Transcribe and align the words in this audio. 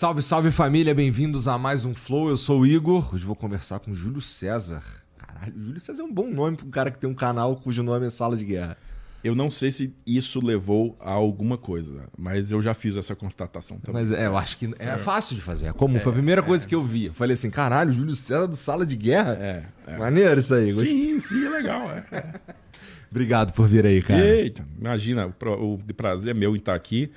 Salve, 0.00 0.22
salve 0.22 0.50
família, 0.50 0.94
bem-vindos 0.94 1.46
a 1.46 1.58
mais 1.58 1.84
um 1.84 1.94
Flow. 1.94 2.30
Eu 2.30 2.36
sou 2.38 2.60
o 2.60 2.66
Igor. 2.66 3.14
Hoje 3.14 3.22
vou 3.22 3.36
conversar 3.36 3.80
com 3.80 3.90
o 3.90 3.94
Júlio 3.94 4.22
César. 4.22 4.82
Caralho, 5.18 5.52
Júlio 5.62 5.78
César 5.78 6.02
é 6.02 6.06
um 6.06 6.10
bom 6.10 6.30
nome 6.30 6.56
para 6.56 6.66
um 6.66 6.70
cara 6.70 6.90
que 6.90 6.98
tem 6.98 7.10
um 7.10 7.14
canal 7.14 7.54
cujo 7.56 7.82
nome 7.82 8.06
é 8.06 8.08
Sala 8.08 8.34
de 8.34 8.46
Guerra. 8.46 8.78
Eu 9.22 9.34
não 9.34 9.50
sei 9.50 9.70
se 9.70 9.94
isso 10.06 10.42
levou 10.42 10.96
a 11.00 11.10
alguma 11.10 11.58
coisa, 11.58 12.04
mas 12.16 12.50
eu 12.50 12.62
já 12.62 12.72
fiz 12.72 12.96
essa 12.96 13.14
constatação 13.14 13.78
também. 13.78 14.00
Mas 14.00 14.10
é, 14.10 14.26
eu 14.26 14.38
acho 14.38 14.56
que 14.56 14.74
é, 14.78 14.96
fácil 14.96 15.36
de 15.36 15.42
fazer. 15.42 15.66
É 15.66 15.72
comum. 15.74 16.00
Foi 16.00 16.12
a 16.12 16.14
primeira 16.14 16.42
coisa 16.42 16.66
que 16.66 16.74
eu 16.74 16.82
vi. 16.82 17.04
Eu 17.04 17.12
falei 17.12 17.34
assim: 17.34 17.50
caralho, 17.50 17.92
Júlio 17.92 18.14
César 18.14 18.46
do 18.46 18.56
Sala 18.56 18.86
de 18.86 18.96
Guerra? 18.96 19.36
É, 19.38 19.64
é. 19.86 19.98
Maneiro 19.98 20.40
isso 20.40 20.54
aí. 20.54 20.72
gostei. 20.72 20.90
Sim, 20.90 21.20
sim, 21.20 21.44
é 21.44 21.50
legal. 21.50 21.90
É. 21.90 22.06
é. 22.10 22.34
Obrigado 23.10 23.52
por 23.52 23.68
vir 23.68 23.84
aí, 23.84 24.00
cara. 24.00 24.18
Eita, 24.18 24.66
imagina, 24.78 25.26
o 25.26 25.78
prazer 25.94 26.30
é 26.30 26.34
meu 26.34 26.54
em 26.54 26.58
estar 26.58 26.74
aqui, 26.74 27.12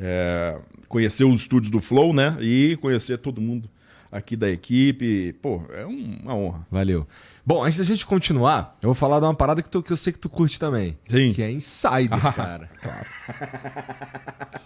é, 0.00 0.58
conhecer 0.92 1.24
os 1.24 1.40
estúdios 1.40 1.70
do 1.70 1.80
Flow, 1.80 2.12
né? 2.12 2.36
E 2.38 2.76
conhecer 2.82 3.16
todo 3.16 3.40
mundo 3.40 3.66
aqui 4.10 4.36
da 4.36 4.50
equipe. 4.50 5.32
Pô, 5.40 5.62
é 5.72 5.86
um- 5.86 6.18
uma 6.22 6.34
honra. 6.34 6.66
Valeu. 6.70 7.08
Bom, 7.46 7.64
antes 7.64 7.78
da 7.78 7.84
gente 7.84 8.04
continuar, 8.04 8.76
eu 8.82 8.88
vou 8.88 8.94
falar 8.94 9.18
de 9.18 9.24
uma 9.24 9.34
parada 9.34 9.62
que, 9.62 9.70
tu- 9.70 9.82
que 9.82 9.90
eu 9.90 9.96
sei 9.96 10.12
que 10.12 10.18
tu 10.18 10.28
curte 10.28 10.60
também. 10.60 10.98
Sim. 11.08 11.32
Que 11.32 11.42
é 11.42 11.50
Insider, 11.50 12.20
cara. 12.36 12.68
Claro. 12.80 13.06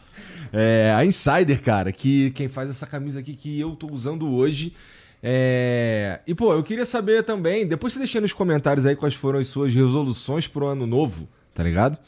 É, 0.53 0.95
a 0.97 1.05
Insider, 1.05 1.61
cara, 1.61 1.91
que 1.93 2.31
quem 2.31 2.49
faz 2.49 2.71
essa 2.71 2.87
camisa 2.87 3.19
aqui 3.21 3.35
que 3.35 3.59
eu 3.59 3.75
tô 3.75 3.89
usando 3.93 4.29
hoje. 4.33 4.73
É... 5.23 6.21
E, 6.27 6.35
pô, 6.35 6.53
eu 6.53 6.63
queria 6.63 6.85
saber 6.87 7.23
também, 7.25 7.67
depois 7.67 7.93
você 7.93 7.99
deixa 7.99 8.21
nos 8.21 8.33
comentários 8.33 8.87
aí 8.87 8.95
quais 8.95 9.15
foram 9.15 9.41
as 9.41 9.49
suas 9.49 9.75
resoluções 9.75 10.47
pro 10.47 10.67
ano 10.67 10.87
novo, 10.87 11.29
tá 11.53 11.63
ligado? 11.65 11.99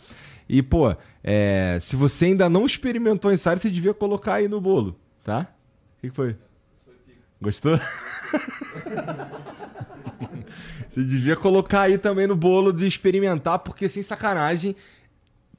E, 0.48 0.62
pô, 0.62 0.96
é, 1.22 1.76
se 1.80 1.94
você 1.94 2.26
ainda 2.26 2.48
não 2.48 2.64
experimentou 2.64 3.32
Insider, 3.32 3.58
você 3.58 3.70
devia 3.70 3.92
colocar 3.92 4.34
aí 4.34 4.48
no 4.48 4.60
bolo, 4.60 4.98
tá? 5.22 5.46
O 5.98 6.00
que, 6.00 6.08
que 6.08 6.14
foi? 6.14 6.36
Gostou? 7.40 7.78
Você 10.88 11.04
devia 11.04 11.36
colocar 11.36 11.82
aí 11.82 11.98
também 11.98 12.26
no 12.26 12.34
bolo 12.34 12.72
de 12.72 12.86
experimentar, 12.86 13.60
porque 13.60 13.88
sem 13.88 14.02
sacanagem, 14.02 14.74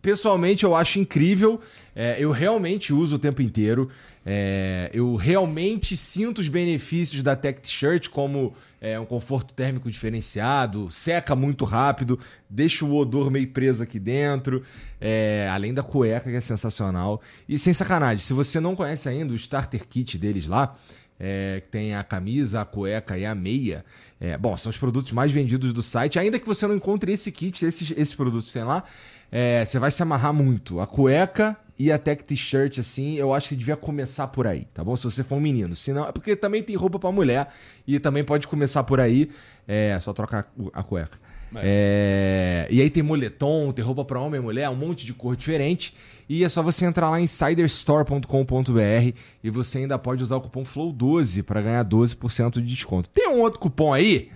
pessoalmente 0.01 0.63
eu 0.63 0.75
acho 0.75 0.99
incrível. 0.99 1.61
É, 1.95 2.17
eu 2.19 2.31
realmente 2.31 2.91
uso 2.91 3.15
o 3.15 3.19
tempo 3.19 3.41
inteiro. 3.41 3.89
É, 4.31 4.91
eu 4.93 5.15
realmente 5.15 5.97
sinto 5.97 6.37
os 6.37 6.47
benefícios 6.47 7.23
da 7.23 7.35
Tech 7.35 7.59
T-shirt, 7.59 8.09
como 8.09 8.53
é, 8.79 8.99
um 8.99 9.05
conforto 9.05 9.55
térmico 9.55 9.89
diferenciado, 9.89 10.87
seca 10.91 11.35
muito 11.35 11.65
rápido, 11.65 12.19
deixa 12.47 12.85
o 12.85 12.95
odor 12.95 13.31
meio 13.31 13.47
preso 13.47 13.81
aqui 13.81 13.97
dentro, 13.97 14.63
é, 15.01 15.49
além 15.51 15.73
da 15.73 15.81
cueca 15.81 16.29
que 16.29 16.35
é 16.35 16.41
sensacional. 16.41 17.19
E 17.47 17.57
sem 17.57 17.73
sacanagem, 17.73 18.23
se 18.23 18.31
você 18.31 18.59
não 18.59 18.75
conhece 18.75 19.09
ainda 19.09 19.33
o 19.33 19.35
starter 19.35 19.87
kit 19.87 20.15
deles 20.15 20.45
lá, 20.45 20.77
é, 21.19 21.63
tem 21.71 21.95
a 21.95 22.03
camisa, 22.03 22.61
a 22.61 22.65
cueca 22.65 23.17
e 23.17 23.25
a 23.25 23.33
meia. 23.33 23.83
É, 24.21 24.37
bom, 24.37 24.55
são 24.57 24.69
os 24.69 24.77
produtos 24.77 25.11
mais 25.11 25.31
vendidos 25.31 25.73
do 25.73 25.81
site. 25.81 26.19
Ainda 26.19 26.37
que 26.37 26.45
você 26.45 26.67
não 26.67 26.75
encontre 26.75 27.11
esse 27.11 27.31
kit, 27.31 27.65
esses, 27.65 27.89
esses 27.97 28.13
produtos 28.13 28.45
que 28.45 28.53
tem 28.53 28.63
lá, 28.63 28.83
é, 29.31 29.65
você 29.65 29.79
vai 29.79 29.89
se 29.89 30.03
amarrar 30.03 30.33
muito. 30.33 30.79
A 30.79 30.85
cueca 30.85 31.57
e 31.79 31.93
a 31.93 31.97
tech 31.97 32.25
t-shirt, 32.25 32.77
assim, 32.77 33.15
eu 33.15 33.33
acho 33.33 33.47
que 33.47 33.55
devia 33.55 33.77
começar 33.77 34.27
por 34.27 34.45
aí, 34.45 34.65
tá 34.73 34.83
bom? 34.83 34.97
Se 34.97 35.05
você 35.05 35.23
for 35.23 35.37
um 35.37 35.39
menino. 35.39 35.77
Se 35.77 35.93
não, 35.93 36.05
é 36.05 36.11
porque 36.11 36.35
também 36.35 36.61
tem 36.61 36.75
roupa 36.75 36.99
pra 36.99 37.09
mulher 37.09 37.47
e 37.87 37.97
também 37.99 38.21
pode 38.21 38.45
começar 38.49 38.83
por 38.83 38.99
aí. 38.99 39.29
É, 39.65 39.97
só 40.01 40.11
trocar 40.11 40.51
a 40.73 40.83
cueca. 40.83 41.17
É, 41.55 42.67
e 42.69 42.81
aí 42.81 42.89
tem 42.89 43.01
moletom, 43.01 43.71
tem 43.71 43.83
roupa 43.83 44.03
pra 44.03 44.19
homem 44.19 44.39
e 44.39 44.43
mulher, 44.43 44.69
um 44.69 44.75
monte 44.75 45.05
de 45.05 45.13
cor 45.13 45.37
diferente. 45.37 45.95
E 46.27 46.43
é 46.43 46.49
só 46.49 46.61
você 46.61 46.85
entrar 46.85 47.09
lá 47.09 47.19
em 47.19 47.23
insiderstore.com.br 47.23 49.17
e 49.41 49.49
você 49.49 49.79
ainda 49.79 49.97
pode 49.97 50.21
usar 50.21 50.35
o 50.35 50.41
cupom 50.41 50.63
FLOW12 50.63 51.43
para 51.43 51.61
ganhar 51.61 51.85
12% 51.85 52.55
de 52.55 52.61
desconto. 52.61 53.09
Tem 53.09 53.29
um 53.29 53.39
outro 53.39 53.57
cupom 53.57 53.93
aí 53.93 54.29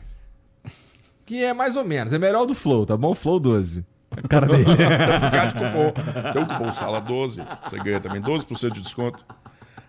que 1.26 1.44
é 1.44 1.54
mais 1.54 1.76
ou 1.76 1.84
menos, 1.84 2.14
é 2.14 2.18
melhor 2.18 2.46
do 2.46 2.56
Flow, 2.56 2.86
tá 2.86 2.98
bom? 2.98 3.14
FLOW12. 3.14 3.84
A 4.24 4.28
cara 4.28 4.48
dele. 4.48 4.66
Tem 4.66 4.74
um 5.16 5.20
bocado 5.20 5.54
de 5.54 5.60
cupom. 5.60 6.32
Tem 6.34 6.44
o 6.44 6.46
cupom 6.48 6.74
Sala 6.74 7.00
12, 7.02 7.42
você 7.64 7.78
ganha 7.80 8.00
também 8.00 8.22
12% 8.22 8.72
de 8.72 8.82
desconto. 8.82 9.26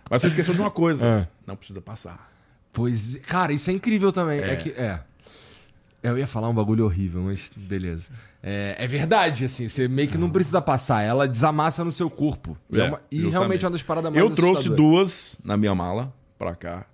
Mas 0.09 0.21
você 0.21 0.27
esqueceu 0.27 0.53
de 0.53 0.59
uma 0.61 0.71
coisa: 0.71 1.05
É. 1.05 1.27
não 1.47 1.55
precisa 1.55 1.81
passar. 1.81 2.31
Pois, 2.71 3.15
cara, 3.27 3.53
isso 3.53 3.69
é 3.69 3.73
incrível 3.73 4.11
também. 4.11 4.39
É, 4.39 4.53
É. 4.53 4.55
que 4.55 4.69
é. 4.71 4.99
Eu 6.03 6.17
ia 6.19 6.27
falar 6.27 6.49
um 6.49 6.53
bagulho 6.53 6.85
horrível, 6.85 7.23
mas 7.23 7.49
beleza. 7.55 8.09
É, 8.43 8.75
é 8.77 8.85
verdade, 8.87 9.45
assim, 9.45 9.67
você 9.67 9.87
meio 9.87 10.07
que 10.07 10.19
não 10.19 10.29
precisa 10.29 10.61
passar, 10.61 11.01
ela 11.01 11.27
desamassa 11.27 11.83
no 11.83 11.89
seu 11.91 12.11
corpo. 12.11 12.55
E, 12.71 12.79
é 12.79 12.83
É, 12.85 12.87
uma- 12.89 13.01
e 13.09 13.15
justamente. 13.15 13.31
realmente 13.33 13.65
é 13.65 13.67
uma 13.67 13.71
das 13.71 13.81
paradas 13.81 14.11
mais 14.11 14.23
Eu 14.23 14.29
trouxe 14.35 14.69
duas 14.69 15.39
na 15.43 15.57
minha 15.57 15.73
mala 15.73 16.13
pra 16.37 16.53
cá. 16.53 16.85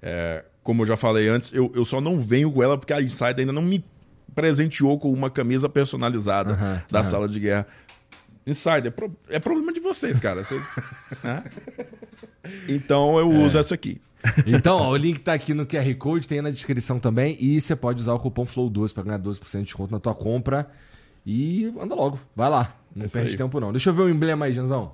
É, 0.00 0.44
como 0.62 0.82
eu 0.82 0.86
já 0.86 0.96
falei 0.96 1.28
antes, 1.28 1.52
eu, 1.52 1.72
eu 1.74 1.84
só 1.84 2.00
não 2.00 2.20
venho 2.20 2.52
com 2.52 2.62
ela 2.62 2.78
porque 2.78 2.92
a 2.92 3.02
Insider 3.02 3.40
ainda 3.40 3.52
não 3.52 3.62
me 3.62 3.84
presenteou 4.34 4.98
com 4.98 5.12
uma 5.12 5.30
camisa 5.30 5.68
personalizada 5.68 6.84
da 6.90 7.02
sala 7.04 7.28
de 7.28 7.40
guerra. 7.40 7.66
Insider, 8.46 8.86
é 8.86 8.90
pro- 8.90 9.16
é 9.28 9.38
problema 9.38 9.72
de 9.72 9.80
vocês, 9.80 10.18
cara. 10.18 10.42
Vocês, 10.42 10.66
né? 11.22 11.44
Então 12.68 13.18
eu 13.18 13.30
É. 13.30 13.38
uso 13.46 13.58
essa 13.58 13.74
aqui. 13.74 14.00
Então, 14.46 14.76
ó, 14.78 14.90
o 14.90 14.96
link 14.96 15.18
tá 15.20 15.32
aqui 15.32 15.54
no 15.54 15.64
QR 15.66 15.94
Code, 15.96 16.28
tem 16.28 16.38
aí 16.38 16.42
na 16.42 16.50
descrição 16.50 16.98
também. 16.98 17.36
E 17.40 17.60
você 17.60 17.74
pode 17.74 18.00
usar 18.00 18.12
o 18.14 18.18
cupom 18.18 18.44
FLOW12 18.44 18.92
pra 18.92 19.02
ganhar 19.02 19.18
12% 19.18 19.58
de 19.58 19.64
desconto 19.64 19.92
na 19.92 19.98
tua 20.00 20.14
compra. 20.14 20.68
E 21.24 21.72
anda 21.80 21.94
logo, 21.94 22.18
vai 22.34 22.48
lá. 22.50 22.74
Não 22.94 23.06
É 23.06 23.08
perde 23.08 23.30
aí. 23.30 23.36
tempo 23.36 23.60
não. 23.60 23.72
Deixa 23.72 23.90
eu 23.90 23.94
ver 23.94 24.02
o 24.02 24.08
emblema 24.10 24.46
aí, 24.46 24.52
Janzão. 24.52 24.92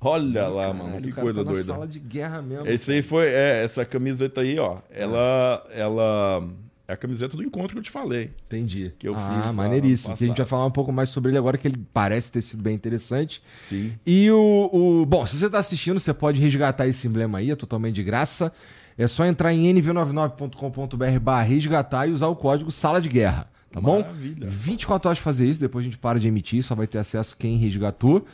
Olha 0.00 0.48
lá, 0.48 0.62
Caralho, 0.66 0.78
mano, 0.84 1.00
que 1.00 1.10
cara 1.10 1.22
coisa 1.22 1.44
tá 1.44 1.50
doida. 1.52 1.64
sala 1.64 1.86
de 1.86 2.00
guerra 2.00 2.42
mesmo. 2.42 2.66
Esse 2.66 2.90
aí 2.92 3.02
foi, 3.02 3.28
é, 3.28 3.62
essa 3.62 3.84
camiseta 3.84 4.40
aí, 4.40 4.58
ó. 4.58 4.78
Ela, 4.90 5.64
ela 5.70 6.48
é 6.92 6.94
a 6.94 6.96
camiseta 6.96 7.36
do 7.36 7.42
encontro 7.42 7.72
que 7.72 7.78
eu 7.78 7.82
te 7.82 7.90
falei. 7.90 8.30
Entendi. 8.46 8.92
que 8.98 9.08
eu 9.08 9.14
ah, 9.16 9.42
fiz 9.42 9.54
maneiríssimo. 9.54 10.16
Que 10.16 10.24
a 10.24 10.26
gente 10.26 10.36
vai 10.36 10.46
falar 10.46 10.66
um 10.66 10.70
pouco 10.70 10.92
mais 10.92 11.08
sobre 11.08 11.30
ele 11.30 11.38
agora, 11.38 11.58
que 11.58 11.66
ele 11.66 11.82
parece 11.92 12.30
ter 12.30 12.40
sido 12.40 12.62
bem 12.62 12.74
interessante. 12.74 13.42
Sim. 13.58 13.92
E 14.06 14.30
o, 14.30 14.70
o- 14.72 15.06
Bom, 15.06 15.26
se 15.26 15.36
você 15.36 15.48
tá 15.50 15.58
assistindo, 15.58 15.98
você 15.98 16.12
pode 16.14 16.40
resgatar 16.40 16.86
esse 16.86 17.06
emblema 17.08 17.38
aí, 17.38 17.50
é 17.50 17.56
totalmente 17.56 17.94
de 17.94 18.02
graça. 18.02 18.52
É 18.96 19.08
só 19.08 19.24
entrar 19.24 19.52
em 19.52 19.72
nv99.com.br 19.74 21.18
barra 21.20 21.42
resgatar 21.42 22.06
e 22.06 22.12
usar 22.12 22.28
o 22.28 22.36
código 22.36 22.70
Sala 22.70 23.00
de 23.00 23.08
Guerra. 23.08 23.50
Tá 23.70 23.80
bom? 23.80 24.00
Maravilha. 24.00 24.46
24 24.46 25.08
horas 25.08 25.18
fazer 25.18 25.48
isso, 25.48 25.58
depois 25.58 25.82
a 25.82 25.88
gente 25.88 25.98
para 25.98 26.20
de 26.20 26.28
emitir, 26.28 26.62
só 26.62 26.74
vai 26.74 26.86
ter 26.86 26.98
acesso 26.98 27.36
quem 27.36 27.56
resgatou. 27.56 28.26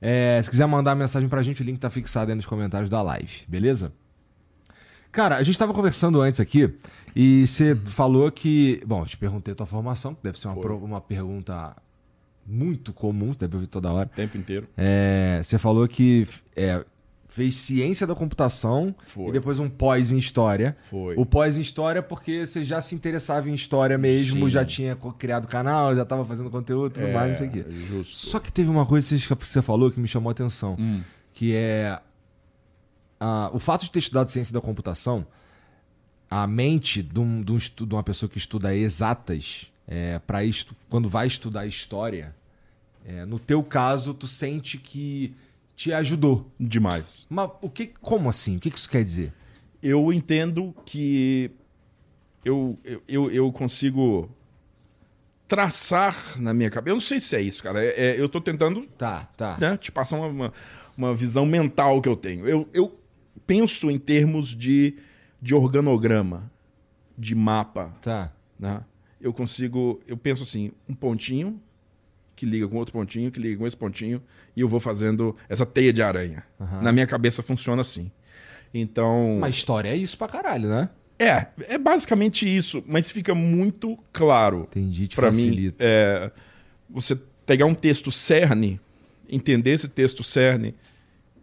É, 0.00 0.40
se 0.42 0.48
quiser 0.50 0.66
mandar 0.66 0.94
mensagem 0.94 1.28
pra 1.28 1.42
gente, 1.42 1.62
o 1.62 1.64
link 1.64 1.78
tá 1.78 1.90
fixado 1.90 2.30
aí 2.30 2.34
nos 2.36 2.46
comentários 2.46 2.88
da 2.88 3.02
live, 3.02 3.42
beleza? 3.48 3.92
Cara, 5.14 5.36
a 5.36 5.42
gente 5.42 5.56
tava 5.58 5.72
conversando 5.72 6.20
antes 6.20 6.40
aqui 6.40 6.74
e 7.14 7.46
você 7.46 7.74
falou 7.76 8.30
que. 8.30 8.82
Bom, 8.86 9.02
eu 9.02 9.06
te 9.06 9.16
perguntei 9.16 9.52
a 9.52 9.54
tua 9.54 9.66
formação, 9.66 10.14
que 10.14 10.22
deve 10.22 10.38
ser 10.38 10.48
uma, 10.48 10.56
pro- 10.56 10.78
uma 10.78 11.00
pergunta 11.00 11.74
muito 12.46 12.92
comum, 12.92 13.32
você 13.32 13.40
deve 13.40 13.56
ouvir 13.56 13.66
toda 13.68 13.92
hora. 13.92 14.10
O 14.12 14.16
tempo 14.16 14.36
inteiro. 14.36 14.66
É, 14.76 15.40
você 15.42 15.56
falou 15.56 15.86
que 15.88 16.26
é, 16.56 16.84
fez 17.28 17.56
ciência 17.56 18.06
da 18.06 18.14
computação 18.14 18.94
Foi. 19.06 19.28
e 19.28 19.32
depois 19.32 19.58
um 19.58 19.68
pós 19.68 20.10
em 20.12 20.18
história. 20.18 20.76
Foi. 20.90 21.14
O 21.16 21.24
pós 21.24 21.56
em 21.56 21.60
história 21.60 22.02
porque 22.02 22.44
você 22.46 22.62
já 22.64 22.80
se 22.82 22.94
interessava 22.94 23.48
em 23.48 23.54
história 23.54 23.96
mesmo, 23.96 24.46
Sim. 24.46 24.50
já 24.50 24.64
tinha 24.64 24.96
criado 25.18 25.46
canal, 25.48 25.94
já 25.94 26.02
estava 26.02 26.24
fazendo 26.24 26.50
conteúdo 26.50 26.92
tudo 26.94 27.08
mais, 27.12 27.30
não 27.30 27.36
sei 27.36 27.48
o 27.48 27.50
quê. 27.50 27.64
É, 27.68 27.72
justo. 27.86 28.16
Só 28.16 28.38
que 28.40 28.52
teve 28.52 28.68
uma 28.68 28.84
coisa 28.84 29.06
que 29.08 29.18
você- 29.18 29.36
que 29.36 29.46
você 29.48 29.62
falou 29.62 29.90
que 29.90 29.98
me 30.00 30.08
chamou 30.08 30.28
a 30.28 30.32
atenção, 30.32 30.76
Hum. 30.78 31.00
que 31.32 31.54
é 31.54 31.98
a- 33.24 33.50
o 33.52 33.58
fato 33.58 33.84
de 33.84 33.90
ter 33.90 34.00
estudado 34.00 34.30
ciência 34.30 34.52
da 34.52 34.60
computação, 34.60 35.26
a 36.30 36.46
mente 36.46 37.02
de, 37.02 37.18
um- 37.20 37.42
de 37.42 37.52
um 37.52 37.56
estu- 37.56 37.86
de 37.86 37.94
uma 37.94 38.02
pessoa 38.02 38.28
que 38.28 38.38
estuda 38.38 38.74
exatas, 38.76 39.70
é, 39.86 40.18
para 40.20 40.38
quando 40.88 41.08
vai 41.08 41.26
estudar 41.26 41.66
história, 41.66 42.34
é, 43.06 43.24
no 43.24 43.38
teu 43.38 43.62
caso, 43.62 44.12
tu 44.14 44.26
sente 44.26 44.78
que 44.78 45.34
te 45.76 45.92
ajudou. 45.92 46.50
Demais. 46.58 47.26
Mas 47.28 47.50
o 47.60 47.68
que, 47.68 47.86
como 48.00 48.28
assim? 48.28 48.56
O 48.56 48.60
que 48.60 48.70
que 48.70 48.78
isso 48.78 48.88
quer 48.88 49.04
dizer? 49.04 49.32
Eu 49.82 50.12
entendo 50.12 50.74
que 50.86 51.50
eu, 52.44 52.78
eu, 53.08 53.30
eu, 53.30 53.52
consigo 53.52 54.30
traçar 55.46 56.16
na 56.40 56.54
minha 56.54 56.70
cabeça. 56.70 56.90
Eu 56.92 56.96
não 56.96 57.00
sei 57.02 57.20
se 57.20 57.36
é 57.36 57.40
isso, 57.40 57.62
cara. 57.62 57.84
É- 57.84 58.12
é- 58.12 58.20
eu 58.20 58.28
tô 58.28 58.40
tentando 58.40 58.86
Tá, 58.98 59.28
tá. 59.36 59.56
né, 59.58 59.76
te 59.76 59.92
passar 59.92 60.16
uma, 60.16 60.26
uma, 60.28 60.52
uma 60.96 61.14
visão 61.14 61.44
mental 61.44 62.00
que 62.00 62.08
eu 62.08 62.16
tenho. 62.16 62.46
Eu, 62.48 62.68
eu 62.72 62.98
penso 63.46 63.90
em 63.90 63.98
termos 63.98 64.48
de, 64.48 64.94
de 65.40 65.54
organograma, 65.54 66.50
de 67.16 67.34
mapa. 67.34 67.94
Tá. 68.02 68.32
né? 68.58 68.82
Eu 69.20 69.32
consigo, 69.32 70.00
eu 70.06 70.16
penso 70.16 70.42
assim, 70.42 70.72
um 70.88 70.94
pontinho 70.94 71.60
que 72.36 72.44
liga 72.44 72.66
com 72.68 72.76
outro 72.76 72.92
pontinho, 72.92 73.30
que 73.30 73.38
liga 73.38 73.56
com 73.58 73.66
esse 73.66 73.76
pontinho, 73.76 74.20
e 74.56 74.60
eu 74.60 74.68
vou 74.68 74.80
fazendo 74.80 75.36
essa 75.48 75.64
teia 75.64 75.92
de 75.92 76.02
aranha. 76.02 76.44
Na 76.82 76.92
minha 76.92 77.06
cabeça 77.06 77.42
funciona 77.42 77.82
assim. 77.82 78.10
Então, 78.72 79.38
Mas 79.40 79.54
história 79.54 79.88
é 79.88 79.96
isso 79.96 80.18
pra 80.18 80.26
caralho, 80.26 80.68
né? 80.68 80.88
é, 81.18 81.46
é 81.68 81.78
basicamente 81.78 82.44
isso, 82.44 82.82
mas 82.86 83.10
fica 83.10 83.34
muito 83.34 83.96
claro 84.12 84.62
Entendi, 84.62 85.06
te 85.06 85.16
mim. 85.16 85.22
facilita. 85.26 85.76
É, 85.78 86.30
você 86.90 87.16
pegar 87.46 87.66
um 87.66 87.74
texto 87.74 88.10
cerne, 88.10 88.80
entender 89.28 89.70
esse 89.70 89.88
texto 89.88 90.24
cerne 90.24 90.74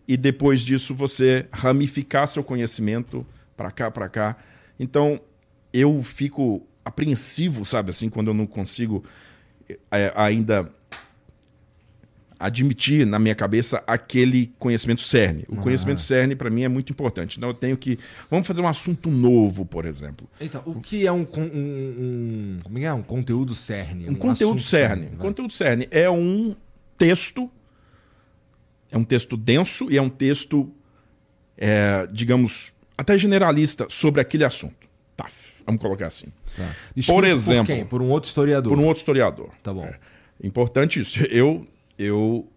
e 0.08 0.18
depois 0.18 0.62
disso 0.62 0.94
você 0.94 1.48
ramificar 1.52 2.28
seu 2.28 2.44
conhecimento 2.44 3.26
para 3.56 3.72
cá, 3.72 3.92
para 3.92 4.10
cá. 4.10 4.38
Então, 4.80 5.20
eu 5.74 6.02
fico 6.04 6.66
apreensivo, 6.84 7.64
sabe, 7.64 7.92
assim, 7.92 8.10
quando 8.10 8.28
eu 8.28 8.34
não 8.34 8.48
consigo 8.48 9.04
é, 9.92 10.12
ainda 10.16 10.72
admitir 12.42 13.06
na 13.06 13.20
minha 13.20 13.36
cabeça 13.36 13.84
aquele 13.86 14.52
conhecimento 14.58 15.02
cerne. 15.02 15.46
O 15.48 15.60
ah. 15.60 15.62
conhecimento 15.62 16.02
cerne 16.02 16.36
para 16.36 16.50
mim 16.50 16.64
é 16.64 16.68
muito 16.68 16.92
importante. 16.92 17.38
Então 17.38 17.50
eu 17.50 17.54
tenho 17.54 17.78
que 17.78 18.00
vamos 18.30 18.48
fazer 18.48 18.62
um 18.62 18.68
assunto 18.68 19.12
novo, 19.12 19.64
por 19.66 19.86
exemplo. 19.86 20.28
Então, 20.40 20.64
o 20.66 20.82
que 20.82 21.06
é 21.06 21.12
um, 21.12 21.26
um, 21.38 21.44
um 21.44 22.60
como 22.64 22.80
é, 22.80 22.84
é 22.84 22.94
um 22.94 23.04
conteúdo 23.04 23.54
cerne? 23.54 24.10
Um, 24.10 24.14
um 24.14 24.16
conteúdo 24.16 24.60
cerne. 24.60 25.04
cerne 25.04 25.16
um 25.16 25.20
conteúdo 25.20 25.54
cerne 25.54 25.88
é 25.92 26.10
um 26.10 26.56
texto 26.98 27.50
é 28.92 28.98
um 28.98 29.04
texto 29.04 29.38
denso 29.38 29.90
e 29.90 29.98
é 29.98 30.02
um 30.02 30.10
texto, 30.10 30.72
é, 31.58 32.08
digamos, 32.12 32.74
até 32.98 33.18
generalista 33.18 33.88
sobre 33.90 34.22
aquele 34.22 34.44
assunto. 34.44 34.88
Tá, 35.16 35.28
vamos 35.66 35.82
colocar 35.82 36.08
assim. 36.08 36.28
Tá. 36.56 36.76
Por 37.08 37.24
exemplo. 37.24 37.68
Por, 37.68 37.76
quem? 37.76 37.86
por 37.86 38.02
um 38.02 38.10
outro 38.10 38.28
historiador. 38.28 38.72
Por 38.72 38.80
um 38.80 38.86
outro 38.86 39.00
historiador. 39.00 39.50
Tá 39.64 39.74
bom. 39.74 39.86
É, 39.86 39.98
importante 40.44 41.00
isso. 41.00 41.24
Eu, 41.26 41.66
eu 41.98 42.48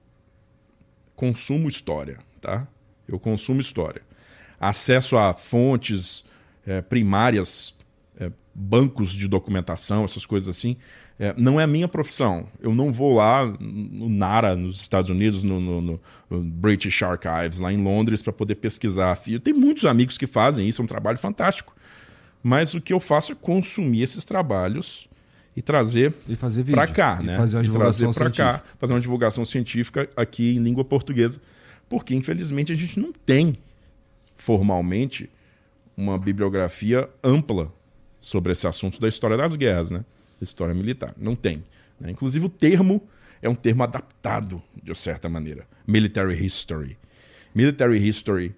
consumo 1.14 1.68
história, 1.68 2.18
tá? 2.40 2.66
Eu 3.06 3.18
consumo 3.18 3.60
história. 3.60 4.02
Acesso 4.58 5.16
a 5.16 5.32
fontes 5.32 6.24
é, 6.66 6.80
primárias, 6.80 7.74
é, 8.18 8.30
bancos 8.54 9.12
de 9.12 9.28
documentação, 9.28 10.04
essas 10.04 10.26
coisas 10.26 10.48
assim. 10.48 10.76
É, 11.18 11.32
não 11.36 11.60
é 11.60 11.64
a 11.64 11.66
minha 11.66 11.86
profissão. 11.86 12.48
Eu 12.60 12.74
não 12.74 12.92
vou 12.92 13.14
lá 13.14 13.46
no 13.46 14.08
NARA, 14.08 14.56
nos 14.56 14.80
Estados 14.80 15.10
Unidos, 15.10 15.42
no, 15.44 15.60
no, 15.60 15.80
no 15.80 16.00
British 16.42 17.02
Archives, 17.02 17.60
lá 17.60 17.72
em 17.72 17.82
Londres, 17.82 18.20
para 18.20 18.32
poder 18.32 18.56
pesquisar. 18.56 19.18
Eu 19.28 19.38
tenho 19.38 19.56
muitos 19.56 19.84
amigos 19.84 20.18
que 20.18 20.26
fazem 20.26 20.68
isso, 20.68 20.82
é 20.82 20.84
um 20.84 20.88
trabalho 20.88 21.18
fantástico. 21.18 21.74
Mas 22.42 22.74
o 22.74 22.80
que 22.80 22.92
eu 22.92 23.00
faço 23.00 23.32
é 23.32 23.34
consumir 23.34 24.02
esses 24.02 24.24
trabalhos 24.24 25.08
e 25.56 25.62
trazer 25.62 26.12
para 26.72 26.86
cá, 26.88 27.18
e 27.22 27.26
né? 27.26 27.36
Fazer 27.36 27.56
uma 27.56 27.62
divulgação 27.62 28.12
para 28.12 28.30
cá, 28.30 28.62
fazer 28.78 28.92
uma 28.92 29.00
divulgação 29.00 29.44
científica 29.44 30.10
aqui 30.16 30.56
em 30.56 30.58
língua 30.58 30.84
portuguesa, 30.84 31.40
porque 31.88 32.14
infelizmente 32.14 32.72
a 32.72 32.74
gente 32.74 32.98
não 32.98 33.12
tem 33.12 33.56
formalmente 34.36 35.30
uma 35.96 36.18
bibliografia 36.18 37.08
ampla 37.22 37.72
sobre 38.20 38.52
esse 38.52 38.66
assunto 38.66 39.00
da 39.00 39.06
história 39.06 39.36
das 39.36 39.54
guerras, 39.54 39.92
né? 39.92 40.04
História 40.44 40.74
militar. 40.74 41.14
Não 41.16 41.34
tem. 41.34 41.64
Né? 41.98 42.10
Inclusive, 42.10 42.46
o 42.46 42.48
termo 42.48 43.02
é 43.42 43.48
um 43.48 43.54
termo 43.54 43.82
adaptado, 43.82 44.62
de 44.82 44.94
certa 44.94 45.28
maneira. 45.28 45.66
Military 45.86 46.44
History. 46.44 46.96
Military 47.54 48.08
History, 48.08 48.54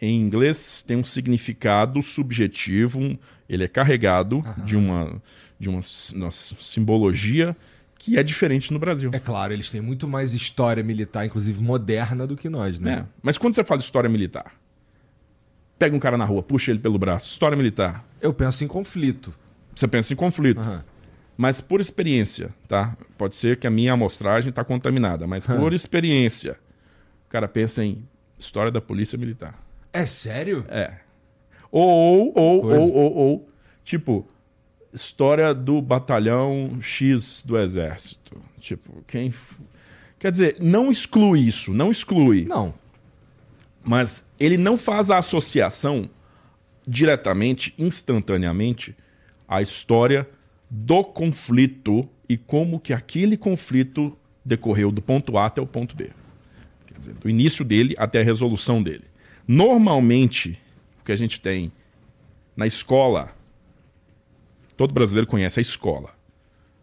em 0.00 0.20
inglês, 0.20 0.82
tem 0.82 0.96
um 0.96 1.04
significado 1.04 2.02
subjetivo, 2.02 2.98
um, 2.98 3.18
ele 3.48 3.64
é 3.64 3.68
carregado 3.68 4.36
uhum. 4.36 4.64
de, 4.64 4.76
uma, 4.76 5.22
de 5.58 5.68
uma, 5.68 5.80
uma 6.14 6.30
simbologia 6.30 7.56
que 7.98 8.18
é 8.18 8.22
diferente 8.22 8.72
no 8.72 8.78
Brasil. 8.78 9.10
É 9.14 9.18
claro, 9.18 9.52
eles 9.52 9.70
têm 9.70 9.80
muito 9.80 10.06
mais 10.06 10.34
história 10.34 10.82
militar, 10.82 11.24
inclusive 11.24 11.62
moderna, 11.62 12.26
do 12.26 12.36
que 12.36 12.48
nós, 12.48 12.78
né? 12.78 12.92
É. 12.92 13.06
Mas 13.22 13.38
quando 13.38 13.54
você 13.54 13.64
fala 13.64 13.80
história 13.80 14.10
militar, 14.10 14.52
pega 15.78 15.96
um 15.96 15.98
cara 15.98 16.16
na 16.16 16.24
rua, 16.24 16.42
puxa 16.42 16.70
ele 16.70 16.80
pelo 16.80 16.98
braço, 16.98 17.30
história 17.30 17.56
militar. 17.56 18.04
Eu 18.20 18.32
penso 18.32 18.62
em 18.62 18.68
conflito. 18.68 19.34
Você 19.74 19.88
pensa 19.88 20.12
em 20.12 20.16
conflito. 20.16 20.68
Uhum. 20.68 20.80
Mas 21.36 21.60
por 21.60 21.80
experiência, 21.80 22.54
tá? 22.68 22.96
Pode 23.18 23.34
ser 23.34 23.56
que 23.56 23.66
a 23.66 23.70
minha 23.70 23.92
amostragem 23.92 24.50
está 24.50 24.64
contaminada, 24.64 25.26
mas 25.26 25.46
por 25.46 25.72
experiência, 25.72 26.58
o 27.26 27.30
cara 27.30 27.48
pensa 27.48 27.84
em 27.84 28.06
história 28.38 28.70
da 28.70 28.80
polícia 28.80 29.18
militar. 29.18 29.58
É 29.92 30.06
sério? 30.06 30.64
É. 30.68 30.94
Ou, 31.70 32.32
ou, 32.36 32.66
ou, 32.66 32.94
ou, 32.94 33.16
ou, 33.16 33.48
tipo, 33.82 34.28
história 34.92 35.52
do 35.52 35.82
batalhão 35.82 36.78
X 36.80 37.42
do 37.44 37.58
exército. 37.58 38.40
Tipo, 38.60 39.02
quem. 39.06 39.34
Quer 40.18 40.30
dizer, 40.30 40.56
não 40.60 40.90
exclui 40.90 41.40
isso, 41.40 41.74
não 41.74 41.90
exclui. 41.90 42.44
Não. 42.44 42.72
Mas 43.82 44.24
ele 44.38 44.56
não 44.56 44.78
faz 44.78 45.10
a 45.10 45.18
associação 45.18 46.08
diretamente, 46.86 47.74
instantaneamente, 47.76 48.96
à 49.48 49.60
história 49.60 50.26
do 50.76 51.04
conflito 51.04 52.08
e 52.28 52.36
como 52.36 52.80
que 52.80 52.92
aquele 52.92 53.36
conflito 53.36 54.18
decorreu 54.44 54.90
do 54.90 55.00
ponto 55.00 55.38
A 55.38 55.46
até 55.46 55.62
o 55.62 55.66
ponto 55.66 55.94
B. 55.94 56.10
Quer 56.86 56.98
dizer, 56.98 57.14
do 57.14 57.30
início 57.30 57.64
dele 57.64 57.94
até 57.96 58.20
a 58.20 58.24
resolução 58.24 58.82
dele. 58.82 59.04
Normalmente, 59.46 60.60
o 61.00 61.04
que 61.04 61.12
a 61.12 61.16
gente 61.16 61.40
tem 61.40 61.70
na 62.56 62.66
escola, 62.66 63.32
todo 64.76 64.92
brasileiro 64.92 65.28
conhece 65.28 65.60
a 65.60 65.62
escola. 65.62 66.12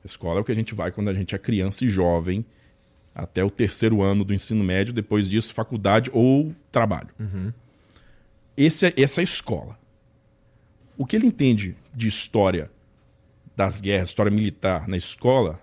A 0.01 0.07
escola 0.07 0.39
é 0.39 0.41
o 0.41 0.45
que 0.45 0.53
a 0.53 0.55
gente 0.55 0.73
vai 0.73 0.89
quando 0.89 1.09
a 1.09 1.13
gente 1.13 1.35
é 1.35 1.37
criança 1.37 1.83
e 1.83 1.89
jovem, 1.89 2.45
até 3.13 3.44
o 3.44 3.51
terceiro 3.51 4.01
ano 4.01 4.23
do 4.23 4.33
ensino 4.33 4.63
médio, 4.63 4.94
depois 4.94 5.29
disso, 5.29 5.53
faculdade 5.53 6.09
ou 6.13 6.55
trabalho. 6.71 7.09
Uhum. 7.19 7.51
Esse 8.55 8.85
é, 8.85 8.94
essa 8.95 9.19
é 9.19 9.23
a 9.23 9.25
escola. 9.25 9.77
O 10.97 11.05
que 11.05 11.17
ele 11.17 11.27
entende 11.27 11.75
de 11.94 12.07
história 12.07 12.71
das 13.56 13.81
guerras, 13.81 14.09
história 14.09 14.31
militar 14.31 14.88
na 14.88 14.98
escola, 14.98 15.59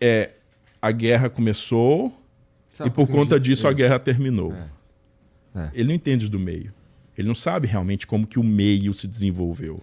é 0.00 0.32
a 0.80 0.90
guerra 0.90 1.28
começou 1.28 2.12
e 2.84 2.90
por 2.90 3.08
conta 3.08 3.40
disso 3.40 3.66
a 3.66 3.72
guerra 3.72 3.98
terminou. 3.98 4.52
É. 4.52 4.76
É. 5.56 5.70
Ele 5.74 5.88
não 5.88 5.94
entende 5.94 6.28
do 6.28 6.38
meio. 6.38 6.72
Ele 7.16 7.26
não 7.26 7.34
sabe 7.34 7.66
realmente 7.66 8.06
como 8.06 8.26
que 8.26 8.38
o 8.38 8.44
meio 8.44 8.92
se 8.92 9.06
desenvolveu. 9.06 9.82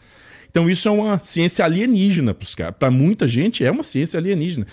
Então 0.49 0.69
isso 0.69 0.87
é 0.87 0.91
uma 0.91 1.17
ciência 1.17 1.65
alienígena 1.65 2.33
para 2.33 2.43
os 2.43 2.53
caras. 2.53 2.75
Para 2.77 2.91
muita 2.91 3.27
gente 3.27 3.65
é 3.65 3.71
uma 3.71 3.81
ciência 3.81 4.19
alienígena. 4.19 4.67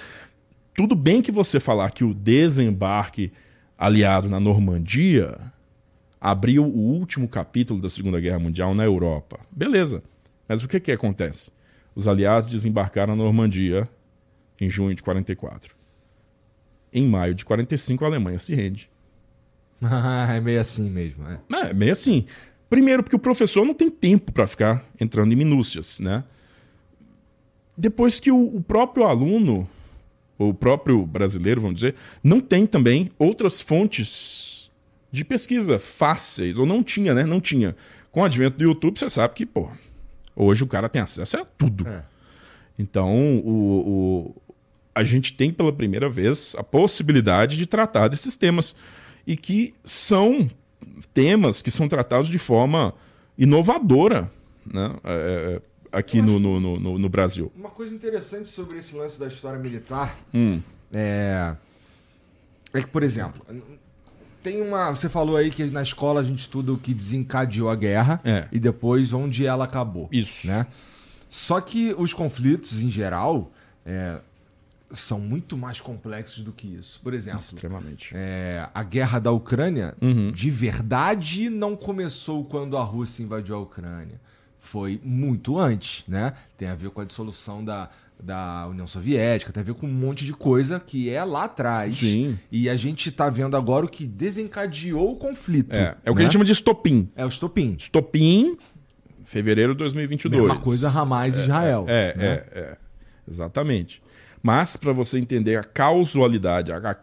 Tudo 0.75 0.95
bem 0.95 1.23
que 1.23 1.33
você 1.33 1.59
falar 1.59 1.91
que 1.91 2.05
o 2.05 2.13
desembarque 2.13 3.33
aliado 3.79 4.29
na 4.29 4.39
Normandia 4.39 5.39
abriu 6.21 6.65
o 6.65 6.79
último 6.79 7.27
capítulo 7.27 7.81
da 7.81 7.89
Segunda 7.89 8.21
Guerra 8.21 8.39
Mundial 8.39 8.75
na 8.75 8.85
Europa. 8.85 9.41
Beleza. 9.51 10.03
Mas 10.47 10.63
o 10.63 10.69
que, 10.69 10.79
que 10.79 10.93
acontece? 10.93 11.51
Os 12.01 12.09
aliados 12.09 12.49
desembarcaram 12.49 13.15
na 13.15 13.23
Normandia 13.23 13.87
em 14.59 14.71
junho 14.71 14.95
de 14.95 15.03
44. 15.03 15.77
Em 16.91 17.07
maio 17.07 17.35
de 17.35 17.45
45, 17.45 18.03
a 18.03 18.09
Alemanha 18.09 18.39
se 18.39 18.55
rende. 18.55 18.91
é 20.35 20.41
meio 20.41 20.59
assim 20.59 20.89
mesmo, 20.89 21.27
é. 21.29 21.41
É, 21.55 21.75
meio 21.75 21.93
assim. 21.93 22.25
Primeiro, 22.71 23.03
porque 23.03 23.17
o 23.17 23.19
professor 23.19 23.67
não 23.67 23.75
tem 23.75 23.91
tempo 23.91 24.33
para 24.33 24.47
ficar 24.47 24.83
entrando 24.99 25.31
em 25.35 25.37
minúcias, 25.37 26.01
né? 26.01 26.25
Depois 27.77 28.19
que 28.19 28.33
o, 28.33 28.57
o 28.57 28.63
próprio 28.63 29.05
aluno, 29.05 29.69
o 30.39 30.55
próprio 30.55 31.05
brasileiro, 31.05 31.61
vamos 31.61 31.81
dizer, 31.81 31.97
não 32.25 32.41
tem 32.41 32.65
também 32.65 33.11
outras 33.19 33.61
fontes 33.61 34.71
de 35.13 35.23
pesquisa 35.23 35.79
fáceis, 35.79 36.57
ou 36.57 36.65
não 36.65 36.83
tinha, 36.83 37.13
né? 37.13 37.25
Não 37.25 37.43
tinha. 37.43 37.77
Com 38.11 38.23
o 38.23 38.25
advento 38.25 38.57
do 38.57 38.65
YouTube, 38.65 38.99
você 38.99 39.11
sabe 39.11 39.35
que, 39.35 39.45
pô, 39.45 39.69
Hoje 40.43 40.65
o 40.65 40.67
cara 40.67 40.89
tem 40.89 41.03
acesso 41.03 41.37
a 41.37 41.45
tudo. 41.45 41.87
É. 41.89 42.03
Então, 42.79 43.39
o, 43.39 43.89
o, 43.89 44.43
a 44.95 45.05
gente 45.05 45.33
tem 45.35 45.53
pela 45.53 45.73
primeira 45.73 46.09
vez 46.09 46.55
a 46.59 46.63
possibilidade 46.63 47.57
de 47.57 47.67
tratar 47.67 48.09
desses 48.09 48.37
temas. 48.37 48.75
E 49.27 49.37
que 49.37 49.75
são 49.85 50.49
temas 51.13 51.61
que 51.61 51.71
são 51.71 51.87
tratados 51.87 52.29
de 52.29 52.39
forma 52.39 52.95
inovadora 53.37 54.31
né? 54.67 54.97
É, 55.05 55.61
é 55.93 55.99
aqui 55.99 56.23
no, 56.23 56.39
no, 56.39 56.61
no, 56.61 56.99
no, 56.99 57.09
Brasil. 57.09 57.53
Uma 57.57 57.71
coisa 57.71 57.95
interessante 57.95 58.49
sobre 58.49 58.79
esse 58.79 58.95
lance 58.95 59.19
da 59.19 59.27
história 59.27 59.59
militar 59.59 60.17
hum. 60.33 60.61
é, 60.93 61.55
é 62.73 62.81
que, 62.81 62.87
por 62.87 63.03
exemplo, 63.03 63.45
tem 64.43 64.61
uma. 64.61 64.91
Você 64.91 65.09
falou 65.09 65.37
aí 65.37 65.51
que 65.51 65.65
na 65.67 65.83
escola 65.83 66.21
a 66.21 66.25
gente 66.25 66.41
estuda 66.41 66.73
o 66.73 66.79
que 66.79 66.95
desencadeou 66.95 67.69
a 67.69 67.77
guerra 67.77 68.21
é. 68.25 68.49
e 68.51 68.59
depois 68.59 69.13
onde 69.13 69.47
ela 69.47 69.65
acabou. 69.65 70.09
Isso. 70.11 70.47
Né? 70.47 70.67
Só 71.29 71.61
que 71.61 71.95
os 71.97 72.13
conflitos, 72.13 72.81
em 72.83 72.91
geral, 72.91 73.53
é, 73.87 74.19
são 74.93 75.21
muito 75.21 75.57
mais 75.57 75.81
complexos 75.81 76.43
do 76.43 76.53
que 76.53 76.67
isso. 76.67 77.01
Por 77.01 77.15
exemplo, 77.15 77.41
extremamente. 77.41 78.13
É, 78.15 78.69
a 78.75 78.83
guerra 78.83 79.19
da 79.19 79.31
Ucrânia, 79.31 79.95
uhum. 80.01 80.33
de 80.33 80.51
verdade, 80.51 81.49
não 81.49 81.77
começou 81.77 82.45
quando 82.45 82.77
a 82.77 82.83
Rússia 82.83 83.23
invadiu 83.23 83.57
a 83.57 83.61
Ucrânia. 83.61 84.21
Foi 84.59 85.01
muito 85.03 85.59
antes, 85.59 86.05
né? 86.07 86.35
Tem 86.57 86.69
a 86.69 86.75
ver 86.75 86.91
com 86.91 87.01
a 87.01 87.05
dissolução 87.05 87.65
da, 87.65 87.89
da 88.23 88.67
União 88.69 88.87
Soviética, 88.87 89.53
tem 89.53 89.61
a 89.63 89.65
ver 89.65 89.75
com 89.75 89.87
um 89.87 89.93
monte 89.93 90.25
de 90.25 90.33
coisa 90.33 90.79
que 90.79 91.09
é 91.11 91.23
lá 91.25 91.45
atrás. 91.45 91.99
Sim. 91.99 92.39
E 92.51 92.69
a 92.69 92.77
gente 92.77 93.09
está 93.09 93.29
vendo 93.31 93.57
agora 93.57 93.87
o 93.87 93.89
que 93.89 94.07
desencadeou 94.07 95.13
o 95.13 95.17
conflito. 95.17 95.75
É, 95.75 95.97
é 96.05 96.11
o 96.11 96.15
que 96.15 96.21
né? 96.21 96.21
a 96.21 96.23
gente 96.23 96.33
chama 96.33 96.45
de 96.45 96.53
estopim. 96.53 97.09
É 97.17 97.25
o 97.25 97.29
estopim. 97.29 97.77
Estopim, 97.79 98.57
fevereiro 99.25 99.73
de 99.73 99.79
2022. 99.79 100.43
Mesma 100.43 100.61
coisa 100.61 100.89
Hamas 100.89 101.37
e 101.37 101.41
Israel. 101.41 101.85
É, 101.89 102.17
né? 102.17 102.27
é, 102.27 102.59
é, 102.59 102.77
Exatamente. 103.29 104.03
Mas, 104.43 104.77
para 104.77 104.93
você 104.93 105.19
entender 105.19 105.57
a 105.57 105.65
causalidade, 105.65 106.73
a, 106.73 106.97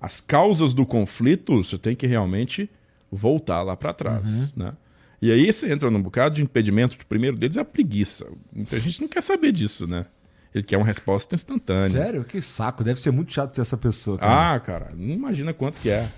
as 0.00 0.20
causas 0.20 0.72
do 0.72 0.86
conflito, 0.86 1.62
você 1.62 1.78
tem 1.78 1.94
que 1.94 2.06
realmente 2.06 2.70
voltar 3.10 3.62
lá 3.62 3.76
para 3.76 3.92
trás, 3.92 4.34
uhum. 4.34 4.64
né? 4.64 4.72
E 5.20 5.32
aí 5.32 5.52
você 5.52 5.70
entra 5.70 5.90
num 5.90 6.00
bocado 6.00 6.36
de 6.36 6.42
impedimento. 6.42 6.94
O 6.94 7.06
primeiro 7.06 7.36
deles 7.36 7.56
é 7.56 7.60
a 7.60 7.64
preguiça. 7.64 8.26
Muita 8.52 8.78
gente 8.78 9.00
não 9.00 9.08
quer 9.08 9.20
saber 9.20 9.50
disso, 9.50 9.86
né? 9.86 10.06
Ele 10.54 10.64
quer 10.64 10.76
uma 10.76 10.86
resposta 10.86 11.34
instantânea. 11.34 11.88
Sério? 11.88 12.24
Que 12.24 12.40
saco. 12.40 12.82
Deve 12.82 13.00
ser 13.00 13.10
muito 13.10 13.32
chato 13.32 13.54
ser 13.54 13.60
essa 13.60 13.76
pessoa. 13.76 14.18
Cara. 14.18 14.54
Ah, 14.54 14.60
cara, 14.60 14.90
não 14.94 15.08
imagina 15.08 15.52
quanto 15.52 15.80
que 15.80 15.90
é. 15.90 16.08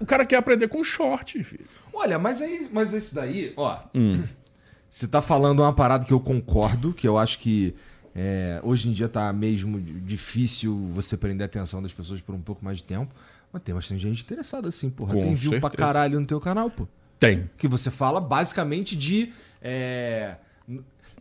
O 0.00 0.06
cara 0.06 0.26
quer 0.26 0.36
aprender 0.36 0.68
com 0.68 0.82
short, 0.82 1.42
filho. 1.42 1.66
Olha, 1.92 2.18
mas 2.18 2.42
aí, 2.42 2.68
mas 2.72 2.92
isso 2.92 3.14
daí, 3.14 3.52
ó. 3.56 3.78
Hum. 3.94 4.22
Você 4.90 5.06
tá 5.06 5.22
falando 5.22 5.60
uma 5.60 5.72
parada 5.72 6.04
que 6.04 6.12
eu 6.12 6.18
concordo, 6.18 6.92
que 6.92 7.06
eu 7.06 7.16
acho 7.16 7.38
que 7.38 7.76
é, 8.14 8.60
hoje 8.64 8.88
em 8.88 8.92
dia 8.92 9.08
tá 9.08 9.32
mesmo 9.32 9.80
difícil 9.80 10.76
você 10.92 11.16
prender 11.16 11.44
a 11.44 11.46
atenção 11.46 11.80
das 11.80 11.92
pessoas 11.92 12.20
por 12.20 12.34
um 12.34 12.40
pouco 12.40 12.64
mais 12.64 12.78
de 12.78 12.84
tempo. 12.84 13.14
Mas 13.52 13.62
tem 13.62 13.74
bastante 13.74 14.00
gente 14.00 14.22
interessada 14.22 14.68
assim, 14.68 14.90
porra. 14.90 15.14
Com 15.14 15.22
tem 15.22 15.34
view 15.34 15.50
certeza. 15.50 15.60
pra 15.60 15.70
caralho 15.70 16.18
no 16.18 16.26
teu 16.26 16.40
canal, 16.40 16.68
pô. 16.70 16.88
Tem. 17.18 17.44
Que 17.56 17.68
você 17.68 17.90
fala 17.90 18.20
basicamente 18.20 18.96
de. 18.96 19.32
É, 19.62 20.36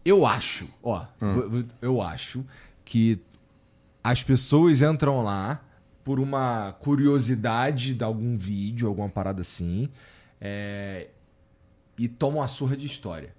eu 0.10 0.26
acho, 0.26 0.68
ó. 0.82 1.06
Hum. 1.22 1.66
Eu 1.82 2.02
acho 2.02 2.46
que 2.84 3.20
as 4.04 4.24
pessoas 4.24 4.82
entram 4.82 5.24
lá 5.24 5.62
por 6.04 6.20
uma 6.20 6.74
curiosidade 6.80 7.94
de 7.94 8.04
algum 8.04 8.38
vídeo, 8.38 8.88
alguma 8.88 9.10
parada 9.10 9.42
assim. 9.42 9.90
É, 10.42 11.10
e 11.98 12.08
tomam 12.08 12.42
a 12.42 12.48
surra 12.48 12.76
de 12.76 12.86
história. 12.86 13.36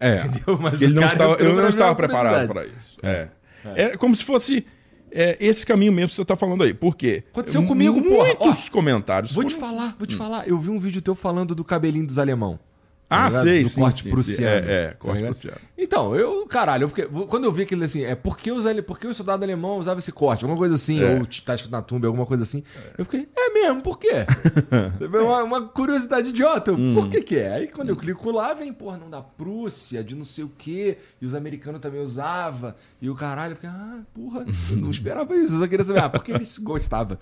É. 0.00 0.22
Mas 0.60 0.80
ele 0.80 0.94
não 0.94 1.06
estava, 1.06 1.34
eu 1.34 1.56
não 1.56 1.68
estava 1.68 1.94
preparado 1.94 2.48
para 2.48 2.64
isso. 2.66 2.96
É. 3.02 3.28
é. 3.64 3.82
é. 3.82 3.96
como 3.96 4.14
se 4.14 4.24
fosse 4.24 4.64
é, 5.10 5.36
esse 5.40 5.66
caminho 5.66 5.92
mesmo 5.92 6.08
que 6.08 6.14
você 6.14 6.22
está 6.22 6.36
falando 6.36 6.64
aí. 6.64 6.72
Por 6.72 6.96
quê? 6.96 7.24
Aconteceu 7.32 7.64
comigo, 7.64 8.02
porra. 8.02 8.34
Muitos 8.40 8.68
comentários. 8.68 9.32
Vou 9.32 9.44
te 9.44 9.54
falar, 9.54 9.94
vou 9.98 10.06
te 10.06 10.14
hum. 10.14 10.18
falar. 10.18 10.48
Eu 10.48 10.58
vi 10.58 10.70
um 10.70 10.78
vídeo 10.78 11.02
teu 11.02 11.14
falando 11.14 11.54
do 11.54 11.64
cabelinho 11.64 12.06
dos 12.06 12.18
alemão. 12.18 12.58
Ah, 13.08 13.30
tá 13.30 13.40
sei, 13.40 13.62
do 13.62 13.68
sim, 13.68 13.80
corte 13.80 14.02
sim, 14.02 14.10
prussiano. 14.10 14.64
Sim. 14.66 14.72
É, 14.72 14.84
é, 14.84 14.96
corte 14.98 15.20
tá 15.20 15.26
prussiano. 15.26 15.58
Então, 15.76 16.16
eu, 16.16 16.46
caralho, 16.46 16.84
eu 16.84 16.88
fiquei, 16.88 17.04
quando 17.28 17.44
eu 17.44 17.52
vi 17.52 17.62
aquele 17.62 17.84
assim, 17.84 18.02
é 18.02 18.14
porque, 18.14 18.50
os, 18.50 18.64
porque 18.86 19.06
o 19.06 19.12
soldado 19.12 19.44
alemão 19.44 19.78
usava 19.78 19.98
esse 19.98 20.10
corte, 20.10 20.44
alguma 20.44 20.56
coisa 20.56 20.76
assim, 20.76 21.02
é. 21.02 21.18
ou 21.18 21.26
tá 21.44 21.54
escrito 21.54 21.72
na 21.72 21.82
tumba, 21.82 22.06
alguma 22.06 22.24
coisa 22.24 22.42
assim. 22.42 22.64
É. 22.76 22.94
Eu 22.98 23.04
fiquei, 23.04 23.28
é 23.36 23.50
mesmo, 23.50 23.82
por 23.82 23.98
quê? 23.98 24.24
uma, 25.22 25.42
uma, 25.42 25.68
curiosidade 25.68 26.30
idiota, 26.30 26.72
hum. 26.72 26.94
por 26.94 27.08
que 27.08 27.20
que 27.22 27.36
é? 27.36 27.54
Aí 27.54 27.66
quando 27.66 27.90
eu 27.90 27.96
clico 27.96 28.30
lá, 28.30 28.54
vem, 28.54 28.72
porra, 28.72 28.96
não 28.96 29.10
da 29.10 29.20
Prússia, 29.20 30.02
de 30.02 30.14
não 30.14 30.24
sei 30.24 30.44
o 30.44 30.48
quê, 30.56 30.98
e 31.20 31.26
os 31.26 31.34
americanos 31.34 31.80
também 31.80 32.00
usavam, 32.00 32.72
e 33.02 33.10
o 33.10 33.14
caralho, 33.14 33.52
eu 33.52 33.56
fiquei, 33.56 33.70
ah, 33.70 34.00
porra, 34.14 34.44
eu 34.70 34.76
não 34.76 34.90
esperava 34.90 35.34
isso, 35.36 35.56
eu 35.56 35.60
só 35.60 35.66
queria 35.66 35.84
saber, 35.84 36.00
ah, 36.00 36.08
por 36.08 36.24
que 36.24 36.32
eles 36.32 36.56
gostavam? 36.56 37.18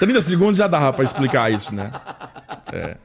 30 0.00 0.20
segundos 0.22 0.56
já 0.56 0.66
dava 0.66 0.92
pra 0.92 1.04
explicar 1.04 1.52
isso, 1.52 1.72
né? 1.72 1.92
É. 2.72 2.96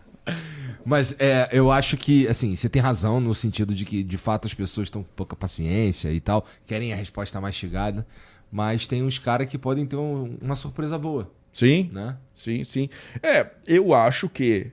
Mas 0.86 1.16
é, 1.20 1.50
eu 1.52 1.72
acho 1.72 1.98
que, 1.98 2.28
assim, 2.28 2.56
você 2.56 2.70
tem 2.70 2.82
razão 2.82 3.20
no 3.20 3.36
sentido 3.36 3.74
de 3.74 3.86
que, 3.86 4.04
de 4.04 4.18
fato, 4.18 4.48
as 4.48 4.54
pessoas 4.54 4.88
estão 4.88 5.04
com 5.04 5.10
pouca 5.16 5.36
paciência 5.36 6.12
e 6.12 6.20
tal, 6.20 6.46
querem 6.66 6.94
a 6.94 6.96
resposta 6.96 7.40
mais 7.42 7.56
chegada, 7.56 8.08
mas 8.52 8.88
tem 8.88 9.04
uns 9.04 9.20
caras 9.20 9.48
que 9.48 9.58
podem 9.58 9.86
ter 9.86 9.98
um, 9.98 10.38
uma 10.42 10.56
surpresa 10.56 10.98
boa. 10.98 11.32
Sim, 11.52 11.90
né? 11.92 12.18
sim, 12.34 12.64
sim. 12.64 12.90
É, 13.22 13.52
eu 13.68 13.94
acho 13.94 14.30
que 14.30 14.72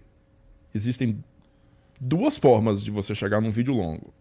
existem 0.75 1.23
duas 2.01 2.37
formas 2.37 2.85
de 2.85 2.91
você 2.91 3.15
chegar 3.15 3.41
num 3.41 3.51
vídeo 3.51 3.75
longo. 3.75 4.13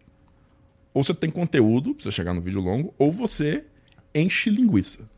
Ou 0.92 1.04
você 1.04 1.14
tem 1.14 1.30
conteúdo 1.30 1.94
pra 1.94 2.04
você 2.04 2.10
chegar 2.10 2.32
no 2.32 2.40
vídeo 2.40 2.60
longo, 2.60 2.94
ou 2.98 3.12
você 3.12 3.64
enche 4.14 4.48
linguiça, 4.48 5.08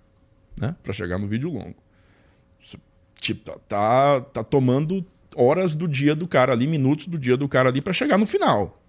né? 0.57 0.75
Pra 0.83 0.93
chegar 0.93 1.19
no 1.19 1.29
vídeo 1.29 1.51
longo. 1.51 1.77
Tipo, 3.21 3.45
tá, 3.45 3.59
tá, 3.69 4.21
tá 4.21 4.45
tomando 4.45 5.07
horas 5.35 5.77
do 5.77 5.87
dia 5.87 6.15
do 6.15 6.27
cara 6.27 6.53
ali, 6.53 6.67
minutos 6.67 7.07
do 7.07 7.19
dia 7.19 7.37
do 7.37 7.49
cara 7.49 7.69
ali 7.69 7.81
para 7.81 7.93
chegar 7.93 8.19
no 8.19 8.27
final. 8.27 8.81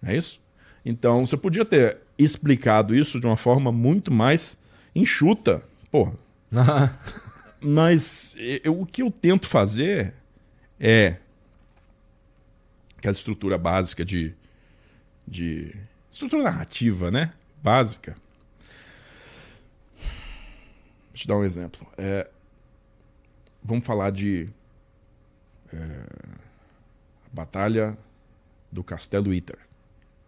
Não 0.00 0.10
é 0.10 0.16
isso? 0.16 0.40
Então 0.84 1.26
você 1.26 1.36
podia 1.36 1.64
ter 1.64 1.98
explicado 2.18 2.94
isso 2.94 3.20
de 3.20 3.26
uma 3.26 3.36
forma 3.36 3.70
muito 3.70 4.12
mais 4.12 4.56
enxuta. 4.94 5.62
Porra. 5.90 6.14
Mas 7.62 8.34
eu, 8.64 8.80
o 8.80 8.86
que 8.86 9.02
eu 9.02 9.10
tento 9.10 9.46
fazer 9.46 10.14
é 10.80 11.16
aquela 12.98 13.12
estrutura 13.12 13.56
básica 13.56 14.04
de, 14.04 14.34
de 15.26 15.72
estrutura 16.10 16.42
narrativa, 16.42 17.10
né? 17.10 17.32
Básica. 17.62 18.16
Vou 19.96 21.14
te 21.14 21.26
dar 21.28 21.36
um 21.36 21.44
exemplo. 21.44 21.86
É, 21.96 22.28
vamos 23.62 23.86
falar 23.86 24.10
de 24.10 24.48
é, 25.72 26.04
Batalha 27.32 27.96
do 28.70 28.82
Castelo 28.82 29.32
Iter. 29.32 29.58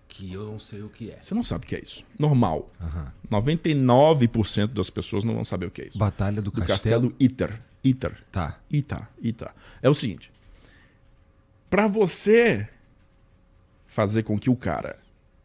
Que 0.09 0.33
eu 0.33 0.45
não 0.45 0.59
sei 0.59 0.83
o 0.83 0.89
que 0.89 1.11
é. 1.11 1.19
Você 1.21 1.35
não 1.35 1.43
sabe 1.43 1.65
o 1.65 1.69
que 1.69 1.75
é 1.75 1.81
isso. 1.81 2.05
Normal. 2.19 2.71
Uhum. 2.81 3.41
99% 3.41 4.69
das 4.69 4.91
pessoas 4.91 5.25
não 5.25 5.35
vão 5.35 5.45
saber 5.45 5.67
o 5.67 5.71
que 5.71 5.83
é 5.83 5.89
isso. 5.89 5.99
Batalha 5.99 6.41
do, 6.41 6.51
do 6.51 6.53
Castelo... 6.53 7.09
Castelo 7.09 7.17
Iter. 7.19 7.61
Iter. 7.83 8.25
Tá. 8.31 8.59
Ita, 8.71 9.09
Ita. 9.21 9.55
É 9.83 9.89
o 9.89 9.95
seguinte. 9.95 10.31
Para 11.69 11.87
você 11.87 12.69
fazer 13.87 14.23
com 14.23 14.39
que 14.39 14.49
o 14.49 14.57
cara 14.57 14.99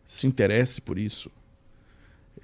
se 0.06 0.28
interesse 0.28 0.82
por 0.82 0.98
isso, 0.98 1.32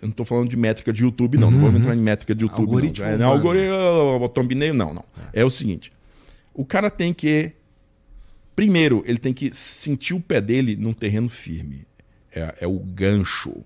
eu 0.01 0.07
não 0.07 0.09
estou 0.09 0.25
falando 0.25 0.49
de 0.49 0.57
métrica 0.57 0.91
de 0.91 1.03
YouTube, 1.03 1.37
não. 1.37 1.47
Uhum. 1.47 1.53
Não 1.53 1.61
vamos 1.61 1.79
entrar 1.79 1.95
em 1.95 1.99
métrica 1.99 2.35
de 2.35 2.43
YouTube, 2.43 2.67
algoritmo, 2.67 3.05
não. 3.05 3.13
É, 3.13 3.17
não, 3.17 3.29
algoritmo, 3.29 4.29
thumbnail, 4.29 4.73
não, 4.73 4.93
não. 4.93 5.05
É. 5.33 5.41
é 5.41 5.45
o 5.45 5.49
seguinte. 5.49 5.91
O 6.55 6.65
cara 6.65 6.89
tem 6.89 7.13
que. 7.13 7.51
Primeiro, 8.55 9.03
ele 9.05 9.19
tem 9.19 9.33
que 9.33 9.53
sentir 9.53 10.13
o 10.13 10.21
pé 10.21 10.39
dele 10.39 10.77
num 10.77 10.93
terreno 10.93 11.27
firme. 11.27 11.85
É, 12.31 12.59
é 12.61 12.67
o 12.67 12.79
gancho. 12.79 13.49
O 13.49 13.65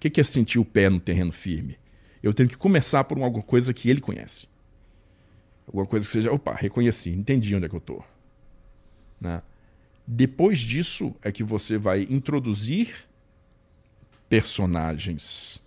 que, 0.00 0.20
é 0.20 0.24
sentir 0.24 0.58
o 0.58 0.64
pé 0.64 0.90
no 0.90 1.00
terreno 1.00 1.32
firme? 1.32 1.78
Eu 2.22 2.34
tenho 2.34 2.48
que 2.48 2.56
começar 2.56 3.04
por 3.04 3.18
alguma 3.22 3.42
coisa 3.42 3.72
que 3.72 3.88
ele 3.88 4.00
conhece. 4.00 4.48
Alguma 5.66 5.86
coisa 5.86 6.04
que 6.04 6.12
seja, 6.12 6.32
opa, 6.32 6.54
reconheci, 6.54 7.10
entendi 7.10 7.54
onde 7.54 7.66
é 7.66 7.68
que 7.68 7.74
eu 7.74 7.78
estou. 7.78 8.04
Né? 9.20 9.40
Depois 10.06 10.58
disso 10.58 11.14
é 11.22 11.32
que 11.32 11.42
você 11.42 11.78
vai 11.78 12.06
introduzir 12.10 12.94
personagens, 14.28 15.62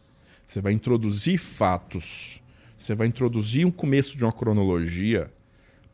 você 0.46 0.62
vai 0.62 0.74
introduzir 0.74 1.38
fatos, 1.38 2.42
você 2.78 2.94
vai 2.94 3.08
introduzir 3.08 3.66
um 3.66 3.72
começo 3.72 4.18
de 4.18 4.24
uma 4.24 4.32
cronologia 4.32 5.32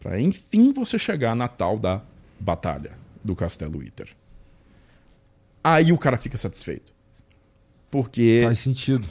para 0.05 0.21
enfim 0.21 0.71
você 0.71 0.99
chegar 0.99 1.35
na 1.35 1.47
tal 1.47 1.79
da 1.79 1.99
batalha 2.39 2.91
do 3.23 3.35
Castelo 3.35 3.81
Iter. 3.81 4.07
Aí 5.63 5.91
o 5.91 5.97
cara 5.97 6.15
fica 6.15 6.37
satisfeito. 6.37 6.93
Porque. 7.89 8.41
Faz 8.43 8.59
sentido. 8.59 9.09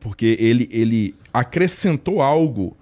Porque 0.00 0.34
ele, 0.40 0.66
ele 0.72 1.14
acrescentou 1.30 2.22
algo 2.22 2.74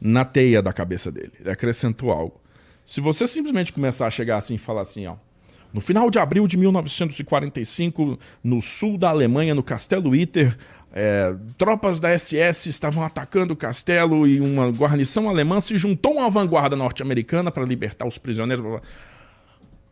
na 0.00 0.24
teia 0.24 0.62
da 0.62 0.72
cabeça 0.72 1.10
dele. 1.10 1.32
Ele 1.40 1.50
acrescentou 1.50 2.12
algo. 2.12 2.40
Se 2.86 3.00
você 3.00 3.26
simplesmente 3.26 3.72
começar 3.72 4.06
a 4.06 4.10
chegar 4.12 4.36
assim 4.36 4.54
e 4.54 4.58
falar 4.58 4.82
assim, 4.82 5.08
ó. 5.08 5.16
No 5.72 5.80
final 5.80 6.08
de 6.08 6.20
abril 6.20 6.46
de 6.46 6.56
1945, 6.56 8.16
no 8.44 8.62
sul 8.62 8.96
da 8.96 9.08
Alemanha, 9.08 9.56
no 9.56 9.62
Castelo 9.62 10.14
Iter, 10.14 10.56
é, 10.92 11.34
tropas 11.56 12.00
da 12.00 12.16
SS 12.16 12.68
estavam 12.68 13.04
atacando 13.04 13.54
o 13.54 13.56
castelo 13.56 14.26
e 14.26 14.40
uma 14.40 14.70
guarnição 14.70 15.28
alemã 15.28 15.60
se 15.60 15.78
juntou 15.78 16.18
a 16.18 16.22
uma 16.22 16.30
vanguarda 16.30 16.74
norte-americana 16.74 17.50
para 17.50 17.64
libertar 17.64 18.06
os 18.06 18.18
prisioneiros. 18.18 18.80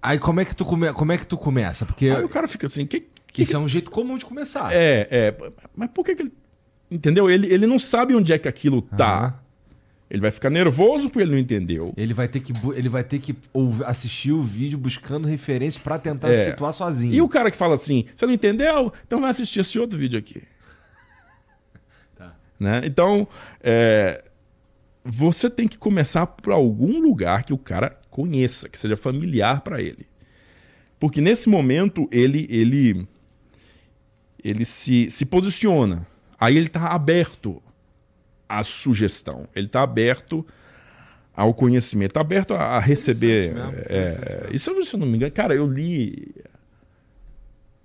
Aí 0.02 0.19
como 0.19 0.40
é 0.40 0.45
que 0.45 0.55
tu, 0.55 0.64
come... 0.64 0.93
como 0.93 1.12
é 1.12 1.19
que 1.19 1.26
tu 1.26 1.37
começa? 1.37 1.87
Porque 1.87 2.11
Aí 2.11 2.25
o 2.25 2.28
cara 2.28 2.49
fica 2.49 2.67
assim, 2.67 2.85
que, 2.85 3.07
que... 3.26 3.43
isso 3.43 3.55
é 3.55 3.59
um 3.59 3.69
jeito 3.69 3.90
comum 3.90 4.17
de 4.17 4.25
começar. 4.25 4.73
É, 4.73 5.07
é, 5.11 5.35
mas 5.76 5.90
por 5.90 6.05
que, 6.05 6.17
que 6.17 6.23
ele 6.23 6.33
entendeu? 6.90 7.31
Ele, 7.31 7.52
ele 7.52 7.67
não 7.67 7.78
sabe 7.78 8.14
onde 8.14 8.33
é 8.33 8.38
que 8.38 8.49
aquilo 8.49 8.83
tá. 8.83 9.40
Ele 10.11 10.23
vai 10.23 10.31
ficar 10.31 10.49
nervoso 10.49 11.11
porque 11.11 11.23
ele 11.23 11.33
não 11.33 11.38
entendeu. 11.38 11.93
Ele 11.95 12.14
vai 12.14 12.26
ter 12.26 12.40
que, 12.40 12.52
ele 12.75 12.88
vai 12.88 13.05
ter 13.05 13.19
que 13.19 13.37
assistir 13.85 14.33
o 14.33 14.43
vídeo 14.43 14.78
buscando 14.78 15.28
referências 15.28 15.83
para 15.83 15.99
tentar 15.99 16.31
é. 16.31 16.35
se 16.35 16.45
situar 16.47 16.73
sozinho. 16.73 17.12
E 17.12 17.21
o 17.21 17.28
cara 17.28 17.50
que 17.50 17.57
fala 17.57 17.75
assim: 17.75 18.07
você 18.17 18.25
não 18.25 18.33
entendeu? 18.33 18.90
Então 19.07 19.21
vai 19.21 19.31
assistir 19.31 19.61
esse 19.61 19.78
outro 19.78 19.99
vídeo 19.99 20.19
aqui. 20.19 20.43
Né? 22.59 22.83
Então, 22.85 23.27
é, 23.62 24.25
você 25.05 25.49
tem 25.49 25.69
que 25.69 25.79
começar 25.79 26.27
por 26.27 26.53
algum 26.53 27.00
lugar 27.00 27.45
que 27.45 27.53
o 27.53 27.59
cara 27.59 27.99
conheça, 28.11 28.69
que 28.69 28.79
seja 28.79 28.97
familiar 28.97 29.61
para 29.61 29.81
ele. 29.81 30.07
Porque 30.99 31.21
nesse 31.21 31.49
momento 31.49 32.09
ele 32.11 32.47
ele 32.50 33.07
ele 34.43 34.65
se, 34.65 35.11
se 35.11 35.25
posiciona. 35.25 36.07
Aí 36.38 36.57
ele 36.57 36.67
está 36.67 36.88
aberto 36.93 37.62
a 38.49 38.62
sugestão, 38.62 39.49
ele 39.55 39.67
está 39.67 39.83
aberto 39.83 40.47
ao 41.35 41.55
conhecimento, 41.55 42.11
está 42.11 42.21
aberto 42.21 42.55
a, 42.55 42.79
receber. 42.79 43.55
Mesmo, 43.55 43.73
é, 43.87 44.49
isso, 44.53 44.83
se 44.85 44.95
eu 44.95 45.00
não 45.00 45.07
me 45.07 45.17
engano, 45.17 45.33
cara, 45.33 45.55
eu 45.55 45.67
li. 45.67 46.35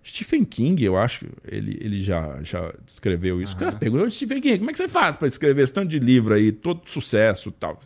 Stephen 0.05 0.43
King, 0.43 0.83
eu 0.83 0.97
acho, 0.97 1.25
ele, 1.49 1.77
ele 1.79 2.03
já, 2.03 2.41
já 2.43 2.73
descreveu 2.85 3.41
isso. 3.41 3.53
Uhum. 3.53 3.57
O 3.57 3.59
cara 3.59 3.77
perguntou, 3.77 4.11
Stephen 4.11 4.41
King, 4.41 4.57
como 4.57 4.69
é 4.69 4.73
que 4.73 4.77
você 4.77 4.89
faz 4.89 5.15
para 5.15 5.27
escrever 5.27 5.63
esse 5.63 5.73
tanto 5.73 5.89
de 5.89 5.99
livro 5.99 6.33
aí, 6.33 6.51
todo 6.51 6.81
sucesso 6.85 7.49
e 7.49 7.51
tal? 7.53 7.79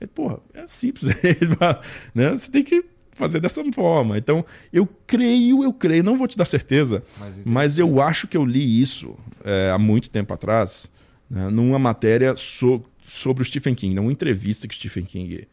Ele, 0.00 0.08
porra, 0.08 0.38
é 0.52 0.66
simples. 0.66 1.06
né? 2.14 2.30
Você 2.30 2.50
tem 2.50 2.62
que 2.62 2.84
fazer 3.12 3.40
dessa 3.40 3.62
forma. 3.72 4.18
Então, 4.18 4.44
eu 4.72 4.86
creio, 5.06 5.62
eu 5.62 5.72
creio, 5.72 6.04
não 6.04 6.18
vou 6.18 6.26
te 6.26 6.36
dar 6.36 6.44
certeza, 6.44 7.02
mas, 7.18 7.40
mas 7.44 7.78
eu 7.78 8.00
acho 8.00 8.26
que 8.26 8.36
eu 8.36 8.44
li 8.44 8.80
isso 8.80 9.16
é, 9.44 9.70
há 9.70 9.78
muito 9.78 10.10
tempo 10.10 10.32
atrás, 10.34 10.90
né, 11.30 11.48
numa 11.48 11.78
matéria 11.78 12.34
so, 12.36 12.84
sobre 13.06 13.42
o 13.42 13.46
Stephen 13.46 13.74
King, 13.74 13.94
numa 13.94 14.12
entrevista 14.12 14.66
que 14.66 14.74
o 14.74 14.76
Stephen 14.76 15.04
King 15.04 15.46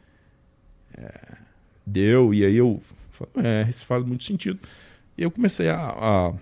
é, 0.98 1.38
deu, 1.86 2.34
e 2.34 2.44
aí 2.44 2.56
eu 2.56 2.82
é, 3.36 3.68
isso 3.70 3.86
faz 3.86 4.04
muito 4.04 4.24
sentido. 4.24 4.60
E 5.20 5.24
eu 5.24 5.30
comecei 5.30 5.68
a, 5.68 5.78
a, 5.78 6.34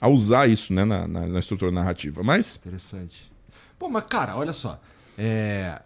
a 0.00 0.08
usar 0.08 0.48
isso 0.48 0.72
né, 0.72 0.84
na, 0.84 1.08
na, 1.08 1.26
na, 1.26 1.40
estrutura 1.40 1.72
narrativa. 1.72 2.22
Mas. 2.22 2.54
Interessante. 2.54 3.32
Pô, 3.76 3.88
mas 3.88 4.04
cara, 4.04 4.36
olha 4.36 4.52
só. 4.52 4.80
É... 5.18 5.82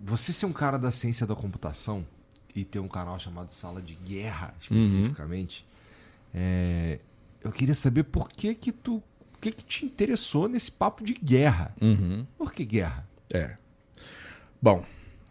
Você 0.00 0.32
ser 0.32 0.46
um 0.46 0.52
cara 0.52 0.80
da 0.80 0.90
ciência 0.90 1.24
da 1.24 1.36
computação 1.36 2.04
e 2.56 2.64
ter 2.64 2.80
um 2.80 2.88
canal 2.88 3.20
chamado 3.20 3.50
Sala 3.50 3.80
de 3.80 3.94
Guerra, 3.94 4.52
especificamente, 4.60 5.64
uhum. 6.34 6.40
é... 6.40 6.98
eu 7.44 7.52
queria 7.52 7.74
saber 7.74 8.02
por 8.02 8.28
que 8.28 8.52
que 8.52 8.72
tu. 8.72 8.96
O 8.96 9.40
que, 9.40 9.52
que 9.52 9.62
te 9.62 9.86
interessou 9.86 10.48
nesse 10.48 10.72
papo 10.72 11.04
de 11.04 11.14
guerra? 11.14 11.72
Uhum. 11.80 12.26
Por 12.36 12.52
que 12.52 12.64
guerra? 12.64 13.08
É. 13.32 13.56
Bom, 14.60 14.84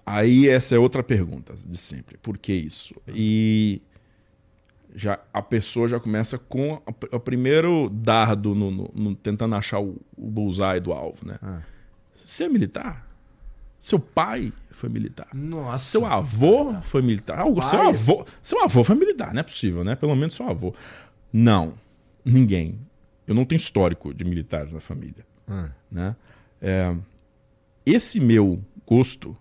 aí 0.06 0.48
essa 0.48 0.74
é 0.74 0.80
outra 0.80 1.04
pergunta 1.04 1.54
de 1.54 1.78
sempre. 1.78 2.18
Por 2.18 2.38
que 2.38 2.54
isso? 2.54 2.96
E 3.10 3.84
já 4.96 5.20
a 5.34 5.42
pessoa 5.42 5.88
já 5.88 6.00
começa 6.00 6.38
com 6.38 6.82
o 7.12 7.20
primeiro 7.20 7.90
dardo 7.90 8.56
no, 8.56 8.72
no, 8.72 8.92
no, 8.94 9.16
tentando 9.16 9.56
achar 9.56 9.80
o, 9.80 9.98
o 10.18 10.28
bullseye 10.30 10.80
do 10.80 10.92
alvo, 10.92 11.26
né? 11.26 11.38
Ah. 11.42 11.62
Você 12.14 12.46
é 12.46 12.50
militar? 12.50 13.08
Seu 13.78 14.00
pai 14.00 14.52
foi 14.72 14.90
militar? 14.90 15.28
Nossa. 15.34 15.86
Seu 15.86 16.06
avô 16.06 16.74
foi 16.82 17.02
militar? 17.02 17.40
Ah, 17.40 17.62
seu 17.62 17.82
avô, 17.82 18.26
seu 18.42 18.64
avô 18.64 18.84
foi 18.84 18.96
militar, 18.96 19.34
não 19.34 19.40
é 19.40 19.44
possível, 19.44 19.84
né? 19.84 19.96
Pelo 19.96 20.16
menos 20.16 20.36
seu 20.36 20.48
avô. 20.50 20.74
Não, 21.32 21.74
ninguém. 22.26 22.80
Eu 23.26 23.36
não 23.36 23.46
tenho 23.46 23.58
histórico 23.58 24.14
de 24.14 24.26
militares 24.26 24.74
na 24.74 24.80
família, 24.80 25.26
ah. 25.48 25.70
né? 25.90 26.16
É, 26.62 26.96
esse 27.86 28.20
meu 28.20 28.62
gosto 28.86 29.38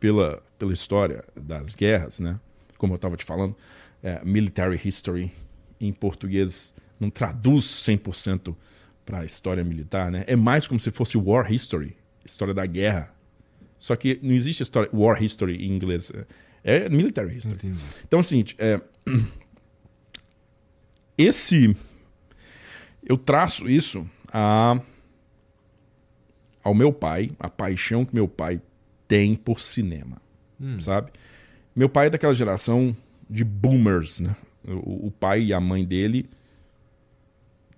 pela, 0.00 0.42
pela 0.58 0.72
história 0.72 1.22
das 1.36 1.74
guerras, 1.74 2.18
né? 2.18 2.40
Como 2.76 2.94
eu 2.94 2.96
estava 2.96 3.16
te 3.16 3.24
falando, 3.24 3.54
é, 4.02 4.24
military 4.24 4.80
history 4.82 5.32
em 5.80 5.92
português 5.92 6.74
não 6.98 7.10
traduz 7.10 7.64
100% 7.64 8.54
para 9.04 9.20
a 9.20 9.24
história 9.24 9.64
militar, 9.64 10.10
né? 10.10 10.24
É 10.26 10.36
mais 10.36 10.66
como 10.66 10.78
se 10.78 10.90
fosse 10.90 11.16
war 11.16 11.50
history, 11.50 11.96
história 12.24 12.52
da 12.52 12.66
guerra. 12.66 13.12
Só 13.78 13.96
que 13.96 14.20
não 14.22 14.32
existe 14.32 14.62
história 14.62 14.90
war 14.92 15.22
history 15.22 15.66
em 15.66 15.72
inglês, 15.72 16.12
é 16.62 16.88
military 16.88 17.36
history. 17.36 17.56
Entendi. 17.56 17.80
Então 18.06 18.18
é 18.18 18.22
o 18.22 18.24
seguinte, 18.24 18.54
é, 18.58 18.80
esse 21.16 21.74
eu 23.02 23.16
traço 23.16 23.68
isso 23.68 24.08
a, 24.32 24.80
ao 26.62 26.74
meu 26.74 26.92
pai, 26.92 27.30
a 27.38 27.48
paixão 27.48 28.04
que 28.04 28.14
meu 28.14 28.28
pai 28.28 28.60
tem 29.08 29.34
por 29.34 29.60
cinema, 29.60 30.20
hum. 30.60 30.80
sabe? 30.80 31.10
Meu 31.74 31.88
pai 31.88 32.08
é 32.08 32.10
daquela 32.10 32.34
geração 32.34 32.94
de 33.30 33.44
boomers, 33.44 34.20
né? 34.20 34.34
O, 34.66 35.06
o 35.06 35.10
pai 35.10 35.44
e 35.44 35.54
a 35.54 35.60
mãe 35.60 35.84
dele, 35.84 36.28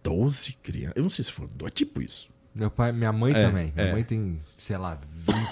12 0.02 0.54
crianças. 0.62 0.96
Eu 0.96 1.02
não 1.02 1.10
sei 1.10 1.24
se 1.24 1.30
foi 1.30 1.48
é 1.64 1.70
tipo 1.70 2.00
isso. 2.00 2.30
Meu 2.54 2.70
pai, 2.70 2.92
minha 2.92 3.12
mãe 3.12 3.32
é, 3.32 3.46
também. 3.46 3.72
Minha 3.74 3.88
é. 3.88 3.92
mãe 3.92 4.02
tem, 4.02 4.40
sei 4.58 4.76
lá, 4.76 4.98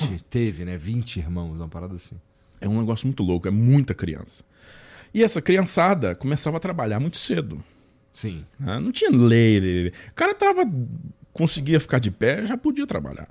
20, 0.00 0.24
teve, 0.28 0.64
né? 0.64 0.76
20 0.76 1.18
irmãos, 1.18 1.56
uma 1.56 1.68
parada 1.68 1.94
assim. 1.94 2.16
É 2.60 2.68
um 2.68 2.78
negócio 2.78 3.06
muito 3.06 3.22
louco, 3.22 3.48
é 3.48 3.50
muita 3.50 3.94
criança. 3.94 4.42
E 5.14 5.22
essa 5.22 5.40
criançada 5.40 6.14
começava 6.14 6.56
a 6.56 6.60
trabalhar 6.60 7.00
muito 7.00 7.16
cedo. 7.16 7.62
Sim. 8.12 8.44
Né? 8.58 8.78
Não 8.78 8.92
tinha 8.92 9.10
lei. 9.10 9.92
O 10.10 10.14
cara 10.14 10.34
tava. 10.34 10.62
conseguia 11.32 11.80
ficar 11.80 11.98
de 11.98 12.10
pé, 12.10 12.44
já 12.46 12.56
podia 12.56 12.86
trabalhar. 12.86 13.28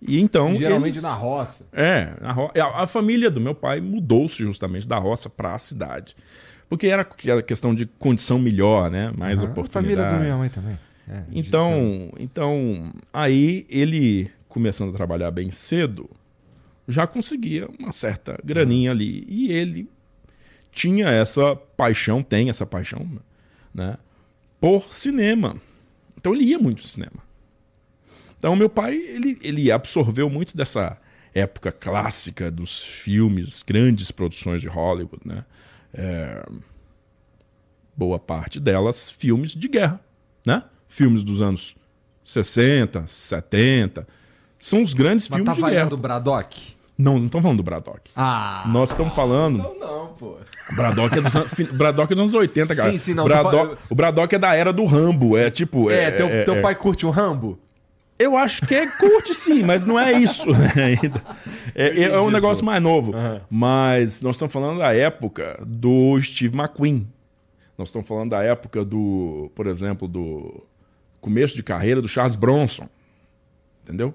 E 0.00 0.20
então. 0.20 0.54
Geralmente 0.54 0.94
eles... 0.94 1.02
na 1.02 1.14
roça. 1.14 1.66
É, 1.72 2.12
ro... 2.32 2.50
a, 2.54 2.86
família 2.86 3.30
do 3.30 3.40
meu 3.40 3.54
pai 3.54 3.80
mudou-se 3.80 4.36
justamente 4.36 4.86
da 4.86 4.98
roça 4.98 5.28
para 5.28 5.54
a 5.54 5.58
cidade. 5.58 6.16
Porque 6.68 6.86
era 6.86 7.04
questão 7.42 7.74
de 7.74 7.84
condição 7.84 8.38
melhor, 8.38 8.90
né? 8.90 9.12
Mais 9.16 9.42
uhum. 9.42 9.50
oportunidade. 9.50 10.00
A 10.00 10.02
família 10.02 10.18
da 10.18 10.24
minha 10.24 10.36
mãe 10.36 10.48
também. 10.48 10.78
É, 11.08 11.24
então, 11.32 12.12
então, 12.18 12.92
aí 13.12 13.66
ele, 13.68 14.30
começando 14.48 14.90
a 14.90 14.96
trabalhar 14.96 15.32
bem 15.32 15.50
cedo, 15.50 16.08
já 16.86 17.06
conseguia 17.06 17.68
uma 17.78 17.90
certa 17.90 18.38
graninha 18.44 18.92
ali. 18.92 19.26
E 19.28 19.52
ele 19.52 19.90
tinha 20.70 21.08
essa 21.08 21.56
paixão, 21.76 22.22
tem 22.22 22.48
essa 22.48 22.64
paixão, 22.64 23.08
né? 23.74 23.96
Por 24.60 24.92
cinema. 24.92 25.56
Então 26.16 26.34
ele 26.34 26.44
ia 26.44 26.58
muito 26.58 26.82
ao 26.82 26.88
cinema. 26.88 27.29
Então, 28.40 28.56
meu 28.56 28.70
pai, 28.70 28.94
ele, 28.94 29.38
ele 29.42 29.70
absorveu 29.70 30.30
muito 30.30 30.56
dessa 30.56 30.96
época 31.34 31.70
clássica 31.70 32.50
dos 32.50 32.82
filmes, 32.82 33.62
grandes 33.62 34.10
produções 34.10 34.62
de 34.62 34.66
Hollywood, 34.66 35.20
né? 35.26 35.44
É... 35.92 36.42
Boa 37.94 38.18
parte 38.18 38.58
delas 38.58 39.10
filmes 39.10 39.54
de 39.54 39.68
guerra, 39.68 40.00
né? 40.46 40.62
Filmes 40.88 41.22
dos 41.22 41.42
anos 41.42 41.76
60, 42.24 43.06
70. 43.06 44.08
São 44.58 44.80
os 44.80 44.94
grandes 44.94 45.28
Mas 45.28 45.36
filmes 45.36 45.58
tá 45.58 45.66
de 45.66 45.74
guerra. 45.74 45.90
do 45.90 45.98
Braddock? 45.98 46.76
Não, 46.96 47.18
não 47.18 47.26
estamos 47.26 47.42
falando 47.42 47.56
do 47.58 47.62
Braddock. 47.62 48.10
Ah. 48.16 48.64
Nós 48.68 48.90
estamos 48.90 49.14
falando. 49.14 49.58
Não, 49.58 49.78
não, 49.78 50.06
pô. 50.14 50.38
Braddock 50.74 51.18
é 51.18 51.20
dos, 51.20 51.36
anos, 51.36 51.52
Braddock 51.72 52.10
é 52.10 52.16
dos 52.16 52.22
anos 52.22 52.34
80, 52.34 52.74
cara. 52.74 52.90
Sim, 52.90 52.96
sim, 52.96 53.12
não. 53.12 53.24
Braddock, 53.24 53.76
O 53.90 53.94
Braddock 53.94 54.34
é 54.34 54.38
da 54.38 54.56
era 54.56 54.72
do 54.72 54.86
Rambo. 54.86 55.36
É 55.36 55.50
tipo. 55.50 55.90
É, 55.90 56.04
é 56.04 56.10
teu, 56.10 56.26
é, 56.26 56.44
teu 56.44 56.54
é... 56.54 56.62
pai 56.62 56.74
curte 56.74 57.04
um 57.04 57.10
Rambo? 57.10 57.58
Eu 58.20 58.36
acho 58.36 58.66
que 58.66 58.74
é 58.74 58.86
curte 58.86 59.34
sim, 59.34 59.62
mas 59.62 59.86
não 59.86 59.98
é 59.98 60.12
isso 60.12 60.46
ainda. 60.76 61.22
É, 61.72 62.02
é, 62.02 62.20
um 62.20 62.30
negócio 62.30 62.64
mais 62.64 62.82
novo. 62.82 63.12
Uhum. 63.12 63.40
Mas 63.48 64.20
nós 64.20 64.34
estamos 64.34 64.52
falando 64.52 64.78
da 64.80 64.92
época 64.92 65.56
do 65.64 66.20
Steve 66.20 66.54
McQueen. 66.54 67.06
Nós 67.78 67.88
estamos 67.90 68.08
falando 68.08 68.30
da 68.30 68.42
época 68.42 68.84
do, 68.84 69.50
por 69.54 69.68
exemplo, 69.68 70.08
do 70.08 70.66
começo 71.20 71.54
de 71.54 71.62
carreira 71.62 72.02
do 72.02 72.08
Charles 72.08 72.34
Bronson. 72.34 72.88
Entendeu? 73.84 74.12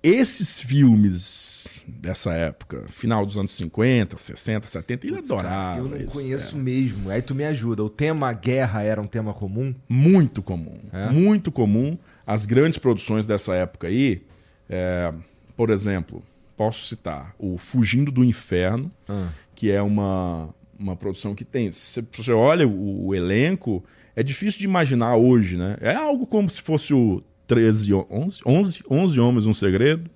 Esses 0.00 0.60
filmes 0.60 1.84
dessa 1.88 2.32
época, 2.32 2.84
final 2.86 3.26
dos 3.26 3.36
anos 3.36 3.50
50, 3.50 4.16
60, 4.16 4.66
70, 4.68 5.06
ele 5.06 5.18
adorava. 5.18 5.78
eu 5.78 5.88
não 5.88 5.96
isso, 5.96 6.14
conheço 6.14 6.56
é. 6.56 6.58
mesmo. 6.60 7.10
Aí 7.10 7.20
tu 7.20 7.34
me 7.34 7.44
ajuda. 7.44 7.82
O 7.82 7.90
tema 7.90 8.32
guerra 8.32 8.84
era 8.84 9.00
um 9.02 9.06
tema 9.06 9.34
comum? 9.34 9.74
Muito 9.88 10.40
comum. 10.40 10.78
É? 10.92 11.10
Muito 11.10 11.50
comum. 11.50 11.98
As 12.26 12.44
grandes 12.44 12.78
produções 12.78 13.26
dessa 13.26 13.54
época 13.54 13.86
aí, 13.86 14.22
é, 14.68 15.12
por 15.56 15.70
exemplo, 15.70 16.22
posso 16.56 16.84
citar 16.86 17.34
o 17.38 17.56
Fugindo 17.56 18.10
do 18.10 18.24
Inferno, 18.24 18.90
ah. 19.08 19.28
que 19.54 19.70
é 19.70 19.80
uma, 19.80 20.52
uma 20.78 20.96
produção 20.96 21.34
que 21.34 21.44
tem. 21.44 21.70
Se 21.72 22.04
você 22.12 22.32
olha 22.32 22.66
o, 22.66 23.06
o 23.06 23.14
elenco, 23.14 23.84
é 24.14 24.22
difícil 24.22 24.60
de 24.60 24.66
imaginar 24.66 25.16
hoje, 25.16 25.56
né? 25.56 25.76
É 25.80 25.94
algo 25.94 26.26
como 26.26 26.50
se 26.50 26.62
fosse 26.62 26.92
o 26.92 27.22
13, 27.46 27.92
11, 27.94 28.40
11, 28.44 28.82
11 28.90 29.20
Homens, 29.20 29.46
um 29.46 29.54
Segredo, 29.54 30.10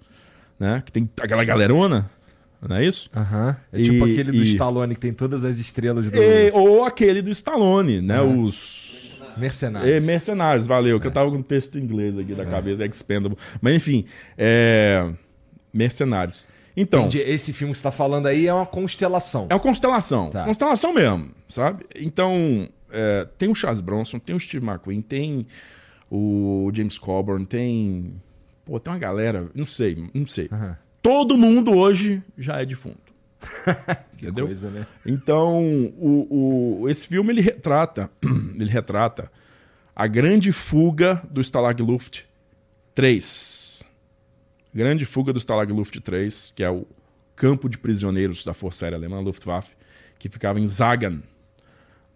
né? 0.58 0.82
Que 0.84 0.90
tem 0.90 1.08
aquela 1.20 1.44
galerona, 1.44 2.10
não 2.66 2.76
é 2.76 2.84
isso? 2.84 3.10
Uhum. 3.14 3.54
É 3.72 3.80
e, 3.80 3.84
tipo 3.84 4.04
aquele 4.04 4.32
do 4.32 4.42
e... 4.42 4.52
Stallone 4.52 4.94
que 4.94 5.00
tem 5.00 5.12
todas 5.12 5.44
as 5.44 5.58
estrelas 5.58 6.10
do... 6.10 6.16
E, 6.16 6.50
ou 6.52 6.84
aquele 6.84 7.22
do 7.22 7.30
Stallone, 7.30 8.00
né? 8.00 8.20
Uhum. 8.20 8.44
Os... 8.44 8.79
Mercenários. 9.40 9.90
É, 9.90 10.00
mercenários, 10.00 10.66
valeu. 10.66 10.96
É. 10.96 11.00
Que 11.00 11.06
eu 11.06 11.10
tava 11.10 11.30
com 11.30 11.38
um 11.38 11.42
texto 11.42 11.78
em 11.78 11.82
inglês 11.82 12.18
aqui 12.18 12.34
da 12.34 12.44
cabeça, 12.44 12.84
Expendable. 12.84 13.38
Mas 13.60 13.74
enfim, 13.74 14.04
é... 14.36 15.10
Mercenários. 15.72 16.46
Então. 16.76 17.00
Entendi. 17.00 17.18
Esse 17.18 17.52
filme 17.52 17.72
que 17.72 17.78
você 17.78 17.82
tá 17.84 17.90
falando 17.90 18.26
aí 18.26 18.46
é 18.46 18.54
uma 18.54 18.66
constelação. 18.66 19.46
É 19.50 19.54
uma 19.54 19.60
constelação. 19.60 20.30
Tá. 20.30 20.44
Constelação 20.44 20.94
mesmo, 20.94 21.30
sabe? 21.48 21.84
Então, 21.96 22.68
é, 22.90 23.26
tem 23.38 23.48
o 23.48 23.54
Charles 23.54 23.80
Bronson, 23.80 24.18
tem 24.18 24.34
o 24.34 24.40
Steve 24.40 24.64
McQueen, 24.64 25.00
tem 25.00 25.46
o 26.10 26.70
James 26.74 26.98
Coburn, 26.98 27.44
tem. 27.46 28.14
Pô, 28.64 28.78
tem 28.78 28.92
uma 28.92 28.98
galera, 28.98 29.48
não 29.54 29.64
sei, 29.64 30.08
não 30.14 30.26
sei. 30.26 30.48
Uhum. 30.50 30.74
Todo 31.02 31.36
mundo 31.36 31.76
hoje 31.76 32.22
já 32.36 32.60
é 32.60 32.66
defunto. 32.66 33.09
entendeu? 34.14 34.46
Coisa, 34.46 34.70
né? 34.70 34.86
Então, 35.04 35.62
o, 35.98 36.82
o, 36.82 36.88
esse 36.88 37.06
filme 37.06 37.32
ele 37.32 37.40
retrata, 37.40 38.10
ele 38.22 38.70
retrata 38.70 39.30
a 39.94 40.06
grande 40.06 40.52
fuga 40.52 41.22
do 41.30 41.40
Stalag 41.40 41.82
Luft 41.82 42.22
3. 42.94 43.82
Grande 44.72 45.04
fuga 45.04 45.32
do 45.32 45.38
Stalag 45.38 45.72
Luft 45.72 45.98
3, 45.98 46.52
que 46.54 46.62
é 46.62 46.70
o 46.70 46.86
campo 47.34 47.68
de 47.68 47.78
prisioneiros 47.78 48.44
da 48.44 48.54
Força 48.54 48.84
Aérea 48.84 48.96
Alemã, 48.96 49.20
Luftwaffe, 49.20 49.74
que 50.18 50.28
ficava 50.28 50.60
em 50.60 50.68
Zagan, 50.68 51.20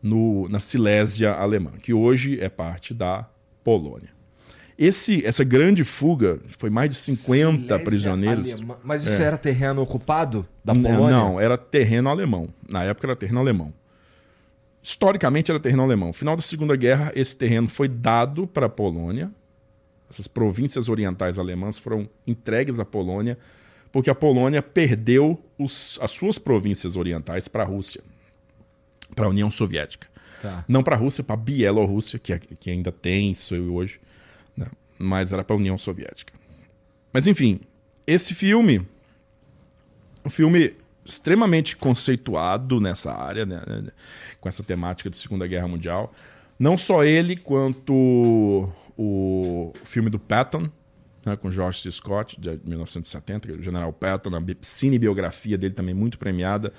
no, 0.03 0.47
na 0.51 0.61
Silésia 0.61 1.33
alemã, 1.33 1.73
que 1.83 1.95
hoje 1.95 2.39
é 2.39 2.51
parte 2.51 2.93
da 2.93 3.27
Polônia. 3.65 4.14
Esse, 4.77 5.25
essa 5.25 5.45
grande 5.45 5.85
fuga 5.85 6.41
foi 6.49 6.69
mais 6.69 6.91
de 6.91 6.97
50 6.97 7.63
Silésia 7.63 7.85
prisioneiros. 7.85 8.61
Mas 8.83 9.07
isso 9.07 9.23
é. 9.23 9.27
era 9.27 9.39
terreno 9.39 9.81
ocupado 9.81 10.47
da 10.65 10.75
Polônia? 10.75 11.17
Não, 11.17 11.41
era 11.41 11.57
terreno 11.57 12.11
alemão. 12.11 12.49
Na 12.69 12.83
época 12.83 13.07
era 13.07 13.17
terreno 13.17 13.39
alemão. 13.39 13.73
Historicamente 14.83 15.51
era 15.51 15.61
terreno 15.61 15.85
alemão. 15.85 16.09
No 16.09 16.13
final 16.13 16.35
da 16.35 16.43
Segunda 16.43 16.75
Guerra, 16.75 17.13
esse 17.15 17.37
terreno 17.37 17.69
foi 17.69 17.87
dado 17.87 18.47
para 18.49 18.67
a 18.67 18.69
Polônia. 18.69 19.31
Essas 20.11 20.27
províncias 20.27 20.89
orientais 20.89 21.39
alemãs 21.39 21.79
foram 21.79 22.09
entregues 22.27 22.81
à 22.81 22.85
Polônia, 22.85 23.39
porque 23.93 24.11
a 24.11 24.15
Polônia 24.15 24.61
perdeu 24.61 25.41
os, 25.57 25.99
as 26.03 26.11
suas 26.11 26.37
províncias 26.37 26.97
orientais 26.97 27.47
para 27.47 27.63
a 27.63 27.67
Rússia, 27.67 28.03
para 29.15 29.27
a 29.27 29.29
União 29.29 29.51
Soviética. 29.51 30.09
Tá. 30.43 30.65
Não 30.67 30.83
para 30.83 30.97
a 30.97 30.99
Rússia, 30.99 31.23
para 31.23 31.35
a 31.35 31.39
Bielorrússia, 31.39 32.19
que, 32.19 32.33
é, 32.33 32.39
que 32.39 32.71
ainda 32.71 32.91
tem 32.91 33.31
isso 33.31 33.55
hoje 33.55 34.01
mas 34.99 35.33
era 35.33 35.45
para 35.45 35.55
a 35.55 35.59
União 35.59 35.77
Soviética. 35.77 36.33
Mas 37.13 37.27
enfim, 37.27 37.61
esse 38.07 38.35
filme, 38.35 38.87
um 40.25 40.31
filme 40.31 40.77
extremamente 41.05 41.77
conceituado 41.77 42.81
nessa 42.81 43.13
área, 43.13 43.45
né, 43.45 43.63
com 44.41 44.49
essa 44.49 44.63
temática 44.63 45.11
de 45.11 45.17
Segunda 45.17 45.47
Guerra 45.47 45.69
Mundial. 45.69 46.13
Não 46.59 46.79
só 46.79 47.05
ele, 47.05 47.37
quanto 47.37 48.71
o 48.97 49.73
filme 49.85 50.09
do 50.09 50.19
Patton, 50.19 50.71
né, 51.25 51.37
com 51.37 51.51
George 51.51 51.81
C. 51.81 51.91
Scott, 51.91 52.41
de 52.41 52.61
1970, 52.65 53.53
o 53.53 53.63
General 53.63 53.93
Patton, 53.93 54.31
a 54.37 54.43
cinebiografia 54.61 55.59
dele 55.59 55.75
também 55.75 55.95
muito 55.95 56.19
premiada. 56.19 56.73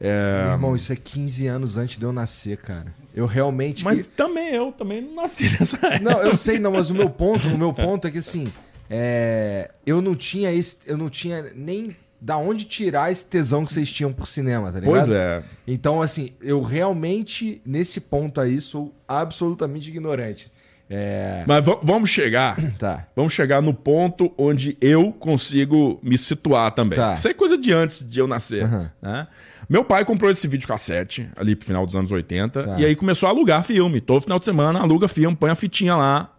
É... 0.00 0.44
Meu 0.44 0.52
irmão, 0.52 0.76
isso 0.76 0.92
é 0.92 0.96
15 0.96 1.46
anos 1.46 1.76
antes 1.76 1.98
de 1.98 2.04
eu 2.04 2.12
nascer, 2.12 2.58
cara. 2.58 2.86
Eu 3.14 3.26
realmente. 3.26 3.82
Mas 3.82 4.08
também 4.08 4.54
eu 4.54 4.72
também 4.72 5.00
não 5.00 5.22
nasci 5.22 5.44
nessa 5.58 5.76
época. 5.76 6.00
Não, 6.00 6.22
eu 6.22 6.36
sei, 6.36 6.58
não, 6.58 6.72
mas 6.72 6.90
o 6.90 6.94
meu 6.94 7.08
ponto, 7.08 7.48
o 7.48 7.58
meu 7.58 7.72
ponto 7.72 8.06
é 8.06 8.10
que 8.10 8.18
assim, 8.18 8.46
é... 8.90 9.70
eu 9.86 10.02
não 10.02 10.14
tinha 10.14 10.52
esse, 10.52 10.78
eu 10.86 10.98
não 10.98 11.08
tinha 11.08 11.50
nem 11.54 11.96
da 12.20 12.36
onde 12.36 12.64
tirar 12.64 13.12
esse 13.12 13.24
tesão 13.24 13.64
que 13.64 13.72
vocês 13.72 13.90
tinham 13.92 14.12
por 14.12 14.26
cinema, 14.26 14.72
tá 14.72 14.80
ligado? 14.80 15.06
Pois 15.06 15.10
é. 15.10 15.42
Então, 15.66 16.00
assim, 16.00 16.32
eu 16.40 16.62
realmente, 16.62 17.60
nesse 17.64 18.00
ponto 18.00 18.40
aí, 18.40 18.60
sou 18.60 18.94
absolutamente 19.06 19.90
ignorante. 19.90 20.50
É... 20.88 21.44
Mas 21.46 21.64
vamos 21.82 22.10
chegar. 22.10 22.56
Tá. 22.78 23.06
Vamos 23.16 23.32
chegar 23.32 23.62
no 23.62 23.72
ponto 23.72 24.32
onde 24.36 24.76
eu 24.80 25.10
consigo 25.12 25.98
me 26.02 26.18
situar 26.18 26.72
também. 26.72 26.98
Tá. 26.98 27.14
Isso 27.14 27.26
é 27.26 27.32
coisa 27.32 27.56
de 27.56 27.72
antes 27.72 28.06
de 28.06 28.20
eu 28.20 28.26
nascer. 28.26 28.64
Uhum. 28.64 28.86
Né? 29.00 29.26
Meu 29.68 29.84
pai 29.84 30.04
comprou 30.04 30.30
esse 30.30 30.46
videocassete 30.46 31.28
ali 31.36 31.56
pro 31.56 31.66
final 31.66 31.84
dos 31.84 31.96
anos 31.96 32.12
80 32.12 32.62
tá. 32.62 32.80
e 32.80 32.84
aí 32.84 32.94
começou 32.94 33.28
a 33.28 33.30
alugar 33.30 33.64
filme. 33.64 34.00
Todo 34.00 34.20
final 34.22 34.38
de 34.38 34.44
semana 34.44 34.80
aluga 34.80 35.08
filme, 35.08 35.36
põe 35.36 35.50
a 35.50 35.54
fitinha 35.54 35.96
lá 35.96 36.32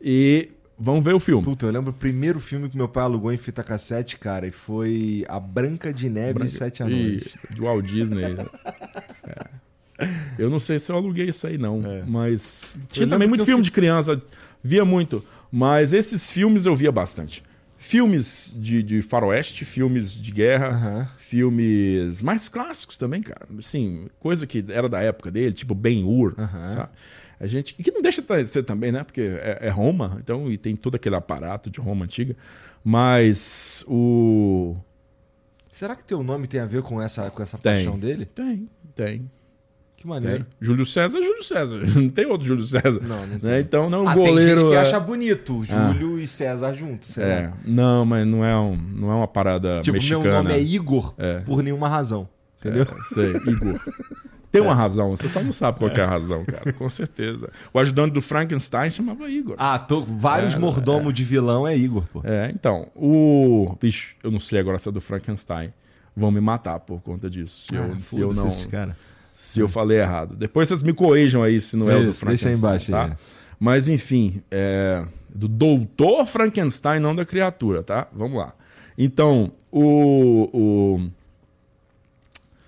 e 0.00 0.50
vamos 0.78 1.04
ver 1.04 1.14
o 1.14 1.20
filme. 1.20 1.44
Puta, 1.44 1.66
eu 1.66 1.70
lembro 1.70 1.90
o 1.90 1.94
primeiro 1.94 2.40
filme 2.40 2.68
que 2.68 2.76
meu 2.76 2.88
pai 2.88 3.04
alugou 3.04 3.30
em 3.32 3.36
fita 3.36 3.62
cassete, 3.62 4.18
cara, 4.18 4.46
e 4.46 4.50
foi 4.50 5.24
A 5.28 5.38
Branca 5.38 5.92
de 5.92 6.08
Neve 6.08 6.34
Branca... 6.34 6.50
e 6.50 6.54
Sete 6.54 6.82
Anões. 6.82 7.36
E... 7.50 7.54
Do 7.54 7.64
Walt 7.64 7.84
Disney. 7.84 8.24
é. 9.28 9.62
Eu 10.38 10.50
não 10.50 10.58
sei 10.58 10.78
se 10.78 10.90
eu 10.90 10.96
aluguei 10.96 11.28
isso 11.28 11.46
aí, 11.46 11.58
não. 11.58 11.84
É. 11.84 12.02
Mas 12.06 12.76
tinha 12.90 13.06
também 13.06 13.28
muito 13.28 13.44
filme 13.44 13.62
fui... 13.62 13.64
de 13.64 13.70
criança, 13.70 14.16
via 14.62 14.84
muito. 14.84 15.24
Mas 15.50 15.92
esses 15.92 16.32
filmes 16.32 16.64
eu 16.64 16.74
via 16.74 16.90
bastante 16.90 17.42
filmes 17.82 18.56
de, 18.56 18.80
de 18.80 19.02
faroeste, 19.02 19.64
filmes 19.64 20.14
de 20.14 20.30
guerra, 20.30 20.70
uhum. 20.70 21.06
filmes 21.16 22.22
mais 22.22 22.48
clássicos 22.48 22.96
também, 22.96 23.20
cara. 23.20 23.44
Assim, 23.58 24.08
coisa 24.20 24.46
que 24.46 24.64
era 24.68 24.88
da 24.88 25.00
época 25.00 25.32
dele, 25.32 25.52
tipo 25.52 25.74
Ben-Hur, 25.74 26.36
uhum. 26.38 26.66
sabe? 26.68 26.90
A 27.40 27.46
gente, 27.48 27.74
e 27.76 27.82
que 27.82 27.90
não 27.90 28.00
deixa 28.00 28.22
de 28.22 28.46
ser 28.46 28.62
também, 28.62 28.92
né? 28.92 29.02
Porque 29.02 29.20
é, 29.20 29.58
é, 29.62 29.68
Roma, 29.68 30.16
então 30.20 30.48
e 30.48 30.56
tem 30.56 30.76
todo 30.76 30.94
aquele 30.94 31.16
aparato 31.16 31.68
de 31.68 31.80
Roma 31.80 32.04
antiga. 32.04 32.36
Mas 32.84 33.84
o 33.88 34.76
Será 35.68 35.96
que 35.96 36.04
teu 36.04 36.22
nome 36.22 36.46
tem 36.46 36.60
a 36.60 36.66
ver 36.66 36.82
com 36.82 37.02
essa 37.02 37.30
com 37.32 37.42
essa 37.42 37.58
tem, 37.58 37.74
paixão 37.74 37.98
dele? 37.98 38.26
Tem, 38.26 38.68
tem. 38.94 39.30
Que 40.02 40.08
maneiro. 40.08 40.38
Tem. 40.38 40.46
Júlio 40.60 40.84
César 40.84 41.18
é 41.18 41.22
Júlio 41.22 41.44
César. 41.44 41.78
Não 41.94 42.08
tem 42.08 42.26
outro 42.26 42.44
Júlio 42.44 42.64
César. 42.64 43.00
Não, 43.00 43.24
não 43.24 43.38
tem. 43.38 43.50
Né? 43.50 43.60
Então, 43.60 43.88
não, 43.88 44.08
ah, 44.08 44.12
goleiro. 44.12 44.36
Tem 44.36 44.48
gente 44.48 44.68
que 44.68 44.74
é... 44.74 44.80
acha 44.80 44.98
bonito 44.98 45.62
Júlio 45.62 46.16
ah. 46.16 46.20
e 46.20 46.26
César 46.26 46.74
juntos. 46.74 47.16
É. 47.18 47.52
Não, 47.64 48.04
mas 48.04 48.26
não 48.26 48.44
é, 48.44 48.58
um, 48.58 48.76
não 48.76 49.12
é 49.12 49.14
uma 49.14 49.28
parada 49.28 49.80
tipo, 49.80 49.92
mexicana. 49.94 50.24
Meu 50.24 50.32
nome 50.32 50.52
é 50.54 50.60
Igor 50.60 51.14
é. 51.16 51.38
por 51.42 51.62
nenhuma 51.62 51.88
razão. 51.88 52.28
Entendeu? 52.58 52.82
É, 52.82 53.14
sei, 53.14 53.30
Igor. 53.46 53.78
Tem 54.50 54.60
uma 54.60 54.72
é. 54.72 54.74
razão, 54.74 55.10
você 55.12 55.28
só 55.28 55.40
não 55.40 55.52
sabe 55.52 55.78
qual 55.78 55.90
é 55.92 56.00
a 56.02 56.06
razão, 56.06 56.44
cara, 56.44 56.72
com 56.72 56.90
certeza. 56.90 57.48
O 57.72 57.78
ajudante 57.78 58.12
do 58.12 58.20
Frankenstein 58.20 58.90
chamava 58.90 59.30
Igor. 59.30 59.54
Ah, 59.56 59.78
tô, 59.78 60.00
vários 60.02 60.54
é, 60.54 60.58
mordomos 60.58 61.10
é. 61.10 61.12
de 61.12 61.22
vilão 61.24 61.66
é 61.66 61.76
Igor, 61.76 62.04
pô. 62.12 62.22
É, 62.24 62.50
então, 62.52 62.88
o. 62.96 63.76
Vixe, 63.80 64.16
eu 64.22 64.32
não 64.32 64.40
sei 64.40 64.58
agora 64.58 64.80
se 64.80 64.88
é 64.88 64.92
do 64.92 65.00
Frankenstein. 65.00 65.72
Vão 66.14 66.32
me 66.32 66.40
matar 66.40 66.80
por 66.80 67.00
conta 67.00 67.30
disso. 67.30 67.66
Se, 67.68 67.76
ah, 67.76 67.86
eu, 67.86 68.00
se 68.00 68.20
eu 68.20 68.34
não. 68.34 68.48
Esse 68.48 68.66
cara 68.66 68.96
se 69.32 69.60
eu 69.60 69.68
falei 69.68 69.98
errado. 69.98 70.36
Depois 70.36 70.68
vocês 70.68 70.82
me 70.82 70.92
corrijam 70.92 71.42
aí 71.42 71.60
se 71.60 71.76
não 71.76 71.90
é 71.90 71.96
o 71.96 72.06
do 72.06 72.14
Frankenstein. 72.14 72.52
Deixa 72.52 72.66
aí 72.66 72.74
embaixo. 72.74 72.90
Tá? 72.92 73.04
Aí. 73.04 73.12
Mas 73.58 73.88
enfim, 73.88 74.42
é 74.50 75.04
do 75.34 75.48
Doutor 75.48 76.26
Frankenstein, 76.26 77.00
não 77.00 77.14
da 77.14 77.24
criatura, 77.24 77.82
tá? 77.82 78.06
Vamos 78.12 78.38
lá. 78.38 78.54
Então, 78.96 79.52
o. 79.70 80.48
o... 80.52 81.10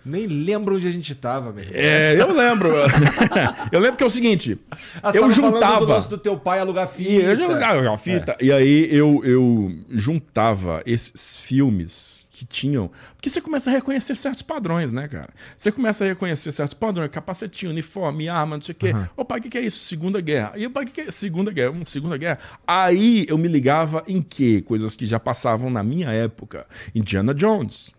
Nem 0.05 0.27
lembro 0.27 0.77
onde 0.77 0.87
a 0.87 0.91
gente 0.91 1.15
tava, 1.15 1.51
meu 1.51 1.65
irmão. 1.65 1.79
É, 1.79 2.21
eu 2.21 2.33
lembro. 2.33 2.69
eu 3.73 3.81
lembro 3.81 3.97
que 3.97 4.03
é 4.03 4.07
o 4.07 4.11
seguinte. 4.11 4.59
Ah, 5.03 5.11
eu 5.15 5.31
juntava. 5.31 6.01
do 6.01 6.09
do 6.09 6.19
teu 6.19 6.37
pai 6.37 6.59
alugar 6.59 6.89
fita. 6.89 7.11
Eu 7.11 7.37
jogava 7.37 7.99
fita. 7.99 8.37
É. 8.39 8.45
E 8.45 8.53
aí 8.53 8.89
eu, 8.91 9.23
eu 9.25 9.75
juntava 9.91 10.83
esses 10.85 11.39
filmes 11.39 12.24
que 12.35 12.45
tinham. 12.45 12.91
Porque 13.15 13.31
você 13.31 13.41
começa 13.41 13.71
a 13.71 13.73
reconhecer 13.73 14.17
certos 14.17 14.43
padrões, 14.43 14.93
né, 14.93 15.07
cara? 15.07 15.31
Você 15.57 15.71
começa 15.71 16.05
a 16.05 16.09
reconhecer 16.09 16.51
certos 16.51 16.75
padrões, 16.75 17.11
capacetinho, 17.11 17.71
uniforme, 17.71 18.29
arma, 18.29 18.57
não 18.57 18.63
sei 18.63 18.73
o 18.73 18.77
quê. 18.77 18.93
Uhum. 18.93 19.07
Opa, 19.17 19.37
o 19.37 19.41
que, 19.41 19.49
que 19.49 19.59
é 19.59 19.61
isso? 19.61 19.79
Segunda 19.85 20.21
Guerra. 20.21 20.53
E 20.57 20.67
opa, 20.67 20.83
o 20.83 20.85
que, 20.85 20.93
que 20.93 21.01
é 21.03 21.11
Segunda 21.11 21.53
Guerra? 21.53 21.71
Hum, 21.71 21.87
segunda 21.87 22.17
Guerra. 22.17 22.39
Aí 22.67 23.25
eu 23.29 23.39
me 23.39 23.47
ligava 23.47 24.03
em 24.09 24.21
quê? 24.21 24.63
Coisas 24.67 24.97
que 24.97 25.07
já 25.07 25.21
passavam 25.21 25.71
na 25.71 25.83
minha 25.83 26.11
época. 26.11 26.67
Indiana 26.95 27.33
Jones. 27.33 27.93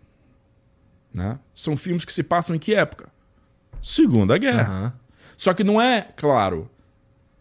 Né? 1.12 1.38
São 1.54 1.76
filmes 1.76 2.04
que 2.04 2.12
se 2.12 2.22
passam 2.22 2.54
em 2.54 2.58
que 2.58 2.74
época? 2.74 3.08
Segunda 3.82 4.36
Guerra. 4.36 4.84
Uhum. 4.84 4.92
Só 5.38 5.54
que 5.54 5.64
não 5.64 5.80
é, 5.80 6.08
claro, 6.14 6.70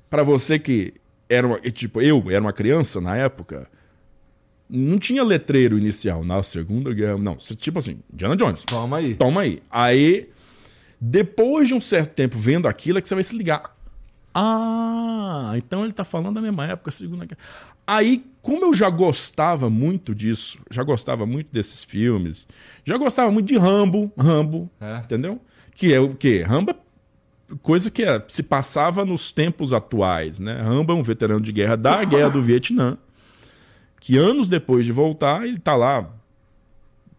para 0.09 0.23
você 0.23 0.57
que 0.57 0.93
era 1.27 1.45
uma, 1.45 1.59
tipo, 1.59 2.01
eu 2.01 2.23
era 2.29 2.41
uma 2.41 2.53
criança 2.53 3.01
na 3.01 3.17
época, 3.17 3.67
não 4.69 4.97
tinha 4.97 5.23
letreiro 5.23 5.77
inicial 5.77 6.23
na 6.23 6.41
Segunda 6.41 6.93
Guerra. 6.93 7.17
Não, 7.17 7.35
tipo 7.35 7.79
assim, 7.79 7.99
Indiana 8.11 8.35
Jones. 8.35 8.63
Toma 8.63 8.97
aí. 8.97 9.15
Toma 9.15 9.41
aí. 9.41 9.61
Aí, 9.69 10.29
depois 10.99 11.67
de 11.67 11.73
um 11.73 11.81
certo 11.81 12.13
tempo 12.13 12.37
vendo 12.37 12.67
aquilo, 12.67 12.97
é 12.97 13.01
que 13.01 13.07
você 13.07 13.15
vai 13.15 13.23
se 13.23 13.35
ligar. 13.35 13.75
Ah, 14.33 15.53
então 15.55 15.83
ele 15.83 15.93
tá 15.93 16.03
falando 16.03 16.35
da 16.35 16.41
mesma 16.41 16.65
época, 16.65 16.91
Segunda 16.91 17.25
Guerra. 17.25 17.39
Aí, 17.87 18.25
como 18.41 18.65
eu 18.65 18.73
já 18.73 18.89
gostava 18.89 19.69
muito 19.69 20.13
disso, 20.13 20.59
já 20.69 20.83
gostava 20.83 21.25
muito 21.25 21.51
desses 21.51 21.83
filmes, 21.83 22.47
já 22.83 22.97
gostava 22.97 23.31
muito 23.31 23.47
de 23.47 23.57
Rambo, 23.57 24.11
Rambo, 24.17 24.69
é. 24.81 24.97
entendeu? 24.97 25.39
Que 25.73 25.93
é 25.93 25.99
o 25.99 26.15
quê? 26.15 26.41
Rambo 26.41 26.71
é 26.71 26.75
coisa 27.61 27.91
que 27.91 28.03
é, 28.03 28.21
se 28.27 28.41
passava 28.41 29.05
nos 29.05 29.31
tempos 29.31 29.71
atuais, 29.71 30.39
né? 30.39 30.59
Rambo 30.61 30.91
é 30.91 30.95
um 30.95 31.03
veterano 31.03 31.41
de 31.41 31.51
guerra 31.51 31.77
da 31.77 32.03
Guerra 32.03 32.29
do 32.29 32.41
Vietnã 32.41 32.97
que 34.05 34.19
anos 34.19 34.47
depois 34.47 34.85
de 34.85 34.91
voltar, 34.91 35.47
ele 35.47 35.57
está 35.57 35.75
lá 35.75 36.07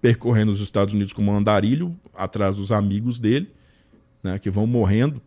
percorrendo 0.01 0.53
os 0.53 0.61
Estados 0.61 0.95
Unidos 0.95 1.13
como 1.13 1.33
um 1.33 1.37
andarilho, 1.37 1.99
atrás 2.15 2.55
dos 2.55 2.71
amigos 2.71 3.19
dele, 3.19 3.51
né, 4.23 4.39
que 4.39 4.49
vão 4.49 4.69
morrendo, 4.69 5.21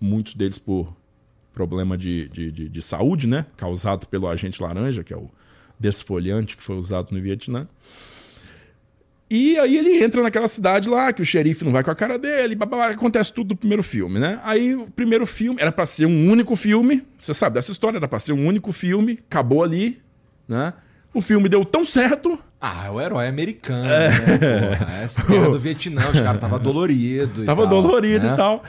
muitos 0.00 0.36
deles 0.36 0.56
por 0.56 0.94
problema 1.52 1.98
de, 1.98 2.28
de, 2.28 2.52
de, 2.52 2.68
de 2.68 2.80
saúde, 2.80 3.26
né, 3.26 3.44
causado 3.56 4.06
pelo 4.06 4.28
agente 4.28 4.62
laranja, 4.62 5.02
que 5.02 5.12
é 5.12 5.16
o 5.16 5.28
desfolhante 5.80 6.56
que 6.56 6.62
foi 6.62 6.76
usado 6.76 7.12
no 7.12 7.20
Vietnã. 7.20 7.66
E 9.28 9.58
aí 9.58 9.78
ele 9.78 10.04
entra 10.04 10.22
naquela 10.22 10.46
cidade 10.46 10.88
lá, 10.88 11.12
que 11.12 11.22
o 11.22 11.26
xerife 11.26 11.64
não 11.64 11.72
vai 11.72 11.82
com 11.82 11.90
a 11.90 11.96
cara 11.96 12.20
dele, 12.20 12.56
acontece 12.88 13.32
tudo 13.32 13.50
no 13.50 13.56
primeiro 13.56 13.82
filme, 13.82 14.20
né? 14.20 14.40
Aí 14.44 14.76
o 14.76 14.88
primeiro 14.88 15.26
filme 15.26 15.60
era 15.60 15.72
para 15.72 15.86
ser 15.86 16.06
um 16.06 16.30
único 16.30 16.54
filme, 16.54 17.04
você 17.18 17.34
sabe 17.34 17.54
dessa 17.54 17.72
história, 17.72 17.96
era 17.96 18.06
para 18.06 18.20
ser 18.20 18.32
um 18.32 18.46
único 18.46 18.70
filme, 18.70 19.18
acabou 19.28 19.64
ali, 19.64 20.00
né? 20.46 20.72
O 21.12 21.20
filme 21.20 21.48
deu 21.48 21.64
tão 21.64 21.84
certo. 21.84 22.38
Ah, 22.60 22.90
o 22.92 23.00
herói 23.00 23.26
americano, 23.26 23.86
é. 23.86 24.08
né? 24.08 24.76
Porra, 24.76 24.92
essa 25.02 25.22
guerra 25.22 25.48
do 25.50 25.58
Vietnã, 25.58 26.10
os 26.10 26.20
caras 26.20 26.36
estavam 26.36 26.58
doloridos. 26.60 27.44
Tava 27.44 27.62
tal, 27.62 27.82
dolorido 27.82 28.26
né? 28.26 28.34
e 28.34 28.36
tal. 28.36 28.62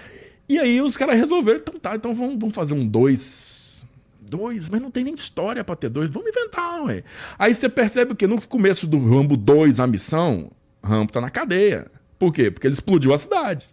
E 0.49 0.57
aí 0.57 0.81
os 0.81 0.97
caras 0.97 1.17
resolveram, 1.17 1.59
então 1.59 1.75
tá, 1.79 1.95
então 1.95 2.15
vamos, 2.15 2.37
vamos 2.39 2.55
fazer 2.55 2.73
um 2.73 2.87
dois. 2.87 3.83
Dois, 4.19 4.69
mas 4.69 4.81
não 4.81 4.89
tem 4.89 5.03
nem 5.03 5.13
história 5.13 5.63
pra 5.63 5.75
ter 5.75 5.89
dois. 5.89 6.09
Vamos 6.09 6.29
inventar, 6.29 6.81
ué. 6.83 7.03
Aí 7.37 7.53
você 7.53 7.67
percebe 7.67 8.15
que 8.15 8.25
no 8.25 8.41
começo 8.47 8.87
do 8.87 8.97
Rambo 8.97 9.35
2, 9.35 9.79
a 9.79 9.87
missão, 9.87 10.49
Rambo 10.83 11.11
tá 11.11 11.19
na 11.19 11.29
cadeia. 11.29 11.85
Por 12.17 12.33
quê? 12.33 12.49
Porque 12.49 12.65
ele 12.65 12.73
explodiu 12.73 13.13
a 13.13 13.17
cidade. 13.17 13.69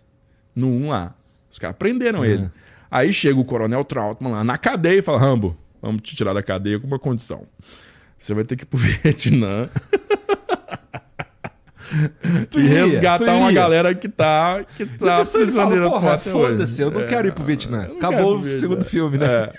No 0.54 0.68
1 0.68 0.88
lá. 0.88 1.14
Os 1.48 1.58
caras 1.58 1.76
prenderam 1.78 2.24
ele. 2.24 2.50
Aí 2.90 3.12
chega 3.12 3.38
o 3.38 3.44
Coronel 3.44 3.84
Trautmann 3.84 4.32
lá 4.32 4.44
na 4.44 4.58
cadeia 4.58 4.98
e 4.98 5.02
fala: 5.02 5.18
Rambo, 5.18 5.56
vamos 5.80 6.02
te 6.02 6.16
tirar 6.16 6.32
da 6.32 6.42
cadeia 6.42 6.80
com 6.80 6.86
uma 6.86 6.98
condição. 6.98 7.46
Você 8.18 8.34
vai 8.34 8.44
ter 8.44 8.56
que 8.56 8.64
ir 8.64 8.66
pro 8.66 8.78
Vietnã. 8.80 9.68
Tu 12.50 12.60
e 12.60 12.64
iria, 12.66 12.84
resgatar 12.84 13.34
uma 13.34 13.50
galera 13.50 13.94
que 13.94 14.10
tá, 14.10 14.62
que 14.76 14.84
tá 14.84 15.22
Depois 15.22 15.34
ele 15.34 15.52
fala, 15.52 15.66
prisioneira 15.70 15.90
porra, 15.90 16.14
até 16.14 16.30
hoje." 16.34 16.48
foda-se, 16.50 16.82
eu 16.82 16.90
não 16.90 17.00
É, 17.00 17.04
quero 17.06 17.28
ir 17.28 17.32
pro 17.32 17.44
Vietnã. 17.44 17.84
Acabou 17.96 18.36
o 18.36 18.40
pro 18.40 18.60
segundo 18.60 18.80
Vietnã. 18.80 18.90
filme, 18.90 19.16
né? 19.18 19.26
É. 19.26 19.52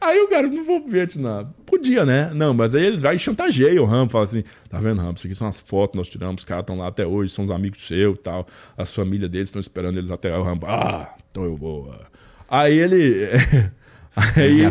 Aí 0.00 0.18
o 0.20 0.28
cara, 0.28 0.48
não 0.48 0.64
vou 0.64 0.80
pro 0.80 0.90
Vietnã. 0.90 1.46
Podia, 1.66 2.06
né? 2.06 2.30
Não, 2.34 2.54
mas 2.54 2.74
aí 2.74 2.86
eles 2.86 3.02
vai 3.02 3.16
e 3.16 3.18
chantageia 3.18 3.82
o 3.82 3.84
Rambo, 3.84 4.12
fala 4.12 4.24
assim: 4.24 4.42
tá 4.70 4.78
vendo, 4.78 5.02
Rambo? 5.02 5.16
Isso 5.18 5.26
aqui 5.26 5.34
são 5.36 5.46
as 5.46 5.60
fotos 5.60 5.90
que 5.92 5.96
nós 5.98 6.08
tiramos, 6.08 6.40
os 6.40 6.44
caras 6.46 6.62
estão 6.62 6.78
lá 6.78 6.86
até 6.88 7.06
hoje, 7.06 7.30
são 7.34 7.44
os 7.44 7.50
amigos 7.50 7.86
seus 7.86 8.16
e 8.16 8.22
tal. 8.22 8.46
As 8.78 8.90
famílias 8.94 9.30
deles 9.30 9.48
estão 9.48 9.60
esperando 9.60 9.98
eles 9.98 10.10
até. 10.10 10.34
O 10.38 10.42
Rambo, 10.42 10.66
ah, 10.66 11.14
então 11.30 11.44
eu 11.44 11.54
vou. 11.54 11.92
ah." 11.92 12.06
Aí 12.48 12.78
ele. 12.78 13.28
aí 14.16 14.64
É 14.64 14.70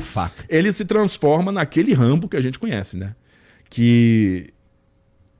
ele 0.49 0.73
se 0.73 0.83
transforma 0.83 1.51
naquele 1.51 1.93
Rambo 1.93 2.27
que 2.27 2.37
a 2.37 2.41
gente 2.41 2.57
conhece, 2.57 2.97
né? 2.97 3.13
Que 3.75 4.53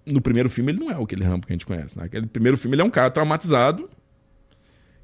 no 0.08 0.20
primeiro 0.20 0.50
filme 0.50 0.72
ele 0.72 0.80
não 0.80 0.90
é 0.90 1.00
aquele 1.00 1.24
Rambo 1.24 1.46
que 1.46 1.54
a 1.54 1.56
gente 1.56 1.68
conhece. 1.68 1.96
Né? 2.00 2.06
Aquele 2.06 2.26
primeiro 2.26 2.58
filme 2.58 2.74
ele 2.76 2.82
é 2.82 2.86
um 2.86 2.90
cara 2.90 3.12
traumatizado 3.12 3.88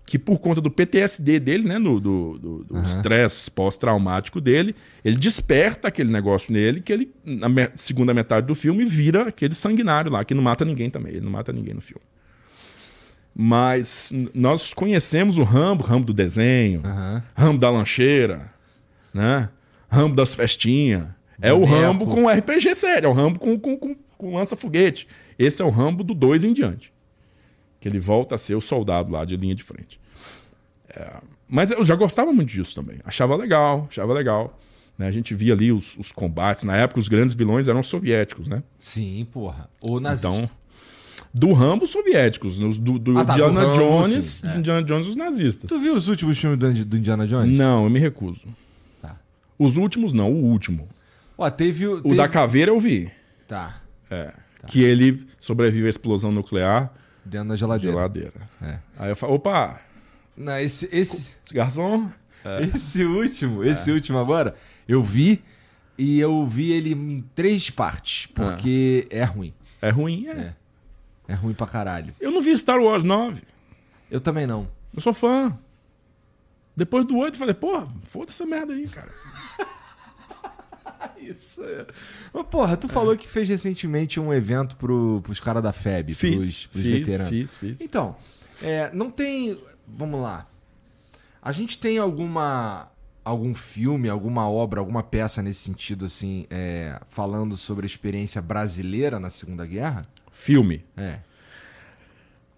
que 0.04 0.18
por 0.18 0.39
conta 0.39 0.60
do 0.60 0.72
PTSD 0.72 1.39
dele, 1.39 1.68
né, 1.68 1.80
do, 1.80 2.00
do, 2.00 2.65
estresse 2.82 3.52
pós-traumático 3.52 4.42
dele, 4.42 4.76
ele 5.06 5.15
desperta 5.15 5.89
aquele 5.89 6.12
negócio 6.12 6.52
nele 6.52 6.82
que 6.82 6.92
ele, 6.92 7.13
na 7.24 7.48
me- 7.48 7.70
segunda 7.76 8.12
metade 8.15 8.48
do 8.48 8.56
filme, 8.56 8.84
vira 8.86 9.28
aquele 9.28 9.54
sanguinário 9.54 10.12
lá, 10.12 10.24
que 10.26 10.34
não 10.34 10.42
mata 10.42 10.65
ninguém 10.65 10.89
também. 10.89 11.12
Ele 11.12 11.22
não 11.22 11.32
mata 11.32 11.54
ninguém 11.54 11.76
no 11.76 11.82
filme. 11.82 12.02
Mas 13.36 14.12
nós 14.34 14.74
conhecemos 14.74 15.38
o 15.38 15.44
Rambo, 15.44 15.84
Rambo 15.84 16.08
do 16.08 16.13
desenho, 16.13 16.82
Aham. 16.84 17.24
Rambo 17.36 17.60
da 17.60 17.70
lancheira, 17.70 18.52
né? 19.13 19.50
Rambo 19.88 20.15
das 20.15 20.34
festinhas. 20.34 21.06
É 21.41 21.54
o. 21.54 21.63
Rambo 21.63 22.06
com 22.06 22.28
RPG 22.28 22.75
sério, 22.75 23.08
é 23.08 23.10
o 23.10 23.13
Rambo 23.13 23.39
com, 23.39 23.58
com, 23.60 23.78
com, 23.78 23.95
com 24.17 24.36
lança-foguete. 24.36 25.08
Esse 25.38 25.62
é 25.62 25.65
o 25.65 25.69
Rambo 25.69 26.04
do 26.04 26.13
2 26.13 26.43
em 26.43 26.54
diante. 26.54 26.91
Que 27.80 27.88
ele 27.88 27.99
volta 27.99 28.36
a 28.36 28.38
ser 28.38 28.56
o 28.56 28.62
soldado 28.62 29.12
lá 29.12 29.23
de 29.23 29.38
linha 29.38 29.56
de 29.56 29.63
frente. 29.63 29.99
É, 30.89 31.17
mas 31.47 31.71
eu 31.71 31.84
já 31.84 31.95
gostava 31.95 32.32
muito 32.34 32.49
disso 32.49 32.75
também. 32.75 32.99
Achava 33.06 33.36
legal, 33.36 33.88
achava 33.89 34.13
legal. 34.13 34.60
Né? 34.97 35.08
A 35.08 35.12
gente 35.12 35.34
via 35.34 35.54
ali 35.54 35.71
os, 35.71 35.95
os 35.97 36.12
combates. 36.12 36.65
Na 36.65 36.75
época, 36.75 36.99
os 36.99 37.08
grandes 37.08 37.34
vilões 37.34 37.69
eram 37.69 37.82
soviéticos, 37.82 38.47
né? 38.47 38.62
Sim, 38.78 39.25
porra. 39.32 39.69
Ou 39.82 39.99
nazista. 39.99 40.28
Então, 40.28 40.49
do 41.34 41.54
Rambo, 41.54 41.88
soviéticos. 41.88 42.60
Os 42.60 42.78
Do, 42.78 42.99
do 42.99 43.17
Ah, 43.17 43.23
tá, 43.23 43.34
do 43.34 43.39
Indiana 43.39 43.62
Rambo, 43.62 43.75
Jones, 43.78 44.25
sim, 44.25 44.47
é. 44.47 44.58
Indiana 44.58 44.84
Jones, 44.84 45.08
os 45.08 45.15
nazistas. 45.15 45.69
Tu 45.69 45.80
viu 45.80 45.95
os 45.95 46.08
últimos 46.10 46.38
filmes 46.38 46.60
do, 46.60 46.86
do 46.86 46.97
Indiana 46.97 47.25
Jones? 47.25 47.58
Não, 47.58 47.86
eu 47.86 47.89
me 47.89 47.99
recuso. 47.99 48.41
Tá. 49.02 49.17
Os 49.58 49.78
últimos 49.78 50.12
não, 50.13 50.32
o 50.32 50.43
último. 50.45 50.88
Ó, 51.41 51.49
teve 51.49 51.88
o. 51.88 51.97
O 51.97 52.02
teve- 52.04 52.15
da 52.15 52.28
caveira 52.28 52.69
eu 52.71 52.80
vi. 52.80 53.10
Tá. 53.47 53.82
É. 54.12 54.34
Que 54.67 54.84
ele 54.84 55.25
sobrevive 55.39 55.88
à 55.88 55.89
explosão 55.89 56.32
nuclear 56.32 56.91
Dentro 57.23 57.49
da 57.49 57.56
geladeira. 57.56 57.95
geladeira. 57.95 58.34
É. 58.62 58.80
Aí 58.97 59.10
eu 59.10 59.15
falo, 59.15 59.36
opa, 59.36 59.80
Não, 60.36 60.58
esse, 60.60 60.89
esse, 60.91 61.36
garçom. 61.54 62.12
esse 62.75 63.04
último, 63.06 63.63
esse 63.63 63.89
último 63.91 64.17
agora, 64.17 64.54
eu 64.88 65.02
vi 65.02 65.41
e 65.97 66.19
eu 66.19 66.45
vi 66.45 66.71
ele 66.71 66.91
em 66.93 67.21
três 67.34 67.69
partes, 67.69 68.25
porque 68.28 69.08
é 69.10 69.23
ruim. 69.23 69.54
É 69.82 69.89
ruim, 69.89 70.28
é. 70.28 70.32
É. 70.32 70.56
É 71.30 71.34
ruim 71.36 71.54
pra 71.54 71.65
caralho. 71.67 72.13
Eu 72.19 72.32
não 72.32 72.41
vi 72.41 72.58
Star 72.58 72.80
Wars 72.82 73.04
9. 73.06 73.43
Eu 74.12 74.19
também 74.19 74.45
não. 74.45 74.67
Eu 74.93 75.02
sou 75.02 75.13
fã. 75.13 75.58
Depois 76.75 77.06
do 77.06 77.15
8, 77.17 77.36
eu 77.36 77.39
falei, 77.39 77.54
porra, 77.54 77.88
foda 78.04 78.30
essa 78.32 78.45
merda 78.45 78.73
aí, 78.73 78.88
cara. 78.88 79.12
Isso. 81.20 81.64
é. 81.64 81.86
Mas, 82.34 82.46
porra, 82.48 82.76
tu 82.78 82.88
falou 82.88 83.16
que 83.16 83.28
fez 83.28 83.48
recentemente 83.48 84.20
um 84.20 84.34
evento 84.34 84.76
pro, 84.76 85.22
pros 85.24 85.40
caras 85.40 85.64
da 85.64 85.72
FEB, 85.72 86.16
pros, 86.16 86.68
pros 86.68 86.84
fiz, 86.84 86.84
veteranos. 86.84 87.30
fiz, 87.30 87.56
fiz. 87.56 87.82
Então, 87.82 88.16
é, 88.62 88.92
não 88.94 89.10
tem. 89.10 89.60
Vamos 89.88 90.22
lá. 90.22 90.48
A 91.42 91.52
gente 91.52 91.80
tem 91.80 91.98
alguma. 91.98 92.92
Algum 93.24 93.54
filme, 93.54 94.10
alguma 94.10 94.50
obra, 94.50 94.80
alguma 94.80 95.04
peça 95.04 95.44
nesse 95.44 95.60
sentido, 95.60 96.06
assim, 96.06 96.48
é, 96.50 97.00
falando 97.10 97.56
sobre 97.56 97.86
a 97.86 97.88
experiência 97.88 98.42
brasileira 98.42 99.20
na 99.20 99.30
Segunda 99.30 99.68
Guerra? 99.68 100.08
Filme. 100.32 100.84
É. 100.98 101.20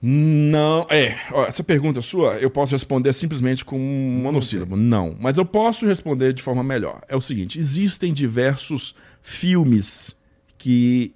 Não, 0.04 0.88
é. 0.90 1.16
ó, 1.32 1.46
essa 1.46 1.64
pergunta 1.64 2.02
sua, 2.02 2.34
eu 2.40 2.50
posso 2.50 2.74
responder 2.74 3.14
simplesmente 3.14 3.64
com 3.64 3.78
um 3.80 4.22
monossílabo. 4.24 4.76
Não. 4.76 5.16
Mas 5.20 5.38
eu 5.38 5.46
posso 5.46 5.86
responder 5.86 6.34
de 6.34 6.42
forma 6.42 6.64
melhor. 6.64 7.02
É 7.08 7.16
o 7.16 7.22
seguinte: 7.22 7.60
existem 7.60 8.12
diversos 8.12 8.96
filmes 9.22 10.16
que 10.58 11.14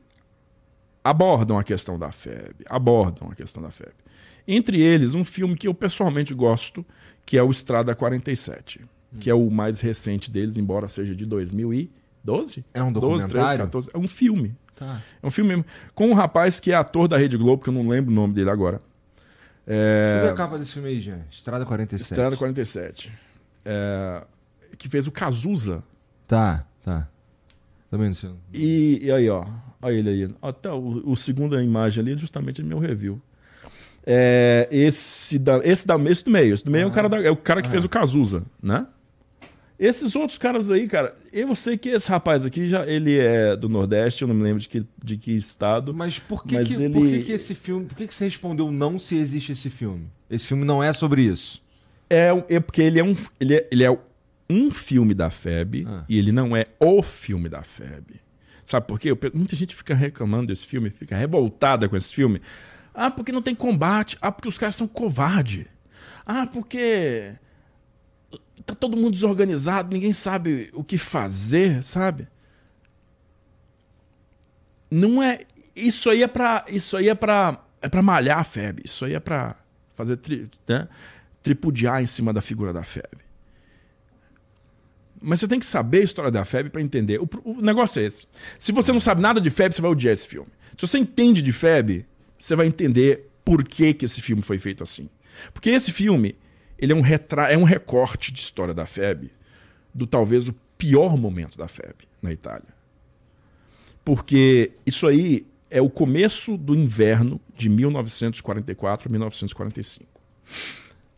abordam 1.03 1.57
a 1.57 1.63
questão 1.63 1.97
da 1.97 2.11
FEB. 2.11 2.63
Abordam 2.67 3.29
a 3.31 3.35
questão 3.35 3.63
da 3.63 3.71
FEB. 3.71 3.93
Entre 4.47 4.79
eles, 4.79 5.15
um 5.15 5.25
filme 5.25 5.55
que 5.55 5.67
eu 5.67 5.73
pessoalmente 5.73 6.33
gosto, 6.35 6.85
que 7.25 7.37
é 7.37 7.41
o 7.43 7.49
Estrada 7.49 7.95
47. 7.95 8.81
Que 9.19 9.29
é 9.29 9.33
o 9.33 9.49
mais 9.49 9.79
recente 9.79 10.29
deles, 10.29 10.57
embora 10.57 10.87
seja 10.87 11.15
de 11.15 11.25
2012? 11.25 12.65
É 12.73 12.83
um 12.83 12.91
12, 12.91 13.07
13, 13.07 13.27
documentário? 13.27 13.65
14. 13.65 13.89
É 13.93 13.97
um 13.97 14.07
filme. 14.07 14.55
Tá. 14.75 15.01
É 15.23 15.25
um 15.27 15.31
filme 15.31 15.63
com 15.93 16.09
um 16.09 16.13
rapaz 16.13 16.59
que 16.59 16.71
é 16.71 16.75
ator 16.75 17.07
da 17.07 17.17
Rede 17.17 17.37
Globo, 17.37 17.63
que 17.63 17.69
eu 17.69 17.73
não 17.73 17.87
lembro 17.87 18.11
o 18.11 18.13
nome 18.15 18.33
dele 18.33 18.49
agora. 18.49 18.81
Deixa 19.65 19.81
eu 19.81 20.21
ver 20.21 20.27
É, 20.27 20.31
a 20.31 20.33
capa 20.33 20.57
desse 20.59 20.71
filme 20.73 20.89
aí, 20.89 20.99
Jean. 20.99 21.21
Estrada 21.31 21.65
47. 21.65 22.11
Estrada 22.11 22.35
47. 22.37 23.11
É, 23.63 24.23
que 24.77 24.87
fez 24.89 25.07
o 25.07 25.11
Cazuza. 25.11 25.83
Tá, 26.27 26.65
tá. 26.83 27.07
Também 27.89 28.07
não 28.07 28.13
sei. 28.13 28.29
E, 28.53 28.99
e 29.03 29.11
aí, 29.11 29.29
ó. 29.29 29.45
Olha 29.81 29.93
ele 29.93 30.09
aí. 30.09 30.35
Ó, 30.41 30.51
tá, 30.51 30.73
o, 30.75 31.11
o 31.11 31.15
segunda 31.15 31.63
imagem 31.63 32.01
ali 32.03 32.13
é 32.13 32.17
justamente 32.17 32.61
meu 32.61 32.77
review. 32.79 33.21
É, 34.05 34.67
esse, 34.71 35.39
da, 35.39 35.57
esse, 35.63 35.87
da, 35.87 35.95
esse 35.97 36.23
do 36.23 36.29
meio. 36.31 36.53
Esse 36.53 36.63
do 36.63 36.69
meio 36.71 36.83
é, 36.83 36.87
o 36.87 36.91
cara 36.91 37.09
da- 37.09 37.21
é 37.23 37.29
o 37.31 37.35
cara 37.37 37.61
que 37.61 37.69
fez 37.69 37.83
o 37.83 37.89
Cazuza, 37.89 38.43
né? 38.61 38.85
Esses 39.77 40.15
outros 40.15 40.37
caras 40.37 40.71
aí, 40.71 40.87
cara, 40.87 41.13
eu 41.33 41.53
sei 41.55 41.77
que 41.77 41.89
esse 41.89 42.09
rapaz 42.09 42.45
aqui, 42.45 42.67
já, 42.67 42.85
ele 42.87 43.17
é 43.17 43.55
do 43.57 43.67
Nordeste, 43.67 44.21
eu 44.21 44.27
não 44.27 44.35
me 44.35 44.41
lembro 44.43 44.61
de 44.61 44.69
que, 44.69 44.85
de 45.03 45.17
que 45.17 45.31
estado. 45.35 45.93
Mas 45.93 46.17
por 46.17 46.45
que, 46.45 46.55
Mas 46.55 46.67
que, 46.69 46.75
ele- 46.75 46.93
por 46.93 47.05
que, 47.07 47.21
que 47.23 47.31
esse 47.33 47.53
filme. 47.53 47.85
Por 47.85 47.97
que, 47.97 48.07
que 48.07 48.15
você 48.15 48.25
respondeu 48.25 48.71
não 48.71 48.97
se 48.97 49.17
existe 49.17 49.51
esse 49.51 49.69
filme? 49.69 50.07
Esse 50.29 50.45
filme 50.47 50.63
não 50.63 50.81
é 50.81 50.93
sobre 50.93 51.23
isso. 51.23 51.61
É, 52.09 52.29
é 52.49 52.59
porque 52.59 52.81
ele 52.81 52.99
é 52.99 53.03
um, 53.03 53.15
ele 53.39 53.55
é, 53.55 53.67
ele 53.71 53.83
é 53.83 53.99
um 54.49 54.69
filme 54.69 55.13
da 55.13 55.29
FEB 55.29 55.85
Ah. 55.87 56.05
e 56.07 56.17
ele 56.17 56.31
não 56.31 56.55
é 56.55 56.65
o 56.79 57.01
filme 57.03 57.49
da 57.49 57.61
FEB. 57.63 58.21
Sabe 58.63 58.87
por 58.87 58.99
quê? 58.99 59.09
Muita 59.33 59.55
gente 59.55 59.75
fica 59.75 59.93
reclamando 59.93 60.47
desse 60.47 60.65
filme, 60.65 60.89
fica 60.89 61.15
revoltada 61.17 61.89
com 61.89 61.97
esse 61.97 62.13
filme. 62.13 62.41
Ah, 62.93 63.11
porque 63.11 63.31
não 63.31 63.41
tem 63.41 63.53
combate. 63.53 64.17
Ah, 64.21 64.31
porque 64.31 64.47
os 64.47 64.57
caras 64.57 64.75
são 64.75 64.87
covardes. 64.87 65.65
Ah, 66.25 66.47
porque 66.47 67.33
tá 68.63 68.75
todo 68.75 68.97
mundo 68.97 69.11
desorganizado, 69.11 69.93
ninguém 69.93 70.13
sabe 70.13 70.69
o 70.73 70.83
que 70.83 70.97
fazer, 70.97 71.83
sabe? 71.83 72.27
Não 74.89 75.21
é. 75.21 75.39
Isso 75.75 76.09
aí 76.09 76.23
é 76.23 76.27
pra. 76.27 76.65
Isso 76.69 76.95
aí 76.95 77.09
é 77.09 77.15
pra. 77.15 77.61
É 77.81 77.89
pra 77.89 78.01
malhar 78.01 78.39
a 78.39 78.43
FEB. 78.43 78.81
Isso 78.85 79.05
aí 79.05 79.13
é 79.13 79.19
pra 79.19 79.57
fazer 79.93 80.17
tri, 80.17 80.49
né? 80.67 80.87
tripudiar 81.45 82.01
em 82.01 82.07
cima 82.07 82.33
da 82.33 82.41
figura 82.41 82.73
da 82.73 82.83
FEB. 82.83 83.23
Mas 85.21 85.39
você 85.39 85.47
tem 85.47 85.59
que 85.59 85.65
saber 85.65 85.99
a 85.99 86.03
história 86.03 86.31
da 86.31 86.43
FEB 86.43 86.71
para 86.71 86.81
entender. 86.81 87.19
O, 87.21 87.29
o 87.43 87.61
negócio 87.61 88.01
é 88.01 88.05
esse. 88.05 88.25
Se 88.57 88.71
você 88.71 88.91
não 88.91 88.99
sabe 88.99 89.21
nada 89.21 89.39
de 89.39 89.51
FEB, 89.51 89.75
você 89.75 89.81
vai 89.81 89.91
odiar 89.91 90.13
esse 90.13 90.27
filme. 90.27 90.49
Se 90.75 90.87
você 90.87 90.97
entende 90.97 91.43
de 91.43 91.53
FEB, 91.53 92.03
você 92.37 92.55
vai 92.55 92.65
entender 92.65 93.29
por 93.43 93.63
que, 93.63 93.93
que 93.93 94.05
esse 94.05 94.21
filme 94.21 94.41
foi 94.41 94.57
feito 94.57 94.83
assim. 94.83 95.07
Porque 95.53 95.69
esse 95.69 95.91
filme, 95.91 96.35
ele 96.77 96.93
é 96.93 96.95
um, 96.95 97.01
retra... 97.01 97.51
é 97.51 97.57
um 97.57 97.63
recorte 97.63 98.31
de 98.31 98.39
história 98.39 98.73
da 98.73 98.85
FEB, 98.85 99.31
do 99.93 100.05
talvez 100.05 100.47
o 100.47 100.53
pior 100.77 101.17
momento 101.17 101.57
da 101.57 101.67
FEB 101.67 101.95
na 102.21 102.31
Itália. 102.31 102.75
Porque 104.03 104.73
isso 104.85 105.07
aí 105.07 105.45
é 105.69 105.81
o 105.81 105.89
começo 105.89 106.57
do 106.57 106.75
inverno 106.75 107.39
de 107.55 107.69
1944 107.69 109.09
a 109.09 109.11
1945. 109.11 110.07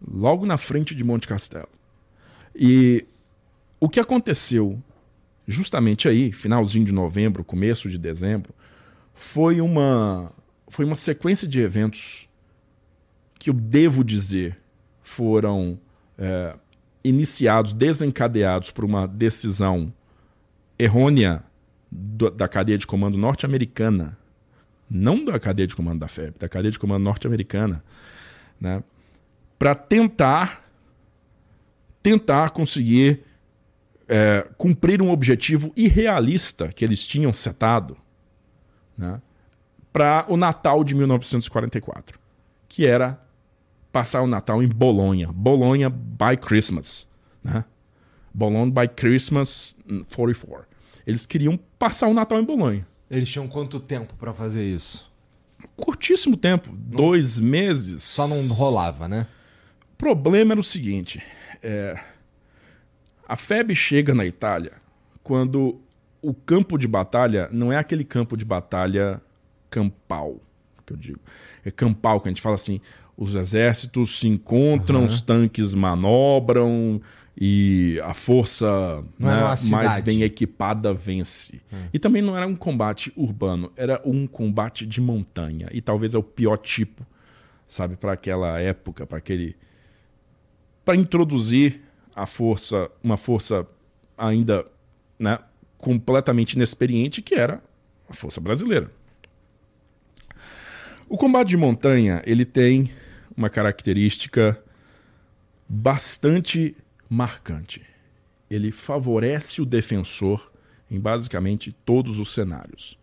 Logo 0.08 0.46
na 0.46 0.58
frente 0.58 0.96
de 0.96 1.04
Monte 1.04 1.28
Castelo. 1.28 1.70
E 2.56 3.06
o 3.80 3.90
que 3.90 4.00
aconteceu 4.00 4.82
justamente 5.48 6.08
aí, 6.08 6.32
finalzinho 6.32 6.86
de 6.86 6.92
novembro, 6.92 7.44
começo 7.44 7.90
de 7.90 7.98
dezembro, 7.98 8.54
foi 9.14 9.62
uma, 9.62 10.32
foi 10.68 10.86
uma 10.86 10.98
sequência 10.98 11.48
de 11.48 11.62
eventos 11.62 12.28
que 13.40 13.50
eu 13.50 13.54
devo 13.54 14.04
dizer 14.04 14.60
foram 15.08 15.80
é, 16.18 16.54
iniciados, 17.04 17.74
desencadeados 17.74 18.72
por 18.72 18.84
uma 18.84 19.08
decisão 19.08 19.94
errônea 20.78 21.44
do- 21.90 22.30
da 22.30 22.48
cadeia 22.48 22.78
de 22.78 22.86
comando 22.86 23.18
norte-americana, 23.18 24.18
não 24.90 25.24
da 25.24 25.40
cadeia 25.40 25.66
de 25.66 25.76
comando 25.76 26.00
da 26.00 26.08
FEB, 26.08 26.36
da 26.38 26.50
cadeia 26.50 26.72
de 26.72 26.78
comando 26.78 27.04
norte-americana, 27.04 27.84
né, 28.60 28.84
para 29.58 29.74
tentar 29.74 30.64
tentar 32.04 32.50
conseguir 32.52 33.24
é, 34.10 34.48
cumprir 34.58 35.02
um 35.02 35.10
objetivo 35.10 35.72
irrealista 35.76 36.70
que 36.70 36.84
eles 36.86 37.06
tinham 37.06 37.34
setado 37.34 37.98
né, 38.98 39.22
para 39.92 40.26
o 40.30 40.38
Natal 40.38 40.84
de 40.84 40.96
1944, 40.96 42.18
que 42.70 42.86
era 42.86 43.22
passar 43.92 44.22
o 44.22 44.28
Natal 44.28 44.62
em 44.62 44.68
Bolonha. 44.68 45.32
Bolonha 45.32 45.90
by 45.90 46.38
Christmas. 46.40 47.08
Né? 47.44 47.64
Bolonha 48.34 48.72
by 48.72 48.88
Christmas 48.88 49.76
44. 50.14 50.66
Eles 51.06 51.26
queriam 51.26 51.58
passar 51.80 52.08
o 52.08 52.14
Natal 52.14 52.40
em 52.40 52.44
Bolonha. 52.44 52.86
Eles 53.10 53.30
tinham 53.30 53.48
quanto 53.48 53.80
tempo 53.80 54.14
para 54.16 54.34
fazer 54.34 54.64
isso? 54.64 55.12
Curtíssimo 55.76 56.36
tempo, 56.36 56.70
não, 56.72 56.98
dois 56.98 57.40
meses. 57.40 58.04
Só 58.04 58.28
não 58.28 58.48
rolava, 58.50 59.08
né? 59.08 59.26
O 59.94 59.96
problema 59.98 60.54
era 60.54 60.60
o 60.60 60.64
seguinte: 60.64 61.24
é, 61.64 62.00
a 63.28 63.36
FEB 63.36 63.74
chega 63.74 64.14
na 64.14 64.26
Itália 64.26 64.74
quando 65.24 65.82
o 66.22 66.34
campo 66.34 66.78
de 66.78 66.88
batalha 66.88 67.50
não 67.52 67.72
é 67.72 67.78
aquele 67.78 68.04
campo 68.04 68.36
de 68.36 68.46
batalha 68.46 69.22
campal, 69.70 70.40
que 70.86 70.94
eu 70.94 70.98
digo. 70.98 71.20
É 71.64 71.72
campal, 71.72 72.20
que 72.22 72.28
a 72.28 72.32
gente 72.32 72.42
fala 72.42 72.56
assim: 72.56 72.82
os 73.18 73.34
exércitos 73.34 74.20
se 74.20 74.28
encontram, 74.28 75.00
uhum. 75.00 75.06
os 75.06 75.20
tanques 75.22 75.74
manobram 75.74 77.02
e 77.40 78.00
a 78.04 78.14
força 78.14 79.04
né, 79.18 79.56
mais 79.72 80.00
bem 80.00 80.22
equipada 80.22 80.94
vence. 80.94 81.62
Uhum. 81.72 81.90
E 81.92 82.00
também 82.00 82.22
não 82.22 82.38
era 82.38 82.46
um 82.46 82.56
combate 82.56 83.12
urbano, 83.16 83.72
era 83.76 84.00
um 84.06 84.28
combate 84.28 84.86
de 84.86 85.02
montanha. 85.02 85.68
E 85.72 85.82
talvez 85.82 86.14
é 86.14 86.18
o 86.18 86.24
pior 86.24 86.58
tipo, 86.58 87.06
sabe, 87.68 87.96
para 87.96 88.14
aquela 88.14 88.60
época, 88.60 89.06
para 89.06 89.18
aquele. 89.18 89.56
Para 90.86 90.96
introduzir 90.96 91.82
a 92.16 92.26
força, 92.26 92.90
uma 93.04 93.18
força 93.18 93.68
ainda 94.18 94.66
né, 95.20 95.40
completamente 95.78 96.54
inexperiente, 96.54 97.22
que 97.22 97.36
era 97.36 97.62
a 98.08 98.14
força 98.14 98.40
brasileira. 98.40 98.92
O 101.10 101.18
combate 101.18 101.50
de 101.50 101.58
montanha 101.58 102.22
ele 102.26 102.46
tem 102.46 102.90
uma 103.38 103.50
característica 103.52 104.60
bastante 105.70 106.76
marcante. 107.08 107.86
Ele 108.50 108.72
favorece 108.72 109.62
o 109.62 109.66
defensor 109.66 110.52
em 110.90 111.00
basicamente 111.00 111.72
todos 111.72 112.18
os 112.18 112.34
cenários. 112.34 112.98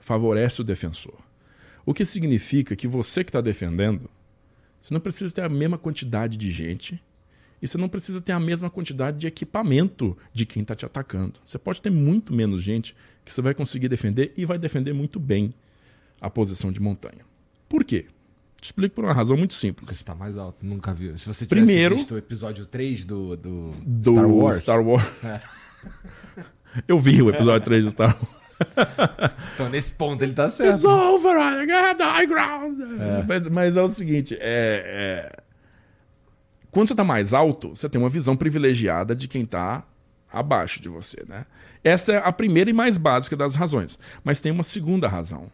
Favorece 0.00 0.60
o 0.60 0.64
defensor. 0.64 1.18
O 1.86 1.94
que 1.94 2.04
significa 2.04 2.74
que 2.74 2.88
você 2.88 3.22
que 3.22 3.30
está 3.30 3.40
defendendo, 3.40 4.10
você 4.80 4.92
não 4.92 5.00
precisa 5.00 5.32
ter 5.32 5.42
a 5.42 5.48
mesma 5.48 5.78
quantidade 5.78 6.36
de 6.36 6.50
gente 6.50 7.00
e 7.60 7.68
você 7.68 7.78
não 7.78 7.88
precisa 7.88 8.20
ter 8.20 8.32
a 8.32 8.40
mesma 8.40 8.70
quantidade 8.70 9.18
de 9.18 9.26
equipamento 9.26 10.16
de 10.32 10.44
quem 10.44 10.62
está 10.62 10.74
te 10.74 10.86
atacando. 10.86 11.40
Você 11.44 11.58
pode 11.58 11.80
ter 11.80 11.90
muito 11.90 12.32
menos 12.32 12.62
gente 12.62 12.96
que 13.24 13.32
você 13.32 13.42
vai 13.42 13.54
conseguir 13.54 13.88
defender 13.88 14.32
e 14.36 14.44
vai 14.44 14.58
defender 14.58 14.92
muito 14.92 15.20
bem 15.20 15.52
a 16.20 16.30
posição 16.30 16.72
de 16.72 16.80
montanha. 16.80 17.24
Por 17.68 17.84
quê? 17.84 18.06
Te 18.60 18.66
explico 18.66 18.96
por 18.96 19.04
uma 19.04 19.12
razão 19.12 19.36
muito 19.36 19.54
simples. 19.54 19.88
Você 19.90 20.02
está 20.02 20.14
mais 20.14 20.36
alto, 20.36 20.64
nunca 20.64 20.92
viu. 20.92 21.16
Se 21.16 21.26
você 21.26 21.46
tivesse 21.46 21.66
Primeiro, 21.66 21.96
visto 21.96 22.14
o 22.14 22.18
episódio 22.18 22.66
3 22.66 23.04
do, 23.04 23.36
do, 23.36 23.74
do 23.86 24.12
Star 24.12 24.28
Wars. 24.28 24.58
Star 24.58 24.82
Wars. 24.82 25.12
É. 25.24 25.40
Eu 26.86 26.98
vi 26.98 27.22
o 27.22 27.30
episódio 27.30 27.64
3 27.64 27.84
do 27.84 27.90
Star 27.92 28.16
Wars. 28.16 28.38
então, 29.54 29.68
nesse 29.68 29.92
ponto, 29.92 30.22
ele 30.22 30.32
tá 30.32 30.48
certo. 30.48 30.74
It's 30.74 30.84
over, 30.84 31.36
I 31.36 31.66
got 31.66 32.02
high 32.02 32.26
ground. 32.26 32.80
É. 32.80 33.24
Mas, 33.28 33.46
mas, 33.46 33.76
é 33.76 33.82
o 33.82 33.88
seguinte, 33.88 34.36
é, 34.40 35.30
é 35.30 35.42
quando 36.70 36.86
você 36.88 36.92
está 36.92 37.04
mais 37.04 37.32
alto, 37.32 37.70
você 37.70 37.88
tem 37.88 38.00
uma 38.00 38.08
visão 38.08 38.36
privilegiada 38.36 39.14
de 39.14 39.26
quem 39.26 39.42
está 39.42 39.84
abaixo 40.30 40.82
de 40.82 40.88
você. 40.88 41.24
Né? 41.26 41.44
Essa 41.82 42.12
é 42.12 42.16
a 42.18 42.32
primeira 42.32 42.68
e 42.68 42.72
mais 42.72 42.98
básica 42.98 43.36
das 43.36 43.54
razões. 43.54 43.98
Mas 44.22 44.40
tem 44.40 44.52
uma 44.52 44.64
segunda 44.64 45.08
razão. 45.08 45.50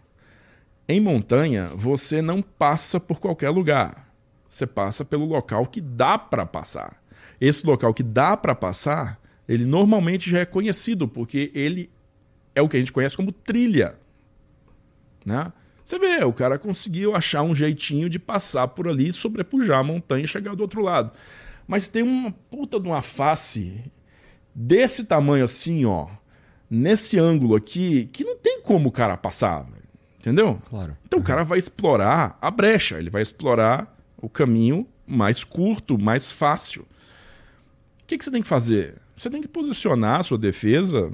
Em 0.87 1.01
montanha, 1.01 1.71
você 1.75 2.21
não 2.21 2.43
passa 2.43 3.01
por 3.01 3.19
qualquer 3.19 3.51
lugar. 3.51 4.13
Você 4.49 4.67
passa 4.67 5.05
pelo 5.05 5.25
local 5.25 5.67
que 5.67 5.81
dá 5.81 6.19
para 6.19 6.45
passar. 6.45 7.03
Esse 7.41 7.67
local 7.67 7.95
que 7.95 8.03
dá 8.03 8.37
para 8.37 8.55
passar, 8.55 9.19
ele 9.49 9.65
normalmente 9.65 10.29
já 10.29 10.41
é 10.41 10.45
conhecido, 10.45 11.09
porque 11.09 11.51
ele 11.55 11.91
é 12.55 12.61
o 12.61 12.69
que 12.69 12.77
a 12.77 12.81
gente 12.81 12.93
conhece 12.93 13.17
como 13.17 13.33
trilha. 13.33 13.99
Né? 15.25 15.51
Você 15.83 15.99
vê, 15.99 16.23
o 16.23 16.33
cara 16.33 16.59
conseguiu 16.59 17.17
achar 17.17 17.43
um 17.43 17.55
jeitinho 17.55 18.09
de 18.09 18.19
passar 18.19 18.69
por 18.69 18.87
ali, 18.87 19.13
sobrepujar 19.13 19.81
a 19.81 19.85
montanha 19.85 20.25
e 20.25 20.29
chegar 20.29 20.55
do 20.55 20.61
outro 20.61 20.83
lado. 20.83 21.13
Mas 21.67 21.89
tem 21.89 22.03
uma 22.03 22.31
puta 22.31 22.79
de 22.79 22.87
uma 22.87 23.03
face 23.03 23.91
desse 24.55 25.05
tamanho 25.05 25.45
assim, 25.45 25.85
ó, 25.87 26.09
nesse 26.71 27.19
ângulo 27.19 27.57
aqui, 27.57 28.07
que 28.13 28.23
não 28.23 28.37
tem 28.37 28.61
como 28.61 28.91
o 28.91 28.93
cara 28.93 29.17
passar, 29.17 29.67
entendeu? 30.25 30.61
Claro. 30.71 30.97
Então 31.07 31.19
uhum. 31.19 31.23
o 31.23 31.27
cara 31.27 31.45
vai 31.45 31.59
explorar 31.59 32.39
a 32.41 32.51
brecha, 32.51 32.99
ele 32.99 33.11
vai 33.11 33.21
explorar 33.21 33.95
o 34.17 34.29
caminho 34.29 34.87
mais 35.07 35.45
curto, 35.45 35.99
mais 35.99 36.31
fácil. 36.31 36.83
O 36.83 38.07
que, 38.07 38.17
que 38.17 38.25
você 38.25 38.31
tem 38.31 38.41
que 38.41 38.49
fazer? 38.49 38.97
Você 39.15 39.29
tem 39.29 39.43
que 39.43 39.49
posicionar 39.49 40.21
a 40.21 40.23
sua 40.23 40.39
defesa 40.39 41.13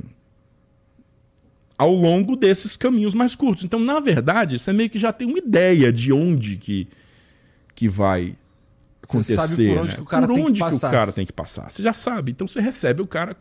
ao 1.77 1.93
longo 1.93 2.37
desses 2.37 2.77
caminhos 2.77 3.15
mais 3.15 3.35
curtos. 3.35 3.65
Então, 3.65 3.81
na 3.81 3.99
verdade, 3.99 4.59
você 4.59 4.73
meio 4.73 4.89
que 4.89 4.99
já 4.99 5.13
tem 5.13 5.27
uma 5.27 5.39
ideia 5.39 5.93
de 5.93 6.13
onde 6.13 6.57
que, 6.57 6.89
que 7.75 7.89
vai 7.89 8.37
acontecer. 9.03 9.35
Você 9.35 9.49
sabe 9.49 9.69
por 9.69 9.79
onde, 9.79 9.89
né? 9.89 9.95
que, 9.97 10.03
o 10.03 10.05
cara 10.05 10.27
por 10.27 10.39
onde 10.39 10.63
que, 10.63 10.69
que, 10.71 10.77
o 10.77 10.81
cara 10.81 11.13
tem 11.13 11.27
que 11.27 11.33
passar. 11.33 11.71
Você 11.71 11.83
já 11.83 11.93
sabe. 11.93 12.31
Então, 12.33 12.47
você 12.47 12.61
recebe 12.61 13.03
o 13.03 13.07
cara 13.07 13.37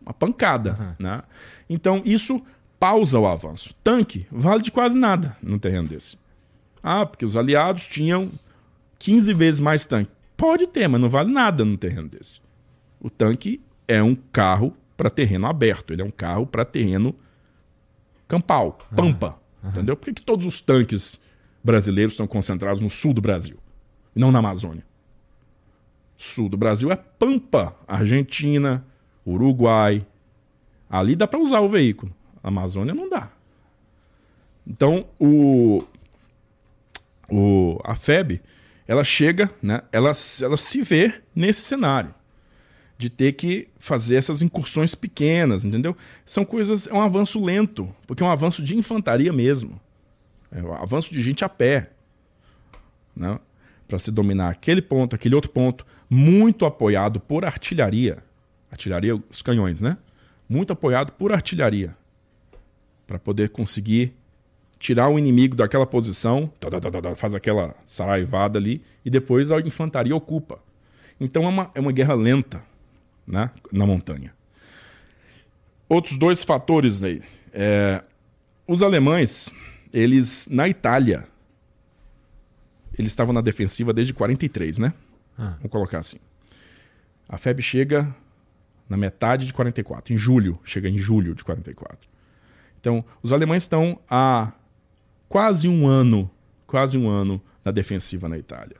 uma 0.00 0.14
pancada. 0.14 0.76
Uhum. 0.78 1.06
Né? 1.06 1.22
Então, 1.68 2.00
isso 2.04 2.40
pausa 2.86 3.18
o 3.18 3.26
avanço. 3.26 3.74
Tanque 3.82 4.28
vale 4.30 4.62
de 4.62 4.70
quase 4.70 4.96
nada 4.96 5.36
no 5.42 5.58
terreno 5.58 5.88
desse. 5.88 6.16
Ah, 6.80 7.04
porque 7.04 7.24
os 7.24 7.36
aliados 7.36 7.84
tinham 7.84 8.30
15 9.00 9.34
vezes 9.34 9.60
mais 9.60 9.84
tanque. 9.84 10.12
Pode 10.36 10.68
ter, 10.68 10.86
mas 10.86 11.00
não 11.00 11.10
vale 11.10 11.32
nada 11.32 11.64
no 11.64 11.76
terreno 11.76 12.08
desse. 12.08 12.40
O 13.00 13.10
tanque 13.10 13.60
é 13.88 14.00
um 14.00 14.14
carro 14.14 14.72
para 14.96 15.10
terreno 15.10 15.48
aberto, 15.48 15.92
ele 15.92 16.00
é 16.00 16.04
um 16.04 16.12
carro 16.12 16.46
para 16.46 16.64
terreno 16.64 17.12
campal, 18.28 18.78
pampa. 18.94 19.36
Uhum. 19.64 19.70
Entendeu? 19.70 19.96
Por 19.96 20.04
que, 20.04 20.14
que 20.14 20.22
todos 20.22 20.46
os 20.46 20.60
tanques 20.60 21.18
brasileiros 21.64 22.12
estão 22.12 22.26
concentrados 22.28 22.80
no 22.80 22.88
sul 22.88 23.12
do 23.12 23.20
Brasil 23.20 23.58
e 24.14 24.20
não 24.20 24.30
na 24.30 24.38
Amazônia? 24.38 24.84
Sul 26.16 26.48
do 26.48 26.56
Brasil 26.56 26.92
é 26.92 26.96
pampa, 26.96 27.76
Argentina, 27.88 28.86
Uruguai. 29.26 30.06
Ali 30.88 31.16
dá 31.16 31.26
para 31.26 31.40
usar 31.40 31.58
o 31.58 31.68
veículo. 31.68 32.14
Amazônia 32.48 32.94
não 32.94 33.08
dá. 33.08 33.30
Então, 34.66 35.06
o, 35.18 35.84
o, 37.28 37.80
a 37.84 37.94
FEB, 37.94 38.40
ela 38.86 39.04
chega, 39.04 39.50
né, 39.62 39.82
ela, 39.92 40.12
ela 40.40 40.56
se 40.56 40.82
vê 40.82 41.14
nesse 41.34 41.62
cenário 41.62 42.14
de 42.98 43.10
ter 43.10 43.32
que 43.32 43.68
fazer 43.78 44.16
essas 44.16 44.42
incursões 44.42 44.94
pequenas, 44.94 45.64
entendeu? 45.64 45.94
São 46.24 46.44
coisas, 46.44 46.86
é 46.86 46.94
um 46.94 47.02
avanço 47.02 47.44
lento, 47.44 47.94
porque 48.06 48.22
é 48.22 48.26
um 48.26 48.30
avanço 48.30 48.62
de 48.62 48.74
infantaria 48.74 49.32
mesmo. 49.32 49.78
É 50.50 50.62
um 50.62 50.72
avanço 50.72 51.12
de 51.12 51.22
gente 51.22 51.44
a 51.44 51.48
pé. 51.48 51.90
Né? 53.14 53.38
Para 53.86 53.98
se 53.98 54.10
dominar 54.10 54.50
aquele 54.50 54.80
ponto, 54.80 55.14
aquele 55.14 55.34
outro 55.34 55.50
ponto, 55.50 55.86
muito 56.08 56.64
apoiado 56.64 57.20
por 57.20 57.44
artilharia. 57.44 58.24
Artilharia, 58.70 59.20
os 59.30 59.42
canhões, 59.42 59.82
né? 59.82 59.98
Muito 60.48 60.72
apoiado 60.72 61.12
por 61.12 61.32
artilharia. 61.32 61.94
Para 63.06 63.18
poder 63.18 63.50
conseguir 63.50 64.14
tirar 64.78 65.08
o 65.08 65.18
inimigo 65.18 65.54
daquela 65.56 65.86
posição, 65.86 66.52
faz 67.16 67.34
aquela 67.34 67.74
saraivada 67.86 68.58
ali, 68.58 68.82
e 69.04 69.10
depois 69.10 69.50
a 69.50 69.58
infantaria 69.60 70.14
ocupa. 70.14 70.58
Então 71.20 71.44
é 71.44 71.48
uma, 71.48 71.70
é 71.74 71.80
uma 71.80 71.92
guerra 71.92 72.14
lenta 72.14 72.62
né, 73.26 73.50
na 73.72 73.86
montanha. 73.86 74.34
Outros 75.88 76.18
dois 76.18 76.44
fatores 76.44 77.02
aí. 77.02 77.22
É, 77.52 78.02
os 78.66 78.82
alemães, 78.82 79.50
eles 79.92 80.48
na 80.50 80.68
Itália, 80.68 81.26
eles 82.98 83.12
estavam 83.12 83.32
na 83.32 83.40
defensiva 83.40 83.92
desde 83.92 84.12
43, 84.12 84.78
né? 84.78 84.92
Ah. 85.38 85.54
Vamos 85.58 85.70
colocar 85.70 85.98
assim. 85.98 86.18
A 87.28 87.38
FEB 87.38 87.62
chega 87.62 88.14
na 88.88 88.96
metade 88.96 89.46
de 89.46 89.52
44, 89.52 90.14
em 90.14 90.16
julho, 90.16 90.58
chega 90.64 90.88
em 90.88 90.98
julho 90.98 91.34
de 91.34 91.44
44. 91.44 92.08
Então, 92.86 93.04
os 93.20 93.32
alemães 93.32 93.64
estão 93.64 93.98
há 94.08 94.52
quase 95.28 95.66
um 95.66 95.88
ano, 95.88 96.30
quase 96.68 96.96
um 96.96 97.08
ano 97.08 97.42
na 97.64 97.72
defensiva 97.72 98.28
na 98.28 98.38
Itália. 98.38 98.76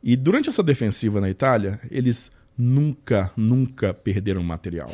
E 0.00 0.14
durante 0.14 0.48
essa 0.48 0.62
defensiva 0.62 1.20
na 1.20 1.28
Itália, 1.28 1.80
eles 1.90 2.30
nunca, 2.56 3.32
nunca 3.36 3.92
perderam 3.92 4.44
material. 4.44 4.92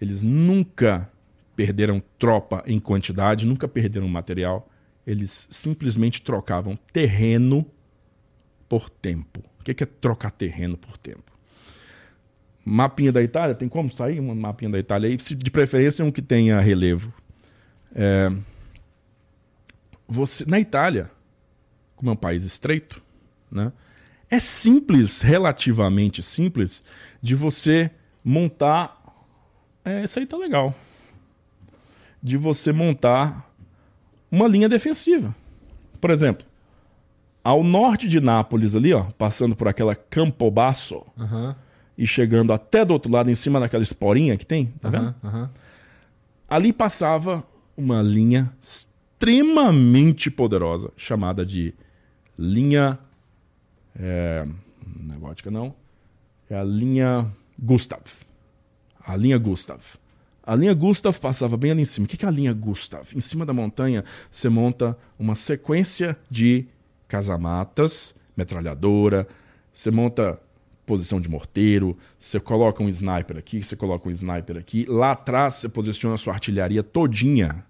Eles 0.00 0.22
nunca 0.22 1.12
perderam 1.54 2.02
tropa 2.18 2.64
em 2.66 2.80
quantidade, 2.80 3.46
nunca 3.46 3.68
perderam 3.68 4.08
material. 4.08 4.66
Eles 5.06 5.46
simplesmente 5.50 6.22
trocavam 6.22 6.74
terreno 6.90 7.66
por 8.66 8.88
tempo. 8.88 9.40
O 9.60 9.62
que 9.62 9.82
é 9.82 9.86
trocar 9.86 10.30
terreno 10.30 10.78
por 10.78 10.96
tempo? 10.96 11.36
mapinha 12.66 13.12
da 13.12 13.22
Itália, 13.22 13.54
tem 13.54 13.68
como 13.68 13.92
sair 13.92 14.18
um 14.18 14.34
mapinha 14.34 14.70
da 14.70 14.78
Itália 14.78 15.08
aí? 15.08 15.16
De 15.16 15.50
preferência 15.52 16.04
um 16.04 16.10
que 16.10 16.20
tenha 16.20 16.58
relevo. 16.58 17.14
É, 17.98 18.30
você, 20.06 20.44
na 20.46 20.60
Itália, 20.60 21.10
como 21.96 22.10
é 22.10 22.12
um 22.12 22.16
país 22.16 22.44
estreito, 22.44 23.02
né, 23.50 23.72
é 24.28 24.38
simples, 24.38 25.22
relativamente 25.22 26.22
simples, 26.22 26.84
de 27.22 27.34
você 27.34 27.90
montar. 28.22 29.00
É, 29.82 30.04
isso 30.04 30.18
aí 30.18 30.26
tá 30.26 30.36
legal. 30.36 30.74
De 32.22 32.36
você 32.36 32.70
montar 32.70 33.50
uma 34.30 34.46
linha 34.46 34.68
defensiva. 34.68 35.34
Por 35.98 36.10
exemplo, 36.10 36.46
ao 37.42 37.62
norte 37.64 38.08
de 38.08 38.20
Nápoles, 38.20 38.74
ali, 38.74 38.92
ó, 38.92 39.04
passando 39.16 39.56
por 39.56 39.68
aquela 39.68 39.94
Campobasso 39.94 41.02
Aham. 41.16 41.56
e 41.96 42.06
chegando 42.06 42.52
até 42.52 42.84
do 42.84 42.92
outro 42.92 43.10
lado, 43.10 43.30
em 43.30 43.34
cima 43.34 43.58
daquela 43.58 43.84
esporinha 43.84 44.36
que 44.36 44.44
tem, 44.44 44.66
tá 44.80 44.90
vendo? 44.90 45.14
Aham. 45.22 45.28
Aham. 45.38 45.50
Ali 46.48 46.72
passava 46.72 47.44
uma 47.76 48.02
linha 48.02 48.52
extremamente 48.60 50.30
poderosa, 50.30 50.92
chamada 50.96 51.44
de 51.44 51.74
linha. 52.38 52.98
É, 53.98 54.46
não 55.00 55.14
é 55.14 55.18
gótica, 55.18 55.50
não. 55.50 55.74
É 56.48 56.56
a 56.56 56.64
linha 56.64 57.30
Gustav. 57.58 58.02
A 59.04 59.16
linha 59.16 59.38
Gustav. 59.38 59.80
A 60.42 60.54
linha 60.54 60.74
Gustav 60.74 61.18
passava 61.18 61.56
bem 61.56 61.72
ali 61.72 61.82
em 61.82 61.86
cima. 61.86 62.06
O 62.06 62.08
que 62.08 62.24
é 62.24 62.28
a 62.28 62.30
linha 62.30 62.52
Gustav? 62.52 63.08
Em 63.14 63.20
cima 63.20 63.44
da 63.44 63.52
montanha, 63.52 64.04
você 64.30 64.48
monta 64.48 64.96
uma 65.18 65.34
sequência 65.34 66.16
de 66.30 66.66
casamatas, 67.08 68.14
metralhadora, 68.36 69.26
você 69.72 69.90
monta 69.90 70.40
posição 70.86 71.20
de 71.20 71.28
morteiro, 71.28 71.98
você 72.16 72.38
coloca 72.38 72.82
um 72.82 72.88
sniper 72.88 73.36
aqui, 73.36 73.62
você 73.62 73.74
coloca 73.74 74.08
um 74.08 74.12
sniper 74.12 74.56
aqui. 74.56 74.86
Lá 74.88 75.12
atrás, 75.12 75.54
você 75.54 75.68
posiciona 75.68 76.14
a 76.14 76.18
sua 76.18 76.32
artilharia 76.32 76.82
todinha 76.82 77.66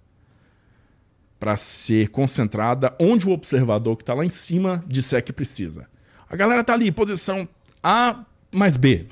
para 1.41 1.57
ser 1.57 2.11
concentrada 2.11 2.95
onde 3.01 3.27
o 3.27 3.31
observador 3.31 3.97
que 3.97 4.03
está 4.03 4.15
lá 4.15 4.25
em 4.25 4.31
cima 4.31 4.85
disser 4.87 5.25
que 5.25 5.33
precisa. 5.33 5.89
A 6.29 6.37
galera 6.37 6.63
tá 6.63 6.75
ali, 6.75 6.93
posição 6.93 7.49
A 7.83 8.25
mais 8.53 8.77
B. 8.77 9.07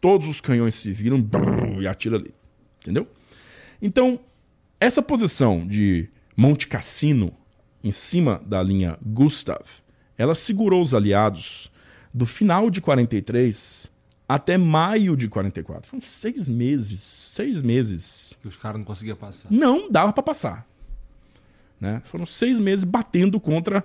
Todos 0.00 0.26
os 0.26 0.40
canhões 0.40 0.74
se 0.74 0.90
viram 0.90 1.24
e 1.80 1.86
atira 1.86 2.16
ali. 2.16 2.34
Entendeu? 2.80 3.06
Então, 3.80 4.20
essa 4.80 5.02
posição 5.02 5.66
de 5.66 6.08
Monte 6.36 6.68
Cassino 6.68 7.32
em 7.82 7.90
cima 7.90 8.40
da 8.46 8.62
linha 8.62 8.98
Gustav, 9.04 9.64
ela 10.16 10.34
segurou 10.34 10.82
os 10.82 10.94
aliados 10.94 11.70
do 12.16 12.24
final 12.24 12.70
de 12.70 12.80
43 12.80 13.90
até 14.26 14.56
maio 14.56 15.14
de 15.14 15.28
44. 15.28 15.86
Foram 15.86 16.00
seis 16.00 16.48
meses. 16.48 17.02
Seis 17.02 17.60
meses. 17.60 18.38
Que 18.40 18.48
os 18.48 18.56
caras 18.56 18.78
não 18.78 18.86
conseguiam 18.86 19.16
passar. 19.16 19.52
Não 19.52 19.90
dava 19.90 20.14
para 20.14 20.22
passar. 20.22 20.66
Né? 21.78 22.00
Foram 22.06 22.24
seis 22.24 22.58
meses 22.58 22.84
batendo 22.84 23.38
contra 23.38 23.84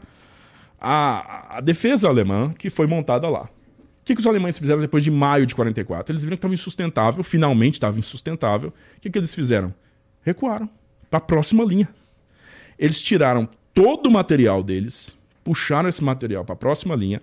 a, 0.79 1.57
a 1.57 1.61
defesa 1.61 2.07
alemã 2.07 2.53
que 2.57 2.69
foi 2.69 2.87
montada 2.87 3.27
lá. 3.27 3.43
O 3.43 4.03
que, 4.05 4.15
que 4.15 4.21
os 4.21 4.27
alemães 4.27 4.57
fizeram 4.57 4.79
depois 4.79 5.03
de 5.03 5.11
maio 5.11 5.45
de 5.45 5.53
44? 5.53 6.13
Eles 6.13 6.23
viram 6.23 6.37
que 6.37 6.39
estava 6.39 6.53
insustentável, 6.53 7.23
finalmente 7.25 7.73
estava 7.73 7.99
insustentável. 7.99 8.69
O 8.69 9.01
que, 9.01 9.09
que 9.09 9.19
eles 9.19 9.35
fizeram? 9.35 9.73
Recuaram 10.21 10.69
para 11.09 11.17
a 11.17 11.21
próxima 11.21 11.65
linha. 11.65 11.89
Eles 12.79 13.01
tiraram 13.01 13.47
todo 13.73 14.07
o 14.07 14.11
material 14.11 14.63
deles, 14.63 15.13
puxaram 15.43 15.89
esse 15.89 16.01
material 16.01 16.45
para 16.45 16.53
a 16.53 16.57
próxima 16.57 16.95
linha 16.95 17.21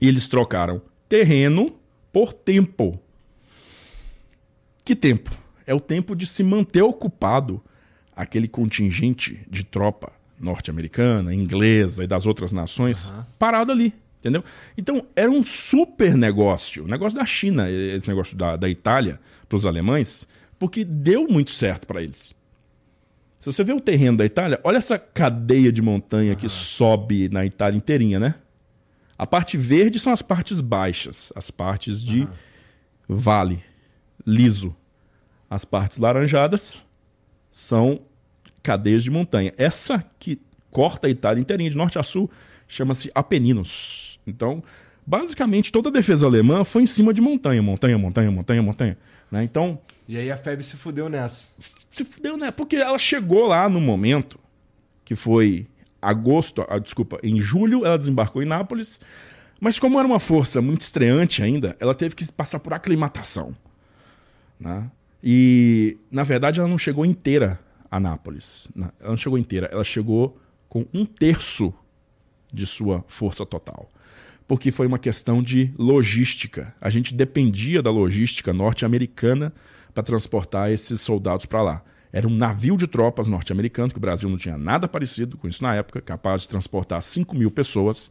e 0.00 0.08
eles 0.08 0.28
trocaram 0.28 0.80
terreno 1.08 1.76
por 2.12 2.32
tempo. 2.32 2.98
Que 4.84 4.94
tempo? 4.94 5.30
É 5.66 5.74
o 5.74 5.80
tempo 5.80 6.16
de 6.16 6.26
se 6.26 6.42
manter 6.42 6.82
ocupado 6.82 7.62
aquele 8.14 8.48
contingente 8.48 9.40
de 9.50 9.64
tropa 9.64 10.12
norte-americana, 10.40 11.34
inglesa 11.34 12.04
e 12.04 12.06
das 12.06 12.26
outras 12.26 12.52
nações 12.52 13.10
Aham. 13.10 13.26
parado 13.38 13.72
ali. 13.72 13.92
Entendeu? 14.18 14.42
Então 14.76 15.04
era 15.14 15.30
um 15.30 15.44
super 15.44 16.16
negócio, 16.16 16.86
negócio 16.88 17.16
da 17.16 17.24
China, 17.24 17.70
esse 17.70 18.08
negócio 18.08 18.36
da, 18.36 18.56
da 18.56 18.68
Itália 18.68 19.20
para 19.48 19.56
os 19.56 19.64
alemães, 19.64 20.26
porque 20.58 20.84
deu 20.84 21.28
muito 21.28 21.52
certo 21.52 21.86
para 21.86 22.02
eles. 22.02 22.34
Se 23.38 23.46
você 23.46 23.62
vê 23.62 23.72
o 23.72 23.80
terreno 23.80 24.18
da 24.18 24.24
Itália, 24.24 24.58
olha 24.64 24.78
essa 24.78 24.98
cadeia 24.98 25.70
de 25.70 25.80
montanha 25.80 26.34
que 26.34 26.48
sobe 26.48 27.28
na 27.28 27.46
Itália 27.46 27.76
inteirinha, 27.76 28.18
né? 28.18 28.34
A 29.18 29.26
parte 29.26 29.56
verde 29.56 29.98
são 29.98 30.12
as 30.12 30.22
partes 30.22 30.60
baixas, 30.60 31.32
as 31.34 31.50
partes 31.50 32.02
de 32.04 32.28
vale, 33.08 33.62
liso. 34.24 34.74
As 35.50 35.64
partes 35.64 35.98
laranjadas 35.98 36.82
são 37.50 38.00
cadeias 38.62 39.02
de 39.02 39.10
montanha. 39.10 39.52
Essa 39.56 40.04
que 40.18 40.40
corta 40.70 41.06
a 41.06 41.10
Itália 41.10 41.40
inteirinha, 41.40 41.70
de 41.70 41.76
norte 41.76 41.98
a 41.98 42.02
sul, 42.02 42.30
chama-se 42.68 43.10
Apeninos. 43.14 44.20
Então, 44.26 44.62
basicamente, 45.06 45.72
toda 45.72 45.88
a 45.88 45.92
defesa 45.92 46.26
alemã 46.26 46.64
foi 46.64 46.82
em 46.82 46.86
cima 46.86 47.12
de 47.14 47.20
montanha, 47.20 47.62
montanha, 47.62 47.96
montanha, 47.98 48.30
montanha, 48.30 48.62
montanha. 48.62 48.98
né? 49.32 49.42
Então, 49.42 49.80
E 50.06 50.16
aí 50.16 50.30
a 50.30 50.36
FEB 50.36 50.62
se 50.62 50.76
fudeu 50.76 51.08
nessa. 51.08 51.52
se 51.90 52.04
fudeu, 52.04 52.36
né? 52.36 52.50
Porque 52.50 52.76
ela 52.76 52.98
chegou 52.98 53.46
lá 53.48 53.68
no 53.68 53.80
momento 53.80 54.38
que 55.04 55.16
foi 55.16 55.66
agosto, 56.00 56.64
ah, 56.68 56.78
desculpa, 56.78 57.18
em 57.22 57.40
julho 57.40 57.84
ela 57.84 57.98
desembarcou 57.98 58.42
em 58.42 58.46
Nápoles, 58.46 59.00
mas 59.60 59.78
como 59.78 59.98
era 59.98 60.06
uma 60.06 60.20
força 60.20 60.62
muito 60.62 60.82
estreante 60.82 61.42
ainda, 61.42 61.76
ela 61.80 61.94
teve 61.94 62.14
que 62.14 62.30
passar 62.32 62.60
por 62.60 62.72
aclimatação, 62.72 63.56
né? 64.58 64.90
E 65.22 65.98
na 66.10 66.22
verdade 66.22 66.60
ela 66.60 66.68
não 66.68 66.78
chegou 66.78 67.04
inteira 67.04 67.58
a 67.90 67.98
Nápoles, 67.98 68.68
né? 68.74 68.90
ela 69.00 69.10
não 69.10 69.16
chegou 69.16 69.38
inteira, 69.38 69.68
ela 69.72 69.82
chegou 69.82 70.38
com 70.68 70.86
um 70.92 71.04
terço 71.04 71.72
de 72.52 72.66
sua 72.66 73.04
força 73.08 73.44
total. 73.44 73.90
Porque 74.46 74.70
foi 74.70 74.86
uma 74.86 74.98
questão 74.98 75.42
de 75.42 75.72
logística. 75.78 76.74
A 76.80 76.88
gente 76.88 77.12
dependia 77.14 77.82
da 77.82 77.90
logística 77.90 78.52
norte-americana 78.52 79.52
para 79.92 80.02
transportar 80.02 80.70
esses 80.70 81.00
soldados 81.00 81.44
para 81.44 81.62
lá. 81.62 81.82
Era 82.12 82.26
um 82.26 82.34
navio 82.34 82.76
de 82.76 82.86
tropas 82.86 83.28
norte-americano, 83.28 83.90
que 83.90 83.98
o 83.98 84.00
Brasil 84.00 84.28
não 84.28 84.36
tinha 84.36 84.56
nada 84.56 84.88
parecido 84.88 85.36
com 85.36 85.48
isso 85.48 85.62
na 85.62 85.74
época, 85.74 86.00
capaz 86.00 86.42
de 86.42 86.48
transportar 86.48 87.02
5 87.02 87.36
mil 87.36 87.50
pessoas. 87.50 88.10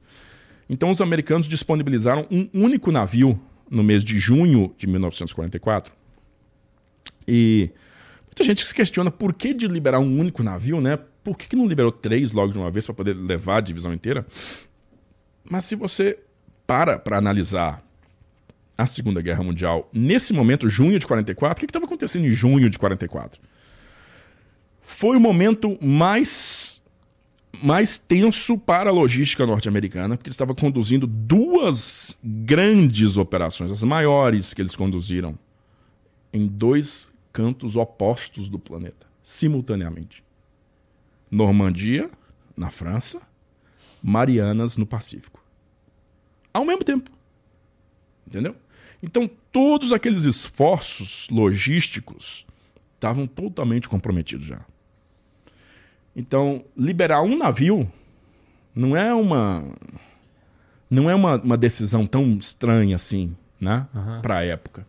Então 0.69 0.91
os 0.91 1.01
americanos 1.01 1.47
disponibilizaram 1.47 2.27
um 2.29 2.49
único 2.53 2.91
navio 2.91 3.39
no 3.69 3.83
mês 3.83 4.03
de 4.03 4.19
junho 4.19 4.73
de 4.77 4.87
1944. 4.87 5.93
E 7.27 7.71
muita 8.25 8.43
gente 8.43 8.65
se 8.65 8.73
questiona 8.73 9.09
por 9.09 9.33
que 9.33 9.53
de 9.53 9.67
liberar 9.67 9.99
um 9.99 10.19
único 10.19 10.43
navio, 10.43 10.79
né? 10.79 10.97
Por 11.23 11.37
que, 11.37 11.49
que 11.49 11.55
não 11.55 11.65
liberou 11.65 11.91
três 11.91 12.31
logo 12.31 12.53
de 12.53 12.59
uma 12.59 12.71
vez 12.71 12.85
para 12.85 12.95
poder 12.95 13.13
levar 13.13 13.57
a 13.57 13.61
divisão 13.61 13.93
inteira? 13.93 14.25
Mas 15.43 15.65
se 15.65 15.75
você 15.75 16.19
para 16.65 16.99
para 16.99 17.17
analisar 17.17 17.83
a 18.77 18.85
Segunda 18.85 19.21
Guerra 19.21 19.43
Mundial 19.43 19.89
nesse 19.91 20.33
momento, 20.33 20.69
junho 20.69 20.99
de 20.99 21.07
44, 21.07 21.57
o 21.57 21.59
que 21.59 21.65
estava 21.65 21.85
acontecendo 21.85 22.25
em 22.25 22.29
junho 22.29 22.69
de 22.69 22.77
44? 22.77 23.41
Foi 24.89 25.17
o 25.17 25.19
momento 25.19 25.77
mais 25.83 26.81
mais 27.61 27.97
tenso 27.97 28.57
para 28.57 28.89
a 28.89 28.93
logística 28.93 29.45
norte-americana, 29.45 30.15
porque 30.15 30.29
eles 30.29 30.35
estavam 30.35 30.55
conduzindo 30.55 31.05
duas 31.05 32.17
grandes 32.23 33.17
operações, 33.17 33.69
as 33.69 33.83
maiores 33.83 34.53
que 34.53 34.61
eles 34.61 34.75
conduziram, 34.75 35.37
em 36.31 36.47
dois 36.47 37.11
cantos 37.33 37.75
opostos 37.75 38.47
do 38.47 38.57
planeta, 38.57 39.05
simultaneamente. 39.21 40.23
Normandia, 41.29 42.09
na 42.55 42.71
França, 42.71 43.19
Marianas, 44.01 44.77
no 44.77 44.85
Pacífico. 44.85 45.43
Ao 46.53 46.63
mesmo 46.63 46.83
tempo. 46.83 47.11
Entendeu? 48.25 48.55
Então, 49.03 49.29
todos 49.51 49.91
aqueles 49.91 50.23
esforços 50.23 51.27
logísticos 51.29 52.47
estavam 52.95 53.27
totalmente 53.27 53.89
comprometidos 53.89 54.47
já. 54.47 54.65
Então, 56.17 56.65
liberar 56.75 57.21
um 57.21 57.37
navio 57.37 57.87
não 58.73 58.97
é 58.97 59.13
uma 59.13 59.63
não 60.89 61.07
é 61.07 61.13
uma, 61.13 61.35
uma 61.35 61.55
decisão 61.55 62.07
tão 62.07 62.37
estranha 62.37 62.95
assim, 62.95 63.35
né, 63.61 63.85
Aham. 63.95 64.21
para 64.21 64.37
a 64.37 64.43
época. 64.43 64.83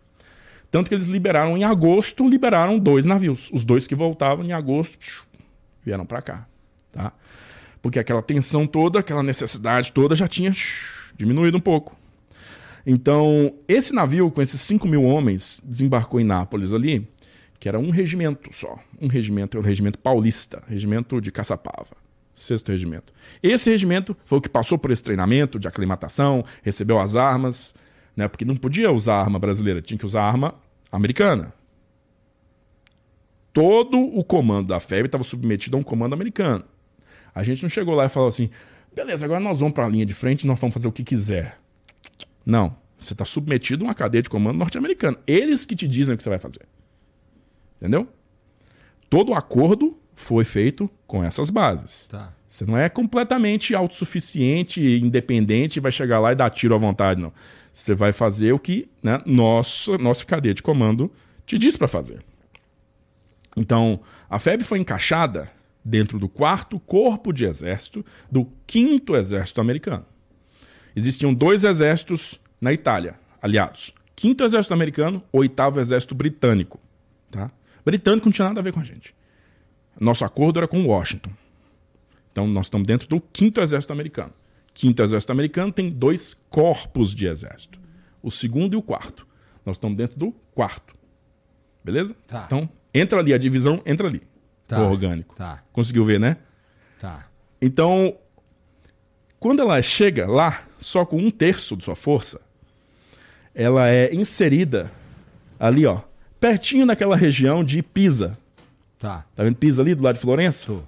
Tanto 0.71 0.89
que 0.89 0.95
eles 0.95 1.09
liberaram 1.09 1.55
em 1.55 1.65
agosto, 1.65 2.27
liberaram 2.27 2.79
dois 2.79 3.05
navios, 3.05 3.51
os 3.53 3.63
dois 3.63 3.87
que 3.87 3.95
voltavam 3.95 4.43
em 4.43 4.53
agosto 4.53 4.97
psiu, 4.97 5.23
vieram 5.83 6.07
para 6.07 6.23
cá, 6.23 6.47
tá? 6.91 7.13
Porque 7.83 7.99
aquela 7.99 8.23
tensão 8.23 8.67
toda, 8.67 9.01
aquela 9.01 9.23
necessidade 9.23 9.93
toda 9.93 10.17
já 10.17 10.27
tinha 10.27 10.51
diminuído 11.15 11.59
um 11.59 11.61
pouco. 11.61 11.95
Então, 12.87 13.53
esse 13.67 13.93
navio 13.93 14.31
com 14.31 14.41
esses 14.41 14.61
5 14.63 14.89
mil 14.89 15.05
homens 15.05 15.61
desembarcou 15.63 16.21
em 16.21 16.25
Nápoles 16.25 16.73
ali, 16.73 17.07
que 17.59 17.69
era 17.69 17.79
um 17.79 17.91
regimento 17.91 18.53
só. 18.53 18.79
Um 19.01 19.09
regimento, 19.09 19.57
é 19.57 19.61
o 19.61 19.63
regimento 19.63 19.99
paulista, 19.99 20.63
regimento 20.69 21.21
de 21.21 21.33
Caçapava. 21.33 21.97
Sexto 22.35 22.71
regimento. 22.71 23.13
Esse 23.43 23.69
regimento 23.69 24.17
foi 24.25 24.39
o 24.39 24.41
que 24.41 24.49
passou 24.49 24.79
por 24.79 24.93
esse 24.93 25.03
treinamento 25.03 25.59
de 25.59 25.67
aclimatação, 25.67 26.45
recebeu 26.63 27.01
as 27.01 27.17
armas, 27.17 27.75
Né? 28.15 28.27
Porque 28.27 28.45
não 28.45 28.57
podia 28.57 28.91
usar 28.91 29.17
arma 29.21 29.39
brasileira, 29.39 29.81
tinha 29.81 29.99
que 29.99 30.07
usar 30.07 30.23
arma 30.23 30.55
americana. 30.91 31.53
Todo 33.53 33.99
o 33.99 34.25
comando 34.25 34.69
da 34.69 34.81
FEB 34.81 35.07
estava 35.07 35.25
submetido 35.25 35.77
a 35.77 35.81
um 35.81 35.83
comando 35.83 36.15
americano. 36.15 36.65
A 37.35 37.43
gente 37.45 37.63
não 37.63 37.69
chegou 37.69 37.95
lá 37.95 38.07
e 38.07 38.09
falou 38.09 38.29
assim: 38.29 38.51
beleza, 38.95 39.25
agora 39.25 39.41
nós 39.41 39.61
vamos 39.61 39.75
para 39.75 39.87
a 39.87 39.89
linha 39.89 40.07
de 40.07 40.15
frente 40.15 40.43
e 40.43 40.47
nós 40.47 40.59
vamos 40.59 40.75
fazer 40.75 40.89
o 40.89 40.93
que 40.93 41.05
quiser. 41.05 41.59
Não. 42.45 42.77
Você 42.97 43.13
está 43.13 43.25
submetido 43.25 43.85
a 43.85 43.89
uma 43.89 43.95
cadeia 43.95 44.23
de 44.23 44.29
comando 44.29 44.59
norte-americana. 44.59 45.17
Eles 45.25 45.65
que 45.65 45.77
te 45.77 45.87
dizem 45.87 46.15
o 46.15 46.17
que 46.17 46.23
você 46.23 46.29
vai 46.29 46.39
fazer. 46.39 46.63
Entendeu? 47.79 48.09
Todo 49.09 49.33
acordo 49.33 49.97
foi 50.15 50.45
feito 50.45 50.91
com 51.07 51.25
essas 51.25 51.49
bases. 51.49 52.09
Tá. 52.09 52.35
Você 52.47 52.65
não 52.65 52.77
é 52.77 52.89
completamente 52.89 53.75
autossuficiente, 53.75 54.81
independente 54.99 55.77
e 55.77 55.81
vai 55.81 55.93
chegar 55.93 56.19
lá 56.19 56.33
e 56.33 56.35
dar 56.35 56.51
tiro 56.51 56.75
à 56.75 56.79
vontade, 56.79 57.21
não. 57.21 57.33
Você 57.73 57.95
vai 57.95 58.13
fazer 58.13 58.53
o 58.53 58.59
que 58.59 58.89
né, 59.03 59.23
nossa, 59.25 59.97
nossa 59.97 60.25
cadeia 60.25 60.55
de 60.55 60.63
comando 60.63 61.11
te 61.47 61.57
diz 61.57 61.77
para 61.77 61.87
fazer. 61.87 62.23
Então, 63.57 64.01
a 64.29 64.39
FEB 64.39 64.65
foi 64.65 64.79
encaixada 64.79 65.51
dentro 65.85 66.19
do 66.19 66.29
quarto 66.29 66.79
corpo 66.81 67.33
de 67.33 67.45
exército 67.45 68.05
do 68.31 68.47
quinto 68.67 69.17
exército 69.17 69.61
americano. 69.61 70.05
Existiam 70.95 71.33
dois 71.33 71.65
exércitos 71.65 72.41
na 72.61 72.73
Itália, 72.73 73.19
aliados. 73.41 73.95
Quinto 74.17 74.43
exército 74.43 74.75
americano, 74.75 75.23
oitavo 75.33 75.81
exército 75.81 76.15
britânico. 76.15 76.81
Tá? 77.31 77.51
Britânico 77.91 78.27
não 78.27 78.33
tinha 78.33 78.49
nada 78.49 78.61
a 78.61 78.63
ver 78.63 78.71
com 78.71 78.81
a 78.81 78.85
gente. 78.85 79.15
Nosso 79.99 80.23
acordo 80.23 80.59
era 80.59 80.69
com 80.69 80.87
Washington. 80.87 81.31
Então 82.31 82.47
nós 82.47 82.67
estamos 82.67 82.87
dentro 82.87 83.09
do 83.09 83.19
quinto 83.19 83.63
exército 83.63 83.95
americano. 83.95 84.33
Quinto 84.75 85.03
exército 85.03 85.33
americano 85.33 85.73
tem 85.73 85.89
dois 85.89 86.37
corpos 86.51 87.15
de 87.15 87.27
exército. 87.27 87.81
O 88.23 88.31
segundo 88.31 88.75
e 88.75 88.77
o 88.77 88.83
quarto. 88.83 89.27
Nós 89.65 89.77
estamos 89.77 89.97
dentro 89.97 90.19
do 90.19 90.33
quarto. 90.55 90.95
Beleza? 91.83 92.15
Tá. 92.27 92.45
Então, 92.47 92.69
entra 92.93 93.21
ali, 93.21 93.33
a 93.33 93.39
divisão 93.39 93.81
entra 93.87 94.07
ali. 94.07 94.21
Tá. 94.67 94.83
O 94.83 94.91
orgânico. 94.91 95.35
Tá. 95.35 95.63
Conseguiu 95.73 96.05
ver, 96.05 96.21
né? 96.21 96.37
Tá. 97.01 97.27
Então, 97.61 98.19
quando 99.41 99.63
ela 99.63 99.81
chega 99.81 100.27
lá, 100.31 100.63
só 100.77 101.07
com 101.07 101.17
um 101.17 101.31
terço 101.31 101.75
de 101.75 101.85
sua 101.85 101.97
força, 101.97 102.39
ela 103.55 103.89
é 103.89 104.15
inserida 104.15 104.93
ali, 105.59 105.87
ó, 105.87 106.03
pertinho 106.41 106.87
daquela 106.87 107.17
região 107.17 107.63
de 107.65 107.83
Pisa. 107.83 108.39
Tá. 108.99 109.25
Tá 109.35 109.45
vendo 109.45 109.57
Pisa 109.57 109.83
ali, 109.83 109.95
do 109.95 110.03
lado 110.03 110.17
de 110.17 110.21
Florença? 110.21 110.67
Tô. 110.67 110.81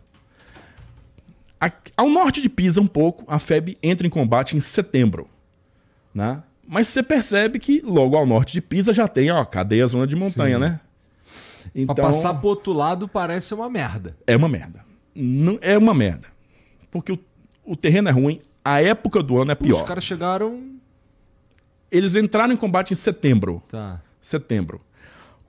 A- 1.61 1.71
ao 1.97 2.09
norte 2.09 2.41
de 2.41 2.49
Pisa, 2.49 2.81
um 2.81 2.87
pouco, 2.87 3.25
a 3.29 3.39
FEB 3.39 3.77
entra 3.83 4.07
em 4.07 4.11
combate 4.11 4.57
em 4.57 4.61
setembro. 4.61 5.29
Né? 6.15 6.43
Mas 6.67 6.89
você 6.89 7.03
percebe 7.03 7.59
que 7.59 7.81
logo 7.85 8.17
ao 8.17 8.27
norte 8.27 8.53
de 8.55 8.61
Pisa 8.61 8.93
já 8.93 9.07
tem, 9.07 9.31
ó, 9.31 9.45
cadeia 9.45 9.87
zona 9.87 10.07
de 10.07 10.17
montanha, 10.17 10.57
Sim. 10.57 10.61
né? 10.61 10.81
Então, 11.75 11.95
Pra 11.95 12.05
passar 12.07 12.35
pro 12.35 12.49
outro 12.49 12.73
lado 12.73 13.07
parece 13.07 13.53
uma 13.55 13.69
merda. 13.69 14.17
é 14.27 14.37
uma 14.37 14.49
merda. 14.49 14.85
Não, 15.15 15.59
é 15.61 15.77
uma 15.77 15.93
merda. 15.95 16.29
Porque 16.91 17.13
o, 17.13 17.19
o 17.65 17.77
terreno 17.77 18.09
é 18.09 18.13
ruim, 18.13 18.41
a 18.65 18.81
época 18.81 19.23
do 19.23 19.39
ano 19.41 19.53
é 19.53 19.55
pior. 19.55 19.83
Os 19.83 19.87
caras 19.89 20.03
chegaram. 20.03 20.71
Eles 21.91 22.15
entraram 22.15 22.53
em 22.53 22.57
combate 22.57 22.93
em 22.93 22.97
setembro. 22.97 23.63
Tá. 23.69 24.01
Setembro. 24.21 24.81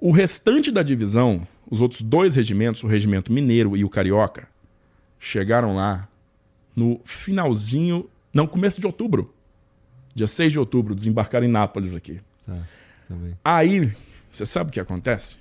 O 0.02 0.10
restante 0.10 0.72
da 0.72 0.82
divisão, 0.82 1.48
os 1.70 1.80
outros 1.80 2.02
dois 2.02 2.36
regimentos, 2.36 2.82
o 2.84 2.88
regimento 2.88 3.32
mineiro 3.32 3.78
e 3.78 3.86
o 3.86 3.90
carioca, 3.90 4.50
chegaram 5.20 5.76
lá 5.76 6.10
no 6.76 7.00
finalzinho, 7.06 8.10
não, 8.34 8.48
começo 8.48 8.82
de 8.82 8.88
outubro. 8.88 9.32
Dia 10.16 10.28
6 10.28 10.54
de 10.54 10.60
outubro, 10.60 10.96
desembarcaram 10.96 11.46
em 11.46 11.50
Nápoles 11.50 11.94
aqui. 11.94 12.20
Tá. 12.44 12.58
Também. 13.08 13.38
Aí, 13.46 13.94
você 14.32 14.44
sabe 14.44 14.72
o 14.72 14.74
que 14.74 14.80
acontece? 14.80 15.38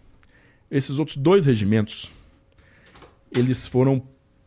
Esses 0.70 0.98
outros 0.98 1.16
dois 1.16 1.46
regimentos, 1.46 2.12
eles 3.32 3.66
foram 3.66 4.02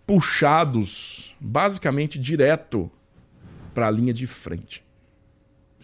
puxados 0.06 1.36
basicamente 1.40 2.20
direto 2.20 2.92
para 3.74 3.88
a 3.88 3.92
linha 3.92 4.14
de 4.14 4.28
frente. 4.28 4.83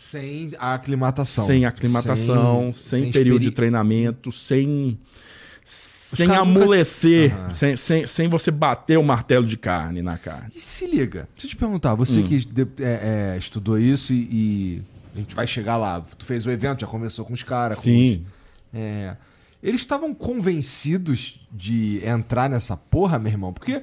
Sem 0.02 0.52
a 0.58 0.74
aclimatação. 0.74 1.46
Sem 1.46 1.66
aclimatação, 1.66 2.72
sem, 2.74 3.12
período 3.12 3.42
de 3.42 3.52
treinamento, 3.52 4.32
sem 4.32 4.98
sem 5.64 6.26
caras 6.28 6.48
nunca- 6.48 6.60
amolecer, 6.62 7.32
Aham. 7.36 7.52
sem, 7.52 7.78
sem, 7.78 8.08
sem 8.08 8.28
você 8.28 8.50
bater 8.50 8.98
o 8.98 9.04
martelo 9.04 9.46
de 9.46 9.56
carne 9.58 10.02
na 10.02 10.18
carne. 10.18 10.52
E 10.56 10.62
se 10.62 10.88
liga, 10.88 11.28
deixa 11.36 11.46
eu 11.46 11.50
te 11.52 11.56
perguntar, 11.58 11.94
você 11.94 12.22
Hum. 12.22 12.28
que 12.28 12.36
é, 12.80 13.34
é, 13.34 13.38
estudou 13.38 13.78
isso 13.78 14.12
e, 14.14 14.18
e 14.18 14.84
a 15.16 15.20
gente 15.20 15.36
vai 15.36 15.46
chegar 15.46 15.78
lá, 15.78 16.02
tu 16.18 16.26
fez 16.26 16.46
o 16.48 16.50
evento, 16.52 16.82
já 16.82 16.88
conversou 16.88 17.24
com 17.26 17.34
os 17.34 17.44
caras. 17.44 17.78
Sim. 17.80 18.26
os- 18.74 18.80
é, 18.80 19.16
eles 19.62 19.82
estavam 19.82 20.14
convencidos 20.14 21.40
de 21.52 22.02
entrar 22.06 22.50
nessa 22.50 22.76
porra, 22.78 23.20
meu 23.20 23.32
irmão? 23.32 23.52
Porque, 23.54 23.82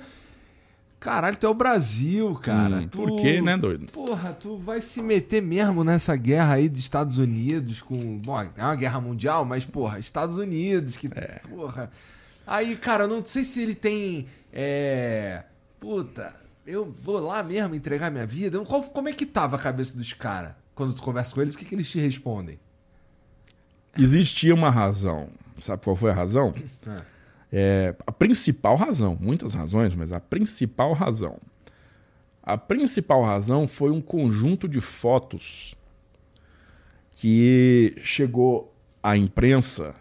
caralho, 1.06 1.36
tu 1.36 1.46
é 1.46 1.48
o 1.48 1.54
Brasil, 1.54 2.34
cara. 2.34 2.78
Hum, 2.78 2.88
tu, 2.88 2.98
por 2.98 3.20
quê, 3.20 3.40
né, 3.40 3.56
doido? 3.56 3.92
Porra, 3.92 4.32
tu 4.32 4.56
vai 4.58 4.80
se 4.80 5.00
meter 5.00 5.40
mesmo 5.40 5.84
nessa 5.84 6.16
guerra 6.16 6.54
aí 6.54 6.68
dos 6.68 6.80
Estados 6.80 7.18
Unidos 7.18 7.80
com... 7.80 8.18
Bom, 8.18 8.40
é 8.40 8.50
uma 8.56 8.74
guerra 8.74 9.00
mundial, 9.00 9.44
mas, 9.44 9.64
porra, 9.64 10.00
Estados 10.00 10.36
Unidos, 10.36 10.96
que... 10.96 11.06
É. 11.14 11.40
Porra... 11.48 11.92
Aí, 12.44 12.76
cara, 12.76 13.04
eu 13.04 13.08
não 13.08 13.24
sei 13.24 13.44
se 13.44 13.62
ele 13.62 13.76
tem... 13.76 14.26
É... 14.52 15.44
Puta, 15.78 16.34
eu 16.66 16.92
vou 16.98 17.20
lá 17.20 17.40
mesmo 17.42 17.76
entregar 17.76 18.10
minha 18.10 18.26
vida? 18.26 18.58
Qual, 18.60 18.82
como 18.82 19.08
é 19.08 19.12
que 19.12 19.24
tava 19.24 19.54
a 19.54 19.60
cabeça 19.60 19.96
dos 19.96 20.12
caras? 20.12 20.54
Quando 20.74 20.92
tu 20.92 21.02
conversa 21.02 21.32
com 21.32 21.40
eles, 21.40 21.54
o 21.54 21.58
que, 21.58 21.64
que 21.64 21.74
eles 21.74 21.88
te 21.88 22.00
respondem? 22.00 22.58
Existia 23.96 24.52
uma 24.54 24.70
razão. 24.70 25.28
Sabe 25.60 25.84
qual 25.84 25.94
foi 25.94 26.10
a 26.10 26.14
razão? 26.14 26.52
É, 26.88 27.00
a 28.06 28.12
principal 28.12 28.76
razão, 28.76 29.16
muitas 29.20 29.54
razões, 29.54 29.94
mas 29.94 30.12
a 30.12 30.20
principal 30.20 30.92
razão. 30.92 31.38
A 32.42 32.56
principal 32.56 33.22
razão 33.24 33.66
foi 33.66 33.90
um 33.90 34.00
conjunto 34.00 34.68
de 34.68 34.80
fotos 34.80 35.74
que 37.10 37.96
chegou 38.02 38.74
à 39.02 39.16
imprensa 39.16 39.94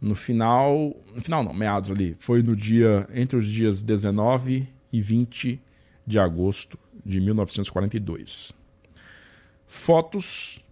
no 0.00 0.14
final, 0.14 0.96
no 1.14 1.20
final 1.20 1.44
não, 1.44 1.54
meados 1.54 1.90
ali, 1.90 2.16
foi 2.18 2.42
no 2.42 2.56
dia 2.56 3.08
entre 3.14 3.36
os 3.36 3.46
dias 3.46 3.82
19 3.82 4.68
e 4.92 5.00
20 5.00 5.62
de 6.06 6.18
agosto 6.18 6.78
de 7.04 7.20
1942. 7.20 8.52
Fotos 9.66 10.62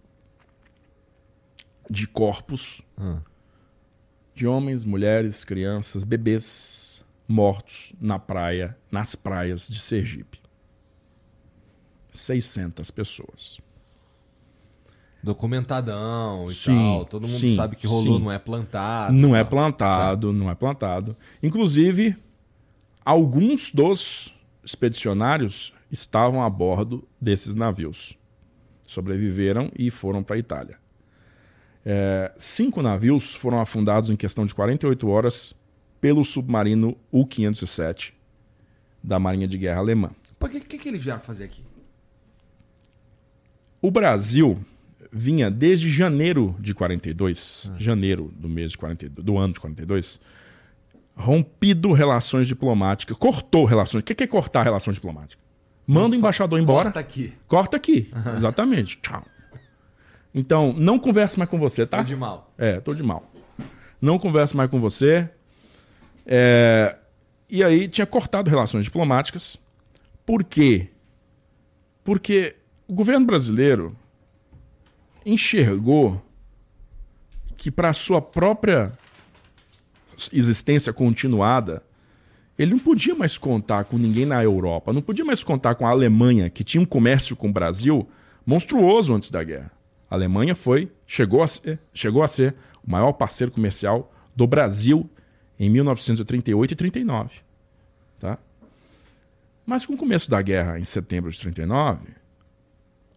de 1.89 2.07
corpos 2.07 2.81
de 4.33 4.47
homens, 4.47 4.83
mulheres, 4.83 5.43
crianças, 5.43 6.03
bebês 6.03 7.05
mortos 7.27 7.93
na 7.99 8.19
praia, 8.19 8.77
nas 8.91 9.15
praias 9.15 9.67
de 9.67 9.79
Sergipe. 9.79 10.39
600 12.11 12.91
pessoas. 12.91 13.59
Documentadão 15.23 16.49
e 16.49 16.55
Sim, 16.55 16.75
tal. 16.75 17.05
Todo 17.05 17.27
mundo 17.27 17.39
sim, 17.39 17.55
sabe 17.55 17.75
que 17.75 17.85
rolou, 17.85 18.17
sim. 18.17 18.23
não 18.23 18.31
é 18.31 18.39
plantado. 18.39 19.13
Não 19.13 19.35
é 19.35 19.43
tal. 19.43 19.49
plantado, 19.49 20.33
não 20.33 20.49
é 20.49 20.55
plantado. 20.55 21.15
Inclusive, 21.43 22.17
alguns 23.05 23.71
dos 23.71 24.33
expedicionários 24.63 25.73
estavam 25.91 26.43
a 26.43 26.49
bordo 26.49 27.07
desses 27.19 27.53
navios. 27.53 28.17
Sobreviveram 28.87 29.71
e 29.77 29.91
foram 29.91 30.23
para 30.23 30.35
a 30.35 30.39
Itália. 30.39 30.80
É, 31.85 32.31
cinco 32.37 32.81
navios 32.81 33.33
foram 33.33 33.59
afundados 33.59 34.09
em 34.09 34.15
questão 34.15 34.45
de 34.45 34.53
48 34.53 35.07
horas 35.07 35.53
pelo 35.99 36.23
submarino 36.23 36.97
U-507 37.11 38.13
da 39.03 39.19
Marinha 39.19 39.47
de 39.47 39.57
Guerra 39.57 39.79
Alemã. 39.79 40.11
Por 40.39 40.49
que, 40.49 40.59
que, 40.59 40.77
que 40.77 40.89
eles 40.89 41.03
vieram 41.03 41.19
fazer 41.19 41.45
aqui? 41.45 41.63
O 43.81 43.89
Brasil 43.89 44.59
vinha 45.11 45.49
desde 45.49 45.89
janeiro 45.89 46.55
de 46.59 46.73
42, 46.73 47.71
janeiro 47.77 48.31
do 48.35 48.47
mês 48.47 48.71
de 48.71 48.77
42, 48.77 49.25
do 49.25 49.37
ano 49.37 49.53
de 49.53 49.59
42, 49.59 50.19
rompido 51.15 51.91
relações 51.91 52.47
diplomáticas, 52.47 53.17
cortou 53.17 53.65
relações. 53.65 54.01
O 54.01 54.05
que 54.05 54.15
que 54.15 54.23
é 54.23 54.27
cortar 54.27 54.63
relações 54.63 54.95
diplomáticas? 54.95 55.43
Manda 55.85 56.15
o 56.15 56.17
embaixador 56.17 56.59
embora. 56.59 56.85
Corta 56.85 56.99
aqui. 56.99 57.33
Corta 57.47 57.77
aqui. 57.77 58.09
Exatamente. 58.35 58.97
Tchau. 59.01 59.25
Então, 60.33 60.73
não 60.77 60.97
converso 60.97 61.37
mais 61.37 61.49
com 61.49 61.59
você, 61.59 61.85
tá? 61.85 61.97
Tá 61.97 62.03
de 62.03 62.15
mal. 62.15 62.53
É, 62.57 62.79
tô 62.79 62.93
de 62.93 63.03
mal. 63.03 63.29
Não 64.01 64.17
converso 64.17 64.55
mais 64.55 64.69
com 64.69 64.79
você. 64.79 65.29
É, 66.25 66.95
E 67.49 67.63
aí 67.63 67.87
tinha 67.87 68.05
cortado 68.07 68.49
relações 68.49 68.85
diplomáticas. 68.85 69.57
Por 70.25 70.43
quê? 70.43 70.89
Porque 72.03 72.55
o 72.87 72.93
governo 72.93 73.25
brasileiro 73.25 73.95
enxergou 75.25 76.21
que 77.57 77.69
para 77.69 77.93
sua 77.93 78.21
própria 78.21 78.91
existência 80.31 80.91
continuada, 80.93 81.83
ele 82.57 82.71
não 82.71 82.79
podia 82.79 83.13
mais 83.15 83.37
contar 83.37 83.83
com 83.85 83.97
ninguém 83.97 84.25
na 84.25 84.43
Europa, 84.43 84.93
não 84.93 85.01
podia 85.01 85.25
mais 85.25 85.43
contar 85.43 85.75
com 85.75 85.85
a 85.85 85.89
Alemanha, 85.91 86.49
que 86.49 86.63
tinha 86.63 86.81
um 86.81 86.85
comércio 86.85 87.35
com 87.35 87.49
o 87.49 87.53
Brasil 87.53 88.07
monstruoso 88.45 89.13
antes 89.13 89.29
da 89.29 89.43
guerra. 89.43 89.71
A 90.11 90.15
Alemanha 90.15 90.57
foi, 90.57 90.91
chegou 91.07 91.41
a 91.41 91.47
ser, 91.47 91.79
chegou 91.93 92.21
a 92.21 92.27
ser 92.27 92.53
o 92.85 92.91
maior 92.91 93.13
parceiro 93.13 93.49
comercial 93.49 94.13
do 94.35 94.45
Brasil 94.45 95.09
em 95.57 95.69
1938 95.69 96.71
e 96.71 96.75
39. 96.75 97.39
Tá? 98.19 98.37
Mas 99.65 99.85
com 99.85 99.93
o 99.93 99.97
começo 99.97 100.29
da 100.29 100.41
guerra 100.41 100.77
em 100.77 100.83
setembro 100.83 101.31
de 101.31 101.39
39, 101.39 102.09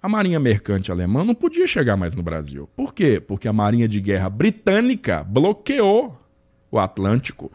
a 0.01 0.09
marinha 0.09 0.39
mercante 0.39 0.93
alemã 0.93 1.25
não 1.25 1.35
podia 1.35 1.67
chegar 1.67 1.97
mais 1.97 2.15
no 2.15 2.23
Brasil. 2.23 2.69
Por 2.77 2.95
quê? 2.95 3.21
Porque 3.21 3.49
a 3.49 3.53
marinha 3.53 3.89
de 3.89 4.01
guerra 4.01 4.31
britânica 4.31 5.25
bloqueou 5.25 6.17
o 6.71 6.79
Atlântico 6.79 7.51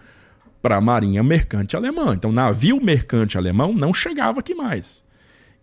para 0.61 0.75
a 0.75 0.81
marinha 0.81 1.23
mercante 1.23 1.77
alemã. 1.77 2.13
Então, 2.13 2.33
navio 2.33 2.83
mercante 2.83 3.37
alemão 3.37 3.71
não 3.71 3.93
chegava 3.93 4.41
aqui 4.41 4.53
mais. 4.53 5.01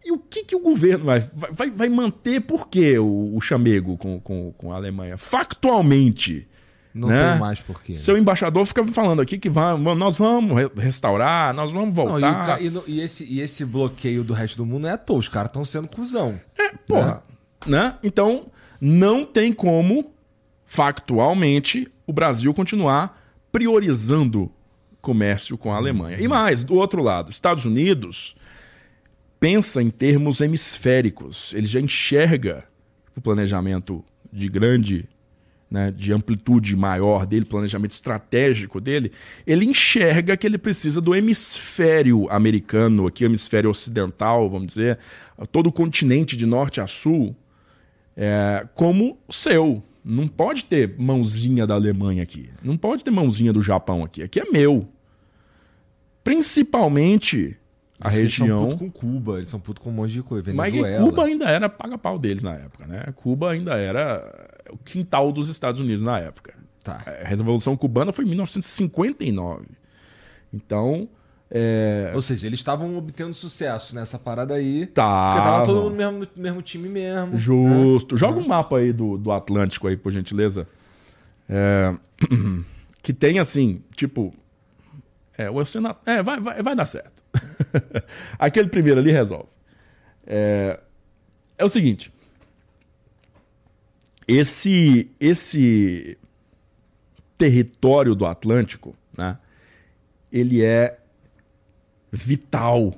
E 0.07 0.13
o 0.13 0.19
que, 0.19 0.45
que 0.45 0.55
o 0.55 0.61
governo 0.61 1.07
vai, 1.07 1.21
vai, 1.51 1.69
vai 1.69 1.89
manter 1.89 2.41
por 2.41 2.69
quê 2.69 2.97
o, 2.97 3.35
o 3.35 3.41
chamego 3.41 3.97
com, 3.97 4.21
com, 4.21 4.53
com 4.53 4.73
a 4.73 4.77
Alemanha? 4.77 5.19
Factualmente. 5.19 6.47
Não 6.95 7.09
né? 7.09 7.33
tem 7.33 7.41
mais 7.41 7.59
porquê. 7.59 7.93
Né? 7.93 7.99
Seu 7.99 8.17
embaixador 8.17 8.65
fica 8.65 8.85
falando 8.85 9.21
aqui 9.21 9.37
que 9.37 9.51
vai, 9.51 9.77
nós 9.77 10.17
vamos 10.17 10.71
restaurar, 10.77 11.53
nós 11.53 11.73
vamos 11.73 11.93
voltar. 11.93 12.47
Não, 12.47 12.61
e, 12.61 12.69
o, 12.69 12.85
e, 12.87 12.93
e, 12.93 13.01
esse, 13.01 13.25
e 13.25 13.41
esse 13.41 13.65
bloqueio 13.65 14.23
do 14.23 14.33
resto 14.33 14.59
do 14.59 14.65
mundo 14.65 14.83
não 14.83 14.91
é 14.91 14.93
à 14.93 14.97
toa, 14.97 15.19
os 15.19 15.27
caras 15.27 15.51
estão 15.51 15.65
sendo 15.65 15.89
cuzão. 15.89 16.41
É, 16.57 16.71
porra. 16.87 17.25
Né? 17.67 17.79
né? 17.79 17.95
Então, 18.05 18.47
não 18.81 19.25
tem 19.25 19.53
como, 19.53 20.13
factualmente, 20.65 21.91
o 22.07 22.13
Brasil 22.13 22.55
continuar 22.55 23.21
priorizando 23.51 24.53
comércio 25.01 25.59
com 25.59 25.73
a 25.73 25.77
Alemanha. 25.77 26.17
E 26.21 26.29
mais, 26.29 26.63
do 26.63 26.75
outro 26.75 27.03
lado, 27.03 27.29
Estados 27.29 27.65
Unidos 27.65 28.37
pensa 29.39 29.83
em 29.83 29.91
termos 29.91 30.41
hemisféricos. 30.41 31.53
Ele 31.55 31.67
já 31.67 31.81
enxerga 31.81 32.65
o 33.17 33.21
planejamento 33.21 34.05
de 34.33 34.49
grande, 34.49 35.09
né, 35.71 35.91
de 35.91 36.13
amplitude 36.13 36.77
maior 36.77 37.27
dele, 37.27 37.45
planejamento 37.45 37.93
estratégico 37.93 38.81
dele. 38.81 39.13
Ele 39.47 39.65
enxerga 39.65 40.37
que 40.37 40.47
ele 40.47 40.59
precisa 40.59 41.01
do 41.01 41.15
hemisfério 41.15 42.31
americano, 42.31 43.07
aqui 43.07 43.25
hemisfério 43.25 43.71
ocidental, 43.71 44.49
vamos 44.49 44.69
dizer, 44.69 44.99
todo 45.51 45.69
o 45.69 45.73
continente 45.73 46.37
de 46.37 46.47
norte 46.47 46.81
a 46.81 46.87
sul, 46.87 47.35
é, 48.17 48.67
como 48.75 49.19
seu. 49.29 49.83
Não 50.05 50.29
pode 50.29 50.65
ter 50.67 50.95
mãozinha 50.97 51.67
da 51.67 51.75
Alemanha 51.75 52.23
aqui. 52.23 52.49
Não 52.63 52.77
pode 52.77 53.03
ter 53.03 53.11
mãozinha 53.11 53.53
do 53.53 53.61
Japão 53.61 54.05
aqui. 54.05 54.23
Aqui 54.23 54.39
é 54.39 54.45
meu 54.51 54.89
principalmente 56.27 57.57
a 58.01 58.09
região. 58.09 58.65
Eles 58.65 58.71
são 58.71 58.71
puto 58.71 58.77
com 58.79 58.91
Cuba, 58.91 59.37
eles 59.37 59.49
são 59.49 59.61
puto 59.61 59.81
com 59.81 59.91
um 59.91 59.93
monte 59.93 60.13
de 60.13 60.23
coisa. 60.23 60.45
Venezuela. 60.45 60.99
Mas 60.99 61.05
Cuba 61.05 61.25
ainda 61.25 61.47
era 61.47 61.69
paga-pau 61.69 62.19
deles 62.19 62.43
na 62.43 62.55
época, 62.55 62.87
né? 62.87 63.05
Cuba 63.15 63.53
ainda 63.53 63.75
era 63.75 64.49
o 64.71 64.79
quintal 64.79 65.33
dos 65.33 65.49
Estados 65.49 65.81
Unidos 65.81 66.05
na 66.05 66.19
época. 66.19 66.55
Tá. 66.83 67.03
A 67.07 67.27
Revolução 67.27 67.77
Cubana 67.77 68.13
foi 68.13 68.25
em 68.25 68.29
1959. 68.29 69.67
Então. 70.53 71.09
É... 71.51 72.13
Ou 72.15 72.21
seja, 72.21 72.47
eles 72.47 72.61
estavam 72.61 72.97
obtendo 72.97 73.33
sucesso 73.35 73.95
nessa 73.95 74.19
parada 74.19 74.55
aí. 74.55 74.87
Tá. 74.87 75.33
Porque 75.35 75.49
tava 75.49 75.65
todo 75.65 75.77
mundo 75.77 75.91
no 75.91 75.97
mesmo, 75.97 76.27
mesmo 76.37 76.63
time 76.63 76.89
mesmo. 76.89 77.33
Né? 77.33 77.39
Justo. 77.39 78.15
Né? 78.15 78.19
Joga 78.19 78.39
um 78.39 78.47
mapa 78.47 78.79
aí 78.79 78.93
do, 78.93 79.17
do 79.17 79.33
Atlântico 79.33 79.89
aí, 79.89 79.97
por 79.97 80.13
gentileza. 80.13 80.67
É... 81.49 81.95
Que 83.03 83.13
tem 83.13 83.39
assim, 83.39 83.85
tipo, 83.95 84.35
é, 85.39 85.49
o 85.49 85.65
Senado. 85.65 85.99
É, 86.05 86.21
vai, 86.25 86.41
vai, 86.41 86.61
vai 86.61 86.75
dar 86.75 86.87
certo. 86.87 87.16
Aquele 88.39 88.69
primeiro 88.69 89.01
ali 89.01 89.11
resolve. 89.11 89.49
É, 90.27 90.81
é 91.59 91.65
o 91.65 91.69
seguinte. 91.69 92.13
Esse, 94.27 95.11
esse 95.21 96.19
território 97.39 98.15
do 98.15 98.27
Atlântico, 98.27 98.97
né, 99.17 99.39
ele 100.33 100.65
é 100.65 100.99
vital 102.11 102.95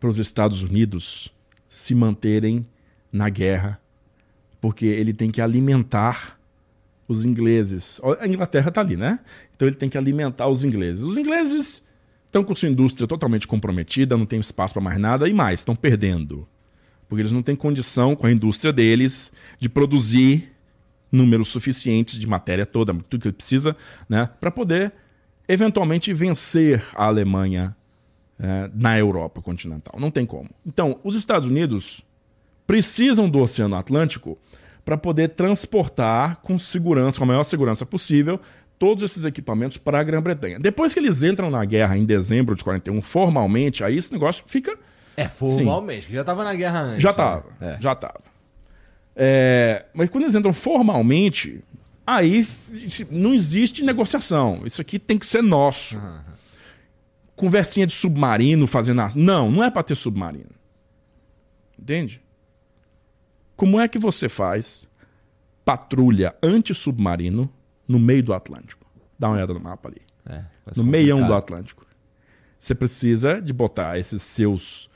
para 0.00 0.08
os 0.08 0.18
Estados 0.18 0.62
Unidos 0.62 1.32
se 1.68 1.94
manterem 1.94 2.66
na 3.12 3.28
guerra, 3.28 3.80
porque 4.60 4.86
ele 4.86 5.12
tem 5.12 5.30
que 5.30 5.40
alimentar 5.40 6.38
os 7.06 7.24
ingleses. 7.24 8.00
A 8.20 8.26
Inglaterra 8.26 8.68
está 8.68 8.80
ali, 8.80 8.96
né? 8.96 9.20
Então 9.54 9.66
ele 9.66 9.76
tem 9.76 9.88
que 9.88 9.98
alimentar 9.98 10.48
os 10.48 10.62
ingleses. 10.62 11.02
Os 11.02 11.16
ingleses 11.16 11.82
estão 12.28 12.44
com 12.44 12.54
sua 12.54 12.68
indústria 12.68 13.08
totalmente 13.08 13.46
comprometida, 13.46 14.16
não 14.16 14.26
tem 14.26 14.38
espaço 14.38 14.74
para 14.74 14.82
mais 14.82 14.98
nada 14.98 15.28
e 15.28 15.32
mais, 15.34 15.60
estão 15.60 15.74
perdendo. 15.74 16.46
Porque 17.08 17.22
eles 17.22 17.32
não 17.32 17.42
têm 17.42 17.56
condição 17.56 18.14
com 18.14 18.26
a 18.26 18.32
indústria 18.32 18.72
deles 18.72 19.32
de 19.58 19.68
produzir 19.68 20.52
números 21.10 21.48
suficientes 21.48 22.18
de 22.18 22.26
matéria 22.26 22.66
toda, 22.66 22.92
tudo 22.94 23.22
que 23.22 23.28
ele 23.28 23.36
precisa, 23.36 23.74
né, 24.08 24.28
para 24.38 24.50
poder 24.50 24.92
eventualmente 25.48 26.12
vencer 26.12 26.84
a 26.94 27.06
Alemanha 27.06 27.74
é, 28.38 28.70
na 28.74 28.98
Europa 28.98 29.40
continental. 29.40 29.98
Não 29.98 30.10
tem 30.10 30.26
como. 30.26 30.50
Então, 30.66 31.00
os 31.02 31.14
Estados 31.14 31.48
Unidos 31.48 32.02
precisam 32.66 33.28
do 33.28 33.38
Oceano 33.38 33.74
Atlântico 33.74 34.38
para 34.84 34.96
poder 34.96 35.28
transportar 35.30 36.36
com 36.42 36.58
segurança, 36.58 37.18
com 37.18 37.24
a 37.24 37.26
maior 37.26 37.44
segurança 37.44 37.84
possível, 37.84 38.40
todos 38.78 39.02
esses 39.02 39.24
equipamentos 39.24 39.76
para 39.76 39.98
a 40.00 40.02
Grã-Bretanha. 40.02 40.58
Depois 40.58 40.94
que 40.94 41.00
eles 41.00 41.22
entram 41.22 41.50
na 41.50 41.64
guerra 41.64 41.96
em 41.96 42.04
dezembro 42.04 42.54
de 42.54 42.62
41, 42.62 43.02
formalmente, 43.02 43.82
aí 43.82 43.96
esse 43.96 44.12
negócio 44.12 44.44
fica. 44.46 44.78
É, 45.16 45.28
formalmente, 45.28 46.06
sim. 46.06 46.12
já 46.12 46.20
estava 46.20 46.44
na 46.44 46.54
guerra 46.54 46.80
antes. 46.80 47.02
Já 47.02 47.10
estava, 47.10 47.44
né? 47.60 47.76
é. 47.76 47.82
já 47.82 47.92
estava. 47.92 48.20
É, 49.16 49.84
mas 49.92 50.08
quando 50.08 50.24
eles 50.24 50.36
entram 50.36 50.52
formalmente, 50.52 51.62
aí 52.06 52.46
não 53.10 53.34
existe 53.34 53.84
negociação. 53.84 54.62
Isso 54.64 54.80
aqui 54.80 54.98
tem 54.98 55.18
que 55.18 55.26
ser 55.26 55.42
nosso. 55.42 55.98
Uhum. 55.98 56.20
Conversinha 57.34 57.86
de 57.86 57.92
submarino 57.92 58.66
fazendo. 58.66 59.02
Não, 59.16 59.50
não 59.50 59.64
é 59.64 59.70
para 59.70 59.82
ter 59.82 59.96
submarino. 59.96 60.50
Entende? 61.76 62.22
Como 63.56 63.80
é 63.80 63.88
que 63.88 63.98
você 63.98 64.28
faz 64.28 64.88
patrulha 65.64 66.34
anti-submarino 66.42 67.52
no 67.88 67.98
meio 67.98 68.22
do 68.22 68.34
Atlântico? 68.34 68.86
Dá 69.18 69.28
uma 69.28 69.36
olhada 69.36 69.54
no 69.54 69.60
mapa 69.60 69.88
ali. 69.88 70.02
É, 70.28 70.44
no 70.76 70.84
meião 70.84 71.26
do 71.26 71.34
Atlântico. 71.34 71.86
Você 72.58 72.74
precisa 72.74 73.40
de 73.40 73.52
botar 73.52 73.98
esses 73.98 74.20
seus 74.20 74.90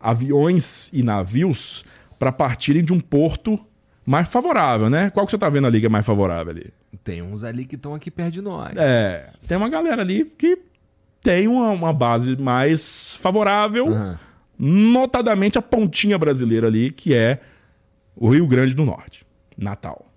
aviões 0.00 0.88
e 0.92 1.02
navios 1.02 1.84
para 2.18 2.32
partirem 2.32 2.82
de 2.82 2.92
um 2.92 3.00
porto 3.00 3.58
mais 4.06 4.28
favorável, 4.28 4.88
né? 4.88 5.10
Qual 5.10 5.26
que 5.26 5.30
você 5.30 5.36
está 5.36 5.48
vendo 5.48 5.66
ali 5.66 5.80
que 5.80 5.86
é 5.86 5.88
mais 5.88 6.06
favorável 6.06 6.52
ali? 6.52 6.72
Tem 7.04 7.20
uns 7.20 7.44
ali 7.44 7.64
que 7.64 7.74
estão 7.74 7.94
aqui 7.94 8.10
perto 8.10 8.32
de 8.32 8.40
nós. 8.40 8.72
É, 8.76 9.30
tem 9.46 9.56
uma 9.56 9.68
galera 9.68 10.00
ali 10.00 10.24
que 10.24 10.58
tem 11.20 11.46
uma, 11.46 11.70
uma 11.70 11.92
base 11.92 12.36
mais 12.36 13.14
favorável, 13.16 13.88
uhum. 13.88 14.16
notadamente 14.58 15.58
a 15.58 15.62
pontinha 15.62 16.16
brasileira 16.16 16.68
ali, 16.68 16.90
que 16.90 17.14
é 17.14 17.40
o 18.16 18.30
Rio 18.30 18.46
Grande 18.46 18.74
do 18.74 18.84
Norte, 18.84 19.26
Natal. 19.56 20.07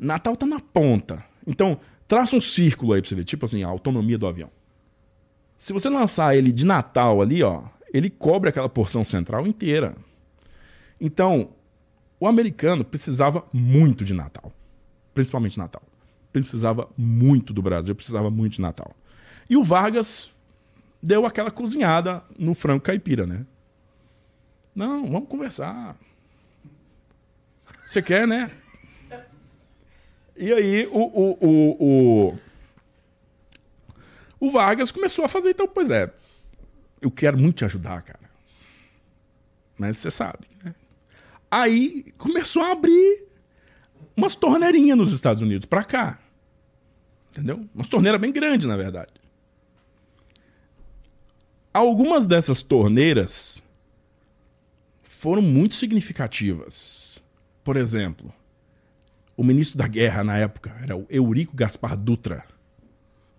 Natal 0.00 0.34
tá 0.34 0.46
na 0.46 0.58
ponta. 0.58 1.22
Então, 1.46 1.78
traça 2.08 2.34
um 2.34 2.40
círculo 2.40 2.94
aí 2.94 3.02
pra 3.02 3.08
você 3.08 3.14
ver, 3.14 3.24
tipo 3.24 3.44
assim, 3.44 3.62
a 3.62 3.68
autonomia 3.68 4.16
do 4.16 4.26
avião. 4.26 4.50
Se 5.56 5.74
você 5.74 5.90
lançar 5.90 6.34
ele 6.34 6.50
de 6.50 6.64
Natal 6.64 7.20
ali, 7.20 7.42
ó, 7.42 7.64
ele 7.92 8.08
cobre 8.08 8.48
aquela 8.48 8.68
porção 8.68 9.04
central 9.04 9.46
inteira. 9.46 9.94
Então, 10.98 11.50
o 12.18 12.26
americano 12.26 12.82
precisava 12.82 13.44
muito 13.52 14.04
de 14.04 14.14
Natal. 14.14 14.50
Principalmente 15.12 15.58
Natal. 15.58 15.82
Precisava 16.32 16.88
muito 16.96 17.52
do 17.52 17.60
Brasil, 17.60 17.94
precisava 17.94 18.30
muito 18.30 18.54
de 18.54 18.60
Natal. 18.62 18.94
E 19.50 19.56
o 19.56 19.62
Vargas 19.62 20.30
deu 21.02 21.26
aquela 21.26 21.50
cozinhada 21.50 22.22
no 22.38 22.54
frango 22.54 22.82
caipira, 22.82 23.26
né? 23.26 23.44
Não, 24.74 25.10
vamos 25.10 25.28
conversar. 25.28 25.96
Você 27.86 28.00
quer, 28.00 28.26
né? 28.26 28.50
E 30.40 30.54
aí 30.54 30.86
o, 30.86 30.98
o, 30.98 31.38
o, 31.46 32.30
o, 32.30 32.38
o 34.40 34.50
Vargas 34.50 34.90
começou 34.90 35.22
a 35.22 35.28
fazer, 35.28 35.50
então, 35.50 35.68
pois 35.68 35.90
é, 35.90 36.10
eu 37.02 37.10
quero 37.10 37.36
muito 37.38 37.56
te 37.56 37.64
ajudar, 37.66 38.00
cara. 38.00 38.30
Mas 39.76 39.98
você 39.98 40.10
sabe, 40.10 40.46
né? 40.64 40.74
Aí 41.50 42.10
começou 42.16 42.62
a 42.62 42.72
abrir 42.72 43.24
umas 44.16 44.34
torneirinhas 44.34 44.96
nos 44.96 45.12
Estados 45.12 45.42
Unidos 45.42 45.66
para 45.66 45.84
cá. 45.84 46.18
Entendeu? 47.30 47.68
Umas 47.74 47.88
torneiras 47.88 48.18
bem 48.18 48.32
grandes, 48.32 48.66
na 48.66 48.78
verdade. 48.78 49.12
Algumas 51.72 52.26
dessas 52.26 52.62
torneiras 52.62 53.62
foram 55.02 55.42
muito 55.42 55.74
significativas. 55.74 57.22
Por 57.62 57.76
exemplo, 57.76 58.32
o 59.36 59.44
ministro 59.44 59.78
da 59.78 59.86
guerra 59.86 60.22
na 60.22 60.36
época 60.36 60.74
era 60.82 60.96
o 60.96 61.06
Eurico 61.08 61.56
Gaspar 61.56 61.96
Dutra, 61.96 62.44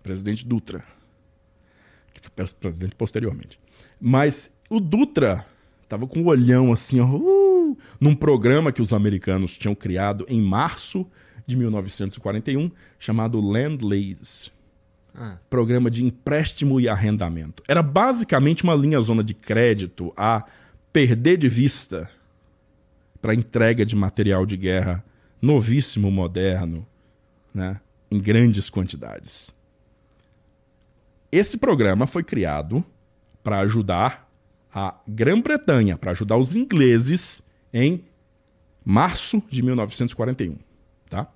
presidente 0.02 0.44
Dutra, 0.46 0.84
que 2.12 2.20
foi 2.20 2.46
presidente 2.58 2.94
posteriormente. 2.94 3.58
Mas 4.00 4.50
o 4.68 4.80
Dutra 4.80 5.46
estava 5.82 6.06
com 6.06 6.20
o 6.20 6.22
um 6.24 6.26
olhão 6.26 6.72
assim, 6.72 7.00
ó, 7.00 7.06
uh, 7.06 7.76
num 8.00 8.14
programa 8.14 8.72
que 8.72 8.82
os 8.82 8.92
americanos 8.92 9.56
tinham 9.56 9.74
criado 9.74 10.24
em 10.28 10.40
março 10.40 11.06
de 11.46 11.56
1941, 11.56 12.70
chamado 12.98 13.40
Land 13.40 13.84
Lease. 13.84 14.50
Ah. 15.14 15.36
Programa 15.50 15.90
de 15.90 16.02
empréstimo 16.02 16.80
e 16.80 16.88
arrendamento. 16.88 17.62
Era 17.68 17.82
basicamente 17.82 18.64
uma 18.64 18.74
linha 18.74 19.00
zona 19.00 19.22
de 19.22 19.34
crédito 19.34 20.12
a 20.16 20.44
perder 20.92 21.36
de 21.36 21.48
vista 21.48 22.10
para 23.20 23.34
entrega 23.34 23.84
de 23.84 23.94
material 23.94 24.46
de 24.46 24.56
guerra 24.56 25.04
novíssimo, 25.42 26.10
moderno, 26.10 26.86
né, 27.52 27.80
em 28.10 28.20
grandes 28.20 28.70
quantidades. 28.70 29.52
Esse 31.32 31.56
programa 31.56 32.06
foi 32.06 32.22
criado 32.22 32.84
para 33.42 33.58
ajudar 33.60 34.30
a 34.72 34.94
Grã-Bretanha, 35.06 35.98
para 35.98 36.12
ajudar 36.12 36.36
os 36.36 36.54
ingleses 36.54 37.42
em 37.74 38.04
março 38.84 39.42
de 39.50 39.62
1941, 39.62 40.56
tá? 41.10 41.26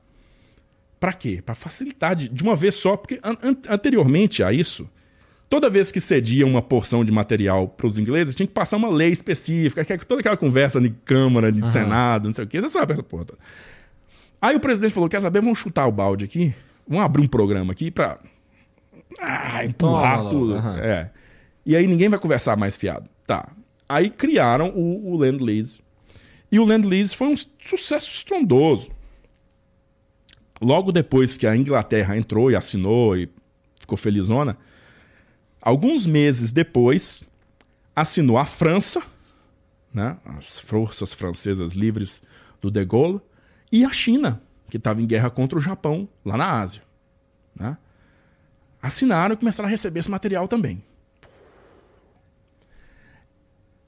Para 0.98 1.12
quê? 1.12 1.42
Para 1.44 1.54
facilitar 1.54 2.14
de, 2.14 2.28
de, 2.28 2.42
uma 2.42 2.56
vez 2.56 2.74
só, 2.74 2.96
porque 2.96 3.20
an 3.22 3.36
anteriormente 3.68 4.42
a 4.42 4.52
isso, 4.52 4.88
toda 5.48 5.68
vez 5.68 5.92
que 5.92 6.00
cedia 6.00 6.46
uma 6.46 6.62
porção 6.62 7.04
de 7.04 7.12
material 7.12 7.68
para 7.68 7.86
os 7.86 7.98
ingleses, 7.98 8.34
tinha 8.34 8.46
que 8.46 8.54
passar 8.54 8.76
uma 8.76 8.88
lei 8.88 9.10
específica, 9.10 9.84
que 9.84 9.92
é 9.92 9.98
toda 9.98 10.20
aquela 10.20 10.36
conversa 10.36 10.80
de 10.80 10.90
Câmara, 10.90 11.52
de 11.52 11.62
uhum. 11.62 11.68
Senado, 11.68 12.26
não 12.26 12.32
sei 12.32 12.44
o 12.44 12.48
quê, 12.48 12.60
você 12.60 12.68
sabe 12.68 12.94
essa 12.94 13.02
porra. 13.02 13.26
Aí 14.46 14.54
o 14.54 14.60
presidente 14.60 14.94
falou: 14.94 15.08
quer 15.08 15.20
saber? 15.20 15.40
Vamos 15.40 15.58
chutar 15.58 15.88
o 15.88 15.92
balde 15.92 16.24
aqui, 16.24 16.54
vamos 16.86 17.04
abrir 17.04 17.20
um 17.20 17.26
programa 17.26 17.72
aqui 17.72 17.90
para 17.90 18.20
ah, 19.18 19.64
empurrar 19.64 20.18
Toma, 20.18 20.30
tudo. 20.30 20.54
Uhum. 20.54 20.78
É. 20.78 21.10
E 21.64 21.74
aí 21.74 21.84
ninguém 21.84 22.08
vai 22.08 22.16
conversar 22.16 22.56
mais 22.56 22.76
fiado. 22.76 23.08
Tá. 23.26 23.48
Aí 23.88 24.08
criaram 24.08 24.68
o, 24.68 25.10
o 25.12 25.16
Land 25.16 25.42
Lease. 25.42 25.80
E 26.50 26.60
o 26.60 26.64
Land 26.64 26.86
Lease 26.86 27.16
foi 27.16 27.26
um 27.26 27.34
sucesso 27.60 28.08
estrondoso. 28.08 28.88
Logo 30.62 30.92
depois 30.92 31.36
que 31.36 31.44
a 31.44 31.56
Inglaterra 31.56 32.16
entrou 32.16 32.48
e 32.48 32.54
assinou 32.54 33.16
e 33.16 33.28
ficou 33.80 33.98
felizona, 33.98 34.56
alguns 35.60 36.06
meses 36.06 36.52
depois, 36.52 37.24
assinou 37.96 38.38
a 38.38 38.44
França, 38.44 39.02
né, 39.92 40.16
as 40.24 40.60
forças 40.60 41.12
francesas 41.12 41.72
livres 41.72 42.22
do 42.60 42.70
De 42.70 42.84
Gaulle, 42.84 43.20
e 43.70 43.84
a 43.84 43.90
China, 43.90 44.42
que 44.70 44.76
estava 44.76 45.00
em 45.00 45.06
guerra 45.06 45.30
contra 45.30 45.58
o 45.58 45.62
Japão, 45.62 46.08
lá 46.24 46.36
na 46.36 46.60
Ásia. 46.60 46.82
Né? 47.54 47.76
Assinaram 48.80 49.34
e 49.34 49.38
começaram 49.38 49.68
a 49.68 49.70
receber 49.70 50.00
esse 50.00 50.10
material 50.10 50.46
também. 50.46 50.82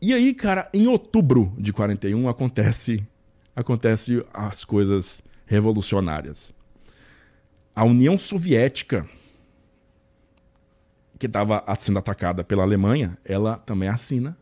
E 0.00 0.14
aí, 0.14 0.32
cara, 0.32 0.68
em 0.72 0.86
outubro 0.86 1.52
de 1.58 1.72
41 1.72 2.28
acontece 2.28 3.04
acontece 3.58 4.24
as 4.32 4.64
coisas 4.64 5.20
revolucionárias. 5.44 6.54
A 7.74 7.84
União 7.84 8.16
Soviética, 8.16 9.08
que 11.18 11.26
estava 11.26 11.64
sendo 11.76 11.98
atacada 11.98 12.44
pela 12.44 12.62
Alemanha, 12.62 13.18
ela 13.24 13.56
também 13.56 13.88
assina. 13.88 14.38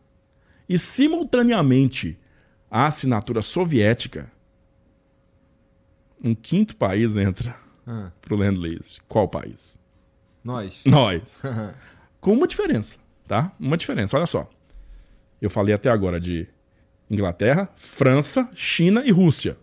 E 0.69 0.77
simultaneamente 0.77 2.19
a 2.69 2.85
assinatura 2.85 3.41
soviética, 3.41 4.31
um 6.23 6.33
quinto 6.35 6.75
país 6.75 7.17
entra 7.17 7.55
ah. 7.85 8.11
pro 8.21 8.35
Land 8.35 8.59
Lease. 8.59 8.99
Qual 9.07 9.27
país? 9.27 9.77
Nós. 10.43 10.81
Nós. 10.85 11.41
Com 12.19 12.33
uma 12.33 12.47
diferença, 12.47 12.97
tá? 13.27 13.51
Uma 13.59 13.77
diferença, 13.77 14.17
olha 14.17 14.27
só. 14.27 14.49
Eu 15.41 15.49
falei 15.49 15.73
até 15.73 15.89
agora 15.89 16.19
de 16.19 16.47
Inglaterra, 17.09 17.69
França, 17.75 18.49
China 18.55 19.03
e 19.05 19.11
Rússia. 19.11 19.57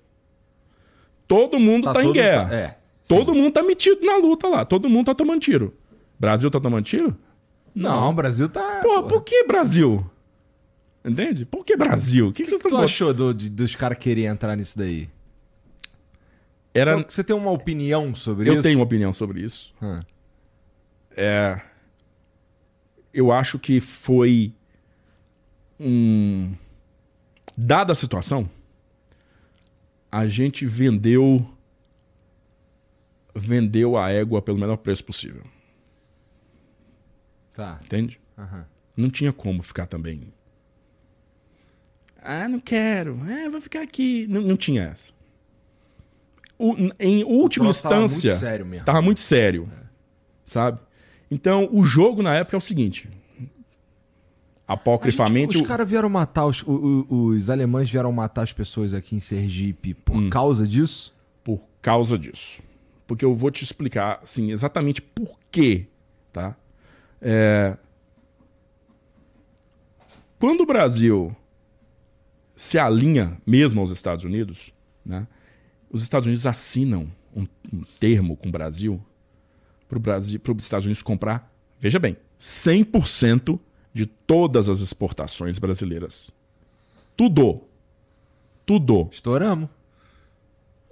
Todo 1.26 1.59
mundo 1.59 1.84
tá, 1.84 1.94
tá 1.94 2.05
em 2.05 2.12
guerra. 2.12 2.48
Tá, 2.48 2.55
é, 2.55 2.78
todo 3.09 3.34
mundo 3.34 3.52
tá 3.52 3.62
metido 3.62 4.05
na 4.07 4.16
luta 4.16 4.48
lá. 4.48 4.64
Todo 4.64 4.88
mundo 4.88 5.07
tá 5.07 5.14
tomando 5.14 5.40
tiro. 5.40 5.74
Brasil 6.18 6.50
tá 6.50 6.61
tomando 6.61 6.84
tiro? 6.84 7.16
Não, 7.74 8.11
o 8.11 8.12
Brasil 8.12 8.48
tá. 8.48 8.80
Por 8.82 9.22
que 9.22 9.44
Brasil? 9.44 10.09
Entende? 11.05 11.44
Por 11.44 11.64
que 11.64 11.76
Brasil? 11.76 12.28
O 12.28 12.32
que, 12.32 12.44
que, 12.44 12.50
que, 12.50 12.59
que 12.59 12.68
tu 12.68 12.76
achou 12.76 13.12
do, 13.12 13.34
de, 13.34 13.50
dos 13.50 13.74
caras 13.74 13.98
quererem 13.98 14.26
entrar 14.26 14.57
nisso 14.57 14.78
daí? 14.78 15.11
Era... 16.75 16.97
Você 17.03 17.22
tem 17.22 17.37
uma 17.37 17.53
opinião 17.53 18.14
sobre 18.14 18.49
eu 18.49 18.55
isso? 18.55 18.59
Eu 18.59 18.62
tenho 18.62 18.79
uma 18.79 18.85
opinião 18.85 19.12
sobre 19.12 19.41
isso. 19.41 19.72
Hum. 19.81 20.01
É... 21.16 21.61
Eu 23.12 23.31
acho 23.31 23.61
que 23.61 23.79
foi 23.81 24.53
um. 25.79 26.53
Dada 27.57 27.93
a 27.93 27.97
situação, 27.97 28.51
a 30.11 30.27
gente 30.27 30.66
vendeu. 30.66 31.49
Vendeu 33.37 33.97
a 33.97 34.11
égua 34.11 34.43
pelo 34.43 34.59
menor 34.59 34.77
preço 34.77 35.05
possível. 35.05 35.45
Tá. 37.53 37.81
Entende? 37.85 38.20
Uhum. 38.37 38.64
Não 38.97 39.11
tinha 39.11 39.33
como 39.33 39.62
ficar 39.62 39.87
também. 39.87 40.33
Ah, 42.20 42.49
não 42.49 42.59
quero. 42.59 43.25
É, 43.29 43.49
vou 43.49 43.61
ficar 43.61 43.83
aqui. 43.83 44.27
Não, 44.29 44.41
não 44.41 44.57
tinha 44.57 44.85
essa. 44.85 45.13
Em 46.98 47.24
última 47.24 47.68
instância. 47.68 48.30
Tava 48.30 48.32
muito 48.32 48.40
sério 48.40 48.66
mesmo. 48.66 48.84
Tava 48.84 49.02
muito 49.02 49.20
sério. 49.20 49.68
É. 49.72 49.84
Sabe? 50.44 50.78
Então, 51.30 51.68
o 51.72 51.84
jogo 51.84 52.22
na 52.22 52.34
época 52.34 52.56
é 52.56 52.58
o 52.58 52.60
seguinte: 52.60 53.08
apocrifamente. 54.66 55.54
Gente, 55.54 55.62
os 55.62 55.68
caras 55.68 55.88
vieram 55.88 56.08
matar, 56.08 56.46
os, 56.46 56.62
os, 56.66 57.06
os, 57.08 57.50
alemães 57.50 57.90
vieram 57.90 58.12
matar 58.12 58.42
as 58.42 58.52
pessoas 58.52 58.94
aqui 58.94 59.16
em 59.16 59.20
Sergipe 59.20 59.94
por 59.94 60.16
hum. 60.16 60.30
causa 60.30 60.66
disso? 60.66 61.14
Por 61.42 61.60
causa 61.80 62.18
disso. 62.18 62.62
Porque 63.06 63.24
eu 63.24 63.34
vou 63.34 63.50
te 63.50 63.62
explicar 63.62 64.20
assim, 64.22 64.50
exatamente 64.50 65.02
por 65.02 65.38
quê. 65.50 65.86
Tá? 66.32 66.56
É... 67.20 67.76
Quando 70.38 70.62
o 70.62 70.66
Brasil 70.66 71.34
se 72.56 72.78
alinha 72.78 73.36
mesmo 73.46 73.80
aos 73.80 73.90
Estados 73.90 74.24
Unidos, 74.24 74.72
né, 75.04 75.26
os 75.95 76.03
Estados 76.03 76.26
Unidos 76.26 76.45
assinam 76.45 77.07
um, 77.34 77.47
um 77.72 77.84
termo 78.01 78.36
com 78.36 78.49
o 78.49 78.53
Brasil 78.53 79.01
para 79.88 80.18
os 80.18 80.64
Estados 80.64 80.84
Unidos 80.84 81.03
comprar, 81.03 81.55
veja 81.78 82.01
bem, 82.01 82.16
100% 82.38 83.61
de 83.92 84.05
todas 84.05 84.68
as 84.68 84.80
exportações 84.80 85.57
brasileiras. 85.57 86.32
Tudo. 87.16 87.61
Tudo. 88.66 89.09
Estouramos. 89.12 89.68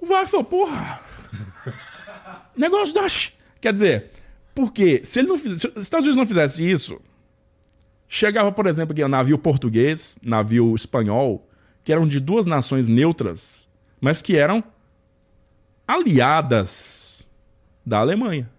O 0.01 0.07
Vargas 0.07 0.31
falou, 0.31 0.45
porra. 0.45 1.01
negócio 2.57 2.95
da. 2.95 3.05
Quer 3.61 3.73
dizer, 3.73 4.11
porque 4.55 5.05
se, 5.05 5.19
ele 5.19 5.27
não, 5.27 5.37
se 5.37 5.49
os 5.49 5.83
Estados 5.83 6.07
Unidos 6.07 6.17
não 6.17 6.27
fizesse 6.27 6.63
isso, 6.63 7.01
chegava, 8.07 8.53
por 8.53 8.69
exemplo, 8.69 8.93
aqui 8.93 9.03
um 9.03 9.09
navio 9.09 9.37
português, 9.37 10.17
navio 10.23 10.77
espanhol, 10.77 11.49
que 11.83 11.93
eram 11.93 12.07
de 12.07 12.21
duas 12.21 12.47
nações 12.47 12.87
neutras, 12.87 13.67
mas 14.01 14.23
que 14.23 14.37
eram 14.37 14.63
aliadas 15.87 17.31
da 17.85 17.99
Alemanha. 17.99 18.51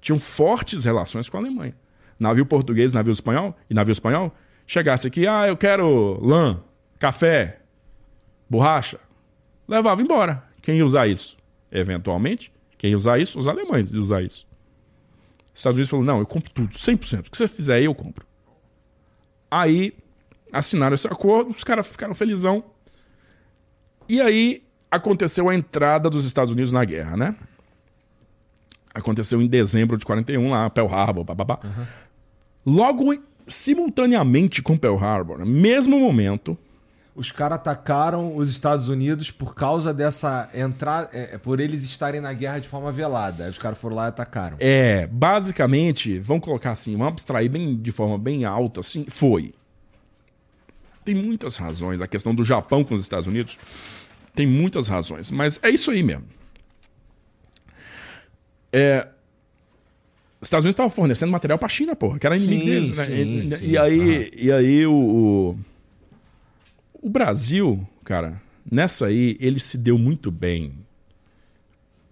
Tinham 0.00 0.18
fortes 0.18 0.84
relações 0.84 1.28
com 1.28 1.36
a 1.36 1.40
Alemanha 1.40 1.74
navio 2.18 2.44
português, 2.44 2.94
navio 2.94 3.12
espanhol 3.12 3.56
e 3.70 3.74
navio 3.74 3.92
espanhol, 3.92 4.34
chegasse 4.66 5.06
aqui, 5.06 5.26
ah, 5.26 5.46
eu 5.46 5.56
quero 5.56 6.18
lã, 6.20 6.60
café, 6.98 7.60
borracha, 8.50 8.98
levava 9.66 10.02
embora. 10.02 10.44
Quem 10.60 10.78
ia 10.78 10.84
usar 10.84 11.06
isso? 11.06 11.36
Eventualmente, 11.70 12.52
quem 12.76 12.90
ia 12.90 12.96
usar 12.96 13.18
isso? 13.18 13.38
Os 13.38 13.46
alemães 13.46 13.92
iam 13.92 14.02
usar 14.02 14.22
isso. 14.22 14.46
Os 15.52 15.60
Estados 15.60 15.76
Unidos 15.76 15.90
falou, 15.90 16.04
não, 16.04 16.18
eu 16.18 16.26
compro 16.26 16.50
tudo, 16.50 16.74
100%. 16.74 17.28
O 17.28 17.30
que 17.30 17.36
você 17.36 17.48
fizer 17.48 17.76
aí, 17.76 17.84
eu 17.84 17.94
compro. 17.94 18.26
Aí, 19.50 19.96
assinaram 20.52 20.94
esse 20.94 21.06
acordo, 21.06 21.50
os 21.50 21.64
caras 21.64 21.86
ficaram 21.86 22.14
felizão. 22.14 22.64
E 24.08 24.20
aí, 24.20 24.62
aconteceu 24.90 25.48
a 25.48 25.54
entrada 25.54 26.08
dos 26.08 26.24
Estados 26.24 26.52
Unidos 26.52 26.72
na 26.72 26.84
guerra, 26.84 27.16
né? 27.16 27.34
Aconteceu 28.94 29.40
em 29.40 29.46
dezembro 29.46 29.96
de 29.96 30.04
41 30.04 30.50
lá, 30.50 30.68
Pearl 30.70 30.92
Harbor, 30.92 31.24
bababá. 31.24 31.60
Uhum. 31.62 31.86
Logo, 32.66 33.14
simultaneamente 33.46 34.62
com 34.62 34.76
Pearl 34.76 34.96
Harbor, 34.96 35.38
no 35.38 35.46
mesmo 35.46 35.98
momento. 35.98 36.56
Os 37.14 37.32
caras 37.32 37.56
atacaram 37.56 38.36
os 38.36 38.48
Estados 38.48 38.88
Unidos 38.88 39.30
por 39.30 39.54
causa 39.54 39.92
dessa 39.92 40.48
entrada. 40.54 41.10
É, 41.12 41.34
é, 41.34 41.38
por 41.38 41.58
eles 41.58 41.84
estarem 41.84 42.20
na 42.20 42.32
guerra 42.32 42.60
de 42.60 42.68
forma 42.68 42.92
velada. 42.92 43.44
Aí 43.44 43.50
os 43.50 43.58
caras 43.58 43.76
foram 43.78 43.96
lá 43.96 44.06
e 44.06 44.08
atacaram. 44.08 44.56
É, 44.60 45.06
basicamente, 45.08 46.18
vamos 46.20 46.44
colocar 46.44 46.70
assim, 46.70 46.92
vamos 46.92 47.08
abstrair 47.08 47.50
bem, 47.50 47.76
de 47.76 47.90
forma 47.90 48.16
bem 48.16 48.44
alta, 48.44 48.80
assim, 48.80 49.04
foi. 49.08 49.52
Tem 51.04 51.14
muitas 51.14 51.56
razões. 51.56 52.00
A 52.00 52.06
questão 52.06 52.34
do 52.34 52.44
Japão 52.44 52.84
com 52.84 52.94
os 52.94 53.00
Estados 53.00 53.26
Unidos 53.26 53.58
tem 54.34 54.46
muitas 54.46 54.88
razões. 54.88 55.30
Mas 55.30 55.58
é 55.62 55.70
isso 55.70 55.90
aí 55.90 56.02
mesmo. 56.02 56.24
É, 58.72 59.08
os 60.40 60.46
Estados 60.46 60.64
Unidos 60.64 60.74
estavam 60.74 60.90
fornecendo 60.90 61.32
material 61.32 61.58
para 61.58 61.66
a 61.66 61.70
China, 61.70 61.96
porra, 61.96 62.18
que 62.18 62.26
era 62.26 62.36
inimigo 62.36 62.64
deles, 62.66 62.96
né? 62.96 63.04
Sim, 63.04 63.12
e, 63.48 63.56
sim. 63.56 63.66
e, 63.66 63.78
aí, 63.78 64.30
e 64.36 64.52
aí 64.52 64.86
o, 64.86 64.92
o, 64.92 65.58
o, 67.02 67.08
Brasil, 67.10 67.86
cara, 68.04 68.40
nessa 68.70 69.06
aí, 69.06 69.36
ele 69.40 69.58
se 69.58 69.76
deu 69.78 69.98
muito 69.98 70.30
bem 70.30 70.72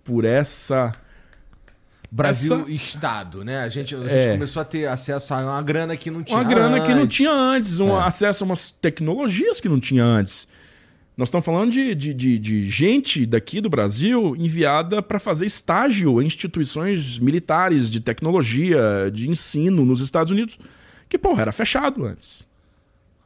por 0.03 0.25
essa. 0.25 0.93
Brasil 2.11 2.61
Essa- 2.61 2.71
Estado, 2.71 3.45
né? 3.45 3.59
A 3.59 3.69
gente, 3.69 3.95
a 3.95 4.01
gente 4.01 4.11
É. 4.12 4.33
começou 4.33 4.62
a 4.62 4.64
ter 4.64 4.87
acesso 4.87 5.35
a 5.35 5.39
uma 5.39 5.61
grana 5.62 5.97
que 5.97 6.11
não 6.11 6.23
tinha 6.23 6.39
Uma 6.39 6.45
grana 6.49 6.81
que 6.81 6.95
não 6.95 7.03
antes. 7.03 7.17
tinha 7.17 7.33
antes, 7.33 7.81
um 7.81 7.91
É. 8.01 8.05
acesso 8.05 8.45
a 8.45 8.47
umas 8.47 8.71
tecnologias 8.71 9.61
que 9.61 9.69
não 9.69 9.79
tinha 9.79 10.05
antes. 10.05 10.49
Nós 11.17 11.29
estamos 11.29 11.47
falando 11.47 11.71
de, 11.71 11.95
de, 11.95 12.12
de, 12.12 12.39
de 12.39 12.69
gente 12.69 13.25
daqui 13.25 13.61
do 13.61 13.71
Brasil 13.71 14.37
enviada 14.37 15.03
para 15.03 15.19
fazer 15.19 15.47
estágio 15.47 16.21
em 16.21 16.27
instituições 16.27 17.19
militares 17.19 17.91
de 17.91 18.01
tecnologia, 18.01 19.11
de 19.11 19.31
ensino 19.31 19.85
nos 19.87 20.03
Estados 20.03 20.31
Unidos, 20.31 20.59
que, 21.09 21.17
porra, 21.17 21.43
era 21.43 21.53
fechado 21.53 22.05
antes. 22.05 22.47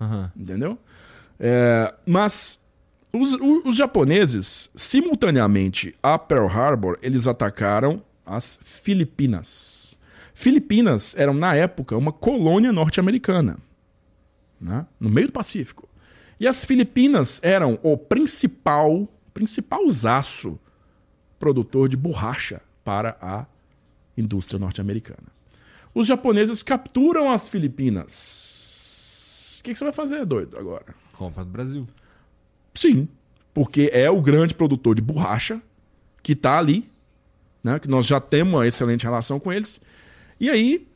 Aham. 0.01 0.31
Entendeu? 0.37 0.79
É, 1.41 1.93
mas 2.07 2.61
os, 3.13 3.35
os 3.65 3.77
japoneses, 3.77 4.71
simultaneamente 4.73 5.93
a 6.01 6.17
Pearl 6.17 6.47
Harbor, 6.47 6.97
eles 7.03 7.27
atacaram 7.27 8.01
as 8.25 8.61
Filipinas. 8.63 9.99
Filipinas 10.33 11.17
eram, 11.17 11.35
na 11.35 11.57
época, 11.57 11.97
uma 11.97 12.13
colônia 12.13 12.73
norte-americana, 12.73 13.59
né? 14.61 14.87
no 15.01 15.11
meio 15.11 15.27
do 15.27 15.33
Pacífico. 15.33 15.90
E 16.41 16.49
as 16.49 16.65
Filipinas 16.65 17.39
eram 17.43 17.79
o 17.83 17.99
principal, 17.99 19.07
principal 19.35 19.89
zaço 19.91 20.59
produtor 21.39 21.87
de 21.87 21.99
borracha 21.99 22.63
para 22.83 23.15
a 23.21 23.45
indústria 24.17 24.59
norte-americana. 24.59 25.29
Os 25.95 26.07
japoneses 26.07 26.63
capturam 26.63 27.31
as 27.31 27.47
Filipinas. 27.47 29.59
O 29.61 29.65
que, 29.65 29.73
que 29.73 29.79
você 29.79 29.85
vai 29.85 29.93
fazer, 29.93 30.25
doido, 30.25 30.57
agora? 30.57 30.95
Compra 31.13 31.45
do 31.45 31.51
Brasil. 31.51 31.87
Sim, 32.75 33.07
porque 33.53 33.91
é 33.93 34.09
o 34.09 34.23
grande 34.23 34.55
produtor 34.55 34.95
de 34.95 35.03
borracha 35.03 35.61
que 36.23 36.33
está 36.33 36.59
ali, 36.59 36.91
né? 37.63 37.79
Que 37.79 37.89
nós 37.89 38.07
já 38.07 38.19
temos 38.19 38.55
uma 38.55 38.67
excelente 38.67 39.05
relação 39.05 39.39
com 39.39 39.53
eles. 39.53 39.79
E 40.39 40.49
aí, 40.49 40.89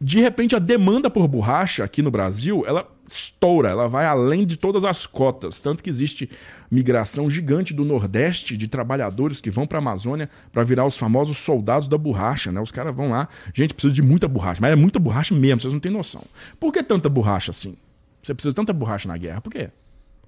de 0.00 0.20
repente, 0.20 0.56
a 0.56 0.58
demanda 0.58 1.10
por 1.10 1.28
borracha 1.28 1.84
aqui 1.84 2.00
no 2.00 2.10
Brasil, 2.10 2.64
ela 2.66 2.95
estoura, 3.08 3.68
ela 3.68 3.88
vai 3.88 4.04
além 4.06 4.44
de 4.44 4.56
todas 4.56 4.84
as 4.84 5.06
cotas, 5.06 5.60
tanto 5.60 5.82
que 5.82 5.88
existe 5.90 6.28
migração 6.70 7.30
gigante 7.30 7.72
do 7.72 7.84
Nordeste 7.84 8.56
de 8.56 8.66
trabalhadores 8.68 9.40
que 9.40 9.50
vão 9.50 9.66
para 9.66 9.78
a 9.78 9.80
Amazônia 9.80 10.28
para 10.52 10.64
virar 10.64 10.84
os 10.86 10.96
famosos 10.96 11.38
soldados 11.38 11.88
da 11.88 11.96
borracha, 11.96 12.50
né? 12.50 12.60
Os 12.60 12.70
caras 12.70 12.94
vão 12.94 13.10
lá, 13.10 13.28
gente, 13.54 13.74
precisa 13.74 13.94
de 13.94 14.02
muita 14.02 14.26
borracha, 14.26 14.58
mas 14.60 14.72
é 14.72 14.76
muita 14.76 14.98
borracha 14.98 15.34
mesmo, 15.34 15.60
vocês 15.60 15.72
não 15.72 15.80
têm 15.80 15.92
noção. 15.92 16.22
Por 16.58 16.72
que 16.72 16.82
tanta 16.82 17.08
borracha 17.08 17.50
assim? 17.50 17.76
Você 18.22 18.34
precisa 18.34 18.50
de 18.50 18.56
tanta 18.56 18.72
borracha 18.72 19.06
na 19.08 19.16
guerra? 19.16 19.40
Por 19.40 19.50
quê? 19.52 19.70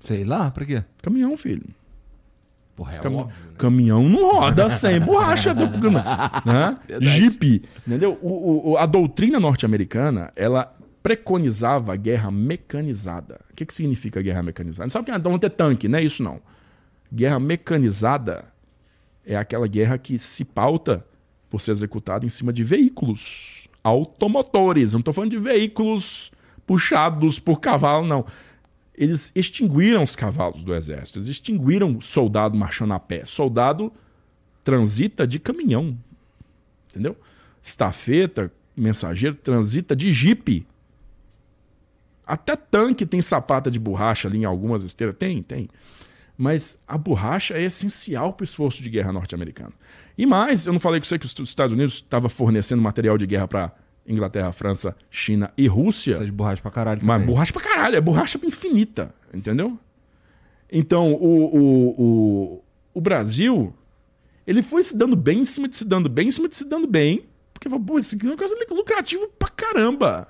Sei 0.02 0.24
lá, 0.24 0.50
pra 0.50 0.64
quê? 0.64 0.84
Caminhão, 1.02 1.36
filho. 1.36 1.64
Porra, 2.76 2.94
é 2.94 2.98
Cami- 2.98 3.16
óbvio, 3.16 3.34
né? 3.46 3.52
Caminhão 3.58 4.08
não 4.08 4.30
roda 4.34 4.70
sem 4.70 5.00
borracha. 5.00 5.52
Do, 5.52 5.90
né? 5.90 6.78
Jeep. 7.00 7.64
Entendeu? 7.84 8.16
O- 8.22 8.70
o- 8.70 8.76
a 8.76 8.86
doutrina 8.86 9.40
norte-americana, 9.40 10.30
ela 10.36 10.70
preconizava 11.02 11.92
a 11.92 11.96
guerra 11.96 12.30
mecanizada. 12.30 13.40
O 13.50 13.54
que, 13.54 13.64
que 13.64 13.74
significa 13.74 14.20
guerra 14.22 14.42
mecanizada? 14.42 14.86
Não 14.86 14.90
sabe 14.90 15.06
que 15.06 15.10
ah, 15.10 15.18
vão 15.18 15.38
ter 15.38 15.50
tanque, 15.50 15.88
não 15.88 15.98
é 15.98 16.02
isso 16.02 16.22
não. 16.22 16.40
Guerra 17.12 17.38
mecanizada 17.38 18.44
é 19.24 19.36
aquela 19.36 19.66
guerra 19.66 19.98
que 19.98 20.18
se 20.18 20.44
pauta 20.44 21.04
por 21.48 21.60
ser 21.60 21.72
executada 21.72 22.26
em 22.26 22.28
cima 22.28 22.52
de 22.52 22.62
veículos 22.64 23.68
automotores. 23.82 24.92
Não 24.92 25.00
estou 25.00 25.14
falando 25.14 25.30
de 25.30 25.38
veículos 25.38 26.30
puxados 26.66 27.38
por 27.38 27.60
cavalo, 27.60 28.06
não. 28.06 28.24
Eles 28.94 29.32
extinguiram 29.34 30.02
os 30.02 30.16
cavalos 30.16 30.64
do 30.64 30.74
exército, 30.74 31.18
eles 31.18 31.28
extinguiram 31.28 32.00
soldado 32.00 32.56
marchando 32.56 32.92
a 32.92 32.98
pé. 32.98 33.24
Soldado 33.24 33.92
transita 34.64 35.26
de 35.26 35.38
caminhão. 35.38 35.96
Entendeu? 36.90 37.16
Estafeta, 37.62 38.52
mensageiro, 38.76 39.36
transita 39.36 39.94
de 39.94 40.12
jipe. 40.12 40.66
Até 42.28 42.54
tanque 42.54 43.06
tem 43.06 43.22
sapata 43.22 43.70
de 43.70 43.80
borracha 43.80 44.28
ali 44.28 44.38
em 44.38 44.44
algumas 44.44 44.84
esteiras. 44.84 45.16
Tem, 45.18 45.42
tem. 45.42 45.66
Mas 46.36 46.78
a 46.86 46.98
borracha 46.98 47.54
é 47.54 47.62
essencial 47.62 48.34
para 48.34 48.42
o 48.42 48.44
esforço 48.44 48.82
de 48.82 48.90
guerra 48.90 49.10
norte-americano. 49.10 49.72
E 50.16 50.26
mais, 50.26 50.66
eu 50.66 50.72
não 50.72 50.78
falei 50.78 51.00
com 51.00 51.06
você 51.06 51.18
que 51.18 51.24
os 51.24 51.34
Estados 51.40 51.72
Unidos 51.72 51.94
estava 51.94 52.28
fornecendo 52.28 52.82
material 52.82 53.16
de 53.16 53.26
guerra 53.26 53.48
para 53.48 53.72
Inglaterra, 54.06 54.52
França, 54.52 54.94
China 55.10 55.50
e 55.56 55.66
Rússia. 55.66 56.12
Precisa 56.12 56.26
de 56.26 56.32
borracha 56.32 56.60
pra 56.60 56.70
caralho. 56.70 57.00
Mas 57.02 57.16
também. 57.16 57.26
borracha 57.26 57.52
pra 57.52 57.62
caralho, 57.62 57.96
é 57.96 58.00
borracha 58.00 58.38
infinita, 58.44 59.14
entendeu? 59.32 59.78
Então, 60.70 61.14
o, 61.14 61.56
o, 61.56 61.94
o, 61.98 62.64
o 62.94 63.00
Brasil, 63.00 63.74
ele 64.46 64.62
foi 64.62 64.84
se 64.84 64.94
dando 64.94 65.16
bem 65.16 65.40
em 65.40 65.46
cima 65.46 65.66
de 65.66 65.76
se 65.76 65.84
dando 65.84 66.10
bem, 66.10 66.28
em 66.28 66.30
cima 66.30 66.46
de 66.46 66.56
se 66.56 66.64
dando 66.64 66.86
bem, 66.86 67.24
porque, 67.54 67.68
pô, 67.68 67.98
isso 67.98 68.14
aqui 68.14 68.26
é 68.26 68.30
uma 68.30 68.36
coisa 68.36 68.54
lucrativa 68.70 69.26
pra 69.38 69.48
caramba, 69.48 70.28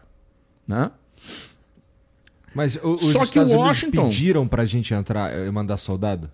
né? 0.66 0.92
Mas 2.58 2.74
o- 2.74 2.94
os 2.94 3.12
Só 3.12 3.20
que 3.20 3.24
Estados 3.26 3.52
Unidos 3.52 3.68
Washington- 3.68 4.08
pediram 4.08 4.48
pra 4.48 4.66
gente 4.66 4.92
entrar 4.92 5.32
e 5.46 5.48
mandar 5.52 5.76
soldado? 5.76 6.28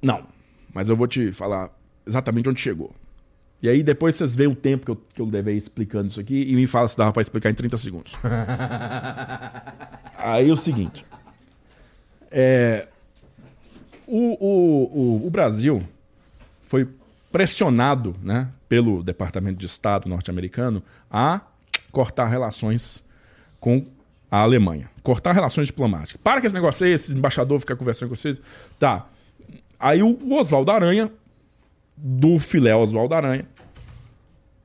Não, 0.00 0.22
mas 0.72 0.88
eu 0.88 0.94
vou 0.94 1.08
te 1.08 1.32
falar 1.32 1.70
exatamente 2.06 2.48
onde 2.48 2.60
chegou. 2.60 2.94
E 3.60 3.68
aí 3.68 3.82
depois 3.82 4.14
vocês 4.14 4.36
veem 4.36 4.48
o 4.48 4.54
tempo 4.54 4.84
que 4.84 4.92
eu, 4.92 4.96
que 4.96 5.20
eu 5.20 5.26
levei 5.26 5.56
explicando 5.56 6.06
isso 6.06 6.20
aqui 6.20 6.40
e 6.48 6.54
me 6.54 6.68
fala 6.68 6.86
se 6.86 6.96
dava 6.96 7.12
pra 7.12 7.20
explicar 7.20 7.50
em 7.50 7.54
30 7.54 7.76
segundos. 7.78 8.12
aí 10.18 10.48
é 10.48 10.52
o 10.52 10.56
seguinte. 10.56 11.04
É, 12.30 12.86
o, 14.06 14.36
o, 14.44 15.18
o, 15.24 15.26
o 15.26 15.30
Brasil 15.30 15.82
foi 16.62 16.88
pressionado 17.32 18.14
né, 18.22 18.48
pelo 18.68 19.02
Departamento 19.02 19.58
de 19.58 19.66
Estado 19.66 20.08
norte-americano 20.08 20.80
a 21.10 21.40
cortar 21.90 22.26
relações 22.26 23.02
com 23.58 23.84
a 24.34 24.40
Alemanha. 24.40 24.90
Cortar 25.00 25.32
relações 25.32 25.68
diplomáticas. 25.68 26.20
Para 26.22 26.40
que 26.40 26.48
esse 26.48 26.54
negócio 26.54 26.84
aí, 26.84 26.92
esse 26.92 27.12
embaixador 27.12 27.60
ficar 27.60 27.76
conversando 27.76 28.08
com 28.08 28.16
vocês. 28.16 28.40
Tá. 28.80 29.06
Aí 29.78 30.02
o 30.02 30.18
Oswaldo 30.34 30.72
Aranha, 30.72 31.08
do 31.96 32.40
filé 32.40 32.74
Oswaldo 32.74 33.14
Aranha, 33.14 33.46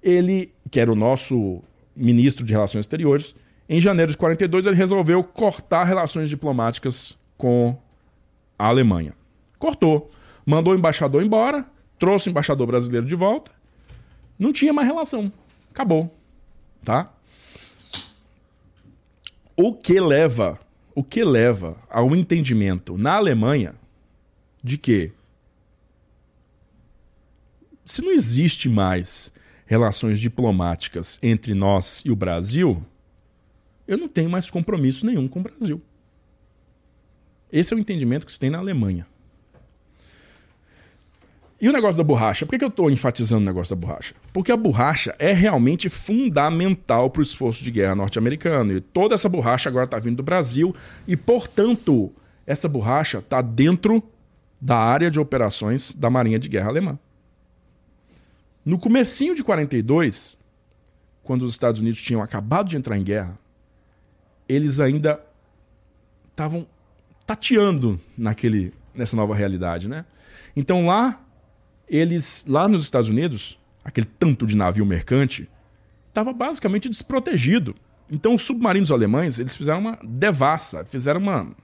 ele, 0.01 0.51
que 0.71 0.79
era 0.79 0.91
o 0.91 0.95
nosso 0.95 1.61
ministro 1.95 2.43
de 2.43 2.51
Relações 2.51 2.81
Exteriores, 2.81 3.35
em 3.67 3.79
janeiro 3.79 4.11
de 4.11 4.17
42 4.17 4.65
ele 4.65 4.75
resolveu 4.75 5.23
cortar 5.23 5.83
relações 5.83 6.29
diplomáticas 6.29 7.15
com 7.37 7.77
a 8.57 8.67
Alemanha. 8.67 9.13
Cortou. 9.59 10.09
Mandou 10.43 10.73
o 10.73 10.75
embaixador 10.75 11.21
embora, 11.21 11.63
trouxe 11.99 12.27
o 12.27 12.31
embaixador 12.31 12.65
brasileiro 12.65 13.05
de 13.05 13.13
volta. 13.13 13.51
Não 14.39 14.51
tinha 14.51 14.73
mais 14.73 14.87
relação. 14.87 15.31
Acabou. 15.69 16.11
Tá? 16.83 17.13
O 19.61 19.73
que 19.73 19.99
leva, 19.99 20.57
o 20.95 21.03
que 21.03 21.21
leva 21.21 21.75
ao 21.89 22.15
entendimento 22.15 22.97
na 22.97 23.15
Alemanha 23.15 23.75
de 24.63 24.77
que 24.77 25.11
se 27.83 28.01
não 28.01 28.09
existe 28.09 28.69
mais 28.69 29.29
relações 29.65 30.17
diplomáticas 30.17 31.19
entre 31.21 31.53
nós 31.53 32.01
e 32.05 32.09
o 32.09 32.15
Brasil, 32.15 32.81
eu 33.85 33.97
não 33.97 34.07
tenho 34.07 34.29
mais 34.29 34.49
compromisso 34.49 35.05
nenhum 35.05 35.27
com 35.27 35.41
o 35.41 35.43
Brasil. 35.43 35.81
Esse 37.51 37.73
é 37.73 37.75
o 37.75 37.79
entendimento 37.81 38.25
que 38.25 38.31
se 38.31 38.39
tem 38.39 38.49
na 38.49 38.59
Alemanha. 38.59 39.05
E 41.61 41.67
o 41.67 41.73
negócio 41.73 42.01
da 42.01 42.07
borracha? 42.07 42.45
Por 42.45 42.57
que 42.57 42.63
eu 42.63 42.69
estou 42.69 42.89
enfatizando 42.89 43.41
o 43.41 43.45
negócio 43.45 43.75
da 43.75 43.79
borracha? 43.79 44.15
Porque 44.31 44.51
a 44.51 44.55
borracha 44.55 45.13
é 45.19 45.33
realmente 45.33 45.89
fundamental 45.89 47.09
para 47.09 47.19
o 47.19 47.23
esforço 47.23 47.63
de 47.63 47.69
guerra 47.69 47.95
norte-americano. 47.95 48.71
E 48.71 48.79
toda 48.79 49.13
essa 49.13 49.27
borracha 49.27 49.67
agora 49.67 49.83
está 49.83 49.99
vindo 49.99 50.17
do 50.17 50.23
Brasil. 50.23 50.73
E, 51.05 51.17
portanto, 51.17 52.11
essa 52.47 52.69
borracha 52.69 53.17
está 53.19 53.41
dentro 53.41 54.01
da 54.61 54.77
área 54.77 55.11
de 55.11 55.19
operações 55.19 55.93
da 55.93 56.09
Marinha 56.09 56.39
de 56.39 56.47
Guerra 56.47 56.69
Alemã. 56.69 56.99
No 58.63 58.79
comecinho 58.79 59.35
de 59.35 59.43
42, 59.43 60.37
quando 61.23 61.43
os 61.43 61.53
Estados 61.53 61.81
Unidos 61.81 62.01
tinham 62.01 62.21
acabado 62.21 62.69
de 62.69 62.77
entrar 62.77 62.97
em 62.97 63.03
guerra, 63.03 63.37
eles 64.47 64.79
ainda 64.79 65.19
estavam 66.31 66.65
tateando 67.25 67.99
naquele, 68.17 68.73
nessa 68.95 69.15
nova 69.15 69.35
realidade, 69.35 69.87
né? 69.87 70.05
Então 70.55 70.85
lá, 70.85 71.21
eles 71.89 72.45
lá 72.47 72.67
nos 72.67 72.83
Estados 72.83 73.09
Unidos, 73.09 73.57
aquele 73.83 74.07
tanto 74.17 74.45
de 74.45 74.55
navio 74.55 74.85
mercante, 74.85 75.49
estava 76.07 76.31
basicamente 76.31 76.89
desprotegido. 76.89 77.75
Então 78.11 78.35
os 78.35 78.43
submarinos 78.43 78.91
alemães, 78.91 79.39
eles 79.39 79.55
fizeram 79.55 79.79
uma 79.79 79.99
devassa, 80.03 80.85
fizeram 80.85 81.19
uma 81.19 81.55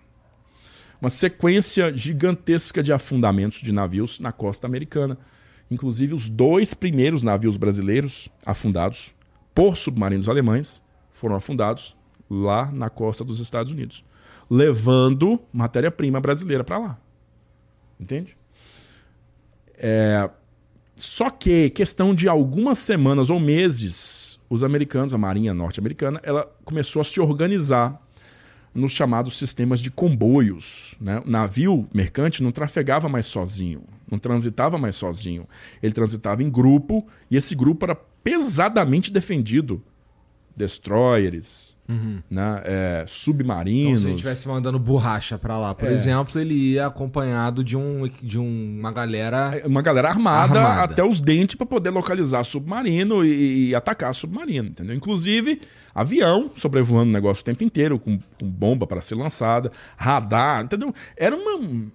uma 1.02 1.10
sequência 1.10 1.96
gigantesca 1.96 2.82
de 2.82 2.92
afundamentos 2.92 3.62
de 3.62 3.72
navios 3.72 4.20
na 4.20 4.32
costa 4.32 4.66
americana. 4.66 5.18
Inclusive, 5.70 6.14
os 6.14 6.30
dois 6.30 6.74
primeiros 6.74 7.22
navios 7.22 7.58
brasileiros 7.58 8.30
afundados 8.46 9.14
por 9.54 9.78
submarinos 9.78 10.30
alemães 10.30 10.82
foram 11.12 11.36
afundados 11.36 11.96
lá 12.30 12.72
na 12.72 12.90
costa 12.90 13.24
dos 13.24 13.40
Estados 13.40 13.72
Unidos, 13.72 14.04
levando 14.50 15.40
matéria-prima 15.52 16.20
brasileira 16.20 16.64
para 16.64 16.78
lá. 16.78 16.98
Entende? 18.00 18.38
É, 19.78 20.30
só 20.96 21.30
que, 21.30 21.70
questão 21.72 22.16
de 22.16 22.30
algumas 22.30 22.80
semanas 22.80 23.30
ou 23.30 23.40
meses, 23.40 24.40
os 24.50 24.64
americanos, 24.64 25.14
a 25.14 25.18
Marinha 25.18 25.54
Norte-Americana, 25.54 26.22
ela 26.24 26.50
começou 26.64 27.02
a 27.02 27.06
se 27.06 27.20
organizar 27.20 28.02
nos 28.74 28.94
chamados 28.94 29.38
sistemas 29.38 29.80
de 29.80 29.92
comboios. 29.92 30.96
Né? 31.00 31.22
O 31.26 31.30
navio 31.30 31.88
mercante 31.94 32.42
não 32.42 32.52
trafegava 32.52 33.10
mais 33.10 33.26
sozinho, 33.26 33.84
não 34.10 34.18
transitava 34.18 34.78
mais 34.78 34.96
sozinho. 34.96 35.48
Ele 35.84 35.94
transitava 35.94 36.44
em 36.44 36.50
grupo 36.50 37.06
e 37.30 37.36
esse 37.36 37.56
grupo 37.56 37.86
era 37.86 37.96
pesadamente 37.96 39.12
defendido. 39.12 39.82
Destroyers, 40.56 41.75
Uhum. 41.88 42.20
Né? 42.30 42.62
É, 42.66 43.06
submarinos. 43.08 43.90
Então, 43.90 44.02
se 44.02 44.08
ele 44.08 44.16
estivesse 44.16 44.48
mandando 44.48 44.80
borracha 44.80 45.38
para 45.38 45.58
lá, 45.58 45.74
por 45.74 45.88
é. 45.88 45.94
exemplo, 45.94 46.40
ele 46.42 46.54
ia 46.54 46.88
acompanhado 46.88 47.64
de, 47.64 47.78
um, 47.78 48.10
de 48.22 48.40
um, 48.40 48.78
uma 48.80 48.92
galera. 48.92 49.52
É, 49.54 49.68
uma 49.68 49.82
galera 49.82 50.10
armada, 50.10 50.60
armada. 50.60 50.94
até 50.94 51.04
os 51.04 51.22
dentes 51.22 51.56
para 51.56 51.66
poder 51.66 51.92
localizar 51.92 52.44
submarino 52.44 53.24
e, 53.24 53.70
e, 53.70 53.76
atacar 53.76 54.14
submarino, 54.16 54.70
entendeu? 54.70 54.96
Inclusive, 54.96 55.62
avião 55.94 56.50
sobrevoando 56.56 57.12
o 57.12 57.14
negócio 57.14 57.42
o 57.42 57.46
tempo 57.46 57.64
inteiro, 57.64 58.00
com, 58.00 58.20
com 58.40 58.50
bomba 58.50 58.88
para 58.88 59.02
ser 59.02 59.16
lançada, 59.16 59.72
radar, 59.96 60.64
entendeu? 60.64 60.94
Era 61.16 61.36
uma. 61.36 61.86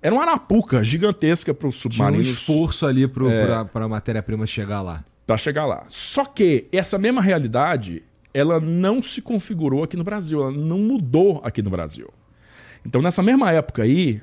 Era 0.00 0.14
uma 0.14 0.22
arapuca 0.22 0.84
gigantesca 0.84 1.52
para 1.52 1.66
os 1.66 1.74
submarinos. 1.74 2.24
Tinha 2.24 2.36
um 2.36 2.38
esforço 2.38 2.86
ali 2.86 3.08
para 3.08 3.26
é, 3.32 3.84
a 3.84 3.88
matéria-prima 3.88 4.46
chegar 4.46 4.80
lá. 4.80 5.02
Para 5.26 5.36
chegar 5.36 5.66
lá. 5.66 5.82
Só 5.88 6.24
que 6.24 6.68
essa 6.70 6.96
mesma 6.96 7.20
realidade 7.20 8.04
ela 8.38 8.60
não 8.60 9.02
se 9.02 9.20
configurou 9.20 9.82
aqui 9.82 9.96
no 9.96 10.04
Brasil, 10.04 10.40
ela 10.40 10.52
não 10.52 10.78
mudou 10.78 11.40
aqui 11.42 11.60
no 11.60 11.70
Brasil. 11.70 12.08
Então, 12.86 13.02
nessa 13.02 13.20
mesma 13.20 13.50
época 13.50 13.82
aí, 13.82 14.22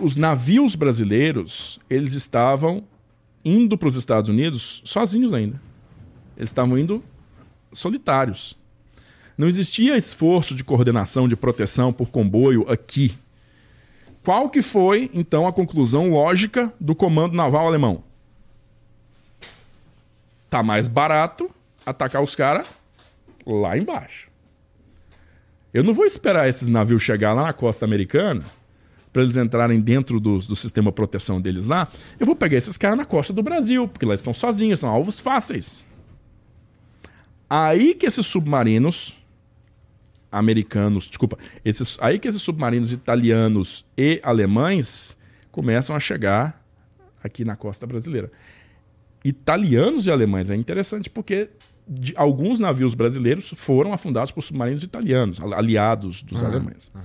os 0.00 0.16
navios 0.16 0.74
brasileiros, 0.74 1.78
eles 1.88 2.12
estavam 2.12 2.82
indo 3.44 3.78
para 3.78 3.88
os 3.88 3.94
Estados 3.94 4.28
Unidos 4.28 4.82
sozinhos 4.84 5.32
ainda. 5.32 5.62
Eles 6.36 6.50
estavam 6.50 6.76
indo 6.76 7.04
solitários. 7.72 8.56
Não 9.38 9.46
existia 9.46 9.96
esforço 9.96 10.54
de 10.56 10.64
coordenação, 10.64 11.28
de 11.28 11.36
proteção 11.36 11.92
por 11.92 12.10
comboio 12.10 12.68
aqui. 12.68 13.16
Qual 14.24 14.50
que 14.50 14.60
foi, 14.60 15.08
então, 15.14 15.46
a 15.46 15.52
conclusão 15.52 16.10
lógica 16.10 16.72
do 16.80 16.96
comando 16.96 17.36
naval 17.36 17.68
alemão? 17.68 18.02
Tá 20.50 20.64
mais 20.64 20.88
barato 20.88 21.48
atacar 21.86 22.20
os 22.20 22.34
caras 22.34 22.66
lá 23.46 23.76
embaixo. 23.76 24.30
Eu 25.72 25.82
não 25.82 25.92
vou 25.92 26.06
esperar 26.06 26.48
esses 26.48 26.68
navios 26.68 27.02
chegar 27.02 27.32
lá 27.32 27.42
na 27.42 27.52
costa 27.52 27.84
americana 27.84 28.44
para 29.12 29.22
eles 29.22 29.36
entrarem 29.36 29.80
dentro 29.80 30.18
do, 30.18 30.38
do 30.38 30.56
sistema 30.56 30.90
de 30.90 30.94
proteção 30.94 31.40
deles 31.40 31.66
lá. 31.66 31.88
Eu 32.18 32.26
vou 32.26 32.34
pegar 32.34 32.56
esses 32.56 32.76
caras 32.76 32.98
na 32.98 33.04
costa 33.04 33.32
do 33.32 33.42
Brasil, 33.42 33.86
porque 33.88 34.04
lá 34.04 34.14
estão 34.14 34.34
sozinhos, 34.34 34.80
são 34.80 34.90
alvos 34.90 35.20
fáceis. 35.20 35.84
Aí 37.48 37.94
que 37.94 38.06
esses 38.06 38.26
submarinos 38.26 39.16
americanos, 40.30 41.06
desculpa, 41.06 41.38
esses, 41.64 41.96
aí 42.00 42.18
que 42.18 42.26
esses 42.26 42.42
submarinos 42.42 42.90
italianos 42.90 43.84
e 43.96 44.20
alemães 44.24 45.16
começam 45.50 45.94
a 45.94 46.00
chegar 46.00 46.64
aqui 47.22 47.44
na 47.44 47.54
costa 47.54 47.86
brasileira. 47.86 48.32
Italianos 49.24 50.06
e 50.06 50.10
alemães 50.10 50.50
é 50.50 50.56
interessante 50.56 51.08
porque 51.08 51.50
de, 51.86 52.14
alguns 52.16 52.60
navios 52.60 52.94
brasileiros 52.94 53.52
foram 53.56 53.92
afundados 53.92 54.30
por 54.30 54.42
submarinos 54.42 54.82
italianos, 54.82 55.40
aliados 55.40 56.22
dos 56.22 56.40
uhum, 56.40 56.46
alemães. 56.46 56.90
Uhum. 56.94 57.02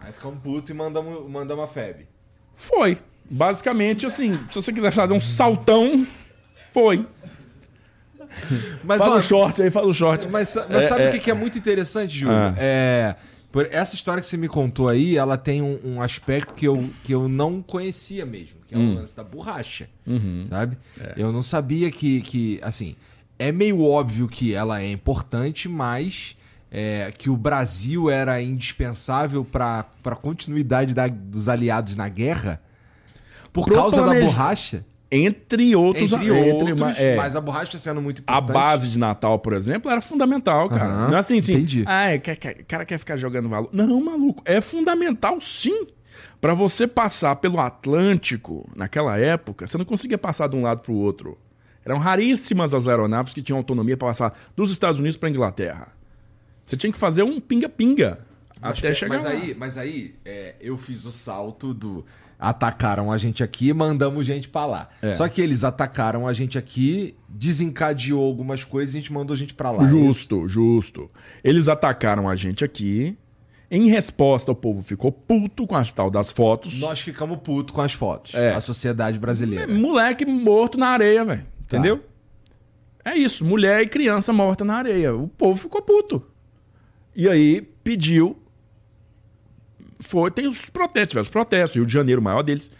Aí 0.00 0.12
ficamos 0.12 0.38
putos 0.40 0.70
e 0.70 0.74
mandamos, 0.74 1.30
mandamos 1.30 1.64
a 1.64 1.68
FEB. 1.68 2.06
Foi. 2.54 2.98
Basicamente, 3.28 4.04
assim, 4.04 4.38
se 4.48 4.54
você 4.54 4.72
quiser 4.72 4.92
fazer 4.92 5.14
um 5.14 5.20
saltão, 5.20 6.06
foi. 6.72 7.06
Mas, 8.84 8.98
fala 9.02 9.16
ó, 9.16 9.18
o 9.18 9.22
short 9.22 9.62
aí, 9.62 9.70
fala 9.70 9.86
o 9.86 9.92
short. 9.92 10.28
Mas, 10.28 10.54
mas 10.68 10.84
é, 10.84 10.88
sabe 10.88 11.02
o 11.04 11.08
é... 11.08 11.18
que 11.18 11.30
é 11.30 11.34
muito 11.34 11.56
interessante, 11.56 12.18
Júlio? 12.18 12.36
Ah. 12.36 12.54
É, 12.58 13.16
essa 13.70 13.94
história 13.94 14.20
que 14.20 14.26
você 14.26 14.36
me 14.36 14.48
contou 14.48 14.88
aí, 14.88 15.16
ela 15.16 15.38
tem 15.38 15.62
um, 15.62 15.78
um, 15.84 16.02
aspecto 16.02 16.52
que 16.54 16.66
eu, 16.66 16.90
que 17.02 17.14
eu 17.14 17.28
não 17.28 17.62
conhecia 17.62 18.26
mesmo, 18.26 18.58
que 18.66 18.74
é 18.74 18.78
hum. 18.78 18.92
o 18.92 18.94
lance 18.96 19.16
da 19.16 19.22
borracha, 19.22 19.88
uhum. 20.06 20.44
sabe? 20.48 20.76
É. 21.00 21.14
Eu 21.16 21.32
não 21.32 21.42
sabia 21.42 21.90
que, 21.90 22.20
que, 22.22 22.58
assim, 22.62 22.96
é 23.38 23.52
meio 23.52 23.82
óbvio 23.82 24.28
que 24.28 24.54
ela 24.54 24.80
é 24.80 24.90
importante, 24.90 25.68
mas 25.68 26.36
é, 26.70 27.12
que 27.16 27.30
o 27.30 27.36
Brasil 27.36 28.10
era 28.10 28.40
indispensável 28.42 29.44
para 29.44 29.86
a 30.04 30.16
continuidade 30.16 30.94
da, 30.94 31.06
dos 31.06 31.48
aliados 31.48 31.96
na 31.96 32.08
guerra 32.08 32.60
por 33.52 33.64
Pro 33.66 33.74
causa 33.74 34.02
planej... 34.02 34.20
da 34.20 34.26
borracha. 34.26 34.84
Entre 35.16 35.76
outros, 35.76 36.12
entre 36.12 36.28
outros 36.32 36.70
entre, 36.70 37.04
é, 37.04 37.14
mas 37.14 37.36
a 37.36 37.40
borracha 37.40 37.78
sendo 37.78 38.02
muito 38.02 38.22
importante. 38.22 38.50
A 38.50 38.52
base 38.52 38.88
de 38.88 38.98
Natal, 38.98 39.38
por 39.38 39.52
exemplo, 39.52 39.88
era 39.88 40.00
fundamental, 40.00 40.68
cara. 40.68 40.92
Uhum, 40.92 41.08
não 41.10 41.16
é 41.16 41.20
assim, 41.20 41.38
assim. 41.38 41.52
Entendi. 41.52 41.84
Ah, 41.86 42.06
o 42.16 42.64
cara 42.66 42.84
quer 42.84 42.98
ficar 42.98 43.16
jogando 43.16 43.48
valor. 43.48 43.68
Não, 43.72 44.02
maluco. 44.02 44.42
É 44.44 44.60
fundamental, 44.60 45.40
sim. 45.40 45.86
Para 46.40 46.52
você 46.52 46.88
passar 46.88 47.36
pelo 47.36 47.60
Atlântico, 47.60 48.68
naquela 48.74 49.16
época, 49.16 49.68
você 49.68 49.78
não 49.78 49.84
conseguia 49.84 50.18
passar 50.18 50.48
de 50.48 50.56
um 50.56 50.62
lado 50.62 50.80
para 50.80 50.90
o 50.90 50.96
outro. 50.96 51.38
Eram 51.84 51.98
raríssimas 51.98 52.72
as 52.72 52.88
aeronaves 52.88 53.34
que 53.34 53.42
tinham 53.42 53.58
autonomia 53.58 53.96
para 53.96 54.08
passar 54.08 54.38
dos 54.56 54.70
Estados 54.70 54.98
Unidos 54.98 55.16
para 55.16 55.28
a 55.28 55.30
Inglaterra. 55.30 55.88
Você 56.64 56.76
tinha 56.76 56.92
que 56.92 56.98
fazer 56.98 57.22
um 57.22 57.40
pinga-pinga 57.40 58.24
até 58.60 58.94
chegar 58.94 59.16
mas 59.16 59.24
lá. 59.24 59.30
Aí, 59.30 59.54
mas 59.54 59.76
aí, 59.76 60.14
é, 60.24 60.54
eu 60.60 60.78
fiz 60.78 61.04
o 61.04 61.12
salto 61.12 61.74
do 61.74 62.04
atacaram 62.38 63.10
a 63.10 63.18
gente 63.18 63.42
aqui, 63.42 63.72
mandamos 63.72 64.26
gente 64.26 64.48
para 64.48 64.66
lá. 64.66 64.88
É. 65.00 65.12
Só 65.12 65.28
que 65.28 65.40
eles 65.40 65.64
atacaram 65.64 66.26
a 66.26 66.32
gente 66.32 66.58
aqui, 66.58 67.16
desencadeou 67.28 68.24
algumas 68.24 68.64
coisas 68.64 68.94
e 68.94 68.98
a 68.98 69.00
gente 69.00 69.12
mandou 69.12 69.36
gente 69.36 69.54
para 69.54 69.70
lá. 69.70 69.88
Justo, 69.88 70.48
justo. 70.48 71.10
Eles 71.42 71.68
atacaram 71.68 72.28
a 72.28 72.36
gente 72.36 72.64
aqui. 72.64 73.16
Em 73.70 73.88
resposta, 73.88 74.52
o 74.52 74.54
povo 74.54 74.82
ficou 74.82 75.10
puto 75.10 75.66
com 75.66 75.74
as 75.74 75.92
tal 75.92 76.10
das 76.10 76.30
fotos. 76.30 76.78
Nós 76.78 77.00
ficamos 77.00 77.38
puto 77.42 77.72
com 77.72 77.80
as 77.80 77.92
fotos. 77.92 78.34
É. 78.34 78.52
A 78.52 78.60
sociedade 78.60 79.18
brasileira. 79.18 79.72
Moleque 79.72 80.24
morto 80.26 80.78
na 80.78 80.88
areia, 80.88 81.24
velho. 81.24 81.53
Tá. 81.68 81.76
Entendeu? 81.78 82.04
É 83.04 83.14
isso, 83.14 83.44
mulher 83.44 83.82
e 83.82 83.86
criança 83.86 84.32
morta 84.32 84.64
na 84.64 84.76
areia. 84.76 85.14
O 85.14 85.28
povo 85.28 85.60
ficou 85.60 85.82
puto. 85.82 86.24
E 87.14 87.28
aí 87.28 87.60
pediu. 87.82 88.38
Foi, 90.00 90.30
tem 90.30 90.46
os 90.46 90.68
protestos, 90.70 91.10
tiveram 91.10 91.22
os 91.22 91.30
protestos, 91.30 91.76
Rio 91.76 91.86
de 91.86 91.92
Janeiro, 91.92 92.20
o 92.20 92.24
maior 92.24 92.42
deles. 92.42 92.70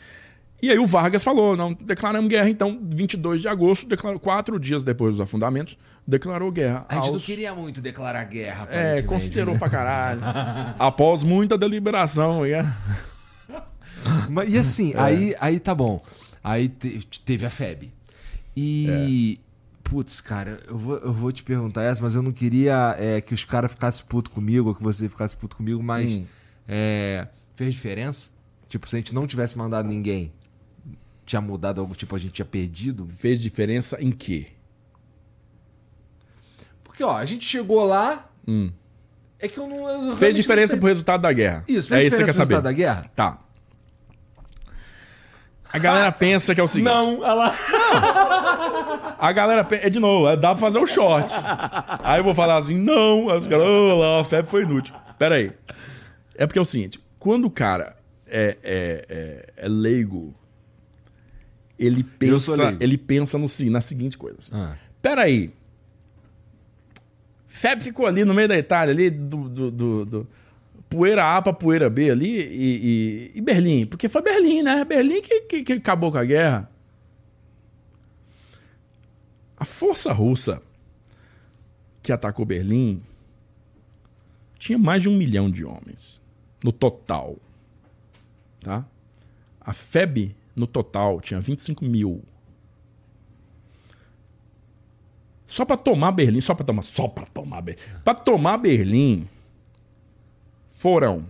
E 0.64 0.70
aí 0.70 0.78
o 0.78 0.86
Vargas 0.86 1.22
falou: 1.22 1.54
não, 1.56 1.74
declaramos 1.74 2.28
guerra. 2.28 2.48
Então, 2.48 2.80
22 2.82 3.42
de 3.42 3.48
agosto, 3.48 3.86
declarou, 3.86 4.18
quatro 4.18 4.58
dias 4.58 4.82
depois 4.82 5.12
dos 5.12 5.20
afundamentos, 5.20 5.76
declarou 6.06 6.50
guerra. 6.50 6.86
A 6.88 6.94
gente 6.94 7.04
aos... 7.04 7.12
não 7.12 7.20
queria 7.20 7.54
muito 7.54 7.82
declarar 7.82 8.24
guerra. 8.24 8.66
É, 8.70 9.02
considerou 9.02 9.54
né? 9.54 9.58
pra 9.58 9.68
caralho. 9.68 10.20
Após 10.78 11.22
muita 11.22 11.58
deliberação. 11.58 12.46
E, 12.46 12.52
Mas, 14.30 14.48
e 14.48 14.58
assim, 14.58 14.94
é. 14.94 15.00
aí, 15.00 15.34
aí 15.38 15.60
tá 15.60 15.74
bom. 15.74 16.02
Aí 16.42 16.68
te, 16.68 17.06
teve 17.24 17.44
a 17.44 17.50
FEB. 17.50 17.92
E. 18.56 19.38
É. 19.40 19.44
Putz, 19.84 20.18
cara, 20.22 20.62
eu 20.66 20.78
vou, 20.78 20.96
eu 20.96 21.12
vou 21.12 21.30
te 21.30 21.42
perguntar 21.42 21.82
essa, 21.82 22.02
mas 22.02 22.14
eu 22.14 22.22
não 22.22 22.32
queria 22.32 22.96
é, 22.98 23.20
que 23.20 23.34
os 23.34 23.44
caras 23.44 23.70
ficassem 23.70 24.06
puto 24.06 24.30
comigo, 24.30 24.70
ou 24.70 24.74
que 24.74 24.82
você 24.82 25.08
ficasse 25.08 25.36
puto 25.36 25.56
comigo, 25.56 25.82
mas. 25.82 26.16
Hum. 26.16 26.24
É, 26.66 27.28
fez 27.54 27.74
diferença? 27.74 28.30
Tipo, 28.66 28.88
se 28.88 28.96
a 28.96 28.98
gente 28.98 29.14
não 29.14 29.26
tivesse 29.26 29.58
mandado 29.58 29.86
ninguém, 29.86 30.32
tinha 31.26 31.40
mudado 31.40 31.80
algo, 31.80 31.94
tipo, 31.94 32.16
a 32.16 32.18
gente 32.18 32.32
tinha 32.32 32.46
perdido? 32.46 33.06
Fez 33.10 33.40
diferença 33.40 34.00
em 34.00 34.10
quê? 34.10 34.48
Porque, 36.82 37.04
ó, 37.04 37.16
a 37.16 37.24
gente 37.24 37.44
chegou 37.44 37.84
lá. 37.84 38.30
Hum. 38.46 38.70
É 39.38 39.48
que 39.48 39.58
eu 39.58 39.66
não. 39.66 39.88
Eu 39.88 40.16
fez 40.16 40.36
diferença 40.36 40.76
pro 40.76 40.86
resultado 40.86 41.20
da 41.22 41.32
guerra. 41.32 41.64
Isso, 41.68 41.88
fez 41.88 42.06
é 42.06 42.08
diferença 42.08 42.32
pro 42.32 42.42
resultado 42.42 42.64
da 42.64 42.72
guerra? 42.72 43.10
Tá. 43.14 43.38
A 45.74 45.78
galera 45.80 46.12
pensa 46.12 46.54
que 46.54 46.60
é 46.60 46.62
o 46.62 46.68
seguinte. 46.68 46.86
Não, 46.86 47.18
olha 47.18 47.34
lá. 47.34 47.58
Não. 47.68 49.14
A 49.18 49.32
galera 49.32 49.64
pensa. 49.64 49.88
É 49.88 49.90
de 49.90 49.98
novo, 49.98 50.36
dá 50.36 50.50
pra 50.50 50.56
fazer 50.56 50.78
um 50.78 50.86
short. 50.86 51.28
Aí 52.04 52.20
eu 52.20 52.24
vou 52.24 52.32
falar 52.32 52.58
assim, 52.58 52.76
não. 52.76 53.28
Aí 53.28 53.38
os 53.38 53.44
caras, 53.44 53.66
oh, 53.66 53.96
lá, 53.96 54.20
a 54.20 54.24
febre 54.24 54.48
foi 54.48 54.62
inútil. 54.62 54.94
Pera 55.18 55.34
aí. 55.34 55.50
É 56.36 56.46
porque 56.46 56.60
é 56.60 56.62
o 56.62 56.64
seguinte: 56.64 57.00
quando 57.18 57.46
o 57.46 57.50
cara 57.50 57.96
é, 58.24 58.56
é, 58.62 59.06
é, 59.08 59.52
é 59.56 59.68
leigo, 59.68 60.32
ele 61.76 62.04
pensa, 62.04 62.76
ele 62.78 62.96
pensa 62.96 63.36
no, 63.36 63.46
na 63.68 63.80
seguinte 63.80 64.16
coisa. 64.16 64.38
Assim, 64.38 64.52
ah. 64.54 64.76
Pera 65.02 65.22
aí. 65.22 65.52
Feb 67.48 67.82
ficou 67.82 68.06
ali 68.06 68.24
no 68.24 68.32
meio 68.32 68.46
da 68.46 68.56
Itália, 68.56 68.94
ali 68.94 69.10
do, 69.10 69.48
do, 69.48 69.70
do, 69.72 70.04
do 70.04 70.28
poeira 70.94 71.36
A 71.36 71.42
para 71.42 71.52
poeira 71.52 71.90
B 71.90 72.10
ali 72.10 72.38
e, 72.38 73.32
e, 73.32 73.32
e, 73.34 73.40
Berlim. 73.40 73.84
Porque 73.84 74.08
foi 74.08 74.22
Berlim, 74.22 74.62
né? 74.62 74.84
Berlim 74.84 75.20
que, 75.20 75.40
que, 75.40 75.62
que 75.64 75.72
acabou 75.72 76.12
com 76.12 76.18
a 76.18 76.24
guerra. 76.24 76.70
A 79.56 79.64
força 79.64 80.12
russa 80.12 80.62
que 82.00 82.12
atacou 82.12 82.46
Berlim 82.46 83.02
tinha 84.58 84.78
mais 84.78 85.02
de 85.02 85.08
um 85.08 85.16
milhão 85.16 85.50
de 85.50 85.64
homens 85.64 86.20
no 86.62 86.70
total. 86.70 87.36
Tá? 88.60 88.86
A 89.60 89.72
FEB, 89.72 90.36
no 90.54 90.66
total, 90.66 91.20
tinha 91.20 91.40
25 91.40 91.84
mil. 91.84 92.22
Só 95.46 95.64
para 95.64 95.76
tomar 95.76 96.12
Berlim, 96.12 96.40
só 96.40 96.54
para 96.54 96.64
tomar, 96.64 96.82
só 96.82 97.08
para 97.08 97.26
tomar 97.26 97.60
Berlim. 97.62 97.82
Para 98.04 98.14
tomar 98.14 98.56
Berlim 98.58 99.28
foram 100.84 101.24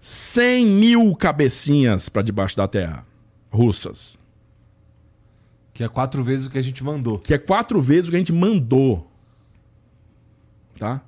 100 0.00 0.64
mil 0.64 1.14
cabecinhas 1.14 2.08
para 2.08 2.22
debaixo 2.22 2.56
da 2.56 2.66
terra 2.66 3.06
russas. 3.50 4.18
Que 5.74 5.84
é 5.84 5.88
quatro 5.88 6.24
vezes 6.24 6.46
o 6.46 6.50
que 6.50 6.56
a 6.56 6.62
gente 6.62 6.82
mandou. 6.82 7.18
Que 7.18 7.34
é 7.34 7.38
quatro 7.38 7.82
vezes 7.82 8.08
o 8.08 8.10
que 8.10 8.16
a 8.16 8.18
gente 8.18 8.32
mandou. 8.32 9.06
Tá? 10.78 11.02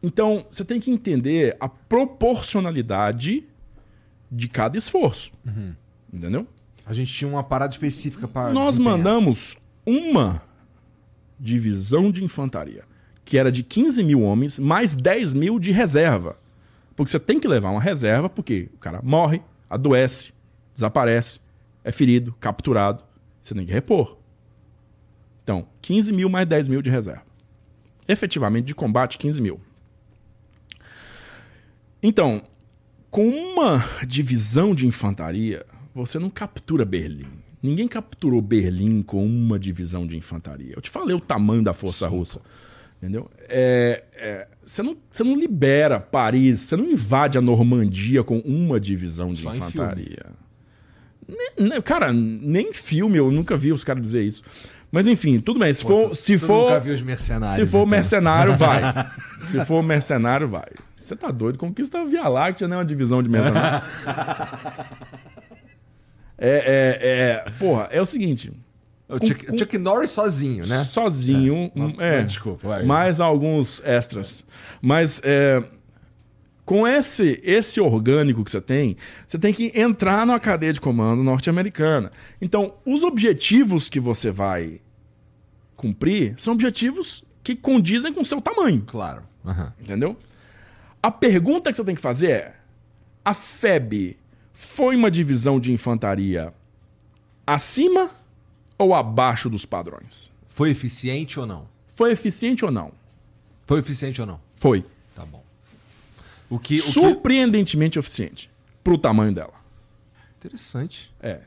Então, 0.00 0.46
você 0.48 0.64
tem 0.64 0.78
que 0.78 0.88
entender 0.88 1.56
a 1.58 1.68
proporcionalidade 1.68 3.42
de 4.30 4.48
cada 4.48 4.78
esforço. 4.78 5.32
Uhum. 5.44 5.74
Entendeu? 6.12 6.46
A 6.86 6.94
gente 6.94 7.12
tinha 7.12 7.28
uma 7.28 7.42
parada 7.42 7.72
específica 7.72 8.28
para. 8.28 8.52
Nós 8.52 8.78
mandamos 8.78 9.56
uma 9.84 10.40
divisão 11.40 12.12
de 12.12 12.22
infantaria, 12.22 12.84
que 13.26 13.36
era 13.36 13.50
de 13.50 13.64
15 13.64 14.04
mil 14.04 14.22
homens, 14.22 14.56
mais 14.56 14.94
10 14.94 15.34
mil 15.34 15.58
de 15.58 15.72
reserva. 15.72 16.38
Porque 16.94 17.10
você 17.10 17.18
tem 17.18 17.40
que 17.40 17.48
levar 17.48 17.70
uma 17.70 17.80
reserva, 17.80 18.30
porque 18.30 18.70
o 18.72 18.78
cara 18.78 19.00
morre, 19.02 19.42
adoece, 19.68 20.32
desaparece, 20.72 21.40
é 21.82 21.90
ferido, 21.90 22.32
capturado. 22.38 23.04
Você 23.42 23.52
tem 23.52 23.66
que 23.66 23.72
repor. 23.72 24.16
Então, 25.42 25.66
15 25.82 26.12
mil 26.12 26.30
mais 26.30 26.46
10 26.46 26.68
mil 26.68 26.80
de 26.80 26.88
reserva. 26.88 27.24
Efetivamente, 28.06 28.66
de 28.66 28.74
combate, 28.76 29.18
15 29.18 29.42
mil. 29.42 29.60
Então, 32.00 32.42
com 33.10 33.28
uma 33.28 33.84
divisão 34.06 34.72
de 34.72 34.86
infantaria, 34.86 35.66
você 35.92 36.18
não 36.20 36.30
captura 36.30 36.84
Berlim. 36.84 37.26
Ninguém 37.60 37.88
capturou 37.88 38.40
Berlim 38.40 39.02
com 39.02 39.26
uma 39.26 39.58
divisão 39.58 40.06
de 40.06 40.16
infantaria. 40.16 40.74
Eu 40.76 40.80
te 40.80 40.90
falei 40.90 41.16
o 41.16 41.20
tamanho 41.20 41.64
da 41.64 41.72
força 41.72 42.08
Sim. 42.08 42.16
russa. 42.16 42.40
Entendeu? 42.98 43.30
É, 43.48 44.04
é, 44.16 44.48
você, 44.64 44.82
não, 44.82 44.96
você 45.10 45.22
não 45.22 45.36
libera 45.36 46.00
Paris, 46.00 46.62
você 46.62 46.76
não 46.76 46.86
invade 46.86 47.36
a 47.36 47.40
Normandia 47.40 48.24
com 48.24 48.38
uma 48.38 48.80
divisão 48.80 49.32
de 49.32 49.42
Só 49.42 49.54
infantaria. 49.54 50.26
Nem, 51.58 51.80
cara, 51.82 52.12
nem 52.12 52.72
filme 52.72 53.18
eu 53.18 53.30
nunca 53.30 53.56
vi 53.56 53.72
os 53.72 53.84
caras 53.84 54.02
dizer 54.02 54.22
isso. 54.22 54.42
Mas 54.90 55.06
enfim, 55.06 55.40
tudo 55.40 55.60
bem. 55.60 55.72
Se 55.74 55.82
Pô, 55.82 55.88
for. 55.88 56.10
Tu, 56.10 56.14
se 56.14 56.38
tu 56.38 56.46
for 56.46 56.70
nunca 56.70 56.80
viu 56.80 56.94
os 56.94 57.02
mercenários. 57.02 57.56
Se 57.56 57.66
for 57.66 57.78
então. 57.78 57.86
mercenário, 57.86 58.56
vai. 58.56 58.82
se 59.42 59.64
for 59.64 59.82
mercenário, 59.82 60.48
vai. 60.48 60.68
Você 60.98 61.14
tá 61.14 61.30
doido? 61.30 61.58
Conquista 61.58 62.00
a 62.00 62.04
Via 62.04 62.26
Láctea, 62.28 62.66
não 62.66 62.76
é 62.76 62.78
uma 62.78 62.84
divisão 62.84 63.22
de 63.22 63.28
mercenários. 63.28 63.82
é, 66.38 66.38
é, 66.38 67.48
é. 67.48 67.50
Porra, 67.58 67.88
é 67.90 68.00
o 68.00 68.06
seguinte. 68.06 68.52
O 69.08 69.24
Chuck, 69.24 69.58
Chuck, 69.58 69.78
Norris 69.78 70.10
sozinho, 70.10 70.66
né? 70.66 70.84
Sozinho. 70.84 71.70
É, 71.98 72.20
é, 72.20 72.22
desculpa. 72.24 72.66
Vai. 72.66 72.84
Mais 72.84 73.20
alguns 73.20 73.80
extras. 73.84 74.44
Mas 74.82 75.20
é, 75.22 75.62
com 76.64 76.86
esse, 76.86 77.40
esse 77.44 77.80
orgânico 77.80 78.44
que 78.44 78.50
você 78.50 78.60
tem, 78.60 78.96
você 79.24 79.38
tem 79.38 79.54
que 79.54 79.70
entrar 79.78 80.26
na 80.26 80.40
cadeia 80.40 80.72
de 80.72 80.80
comando 80.80 81.22
norte-americana. 81.22 82.10
Então, 82.42 82.74
os 82.84 83.04
objetivos 83.04 83.88
que 83.88 84.00
você 84.00 84.32
vai 84.32 84.80
cumprir 85.76 86.34
são 86.36 86.54
objetivos 86.54 87.22
que 87.44 87.54
condizem 87.54 88.12
com 88.12 88.22
o 88.22 88.26
seu 88.26 88.40
tamanho. 88.40 88.82
Claro. 88.84 89.22
Uhum. 89.44 89.70
Entendeu? 89.80 90.16
A 91.00 91.12
pergunta 91.12 91.70
que 91.70 91.76
você 91.76 91.84
tem 91.84 91.94
que 91.94 92.00
fazer 92.00 92.30
é: 92.30 92.56
a 93.24 93.32
FEB 93.32 94.16
foi 94.52 94.96
uma 94.96 95.08
divisão 95.08 95.60
de 95.60 95.72
infantaria 95.72 96.52
acima 97.46 98.10
ou 98.78 98.94
abaixo 98.94 99.48
dos 99.48 99.64
padrões? 99.64 100.32
Foi 100.48 100.70
eficiente 100.70 101.38
ou 101.38 101.46
não? 101.46 101.68
Foi 101.88 102.12
eficiente 102.12 102.64
ou 102.64 102.70
não? 102.70 102.92
Foi 103.66 103.80
eficiente 103.80 104.20
ou 104.20 104.26
não? 104.26 104.40
Foi. 104.54 104.84
Tá 105.14 105.24
bom. 105.24 105.42
O 106.48 106.58
que, 106.58 106.78
o 106.78 106.82
Surpreendentemente 106.82 107.94
que... 107.94 107.98
eficiente 107.98 108.50
pro 108.84 108.96
tamanho 108.96 109.32
dela. 109.32 109.54
Interessante. 110.38 111.12
É. 111.20 111.40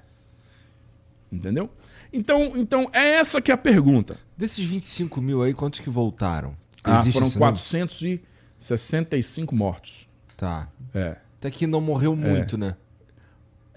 Entendeu? 1.31 1.69
Então, 2.11 2.51
então 2.55 2.89
é 2.91 3.13
essa 3.13 3.39
que 3.41 3.51
é 3.51 3.53
a 3.53 3.57
pergunta. 3.57 4.19
Desses 4.35 4.65
25 4.65 5.21
mil 5.21 5.43
aí, 5.43 5.53
quantos 5.53 5.79
que 5.79 5.89
voltaram? 5.89 6.57
Ah, 6.83 7.01
foram 7.03 7.29
465 7.29 9.55
mortos. 9.55 10.09
Tá. 10.35 10.67
É. 10.93 11.15
Até 11.37 11.49
que 11.51 11.65
não 11.67 11.79
morreu 11.79 12.15
muito, 12.15 12.55
é. 12.55 12.59
né? 12.59 12.75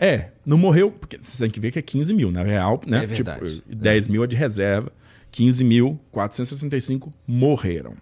É, 0.05 0.32
não 0.44 0.59
morreu, 0.59 0.90
porque 0.90 1.16
você 1.16 1.44
tem 1.44 1.48
que 1.48 1.61
ver 1.61 1.70
que 1.70 1.78
é 1.78 1.82
15 1.82 2.12
mil, 2.12 2.32
na 2.32 2.42
real, 2.42 2.80
né? 2.84 3.05
É 3.05 3.07
verdade. 3.07 3.61
Tipo, 3.61 3.76
10 3.76 4.09
é. 4.09 4.11
mil 4.11 4.24
é 4.24 4.26
de 4.26 4.34
reserva, 4.34 4.90
15 5.30 5.62
mil, 5.62 6.00
465 6.11 7.14
morreram. 7.24 7.94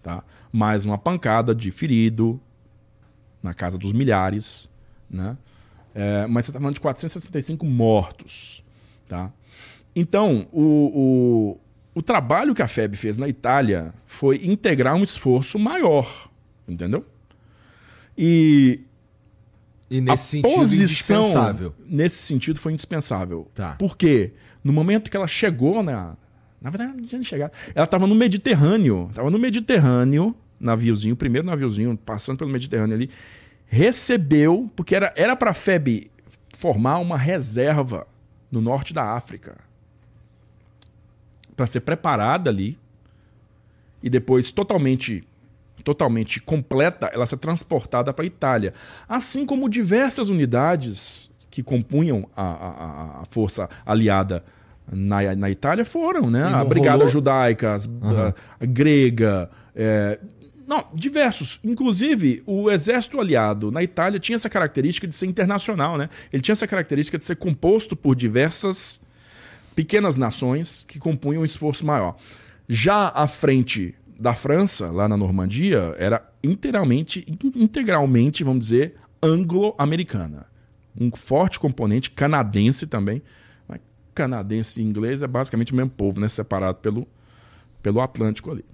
Tá? 0.00 0.22
Mais 0.52 0.84
uma 0.84 0.96
pancada 0.96 1.52
de 1.52 1.72
ferido, 1.72 2.40
na 3.42 3.52
casa 3.52 3.76
dos 3.76 3.92
milhares, 3.92 4.70
né? 5.10 5.36
É, 5.92 6.24
mas 6.28 6.44
você 6.44 6.52
está 6.52 6.60
falando 6.60 6.74
de 6.74 6.80
465 6.80 7.66
mortos. 7.66 8.62
Tá? 9.08 9.32
Então, 9.96 10.46
o, 10.52 11.58
o, 11.92 11.98
o 11.98 12.00
trabalho 12.00 12.54
que 12.54 12.62
a 12.62 12.68
FEB 12.68 12.96
fez 12.96 13.18
na 13.18 13.26
Itália 13.26 13.92
foi 14.06 14.36
integrar 14.44 14.94
um 14.94 15.02
esforço 15.02 15.58
maior, 15.58 16.30
entendeu? 16.68 17.04
E 18.16 18.84
e 19.90 20.00
nesse 20.00 20.38
a 20.38 20.42
sentido, 20.42 20.54
posição, 20.60 20.84
indispensável. 20.84 21.74
Nesse 21.84 22.22
sentido, 22.22 22.60
foi 22.60 22.72
indispensável. 22.72 23.50
Tá. 23.54 23.74
Por 23.74 23.96
quê? 23.96 24.32
No 24.62 24.72
momento 24.72 25.10
que 25.10 25.16
ela 25.16 25.26
chegou 25.26 25.82
na. 25.82 26.16
Na 26.62 26.70
verdade, 26.70 26.92
não 27.00 27.08
tinha 27.08 27.22
chegado. 27.24 27.52
Ela 27.74 27.84
estava 27.84 28.06
no 28.06 28.14
Mediterrâneo. 28.14 29.08
Estava 29.10 29.30
no 29.30 29.38
Mediterrâneo, 29.38 30.34
naviozinho, 30.60 31.16
primeiro 31.16 31.46
naviozinho, 31.46 31.96
passando 31.96 32.38
pelo 32.38 32.50
Mediterrâneo 32.50 32.94
ali. 32.94 33.10
Recebeu, 33.66 34.70
porque 34.76 34.94
era 34.94 35.12
era 35.16 35.34
para 35.34 35.50
a 35.50 35.54
FEB 35.54 36.10
formar 36.56 36.98
uma 36.98 37.16
reserva 37.16 38.06
no 38.50 38.60
norte 38.60 38.94
da 38.94 39.16
África. 39.16 39.58
Para 41.56 41.66
ser 41.66 41.80
preparada 41.80 42.48
ali. 42.48 42.78
E 44.02 44.08
depois 44.08 44.52
totalmente 44.52 45.24
totalmente 45.80 46.40
completa, 46.40 47.10
ela 47.12 47.26
ser 47.26 47.38
transportada 47.38 48.12
para 48.12 48.24
a 48.24 48.26
Itália. 48.26 48.72
Assim 49.08 49.44
como 49.44 49.68
diversas 49.68 50.28
unidades 50.28 51.30
que 51.50 51.62
compunham 51.62 52.28
a, 52.36 52.42
a, 52.42 53.22
a 53.22 53.24
força 53.24 53.68
aliada 53.84 54.44
na, 54.90 55.34
na 55.34 55.50
Itália 55.50 55.84
foram, 55.84 56.30
né? 56.30 56.44
A 56.44 56.64
Brigada 56.64 56.98
rolou... 56.98 57.08
Judaica, 57.08 57.76
uhum. 58.02 58.18
a, 58.18 58.34
a, 58.60 58.66
grega. 58.66 59.50
É... 59.74 60.18
Não, 60.66 60.84
diversos. 60.94 61.58
Inclusive, 61.64 62.42
o 62.46 62.70
exército 62.70 63.20
aliado 63.20 63.72
na 63.72 63.82
Itália 63.82 64.20
tinha 64.20 64.36
essa 64.36 64.48
característica 64.48 65.06
de 65.06 65.14
ser 65.14 65.26
internacional, 65.26 65.98
né? 65.98 66.08
Ele 66.32 66.42
tinha 66.42 66.52
essa 66.52 66.66
característica 66.66 67.18
de 67.18 67.24
ser 67.24 67.36
composto 67.36 67.96
por 67.96 68.14
diversas 68.14 69.00
pequenas 69.74 70.16
nações 70.16 70.84
que 70.86 70.98
compunham 70.98 71.42
um 71.42 71.44
esforço 71.44 71.84
maior. 71.84 72.16
Já 72.68 73.08
à 73.08 73.26
frente 73.26 73.94
da 74.20 74.34
França, 74.34 74.90
lá 74.90 75.08
na 75.08 75.16
Normandia, 75.16 75.94
era 75.98 76.22
integralmente, 76.44 77.24
integralmente 77.56 78.44
vamos 78.44 78.66
dizer, 78.66 78.96
anglo-americana. 79.22 80.44
Um 81.00 81.10
forte 81.10 81.58
componente 81.58 82.10
canadense 82.10 82.86
também. 82.86 83.22
Mas 83.66 83.80
canadense 84.14 84.78
e 84.78 84.84
inglês 84.84 85.22
é 85.22 85.26
basicamente 85.26 85.72
o 85.72 85.76
mesmo 85.76 85.90
povo, 85.90 86.20
né? 86.20 86.28
separado 86.28 86.78
pelo, 86.78 87.08
pelo 87.82 88.02
Atlântico 88.02 88.50
ali. 88.50 88.64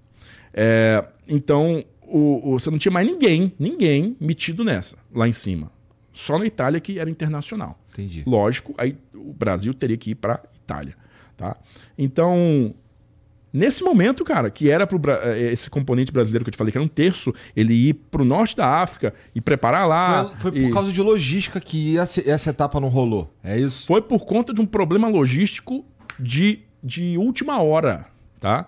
É, 0.52 1.06
então, 1.28 1.84
o, 2.02 2.54
o, 2.54 2.58
você 2.58 2.68
não 2.68 2.78
tinha 2.78 2.90
mais 2.90 3.06
ninguém, 3.06 3.52
ninguém 3.56 4.16
metido 4.20 4.64
nessa, 4.64 4.96
lá 5.14 5.28
em 5.28 5.32
cima. 5.32 5.70
Só 6.12 6.38
na 6.40 6.46
Itália 6.46 6.80
que 6.80 6.98
era 6.98 7.08
internacional. 7.08 7.78
Entendi. 7.92 8.24
Lógico, 8.26 8.74
aí 8.78 8.96
o 9.14 9.32
Brasil 9.32 9.72
teria 9.72 9.96
que 9.96 10.10
ir 10.10 10.16
para 10.16 10.42
Itália. 10.56 10.96
Tá? 11.36 11.56
Então, 11.96 12.74
Nesse 13.56 13.82
momento, 13.82 14.22
cara, 14.22 14.50
que 14.50 14.70
era 14.70 14.86
pro, 14.86 15.00
eh, 15.10 15.50
esse 15.50 15.70
componente 15.70 16.12
brasileiro 16.12 16.44
que 16.44 16.50
eu 16.50 16.52
te 16.52 16.58
falei, 16.58 16.70
que 16.70 16.76
era 16.76 16.84
um 16.84 16.88
terço, 16.88 17.32
ele 17.56 17.72
ir 17.72 17.94
pro 17.94 18.22
norte 18.22 18.54
da 18.54 18.68
África 18.68 19.14
e 19.34 19.40
preparar 19.40 19.88
lá. 19.88 20.30
Foi, 20.36 20.52
foi 20.52 20.60
e... 20.60 20.66
por 20.66 20.74
causa 20.74 20.92
de 20.92 21.00
logística 21.00 21.58
que 21.58 21.96
essa, 21.96 22.20
essa 22.28 22.50
etapa 22.50 22.78
não 22.78 22.88
rolou. 22.88 23.32
É 23.42 23.58
isso? 23.58 23.86
Foi 23.86 24.02
por 24.02 24.26
conta 24.26 24.52
de 24.52 24.60
um 24.60 24.66
problema 24.66 25.08
logístico 25.08 25.86
de, 26.20 26.64
de 26.84 27.16
última 27.16 27.62
hora. 27.62 28.04
Tá? 28.38 28.66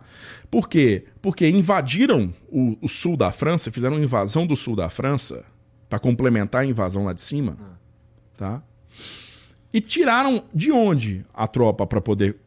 Por 0.51 0.67
quê? 0.67 1.05
Porque 1.21 1.47
invadiram 1.47 2.33
o, 2.49 2.75
o 2.81 2.89
sul 2.89 3.15
da 3.15 3.31
França, 3.31 3.71
fizeram 3.71 3.97
uma 3.97 4.03
invasão 4.03 4.47
do 4.47 4.57
sul 4.57 4.75
da 4.75 4.89
França 4.89 5.45
para 5.87 5.99
complementar 5.99 6.63
a 6.63 6.67
invasão 6.67 7.05
lá 7.05 7.13
de 7.13 7.21
cima. 7.21 7.59
Tá? 8.39 8.63
E 9.71 9.83
tiraram 9.83 10.45
de 10.55 10.73
onde 10.73 11.27
a 11.35 11.47
tropa 11.47 11.87
para 11.87 12.01
poder 12.01 12.39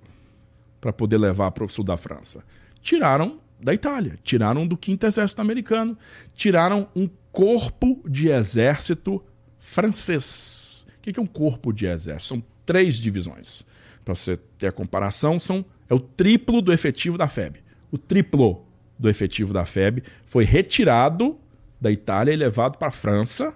para 0.81 0.91
poder 0.91 1.17
levar 1.17 1.51
para 1.51 1.63
o 1.63 1.69
sul 1.69 1.85
da 1.85 1.95
França? 1.95 2.43
Tiraram 2.81 3.39
da 3.61 3.73
Itália, 3.73 4.17
tiraram 4.23 4.67
do 4.67 4.75
quinto 4.75 5.05
exército 5.05 5.39
americano, 5.39 5.95
tiraram 6.33 6.89
um 6.95 7.07
corpo 7.31 8.01
de 8.09 8.29
exército 8.29 9.23
francês. 9.59 10.85
O 10.97 11.01
que 11.01 11.17
é 11.17 11.21
um 11.21 11.27
corpo 11.27 11.71
de 11.71 11.85
exército? 11.85 12.29
São 12.33 12.43
três 12.65 12.97
divisões. 12.97 13.63
Para 14.03 14.15
você 14.15 14.37
ter 14.57 14.67
a 14.67 14.71
comparação, 14.71 15.39
são, 15.39 15.63
é 15.87 15.93
o 15.93 15.99
triplo 15.99 16.61
do 16.61 16.73
efetivo 16.73 17.17
da 17.17 17.27
FEB. 17.27 17.63
O 17.91 17.97
triplo 17.97 18.65
do 18.97 19.09
efetivo 19.09 19.53
da 19.53 19.65
FEB 19.65 20.03
foi 20.25 20.43
retirado 20.43 21.39
da 21.79 21.91
Itália 21.91 22.33
e 22.33 22.35
levado 22.35 22.77
para 22.77 22.87
a 22.89 22.91
França. 22.91 23.53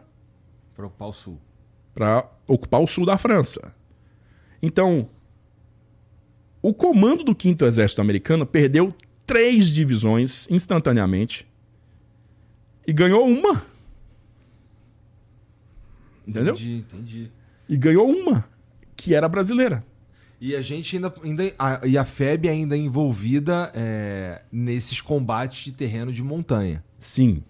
Para 0.75 0.87
ocupar 0.87 1.07
o 1.07 1.13
sul. 1.13 1.39
Para 1.93 2.29
ocupar 2.47 2.81
o 2.81 2.87
sul 2.87 3.05
da 3.05 3.17
França. 3.17 3.73
Então, 4.61 5.09
o 6.67 6.73
comando 6.73 7.23
do 7.23 7.37
5 7.39 7.63
Exército 7.63 8.01
Americano 8.01 8.43
perdeu 8.43 8.91
três 9.23 9.69
divisões 9.69 10.47
instantaneamente 10.49 11.45
e 12.87 12.91
ganhou 12.91 13.23
uma. 13.27 13.63
Entendeu? 16.27 16.55
Entendi, 16.55 16.77
entendi. 16.77 17.31
E 17.69 17.77
ganhou 17.77 18.09
uma, 18.09 18.49
que 18.95 19.13
era 19.13 19.29
brasileira. 19.29 19.85
E 20.41 20.55
a 20.55 20.61
gente 20.63 20.95
ainda. 20.95 21.13
ainda 21.23 21.53
a, 21.59 21.85
e 21.85 21.99
a 21.99 22.03
FEB 22.03 22.49
ainda 22.49 22.75
é 22.75 22.79
envolvida 22.79 23.71
é, 23.75 24.41
nesses 24.51 24.99
combates 24.99 25.65
de 25.65 25.71
terreno 25.71 26.11
de 26.11 26.23
montanha. 26.23 26.83
Sim. 26.97 27.43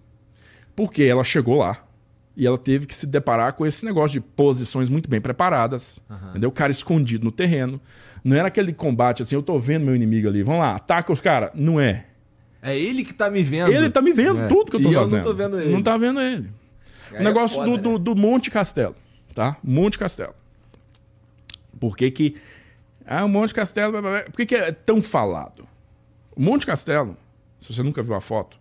Porque 0.74 1.04
ela 1.04 1.24
chegou 1.24 1.56
lá 1.56 1.85
e 2.36 2.46
ela 2.46 2.58
teve 2.58 2.86
que 2.86 2.94
se 2.94 3.06
deparar 3.06 3.54
com 3.54 3.64
esse 3.64 3.84
negócio 3.84 4.20
de 4.20 4.20
posições 4.20 4.90
muito 4.90 5.08
bem 5.08 5.20
preparadas. 5.20 6.00
Uhum. 6.10 6.30
Entendeu? 6.30 6.50
O 6.50 6.52
cara 6.52 6.70
escondido 6.70 7.24
no 7.24 7.32
terreno. 7.32 7.80
Não 8.22 8.36
era 8.36 8.48
aquele 8.48 8.72
combate 8.72 9.22
assim, 9.22 9.34
eu 9.34 9.42
tô 9.42 9.58
vendo 9.58 9.84
meu 9.84 9.94
inimigo 9.94 10.28
ali, 10.28 10.42
vamos 10.42 10.60
lá, 10.60 10.74
ataca 10.74 11.12
os 11.12 11.20
caras. 11.20 11.50
Não 11.54 11.80
é. 11.80 12.06
É 12.60 12.76
ele 12.76 13.04
que 13.04 13.14
tá 13.14 13.30
me 13.30 13.42
vendo. 13.42 13.72
Ele 13.72 13.88
tá 13.88 14.02
me 14.02 14.12
vendo 14.12 14.40
é. 14.40 14.48
tudo 14.48 14.70
que 14.70 14.76
eu 14.76 14.82
tô 14.82 14.90
e 14.90 14.94
fazendo. 14.94 15.20
Eu 15.20 15.24
não 15.24 15.30
tô 15.30 15.34
vendo 15.34 15.60
ele. 15.60 15.72
Não 15.72 15.82
tá 15.82 15.96
vendo 15.96 16.20
ele. 16.20 16.50
Aí 17.12 17.20
o 17.20 17.24
negócio 17.24 17.62
é 17.62 17.64
foda, 17.64 17.82
do, 17.82 17.92
né? 17.92 17.98
do, 17.98 18.14
do, 18.14 18.16
Monte 18.16 18.50
Castelo, 18.50 18.96
tá? 19.34 19.56
Monte 19.62 19.98
Castelo. 19.98 20.34
Por 21.78 21.96
que 21.96 22.10
que... 22.10 22.36
Ah, 23.06 23.24
o 23.24 23.28
Monte 23.28 23.54
Castelo... 23.54 23.92
Por 23.92 24.36
que 24.36 24.46
que 24.46 24.56
é 24.56 24.72
tão 24.72 25.00
falado? 25.00 25.66
O 26.34 26.42
Monte 26.42 26.66
Castelo, 26.66 27.16
se 27.60 27.72
você 27.72 27.82
nunca 27.82 28.02
viu 28.02 28.14
a 28.14 28.20
foto, 28.20 28.58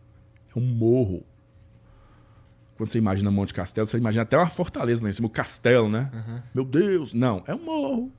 é 0.56 0.60
um 0.60 0.62
morro. 0.62 1.24
Quando 2.76 2.90
você 2.90 2.98
imagina 2.98 3.32
Monte 3.32 3.54
Castelo, 3.54 3.88
você 3.88 3.98
imagina 3.98 4.24
até 4.24 4.38
uma 4.38 4.50
fortaleza 4.50 5.04
lá 5.04 5.10
em 5.10 5.14
cima, 5.14 5.28
o 5.28 5.32
castelo, 5.32 5.88
né? 5.90 6.12
Uhum. 6.14 6.42
Meu 6.54 6.66
Deus, 6.66 7.14
não, 7.14 7.44
é 7.48 7.56
um 7.56 7.64
morro 7.64 8.12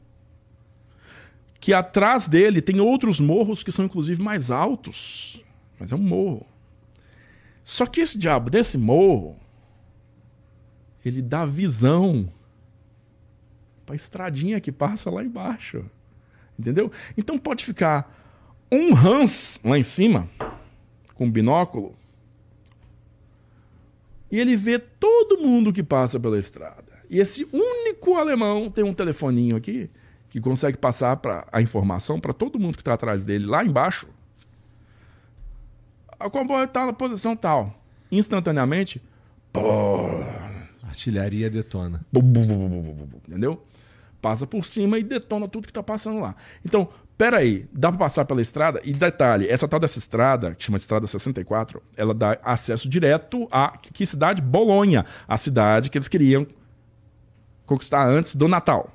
que 1.66 1.73
atrás 1.73 2.28
dele 2.28 2.62
tem 2.62 2.81
outros 2.81 3.19
morros 3.19 3.65
que 3.65 3.73
são 3.73 3.85
inclusive 3.85 4.23
mais 4.23 4.53
altos. 4.53 5.43
Mas 5.81 5.91
é 5.91 5.97
um 5.97 6.01
morro. 6.01 6.47
Só 7.65 7.87
que 7.87 8.01
esse 8.01 8.16
diabo 8.16 8.51
desse 8.51 8.78
morro, 8.78 9.37
ele 11.05 11.20
dá 11.20 11.45
visão 11.45 12.28
para 13.85 13.95
a 13.95 13.97
estradinha 13.97 14.61
que 14.61 14.70
passa 14.70 15.11
lá 15.11 15.24
embaixo. 15.24 15.85
Entendeu? 16.57 16.91
Então 17.19 17.37
pode 17.37 17.65
ficar 17.65 18.15
um 18.70 18.95
Hans 18.97 19.61
lá 19.65 19.77
em 19.77 19.83
cima, 19.83 20.28
com 21.15 21.27
um 21.27 21.31
binóculo, 21.31 21.97
e 24.31 24.39
ele 24.39 24.57
vê 24.57 24.78
todo 24.78 25.39
mundo 25.39 25.73
que 25.73 25.82
passa 25.82 26.19
pela 26.19 26.39
estrada. 26.39 26.93
E 27.09 27.20
esse 27.20 27.47
único 27.53 28.15
alemão 28.15 28.70
tem 28.70 28.85
um 28.85 28.93
telefoninho 28.93 29.57
aqui 29.57 29.90
que 30.28 30.40
consegue 30.40 30.77
passar 30.77 31.16
pra, 31.16 31.47
a 31.53 31.62
informação 31.62 32.19
para 32.20 32.32
todo 32.32 32.59
mundo 32.59 32.74
que 32.74 32.82
está 32.82 32.94
atrás 32.94 33.24
dele 33.24 33.47
lá 33.47 33.65
embaixo. 33.65 34.09
O 36.19 36.31
comboio 36.31 36.65
está 36.65 36.86
na 36.86 36.93
posição 36.93 37.36
tal. 37.36 37.82
Instantaneamente, 38.11 39.01
pô, 39.53 39.61
artilharia 40.82 41.51
detona. 41.51 42.05
Entendeu? 43.28 43.62
Passa 44.21 44.47
por 44.47 44.65
cima 44.65 44.99
e 44.99 45.03
detona 45.03 45.47
tudo 45.47 45.65
que 45.65 45.71
está 45.71 45.83
passando 45.83 46.21
lá. 46.21 46.35
Então, 46.65 46.89
peraí, 47.17 47.69
dá 47.73 47.91
para 47.91 47.99
passar 47.99 48.25
pela 48.25 48.43
estrada? 48.43 48.81
E 48.85 48.93
detalhe, 48.93 49.49
essa 49.49 49.69
tal 49.69 49.79
dessa 49.79 49.99
estrada, 49.99 50.55
que 50.55 50.65
chama 50.65 50.79
de 50.79 50.83
Estrada 50.83 51.07
64, 51.07 51.83
ela 51.97 52.15
dá 52.15 52.39
acesso 52.43 52.89
direto 52.89 53.47
a 53.51 53.77
que 53.77 54.07
cidade? 54.07 54.43
Bolonha, 54.43 55.05
a 55.29 55.37
cidade 55.37 55.91
que 55.91 55.99
eles 55.99 56.09
queriam 56.09 56.47
conquistar 57.65 58.09
antes 58.09 58.35
do 58.35 58.49
Natal. 58.49 58.93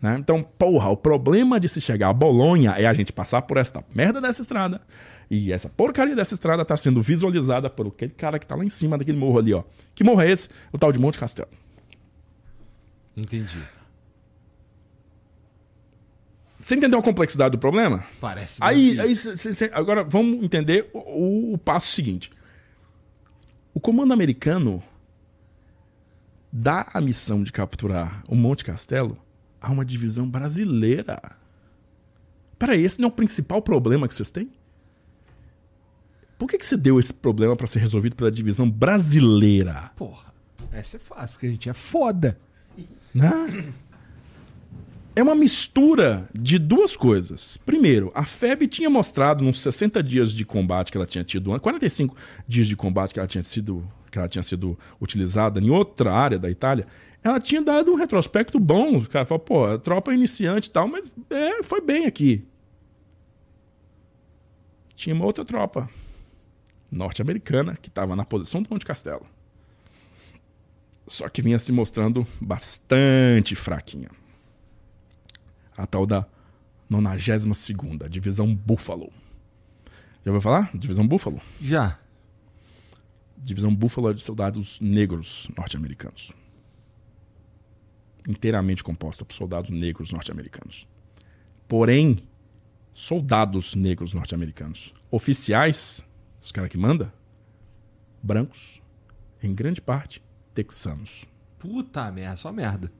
Né? 0.00 0.16
Então, 0.18 0.42
porra, 0.42 0.90
o 0.90 0.96
problema 0.96 1.58
de 1.58 1.68
se 1.68 1.80
chegar 1.80 2.10
a 2.10 2.12
Bolonha 2.12 2.72
é 2.72 2.86
a 2.86 2.92
gente 2.92 3.12
passar 3.12 3.42
por 3.42 3.56
esta 3.56 3.82
merda 3.94 4.20
dessa 4.20 4.42
estrada. 4.42 4.80
E 5.30 5.52
essa 5.52 5.68
porcaria 5.68 6.14
dessa 6.14 6.34
estrada 6.34 6.62
está 6.62 6.76
sendo 6.76 7.02
visualizada 7.02 7.68
por 7.68 7.88
aquele 7.88 8.12
cara 8.12 8.38
que 8.38 8.44
está 8.44 8.54
lá 8.54 8.64
em 8.64 8.68
cima 8.68 8.96
daquele 8.96 9.18
morro 9.18 9.38
ali, 9.38 9.52
ó. 9.52 9.64
Que 9.94 10.04
morro 10.04 10.20
é 10.20 10.30
esse? 10.30 10.48
O 10.72 10.78
tal 10.78 10.92
de 10.92 10.98
Monte 10.98 11.18
Castelo. 11.18 11.48
Entendi. 13.16 13.58
Você 16.66 16.74
entendeu 16.74 16.98
a 16.98 17.02
complexidade 17.02 17.52
do 17.52 17.58
problema? 17.58 18.04
Parece. 18.20 18.58
Aí, 18.60 18.98
aí 18.98 19.14
cê, 19.14 19.54
cê, 19.54 19.70
agora 19.72 20.02
vamos 20.02 20.42
entender 20.42 20.90
o, 20.92 21.52
o 21.52 21.58
passo 21.58 21.86
seguinte. 21.86 22.28
O 23.72 23.78
comando 23.78 24.12
americano 24.12 24.82
dá 26.50 26.90
a 26.92 27.00
missão 27.00 27.44
de 27.44 27.52
capturar 27.52 28.24
o 28.26 28.34
Monte 28.34 28.64
Castelo 28.64 29.16
a 29.60 29.70
uma 29.70 29.84
divisão 29.84 30.28
brasileira. 30.28 31.20
Peraí, 32.58 32.82
esse 32.82 33.00
não 33.00 33.10
é 33.10 33.12
o 33.12 33.14
principal 33.14 33.62
problema 33.62 34.08
que 34.08 34.14
vocês 34.16 34.32
têm? 34.32 34.50
Por 36.36 36.48
que, 36.48 36.58
que 36.58 36.66
você 36.66 36.76
deu 36.76 36.98
esse 36.98 37.14
problema 37.14 37.54
para 37.54 37.68
ser 37.68 37.78
resolvido 37.78 38.16
pela 38.16 38.30
divisão 38.32 38.68
brasileira? 38.68 39.92
Porra, 39.94 40.34
essa 40.72 40.96
é 40.96 41.00
fácil, 41.00 41.34
porque 41.34 41.46
a 41.46 41.50
gente 41.50 41.68
é 41.68 41.74
foda. 41.74 42.36
Né? 43.14 43.30
É 45.16 45.22
uma 45.22 45.34
mistura 45.34 46.28
de 46.38 46.58
duas 46.58 46.94
coisas. 46.94 47.56
Primeiro, 47.56 48.12
a 48.14 48.26
FEB 48.26 48.68
tinha 48.68 48.90
mostrado 48.90 49.42
nos 49.42 49.62
60 49.62 50.02
dias 50.02 50.30
de 50.30 50.44
combate 50.44 50.92
que 50.92 50.98
ela 50.98 51.06
tinha 51.06 51.24
tido, 51.24 51.58
45 51.58 52.14
dias 52.46 52.68
de 52.68 52.76
combate 52.76 53.14
que 53.14 53.18
ela 53.18 53.26
tinha 53.26 53.42
sido, 53.42 53.82
que 54.10 54.18
ela 54.18 54.28
tinha 54.28 54.42
sido 54.42 54.78
utilizada 55.00 55.58
em 55.58 55.70
outra 55.70 56.12
área 56.12 56.38
da 56.38 56.50
Itália, 56.50 56.86
ela 57.24 57.40
tinha 57.40 57.62
dado 57.62 57.90
um 57.90 57.94
retrospecto 57.94 58.60
bom. 58.60 58.98
O 58.98 59.08
cara 59.08 59.24
falou, 59.24 59.38
pô, 59.38 59.64
a 59.64 59.78
tropa 59.78 60.12
é 60.12 60.14
iniciante 60.14 60.68
e 60.68 60.70
tal, 60.70 60.86
mas 60.86 61.10
é, 61.30 61.62
foi 61.62 61.80
bem 61.80 62.04
aqui. 62.04 62.46
Tinha 64.94 65.14
uma 65.14 65.24
outra 65.24 65.46
tropa 65.46 65.88
norte-americana 66.92 67.74
que 67.80 67.88
estava 67.88 68.14
na 68.14 68.24
posição 68.26 68.62
do 68.62 68.68
Monte 68.68 68.84
Castelo. 68.84 69.26
Só 71.08 71.26
que 71.30 71.40
vinha 71.40 71.58
se 71.58 71.72
mostrando 71.72 72.26
bastante 72.38 73.56
fraquinha. 73.56 74.10
A 75.76 75.86
tal 75.86 76.06
da 76.06 76.26
92 76.88 77.44
Divisão 78.10 78.54
Buffalo. 78.54 79.12
Já 80.24 80.30
ouviu 80.32 80.40
falar? 80.40 80.70
Divisão 80.76 81.06
Buffalo? 81.06 81.40
Já. 81.60 81.98
Divisão 83.36 83.74
Buffalo 83.74 84.10
é 84.10 84.14
de 84.14 84.22
soldados 84.22 84.80
negros 84.80 85.48
norte-americanos. 85.56 86.32
Inteiramente 88.28 88.82
composta 88.82 89.24
por 89.24 89.34
soldados 89.34 89.70
negros 89.70 90.10
norte-americanos. 90.10 90.88
Porém, 91.68 92.18
soldados 92.92 93.74
negros 93.74 94.14
norte-americanos 94.14 94.94
oficiais 95.10 96.02
os 96.46 96.52
caras 96.52 96.70
que 96.70 96.78
manda, 96.78 97.12
brancos, 98.22 98.80
em 99.42 99.52
grande 99.52 99.80
parte, 99.82 100.22
texanos. 100.54 101.24
Puta 101.58 102.08
merda, 102.12 102.36
só 102.36 102.52
merda. 102.52 102.92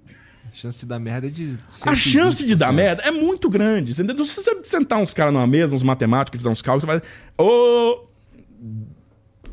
A 0.50 0.54
chance 0.54 0.80
de 0.80 0.86
dar 0.86 0.98
merda 0.98 1.26
é 1.26 1.30
de. 1.30 1.58
A 1.84 1.94
chance 1.94 2.44
de 2.44 2.54
dar 2.54 2.72
merda 2.72 3.02
é 3.02 3.10
muito 3.10 3.48
grande. 3.48 3.92
Entendeu? 3.92 4.24
Se 4.24 4.36
você 4.36 4.58
sentar 4.62 4.98
uns 4.98 5.12
caras 5.12 5.32
numa 5.32 5.46
mesa, 5.46 5.74
uns 5.74 5.82
matemáticos, 5.82 6.38
fizer 6.38 6.50
uns 6.50 6.62
cálculos, 6.62 6.84
você 6.84 6.86
vai. 6.86 7.02
Oh, 7.38 8.06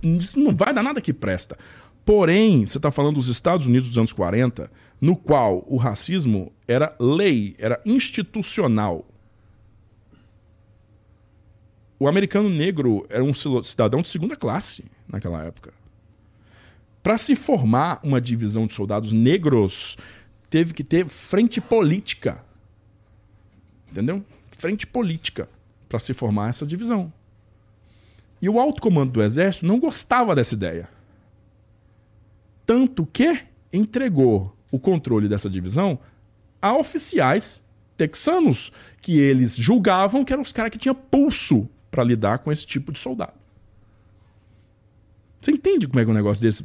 isso 0.02 0.40
não 0.40 0.56
vai 0.56 0.74
dar 0.74 0.84
nada 0.84 1.02
que 1.02 1.14
presta. 1.14 1.58
Porém, 2.06 2.66
você 2.66 2.78
está 2.78 2.92
falando 2.92 3.16
dos 3.16 3.30
Estados 3.30 3.68
Unidos 3.68 3.90
dos 3.90 3.98
anos 3.98 4.14
40, 4.14 4.70
no 5.00 5.16
qual 5.16 5.64
o 5.68 5.78
racismo 5.78 6.52
era 6.68 6.96
lei, 7.00 7.56
era 7.58 7.80
institucional 7.86 9.06
o 12.04 12.08
americano 12.10 12.50
negro 12.50 13.06
era 13.10 13.24
um 13.24 13.34
cidadão 13.34 14.02
de 14.02 14.10
segunda 14.10 14.36
classe 14.36 14.84
naquela 15.08 15.42
época. 15.42 15.74
Para 17.02 17.18
se 17.18 17.34
formar 17.34 18.02
uma 18.04 18.20
divisão 18.20 18.68
de 18.68 18.74
soldados 18.74 19.14
negros, 19.14 19.96
teve 20.54 20.72
que 20.72 20.84
ter 20.84 21.08
frente 21.10 21.60
política. 21.60 22.46
Entendeu? 23.90 24.24
Frente 24.52 24.86
política 24.86 25.50
para 25.90 25.98
se 25.98 26.14
formar 26.14 26.52
essa 26.52 26.64
divisão. 26.64 27.12
E 28.40 28.48
o 28.48 28.60
alto 28.60 28.80
comando 28.80 29.14
do 29.14 29.24
exército 29.24 29.66
não 29.66 29.80
gostava 29.80 30.36
dessa 30.36 30.54
ideia. 30.54 30.88
Tanto 32.68 33.04
que 33.04 33.46
entregou 33.74 34.56
o 34.72 34.78
controle 34.78 35.28
dessa 35.28 35.50
divisão 35.50 35.98
a 36.62 36.78
oficiais 36.78 37.64
texanos, 37.98 38.72
que 39.02 39.18
eles 39.18 39.56
julgavam 39.56 40.24
que 40.24 40.34
eram 40.34 40.44
os 40.44 40.54
caras 40.54 40.70
que 40.70 40.78
tinham 40.78 40.94
pulso 40.94 41.68
para 41.90 42.04
lidar 42.04 42.38
com 42.40 42.52
esse 42.52 42.68
tipo 42.68 42.92
de 42.92 43.00
soldado. 43.00 43.34
Você 45.42 45.50
entende 45.50 45.88
como 45.88 46.00
é 46.00 46.06
que 46.06 46.12
um 46.12 46.14
negócio 46.14 46.44
desse. 46.44 46.64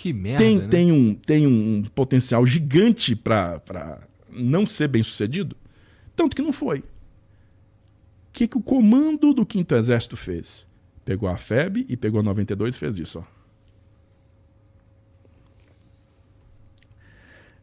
Que 0.00 0.14
merda. 0.14 0.38
tem, 0.38 0.56
né? 0.56 0.68
tem, 0.68 0.90
um, 0.90 1.14
tem 1.14 1.46
um 1.46 1.82
potencial 1.94 2.46
gigante 2.46 3.14
para 3.14 4.00
não 4.30 4.64
ser 4.64 4.88
bem 4.88 5.02
sucedido. 5.02 5.54
Tanto 6.16 6.34
que 6.34 6.40
não 6.40 6.52
foi. 6.52 6.78
O 6.78 6.84
que, 8.32 8.48
que 8.48 8.56
o 8.56 8.62
comando 8.62 9.34
do 9.34 9.46
5 9.46 9.74
Exército 9.74 10.16
fez? 10.16 10.66
Pegou 11.04 11.28
a 11.28 11.36
FEB 11.36 11.84
e 11.86 11.98
pegou 11.98 12.20
a 12.20 12.22
92 12.22 12.76
e 12.76 12.78
fez 12.78 12.96
isso. 12.96 13.18
Ó. 13.18 13.24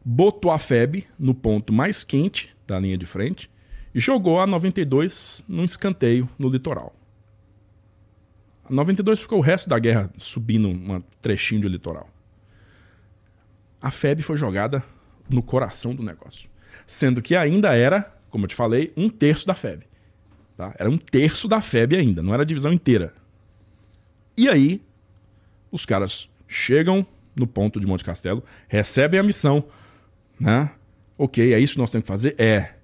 Botou 0.04 0.52
a 0.52 0.60
FEB 0.60 1.08
no 1.18 1.34
ponto 1.34 1.72
mais 1.72 2.04
quente 2.04 2.54
da 2.68 2.78
linha 2.78 2.96
de 2.96 3.04
frente 3.04 3.50
e 3.92 3.98
jogou 3.98 4.40
a 4.40 4.46
92 4.46 5.44
num 5.48 5.64
escanteio 5.64 6.28
no 6.38 6.48
litoral. 6.48 6.94
A 8.64 8.72
92 8.72 9.22
ficou 9.22 9.40
o 9.40 9.42
resto 9.42 9.68
da 9.68 9.76
guerra 9.80 10.08
subindo 10.18 10.68
um 10.68 11.02
trechinho 11.20 11.62
de 11.62 11.68
litoral. 11.68 12.08
A 13.80 13.90
FEB 13.90 14.22
foi 14.22 14.36
jogada 14.36 14.84
no 15.30 15.42
coração 15.42 15.94
do 15.94 16.02
negócio. 16.02 16.48
Sendo 16.86 17.22
que 17.22 17.36
ainda 17.36 17.74
era, 17.74 18.12
como 18.30 18.44
eu 18.44 18.48
te 18.48 18.54
falei, 18.54 18.92
um 18.96 19.08
terço 19.08 19.46
da 19.46 19.54
FEB. 19.54 19.84
Tá? 20.56 20.74
Era 20.78 20.90
um 20.90 20.98
terço 20.98 21.46
da 21.46 21.60
FEB 21.60 21.96
ainda, 21.96 22.22
não 22.22 22.34
era 22.34 22.42
a 22.42 22.46
divisão 22.46 22.72
inteira. 22.72 23.14
E 24.36 24.48
aí, 24.48 24.80
os 25.70 25.84
caras 25.86 26.28
chegam 26.46 27.06
no 27.36 27.46
ponto 27.46 27.78
de 27.78 27.86
Monte 27.86 28.04
Castelo, 28.04 28.42
recebem 28.66 29.20
a 29.20 29.22
missão. 29.22 29.64
Né? 30.38 30.70
Ok, 31.16 31.52
é 31.52 31.58
isso 31.60 31.74
que 31.74 31.78
nós 31.78 31.90
temos 31.90 32.04
que 32.04 32.08
fazer? 32.08 32.34
É. 32.38 32.74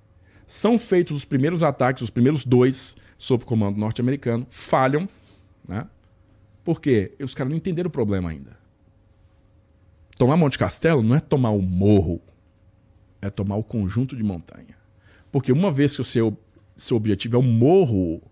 São 0.46 0.78
feitos 0.78 1.16
os 1.16 1.24
primeiros 1.24 1.62
ataques, 1.62 2.02
os 2.02 2.10
primeiros 2.10 2.44
dois, 2.44 2.94
sob 3.18 3.44
comando 3.44 3.78
norte-americano, 3.78 4.46
falham. 4.50 5.08
Né? 5.66 5.86
Por 6.62 6.80
quê? 6.80 7.12
Os 7.18 7.34
caras 7.34 7.50
não 7.50 7.56
entenderam 7.56 7.88
o 7.88 7.92
problema 7.92 8.30
ainda. 8.30 8.56
Tomar 10.16 10.36
Monte 10.36 10.58
Castelo 10.58 11.02
não 11.02 11.16
é 11.16 11.20
tomar 11.20 11.50
o 11.50 11.60
morro, 11.60 12.20
é 13.20 13.30
tomar 13.30 13.56
o 13.56 13.64
conjunto 13.64 14.16
de 14.16 14.22
montanha. 14.22 14.76
Porque 15.32 15.52
uma 15.52 15.72
vez 15.72 15.94
que 15.94 16.00
o 16.00 16.04
seu, 16.04 16.36
seu 16.76 16.96
objetivo 16.96 17.36
é 17.36 17.38
o 17.38 17.42
morro, 17.42 18.22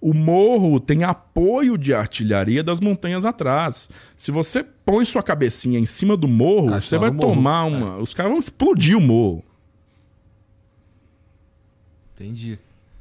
o 0.00 0.14
morro 0.14 0.80
tem 0.80 1.04
apoio 1.04 1.76
de 1.76 1.92
artilharia 1.92 2.62
das 2.62 2.80
montanhas 2.80 3.24
atrás. 3.24 3.90
Se 4.16 4.30
você 4.30 4.62
põe 4.62 5.04
sua 5.04 5.22
cabecinha 5.22 5.78
em 5.78 5.86
cima 5.86 6.16
do 6.16 6.28
morro, 6.28 6.68
Castelo 6.70 6.80
você 6.80 6.98
vai 6.98 7.10
morro, 7.10 7.34
tomar 7.34 7.64
uma. 7.64 7.96
Os 7.98 8.14
caras 8.14 8.30
vão 8.30 8.40
explodir 8.40 8.96
o 8.96 9.00
morro. 9.00 9.44
Entendi. 12.14 12.58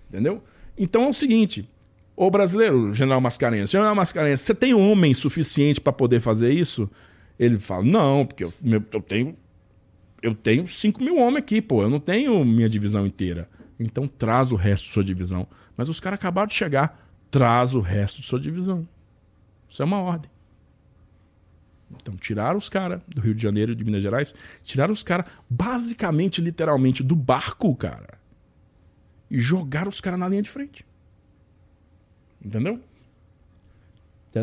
Entendeu? 0.09 0.43
Então 0.77 1.03
é 1.03 1.09
o 1.09 1.13
seguinte: 1.13 1.69
Ô 2.15 2.31
brasileiro, 2.31 2.91
general 2.93 3.21
Mascarenhas, 3.21 3.69
general 3.69 3.93
Mascarenhas, 3.93 4.41
você 4.41 4.55
tem 4.55 4.73
homem 4.73 5.13
suficiente 5.13 5.79
para 5.79 5.93
poder 5.93 6.19
fazer 6.19 6.51
isso? 6.51 6.89
Ele 7.39 7.59
fala: 7.59 7.83
Não, 7.83 8.25
porque 8.25 8.43
eu, 8.43 8.53
eu 8.91 9.01
tenho. 9.01 9.35
Eu 10.21 10.33
tenho 10.33 10.67
5 10.67 11.03
mil 11.03 11.17
homens 11.17 11.39
aqui, 11.39 11.61
pô. 11.61 11.83
Eu 11.83 11.89
não 11.89 11.99
tenho 11.99 12.43
minha 12.43 12.67
divisão 12.67 13.05
inteira. 13.05 13.47
Então 13.79 14.07
traz 14.07 14.51
o 14.51 14.55
resto 14.55 14.85
de 14.85 14.93
sua 14.93 15.03
divisão. 15.03 15.47
Mas 15.75 15.89
os 15.89 15.99
caras 15.99 16.19
acabaram 16.19 16.47
de 16.47 16.55
chegar. 16.55 17.07
Traz 17.29 17.75
o 17.75 17.81
resto 17.81 18.21
de 18.21 18.27
sua 18.27 18.39
divisão. 18.39 18.87
Isso 19.69 19.81
é 19.81 19.85
uma 19.85 19.99
ordem. 19.99 20.31
Então 22.01 22.15
tiraram 22.15 22.57
os 22.57 22.67
caras 22.67 23.01
do 23.07 23.21
Rio 23.21 23.35
de 23.35 23.41
Janeiro 23.41 23.71
e 23.71 23.75
de 23.75 23.83
Minas 23.83 24.01
Gerais. 24.01 24.33
Tiraram 24.63 24.93
os 24.93 25.03
caras, 25.03 25.27
basicamente, 25.49 26.41
literalmente, 26.41 27.03
do 27.03 27.15
barco, 27.15 27.73
cara. 27.75 28.17
E 29.29 29.39
jogaram 29.39 29.89
os 29.89 30.01
caras 30.01 30.19
na 30.19 30.27
linha 30.27 30.41
de 30.41 30.49
frente. 30.49 30.85
Entendeu? 32.43 32.81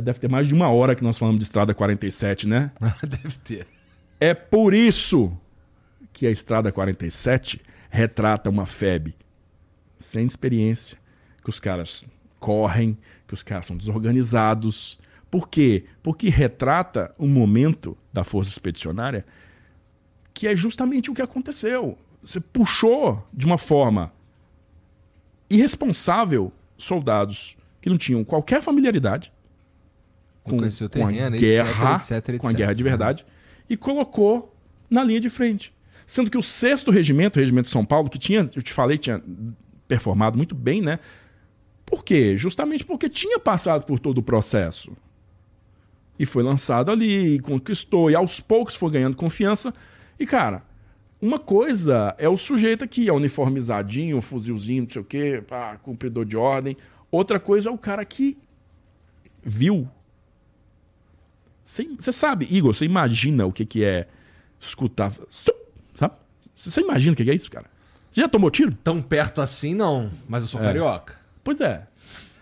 Deve 0.00 0.18
ter 0.18 0.28
mais 0.28 0.48
de 0.48 0.54
uma 0.54 0.68
hora 0.68 0.94
que 0.94 1.02
nós 1.02 1.18
falamos 1.18 1.38
de 1.38 1.44
Estrada 1.44 1.74
47, 1.74 2.48
né? 2.48 2.70
Deve 3.02 3.38
ter. 3.38 3.66
É 4.20 4.34
por 4.34 4.74
isso 4.74 5.36
que 6.12 6.26
a 6.26 6.30
Estrada 6.30 6.70
47 6.70 7.60
retrata 7.90 8.50
uma 8.50 8.66
FEB 8.66 9.14
sem 9.96 10.26
experiência, 10.26 10.98
que 11.42 11.48
os 11.48 11.58
caras 11.58 12.04
correm, 12.38 12.96
que 13.26 13.34
os 13.34 13.42
caras 13.42 13.66
são 13.66 13.76
desorganizados. 13.76 14.98
Por 15.30 15.48
quê? 15.48 15.84
Porque 16.02 16.28
retrata 16.28 17.12
um 17.18 17.26
momento 17.26 17.96
da 18.12 18.22
Força 18.22 18.50
Expedicionária 18.50 19.24
que 20.34 20.48
é 20.48 20.56
justamente 20.56 21.10
o 21.10 21.14
que 21.14 21.22
aconteceu. 21.22 21.96
Você 22.20 22.40
puxou 22.40 23.24
de 23.32 23.46
uma 23.46 23.56
forma 23.56 24.12
irresponsável 25.48 26.52
soldados 26.76 27.56
que 27.80 27.88
não 27.88 27.96
tinham 27.96 28.24
qualquer 28.24 28.60
familiaridade 28.60 29.32
com, 30.44 30.58
com 30.58 30.64
a 30.64 30.88
terreno, 30.88 31.34
etc, 31.34 31.40
guerra, 31.40 31.96
etc, 31.96 32.38
com 32.38 32.46
a 32.46 32.50
etc. 32.50 32.58
guerra 32.58 32.74
de 32.74 32.82
verdade, 32.84 33.26
e 33.68 33.76
colocou 33.76 34.54
na 34.88 35.02
linha 35.02 35.18
de 35.18 35.30
frente. 35.30 35.74
Sendo 36.06 36.30
que 36.30 36.38
o 36.38 36.42
sexto 36.42 36.90
regimento, 36.90 37.38
o 37.38 37.40
regimento 37.40 37.64
de 37.64 37.72
São 37.72 37.84
Paulo, 37.84 38.10
que 38.10 38.18
tinha, 38.18 38.48
eu 38.54 38.62
te 38.62 38.72
falei, 38.72 38.98
tinha 38.98 39.22
performado 39.88 40.36
muito 40.36 40.54
bem, 40.54 40.82
né? 40.82 41.00
Por 41.86 42.04
quê? 42.04 42.36
Justamente 42.36 42.84
porque 42.84 43.08
tinha 43.08 43.38
passado 43.38 43.84
por 43.84 43.98
todo 43.98 44.18
o 44.18 44.22
processo. 44.22 44.92
E 46.18 46.26
foi 46.26 46.42
lançado 46.42 46.90
ali, 46.90 47.36
e 47.36 47.40
conquistou, 47.40 48.10
e 48.10 48.14
aos 48.14 48.38
poucos 48.38 48.76
foi 48.76 48.90
ganhando 48.90 49.16
confiança. 49.16 49.72
E, 50.18 50.26
cara, 50.26 50.62
uma 51.20 51.38
coisa 51.38 52.14
é 52.18 52.28
o 52.28 52.36
sujeito 52.36 52.84
aqui, 52.84 53.08
é 53.08 53.12
uniformizadinho, 53.12 54.20
fuzilzinho, 54.20 54.82
não 54.82 54.90
sei 54.90 55.02
o 55.02 55.04
quê, 55.04 55.42
pá, 55.46 55.76
cumpridor 55.78 56.24
de 56.26 56.36
ordem. 56.36 56.76
Outra 57.10 57.40
coisa 57.40 57.70
é 57.70 57.72
o 57.72 57.78
cara 57.78 58.04
que 58.04 58.36
viu. 59.42 59.88
Você 61.64 62.12
sabe, 62.12 62.46
Igor, 62.50 62.74
você 62.74 62.84
imagina 62.84 63.46
o 63.46 63.52
que, 63.52 63.64
que 63.64 63.82
é 63.84 64.06
escutar. 64.60 65.10
Sabe? 65.94 66.14
Você 66.54 66.80
imagina 66.82 67.12
o 67.14 67.16
que 67.16 67.24
que 67.24 67.30
é 67.30 67.34
isso, 67.34 67.50
cara? 67.50 67.66
Você 68.10 68.20
já 68.20 68.28
tomou 68.28 68.50
tiro? 68.50 68.72
Tão 68.84 69.00
perto 69.02 69.40
assim, 69.40 69.74
não. 69.74 70.10
Mas 70.28 70.42
eu 70.42 70.46
sou 70.48 70.60
carioca. 70.60 71.14
Pois 71.42 71.60
é. 71.60 71.86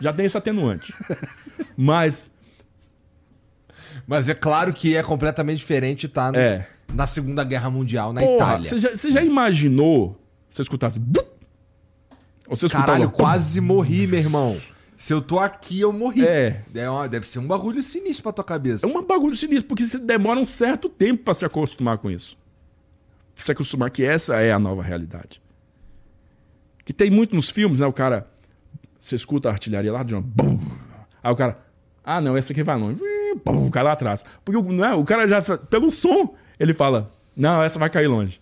Já 0.01 0.12
tem 0.12 0.27
esse 0.27 0.36
atenuante. 0.36 0.93
Mas, 1.77 2.31
Mas 4.07 4.28
é 4.28 4.35
claro 4.35 4.73
que 4.73 4.97
é 4.97 5.03
completamente 5.03 5.59
diferente 5.59 6.07
estar 6.07 6.35
É. 6.35 6.69
na 6.93 7.07
Segunda 7.07 7.44
Guerra 7.44 7.70
Mundial, 7.70 8.12
na 8.12 8.20
porra, 8.20 8.35
Itália. 8.35 8.70
você 8.70 8.78
já, 8.78 8.94
já 9.11 9.23
imaginou 9.24 10.20
se 10.51 10.57
você 10.57 10.62
escutasse. 10.62 11.01
Ou 12.49 12.57
você 12.57 12.66
escutava. 12.66 12.86
Caralho, 12.93 13.11
quase 13.11 13.61
morri, 13.61 14.07
meu 14.09 14.19
irmão. 14.19 14.61
Se 15.02 15.12
eu 15.12 15.20
tô 15.20 15.40
aqui, 15.40 15.80
eu 15.80 15.92
morri. 15.92 16.24
É. 16.24 16.62
É 16.72 16.88
uma- 16.88 17.08
deve 17.08 17.26
ser 17.26 17.40
um 17.40 17.46
bagulho 17.48 17.82
sinistro 17.82 18.22
pra 18.22 18.32
tua 18.32 18.44
cabeça. 18.44 18.86
É 18.86 18.88
um 18.88 19.02
bagulho 19.04 19.34
sinistro, 19.36 19.66
porque 19.66 19.84
você 19.84 19.98
demora 19.98 20.38
um 20.38 20.46
certo 20.46 20.88
tempo 20.88 21.24
pra 21.24 21.34
se 21.34 21.44
acostumar 21.44 21.98
com 21.98 22.08
isso. 22.08 22.38
Pra 23.34 23.44
se 23.44 23.50
acostumar 23.50 23.90
que 23.90 24.04
essa 24.04 24.36
é 24.36 24.52
a 24.52 24.60
nova 24.60 24.80
realidade. 24.80 25.42
Que 26.84 26.92
tem 26.92 27.10
muito 27.10 27.34
nos 27.34 27.50
filmes, 27.50 27.80
né? 27.80 27.86
O 27.88 27.92
cara. 27.92 28.28
Você 28.96 29.16
escuta 29.16 29.48
a 29.48 29.52
artilharia 29.52 29.92
lá 29.92 30.04
de 30.04 30.14
uma. 30.14 30.22
bum. 30.22 30.60
Aí 31.20 31.32
o 31.32 31.36
cara. 31.36 31.58
Ah, 32.04 32.20
não, 32.20 32.36
essa 32.36 32.52
aqui 32.52 32.62
vai 32.62 32.78
longe. 32.78 33.00
Bum, 33.44 33.68
Cai 33.72 33.82
lá 33.82 33.92
atrás. 33.92 34.24
Porque 34.44 34.56
o- 34.56 34.72
não, 34.72 35.00
o 35.00 35.04
cara 35.04 35.26
já. 35.26 35.40
Pelo 35.58 35.90
som, 35.90 36.32
ele 36.60 36.72
fala. 36.74 37.10
Não, 37.36 37.60
essa 37.60 37.76
vai 37.76 37.90
cair 37.90 38.06
longe. 38.06 38.40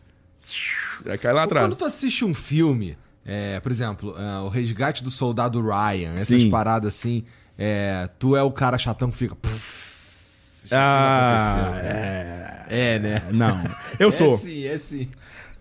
Vai 1.06 1.16
cair 1.16 1.32
lá 1.32 1.44
atrás. 1.44 1.64
Quando 1.64 1.76
tu 1.78 1.86
assiste 1.86 2.22
um 2.22 2.34
filme, 2.34 2.98
é, 3.24 3.60
por 3.60 3.70
exemplo, 3.70 4.14
é, 4.18 4.38
O 4.40 4.48
Resgate 4.48 5.02
do 5.04 5.10
Soldado 5.10 5.60
Ryan, 5.60 6.14
essas 6.16 6.42
Sim. 6.42 6.50
paradas 6.50 6.94
assim, 6.94 7.24
é, 7.58 8.08
tu 8.18 8.34
é 8.36 8.42
o 8.42 8.50
cara 8.50 8.78
chatão 8.78 9.10
que 9.10 9.16
fica. 9.16 9.34
"Pff, 9.36 10.64
Isso 10.64 10.74
não 10.74 10.80
Ah, 10.82 11.48
aconteceu." 11.52 11.90
é. 11.90 12.64
é, 12.68 12.98
né? 12.98 13.22
Não. 13.32 13.62
Eu 13.98 14.10
sou. 14.10 14.34
É 14.34 14.36
sim, 14.36 14.64
é 14.64 14.78
sim. 14.78 15.08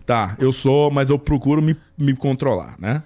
Tá, 0.06 0.34
eu 0.38 0.50
sou, 0.52 0.90
mas 0.90 1.08
eu 1.10 1.18
procuro 1.18 1.62
me, 1.62 1.76
me 1.96 2.14
controlar, 2.16 2.74
né? 2.78 3.02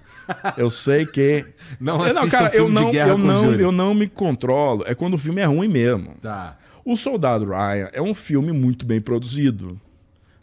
Eu 0.56 0.70
sei 0.70 1.04
que. 1.04 1.44
Não 1.78 1.96
Eu 1.96 2.02
assista 2.04 2.28
cara, 2.28 2.48
um 2.48 2.50
filme 2.50 2.64
eu 2.64 2.82
não, 2.82 2.92
eu 2.94 3.18
não, 3.18 3.54
eu 3.54 3.72
não 3.72 3.94
me 3.94 4.06
controlo. 4.06 4.82
É 4.86 4.94
quando 4.94 5.14
o 5.14 5.18
filme 5.18 5.40
é 5.42 5.44
ruim 5.44 5.68
mesmo. 5.68 6.14
Tá. 6.22 6.56
O 6.82 6.96
Soldado 6.96 7.44
Ryan 7.46 7.90
é 7.92 8.00
um 8.00 8.14
filme 8.14 8.50
muito 8.52 8.86
bem 8.86 9.00
produzido, 9.02 9.78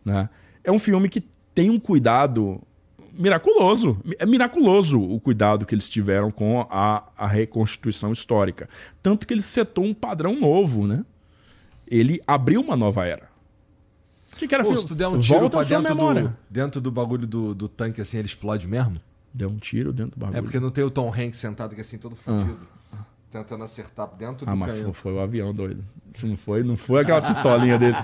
né? 0.05 0.29
É 0.63 0.71
um 0.71 0.77
filme 0.77 1.09
que 1.09 1.23
tem 1.55 1.69
um 1.71 1.79
cuidado 1.79 2.61
miraculoso. 3.13 3.97
É 4.19 4.25
miraculoso 4.25 5.01
o 5.01 5.19
cuidado 5.19 5.65
que 5.65 5.75
eles 5.75 5.89
tiveram 5.89 6.31
com 6.31 6.65
a, 6.69 7.03
a 7.17 7.27
reconstituição 7.27 8.11
histórica. 8.11 8.69
Tanto 9.01 9.27
que 9.27 9.33
ele 9.33 9.41
setou 9.41 9.83
um 9.85 9.93
padrão 9.93 10.39
novo, 10.39 10.87
né? 10.87 11.05
Ele 11.87 12.21
abriu 12.25 12.61
uma 12.61 12.75
nova 12.75 13.05
era. 13.05 13.29
O 14.33 14.37
que, 14.37 14.47
que 14.47 14.55
era 14.55 14.63
Pô, 14.63 14.75
se 14.75 14.87
tu 14.87 14.95
der 14.95 15.07
um 15.07 15.19
tiro 15.19 15.39
Volta 15.41 15.57
pra 15.57 15.65
dentro 15.67 15.95
do, 15.95 16.33
dentro 16.49 16.81
do 16.81 16.91
bagulho 16.91 17.27
do, 17.27 17.53
do 17.53 17.67
tanque 17.67 18.01
assim, 18.01 18.17
ele 18.17 18.27
explode 18.27 18.67
mesmo? 18.67 18.95
Deu 19.33 19.49
um 19.49 19.57
tiro 19.57 19.93
dentro 19.93 20.11
do 20.11 20.19
bagulho. 20.19 20.39
É 20.39 20.41
porque 20.41 20.59
não 20.59 20.69
tem 20.71 20.83
o 20.83 20.89
Tom 20.89 21.09
Hanks 21.13 21.37
sentado 21.37 21.73
aqui 21.73 21.81
assim, 21.81 21.97
todo 21.97 22.15
fudido. 22.15 22.67
Tentando 23.29 23.63
acertar 23.63 24.09
dentro 24.17 24.45
Ah, 24.47 24.51
do 24.51 24.57
mas 24.57 24.71
canhão. 24.71 24.93
foi, 24.93 25.13
foi 25.13 25.13
o 25.13 25.23
avião 25.23 25.53
doido. 25.53 25.85
Não 26.21 26.35
foi, 26.35 26.63
não 26.63 26.75
foi 26.75 27.01
aquela 27.01 27.21
pistolinha 27.21 27.77
dele. 27.79 27.95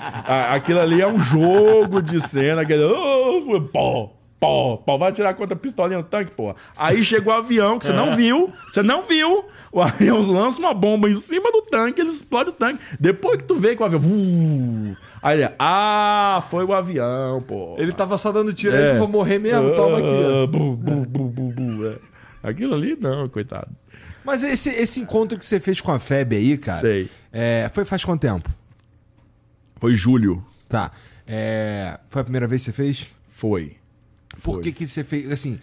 Aquilo 0.49 0.79
ali 0.79 1.01
é 1.01 1.07
um 1.07 1.19
jogo 1.19 2.01
de 2.01 2.21
cena. 2.25 2.61
Aquele, 2.61 2.83
oh, 2.83 3.41
foi, 3.41 3.61
pô. 3.61 4.16
Pô, 4.39 4.77
pô, 4.77 4.99
vai 4.99 5.11
tirar 5.11 5.33
contra 5.33 5.55
a 5.55 5.59
pistolinha 5.59 5.97
no 5.97 6.03
tanque, 6.03 6.29
pô. 6.29 6.55
Aí 6.75 7.03
chegou 7.03 7.33
o 7.33 7.37
avião, 7.37 7.79
que 7.79 7.87
você 7.87 7.93
não 7.93 8.15
viu, 8.15 8.53
você 8.69 8.83
não 8.83 9.01
viu. 9.01 9.45
O 9.71 9.81
avião 9.81 10.21
lança 10.31 10.59
uma 10.59 10.75
bomba 10.75 11.09
em 11.09 11.15
cima 11.15 11.51
do 11.51 11.63
tanque, 11.63 12.01
ele 12.01 12.11
explode 12.11 12.51
o 12.51 12.53
tanque. 12.53 12.83
Depois 12.99 13.37
que 13.37 13.45
tu 13.45 13.55
vê 13.55 13.75
com 13.75 13.83
o 13.83 13.87
avião. 13.87 14.01
Uh, 14.01 14.95
aí 15.23 15.41
ele, 15.41 15.51
ah, 15.57 16.43
foi 16.51 16.63
o 16.63 16.71
avião, 16.71 17.41
pô. 17.41 17.75
Ele 17.79 17.91
tava 17.91 18.15
só 18.17 18.31
dando 18.31 18.53
tiro 18.53 18.75
é. 18.75 18.79
aí 18.79 18.89
que 18.89 18.95
eu 18.95 18.99
vou 18.99 19.07
morrer 19.07 19.39
mesmo, 19.39 19.73
toma 19.75 19.97
aqui. 19.97 20.07
Uh, 20.07 20.47
bu, 20.47 20.75
bu, 20.75 21.05
bu, 21.05 21.29
bu, 21.29 21.51
bu, 21.51 21.87
é. 21.87 21.97
Aquilo 22.43 22.75
ali, 22.75 22.95
não, 22.99 23.27
coitado. 23.27 23.69
Mas 24.23 24.43
esse, 24.43 24.69
esse 24.69 24.99
encontro 24.99 25.39
que 25.39 25.45
você 25.45 25.59
fez 25.59 25.81
com 25.81 25.91
a 25.91 25.97
FEB 25.97 26.35
aí, 26.35 26.57
cara. 26.59 26.79
Sei. 26.79 27.09
É, 27.33 27.71
foi 27.73 27.85
faz 27.85 28.05
quanto 28.05 28.21
tempo? 28.21 28.47
Foi 29.77 29.95
julho. 29.95 30.45
Tá. 30.69 30.91
É, 31.25 31.99
foi 32.09 32.21
a 32.21 32.23
primeira 32.23 32.45
vez 32.47 32.61
que 32.61 32.65
você 32.65 32.71
fez? 32.71 33.07
Foi. 33.27 33.77
Por 34.41 34.55
Foi. 34.55 34.63
que, 34.63 34.71
que 34.71 34.87
você 34.87 35.03
fez. 35.03 35.29
Assim. 35.31 35.59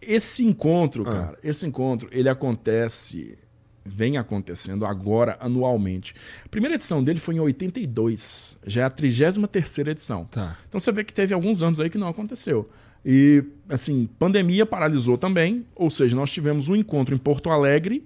Esse 0.00 0.44
encontro, 0.44 1.04
cara, 1.04 1.38
esse 1.44 1.64
encontro, 1.64 2.08
ele 2.10 2.28
acontece, 2.28 3.38
vem 3.84 4.16
acontecendo 4.16 4.84
agora 4.84 5.36
anualmente. 5.40 6.12
A 6.44 6.48
primeira 6.48 6.74
edição 6.74 7.04
dele 7.04 7.20
foi 7.20 7.36
em 7.36 7.40
82, 7.40 8.58
já 8.66 8.82
é 8.82 8.84
a 8.84 8.90
33 8.90 9.78
edição. 9.86 10.24
Tá. 10.24 10.58
Então 10.68 10.80
você 10.80 10.90
vê 10.90 11.04
que 11.04 11.12
teve 11.12 11.32
alguns 11.32 11.62
anos 11.62 11.78
aí 11.78 11.88
que 11.88 11.98
não 11.98 12.08
aconteceu. 12.08 12.68
E, 13.04 13.44
assim, 13.68 14.08
pandemia 14.18 14.64
paralisou 14.64 15.16
também, 15.16 15.66
ou 15.74 15.90
seja, 15.90 16.14
nós 16.14 16.30
tivemos 16.30 16.68
um 16.68 16.76
encontro 16.76 17.14
em 17.14 17.18
Porto 17.18 17.50
Alegre 17.50 18.04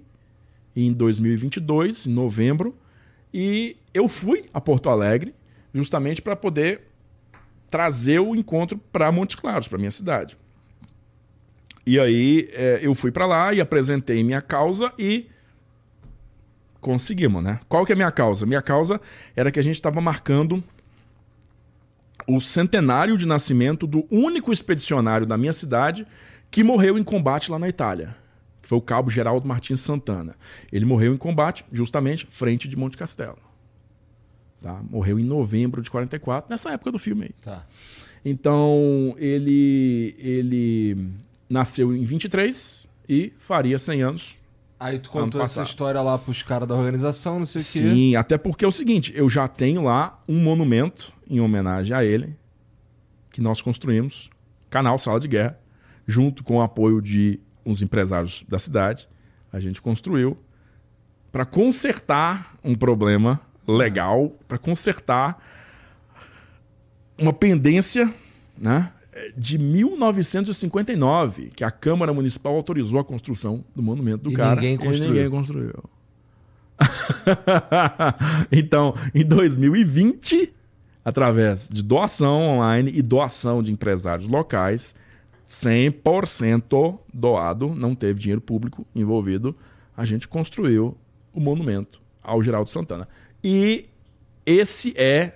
em 0.75 0.91
2022, 0.93 2.05
em 2.05 2.11
novembro, 2.11 2.75
e 3.33 3.75
eu 3.93 4.07
fui 4.07 4.45
a 4.53 4.61
Porto 4.61 4.89
Alegre 4.89 5.33
justamente 5.73 6.21
para 6.21 6.35
poder 6.35 6.86
trazer 7.69 8.19
o 8.19 8.35
encontro 8.35 8.77
para 8.77 9.11
Montes 9.11 9.35
Claros, 9.35 9.67
para 9.67 9.77
minha 9.77 9.91
cidade. 9.91 10.37
E 11.85 11.99
aí 11.99 12.49
é, 12.51 12.79
eu 12.81 12.93
fui 12.93 13.11
para 13.11 13.25
lá 13.25 13.53
e 13.53 13.61
apresentei 13.61 14.23
minha 14.23 14.41
causa 14.41 14.91
e 14.99 15.29
conseguimos, 16.81 17.41
né? 17.41 17.59
Qual 17.67 17.85
que 17.85 17.91
é 17.91 17.95
a 17.95 17.95
minha 17.95 18.11
causa? 18.11 18.45
Minha 18.45 18.61
causa 18.61 18.99
era 19.35 19.51
que 19.51 19.59
a 19.59 19.63
gente 19.63 19.75
estava 19.75 20.01
marcando 20.01 20.63
o 22.27 22.41
centenário 22.41 23.17
de 23.17 23.25
nascimento 23.25 23.87
do 23.87 24.05
único 24.11 24.51
expedicionário 24.51 25.25
da 25.25 25.37
minha 25.37 25.53
cidade 25.53 26.05
que 26.51 26.63
morreu 26.63 26.97
em 26.97 27.03
combate 27.03 27.49
lá 27.49 27.57
na 27.57 27.69
Itália, 27.69 28.15
que 28.61 28.67
foi 28.67 28.77
o 28.77 28.81
cabo 28.81 29.09
Geraldo 29.09 29.47
Martins 29.47 29.79
Santana. 29.79 30.35
Ele 30.71 30.83
morreu 30.83 31.13
em 31.13 31.17
combate 31.17 31.63
justamente 31.71 32.27
frente 32.29 32.67
de 32.67 32.75
Monte 32.75 32.97
Castelo. 32.97 33.46
Tá? 34.67 34.83
Morreu 34.89 35.17
em 35.17 35.23
novembro 35.23 35.81
de 35.81 35.89
44, 35.89 36.49
nessa 36.49 36.71
época 36.73 36.91
do 36.91 36.99
filme 36.99 37.23
aí. 37.23 37.35
Tá. 37.41 37.65
Então, 38.25 39.15
ele, 39.17 40.13
ele 40.19 41.07
nasceu 41.49 41.95
em 41.95 42.03
23 42.03 42.85
e 43.07 43.31
faria 43.37 43.79
100 43.79 44.01
anos. 44.01 44.35
Aí 44.77 44.99
tu 44.99 45.09
contou 45.09 45.41
essa 45.41 45.63
história 45.63 46.01
lá 46.01 46.17
pros 46.17 46.43
caras 46.43 46.67
da 46.67 46.75
organização, 46.75 47.39
não 47.39 47.45
sei 47.45 47.61
o 47.61 47.63
quê. 47.63 47.79
Sim, 47.79 48.15
até 48.17 48.37
porque 48.37 48.65
é 48.65 48.67
o 48.67 48.71
seguinte, 48.73 49.13
eu 49.15 49.29
já 49.29 49.47
tenho 49.47 49.85
lá 49.85 50.21
um 50.27 50.43
monumento 50.43 51.13
em 51.29 51.39
homenagem 51.39 51.95
a 51.95 52.03
ele, 52.03 52.35
que 53.31 53.39
nós 53.39 53.61
construímos, 53.61 54.29
canal 54.69 54.99
Sala 54.99 55.21
de 55.21 55.29
Guerra, 55.29 55.57
junto 56.05 56.43
com 56.43 56.57
o 56.57 56.61
apoio 56.61 57.01
de 57.01 57.39
uns 57.65 57.81
empresários 57.81 58.43
da 58.49 58.59
cidade. 58.59 59.07
A 59.49 59.61
gente 59.61 59.81
construiu 59.81 60.37
para 61.31 61.45
consertar 61.45 62.53
um 62.65 62.75
problema 62.75 63.39
legal 63.67 64.31
para 64.47 64.57
consertar 64.57 65.37
uma 67.17 67.33
pendência 67.33 68.13
né, 68.57 68.91
de 69.35 69.57
1959, 69.57 71.51
que 71.55 71.63
a 71.63 71.71
Câmara 71.71 72.13
Municipal 72.13 72.55
autorizou 72.55 72.99
a 72.99 73.03
construção 73.03 73.63
do 73.75 73.81
monumento 73.81 74.23
do 74.23 74.31
e 74.31 74.33
cara. 74.33 74.55
Ninguém 74.55 74.77
construiu. 74.77 75.03
E 75.03 75.13
ninguém 75.13 75.29
construiu. 75.29 75.83
então, 78.51 78.93
em 79.13 79.25
2020, 79.25 80.53
através 81.03 81.67
de 81.67 81.83
doação 81.83 82.41
online 82.41 82.91
e 82.93 83.01
doação 83.01 83.63
de 83.63 83.71
empresários 83.71 84.27
locais, 84.27 84.95
100% 85.47 86.99
doado, 87.13 87.73
não 87.73 87.95
teve 87.95 88.19
dinheiro 88.19 88.41
público 88.41 88.85
envolvido, 88.93 89.55
a 89.95 90.05
gente 90.05 90.27
construiu 90.27 90.95
o 91.33 91.39
monumento 91.39 92.01
ao 92.21 92.43
Geraldo 92.43 92.69
Santana. 92.69 93.07
E 93.49 93.85
esse 94.45 94.93
é 94.97 95.31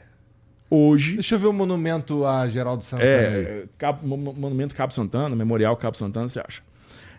hoje. 0.70 1.14
Deixa 1.14 1.36
eu 1.36 1.40
ver 1.40 1.48
o 1.48 1.54
monumento 1.54 2.26
a 2.26 2.50
Geraldo 2.50 2.84
Santana. 2.84 3.10
É, 3.10 3.66
Cabo, 3.78 4.06
monumento 4.06 4.76
Cabo 4.76 4.94
Santana, 4.94 5.34
Memorial 5.34 5.78
Cabo 5.78 5.96
Santana, 5.96 6.28
você 6.28 6.42
acha? 6.42 6.62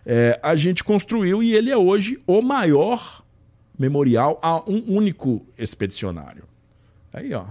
É, 0.04 0.38
a 0.42 0.54
gente 0.54 0.84
construiu 0.84 1.42
e 1.42 1.54
ele 1.54 1.70
é 1.70 1.76
hoje 1.78 2.22
o 2.26 2.42
maior 2.42 3.24
memorial 3.78 4.38
a 4.42 4.60
um 4.70 4.84
único 4.86 5.46
expedicionário. 5.56 6.44
Aí, 7.10 7.32
ó. 7.32 7.46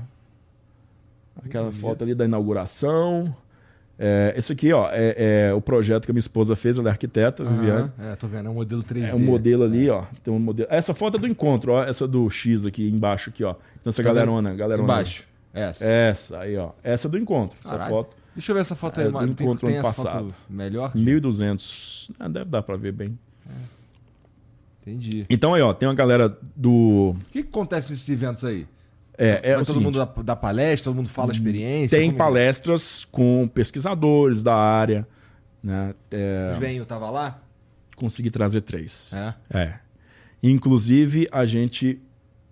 Aquela 1.44 1.72
foto 1.72 2.04
ali 2.04 2.14
da 2.14 2.26
inauguração. 2.26 3.36
É, 4.04 4.34
esse 4.36 4.52
aqui, 4.52 4.74
ó, 4.74 4.90
é, 4.92 5.50
é, 5.50 5.54
o 5.54 5.62
projeto 5.62 6.06
que 6.06 6.12
a 6.12 6.14
minha 6.14 6.22
esposa 6.22 6.56
fez, 6.56 6.76
ela 6.76 6.90
é 6.90 6.92
arquiteta, 6.92 7.44
uhum, 7.44 7.54
Viviane. 7.54 7.92
É, 8.00 8.16
tô 8.16 8.28
vendo, 8.28 8.48
é 8.48 8.50
um 8.50 8.56
modelo 8.56 8.82
3D. 8.82 9.10
É 9.10 9.14
um 9.14 9.20
modelo 9.20 9.64
ali, 9.64 9.90
é. 9.90 9.92
ó. 9.92 10.06
Tem 10.24 10.34
um 10.34 10.40
modelo. 10.40 10.68
Essa 10.72 10.92
foto 10.92 11.18
é 11.18 11.20
do 11.20 11.28
encontro, 11.28 11.74
ó. 11.74 11.84
Essa 11.84 12.08
do 12.08 12.28
X 12.28 12.66
aqui 12.66 12.90
embaixo, 12.90 13.30
aqui, 13.30 13.44
ó. 13.44 13.52
Então, 13.80 13.92
essa 13.92 14.02
tá 14.02 14.10
galerona, 14.10 14.56
galerona. 14.56 14.86
Embaixo. 14.86 15.24
Essa. 15.54 15.86
Essa, 15.86 16.40
aí, 16.40 16.58
ó. 16.58 16.72
Essa 16.84 17.08
é 17.08 17.12
do 17.12 17.18
encontro. 17.20 17.56
Caralho. 17.62 17.82
Essa 17.82 17.90
foto. 17.92 18.16
Deixa 18.34 18.52
eu 18.52 18.56
ver 18.56 18.62
essa 18.62 18.76
foto 18.76 19.02
aí, 19.02 19.06
é 19.06 19.12
do 19.12 19.24
encontro 19.24 19.68
tem, 19.68 19.78
ano 19.78 19.84
tem 19.94 20.04
passado. 20.04 20.34
melhor? 20.50 20.92
1.200. 20.96 22.10
Ah, 22.20 22.28
deve 22.28 22.46
dar 22.46 22.64
pra 22.64 22.78
ver 22.78 22.94
bem. 22.94 23.20
É. 23.48 23.52
Entendi. 24.82 25.28
Então 25.30 25.54
aí, 25.54 25.62
ó, 25.62 25.76
tem 25.76 25.88
uma 25.88 25.94
galera 25.94 26.36
do. 26.56 27.12
O 27.12 27.32
que, 27.32 27.44
que 27.44 27.50
acontece 27.50 27.92
nesses 27.92 28.10
eventos 28.10 28.44
aí? 28.44 28.66
É, 29.24 29.52
é 29.52 29.54
todo 29.54 29.66
seguinte, 29.68 29.84
mundo 29.84 30.00
dá, 30.00 30.24
dá, 30.24 30.36
palestra, 30.36 30.86
todo 30.86 30.96
mundo 30.96 31.10
fala 31.10 31.32
experiência? 31.32 31.96
Tem 31.96 32.08
como... 32.08 32.18
palestras 32.18 33.06
com 33.12 33.48
pesquisadores 33.48 34.42
da 34.42 34.56
área. 34.56 35.08
Né? 35.62 35.94
É, 36.10 36.56
Venho 36.60 36.84
tava 36.86 37.08
lá? 37.12 37.40
Consegui 37.96 38.32
trazer 38.32 38.62
três. 38.62 39.14
É? 39.14 39.34
É. 39.52 39.80
Inclusive, 40.42 41.28
a 41.32 41.46
gente 41.46 42.02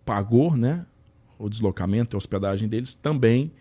pagou 0.06 0.56
né, 0.56 0.86
o 1.40 1.50
deslocamento 1.50 2.16
e 2.16 2.16
a 2.16 2.20
hospedagem 2.20 2.70
deles 2.70 2.94
também 2.94 3.52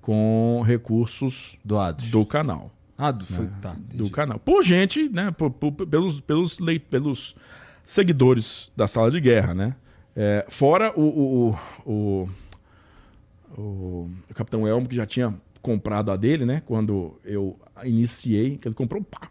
com 0.00 0.60
recursos 0.66 1.56
doados 1.64 2.10
do 2.10 2.26
canal. 2.26 2.72
Ah, 2.96 3.12
do, 3.12 3.24
foi, 3.24 3.44
né? 3.44 3.52
tá, 3.62 3.76
do 3.94 4.10
canal. 4.10 4.40
Por 4.40 4.64
gente, 4.64 5.08
né? 5.08 5.30
Por, 5.30 5.52
por, 5.52 5.70
pelos, 5.70 6.20
pelos, 6.20 6.58
pelos 6.90 7.36
seguidores 7.84 8.72
da 8.76 8.88
sala 8.88 9.12
de 9.12 9.20
guerra, 9.20 9.54
né? 9.54 9.76
É, 10.16 10.44
fora 10.48 10.92
o, 10.96 11.02
o, 11.02 11.58
o, 11.86 12.28
o, 13.56 14.10
o 14.30 14.34
Capitão 14.34 14.66
Elmo, 14.66 14.88
que 14.88 14.96
já 14.96 15.06
tinha 15.06 15.34
comprado 15.62 16.10
a 16.10 16.16
dele, 16.16 16.44
né? 16.44 16.62
Quando 16.64 17.18
eu 17.24 17.58
iniciei, 17.84 18.56
que 18.56 18.68
ele 18.68 18.74
comprou. 18.74 19.02
Pá, 19.02 19.28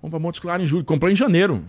vamos 0.00 0.10
pra 0.10 0.18
Montes 0.18 0.40
Claros 0.40 0.64
em 0.64 0.66
julho. 0.66 0.84
Comprou 0.84 1.10
em 1.10 1.16
janeiro. 1.16 1.64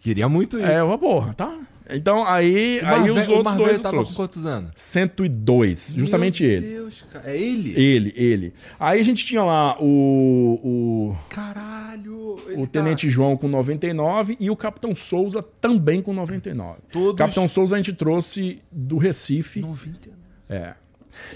Queria 0.00 0.28
muito 0.28 0.58
ir. 0.58 0.64
É, 0.64 0.82
uma 0.82 0.98
porra, 0.98 1.34
tá? 1.34 1.58
Então 1.90 2.24
aí, 2.24 2.80
aí 2.84 3.10
os 3.10 3.28
outros 3.28 3.56
dois. 3.56 3.72
Ele 3.72 3.78
tava 3.80 4.04
com 4.04 4.12
quantos 4.12 4.44
anos? 4.44 4.70
102, 4.76 5.94
justamente 5.96 6.42
Meu 6.42 6.52
ele. 6.52 6.68
Deus, 6.68 7.04
cara. 7.10 7.30
É 7.30 7.36
ele? 7.36 7.80
Ele, 7.80 8.14
ele. 8.16 8.54
Aí 8.78 9.00
a 9.00 9.04
gente 9.04 9.24
tinha 9.24 9.42
lá 9.42 9.76
o. 9.80 10.60
o 10.62 11.16
Caralho! 11.28 12.18
o 12.56 12.66
Tenente 12.66 13.06
tá... 13.06 13.12
João 13.12 13.36
com 13.36 13.48
99 13.48 14.36
e 14.38 14.50
o 14.50 14.56
Capitão 14.56 14.94
Souza 14.94 15.42
também 15.42 16.00
com 16.00 16.12
99. 16.12 16.80
Todos... 16.90 17.16
Capitão 17.16 17.48
Souza 17.48 17.74
a 17.74 17.78
gente 17.78 17.92
trouxe 17.92 18.60
do 18.70 18.98
Recife. 18.98 19.60
99. 19.60 20.16
É. 20.48 20.74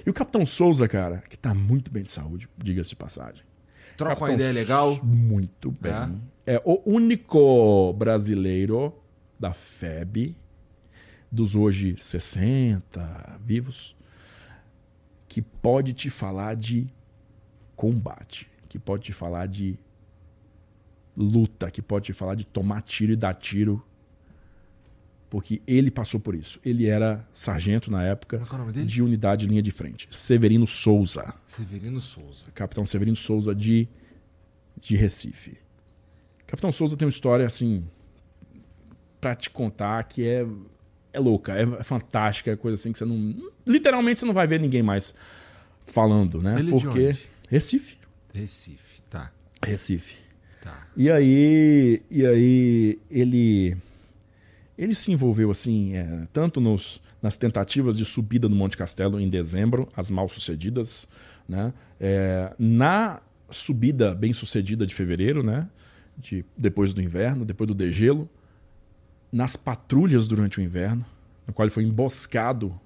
E 0.07 0.11
o 0.11 0.13
Capitão 0.13 0.47
Souza, 0.47 0.87
cara, 0.87 1.23
que 1.29 1.37
tá 1.37 1.55
muito 1.55 1.91
bem 1.91 2.03
de 2.03 2.11
saúde, 2.11 2.49
diga-se 2.57 2.91
de 2.91 2.97
passagem. 2.97 3.43
Troca 3.97 4.25
uma 4.25 4.33
ideia 4.33 4.53
legal? 4.53 4.99
Muito 5.03 5.71
bem. 5.81 5.93
É. 6.47 6.55
é 6.55 6.63
o 6.65 6.81
único 6.87 7.93
brasileiro 7.95 8.95
da 9.43 9.53
FEB, 9.53 10.37
dos 11.31 11.57
hoje 11.57 11.97
60 11.99 13.41
vivos, 13.45 13.97
que 15.27 15.43
pode 15.43 15.93
te 15.93 16.09
falar 16.09 16.55
de 16.55 16.87
combate, 17.75 18.49
que 18.69 18.79
pode 18.79 19.03
te 19.03 19.13
falar 19.13 19.47
de 19.47 19.77
luta, 21.17 21.73
que 21.73 21.83
pode 21.83 22.07
te 22.07 22.13
falar 22.13 22.37
de 22.37 22.47
tomar 22.47 22.83
tiro 22.83 23.13
e 23.13 23.17
dar 23.17 23.35
tiro. 23.35 23.85
Porque 25.29 25.61
ele 25.67 25.91
passou 25.91 26.21
por 26.21 26.37
isso. 26.37 26.61
Ele 26.65 26.87
era 26.87 27.27
sargento 27.33 27.91
na 27.91 28.05
época 28.05 28.43
é 28.77 28.85
de 28.85 29.03
unidade 29.03 29.45
de 29.45 29.51
linha 29.51 29.63
de 29.63 29.73
frente. 29.73 30.07
Severino 30.13 30.69
Souza. 30.69 31.35
Severino 31.49 32.01
Souza. 32.01 32.47
Capitão 32.55 32.87
Severino 32.87 33.17
Souza 33.17 33.53
de, 33.55 33.89
de 34.81 34.95
Recife. 34.95 35.59
Capitão 36.47 36.71
Souza 36.71 36.97
tem 36.97 37.07
uma 37.07 37.11
história 37.11 37.45
assim 37.47 37.83
para 39.23 39.37
te 39.37 39.49
contar 39.49 40.03
que 40.05 40.29
é 40.29 40.45
é 41.15 41.21
louca, 41.21 41.55
é 41.55 41.85
fantástica, 41.85 42.51
é 42.51 42.57
coisa 42.57 42.75
assim 42.75 42.91
que 42.91 42.99
você 42.99 43.05
não 43.05 43.37
literalmente 43.67 44.19
você 44.19 44.27
não 44.27 44.35
vai 44.35 44.47
ver 44.47 44.59
ninguém 44.59 44.83
mais 44.83 45.15
falando, 45.83 46.43
né? 46.43 46.59
Ele 46.59 46.71
Porque 46.71 46.99
é 46.99 47.09
onde? 47.09 47.31
Recife. 47.49 47.99
Recife, 48.35 49.03
tá. 49.09 49.31
Recife. 49.65 50.17
Tá. 50.63 50.89
E 50.97 51.11
aí, 51.11 52.03
e 52.11 52.27
aí 52.27 52.99
ele 53.11 53.77
ele 54.77 54.95
se 54.95 55.13
envolveu 55.13 55.51
assim, 55.51 55.95
é, 55.95 56.27
tanto 56.33 56.61
nos, 56.61 57.01
nas 57.21 57.37
tentativas 57.37 57.97
de 57.97 58.05
subida 58.05 58.49
do 58.49 58.57
Monte 58.57 58.77
Castelo 58.77 59.21
em 59.21 59.29
dezembro, 59.29 59.89
as 59.95 60.11
mal 60.11 60.29
sucedidas, 60.29 61.07
né? 61.49 61.73
É, 62.01 62.53
na 62.59 63.21
subida 63.51 64.15
bem 64.15 64.33
sucedida 64.33 64.87
de 64.87 64.95
fevereiro, 64.95 65.43
né? 65.43 65.69
De, 66.17 66.45
depois 66.57 66.93
do 66.93 67.03
inverno, 67.03 67.45
depois 67.45 67.69
do 67.69 67.75
degelo, 67.75 68.29
nas 69.33 69.57
patrulhas 69.57 70.29
durante 70.29 70.61
o 70.61 70.63
inverno, 70.63 71.05
no 71.47 71.55
qual 71.55 71.65
ele 71.65 71.75
foi 71.75 71.85
emboscado, 71.85 72.79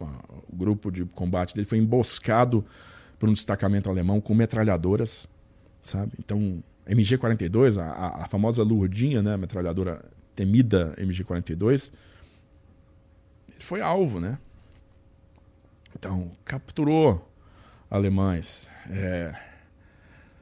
o 0.00 0.56
grupo 0.56 0.90
de 0.90 1.04
combate 1.04 1.54
dele 1.54 1.66
foi 1.66 1.78
emboscado 1.78 2.64
por 3.18 3.28
um 3.28 3.32
destacamento 3.32 3.88
alemão 3.88 4.20
com 4.20 4.34
metralhadoras, 4.34 5.28
sabe? 5.80 6.12
Então, 6.18 6.62
MG-42, 6.88 7.78
a, 7.78 8.24
a, 8.24 8.28
famosa 8.28 8.64
Lurdinha, 8.64 9.22
né, 9.22 9.36
metralhadora 9.36 10.04
temida 10.34 10.92
MG-42, 10.98 11.92
ele 13.52 13.60
foi 13.60 13.80
alvo, 13.80 14.18
né? 14.18 14.38
Então, 15.96 16.32
capturou 16.44 17.30
alemães. 17.88 18.68
É... 18.90 19.32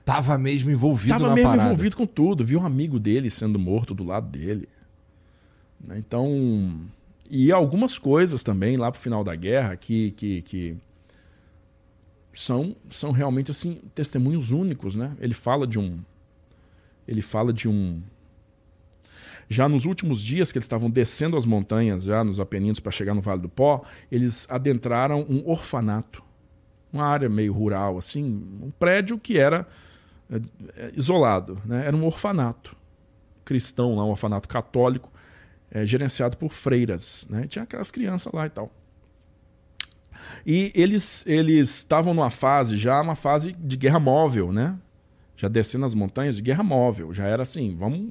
Tava 0.04 0.38
mesmo 0.38 0.70
envolvido 0.70 1.14
Tava 1.14 1.28
na 1.28 1.34
mesmo 1.34 1.50
parada. 1.50 1.68
envolvido 1.68 1.96
com 1.96 2.06
tudo. 2.06 2.44
Viu 2.44 2.60
um 2.60 2.66
amigo 2.66 2.98
dele 2.98 3.28
sendo 3.30 3.58
morto 3.58 3.94
do 3.94 4.04
lado 4.04 4.28
dele. 4.28 4.68
Né? 5.86 5.98
Então, 5.98 6.80
e 7.30 7.52
algumas 7.52 7.98
coisas 7.98 8.42
também 8.42 8.76
lá 8.76 8.90
pro 8.90 9.00
final 9.00 9.24
da 9.24 9.34
guerra 9.34 9.76
que, 9.76 10.10
que, 10.12 10.42
que 10.42 10.76
são, 12.32 12.76
são 12.90 13.10
realmente 13.12 13.50
assim 13.50 13.80
testemunhos 13.94 14.50
únicos, 14.50 14.94
né? 14.94 15.16
Ele 15.20 15.34
fala 15.34 15.66
de 15.66 15.78
um 15.78 15.98
ele 17.06 17.22
fala 17.22 17.52
de 17.52 17.68
um 17.68 18.00
já 19.48 19.68
nos 19.68 19.84
últimos 19.84 20.22
dias 20.22 20.52
que 20.52 20.58
eles 20.58 20.64
estavam 20.64 20.88
descendo 20.88 21.36
as 21.36 21.44
montanhas, 21.44 22.04
já 22.04 22.22
nos 22.22 22.38
Apeninos 22.38 22.78
para 22.78 22.92
chegar 22.92 23.14
no 23.14 23.20
Vale 23.20 23.40
do 23.40 23.48
Pó, 23.48 23.82
eles 24.10 24.46
adentraram 24.48 25.26
um 25.28 25.42
orfanato, 25.44 26.22
uma 26.92 27.04
área 27.04 27.28
meio 27.28 27.52
rural, 27.52 27.98
assim, 27.98 28.24
um 28.62 28.70
prédio 28.70 29.18
que 29.18 29.38
era 29.38 29.66
é, 30.30 30.92
isolado, 30.94 31.60
né? 31.64 31.84
Era 31.84 31.96
um 31.96 32.06
orfanato 32.06 32.76
cristão, 33.44 33.96
lá, 33.96 34.04
um 34.04 34.10
orfanato 34.10 34.48
católico, 34.48 35.10
é, 35.70 35.86
gerenciado 35.86 36.36
por 36.36 36.52
freiras, 36.52 37.26
né? 37.30 37.46
Tinha 37.46 37.62
aquelas 37.62 37.90
crianças 37.90 38.32
lá 38.32 38.46
e 38.46 38.50
tal. 38.50 38.72
E 40.44 40.72
eles 40.74 41.24
eles 41.26 41.70
estavam 41.70 42.12
numa 42.12 42.30
fase 42.30 42.76
já, 42.76 43.00
uma 43.00 43.14
fase 43.14 43.52
de 43.52 43.76
guerra 43.76 44.00
móvel, 44.00 44.52
né? 44.52 44.78
Já 45.36 45.48
descendo 45.48 45.86
as 45.86 45.94
montanhas 45.94 46.36
de 46.36 46.42
guerra 46.42 46.62
móvel, 46.62 47.14
já 47.14 47.26
era 47.26 47.42
assim, 47.42 47.74
vamos 47.76 48.10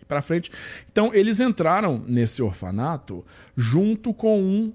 ir 0.00 0.04
para 0.06 0.20
frente. 0.20 0.50
Então 0.90 1.14
eles 1.14 1.40
entraram 1.40 2.02
nesse 2.06 2.42
orfanato 2.42 3.24
junto 3.56 4.12
com 4.12 4.42
um 4.42 4.72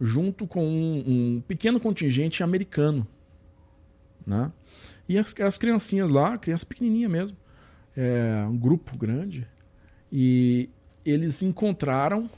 junto 0.00 0.46
com 0.46 0.64
um, 0.64 1.04
um 1.06 1.40
pequeno 1.46 1.80
contingente 1.80 2.42
americano, 2.42 3.06
né? 4.24 4.52
E 5.08 5.18
as, 5.18 5.34
as 5.40 5.58
criancinhas 5.58 6.10
lá, 6.10 6.38
criança 6.38 6.64
pequenininha 6.64 7.08
mesmo, 7.08 7.36
é, 7.96 8.46
um 8.48 8.56
grupo 8.56 8.96
grande, 8.96 9.46
e 10.12 10.68
eles 11.04 11.42
encontraram 11.42 12.30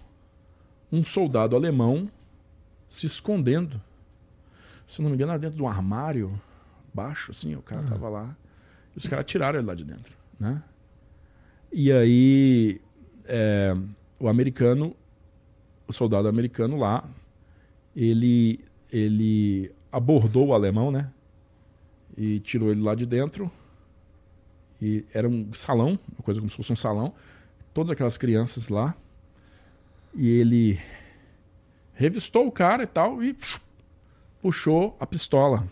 um 0.93 1.05
soldado 1.05 1.55
alemão 1.55 2.11
se 2.89 3.07
escondendo. 3.07 3.81
Se 4.87 5.01
não 5.01 5.09
me 5.09 5.15
engano, 5.15 5.33
era 5.33 5.39
dentro 5.39 5.57
de 5.57 5.63
um 5.63 5.69
armário 5.69 6.41
baixo, 6.93 7.31
assim, 7.31 7.55
o 7.55 7.63
cara 7.63 7.83
estava 7.83 8.09
lá. 8.09 8.37
E 8.95 8.99
os 8.99 9.07
caras 9.07 9.25
tiraram 9.25 9.59
ele 9.59 9.67
lá 9.67 9.75
de 9.75 9.85
dentro, 9.85 10.17
né? 10.39 10.63
E 11.73 11.93
aí 11.93 12.81
é, 13.25 13.77
o 14.19 14.29
americano, 14.29 14.97
o 15.87 15.93
soldado 15.93 16.27
americano 16.27 16.77
lá, 16.77 17.09
ele, 17.95 18.61
ele 18.93 19.73
abordou 19.93 20.49
o 20.49 20.55
alemão, 20.55 20.91
né? 20.91 21.11
E 22.17 22.41
tirou 22.41 22.71
ele 22.71 22.83
lá 22.83 22.95
de 22.95 23.07
dentro. 23.07 23.51
E 24.83 25.05
era 25.15 25.29
um 25.29 25.53
salão, 25.55 25.99
uma 26.13 26.23
coisa 26.23 26.41
como 26.41 26.51
se 26.51 26.57
fosse 26.57 26.73
um 26.73 26.77
salão. 26.77 27.15
Todas 27.73 27.91
aquelas 27.91 28.19
crianças 28.19 28.69
lá. 28.69 28.97
E 30.15 30.29
ele 30.29 30.81
revistou 31.95 32.47
o 32.47 32.53
cara 32.53 32.83
e 32.83 32.87
tal 32.87 33.23
e 33.23 33.37
puxou 34.41 34.97
a 34.99 35.07
pistola 35.07 35.69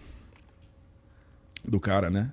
do 1.65 1.81
cara, 1.81 2.11
né? 2.11 2.33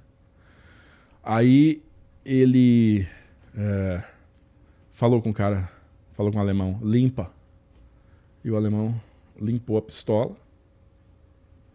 Aí 1.23 1.81
ele 2.23 3.07
é, 3.55 4.03
falou 4.91 5.21
com 5.21 5.29
o 5.29 5.33
cara, 5.33 5.71
falou 6.13 6.31
com 6.31 6.37
o 6.37 6.41
alemão, 6.41 6.79
limpa. 6.83 7.31
E 8.43 8.51
o 8.51 8.55
alemão 8.55 8.99
limpou 9.39 9.77
a 9.77 9.81
pistola, 9.81 10.35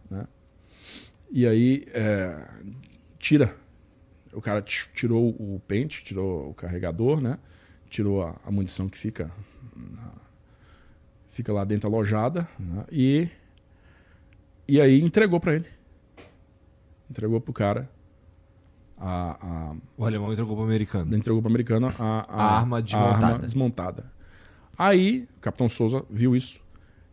né? 0.09 0.27
E 1.31 1.47
aí 1.47 1.85
é, 1.89 2.49
tira. 3.19 3.57
O 4.33 4.41
cara 4.41 4.63
tirou 4.63 5.31
o 5.31 5.61
pente, 5.67 6.05
tirou 6.05 6.51
o 6.51 6.55
carregador, 6.55 7.21
né? 7.21 7.39
Tirou 7.91 8.23
a, 8.23 8.37
a 8.47 8.51
munição 8.51 8.89
que 8.89 8.97
fica 8.97 9.31
na, 9.77 10.13
fica 11.31 11.53
lá 11.53 11.65
dentro 11.65 11.89
alojada 11.89 12.49
né? 12.59 12.85
e 12.91 13.29
e 14.69 14.81
aí 14.81 15.01
entregou 15.01 15.41
para 15.41 15.57
ele 15.57 15.67
entregou 17.11 17.41
pro 17.41 17.53
cara 17.53 17.91
a, 18.97 19.71
a 19.71 19.77
o 19.97 20.05
alemão 20.05 20.33
entregou 20.33 20.55
pro 20.55 20.65
americano 20.65 21.17
entregou 21.17 21.43
pro 21.43 21.51
americano 21.51 21.89
a, 21.89 21.93
a, 21.99 22.27
a 22.29 22.59
arma 22.59 22.81
desmontada. 22.81 23.27
arma 23.27 23.39
desmontada 23.39 24.13
aí 24.79 25.29
o 25.37 25.41
capitão 25.41 25.69
Souza 25.69 26.05
viu 26.09 26.37
isso 26.37 26.61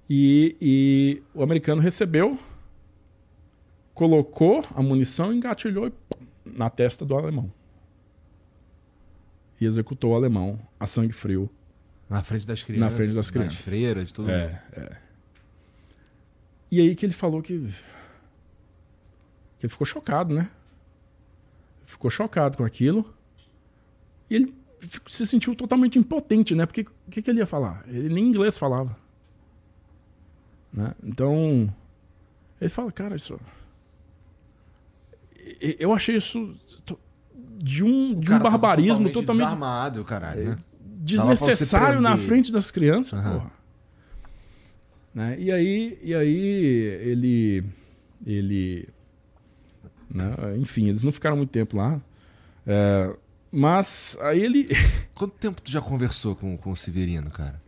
e, 0.09 0.55
e 0.61 1.23
o 1.33 1.41
americano 1.41 1.81
recebeu 1.81 2.37
colocou 3.93 4.63
a 4.75 4.81
munição 4.81 5.33
engatilhou 5.33 5.87
e, 5.87 5.91
pum, 5.91 6.25
na 6.45 6.69
testa 6.69 7.03
do 7.03 7.15
alemão 7.15 7.51
e 9.59 9.65
executou 9.65 10.11
o 10.11 10.15
alemão 10.15 10.59
a 10.79 10.85
sangue 10.85 11.13
frio 11.13 11.49
na 12.09 12.23
frente 12.23 12.47
das 12.47 12.63
crianças. 12.63 12.91
Na 12.91 12.95
frente 12.95 13.13
das 13.13 13.31
crianças. 13.31 13.55
Das 13.55 13.65
freiras, 13.65 14.11
tudo. 14.11 14.29
É, 14.31 14.63
é. 14.73 14.97
E 16.71 16.81
aí 16.81 16.95
que 16.95 17.05
ele 17.05 17.13
falou 17.13 17.41
que. 17.41 17.59
que 19.59 19.65
ele 19.65 19.69
ficou 19.69 19.85
chocado, 19.85 20.33
né? 20.33 20.49
Ficou 21.85 22.09
chocado 22.09 22.57
com 22.57 22.63
aquilo. 22.63 23.13
E 24.29 24.35
ele 24.35 24.55
se 25.07 25.25
sentiu 25.25 25.55
totalmente 25.55 25.97
impotente, 25.97 26.55
né? 26.55 26.65
Porque 26.65 26.81
o 26.81 27.11
que, 27.11 27.21
que 27.21 27.29
ele 27.29 27.39
ia 27.39 27.45
falar? 27.45 27.83
Ele 27.87 28.13
nem 28.13 28.25
inglês 28.25 28.57
falava. 28.57 28.97
Né? 30.71 30.93
Então. 31.03 31.73
Ele 32.59 32.69
fala, 32.69 32.91
cara, 32.91 33.15
isso. 33.15 33.39
Eu 35.79 35.93
achei 35.93 36.17
isso 36.17 36.57
de 37.57 37.83
um, 37.83 38.19
de 38.19 38.31
um 38.31 38.39
barbarismo 38.39 39.09
totalmente. 39.09 39.13
totalmente 39.13 39.43
desarmado, 39.45 40.03
caralho, 40.03 40.49
né? 40.51 40.57
desnecessário 40.79 42.01
na 42.01 42.17
frente 42.17 42.51
das 42.51 42.69
crianças, 42.69 43.23
uhum. 43.23 43.31
porra. 43.31 43.51
Né? 45.13 45.35
E 45.39 45.51
aí, 45.51 45.97
e 46.03 46.13
aí 46.13 46.37
ele, 47.01 47.63
ele, 48.25 48.89
né? 50.13 50.31
enfim, 50.59 50.89
eles 50.89 51.01
não 51.03 51.11
ficaram 51.11 51.35
muito 51.35 51.49
tempo 51.49 51.77
lá. 51.77 51.99
É, 52.65 53.15
mas 53.51 54.17
aí 54.21 54.43
ele. 54.43 54.67
Quanto 55.15 55.33
tempo 55.37 55.61
tu 55.61 55.71
já 55.71 55.81
conversou 55.81 56.35
com, 56.35 56.55
com 56.57 56.69
o 56.69 56.75
Severino, 56.75 57.31
cara? 57.31 57.59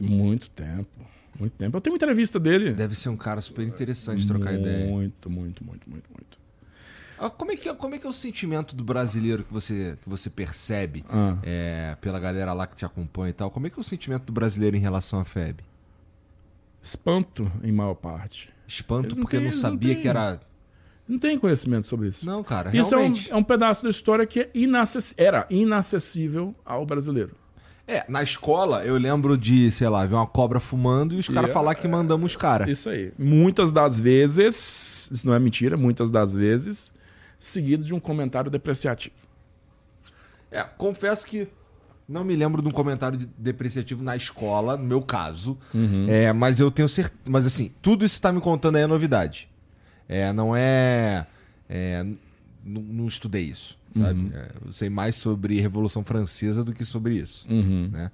Muito 0.00 0.50
tempo. 0.50 0.88
Muito 1.38 1.52
tempo. 1.52 1.76
Eu 1.76 1.80
tenho 1.80 1.92
uma 1.94 1.96
entrevista 1.96 2.40
dele. 2.40 2.72
Deve 2.72 2.96
ser 2.96 3.10
um 3.10 3.16
cara 3.16 3.40
super 3.40 3.64
interessante 3.64 4.26
trocar 4.26 4.54
ideia. 4.54 4.90
Muito, 4.90 5.30
muito, 5.30 5.64
muito, 5.64 5.88
muito, 5.88 6.10
muito. 6.10 6.38
Ah, 7.18 7.30
como 7.30 7.52
é, 7.52 7.56
que, 7.56 7.68
é, 7.68 7.74
como 7.74 7.94
é 7.94 7.98
que 7.98 8.06
é 8.06 8.10
o 8.10 8.12
sentimento 8.12 8.76
do 8.76 8.84
brasileiro 8.84 9.42
que 9.42 9.52
você, 9.52 9.96
que 10.02 10.08
você 10.08 10.28
percebe 10.28 11.04
ah. 11.08 11.36
é, 11.42 11.96
pela 12.00 12.20
galera 12.20 12.52
lá 12.52 12.66
que 12.66 12.76
te 12.76 12.84
acompanha 12.84 13.30
e 13.30 13.32
tal? 13.32 13.50
Como 13.50 13.66
é 13.66 13.70
que 13.70 13.78
é 13.78 13.80
o 13.80 13.84
sentimento 13.84 14.24
do 14.24 14.32
brasileiro 14.32 14.76
em 14.76 14.80
relação 14.80 15.20
à 15.20 15.24
FEB? 15.24 15.60
Espanto, 16.82 17.50
em 17.62 17.72
maior 17.72 17.94
parte. 17.94 18.50
Espanto 18.66 19.16
não 19.16 19.22
porque 19.22 19.36
tem, 19.36 19.46
não 19.46 19.52
sabia 19.52 19.94
não 19.94 20.02
que 20.02 20.08
era. 20.08 20.40
Não 21.08 21.18
tem 21.18 21.38
conhecimento 21.38 21.86
sobre 21.86 22.08
isso. 22.08 22.26
Não, 22.26 22.42
cara. 22.42 22.76
Isso 22.76 22.90
realmente... 22.90 23.30
é, 23.30 23.34
um, 23.34 23.36
é 23.36 23.40
um 23.40 23.44
pedaço 23.44 23.84
da 23.84 23.90
história 23.90 24.26
que 24.26 24.40
é 24.40 24.50
inacess... 24.54 25.14
era 25.16 25.46
inacessível 25.48 26.54
ao 26.64 26.84
brasileiro. 26.84 27.34
É, 27.88 28.04
na 28.08 28.20
escola 28.22 28.84
eu 28.84 28.98
lembro 28.98 29.38
de, 29.38 29.70
sei 29.70 29.88
lá, 29.88 30.04
ver 30.04 30.16
uma 30.16 30.26
cobra 30.26 30.58
fumando 30.58 31.14
e 31.14 31.18
os 31.18 31.28
caras 31.28 31.50
é, 31.50 31.52
falar 31.52 31.76
que 31.76 31.86
mandamos 31.86 32.32
os 32.32 32.36
caras. 32.36 32.68
Isso 32.68 32.90
aí. 32.90 33.12
Muitas 33.16 33.72
das 33.72 34.00
vezes, 34.00 35.08
isso 35.12 35.24
não 35.26 35.32
é 35.32 35.38
mentira, 35.38 35.76
muitas 35.76 36.10
das 36.10 36.34
vezes, 36.34 36.92
seguido 37.38 37.84
de 37.84 37.94
um 37.94 38.00
comentário 38.00 38.50
depreciativo. 38.50 39.14
É, 40.50 40.62
confesso 40.62 41.26
que 41.26 41.48
não 42.08 42.24
me 42.24 42.36
lembro 42.36 42.62
de 42.62 42.68
um 42.68 42.70
comentário 42.70 43.28
depreciativo 43.36 44.02
na 44.02 44.14
escola, 44.14 44.76
no 44.76 44.84
meu 44.84 45.02
caso. 45.02 45.58
Uhum. 45.74 46.06
É, 46.08 46.32
mas 46.32 46.60
eu 46.60 46.70
tenho 46.70 46.88
certeza. 46.88 47.20
Mas 47.24 47.44
assim, 47.44 47.72
tudo 47.82 48.04
isso 48.04 48.14
que 48.14 48.18
você 48.18 48.22
tá 48.22 48.32
me 48.32 48.40
contando 48.40 48.76
aí 48.76 48.82
é 48.82 48.86
novidade. 48.86 49.48
É, 50.08 50.32
não 50.32 50.54
é. 50.54 51.26
é, 51.68 52.06
não 52.64 53.06
estudei 53.06 53.42
isso. 53.42 53.78
Uhum. 53.94 54.30
É, 54.32 54.50
eu 54.64 54.72
sei 54.72 54.88
mais 54.88 55.16
sobre 55.16 55.60
Revolução 55.60 56.04
Francesa 56.04 56.62
do 56.62 56.72
que 56.72 56.84
sobre 56.84 57.16
isso. 57.16 57.46
Uhum. 57.50 57.88
Né? 57.92 58.10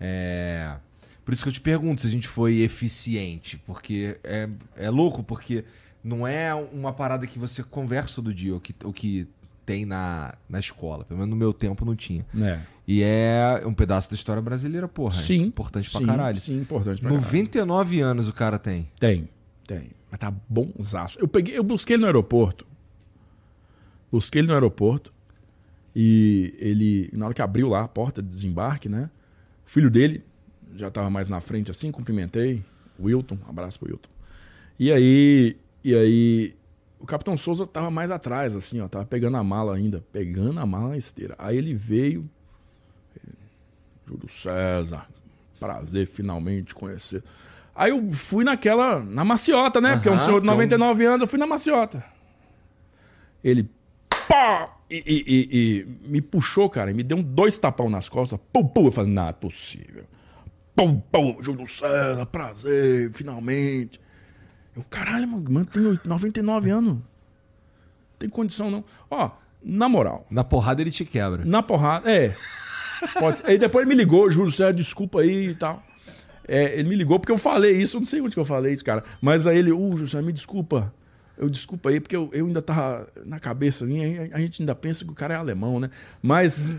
É, 0.00 0.76
por 1.24 1.32
isso 1.32 1.42
que 1.42 1.48
eu 1.48 1.52
te 1.52 1.60
pergunto 1.60 2.00
se 2.00 2.08
a 2.08 2.10
gente 2.10 2.26
foi 2.26 2.60
eficiente. 2.60 3.62
Porque 3.66 4.18
é, 4.24 4.48
é 4.76 4.90
louco, 4.90 5.22
porque 5.22 5.64
não 6.08 6.26
é 6.26 6.54
uma 6.54 6.92
parada 6.92 7.26
que 7.26 7.38
você 7.38 7.62
conversa 7.62 8.16
todo 8.16 8.32
dia, 8.32 8.56
o 8.56 8.60
que, 8.60 8.74
o 8.84 8.92
que 8.92 9.28
tem 9.64 9.84
na, 9.84 10.34
na 10.48 10.58
escola. 10.58 11.04
Pelo 11.04 11.20
menos 11.20 11.30
no 11.30 11.36
meu 11.36 11.52
tempo 11.52 11.84
não 11.84 11.94
tinha. 11.94 12.24
É. 12.40 12.60
E 12.86 13.02
é 13.02 13.62
um 13.66 13.74
pedaço 13.74 14.08
da 14.08 14.14
história 14.14 14.40
brasileira, 14.40 14.88
porra. 14.88 15.20
Sim. 15.20 15.42
Importante 15.42 15.90
pra 15.90 16.00
sim, 16.00 16.06
caralho. 16.06 16.40
Sim, 16.40 16.58
importante 16.58 17.02
pra 17.02 17.10
99 17.10 17.90
caralho. 17.90 18.10
anos 18.10 18.28
o 18.28 18.32
cara 18.32 18.58
tem. 18.58 18.90
Tem, 18.98 19.28
tem. 19.66 19.90
Mas 20.10 20.18
tá 20.18 20.32
bonzaço. 20.48 21.18
Eu, 21.20 21.28
peguei, 21.28 21.58
eu 21.58 21.62
busquei 21.62 21.96
ele 21.96 22.00
no 22.00 22.06
aeroporto. 22.06 22.66
Busquei 24.10 24.40
ele 24.40 24.48
no 24.48 24.54
aeroporto. 24.54 25.12
E 25.94 26.54
ele, 26.58 27.10
na 27.12 27.26
hora 27.26 27.34
que 27.34 27.42
abriu 27.42 27.68
lá 27.68 27.82
a 27.82 27.88
porta 27.88 28.22
de 28.22 28.28
desembarque, 28.28 28.88
né? 28.88 29.10
O 29.66 29.70
filho 29.70 29.90
dele 29.90 30.24
já 30.76 30.90
tava 30.90 31.10
mais 31.10 31.28
na 31.28 31.42
frente 31.42 31.70
assim, 31.70 31.92
cumprimentei. 31.92 32.64
Wilton, 32.98 33.36
um 33.46 33.50
abraço 33.50 33.78
pro 33.78 33.90
Wilton. 33.90 34.08
E 34.78 34.90
aí, 34.90 35.56
e 35.88 35.94
aí 35.94 36.54
o 37.00 37.06
Capitão 37.06 37.36
Souza 37.38 37.66
tava 37.66 37.90
mais 37.90 38.10
atrás, 38.10 38.54
assim, 38.54 38.80
ó, 38.80 38.88
tava 38.88 39.06
pegando 39.06 39.36
a 39.36 39.44
mala 39.44 39.74
ainda, 39.74 40.04
pegando 40.12 40.60
a 40.60 40.66
mala 40.66 40.90
na 40.90 40.96
esteira. 40.96 41.34
Aí 41.38 41.56
ele 41.56 41.74
veio, 41.74 42.28
Júlio 44.06 44.28
César, 44.28 45.08
prazer 45.58 46.06
finalmente 46.06 46.74
conhecer. 46.74 47.22
Aí 47.74 47.90
eu 47.90 48.12
fui 48.12 48.44
naquela, 48.44 49.02
na 49.02 49.24
maciota, 49.24 49.80
né? 49.80 49.90
Uhum, 49.90 49.94
Porque 49.96 50.08
é 50.08 50.12
um 50.12 50.18
senhor 50.18 50.40
de 50.40 50.46
99 50.46 51.04
anos, 51.06 51.20
eu 51.22 51.26
fui 51.28 51.38
na 51.38 51.46
maciota. 51.46 52.04
Ele, 53.42 53.70
pá! 54.28 54.74
E, 54.90 54.96
e, 55.06 55.24
e, 55.26 55.48
e, 55.52 56.08
me 56.08 56.20
puxou, 56.20 56.68
cara, 56.68 56.90
e 56.90 56.94
me 56.94 57.02
deu 57.02 57.18
um 57.18 57.22
dois 57.22 57.58
tapão 57.58 57.88
nas 57.88 58.08
costas. 58.08 58.38
Pum, 58.52 58.66
pum. 58.66 58.86
Eu 58.86 58.92
falei, 58.92 59.12
não 59.12 59.28
é 59.28 59.32
possível. 59.32 60.04
Pum, 60.74 60.98
pum, 60.98 61.36
Júlio 61.40 61.66
César, 61.66 62.26
prazer, 62.26 63.12
finalmente. 63.12 64.00
Eu, 64.76 64.84
caralho, 64.88 65.26
mano, 65.28 65.66
tem 65.66 65.98
99 66.04 66.70
anos. 66.70 66.98
tem 68.18 68.28
condição, 68.28 68.70
não. 68.70 68.84
Ó, 69.10 69.30
na 69.62 69.88
moral. 69.88 70.26
Na 70.30 70.44
porrada 70.44 70.80
ele 70.80 70.90
te 70.90 71.04
quebra. 71.04 71.44
Na 71.44 71.62
porrada, 71.62 72.10
é. 72.10 72.36
Pode 73.18 73.38
ser. 73.38 73.46
Aí 73.46 73.58
depois 73.58 73.86
ele 73.86 73.94
me 73.94 74.00
ligou, 74.00 74.30
Júlio 74.30 74.50
César, 74.52 74.72
desculpa 74.72 75.20
aí 75.20 75.48
e 75.50 75.54
tal. 75.54 75.82
É, 76.46 76.78
ele 76.78 76.88
me 76.88 76.96
ligou 76.96 77.18
porque 77.18 77.32
eu 77.32 77.38
falei 77.38 77.72
isso, 77.72 77.96
eu 77.96 78.00
não 78.00 78.06
sei 78.06 78.20
onde 78.20 78.34
que 78.34 78.40
eu 78.40 78.44
falei 78.44 78.72
isso, 78.72 78.84
cara. 78.84 79.04
Mas 79.20 79.46
aí 79.46 79.58
ele, 79.58 79.72
uh, 79.72 79.90
Júlio 79.90 80.08
César, 80.08 80.22
me 80.22 80.32
desculpa. 80.32 80.92
Eu 81.36 81.48
desculpa 81.48 81.90
aí, 81.90 82.00
porque 82.00 82.16
eu, 82.16 82.28
eu 82.32 82.46
ainda 82.46 82.60
tava 82.60 83.06
na 83.24 83.38
cabeça, 83.38 83.84
a, 83.84 84.36
a 84.36 84.40
gente 84.40 84.62
ainda 84.62 84.74
pensa 84.74 85.04
que 85.04 85.10
o 85.10 85.14
cara 85.14 85.34
é 85.34 85.36
alemão, 85.36 85.78
né? 85.78 85.90
Mas. 86.20 86.72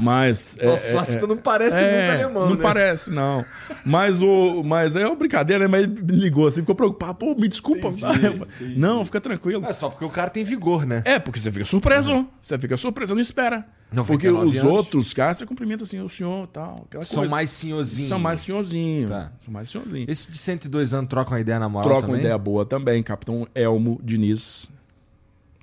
Mas. 0.00 0.56
Tua 0.58 0.72
é, 0.72 0.76
sorte, 0.76 1.16
é, 1.16 1.20
tu 1.20 1.26
não 1.26 1.36
parece 1.36 1.82
é, 1.82 1.98
muito 1.98 2.22
alemão, 2.22 2.48
Não 2.48 2.56
né? 2.56 2.62
parece, 2.62 3.10
não. 3.10 3.44
Mas 3.84 4.20
o. 4.20 4.62
Mas 4.62 4.96
é 4.96 5.06
uma 5.06 5.16
brincadeira, 5.16 5.64
né? 5.64 5.68
Mas 5.68 5.82
ele 5.82 6.20
ligou 6.20 6.46
assim, 6.46 6.60
ficou 6.60 6.74
preocupado. 6.74 7.14
Pô, 7.14 7.34
me 7.34 7.48
desculpa. 7.48 7.88
Entendi, 7.88 8.26
entendi. 8.60 8.78
Não, 8.78 9.04
fica 9.04 9.20
tranquilo. 9.20 9.64
É 9.66 9.72
só 9.72 9.90
porque 9.90 10.04
o 10.04 10.10
cara 10.10 10.30
tem 10.30 10.44
vigor, 10.44 10.86
né? 10.86 11.02
É, 11.04 11.18
porque 11.18 11.38
você 11.38 11.52
fica 11.52 11.64
surpreso. 11.64 12.12
Uhum. 12.12 12.28
Você 12.40 12.58
fica 12.58 12.76
surpreso, 12.76 13.14
não 13.14 13.20
espera. 13.20 13.66
Não, 13.92 14.04
porque 14.04 14.28
os 14.28 14.56
anos. 14.56 14.64
outros 14.64 15.12
caras 15.12 15.36
você 15.36 15.46
cumprimenta 15.46 15.84
assim, 15.84 16.00
o 16.00 16.08
senhor 16.08 16.46
tal. 16.46 16.86
São 17.02 17.18
coisa. 17.18 17.30
mais 17.30 17.50
senhorzinhos. 17.50 18.08
São 18.08 18.18
mais 18.18 18.40
senhorzinhos. 18.40 19.10
Tá. 19.10 19.32
São 19.40 19.52
mais 19.52 19.68
senhorzinhos. 19.68 20.08
Esse 20.08 20.30
de 20.30 20.38
102 20.38 20.94
anos 20.94 21.10
troca 21.10 21.32
uma 21.32 21.40
ideia 21.40 21.58
na 21.58 21.68
moral 21.68 21.88
Troca 21.88 22.06
uma 22.06 22.16
ideia 22.16 22.38
boa 22.38 22.64
também. 22.64 23.02
Capitão 23.02 23.46
Elmo 23.54 24.00
Diniz. 24.02 24.70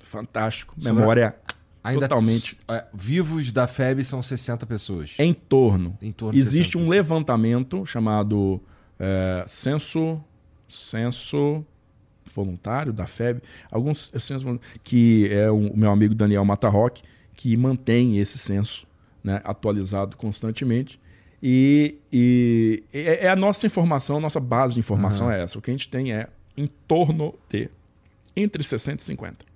Fantástico. 0.04 0.74
Memória 0.76 1.36
Ainda 1.82 2.08
Totalmente. 2.08 2.58
É, 2.68 2.84
vivos 2.92 3.50
da 3.52 3.66
FEB 3.66 4.04
são 4.04 4.22
60 4.22 4.66
pessoas. 4.66 5.14
Em 5.18 5.32
torno. 5.32 5.96
Em 6.00 6.12
torno 6.12 6.38
Existe 6.38 6.76
um 6.76 6.88
levantamento 6.88 7.86
chamado 7.86 8.60
é, 8.98 9.44
censo, 9.46 10.22
censo 10.68 11.64
voluntário 12.34 12.92
da 12.92 13.06
FEB, 13.06 13.42
alguns 13.70 14.12
censo, 14.18 14.60
que 14.84 15.28
é 15.32 15.50
o 15.50 15.76
meu 15.76 15.90
amigo 15.90 16.14
Daniel 16.14 16.44
Matarroque, 16.44 17.02
que 17.34 17.56
mantém 17.56 18.18
esse 18.18 18.38
censo 18.38 18.86
né, 19.24 19.40
atualizado 19.42 20.16
constantemente. 20.16 21.00
E, 21.42 21.96
e, 22.12 22.84
é, 22.92 23.26
é 23.26 23.28
a 23.30 23.36
nossa 23.36 23.66
informação, 23.66 24.18
a 24.18 24.20
nossa 24.20 24.38
base 24.38 24.74
de 24.74 24.80
informação 24.80 25.26
uhum. 25.26 25.32
é 25.32 25.42
essa. 25.42 25.58
O 25.58 25.62
que 25.62 25.70
a 25.70 25.74
gente 25.74 25.88
tem 25.88 26.12
é 26.12 26.28
em 26.56 26.66
torno 26.66 27.34
de 27.48 27.70
entre 28.36 28.62
60 28.62 29.02
e 29.02 29.06
50. 29.06 29.49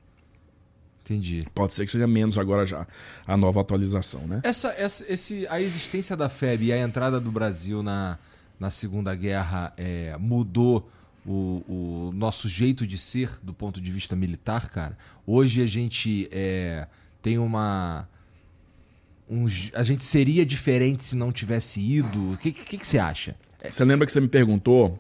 Entendi. 1.05 1.47
Pode 1.55 1.75
ser 1.75 1.85
que 1.85 1.93
seja 1.93 2.07
menos 2.07 2.39
agora 2.39 2.65
já, 2.65 2.87
a 3.27 3.37
nova 3.37 3.61
atualização, 3.61 4.27
né? 4.27 4.41
Essa, 4.43 4.69
essa, 4.71 5.05
esse, 5.13 5.47
a 5.49 5.61
existência 5.61 6.17
da 6.17 6.31
FEB 6.31 6.65
e 6.65 6.73
a 6.73 6.79
entrada 6.79 7.21
do 7.21 7.31
Brasil 7.31 7.83
na, 7.83 8.19
na 8.59 8.71
Segunda 8.71 9.15
Guerra 9.15 9.75
é, 9.77 10.17
mudou 10.19 10.89
o, 11.27 11.63
o, 11.69 12.13
nosso 12.15 12.49
jeito 12.49 12.87
de 12.87 12.97
ser 12.97 13.31
do 13.43 13.53
ponto 13.53 13.83
de 13.83 13.93
vista 13.93 14.17
militar, 14.17 14.71
cara? 14.71 14.97
Hoje 15.27 15.63
a 15.63 15.67
gente 15.67 16.27
é, 16.33 16.87
tem 17.21 17.37
uma... 17.37 18.09
Um, 19.29 19.45
a 19.75 19.83
gente 19.83 20.07
seria 20.07 20.45
diferente 20.45 21.05
se 21.05 21.17
não 21.17 21.31
tivesse 21.31 21.83
ido? 21.83 22.33
O 22.33 22.39
que, 22.39 22.51
que, 22.51 22.79
que 22.79 22.87
você 22.87 22.99
acha? 22.99 23.37
Você 23.71 23.85
lembra 23.85 24.07
que 24.07 24.13
você 24.13 24.21
me 24.21 24.29
perguntou 24.29 24.99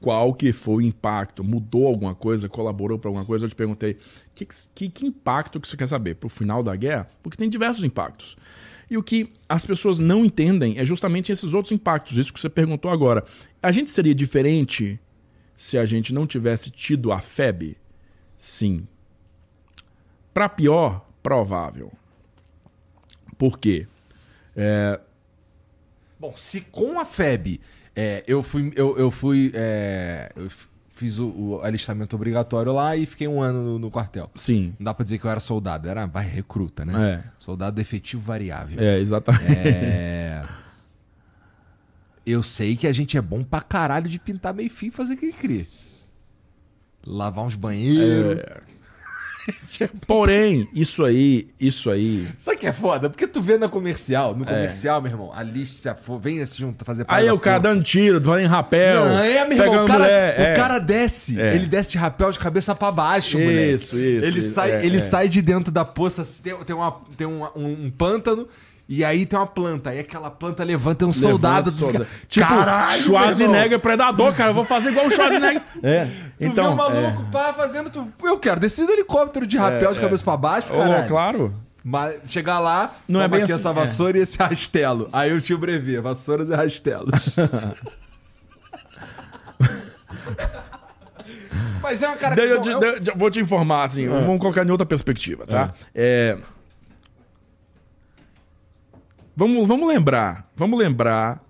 qual 0.00 0.32
que 0.32 0.52
foi 0.52 0.76
o 0.76 0.80
impacto? 0.80 1.42
Mudou 1.42 1.86
alguma 1.86 2.14
coisa? 2.14 2.48
Colaborou 2.48 2.98
para 2.98 3.08
alguma 3.08 3.24
coisa? 3.24 3.44
Eu 3.44 3.48
te 3.48 3.56
perguntei, 3.56 3.96
que, 4.32 4.46
que, 4.74 4.88
que 4.88 5.06
impacto 5.06 5.60
que 5.60 5.66
você 5.66 5.76
quer 5.76 5.88
saber? 5.88 6.14
Para 6.14 6.26
o 6.28 6.30
final 6.30 6.62
da 6.62 6.76
guerra? 6.76 7.08
Porque 7.22 7.36
tem 7.36 7.48
diversos 7.48 7.82
impactos. 7.84 8.36
E 8.90 8.96
o 8.96 9.02
que 9.02 9.32
as 9.48 9.66
pessoas 9.66 9.98
não 9.98 10.24
entendem 10.24 10.78
é 10.78 10.84
justamente 10.84 11.30
esses 11.32 11.52
outros 11.52 11.72
impactos, 11.72 12.16
isso 12.16 12.32
que 12.32 12.40
você 12.40 12.48
perguntou 12.48 12.90
agora. 12.90 13.24
A 13.62 13.72
gente 13.72 13.90
seria 13.90 14.14
diferente 14.14 14.98
se 15.54 15.76
a 15.76 15.84
gente 15.84 16.14
não 16.14 16.26
tivesse 16.26 16.70
tido 16.70 17.10
a 17.12 17.20
FEB? 17.20 17.76
Sim. 18.36 18.86
Para 20.32 20.48
pior, 20.48 21.04
provável. 21.22 21.92
Por 23.36 23.58
quê? 23.58 23.86
É... 24.54 25.00
Bom, 26.18 26.32
se 26.36 26.62
com 26.62 26.98
a 26.98 27.04
FEB 27.04 27.60
é, 28.00 28.22
eu 28.28 28.44
fui. 28.44 28.72
Eu, 28.76 28.96
eu 28.96 29.10
fui. 29.10 29.50
É, 29.54 30.30
eu 30.36 30.48
fiz 30.92 31.18
o, 31.18 31.26
o, 31.26 31.60
alistamento 31.64 32.14
obrigatório 32.14 32.72
lá 32.72 32.96
e 32.96 33.04
fiquei 33.04 33.26
um 33.26 33.42
ano 33.42 33.60
no, 33.64 33.78
no, 33.80 33.90
quartel. 33.90 34.30
Sim. 34.36 34.72
Não 34.78 34.84
dá 34.84 34.94
pra 34.94 35.02
dizer 35.02 35.18
que 35.18 35.24
eu 35.24 35.30
era 35.30 35.40
soldado, 35.40 35.88
era 35.88 36.06
vai, 36.06 36.24
recruta, 36.24 36.84
né? 36.84 37.24
É. 37.24 37.30
Soldado 37.40 37.80
efetivo 37.80 38.22
variável. 38.22 38.80
É, 38.80 39.00
exatamente. 39.00 39.68
É... 39.68 40.44
Eu 42.24 42.44
sei 42.44 42.76
que 42.76 42.86
a 42.86 42.92
gente 42.92 43.16
é 43.16 43.22
bom 43.22 43.42
pra 43.42 43.60
caralho 43.60 44.08
de 44.08 44.20
pintar 44.20 44.54
meio 44.54 44.70
fio 44.70 44.88
e 44.88 44.92
fazer 44.92 45.16
que 45.16 45.32
cria. 45.32 45.66
Lavar 47.04 47.44
uns 47.44 47.56
banheiros. 47.56 48.38
É. 48.38 48.62
Porém, 50.06 50.68
isso 50.74 51.04
aí, 51.04 51.48
isso 51.60 51.90
aí. 51.90 52.28
Sabe 52.36 52.56
que 52.56 52.66
é 52.66 52.72
foda? 52.72 53.08
Porque 53.08 53.26
tu 53.26 53.40
vê 53.40 53.58
na 53.58 53.68
comercial, 53.68 54.34
no 54.34 54.44
é. 54.44 54.46
comercial, 54.46 54.98
é. 54.98 55.02
meu 55.02 55.12
irmão, 55.12 55.32
a 55.32 55.42
lista 55.42 55.96
vem 56.20 56.44
se 56.44 56.58
junto 56.58 56.84
fazer 56.84 57.04
Aí 57.08 57.26
é 57.26 57.32
o 57.32 57.38
cara 57.38 57.58
dando 57.58 57.82
tiro, 57.82 58.20
vai 58.20 58.42
em 58.42 58.46
rapel. 58.46 59.04
Não, 59.04 59.18
é, 59.18 59.46
meu 59.46 59.58
irmão, 59.58 59.84
o 59.84 59.86
cara, 59.86 60.00
mulher, 60.00 60.40
é. 60.40 60.52
o 60.52 60.56
cara 60.56 60.78
desce. 60.78 61.40
É. 61.40 61.54
Ele 61.54 61.66
desce 61.66 61.92
de 61.92 61.98
rapel 61.98 62.30
de 62.30 62.38
cabeça 62.38 62.74
para 62.74 62.92
baixo, 62.92 63.38
moleque. 63.38 63.74
Isso, 63.74 63.96
isso. 63.96 64.26
Ele, 64.26 64.38
isso, 64.38 64.54
sai, 64.54 64.84
ele 64.84 65.00
sai 65.00 65.28
de 65.28 65.42
dentro 65.42 65.72
da 65.72 65.84
poça, 65.84 66.22
tem, 66.42 66.56
tem, 66.64 66.76
uma, 66.76 67.00
tem 67.16 67.26
um, 67.26 67.44
um, 67.56 67.86
um 67.86 67.90
pântano. 67.90 68.48
E 68.88 69.04
aí 69.04 69.26
tem 69.26 69.38
uma 69.38 69.46
planta, 69.46 69.90
aí 69.90 69.98
aquela 69.98 70.30
planta 70.30 70.64
levanta 70.64 71.04
um 71.04 71.12
soldado. 71.12 71.70
Fica, 71.70 72.06
tipo, 72.26 72.48
Caralho, 72.48 73.02
Schwarzenegger 73.02 73.78
predador, 73.78 74.34
cara. 74.34 74.50
Eu 74.50 74.54
vou 74.54 74.64
fazer 74.64 74.88
igual 74.90 75.08
o 75.08 75.10
Schwarzenegger. 75.10 75.62
é. 75.84 76.06
Tu 76.06 76.12
então, 76.46 76.64
vê 76.64 76.70
um 76.70 76.74
maluco 76.74 77.22
é... 77.28 77.30
pá, 77.30 77.52
fazendo. 77.52 77.90
Tu, 77.90 78.02
eu 78.22 78.38
quero 78.38 78.58
descer 78.58 78.86
do 78.86 78.92
helicóptero 78.92 79.46
de 79.46 79.58
rapel 79.58 79.90
é, 79.90 79.92
de 79.92 80.00
cabeça 80.00 80.22
é. 80.22 80.24
pra 80.24 80.38
baixo, 80.38 80.68
cara. 80.68 81.04
Oh, 81.04 81.08
claro. 81.08 81.54
Mas 81.84 82.16
chegar 82.28 82.58
lá, 82.60 82.96
não 83.06 83.20
é 83.20 83.28
bem 83.28 83.42
aqui 83.42 83.52
assim, 83.52 83.60
essa 83.60 83.74
vassoura 83.74 84.16
é. 84.16 84.20
e 84.20 84.22
esse 84.22 84.38
rastelo. 84.38 85.10
Aí 85.12 85.36
o 85.36 85.58
brevê, 85.58 86.00
vassouras 86.00 86.48
e 86.48 86.54
rastelos. 86.54 87.36
Mas 91.82 92.02
é 92.02 92.08
uma 92.08 92.16
cara 92.16 92.34
que. 92.34 92.40
Eu, 92.40 92.62
eu, 92.62 92.80
eu, 92.82 93.00
vou 93.16 93.30
te 93.30 93.38
informar, 93.38 93.84
assim, 93.84 94.06
é. 94.06 94.08
vamos 94.08 94.40
colocar 94.40 94.66
em 94.66 94.70
outra 94.70 94.86
perspectiva, 94.86 95.46
tá? 95.46 95.74
É. 95.94 96.38
Vamos, 99.38 99.68
vamos 99.68 99.88
lembrar, 99.88 100.50
vamos 100.56 100.76
lembrar 100.76 101.40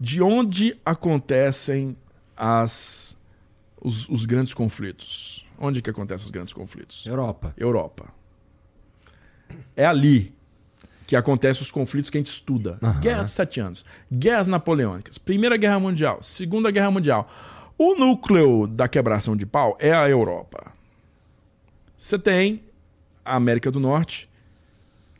de 0.00 0.20
onde 0.20 0.76
acontecem 0.84 1.96
as, 2.36 3.16
os, 3.80 4.08
os 4.08 4.24
grandes 4.24 4.52
conflitos. 4.52 5.46
Onde 5.56 5.80
que 5.80 5.88
acontecem 5.88 6.24
os 6.24 6.32
grandes 6.32 6.52
conflitos? 6.52 7.06
Europa. 7.06 7.54
Europa. 7.56 8.08
É 9.76 9.86
ali 9.86 10.34
que 11.06 11.14
acontecem 11.14 11.62
os 11.62 11.70
conflitos 11.70 12.10
que 12.10 12.18
a 12.18 12.20
gente 12.20 12.32
estuda. 12.32 12.80
Uhum. 12.82 12.98
Guerra 12.98 13.22
dos 13.22 13.30
Sete 13.30 13.60
Anos, 13.60 13.84
guerras 14.12 14.48
napoleônicas, 14.48 15.16
Primeira 15.16 15.56
Guerra 15.56 15.78
Mundial, 15.78 16.20
Segunda 16.24 16.72
Guerra 16.72 16.90
Mundial. 16.90 17.30
O 17.78 17.94
núcleo 17.94 18.66
da 18.66 18.88
quebração 18.88 19.36
de 19.36 19.46
pau 19.46 19.78
é 19.78 19.92
a 19.92 20.08
Europa. 20.08 20.72
Você 21.96 22.18
tem 22.18 22.64
a 23.24 23.36
América 23.36 23.70
do 23.70 23.78
Norte 23.78 24.28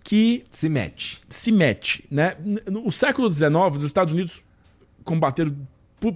que 0.08 0.44
Se 0.52 0.68
mete. 0.68 1.20
se 1.28 1.50
mete, 1.50 2.04
né? 2.10 2.36
No 2.70 2.90
século 2.92 3.28
XIX, 3.30 3.50
os 3.74 3.82
Estados 3.82 4.12
Unidos 4.14 4.42
combateram 5.04 5.54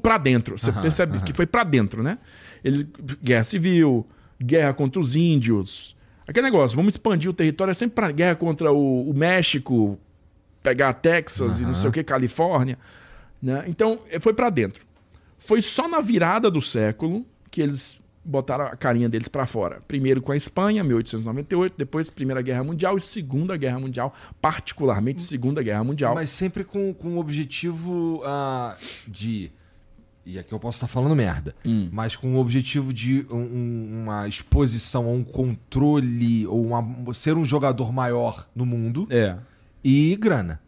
para 0.01 0.17
dentro. 0.19 0.57
Você 0.57 0.71
Aham, 0.71 0.83
percebe 0.83 1.17
aham. 1.17 1.25
que 1.25 1.33
foi 1.33 1.47
para 1.47 1.65
dentro, 1.65 2.03
né? 2.03 2.19
Ele, 2.63 2.89
guerra 3.23 3.43
civil, 3.45 4.07
guerra 4.41 4.73
contra 4.73 5.01
os 5.01 5.17
índios. 5.17 5.97
Aquele 6.27 6.47
negócio, 6.47 6.77
vamos 6.77 6.95
expandir 6.95 7.29
o 7.29 7.35
território, 7.35 7.73
é 7.73 7.75
sempre 7.75 7.97
para 7.97 8.13
guerra 8.13 8.37
contra 8.37 8.71
o, 8.73 9.11
o 9.11 9.13
México, 9.13 9.99
pegar 10.63 10.95
Texas 10.95 11.59
e 11.61 11.65
não 11.65 11.75
sei 11.75 11.91
o 11.91 11.93
que, 11.93 12.05
Califórnia. 12.05 12.79
Né? 13.43 13.65
Então, 13.67 14.01
eh, 14.09 14.21
foi 14.21 14.33
para 14.33 14.51
dentro. 14.51 14.85
Foi 15.39 15.61
só 15.63 15.89
na 15.89 16.01
virada 16.01 16.49
do 16.51 16.61
século 16.61 17.27
que 17.51 17.61
eles 17.61 17.99
botaram 18.25 18.67
a 18.67 18.77
carinha 18.77 19.09
deles 19.09 19.29
para 19.29 19.47
fora. 19.47 19.81
Primeiro 19.89 20.21
com 20.21 20.31
a 20.33 20.37
Espanha, 20.37 20.85
1898, 20.85 21.75
depois 21.79 22.11
Primeira 22.11 22.43
Guerra 22.43 22.63
Mundial 22.65 22.97
e 22.97 23.01
Segunda 23.01 23.57
Guerra 23.57 23.81
Mundial, 23.81 24.13
particularmente 24.41 25.23
Segunda 25.23 25.63
Guerra 25.63 25.83
Mundial. 25.85 26.15
Mas 26.15 26.31
sempre 26.31 26.63
com, 26.65 26.93
com 26.93 27.17
o 27.17 27.19
objetivo 27.19 28.21
ah, 28.25 28.77
de. 29.09 29.51
E 30.27 30.39
aqui 30.39 30.53
eu 30.53 30.61
posso 30.61 30.77
estar 30.77 30.87
falando 30.87 31.17
merda. 31.17 31.55
Hum. 31.65 31.89
Mas 31.91 32.15
com 32.15 32.35
o 32.35 32.39
objetivo 32.39 32.93
de 32.93 33.27
um- 33.31 33.37
um- 33.37 34.03
uma 34.03 34.29
exposição 34.29 35.07
a 35.07 35.11
um 35.11 35.25
controle 35.25 36.47
ou 36.47 36.67
uma- 36.67 37.15
ser 37.15 37.37
um 37.37 37.45
jogador 37.45 37.91
maior 37.93 38.47
no 38.55 38.67
mundo 38.67 39.09
É, 39.11 39.37
e 39.83 40.15
grana. 40.17 40.61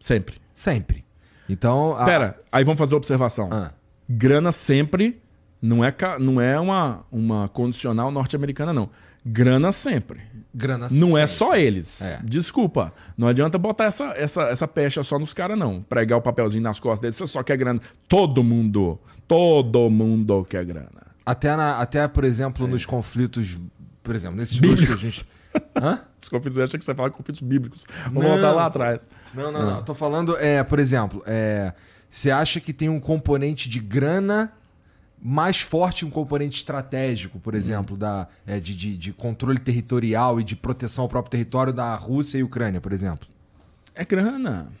sempre. 0.00 0.36
Sempre. 0.54 1.04
Então. 1.48 1.94
a- 1.96 2.04
Pera, 2.04 2.40
aí 2.50 2.64
vamos 2.64 2.78
fazer 2.78 2.94
a 2.94 2.96
observação. 2.96 3.48
Ah, 3.52 3.72
Grana 4.08 4.50
sempre 4.50 5.20
não 5.60 5.84
é, 5.84 5.94
não 6.18 6.40
é 6.40 6.58
uma, 6.58 7.04
uma 7.10 7.48
condicional 7.48 8.10
norte-americana, 8.10 8.72
não. 8.72 8.88
Grana 9.24 9.70
sempre. 9.70 10.20
grana 10.54 10.88
Não 10.90 11.08
é 11.18 11.26
sempre. 11.26 11.36
só 11.36 11.54
eles. 11.56 12.00
É. 12.00 12.20
Desculpa. 12.24 12.92
Não 13.18 13.28
adianta 13.28 13.58
botar 13.58 13.84
essa, 13.84 14.04
essa, 14.16 14.42
essa 14.44 14.66
pecha 14.66 15.02
só 15.02 15.18
nos 15.18 15.34
caras, 15.34 15.58
não. 15.58 15.82
Pregar 15.82 16.18
o 16.18 16.22
papelzinho 16.22 16.62
nas 16.64 16.80
costas 16.80 17.00
deles, 17.00 17.16
você 17.16 17.26
só 17.26 17.42
quer 17.42 17.58
grana. 17.58 17.78
Todo 18.08 18.42
mundo, 18.42 18.98
todo 19.28 19.90
mundo 19.90 20.42
quer 20.48 20.64
grana. 20.64 21.02
Até, 21.26 21.54
na- 21.54 21.78
até, 21.78 22.08
por 22.08 22.24
exemplo, 22.24 22.66
nos 22.66 22.86
conflitos. 22.86 23.58
Por 24.02 24.14
exemplo, 24.14 24.36
nesses 24.38 24.58
dois 24.58 24.80
que 24.80 24.86
a 24.86 24.88
Bíblicos. 24.88 25.14
gente. 25.14 25.26
Hã? 25.76 26.00
Os 26.20 26.28
conflitos, 26.28 26.56
eu 26.56 26.64
achei 26.64 26.78
que 26.78 26.84
você 26.84 26.94
fala 26.94 27.10
conflitos 27.10 27.40
bíblicos. 27.42 27.86
Vamos 28.04 28.22
Não. 28.22 28.30
voltar 28.30 28.52
lá 28.52 28.66
atrás. 28.66 29.08
Não, 29.34 29.50
não, 29.52 29.70
não. 29.70 29.82
Tô 29.82 29.94
falando, 29.94 30.36
é, 30.38 30.62
por 30.64 30.78
exemplo, 30.78 31.22
é, 31.26 31.72
você 32.08 32.30
acha 32.30 32.60
que 32.60 32.72
tem 32.72 32.88
um 32.88 33.00
componente 33.00 33.68
de 33.68 33.80
grana 33.80 34.52
mais 35.22 35.60
forte, 35.60 36.04
um 36.04 36.10
componente 36.10 36.56
estratégico, 36.58 37.38
por 37.38 37.54
exemplo, 37.54 37.96
da, 37.96 38.26
é, 38.46 38.58
de, 38.58 38.74
de, 38.76 38.96
de 38.96 39.12
controle 39.12 39.58
territorial 39.58 40.40
e 40.40 40.44
de 40.44 40.56
proteção 40.56 41.02
ao 41.04 41.08
próprio 41.08 41.30
território 41.30 41.72
da 41.72 41.94
Rússia 41.94 42.38
e 42.38 42.42
Ucrânia, 42.42 42.80
por 42.80 42.92
exemplo? 42.92 43.28
É 43.94 44.04
grana. 44.04 44.72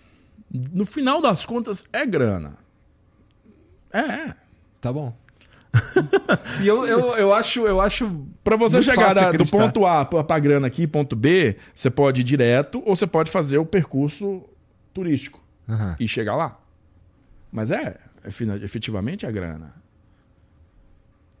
No 0.72 0.84
final 0.86 1.20
das 1.20 1.44
contas, 1.44 1.84
é 1.92 2.06
grana. 2.06 2.56
É, 3.92 3.98
é. 4.00 4.34
Tá 4.80 4.92
bom. 4.92 5.14
e 6.60 6.66
eu, 6.66 6.84
eu, 6.86 6.98
eu 7.16 7.32
acho, 7.34 7.60
eu 7.66 7.80
acho. 7.80 8.24
Pra 8.42 8.56
você 8.56 8.82
chegar 8.82 9.14
da- 9.14 9.30
do 9.30 9.46
ponto 9.46 9.86
A 9.86 10.04
pra 10.04 10.38
grana 10.38 10.66
aqui, 10.66 10.86
ponto 10.86 11.14
B, 11.14 11.56
você 11.74 11.90
pode 11.90 12.22
ir 12.22 12.24
direto 12.24 12.82
ou 12.84 12.96
você 12.96 13.06
pode 13.06 13.30
fazer 13.30 13.58
o 13.58 13.64
percurso 13.66 14.42
turístico 14.92 15.40
Aham. 15.68 15.94
e 16.00 16.08
chegar 16.08 16.34
lá. 16.34 16.58
Mas 17.52 17.70
é, 17.70 17.98
é 18.24 18.28
efetivamente 18.64 19.26
é 19.26 19.30
grana. 19.30 19.79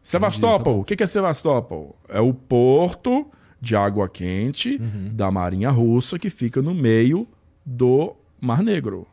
Sevastopol, 0.02 0.80
o 0.80 0.84
que 0.84 0.96
que 0.96 1.02
é 1.02 1.06
Sevastopol? 1.06 1.96
É 2.08 2.20
o 2.20 2.32
porto 2.32 3.26
de 3.60 3.76
água 3.76 4.08
quente 4.08 4.76
Uhum. 4.80 5.10
da 5.12 5.30
Marinha 5.30 5.70
Russa 5.70 6.18
que 6.18 6.30
fica 6.30 6.62
no 6.62 6.74
meio 6.74 7.28
do 7.64 8.14
Mar 8.40 8.62
Negro. 8.62 9.06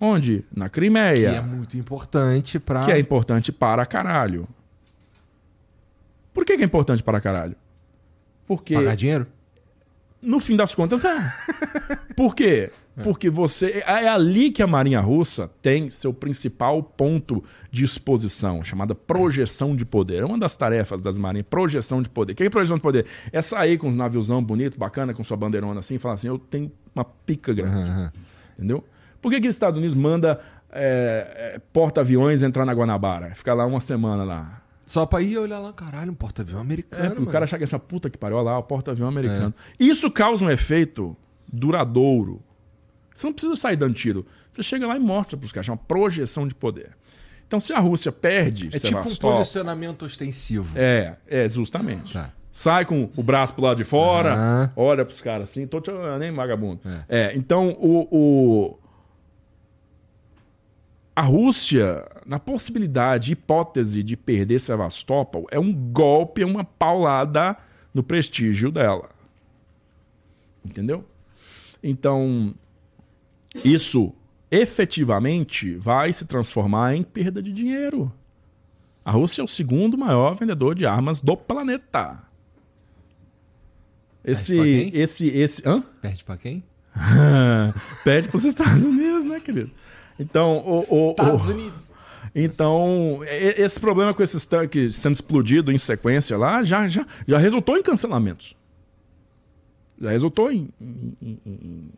Onde? 0.00 0.44
Na 0.54 0.68
Que 0.68 0.74
Crimeia. 0.74 1.28
é 1.28 1.40
muito 1.40 1.76
importante 1.78 2.58
pra. 2.58 2.84
Que 2.84 2.92
é 2.92 2.98
importante 2.98 3.50
para 3.52 3.86
caralho. 3.86 4.46
Por 6.34 6.44
que, 6.44 6.56
que 6.56 6.62
é 6.62 6.66
importante 6.66 7.02
para 7.02 7.20
caralho? 7.20 7.56
Porque, 8.46 8.74
pagar 8.74 8.94
dinheiro? 8.96 9.26
no 10.20 10.38
fim 10.40 10.56
das 10.56 10.74
contas, 10.74 11.04
é. 11.04 11.32
Por 12.16 12.34
quê? 12.34 12.70
Porque 13.02 13.28
você. 13.28 13.82
É 13.86 14.08
ali 14.08 14.50
que 14.50 14.62
a 14.62 14.66
Marinha 14.66 15.00
Russa 15.00 15.50
tem 15.60 15.90
seu 15.90 16.14
principal 16.14 16.82
ponto 16.82 17.44
de 17.70 17.84
exposição, 17.84 18.64
chamada 18.64 18.94
projeção 18.94 19.76
de 19.76 19.84
poder. 19.84 20.22
É 20.22 20.24
uma 20.24 20.38
das 20.38 20.56
tarefas 20.56 21.02
das 21.02 21.18
Marinhas, 21.18 21.46
projeção 21.48 22.00
de 22.00 22.08
poder. 22.08 22.32
O 22.32 22.36
que 22.36 22.44
é 22.44 22.50
projeção 22.50 22.76
de 22.76 22.82
poder? 22.82 23.06
É 23.32 23.42
sair 23.42 23.76
com 23.76 23.88
os 23.88 23.96
naviozão 23.96 24.42
bonito, 24.42 24.78
bacana, 24.78 25.12
com 25.12 25.22
sua 25.22 25.36
bandeirona 25.36 25.80
assim, 25.80 25.96
e 25.96 25.98
falar 25.98 26.14
assim: 26.14 26.28
eu 26.28 26.38
tenho 26.38 26.72
uma 26.94 27.04
pica 27.04 27.52
grande. 27.52 27.76
Aham. 27.76 28.12
Entendeu? 28.56 28.82
Por 29.20 29.30
que, 29.30 29.40
que 29.40 29.48
os 29.48 29.54
Estados 29.54 29.76
Unidos 29.76 29.96
manda 29.96 30.40
é, 30.70 31.54
é, 31.56 31.60
porta-aviões 31.72 32.42
entrar 32.42 32.64
na 32.64 32.72
Guanabara? 32.72 33.34
Ficar 33.34 33.54
lá 33.54 33.66
uma 33.66 33.80
semana 33.80 34.24
lá. 34.24 34.62
Só 34.86 35.04
pra 35.04 35.20
ir 35.20 35.36
olhar 35.36 35.58
lá, 35.58 35.72
caralho, 35.72 36.12
um 36.12 36.14
porta-avião 36.14 36.60
americano. 36.60 37.16
É, 37.18 37.20
o 37.20 37.26
cara 37.26 37.44
achar 37.44 37.58
que 37.58 37.64
essa 37.64 37.78
puta 37.78 38.08
que 38.08 38.16
pariu, 38.16 38.36
olha 38.36 38.44
lá, 38.44 38.58
o 38.58 38.62
porta-avião 38.62 39.08
americano. 39.08 39.52
Isso 39.78 40.10
causa 40.10 40.44
um 40.44 40.50
efeito 40.50 41.16
duradouro. 41.52 42.40
Você 43.16 43.26
não 43.26 43.32
precisa 43.32 43.56
sair 43.56 43.76
dando 43.76 43.94
tiro. 43.94 44.26
Você 44.52 44.62
chega 44.62 44.86
lá 44.86 44.96
e 44.96 45.00
mostra 45.00 45.36
pros 45.36 45.50
caras, 45.52 45.68
é 45.68 45.72
uma 45.72 45.78
projeção 45.78 46.46
de 46.46 46.54
poder. 46.54 46.90
Então, 47.46 47.60
se 47.60 47.72
a 47.72 47.78
Rússia 47.78 48.10
perde 48.12 48.68
É 48.72 48.78
tipo 48.78 48.98
um 48.98 49.14
posicionamento 49.16 50.04
ostensivo. 50.04 50.76
É, 50.76 51.16
é, 51.26 51.48
justamente. 51.48 52.12
Tá. 52.12 52.32
Sai 52.52 52.84
com 52.84 53.08
o 53.16 53.22
braço 53.22 53.54
pro 53.54 53.64
lado 53.64 53.76
de 53.76 53.84
fora, 53.84 54.34
Aham. 54.34 54.72
olha 54.76 55.04
pros 55.04 55.20
caras 55.20 55.50
assim, 55.50 55.66
tô 55.66 55.80
te 55.80 55.90
olhando, 55.90 56.18
nem 56.18 56.32
vagabundo. 56.32 56.80
É, 57.08 57.32
então 57.36 57.68
o, 57.78 58.08
o- 58.10 58.78
A 61.14 61.22
Rússia, 61.22 62.04
na 62.26 62.38
possibilidade, 62.38 63.32
hipótese 63.32 64.02
de 64.02 64.16
perder 64.16 64.58
Sevastopol, 64.58 65.46
é 65.50 65.58
um 65.58 65.72
golpe, 65.72 66.42
é 66.42 66.46
uma 66.46 66.64
paulada 66.64 67.56
no 67.94 68.02
prestígio 68.02 68.70
dela. 68.72 69.08
Entendeu? 70.64 71.04
Então, 71.82 72.54
isso 73.64 74.12
efetivamente 74.50 75.74
vai 75.74 76.12
se 76.12 76.24
transformar 76.24 76.94
em 76.94 77.02
perda 77.02 77.42
de 77.42 77.52
dinheiro. 77.52 78.12
A 79.04 79.10
Rússia 79.10 79.40
é 79.40 79.44
o 79.44 79.48
segundo 79.48 79.96
maior 79.96 80.34
vendedor 80.34 80.74
de 80.74 80.86
armas 80.86 81.20
do 81.20 81.36
planeta. 81.36 82.22
Esse, 84.24 84.56
esse, 84.92 85.26
esse, 85.28 85.62
hã? 85.64 85.82
Perde 86.02 86.24
pra 86.24 86.36
quem? 86.36 86.62
Pede 88.04 88.28
para 88.28 88.36
os 88.36 88.44
Estados 88.44 88.84
Unidos, 88.84 89.24
né, 89.24 89.38
querido? 89.40 89.70
Então, 90.18 90.58
o, 90.58 90.80
o- 90.88 91.14
o- 91.16 91.50
Unidos. 91.50 91.92
então 92.34 93.20
esse 93.24 93.78
problema 93.78 94.12
com 94.14 94.22
esses 94.22 94.44
tanques 94.46 94.96
sendo 94.96 95.12
explodidos 95.14 95.72
em 95.74 95.78
sequência 95.78 96.36
lá 96.38 96.64
já, 96.64 96.88
já, 96.88 97.06
já 97.28 97.38
resultou 97.38 97.76
em 97.76 97.82
cancelamentos. 97.82 98.56
Já 100.00 100.10
resultou 100.10 100.50
em, 100.50 100.70
em- 100.80 101.16
em- 101.22 101.40
em- 101.46 101.90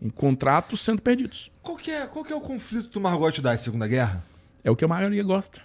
em 0.00 0.08
contratos 0.10 0.80
sendo 0.80 1.02
perdidos. 1.02 1.50
Qual 1.62 1.76
que, 1.76 1.90
é, 1.90 2.06
qual 2.06 2.24
que 2.24 2.32
é 2.32 2.36
o 2.36 2.40
conflito 2.40 2.88
do 2.88 3.00
Margot 3.00 3.40
da 3.42 3.56
Segunda 3.58 3.86
Guerra? 3.86 4.24
É 4.64 4.70
o 4.70 4.76
que 4.76 4.84
a 4.84 4.88
maioria 4.88 5.22
gosta. 5.22 5.60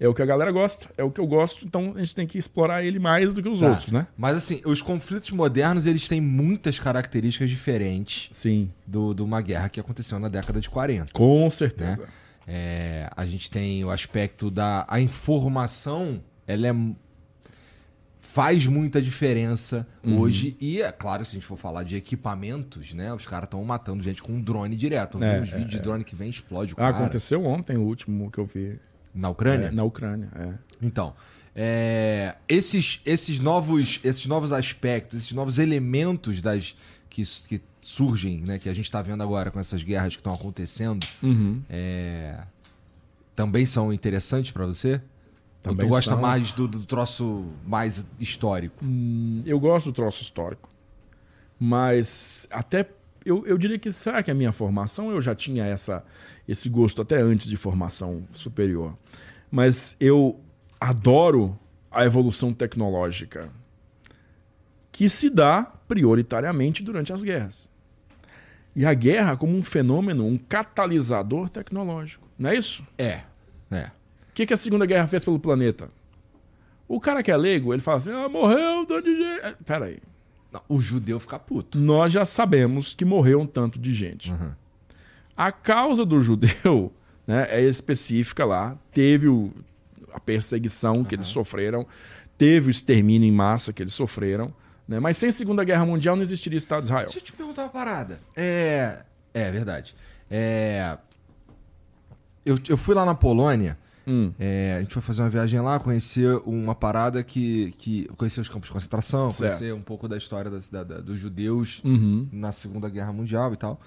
É 0.00 0.08
o 0.08 0.12
que 0.14 0.20
a 0.22 0.26
galera 0.26 0.50
gosta. 0.50 0.88
É 0.98 1.04
o 1.04 1.10
que 1.10 1.20
eu 1.20 1.26
gosto. 1.26 1.64
Então 1.64 1.92
a 1.94 2.00
gente 2.00 2.14
tem 2.14 2.26
que 2.26 2.36
explorar 2.36 2.82
ele 2.82 2.98
mais 2.98 3.32
do 3.32 3.42
que 3.42 3.48
os 3.48 3.60
Tá. 3.60 3.68
outros, 3.68 3.92
né? 3.92 4.06
Mas 4.16 4.36
assim, 4.36 4.60
os 4.64 4.82
conflitos 4.82 5.30
modernos, 5.30 5.86
eles 5.86 6.08
têm 6.08 6.20
muitas 6.20 6.78
características 6.78 7.48
diferentes 7.48 8.28
Sim. 8.32 8.72
do, 8.86 9.14
de 9.14 9.22
uma 9.22 9.40
guerra 9.40 9.68
que 9.68 9.78
aconteceu 9.78 10.18
na 10.18 10.28
década 10.28 10.60
de 10.60 10.68
40. 10.68 11.12
Com 11.12 11.48
certeza. 11.50 12.00
É, 12.46 13.08
a 13.16 13.24
gente 13.24 13.50
tem 13.50 13.84
o 13.84 13.90
aspecto 13.90 14.50
da 14.50 14.84
a 14.88 15.00
informação, 15.00 16.20
ela 16.46 16.66
é 16.68 16.74
faz 18.34 18.66
muita 18.66 19.00
diferença 19.00 19.86
Uhum. 20.02 20.18
hoje 20.18 20.56
e 20.60 20.82
é 20.82 20.90
claro 20.90 21.24
se 21.24 21.30
a 21.30 21.34
gente 21.34 21.46
for 21.46 21.56
falar 21.56 21.84
de 21.84 21.94
equipamentos, 21.94 22.92
né, 22.92 23.14
os 23.14 23.24
caras 23.28 23.46
estão 23.46 23.62
matando 23.64 24.02
gente 24.02 24.20
com 24.20 24.32
um 24.32 24.40
drone 24.42 24.74
direto. 24.74 25.14
Eu 25.16 25.20
vi 25.20 25.26
É, 25.26 25.40
uns 25.40 25.52
é, 25.52 25.56
vídeos 25.56 25.70
de 25.70 25.78
drone 25.78 26.02
que 26.02 26.16
vem 26.16 26.26
e 26.26 26.30
explode 26.30 26.72
o 26.72 26.74
Ah, 26.74 26.90
cara 26.90 26.96
aconteceu 26.98 27.44
ontem 27.44 27.76
o 27.76 27.82
último 27.82 28.30
que 28.32 28.38
eu 28.38 28.46
vi. 28.46 28.80
na 29.14 29.28
Ucrânia. 29.30 29.66
É, 29.68 29.70
na 29.70 29.84
Ucrânia, 29.84 30.28
é. 30.34 30.52
Então, 30.82 31.14
é, 31.54 32.34
esses, 32.48 33.00
esses, 33.06 33.38
novos, 33.38 34.00
esses 34.02 34.26
novos 34.26 34.52
aspectos, 34.52 35.18
esses 35.18 35.32
novos 35.32 35.60
elementos 35.60 36.42
das 36.42 36.74
que, 37.08 37.22
que 37.46 37.60
surgem, 37.80 38.40
né, 38.44 38.58
que 38.58 38.68
a 38.68 38.74
gente 38.74 38.86
está 38.86 39.00
vendo 39.00 39.22
agora 39.22 39.52
com 39.52 39.60
essas 39.60 39.80
guerras 39.84 40.14
que 40.16 40.20
estão 40.20 40.34
acontecendo, 40.34 41.06
Uhum. 41.22 41.62
é, 41.70 42.40
também 43.36 43.64
são 43.64 43.92
interessantes 43.92 44.50
para 44.50 44.66
você? 44.66 45.00
Ou 45.66 45.72
Também 45.72 45.86
tu 45.86 45.90
gosta 45.90 46.10
são. 46.10 46.20
mais 46.20 46.52
do, 46.52 46.68
do 46.68 46.84
troço 46.84 47.44
mais 47.66 48.06
histórico? 48.20 48.84
Hum, 48.84 49.42
eu 49.46 49.58
gosto 49.58 49.86
do 49.86 49.92
troço 49.92 50.22
histórico. 50.22 50.68
Mas 51.58 52.46
até 52.50 52.88
eu, 53.24 53.46
eu 53.46 53.56
diria 53.56 53.78
que 53.78 53.90
será 53.92 54.22
que 54.22 54.30
a 54.30 54.34
minha 54.34 54.52
formação 54.52 55.10
eu 55.10 55.22
já 55.22 55.34
tinha 55.34 55.64
essa 55.64 56.04
esse 56.46 56.68
gosto 56.68 57.00
até 57.00 57.16
antes 57.20 57.48
de 57.48 57.56
formação 57.56 58.24
superior. 58.32 58.96
Mas 59.50 59.96
eu 59.98 60.38
adoro 60.80 61.58
a 61.90 62.04
evolução 62.04 62.52
tecnológica. 62.52 63.48
que 64.92 65.08
se 65.08 65.28
dá 65.30 65.62
prioritariamente 65.88 66.82
durante 66.82 67.12
as 67.12 67.22
guerras. 67.22 67.68
E 68.76 68.84
a 68.84 68.92
guerra 68.94 69.36
como 69.36 69.56
um 69.56 69.62
fenômeno, 69.62 70.26
um 70.26 70.36
catalisador 70.36 71.48
tecnológico. 71.48 72.28
Não 72.38 72.50
é 72.50 72.56
isso? 72.56 72.86
É. 72.98 73.22
É. 73.70 73.90
O 74.34 74.36
que, 74.36 74.46
que 74.46 74.52
a 74.52 74.56
Segunda 74.56 74.84
Guerra 74.84 75.06
fez 75.06 75.24
pelo 75.24 75.38
planeta? 75.38 75.88
O 76.88 76.98
cara 76.98 77.22
que 77.22 77.30
é 77.30 77.36
leigo, 77.36 77.72
ele 77.72 77.80
fala 77.80 77.98
assim: 77.98 78.10
ah, 78.10 78.28
morreu 78.28 78.80
um 78.80 78.84
tanto 78.84 79.04
de 79.04 79.16
gente. 79.16 79.44
É, 79.44 79.54
Peraí. 79.64 79.98
Não, 80.52 80.60
o 80.68 80.80
judeu 80.80 81.20
fica 81.20 81.38
puto. 81.38 81.78
Nós 81.78 82.10
já 82.10 82.24
sabemos 82.24 82.94
que 82.94 83.04
morreu 83.04 83.40
um 83.40 83.46
tanto 83.46 83.78
de 83.78 83.94
gente. 83.94 84.32
Uhum. 84.32 84.50
A 85.36 85.52
causa 85.52 86.04
do 86.04 86.18
judeu 86.18 86.92
né, 87.24 87.46
é 87.48 87.62
específica 87.62 88.44
lá. 88.44 88.76
Teve 88.90 89.28
o, 89.28 89.52
a 90.12 90.18
perseguição 90.18 91.04
que 91.04 91.14
eles 91.14 91.26
sofreram, 91.26 91.86
teve 92.36 92.66
o 92.66 92.72
extermínio 92.72 93.28
em 93.28 93.32
massa 93.32 93.72
que 93.72 93.84
eles 93.84 93.94
sofreram. 93.94 94.52
Né, 94.88 94.98
mas 94.98 95.16
sem 95.16 95.30
Segunda 95.30 95.62
Guerra 95.62 95.86
Mundial 95.86 96.16
não 96.16 96.24
existiria 96.24 96.58
Estado 96.58 96.80
de 96.80 96.86
Israel. 96.88 97.04
Deixa 97.04 97.20
eu 97.20 97.22
te 97.22 97.32
perguntar 97.32 97.62
uma 97.62 97.68
parada. 97.68 98.20
É. 98.34 99.04
É 99.32 99.52
verdade. 99.52 99.94
É. 100.28 100.98
Eu, 102.44 102.58
eu 102.68 102.76
fui 102.76 102.96
lá 102.96 103.04
na 103.04 103.14
Polônia. 103.14 103.78
Hum. 104.06 104.32
é, 104.38 104.74
a 104.76 104.80
gente 104.80 104.92
foi 104.92 105.02
fazer 105.02 105.22
uma 105.22 105.30
viagem 105.30 105.58
lá, 105.60 105.78
conhecer 105.78 106.36
uma 106.44 106.74
parada 106.74 107.22
que. 107.22 107.72
que 107.78 108.04
conhecer 108.16 108.40
os 108.40 108.48
campos 108.48 108.68
de 108.68 108.72
concentração, 108.72 109.30
Certo. 109.32 109.50
conhecer 109.56 109.74
um 109.74 109.80
pouco 109.82 110.06
da 110.08 110.16
história 110.16 110.50
da, 110.50 110.58
da- 110.70 110.84
da- 110.84 111.00
dos 111.00 111.18
judeus 111.18 111.80
Uhum. 111.84 112.28
na 112.32 112.52
Segunda 112.52 112.88
Guerra 112.88 113.12
Mundial 113.12 113.52
e 113.52 113.56
tal. 113.56 113.80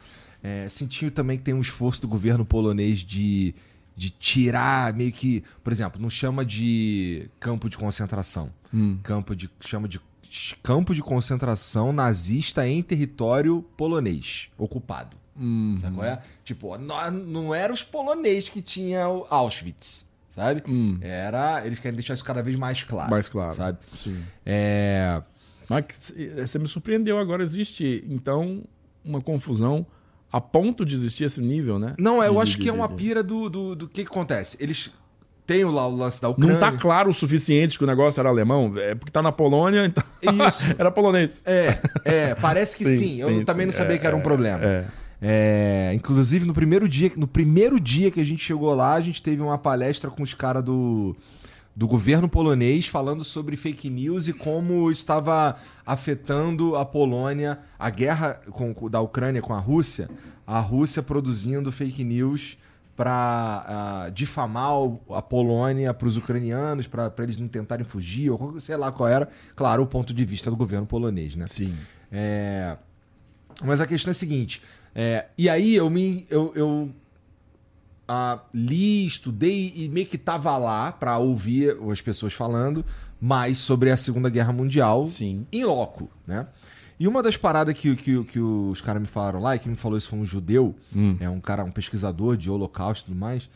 É, 0.44 0.68
senti 0.69 1.10
também 1.10 1.38
que 1.38 1.44
tem 1.44 1.53
um 1.53 1.61
esforço 1.61 2.02
do 2.02 2.07
governo 2.07 2.45
polonês 2.45 2.99
de, 2.99 3.53
de 3.95 4.10
tirar 4.10 4.94
meio 4.94 5.11
que. 5.11 5.44
Por 5.64 5.73
exemplo, 5.73 6.02
não 6.02 6.10
chama 6.10 6.45
de 6.45 7.30
campo 7.39 7.69
de 7.69 7.77
concentração. 7.77 8.49
Hum. 8.73 8.98
Campo 9.03 9.35
de. 9.35 9.49
chama 9.60 9.88
de 9.88 9.99
campo 10.61 10.94
de 10.94 11.02
concentração 11.02 11.94
nazista 11.94 12.68
em 12.68 12.84
território 12.84 13.64
polonês 13.77 14.49
ocupado. 14.57 15.15
Hum. 15.39 15.77
Sabe 15.80 15.95
qual 15.95 16.06
é? 16.07 16.22
Tipo, 16.44 16.77
não, 16.77 17.11
não 17.11 17.56
eram 17.56 17.73
os 17.73 17.84
poloneses 17.84 18.49
que 18.49 18.61
tinham 18.61 19.26
Auschwitz, 19.30 20.06
sabe? 20.38 20.64
Hum. 20.68 20.97
Era. 21.01 21.65
Eles 21.65 21.80
querem 21.80 21.95
deixar 21.97 22.14
isso 22.14 22.23
cada 22.23 22.41
vez 22.41 22.55
mais 22.55 22.84
claro. 22.84 23.11
Mais 23.11 23.27
claro. 23.27 23.53
Sabe? 23.55 23.77
Sim. 23.93 24.23
É. 24.45 25.22
Mas 25.69 25.84
que- 25.85 26.30
você 26.47 26.57
me 26.57 26.68
surpreendeu. 26.68 27.18
Agora 27.19 27.43
existe, 27.43 28.05
então, 28.07 28.64
uma 29.03 29.19
confusão 29.19 29.85
a 30.31 30.39
ponto 30.39 30.85
de 30.85 30.93
existir 30.95 31.23
esse 31.26 31.41
nível, 31.41 31.77
né? 31.80 31.93
Não, 31.97 32.23
eu 32.23 32.34
De- 32.34 32.39
acho 32.39 32.51
de- 32.53 32.57
que 32.59 32.69
é 32.69 32.72
de- 32.72 32.77
uma 32.77 32.88
de- 32.88 32.93
pira 32.95 33.22
do, 33.23 33.49
do, 33.49 33.76
do 33.76 33.88
que, 33.88 34.03
que 34.05 34.09
acontece. 34.11 34.55
Eles 34.61 34.89
têm 35.45 35.64
lá 35.65 35.88
o 35.88 35.95
lance 35.95 36.22
da 36.22 36.30
Ucrânia. 36.30 36.53
Não 36.53 36.59
tá 36.59 36.72
claro 36.73 37.09
o 37.09 37.14
suficiente 37.14 37.77
que 37.77 37.84
o 37.84 37.88
negócio 37.88 38.19
era 38.19 38.30
alemão. 38.30 38.73
É 38.77 38.93
porque 38.95 39.11
tá 39.11 39.22
na 39.22 39.31
Polônia, 39.31 39.85
então. 39.85 40.03
Isso. 40.47 40.64
era 40.77 40.91
polonês. 40.91 41.43
É, 41.45 41.80
é, 42.05 42.35
parece 42.35 42.76
que 42.77 42.85
sim. 42.85 42.95
Sim, 42.97 43.19
Eu 43.22 43.30
sim, 43.30 43.45
também 43.45 43.64
sim. 43.65 43.72
não 43.72 43.73
sabia 43.73 43.95
É, 43.95 43.99
que 43.99 44.05
era 44.07 44.15
um 44.15 44.19
é, 44.19 44.23
problema. 44.23 44.59
é. 44.64 44.85
É, 45.22 45.91
inclusive, 45.95 46.45
no 46.45 46.53
primeiro 46.53 46.88
dia, 46.88 47.11
no 47.18 47.27
primeiro 47.27 47.80
dia 47.80 48.11
que 48.11 48.19
a 48.19 48.26
gente 48.26 48.44
chegou 48.44 48.73
lá, 48.76 48.94
a 48.94 49.02
gente 49.02 49.22
teve 49.22 49.41
uma 49.41 49.57
palestra 49.57 50.11
com 50.11 50.22
os 50.22 50.34
caras 50.34 50.64
do, 50.64 51.15
do 51.76 51.88
governo 51.88 52.30
polonês 52.30 52.88
falando 52.88 53.23
sobre 53.23 53.56
fake 53.57 53.89
news 53.89 54.27
e 54.27 54.34
como 54.34 54.91
estava 54.91 55.56
afetando 55.85 56.76
a 56.76 56.85
Polônia, 56.85 57.57
a 57.80 57.89
guerra 57.89 58.39
com- 58.52 58.89
da 58.89 59.02
Ucrânia 59.02 59.41
com 59.41 59.53
a 59.56 59.60
Rússia, 59.60 60.07
a 60.45 60.60
Rússia 60.60 61.02
produzindo 61.02 61.72
fake 61.72 62.03
news 62.03 62.57
para 62.95 64.10
difamar 64.14 64.76
o- 64.80 64.99
a 65.11 65.22
Polônia 65.22 65.94
para 65.94 66.07
os 66.07 66.18
ucranianos, 66.18 66.88
para 66.88 67.11
eles 67.19 67.38
não 67.38 67.48
tentarem 67.48 67.85
fugir, 67.85 68.30
ou 68.31 68.60
sei 68.60 68.76
lá 68.77 68.91
qual 68.91 69.07
era, 69.10 69.30
claro, 69.56 69.81
o 69.84 69.88
ponto 69.88 70.14
de 70.14 70.26
vista 70.26 70.49
do 70.49 70.56
governo 70.56 70.85
polonês, 70.85 71.35
né? 71.35 71.45
Sim. 71.48 71.73
É, 72.11 72.77
Mas 73.64 73.81
a 73.81 73.88
questão 73.88 74.11
é 74.11 74.11
a 74.11 74.14
seguinte. 74.14 74.61
É, 74.99 75.28
e 75.38 75.48
aí 75.48 75.76
eu 75.76 75.91
me. 75.91 76.26
Eu, 76.28 76.52
eu, 76.56 76.90
ah, 78.07 78.40
li, 78.52 79.06
estudei 79.06 79.72
e 79.76 79.88
meio 79.90 80.07
que 80.07 80.18
tava 80.18 80.57
lá 80.57 80.91
para 80.91 81.18
ouvir 81.19 81.78
as 81.91 82.02
pessoas 82.02 82.34
falando 82.34 82.84
mais 83.22 83.60
sobre 83.60 83.91
a 83.91 83.98
Segunda 83.98 84.28
Guerra 84.28 84.52
Mundial 84.52 85.06
Sim. 85.06 85.45
em 85.52 85.64
loco, 85.64 86.10
né? 86.26 86.48
E 86.99 87.07
uma 87.07 87.22
das 87.22 87.38
paradas 87.38 87.76
que, 87.78 87.95
que, 87.95 88.24
que 88.24 88.40
os 88.40 88.82
caras 88.82 88.99
me 88.99 89.07
falaram 89.07 89.40
lá, 89.40 89.56
e 89.56 89.60
quem 89.60 89.69
me 89.69 89.78
falou 89.78 89.99
isso 89.99 90.10
foi 90.10 90.18
um 90.18 90.26
judeu, 90.26 90.74
Hum. 90.95 91.15
é 91.19 91.30
um 91.30 91.40
cara, 91.40 91.64
um 91.64 91.69
pesquisador 91.69 92.36
de 92.36 92.49
holocausto 92.49 93.03
e 93.03 93.07
tudo 93.10 93.19
mais. 93.19 93.48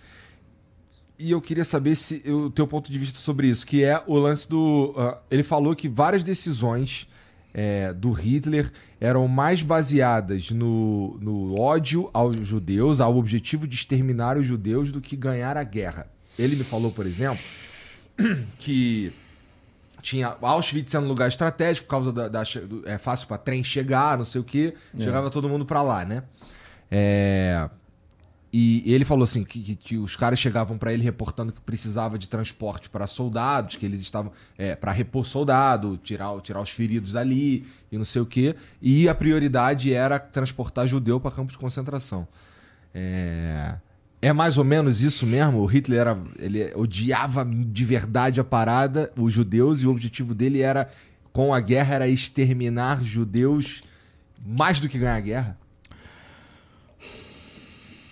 E 1.18 1.32
eu 1.32 1.42
queria 1.42 1.66
saber 1.66 1.96
se 1.96 2.22
o 2.32 2.52
teu 2.52 2.68
ponto 2.68 2.92
de 2.92 3.00
vista 3.00 3.18
sobre 3.18 3.48
isso, 3.48 3.66
que 3.66 3.84
é 3.84 4.04
o 4.06 4.16
lance 4.20 4.48
do. 4.48 4.94
ah, 4.96 5.18
ele 5.32 5.42
falou 5.42 5.76
que 5.76 5.90
várias 5.90 6.22
decisões 6.22 7.08
é, 7.52 7.94
do 7.94 8.12
Hitler 8.12 8.72
eram 9.02 9.28
mais 9.28 9.64
baseadas 9.64 10.52
no, 10.52 11.18
no 11.20 11.60
ódio 11.60 12.10
aos 12.14 12.38
judeus, 12.48 13.02
ao 13.02 13.18
objetivo 13.18 13.68
de 13.68 13.76
exterminar 13.76 14.38
os 14.38 14.46
judeus, 14.48 14.92
do 14.92 15.02
que 15.02 15.16
ganhar 15.18 15.58
a 15.58 15.64
guerra. 15.64 16.06
Ele 16.40 16.56
me 16.56 16.64
falou, 16.64 16.92
por 16.92 17.06
exemplo, 17.08 17.44
que 18.60 19.12
tinha 20.04 20.36
Auschwitz 20.42 20.94
era 20.94 21.04
um 21.04 21.08
lugar 21.08 21.28
estratégico 21.28 21.86
por 21.88 21.92
causa 21.92 22.12
da, 22.14 22.28
da- 22.28 22.44
do- 22.44 22.84
é 22.88 22.98
fácil 22.98 23.28
para 23.28 23.38
trem 23.38 23.64
chegar, 23.64 24.18
não 24.18 24.24
sei 24.26 24.40
o 24.40 24.44
que, 24.44 24.74
chegava 25.04 25.30
todo 25.32 25.50
mundo 25.50 25.66
para 25.66 25.82
lá, 25.82 26.06
né? 26.06 26.24
É, 26.90 27.70
e 28.54 28.94
ele 28.94 29.06
falou 29.06 29.24
assim 29.24 29.44
que, 29.44 29.60
que- 29.62 29.76
que 29.76 29.98
os 29.98 30.16
caras 30.16 30.38
chegavam 30.40 30.78
para 30.78 30.92
ele 30.94 31.04
reportando 31.04 31.54
que 31.54 31.62
precisava 31.62 32.18
de 32.20 32.28
transporte 32.28 32.90
para 32.90 33.08
soldados, 33.08 33.76
que 33.78 33.86
eles 33.86 34.02
estavam 34.02 34.32
é, 34.58 34.76
para 34.76 34.92
repor 34.92 35.26
soldado, 35.26 35.98
tirar, 35.98 36.40
tirar 36.42 36.62
os 36.62 36.70
feridos 36.70 37.14
dali 37.14 37.66
e 37.92 37.98
não 37.98 38.04
sei 38.06 38.22
o 38.22 38.26
que, 38.26 38.56
e 38.82 39.08
a 39.08 39.16
prioridade 39.16 39.94
era 39.94 40.20
transportar 40.20 40.88
judeu 40.88 41.20
para 41.20 41.32
campo 41.32 41.52
de 41.52 41.58
concentração. 41.58 42.28
É, 42.94 43.76
é 44.22 44.34
mais 44.34 44.58
ou 44.58 44.64
menos 44.64 45.02
isso 45.02 45.26
mesmo. 45.26 45.60
O 45.60 45.66
Hitler 45.66 46.00
era, 46.02 46.18
ele 46.38 46.72
odiava 46.76 47.46
de 47.46 47.86
verdade 47.86 48.40
a 48.40 48.44
parada, 48.44 49.12
os 49.18 49.32
judeus, 49.32 49.82
e 49.82 49.88
o 49.88 49.92
objetivo 49.92 50.36
dele 50.36 50.62
era, 50.62 50.90
com 51.34 51.54
a 51.54 51.60
guerra, 51.60 51.96
era 51.96 52.08
exterminar 52.08 53.04
judeus 53.04 53.82
mais 54.46 54.80
do 54.80 54.90
que 54.90 54.98
ganhar 54.98 55.16
a 55.16 55.20
guerra. 55.22 55.58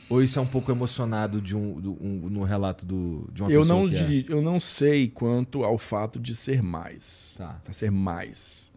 Ou 0.09 0.23
isso 0.23 0.39
é 0.39 0.41
um 0.41 0.47
pouco 0.47 0.71
emocionado 0.71 1.39
de 1.39 1.55
um, 1.55 1.79
do- 1.79 1.93
um- 2.03 2.29
no 2.29 2.43
relato 2.43 2.83
do, 2.85 3.29
de 3.31 3.43
uma 3.43 3.51
Eu 3.51 3.61
pessoa 3.61 3.79
não, 3.83 3.89
que 3.89 4.25
é? 4.27 4.33
eu 4.33 4.41
não 4.41 4.59
sei 4.59 5.07
quanto 5.07 5.63
ao 5.63 5.77
fato 5.77 6.19
de 6.19 6.35
ser 6.35 6.63
mais. 6.63 7.35
Tá. 7.37 7.59
Ser 7.71 7.91
mais. 7.91 8.73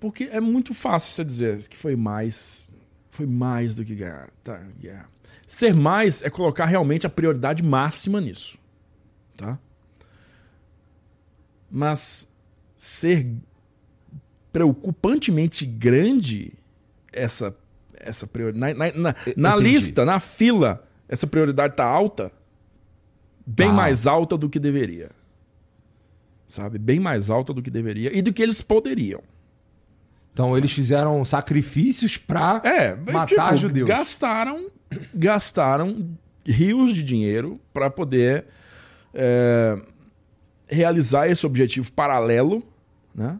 Porque 0.00 0.24
é 0.24 0.40
muito 0.40 0.74
fácil 0.74 1.12
você 1.12 1.24
dizer 1.24 1.68
que 1.68 1.76
foi 1.76 1.94
mais. 1.94 2.70
Foi 3.10 3.26
mais 3.26 3.76
do 3.76 3.84
que 3.84 3.94
ganhar. 3.94 4.30
Tá, 4.42 4.60
yeah. 4.82 5.08
Ser 5.46 5.74
mais 5.74 6.22
é 6.22 6.30
colocar 6.30 6.64
realmente 6.64 7.06
a 7.06 7.10
prioridade 7.10 7.62
máxima 7.62 8.20
nisso. 8.20 8.58
Tá? 9.36 9.58
Mas 11.70 12.28
ser 12.76 13.26
preocupantemente 14.52 15.64
grande 15.64 16.52
essa 17.12 17.54
essa 18.00 18.26
prioridade 18.26 18.78
na, 18.78 18.92
na, 18.92 19.14
na- 19.36 19.56
lista, 19.56 20.04
na 20.04 20.18
fila, 20.20 20.86
essa 21.08 21.26
prioridade 21.26 21.74
tá 21.76 21.84
alta, 21.84 22.32
bem 23.46 23.68
Tá. 23.68 23.72
mais 23.74 24.06
alta 24.06 24.36
do 24.36 24.48
que 24.48 24.58
deveria. 24.58 25.10
Sabe? 26.48 26.78
Bem 26.78 26.98
mais 26.98 27.30
alta 27.30 27.52
do 27.54 27.62
que 27.62 27.70
deveria 27.70 28.16
e 28.16 28.20
do 28.22 28.32
que 28.32 28.42
eles 28.42 28.60
poderiam. 28.62 29.22
Então 30.32 30.56
eles 30.56 30.72
fizeram 30.72 31.24
sacrifícios 31.24 32.16
pra 32.16 32.60
É, 32.64 32.94
matar 32.94 33.26
tipo, 33.50 33.56
judeus. 33.56 33.88
Gastaram, 33.88 34.68
gastaram 35.14 36.08
rios 36.44 36.94
de 36.94 37.02
dinheiro 37.02 37.60
para 37.72 37.90
poder 37.90 38.46
é, 39.14 39.78
realizar 40.68 41.28
esse 41.28 41.44
objetivo 41.46 41.92
paralelo, 41.92 42.62
né? 43.14 43.38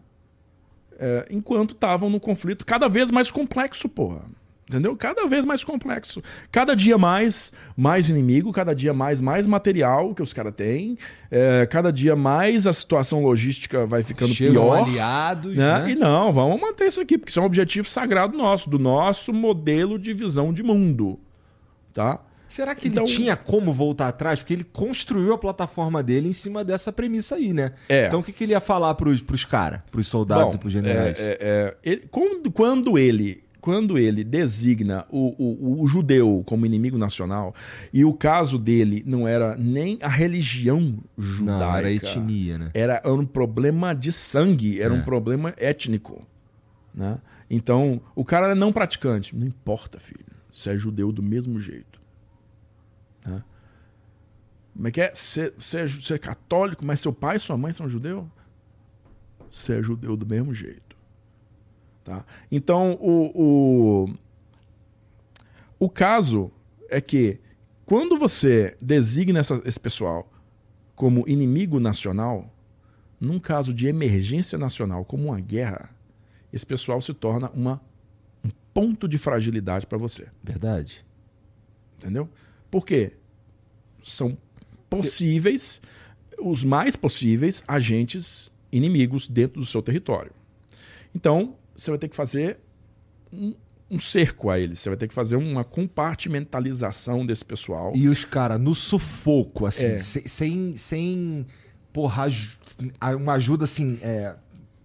É, 0.99 1.27
enquanto 1.31 1.73
estavam 1.73 2.11
no 2.11 2.21
conflito 2.21 2.67
cada 2.67 2.89
vez 2.89 3.11
mais 3.11 3.31
complexo, 3.31 3.89
porra. 3.89 4.23
Entendeu? 4.71 4.95
Cada 4.95 5.27
vez 5.27 5.45
mais 5.45 5.65
complexo. 5.65 6.23
Cada 6.53 6.77
dia 6.77 6.97
mais, 6.97 7.53
mais 7.77 8.09
inimigo, 8.09 8.53
cada 8.53 8.73
dia 8.73 8.95
mais, 8.95 9.21
mais 9.21 9.45
material 9.49 10.15
que 10.15 10.23
os 10.23 10.33
caras 10.33 10.55
têm. 10.55 10.97
É, 11.29 11.67
cada 11.67 11.93
dia 11.93 12.15
mais 12.15 12.69
a 12.69 12.73
situação 12.73 13.21
logística 13.21 13.85
vai 13.85 14.05
ficando 14.05 14.33
Chegam 14.33 14.63
pior. 14.63 14.85
aliados, 14.87 15.57
né? 15.57 15.81
né? 15.83 15.91
E 15.91 15.95
não, 15.97 16.33
vamos 16.33 16.61
manter 16.61 16.87
isso 16.87 17.01
aqui, 17.01 17.19
porque 17.19 17.31
isso 17.31 17.41
é 17.41 17.43
um 17.43 17.47
objetivo 17.47 17.89
sagrado 17.89 18.39
nosso, 18.39 18.71
do 18.71 18.79
nosso 18.79 19.33
modelo 19.33 19.99
de 19.99 20.13
visão 20.13 20.53
de 20.53 20.63
mundo. 20.63 21.19
Tá? 21.93 22.21
Será 22.49 22.73
que 22.73 22.87
Então- 22.87 23.03
ele 23.05 23.13
tinha 23.13 23.35
como 23.35 23.73
voltar 23.73 24.07
atrás? 24.07 24.39
Porque 24.39 24.55
ele 24.55 24.63
construiu 24.65 25.33
a 25.33 25.39
plataforma 25.39 26.01
dele 26.01 26.29
em 26.29 26.33
cima 26.33 26.63
dessa 26.63 26.93
premissa 26.93 27.35
aí, 27.35 27.53
né? 27.53 27.73
É. 27.89 28.07
Então 28.07 28.21
o 28.21 28.23
que, 28.23 28.33
que 28.33 28.45
ele 28.45 28.53
ia 28.53 28.61
falar 28.61 28.95
pros, 28.95 29.21
pros 29.21 29.45
caras, 29.45 29.81
pros 29.91 30.07
soldados 30.09 30.53
Bom, 30.53 30.55
e 30.55 30.59
pros 30.59 30.73
generais? 30.73 31.19
é, 31.19 31.23
é, 31.23 31.37
é, 31.41 31.77
ele- 31.83 32.05
quando, 32.09 32.53
quando 32.53 32.97
ele 32.97 33.43
quando 33.61 33.99
ele 33.99 34.25
designa 34.25 35.07
o, 35.11 35.35
o, 35.39 35.83
o 35.83 35.87
judeu 35.87 36.43
como 36.47 36.65
inimigo 36.67 36.97
nacional, 36.97 37.55
e 37.93 38.05
o 38.05 38.15
caso 38.15 38.59
dele 38.59 39.03
não 39.07 39.29
era 39.29 39.57
nem 39.57 39.99
a 40.03 40.09
religião 40.09 40.99
judaica. 41.19 41.65
Não, 41.67 41.77
era 41.77 41.93
etnia, 41.93 42.59
né? 42.59 42.71
Era 42.75 43.03
um 43.07 43.25
problema 43.25 43.95
de 43.95 44.11
sangue, 44.13 44.81
era 44.81 44.95
É. 44.95 44.97
um 44.99 45.03
problema 45.03 45.55
étnico. 45.57 46.27
Né? 46.95 47.19
Então, 47.49 48.01
o 48.15 48.25
cara 48.25 48.53
é 48.53 48.55
não 48.55 48.73
praticante. 48.73 49.37
Não 49.37 49.47
importa, 49.47 49.99
filho. 50.01 50.25
Você 50.51 50.71
é 50.71 50.79
judeu 50.79 51.13
do 51.13 51.23
mesmo 51.23 51.61
jeito. 51.61 52.01
Né? 53.25 53.43
Como 54.75 54.89
é 54.89 54.91
que 54.91 55.01
é? 55.01 55.15
Você, 55.15 55.53
você, 55.57 55.81
é? 55.81 55.87
você 55.87 56.15
é 56.15 56.19
católico, 56.19 56.85
mas 56.85 57.01
seu 57.01 57.13
pai 57.13 57.37
e 57.37 57.41
sua 57.41 57.57
mãe 57.57 57.73
são 57.73 57.89
judeu? 57.89 58.29
Você 59.49 59.79
é 59.79 59.83
judeu 59.83 60.17
do 60.17 60.27
mesmo 60.27 60.55
jeito. 60.55 60.90
Tá? 62.11 62.27
Então, 62.51 62.99
o, 63.01 63.31
o, 63.41 64.15
o 65.79 65.89
caso 65.89 66.51
é 66.89 67.01
que 67.01 67.39
quando 67.87 68.19
você 68.19 68.77
designa 68.81 69.39
essa, 69.39 69.63
esse 69.65 69.79
pessoal 69.79 70.29
como 70.97 71.23
inimigo 71.29 71.79
nacional, 71.79 72.53
num 73.21 73.39
caso 73.39 73.73
de 73.73 73.87
emergência 73.87 74.59
nacional, 74.59 75.05
como 75.05 75.29
uma 75.29 75.39
guerra, 75.39 75.95
esse 76.53 76.67
pessoal 76.67 77.01
se 77.01 77.15
torna 77.15 77.49
uma, 77.51 77.81
um 78.45 78.51
ponto 78.75 79.07
de 79.07 79.17
fragilidade 79.17 79.87
para 79.87 79.97
você. 79.97 80.27
Verdade. 80.43 81.07
Entendeu? 81.97 82.29
Por 82.73 82.85
quê? 82.85 83.13
São 84.03 84.37
possíveis, 84.89 85.81
os 86.41 86.65
mais 86.65 86.97
possíveis, 86.97 87.63
agentes 87.69 88.51
inimigos 88.73 89.29
dentro 89.29 89.61
do 89.61 89.67
seu 89.67 89.81
território. 89.81 90.33
Então, 91.15 91.55
você 91.81 91.91
vai 91.91 91.99
ter 91.99 92.09
que 92.09 92.17
fazer 92.17 92.59
um, 93.33 93.55
um 93.91 93.99
cerco 93.99 94.51
a 94.51 94.59
eles, 94.59 94.79
você 94.79 94.91
vai 94.91 94.99
ter 94.99 95.09
que 95.09 95.15
fazer 95.15 95.37
uma 95.37 95.65
compartimentalização 95.65 97.25
desse 97.25 97.45
pessoal. 97.45 97.93
E 97.95 98.07
os 98.07 98.25
caras, 98.25 98.61
no 98.61 98.75
sufoco, 98.75 99.65
assim, 99.65 99.87
é. 99.87 99.99
sem, 99.99 100.77
sem 100.77 101.47
porra, 101.91 102.29
uma 103.17 103.33
ajuda 103.33 103.65
assim, 103.65 103.99
é, 104.03 104.35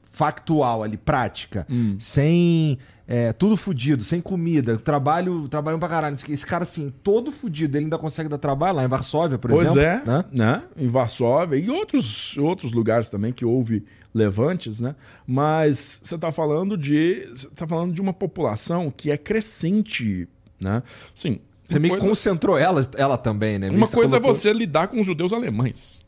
factual 0.09 0.83
ali, 0.83 0.95
prática, 0.95 1.67
hum. 1.69 1.97
sem 1.99 2.79
é, 3.05 3.33
tudo 3.33 3.57
fudido, 3.57 4.01
sem 4.01 4.21
comida, 4.21 4.77
trabalho, 4.77 5.49
trabalham 5.49 5.77
pra 5.77 5.89
caralho. 5.89 6.15
Esse 6.29 6.45
cara, 6.45 6.63
assim, 6.63 6.93
todo 7.03 7.29
fudido, 7.29 7.77
ele 7.77 7.85
ainda 7.85 7.97
consegue 7.97 8.29
dar 8.29 8.37
trabalho 8.37 8.77
lá 8.77 8.85
em 8.85 8.87
Varsóvia, 8.87 9.37
por 9.37 9.51
pois 9.51 9.61
exemplo. 9.63 9.81
Pois 9.81 10.07
é, 10.07 10.07
né? 10.07 10.25
né? 10.31 10.63
Em 10.77 10.87
Varsóvia 10.87 11.57
e 11.57 11.69
outros, 11.69 12.37
outros 12.37 12.71
lugares 12.71 13.09
também 13.09 13.33
que 13.33 13.43
houve 13.43 13.85
levantes, 14.15 14.79
né? 14.79 14.95
Mas 15.27 15.99
você 16.01 16.15
está 16.15 16.31
falando 16.31 16.77
de 16.77 17.27
você 17.27 17.49
tá 17.49 17.67
falando 17.67 17.93
de 17.93 17.99
uma 17.99 18.13
população 18.13 18.89
que 18.89 19.11
é 19.11 19.17
crescente, 19.17 20.27
né? 20.57 20.81
Sim. 21.13 21.41
Você 21.67 21.79
me 21.79 21.89
coisa... 21.89 22.07
concentrou 22.07 22.57
ela, 22.57 22.87
ela 22.95 23.17
também, 23.17 23.59
né? 23.59 23.69
Uma 23.69 23.87
coisa 23.87 24.11
colocou... 24.11 24.31
é 24.31 24.33
você 24.33 24.53
lidar 24.53 24.87
com 24.87 25.01
os 25.01 25.05
judeus 25.05 25.33
alemães. 25.33 26.01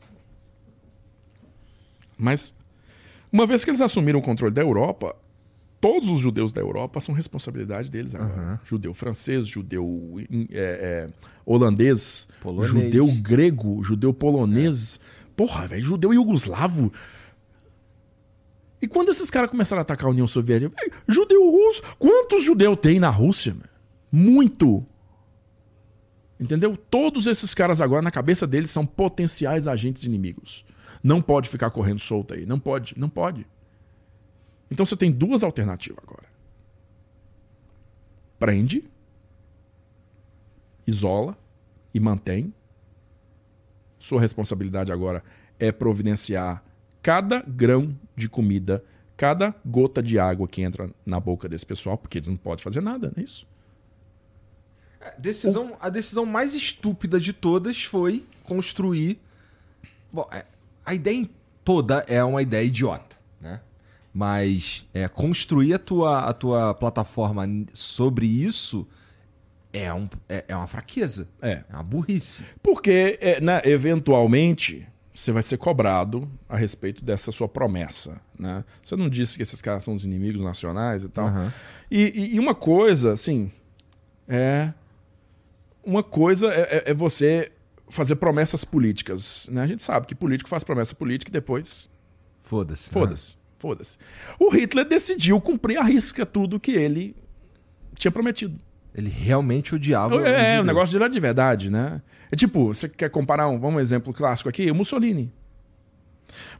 Mas, 2.16 2.54
uma 3.30 3.46
vez 3.46 3.62
que 3.62 3.70
eles 3.70 3.80
assumiram 3.80 4.20
o 4.20 4.22
controle 4.22 4.54
da 4.54 4.62
Europa, 4.62 5.14
todos 5.80 6.08
os 6.08 6.20
judeus 6.20 6.52
da 6.52 6.60
Europa 6.60 7.00
são 7.00 7.14
responsabilidade 7.14 7.90
deles 7.90 8.14
agora. 8.14 8.52
Uhum. 8.52 8.58
Judeu 8.64 8.94
francês, 8.94 9.46
judeu 9.46 10.14
é, 10.50 11.08
é, 11.08 11.08
holandês, 11.44 12.26
polonês. 12.40 12.72
judeu 12.72 13.06
grego, 13.20 13.82
judeu 13.82 14.14
polonês. 14.14 14.98
É. 15.02 15.28
Porra, 15.36 15.68
velho, 15.68 15.84
judeu 15.84 16.14
iugoslavo. 16.14 16.90
E 18.80 18.86
quando 18.86 19.10
esses 19.10 19.30
caras 19.30 19.50
começaram 19.50 19.80
a 19.80 19.82
atacar 19.82 20.06
a 20.06 20.10
União 20.10 20.28
Soviética, 20.28 20.74
judeu 21.06 21.50
russo, 21.50 21.82
quantos 21.98 22.44
judeus 22.44 22.78
tem 22.80 23.00
na 23.00 23.10
Rússia? 23.10 23.56
Muito. 24.10 24.86
Entendeu? 26.38 26.76
Todos 26.76 27.26
esses 27.26 27.54
caras 27.54 27.80
agora, 27.80 28.02
na 28.02 28.10
cabeça 28.10 28.46
deles, 28.46 28.70
são 28.70 28.86
potenciais 28.86 29.66
agentes 29.66 30.04
inimigos. 30.04 30.64
Não 31.02 31.20
pode 31.20 31.48
ficar 31.48 31.70
correndo 31.70 31.98
solto 31.98 32.34
aí. 32.34 32.46
Não 32.46 32.58
pode, 32.58 32.94
não 32.96 33.08
pode. 33.08 33.46
Então 34.70 34.86
você 34.86 34.96
tem 34.96 35.10
duas 35.10 35.42
alternativas 35.42 35.98
agora. 36.06 36.28
Prende, 38.38 38.88
isola 40.86 41.36
e 41.92 41.98
mantém. 41.98 42.54
Sua 43.98 44.20
responsabilidade 44.20 44.92
agora 44.92 45.24
é 45.58 45.72
providenciar 45.72 46.62
cada 47.02 47.42
grão 47.42 47.98
de 48.18 48.28
comida, 48.28 48.84
cada 49.16 49.54
gota 49.64 50.02
de 50.02 50.18
água 50.18 50.46
que 50.46 50.62
entra 50.62 50.90
na 51.04 51.18
boca 51.18 51.48
desse 51.48 51.66
pessoal, 51.66 51.96
porque 51.96 52.18
eles 52.18 52.28
não 52.28 52.36
podem 52.36 52.62
fazer 52.62 52.80
nada, 52.80 53.12
não 53.14 53.22
é 53.22 53.24
isso? 53.24 53.46
É, 55.00 55.14
decisão, 55.18 55.76
a 55.80 55.88
decisão 55.88 56.26
mais 56.26 56.54
estúpida 56.54 57.20
de 57.20 57.32
todas 57.32 57.84
foi 57.84 58.24
construir. 58.44 59.20
Bom, 60.12 60.26
é, 60.32 60.44
a 60.84 60.94
ideia 60.94 61.28
toda 61.64 62.04
é 62.08 62.22
uma 62.22 62.42
ideia 62.42 62.64
idiota, 62.64 63.16
né? 63.40 63.60
Mas 64.12 64.86
é, 64.92 65.06
construir 65.06 65.74
a 65.74 65.78
tua, 65.78 66.20
a 66.20 66.32
tua 66.32 66.74
plataforma 66.74 67.46
sobre 67.72 68.26
isso 68.26 68.86
é, 69.72 69.92
um, 69.92 70.08
é, 70.28 70.44
é 70.48 70.56
uma 70.56 70.66
fraqueza. 70.66 71.28
É. 71.40 71.64
É 71.68 71.74
uma 71.74 71.82
burrice. 71.82 72.44
Porque, 72.62 73.18
é, 73.20 73.40
né, 73.40 73.60
eventualmente, 73.64 74.88
você 75.18 75.32
vai 75.32 75.42
ser 75.42 75.58
cobrado 75.58 76.30
a 76.48 76.56
respeito 76.56 77.04
dessa 77.04 77.32
sua 77.32 77.48
promessa. 77.48 78.20
Né? 78.38 78.64
Você 78.80 78.94
não 78.94 79.08
disse 79.08 79.36
que 79.36 79.42
esses 79.42 79.60
caras 79.60 79.82
são 79.82 79.94
os 79.94 80.04
inimigos 80.04 80.40
nacionais 80.40 81.02
e 81.02 81.08
tal. 81.08 81.26
Uhum. 81.26 81.50
E, 81.90 82.36
e, 82.36 82.38
uma 82.38 82.54
coisa, 82.54 83.12
assim, 83.12 83.50
é. 84.28 84.72
Uma 85.84 86.04
coisa 86.04 86.46
é, 86.52 86.60
é, 86.60 86.90
é 86.92 86.94
você 86.94 87.50
fazer 87.90 88.14
promessas 88.14 88.64
políticas. 88.64 89.48
Né? 89.50 89.60
A 89.60 89.66
gente 89.66 89.82
sabe 89.82 90.06
que 90.06 90.14
político 90.14 90.48
faz 90.48 90.62
promessa 90.62 90.94
política 90.94 91.30
e 91.30 91.32
depois. 91.32 91.90
Foda-se. 92.44 92.88
Foda-se. 92.88 93.34
Né? 93.34 93.42
Foda-se. 93.58 93.98
O 94.38 94.50
Hitler 94.50 94.86
decidiu 94.86 95.40
cumprir 95.40 95.78
a 95.78 95.82
risca 95.82 96.24
tudo 96.24 96.60
que 96.60 96.70
ele 96.70 97.16
tinha 97.96 98.12
prometido. 98.12 98.56
Ele 98.94 99.10
realmente 99.10 99.74
odiava. 99.74 100.28
É, 100.28 100.60
um 100.60 100.64
negócio 100.64 100.92
de 100.92 100.98
lá 100.98 101.08
de 101.08 101.18
verdade, 101.18 101.70
né? 101.70 102.00
É 102.30 102.36
tipo, 102.36 102.74
você 102.74 102.88
quer 102.88 103.10
comparar 103.10 103.48
um, 103.48 103.58
vamos 103.58 103.76
um 103.76 103.80
exemplo 103.80 104.12
clássico 104.12 104.48
aqui, 104.48 104.70
o 104.70 104.74
Mussolini. 104.74 105.32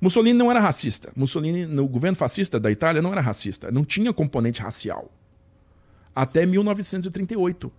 Mussolini 0.00 0.36
não 0.38 0.50
era 0.50 0.60
racista. 0.60 1.12
Mussolini, 1.14 1.66
no 1.66 1.86
governo 1.86 2.16
fascista 2.16 2.58
da 2.58 2.70
Itália, 2.70 3.02
não 3.02 3.12
era 3.12 3.20
racista. 3.20 3.70
Não 3.70 3.84
tinha 3.84 4.12
componente 4.12 4.62
racial. 4.62 5.10
Até 6.14 6.46
1938 6.46 7.70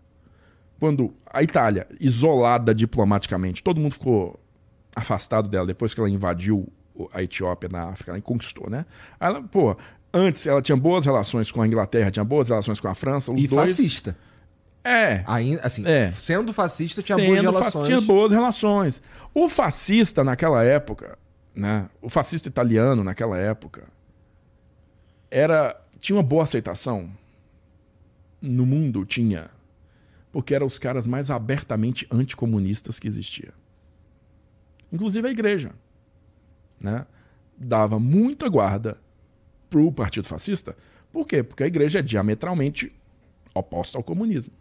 quando 0.80 1.14
a 1.32 1.44
Itália, 1.44 1.86
isolada 2.00 2.74
diplomaticamente, 2.74 3.62
todo 3.62 3.82
mundo 3.82 3.92
ficou 3.92 4.40
afastado 4.96 5.50
dela 5.50 5.68
depois 5.68 5.94
que 5.94 6.00
ela 6.00 6.10
invadiu 6.10 6.68
a 7.14 7.22
Etiópia 7.22 7.70
na 7.70 7.90
África, 7.90 8.12
ela 8.12 8.22
conquistou, 8.22 8.70
né? 8.70 8.86
Ela, 9.20 9.42
pô, 9.42 9.76
antes 10.14 10.48
ela 10.48 10.62
tinha 10.62 10.78
boas 10.78 11.06
relações 11.06 11.52
com 11.52 11.62
a 11.62 11.68
Inglaterra, 11.68 12.10
tinha 12.10 12.24
boas 12.24 12.50
relações 12.50 12.80
com 12.80 12.88
a 12.88 12.96
França, 12.96 13.32
os 13.32 13.44
e 13.44 13.48
dois... 13.48 13.72
fascista. 13.72 14.18
É. 14.84 15.24
Ainda, 15.28 15.62
assim, 15.62 15.86
é. 15.86 16.12
sendo 16.14 16.54
fascista, 16.54 17.02
tinha 17.02 17.16
sendo 17.16 17.28
boas 17.28 17.42
relações. 17.42 17.86
Tinha 17.86 18.02
boas 18.02 18.32
relações. 18.32 19.02
O 19.34 19.50
fascista 19.50 20.24
naquela 20.24 20.64
época, 20.64 21.18
né? 21.54 21.90
O 22.02 22.10
fascista 22.10 22.48
italiano 22.48 23.04
naquela 23.04 23.38
época 23.38 23.88
era 25.30 25.80
tinha 26.00 26.16
uma 26.16 26.24
boa 26.24 26.44
aceitação 26.44 27.12
no 28.42 28.66
mundo, 28.66 29.06
tinha 29.06 29.50
porque 30.32 30.54
eram 30.54 30.68
os 30.68 30.78
caras 30.78 31.08
mais 31.08 31.32
abertamente 31.32 32.08
anticomunistas 32.12 33.00
que 33.00 33.08
existia. 33.08 33.54
Inclusive 34.92 35.28
a 35.28 35.32
igreja. 35.32 35.72
Né? 36.80 37.06
Dava 37.58 38.00
muita 38.00 38.48
guarda 38.48 38.98
para 39.70 39.80
o 39.80 39.92
Partido 39.92 40.28
Fascista. 40.28 40.78
Por 41.12 41.28
quê? 41.28 41.44
Porque 41.44 41.64
a 41.64 41.68
igreja 41.68 42.00
é 42.00 42.02
diametralmente 42.02 42.94
oposta 43.54 43.98
ao 43.98 44.04
comunismo. 44.04 44.54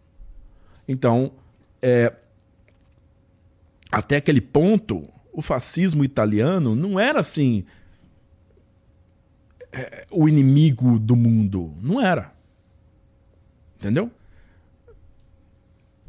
Então, 0.88 1.32
é, 1.82 2.12
até 3.92 4.16
aquele 4.16 4.40
ponto, 4.40 5.06
o 5.32 5.42
fascismo 5.42 6.02
italiano 6.02 6.74
não 6.74 6.98
era 6.98 7.20
assim 7.20 7.64
é, 9.70 10.06
o 10.10 10.28
inimigo 10.28 10.98
do 10.98 11.14
mundo. 11.14 11.74
Não 11.80 12.00
era. 12.00 12.32
Entendeu? 13.76 14.10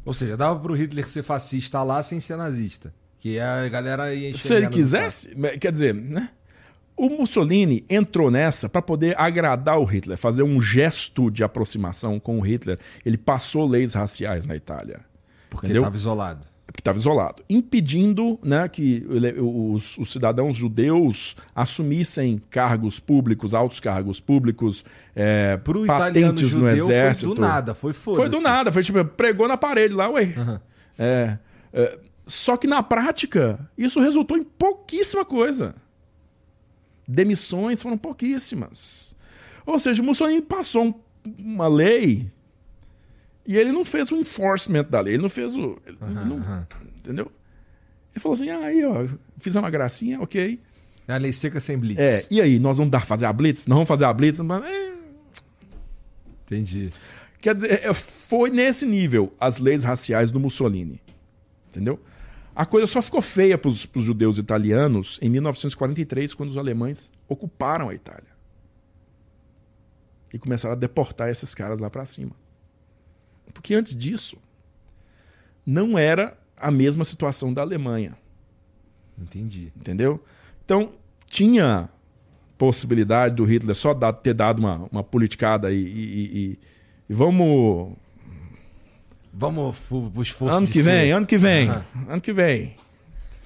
Ou 0.04 0.12
seja, 0.12 0.36
dava 0.36 0.58
pro 0.58 0.74
Hitler 0.74 1.06
ser 1.08 1.22
fascista 1.22 1.82
lá 1.82 2.02
sem 2.02 2.18
ser 2.20 2.36
nazista. 2.36 2.92
Que 3.18 3.38
a 3.38 3.68
galera 3.68 4.14
ia 4.14 4.34
Se 4.34 4.54
ele 4.54 4.68
quisesse, 4.68 5.28
quer 5.60 5.70
dizer, 5.70 5.94
né? 5.94 6.30
O 7.00 7.08
Mussolini 7.08 7.82
entrou 7.88 8.30
nessa 8.30 8.68
para 8.68 8.82
poder 8.82 9.18
agradar 9.18 9.78
o 9.78 9.84
Hitler, 9.84 10.18
fazer 10.18 10.42
um 10.42 10.60
gesto 10.60 11.30
de 11.30 11.42
aproximação 11.42 12.20
com 12.20 12.38
o 12.38 12.42
Hitler. 12.42 12.78
Ele 13.06 13.16
passou 13.16 13.66
leis 13.66 13.94
raciais 13.94 14.44
na 14.44 14.54
Itália. 14.54 15.00
Porque 15.48 15.68
estava 15.68 15.96
isolado 15.96 16.46
que 16.72 16.80
estava 16.80 16.98
isolado, 16.98 17.42
impedindo 17.50 18.38
né, 18.44 18.68
que 18.68 19.04
os, 19.40 19.98
os, 19.98 20.12
cidadãos 20.12 20.54
judeus 20.54 21.34
assumissem 21.52 22.40
cargos 22.48 23.00
públicos, 23.00 23.54
altos 23.54 23.80
cargos 23.80 24.20
públicos, 24.20 24.84
é, 25.16 25.56
Pro 25.56 25.84
patentes 25.84 26.54
no 26.54 26.68
exército. 26.68 27.26
Foi 27.26 27.34
do 27.34 27.40
nada, 27.40 27.74
foi 27.74 27.92
foda 27.92 28.16
Foi 28.18 28.28
do 28.28 28.40
nada, 28.40 28.70
foi 28.70 28.84
tipo, 28.84 29.04
pregou 29.04 29.48
na 29.48 29.56
parede 29.56 29.94
lá, 29.94 30.08
ué. 30.10 30.32
Uhum. 30.36 30.58
É, 30.96 31.38
é, 31.72 31.98
só 32.24 32.56
que 32.56 32.68
na 32.68 32.84
prática, 32.84 33.58
isso 33.76 34.00
resultou 34.00 34.36
em 34.36 34.44
pouquíssima 34.44 35.24
coisa. 35.24 35.74
Demissões 37.12 37.82
foram 37.82 37.98
pouquíssimas. 37.98 39.14
Ou 39.66 39.78
seja, 39.78 40.00
o 40.00 40.04
Mussolini 40.04 40.40
passou 40.40 40.84
um, 40.86 40.94
uma 41.38 41.66
lei 41.68 42.30
e 43.46 43.56
ele 43.56 43.72
não 43.72 43.84
fez 43.84 44.10
o 44.12 44.16
enforcement 44.16 44.84
da 44.84 45.00
lei, 45.00 45.14
ele 45.14 45.22
não 45.22 45.28
fez 45.28 45.56
o. 45.56 45.76
Ele 45.86 45.98
Aham, 46.00 46.24
não- 46.24 46.36
aham. 46.38 46.66
Entendeu? 46.98 47.30
Ele 48.14 48.20
falou 48.20 48.34
assim: 48.36 48.48
ah, 48.50 48.60
aí, 48.66 48.84
ó, 48.84 49.06
fiz 49.38 49.54
uma 49.54 49.70
gracinha, 49.70 50.20
ok. 50.20 50.60
É 51.08 51.12
a 51.14 51.18
lei 51.18 51.32
seca 51.32 51.58
sem 51.58 51.76
blitz. 51.76 52.00
É, 52.00 52.26
e 52.30 52.40
aí, 52.40 52.58
nós 52.60 52.76
vamos 52.76 52.92
dar, 52.92 53.04
fazer 53.04 53.26
a 53.26 53.32
Blitz? 53.32 53.66
Nós 53.66 53.74
vamos 53.74 53.88
fazer 53.88 54.04
a 54.04 54.12
Blitz? 54.12 54.38
Mas, 54.38 54.62
é, 54.62 54.92
Entendi. 56.46 56.90
Quer 57.40 57.54
dizer, 57.54 57.80
é, 57.84 57.92
foi 57.94 58.50
nesse 58.50 58.84
nível 58.86 59.32
as 59.40 59.58
leis 59.58 59.82
raciais 59.82 60.30
do 60.30 60.38
Mussolini. 60.38 61.00
Entendeu? 61.68 61.98
A 62.60 62.66
coisa 62.66 62.86
só 62.86 63.00
ficou 63.00 63.22
feia 63.22 63.56
para 63.56 63.70
os 63.70 63.88
judeus 63.94 64.36
italianos 64.36 65.18
em 65.22 65.30
1943, 65.30 66.34
quando 66.34 66.50
os 66.50 66.58
alemães 66.58 67.10
ocuparam 67.26 67.88
a 67.88 67.94
Itália. 67.94 68.28
E 70.30 70.38
começaram 70.38 70.74
a 70.74 70.76
deportar 70.76 71.30
esses 71.30 71.54
caras 71.54 71.80
lá 71.80 71.88
para 71.88 72.04
cima. 72.04 72.32
Porque 73.54 73.72
antes 73.74 73.96
disso, 73.96 74.36
não 75.64 75.96
era 75.96 76.36
a 76.54 76.70
mesma 76.70 77.02
situação 77.02 77.50
da 77.50 77.62
Alemanha. 77.62 78.14
Entendi. 79.18 79.72
Entendeu? 79.74 80.22
Então, 80.62 80.92
tinha 81.30 81.88
possibilidade 82.58 83.36
do 83.36 83.44
Hitler 83.44 83.74
só 83.74 83.94
dar- 83.94 84.12
ter 84.12 84.34
dado 84.34 84.58
uma, 84.58 84.86
uma 84.92 85.02
politicada 85.02 85.72
e, 85.72 85.76
e- 85.78 85.80
e- 85.80 86.38
e- 86.52 86.58
e 87.08 87.14
vamos. 87.14 87.96
Vamos 89.32 89.78
pro, 89.78 90.10
pro 90.10 90.22
esforço 90.22 90.58
Ano 90.58 90.66
de 90.66 90.72
que 90.72 90.82
vem, 90.82 91.12
ano 91.12 91.26
que 91.26 91.38
vem, 91.38 91.68
Aham. 91.68 91.84
ano 92.08 92.20
que 92.20 92.32
vem. 92.32 92.74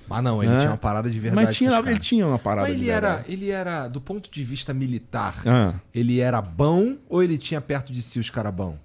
Mas 0.09 0.23
não, 0.23 0.43
ele 0.43 0.53
Hã? 0.53 0.59
tinha 0.59 0.71
uma 0.71 0.77
parada 0.77 1.11
de 1.11 1.19
verdade. 1.19 1.47
Mas 1.47 1.57
tinha, 1.57 1.71
ele 1.79 1.99
tinha 1.99 2.27
uma 2.27 2.39
parada 2.39 2.69
Mas 2.69 2.77
de 2.77 2.83
ele 2.83 2.91
era, 2.91 3.09
verdade. 3.09 3.33
ele 3.33 3.51
era, 3.51 3.89
do 3.89 4.01
ponto 4.01 4.31
de 4.31 4.45
vista 4.45 4.73
militar, 4.75 5.43
Ah, 5.47 5.75
ele 5.95 6.21
era 6.21 6.41
bom 6.43 6.97
ou 7.09 7.23
ele 7.23 7.39
tinha 7.39 7.61
perto 7.61 7.93
de 7.93 8.03
si 8.03 8.19
os 8.19 8.29
caras 8.31 8.53
bons? 8.55 8.77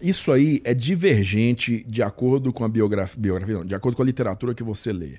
isso 0.00 0.30
aí 0.30 0.60
é 0.64 0.74
divergente 0.74 1.84
de 1.88 2.02
acordo 2.02 2.52
com 2.52 2.64
a 2.64 2.68
biografia, 2.68 3.18
biografia 3.20 3.54
não, 3.54 3.64
de 3.64 3.74
acordo 3.74 3.96
com 3.96 4.02
a 4.02 4.06
literatura 4.06 4.54
que 4.54 4.62
você 4.62 4.92
lê. 4.92 5.18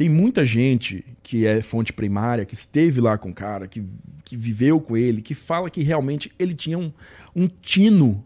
Tem 0.00 0.08
muita 0.08 0.46
gente 0.46 1.04
que 1.22 1.46
é 1.46 1.60
fonte 1.60 1.92
primária, 1.92 2.46
que 2.46 2.54
esteve 2.54 3.02
lá 3.02 3.18
com 3.18 3.28
o 3.28 3.34
cara, 3.34 3.68
que, 3.68 3.84
que 4.24 4.34
viveu 4.34 4.80
com 4.80 4.96
ele, 4.96 5.20
que 5.20 5.34
fala 5.34 5.68
que 5.68 5.82
realmente 5.82 6.32
ele 6.38 6.54
tinha 6.54 6.78
um, 6.78 6.90
um 7.36 7.46
tino 7.46 8.24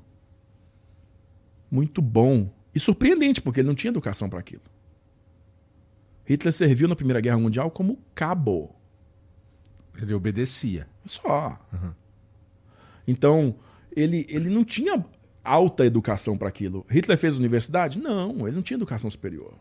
muito 1.69 2.01
bom 2.01 2.49
e 2.73 2.79
surpreendente, 2.79 3.43
porque 3.43 3.59
ele 3.59 3.67
não 3.67 3.75
tinha 3.75 3.91
educação 3.91 4.31
para 4.31 4.39
aquilo. 4.39 4.63
Hitler 6.25 6.55
serviu 6.55 6.87
na 6.87 6.95
Primeira 6.95 7.21
Guerra 7.21 7.39
Mundial 7.39 7.69
como 7.73 7.99
cabo. 8.15 8.73
Ele 10.01 10.15
obedecia. 10.15 10.87
Só. 11.05 11.59
Então, 13.05 13.57
ele, 13.97 14.25
ele 14.29 14.49
não 14.49 14.63
tinha 14.63 15.05
alta 15.43 15.85
educação 15.85 16.39
para 16.39 16.51
aquilo. 16.51 16.87
Hitler 16.89 17.19
fez 17.19 17.37
universidade? 17.37 17.99
Não, 17.99 18.47
ele 18.47 18.55
não 18.55 18.63
tinha 18.63 18.77
educação 18.77 19.11
superior. 19.11 19.59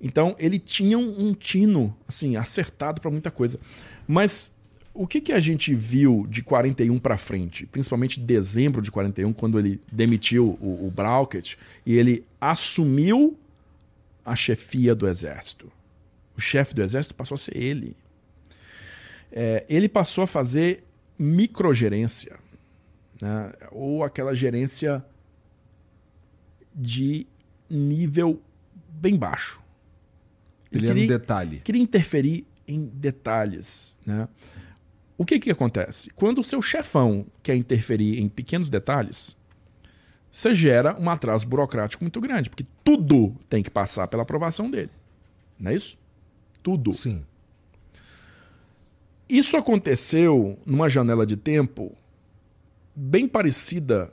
Então, 0.00 0.34
ele 0.38 0.58
tinha 0.58 0.98
um, 0.98 1.28
um 1.28 1.34
tino, 1.34 1.96
assim, 2.06 2.36
acertado 2.36 3.00
para 3.00 3.10
muita 3.10 3.30
coisa. 3.30 3.58
Mas 4.06 4.52
o 4.92 5.06
que, 5.06 5.20
que 5.20 5.32
a 5.32 5.40
gente 5.40 5.74
viu 5.74 6.26
de 6.28 6.42
41 6.42 6.98
para 6.98 7.16
frente, 7.16 7.66
principalmente 7.66 8.20
dezembro 8.20 8.82
de 8.82 8.90
41, 8.90 9.32
quando 9.32 9.58
ele 9.58 9.80
demitiu 9.90 10.58
o, 10.60 10.86
o 10.86 10.92
e 11.86 11.96
ele 11.96 12.24
assumiu 12.40 13.36
a 14.24 14.36
chefia 14.36 14.94
do 14.94 15.08
exército? 15.08 15.72
O 16.36 16.40
chefe 16.40 16.74
do 16.74 16.82
exército 16.82 17.14
passou 17.14 17.36
a 17.36 17.38
ser 17.38 17.56
ele 17.56 17.96
é, 19.34 19.66
ele 19.68 19.88
passou 19.88 20.22
a 20.22 20.26
fazer 20.28 20.84
microgerência, 21.18 22.38
né? 23.20 23.52
ou 23.72 24.04
aquela 24.04 24.34
gerência 24.34 25.04
de 26.72 27.26
nível 27.68 28.40
bem 28.88 29.16
baixo. 29.16 29.60
Ele, 30.78 30.88
era 30.88 30.98
um 30.98 31.06
detalhe. 31.06 31.60
queria 31.60 31.82
interferir 31.82 32.46
em 32.66 32.86
detalhes. 32.86 33.98
Né? 34.04 34.28
O 35.16 35.24
que, 35.24 35.38
que 35.38 35.50
acontece? 35.50 36.10
Quando 36.10 36.40
o 36.40 36.44
seu 36.44 36.60
chefão 36.60 37.26
quer 37.42 37.54
interferir 37.54 38.20
em 38.20 38.28
pequenos 38.28 38.68
detalhes, 38.68 39.36
você 40.30 40.52
gera 40.52 40.98
um 41.00 41.08
atraso 41.08 41.46
burocrático 41.46 42.02
muito 42.02 42.20
grande, 42.20 42.50
porque 42.50 42.66
tudo 42.82 43.36
tem 43.48 43.62
que 43.62 43.70
passar 43.70 44.08
pela 44.08 44.24
aprovação 44.24 44.70
dele. 44.70 44.90
Não 45.58 45.70
é 45.70 45.74
isso? 45.74 45.96
Tudo. 46.62 46.92
Sim. 46.92 47.24
Isso 49.28 49.56
aconteceu 49.56 50.58
numa 50.66 50.88
janela 50.88 51.24
de 51.24 51.36
tempo 51.36 51.96
bem 52.94 53.28
parecida 53.28 54.12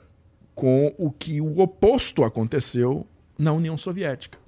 com 0.54 0.94
o 0.98 1.10
que 1.10 1.40
o 1.40 1.58
oposto 1.58 2.24
aconteceu 2.24 3.06
na 3.38 3.52
União 3.52 3.76
Soviética. 3.76 4.38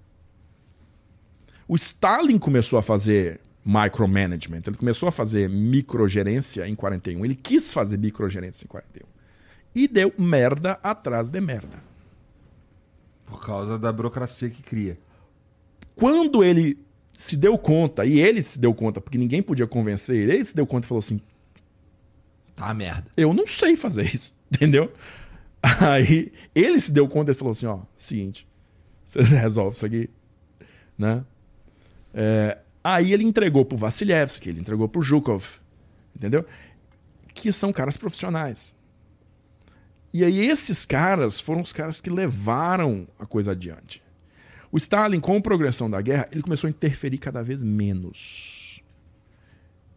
O 1.66 1.76
Stalin 1.76 2.38
começou 2.38 2.78
a 2.78 2.82
fazer 2.82 3.40
micromanagement, 3.64 4.62
ele 4.66 4.76
começou 4.76 5.08
a 5.08 5.12
fazer 5.12 5.48
microgerência 5.48 6.68
em 6.68 6.74
41. 6.74 7.24
Ele 7.24 7.34
quis 7.34 7.72
fazer 7.72 7.98
microgerência 7.98 8.64
em 8.64 8.68
41. 8.68 9.06
E 9.74 9.88
deu 9.88 10.12
merda 10.18 10.78
atrás 10.82 11.30
de 11.30 11.40
merda. 11.40 11.82
Por 13.24 13.44
causa 13.44 13.78
da 13.78 13.92
burocracia 13.92 14.50
que 14.50 14.62
cria. 14.62 14.98
Quando 15.96 16.44
ele 16.44 16.78
se 17.12 17.36
deu 17.36 17.56
conta, 17.56 18.04
e 18.04 18.20
ele 18.20 18.42
se 18.42 18.58
deu 18.58 18.74
conta, 18.74 19.00
porque 19.00 19.16
ninguém 19.16 19.42
podia 19.42 19.66
convencer 19.66 20.16
ele, 20.16 20.34
ele 20.34 20.44
se 20.44 20.54
deu 20.54 20.66
conta 20.66 20.86
e 20.86 20.88
falou 20.88 20.98
assim: 20.98 21.20
Tá 22.54 22.72
merda. 22.74 23.06
eu 23.16 23.32
não 23.32 23.46
sei 23.46 23.76
fazer 23.76 24.14
isso, 24.14 24.34
entendeu? 24.52 24.92
Aí 25.80 26.32
ele 26.54 26.78
se 26.78 26.92
deu 26.92 27.08
conta 27.08 27.30
e 27.30 27.34
falou 27.34 27.52
assim: 27.52 27.66
ó, 27.66 27.80
seguinte, 27.96 28.46
você 29.04 29.22
resolve 29.40 29.76
isso 29.76 29.86
aqui, 29.86 30.10
né? 30.98 31.24
É, 32.14 32.62
aí 32.82 33.12
ele 33.12 33.24
entregou 33.24 33.64
pro 33.64 33.76
Vasilevsky, 33.76 34.48
ele 34.48 34.60
entregou 34.60 34.88
pro 34.88 35.02
Zhukov, 35.02 35.44
entendeu? 36.14 36.46
Que 37.34 37.52
são 37.52 37.72
caras 37.72 37.96
profissionais. 37.96 38.74
E 40.12 40.24
aí 40.24 40.38
esses 40.48 40.86
caras 40.86 41.40
foram 41.40 41.60
os 41.60 41.72
caras 41.72 42.00
que 42.00 42.08
levaram 42.08 43.08
a 43.18 43.26
coisa 43.26 43.50
adiante. 43.50 44.00
O 44.70 44.78
Stalin, 44.78 45.18
com 45.18 45.36
a 45.36 45.40
progressão 45.40 45.90
da 45.90 46.00
guerra, 46.00 46.28
ele 46.30 46.42
começou 46.42 46.68
a 46.68 46.70
interferir 46.70 47.18
cada 47.18 47.42
vez 47.42 47.62
menos, 47.62 48.80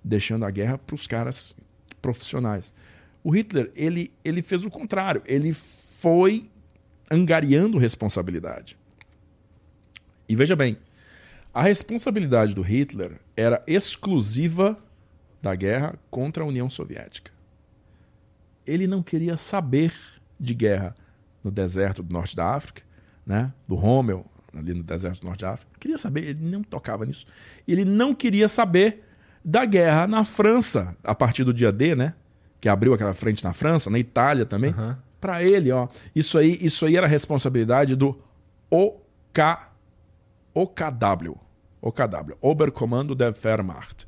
deixando 0.03 0.45
a 0.45 0.51
guerra 0.51 0.77
para 0.77 0.95
os 0.95 1.05
caras 1.05 1.55
profissionais. 2.01 2.73
O 3.23 3.29
Hitler, 3.35 3.71
ele, 3.75 4.11
ele 4.23 4.41
fez 4.41 4.63
o 4.63 4.69
contrário. 4.69 5.21
Ele 5.25 5.51
foi 5.53 6.47
angariando 7.09 7.77
responsabilidade. 7.77 8.77
E 10.29 10.35
veja 10.35 10.55
bem, 10.55 10.77
a 11.57 11.63
responsabilidade 11.63 12.53
do 12.53 12.61
Hitler 12.61 13.19
era 13.35 13.63
exclusiva 13.65 14.77
da 15.41 15.55
guerra 15.55 15.95
contra 16.07 16.43
a 16.43 16.45
União 16.45 16.69
Soviética. 16.69 17.31
Ele 18.63 18.85
não 18.85 19.01
queria 19.01 19.37
saber 19.37 19.91
de 20.39 20.53
guerra 20.53 20.93
no 21.43 21.49
deserto 21.49 22.03
do 22.03 22.13
norte 22.13 22.35
da 22.35 22.53
África, 22.53 22.83
né? 23.25 23.51
do 23.67 23.73
Rommel, 23.73 24.23
ali 24.55 24.71
no 24.71 24.83
deserto 24.83 25.21
do 25.21 25.25
norte 25.25 25.41
da 25.41 25.53
África. 25.53 25.71
Queria 25.79 25.97
saber, 25.97 26.25
ele 26.25 26.47
não 26.47 26.61
tocava 26.61 27.07
nisso. 27.07 27.25
Ele 27.67 27.83
não 27.83 28.13
queria 28.13 28.47
saber 28.47 29.03
da 29.43 29.65
guerra 29.65 30.05
na 30.05 30.23
França, 30.23 30.95
a 31.03 31.15
partir 31.15 31.43
do 31.43 31.51
dia 31.51 31.71
D, 31.71 31.95
né? 31.95 32.13
Que 32.61 32.69
abriu 32.69 32.93
aquela 32.93 33.15
frente 33.15 33.43
na 33.43 33.53
França, 33.53 33.89
na 33.89 33.97
Itália 33.97 34.45
também. 34.45 34.69
Aham. 34.69 34.99
Para 35.19 35.41
ele, 35.41 35.71
ó, 35.71 35.87
isso 36.15 36.37
aí, 36.37 36.55
isso 36.61 36.85
aí 36.85 36.95
era 36.95 37.07
responsabilidade 37.07 37.95
do 37.95 38.21
OK, 38.69 39.43
OKW, 40.53 41.46
OKW, 41.81 42.35
Oberkommando 42.41 43.15
der 43.15 43.33
Wehrmacht, 43.33 44.07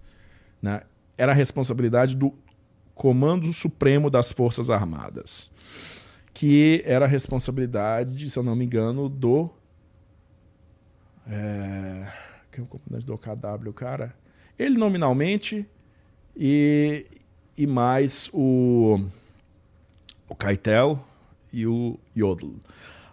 né? 0.62 0.82
Era 1.18 1.34
a 1.34 1.36
responsabilidade 1.36 2.16
do 2.16 2.34
Comando 2.96 3.52
Supremo 3.54 4.10
das 4.10 4.32
Forças 4.32 4.70
Armadas, 4.70 5.52
que 6.34 6.82
era 6.86 7.06
a 7.06 7.08
responsabilidade, 7.08 8.30
se 8.30 8.38
eu 8.40 8.44
não 8.44 8.56
me 8.56 8.66
engano, 8.66 9.10
do 9.10 9.50
é, 11.30 12.12
quem 12.52 12.64
é 12.64 12.66
o 12.66 12.68
comandante 12.68 13.06
do 13.06 13.14
OKW, 13.14 13.74
cara? 13.74 14.16
Ele 14.58 14.78
nominalmente 14.78 15.66
e, 16.36 17.06
e 17.58 17.68
mais 17.68 18.30
o, 18.34 19.00
o 20.28 20.36
Keitel 20.36 21.06
e 21.54 21.68
o 21.68 22.00
Jodl. 22.16 22.56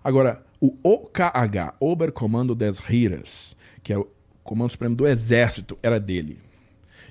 Agora, 0.02 0.44
o 0.60 0.74
OKH, 0.82 1.74
Oberkommando 1.78 2.54
des 2.54 2.80
Heeres, 2.88 3.56
que 3.82 3.92
é 3.92 3.98
o 3.98 4.08
Comando 4.46 4.70
Supremo 4.70 4.94
do 4.94 5.06
Exército, 5.06 5.76
era 5.82 6.00
dele. 6.00 6.40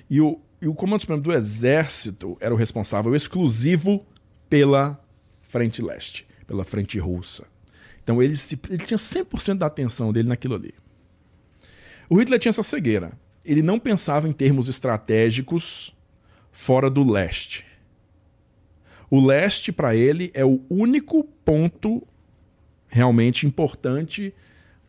E 0.08 0.20
o, 0.20 0.40
e 0.60 0.66
o 0.66 0.74
Comando 0.74 1.00
Supremo 1.00 1.22
do 1.22 1.32
Exército 1.32 2.36
era 2.40 2.52
o 2.52 2.56
responsável 2.56 3.14
exclusivo 3.14 4.04
pela 4.48 5.00
Frente 5.42 5.82
Leste, 5.82 6.26
pela 6.46 6.64
Frente 6.64 6.98
Russa. 6.98 7.44
Então 8.02 8.22
ele, 8.22 8.36
se, 8.36 8.58
ele 8.70 8.84
tinha 8.84 8.98
100% 8.98 9.58
da 9.58 9.66
atenção 9.66 10.12
dele 10.12 10.28
naquilo 10.28 10.54
ali. 10.54 10.74
O 12.08 12.16
Hitler 12.16 12.38
tinha 12.38 12.50
essa 12.50 12.62
cegueira. 12.62 13.12
ele 13.44 13.62
não 13.62 13.78
pensava 13.78 14.28
em 14.28 14.32
termos 14.32 14.68
estratégicos 14.68 15.94
fora 16.52 16.88
do 16.88 17.08
leste. 17.08 17.64
O 19.10 19.24
leste, 19.24 19.70
para 19.70 19.94
ele, 19.94 20.30
é 20.34 20.44
o 20.44 20.60
único 20.68 21.22
ponto 21.44 22.02
realmente 22.88 23.46
importante 23.46 24.32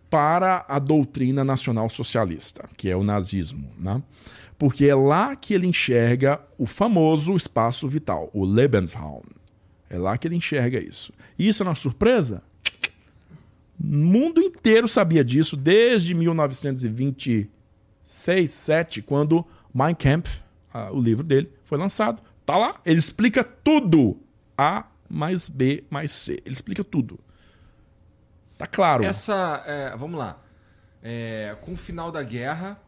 para 0.09 0.65
a 0.67 0.79
doutrina 0.79 1.43
nacional 1.43 1.89
socialista, 1.89 2.69
que 2.77 2.89
é 2.89 2.95
o 2.95 3.03
nazismo. 3.03 3.69
Né? 3.77 4.01
Porque 4.57 4.85
é 4.85 4.95
lá 4.95 5.35
que 5.35 5.53
ele 5.53 5.67
enxerga 5.67 6.39
o 6.57 6.65
famoso 6.65 7.35
espaço 7.35 7.87
vital, 7.87 8.29
o 8.33 8.45
Lebensraum. 8.45 9.21
É 9.89 9.97
lá 9.97 10.17
que 10.17 10.27
ele 10.27 10.35
enxerga 10.35 10.79
isso. 10.79 11.13
E 11.37 11.47
isso 11.47 11.63
é 11.63 11.65
uma 11.65 11.75
surpresa? 11.75 12.43
O 13.79 13.85
mundo 13.85 14.41
inteiro 14.41 14.87
sabia 14.87 15.23
disso 15.23 15.55
desde 15.55 16.13
1926, 16.13 18.51
7, 18.51 19.01
quando 19.01 19.45
Mein 19.73 19.95
Kampf, 19.95 20.41
o 20.91 20.99
livro 20.99 21.23
dele, 21.23 21.49
foi 21.63 21.77
lançado. 21.77 22.21
Tá 22.45 22.57
lá, 22.57 22.75
ele 22.85 22.99
explica 22.99 23.43
tudo. 23.43 24.17
A 24.57 24.87
mais 25.07 25.47
B 25.47 25.85
mais 25.89 26.11
C. 26.11 26.41
Ele 26.43 26.53
explica 26.53 26.83
tudo. 26.83 27.17
Tá 28.57 28.65
claro. 28.65 29.03
Essa. 29.03 29.63
É, 29.65 29.95
vamos 29.95 30.17
lá. 30.17 30.41
É, 31.03 31.55
com 31.61 31.73
o 31.73 31.77
final 31.77 32.11
da 32.11 32.23
guerra, 32.23 32.79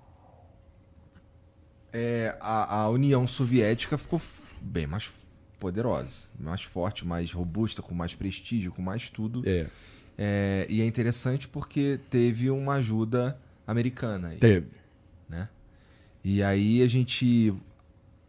é, 1.94 2.36
a, 2.40 2.82
a, 2.82 2.90
União 2.90 3.26
Soviética 3.28 3.98
ficou 3.98 4.20
bem 4.62 4.88
mais 4.88 5.12
poderosa, 5.60 6.28
mais 6.40 6.64
forte, 6.64 7.06
mais 7.06 7.32
robusta, 7.32 7.82
com 7.82 7.94
mais 7.94 8.16
prestígio, 8.16 8.72
com 8.72 8.82
mais 8.82 9.10
tudo. 9.10 9.42
É. 9.46 9.68
é 10.18 10.66
e 10.70 10.82
é 10.82 10.86
interessante 10.86 11.48
porque 11.48 12.00
teve 12.10 12.50
uma 12.50 12.76
ajuda 12.76 13.38
americana. 13.68 14.30
Aí, 14.30 14.38
teve. 14.38 14.68
Né? 15.28 15.48
E 16.24 16.42
aí 16.42 16.82
a 16.82 16.88
gente, 16.88 17.54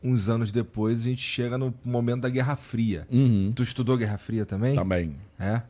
uns 0.03 0.29
anos 0.29 0.53
depois, 0.53 1.01
a 1.01 1.05
gente 1.05 1.23
chega 1.23 1.57
no 1.57 1.75
momento 1.85 2.23
da 2.23 2.29
Guerra 2.29 2.57
Fria. 2.57 3.07
Uhum. 3.11 3.53
Tu 3.55 3.63
estudou 3.63 3.97
Guerra 3.97 4.19
Fria 4.19 4.45
também? 4.45 4.75
Também. 4.75 5.17
É. 5.39 5.63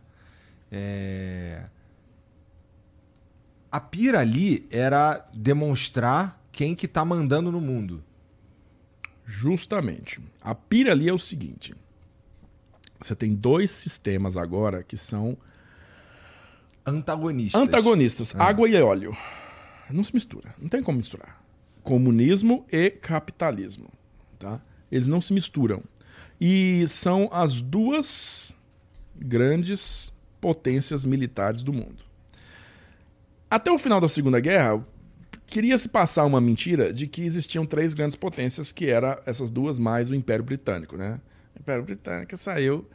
É... 0.70 1.64
A 3.70 3.80
pira 3.80 4.20
ali 4.20 4.66
era 4.70 5.24
demonstrar 5.32 6.40
quem 6.50 6.74
que 6.74 6.88
tá 6.88 7.04
mandando 7.04 7.52
no 7.52 7.60
mundo. 7.60 8.02
Justamente. 9.24 10.20
A 10.40 10.54
pira 10.54 10.92
ali 10.92 11.08
é 11.08 11.12
o 11.12 11.18
seguinte. 11.18 11.74
Você 12.98 13.14
tem 13.14 13.34
dois 13.34 13.70
sistemas 13.70 14.36
agora 14.36 14.82
que 14.82 14.96
são 14.96 15.38
antagonistas. 16.84 17.60
Antagonistas, 17.60 18.34
ah. 18.36 18.44
água 18.44 18.68
e 18.68 18.74
óleo. 18.80 19.16
Não 19.88 20.04
se 20.04 20.12
mistura, 20.12 20.54
não 20.58 20.68
tem 20.68 20.82
como 20.82 20.98
misturar. 20.98 21.42
Comunismo 21.82 22.66
e 22.70 22.90
capitalismo, 22.90 23.88
tá? 24.38 24.60
Eles 24.90 25.08
não 25.08 25.20
se 25.20 25.32
misturam. 25.32 25.82
E 26.40 26.84
são 26.88 27.28
as 27.32 27.60
duas 27.60 28.54
grandes 29.16 30.12
potências 30.40 31.04
militares 31.04 31.62
do 31.62 31.72
mundo. 31.72 32.04
Até 33.50 33.70
o 33.70 33.78
final 33.78 34.00
da 34.00 34.08
Segunda 34.08 34.38
Guerra, 34.40 34.84
queria 35.46 35.76
se 35.76 35.88
passar 35.88 36.24
uma 36.24 36.40
mentira 36.40 36.92
de 36.92 37.06
que 37.06 37.22
existiam 37.22 37.66
três 37.66 37.92
grandes 37.92 38.16
potências, 38.16 38.70
que 38.70 38.88
eram 38.88 39.18
essas 39.26 39.50
duas 39.50 39.78
mais 39.78 40.10
o 40.10 40.14
Império 40.14 40.44
Britânico, 40.44 40.96
né? 40.96 41.20
O 41.56 41.60
Império 41.60 41.82
Britânico 41.82 42.36
saiu 42.36 42.86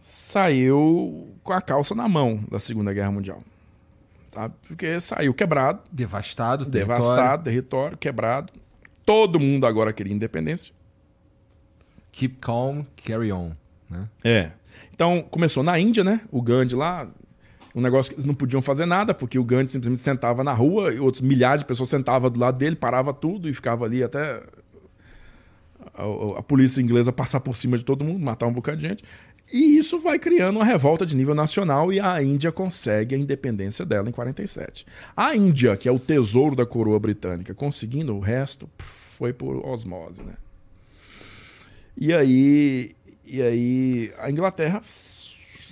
saiu 0.00 1.32
com 1.44 1.52
a 1.52 1.60
calça 1.60 1.94
na 1.94 2.08
mão 2.08 2.44
da 2.50 2.58
Segunda 2.58 2.92
Guerra 2.92 3.12
Mundial. 3.12 3.42
Tá? 4.32 4.48
Porque 4.48 4.98
saiu 4.98 5.32
quebrado, 5.32 5.80
devastado, 5.92 6.66
devastado, 6.66 7.44
território. 7.44 7.44
território 7.44 7.98
quebrado. 7.98 8.52
Todo 9.06 9.38
mundo 9.38 9.64
agora 9.64 9.92
queria 9.92 10.12
independência. 10.12 10.74
Keep 12.10 12.38
calm, 12.40 12.82
carry 12.96 13.32
on, 13.32 13.52
né? 13.88 14.08
É. 14.24 14.52
Então, 14.94 15.22
começou 15.30 15.62
na 15.62 15.78
Índia, 15.78 16.04
né? 16.04 16.20
O 16.30 16.42
Gandhi 16.42 16.74
lá, 16.74 17.08
um 17.74 17.80
negócio 17.80 18.10
que 18.10 18.14
eles 18.14 18.24
não 18.24 18.34
podiam 18.34 18.60
fazer 18.60 18.86
nada, 18.86 19.14
porque 19.14 19.38
o 19.38 19.44
Gandhi 19.44 19.70
simplesmente 19.70 20.00
sentava 20.00 20.44
na 20.44 20.52
rua 20.52 20.92
e 20.92 21.00
outros 21.00 21.22
milhares 21.22 21.62
de 21.62 21.66
pessoas 21.66 21.88
sentavam 21.88 22.30
do 22.30 22.38
lado 22.38 22.58
dele, 22.58 22.76
parava 22.76 23.12
tudo 23.12 23.48
e 23.48 23.52
ficava 23.52 23.84
ali 23.84 24.02
até 24.02 24.42
a, 25.94 26.38
a, 26.38 26.42
polícia 26.42 26.80
inglesa 26.80 27.12
passar 27.12 27.40
por 27.40 27.56
cima 27.56 27.78
de 27.78 27.84
todo 27.84 28.04
mundo, 28.04 28.22
matar 28.22 28.46
um 28.46 28.52
bocado 28.52 28.78
de 28.78 28.88
gente. 28.88 29.04
E 29.52 29.76
isso 29.76 29.98
vai 29.98 30.18
criando 30.18 30.56
uma 30.56 30.64
revolta 30.64 31.04
de 31.04 31.16
nível 31.16 31.34
nacional 31.34 31.92
e 31.92 31.98
a 31.98 32.22
Índia 32.22 32.52
consegue 32.52 33.14
a 33.14 33.18
independência 33.18 33.84
dela 33.84 34.08
em 34.08 34.12
47. 34.12 34.86
A 35.16 35.34
Índia, 35.34 35.76
que 35.76 35.88
é 35.88 35.92
o 35.92 35.98
tesouro 35.98 36.54
da 36.54 36.64
coroa 36.64 36.98
britânica, 36.98 37.54
conseguindo 37.54 38.14
o 38.14 38.20
resto, 38.20 38.68
foi 38.78 39.32
por 39.32 39.66
osmose, 39.66 40.22
né? 40.22 40.34
E 41.96 42.14
aí 42.14 42.92
e 43.32 43.42
aí 43.42 44.12
a 44.18 44.30
Inglaterra 44.30 44.82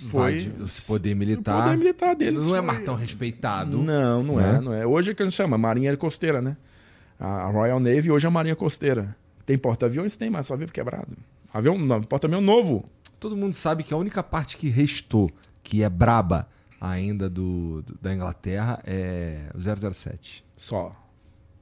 foi 0.09 0.51
o 0.59 0.87
poder 0.87 1.15
militar. 1.15 1.59
O 1.59 1.63
poder 1.63 1.77
militar 1.77 2.15
deles 2.15 2.47
não 2.47 2.47
é 2.47 2.49
foi... 2.49 2.57
é 2.57 2.61
mais 2.61 2.79
tão 2.79 2.95
respeitado. 2.95 3.77
Não, 3.77 4.23
não 4.23 4.39
é, 4.39 4.59
não 4.59 4.73
é. 4.73 4.85
Hoje 4.85 5.11
é 5.11 5.13
que 5.13 5.21
a 5.21 5.25
gente 5.25 5.35
chama 5.35 5.59
Marinha 5.59 5.95
Costeira, 5.95 6.41
né? 6.41 6.57
A 7.19 7.45
Royal 7.51 7.79
Navy 7.79 8.09
hoje 8.09 8.25
é 8.25 8.29
a 8.29 8.31
Marinha 8.31 8.55
Costeira. 8.55 9.15
Tem 9.45 9.59
porta-aviões? 9.59 10.17
Tem, 10.17 10.27
mas 10.27 10.47
só 10.47 10.55
avião 10.55 10.69
quebrado. 10.69 11.15
Avião, 11.53 11.77
não, 11.77 12.01
porta-avião 12.01 12.41
novo. 12.41 12.83
Todo 13.19 13.37
mundo 13.37 13.53
sabe 13.53 13.83
que 13.83 13.93
a 13.93 13.97
única 13.97 14.23
parte 14.23 14.57
que 14.57 14.67
restou, 14.67 15.29
que 15.61 15.83
é 15.83 15.89
braba 15.89 16.49
ainda 16.79 17.29
do, 17.29 17.83
do 17.83 17.95
da 18.01 18.11
Inglaterra, 18.11 18.81
é 18.83 19.51
o 19.53 19.93
007. 19.93 20.43
Só. 20.57 20.95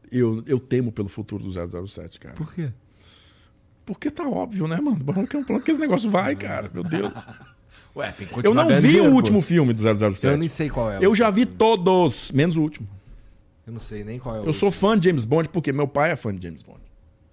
Eu, 0.10 0.42
eu 0.48 0.60
temo 0.60 0.94
pelo 0.94 1.10
futuro 1.10 1.44
do 1.44 1.88
007, 1.88 2.20
cara. 2.22 2.36
Por 2.36 2.54
quê? 2.54 2.72
Porque 3.90 4.12
tá 4.12 4.24
óbvio, 4.30 4.68
né, 4.68 4.80
mano? 4.80 5.26
Que 5.26 5.36
é 5.36 5.40
um 5.40 5.44
plano 5.44 5.64
que 5.64 5.72
esse 5.72 5.80
negócio 5.82 6.12
vai, 6.12 6.36
cara. 6.36 6.70
Meu 6.72 6.84
Deus. 6.84 7.12
Ué, 7.96 8.12
tem 8.12 8.28
que 8.28 8.46
Eu 8.48 8.54
não 8.54 8.68
vi 8.68 8.88
dinheiro, 8.90 9.10
o 9.10 9.16
último 9.16 9.40
pô. 9.40 9.42
filme 9.42 9.74
do 9.74 9.82
007. 9.82 10.28
Eu 10.28 10.38
nem 10.38 10.48
sei 10.48 10.70
qual 10.70 10.92
é. 10.92 11.00
Eu 11.02 11.16
já 11.16 11.32
vi 11.32 11.44
todos, 11.48 12.32
menos 12.32 12.56
o 12.56 12.62
último. 12.62 12.88
Eu 13.66 13.74
não 13.74 13.80
sei 13.80 14.04
nem 14.04 14.20
qual 14.20 14.36
é 14.36 14.38
o 14.38 14.42
Eu 14.44 14.46
último. 14.50 14.60
sou 14.60 14.70
fã 14.70 14.96
de 14.98 15.10
James 15.10 15.26
Bond 15.26 15.50
porque 15.50 15.74
meu 15.74 15.88
pai 15.88 16.12
é 16.12 16.16
fã 16.16 16.32
de 16.34 16.40
James 16.46 16.62
Bond. 16.62 16.82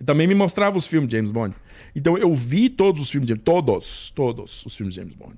E 0.00 0.04
também 0.04 0.26
me 0.26 0.34
mostrava 0.34 0.78
os 0.78 0.86
filmes 0.86 1.10
de 1.10 1.16
James 1.18 1.30
Bond. 1.30 1.54
Então 1.94 2.16
eu 2.16 2.34
vi 2.34 2.70
todos 2.70 3.02
os 3.02 3.10
filmes 3.10 3.26
de 3.26 3.32
James 3.34 3.44
Todos, 3.44 4.10
todos 4.16 4.64
os 4.64 4.74
filmes 4.74 4.94
de 4.94 5.00
James 5.02 5.14
Bond. 5.14 5.36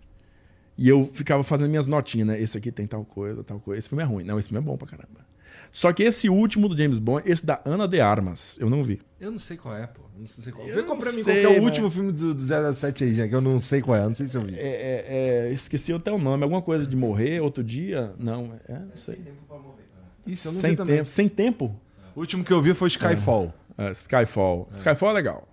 E 0.77 0.89
eu 0.89 1.05
ficava 1.05 1.43
fazendo 1.43 1.69
minhas 1.71 1.89
notinhas, 1.89 2.29
né? 2.29 2.41
Esse 2.41 2.57
aqui 2.57 2.71
tem 2.71 2.87
tal 2.87 3.05
coisa, 3.05 3.43
tal 3.43 3.59
coisa. 3.59 3.81
Esse 3.81 3.89
filme 3.89 4.05
é 4.05 4.07
ruim. 4.07 4.23
Não, 4.23 4.39
esse 4.39 4.49
filme 4.51 4.63
é 4.63 4.65
bom 4.65 4.77
pra 4.77 4.87
caramba. 4.87 5.27
Só 5.71 5.93
que 5.93 6.03
esse 6.03 6.29
último 6.29 6.69
do 6.69 6.77
James 6.77 6.99
Bond, 6.99 7.23
esse 7.31 7.45
da 7.45 7.61
Ana 7.65 7.87
de 7.87 8.01
Armas, 8.01 8.57
eu 8.61 8.69
não 8.69 8.83
vi. 8.83 9.01
Eu 9.21 9.31
não 9.31 9.39
sei 9.39 9.57
qual 9.57 9.77
é, 9.77 9.87
pô. 9.87 10.03
Eu 10.15 10.21
não 10.21 10.27
sei 10.27 10.53
qual. 10.53 10.67
Vê 10.67 10.83
pra 10.83 10.95
mim 11.13 11.25
qual 11.25 11.37
é 11.37 11.49
o 11.49 11.53
mas... 11.53 11.63
último 11.63 11.91
filme 11.91 12.13
do, 12.13 12.35
do 12.35 12.75
007 12.75 13.05
aí, 13.05 13.15
já, 13.15 13.29
que 13.29 13.35
eu 13.35 13.41
não 13.41 13.61
sei 13.61 13.81
qual 13.81 13.97
é, 13.97 14.03
não 14.05 14.15
sei 14.15 14.27
se 14.27 14.37
eu 14.37 14.43
vi. 14.43 14.57
É, 14.57 14.67
é, 14.67 15.05
é, 15.49 15.53
esqueci 15.53 15.93
até 15.93 16.11
o 16.11 16.19
nome, 16.19 16.43
alguma 16.43 16.63
coisa 16.63 16.87
de 16.87 16.97
morrer 16.97 17.41
outro 17.41 17.63
dia? 17.63 18.15
Não, 18.19 18.53
é, 18.69 18.79
não 18.79 18.97
sei. 18.97 19.17
Sem 19.17 19.25
tempo 19.25 19.37
pra 19.47 19.59
morrer. 19.59 19.85
Isso, 20.27 20.49
eu 20.49 20.53
não 20.53 20.61
sem 20.61 20.71
tempo. 20.71 20.87
Também. 20.87 21.05
Sem 21.05 21.29
tempo? 21.29 21.81
O 22.15 22.21
último 22.21 22.45
que 22.45 22.53
eu 22.53 22.61
vi 22.61 22.75
foi 22.75 22.89
Skyfall. 22.89 23.55
É, 23.77 23.93
Skyfall. 23.93 24.69
Skyfall 24.75 25.11
é 25.11 25.15
legal. 25.15 25.49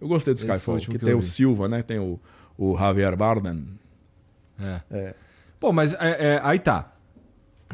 Eu 0.00 0.08
gostei 0.08 0.34
do 0.34 0.38
Skyfall, 0.38 0.78
que, 0.78 0.88
que 0.88 0.98
tem 0.98 1.14
o 1.14 1.22
Silva, 1.22 1.68
né? 1.68 1.82
Tem 1.82 1.98
o, 1.98 2.18
o 2.58 2.76
Javier 2.76 3.16
Bardem. 3.16 3.66
É. 4.58 4.80
é. 4.90 5.14
Pô, 5.60 5.72
mas 5.72 5.92
é, 5.94 6.40
aí 6.42 6.58
tá. 6.58 6.95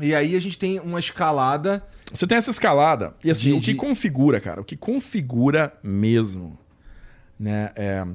E 0.00 0.14
aí 0.14 0.34
a 0.34 0.40
gente 0.40 0.58
tem 0.58 0.80
uma 0.80 0.98
escalada. 0.98 1.86
Você 2.12 2.26
tem 2.26 2.38
essa 2.38 2.50
escalada. 2.50 3.14
E 3.22 3.30
assim, 3.30 3.50
de, 3.50 3.52
o 3.52 3.60
que 3.60 3.72
de... 3.72 3.74
configura, 3.74 4.40
cara, 4.40 4.60
o 4.60 4.64
que 4.64 4.76
configura 4.76 5.72
mesmo, 5.82 6.58
né, 7.38 7.72
é 7.76 8.06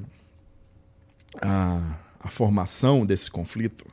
a, 1.42 1.98
a 2.20 2.28
formação 2.28 3.04
desse 3.06 3.30
conflito, 3.30 3.86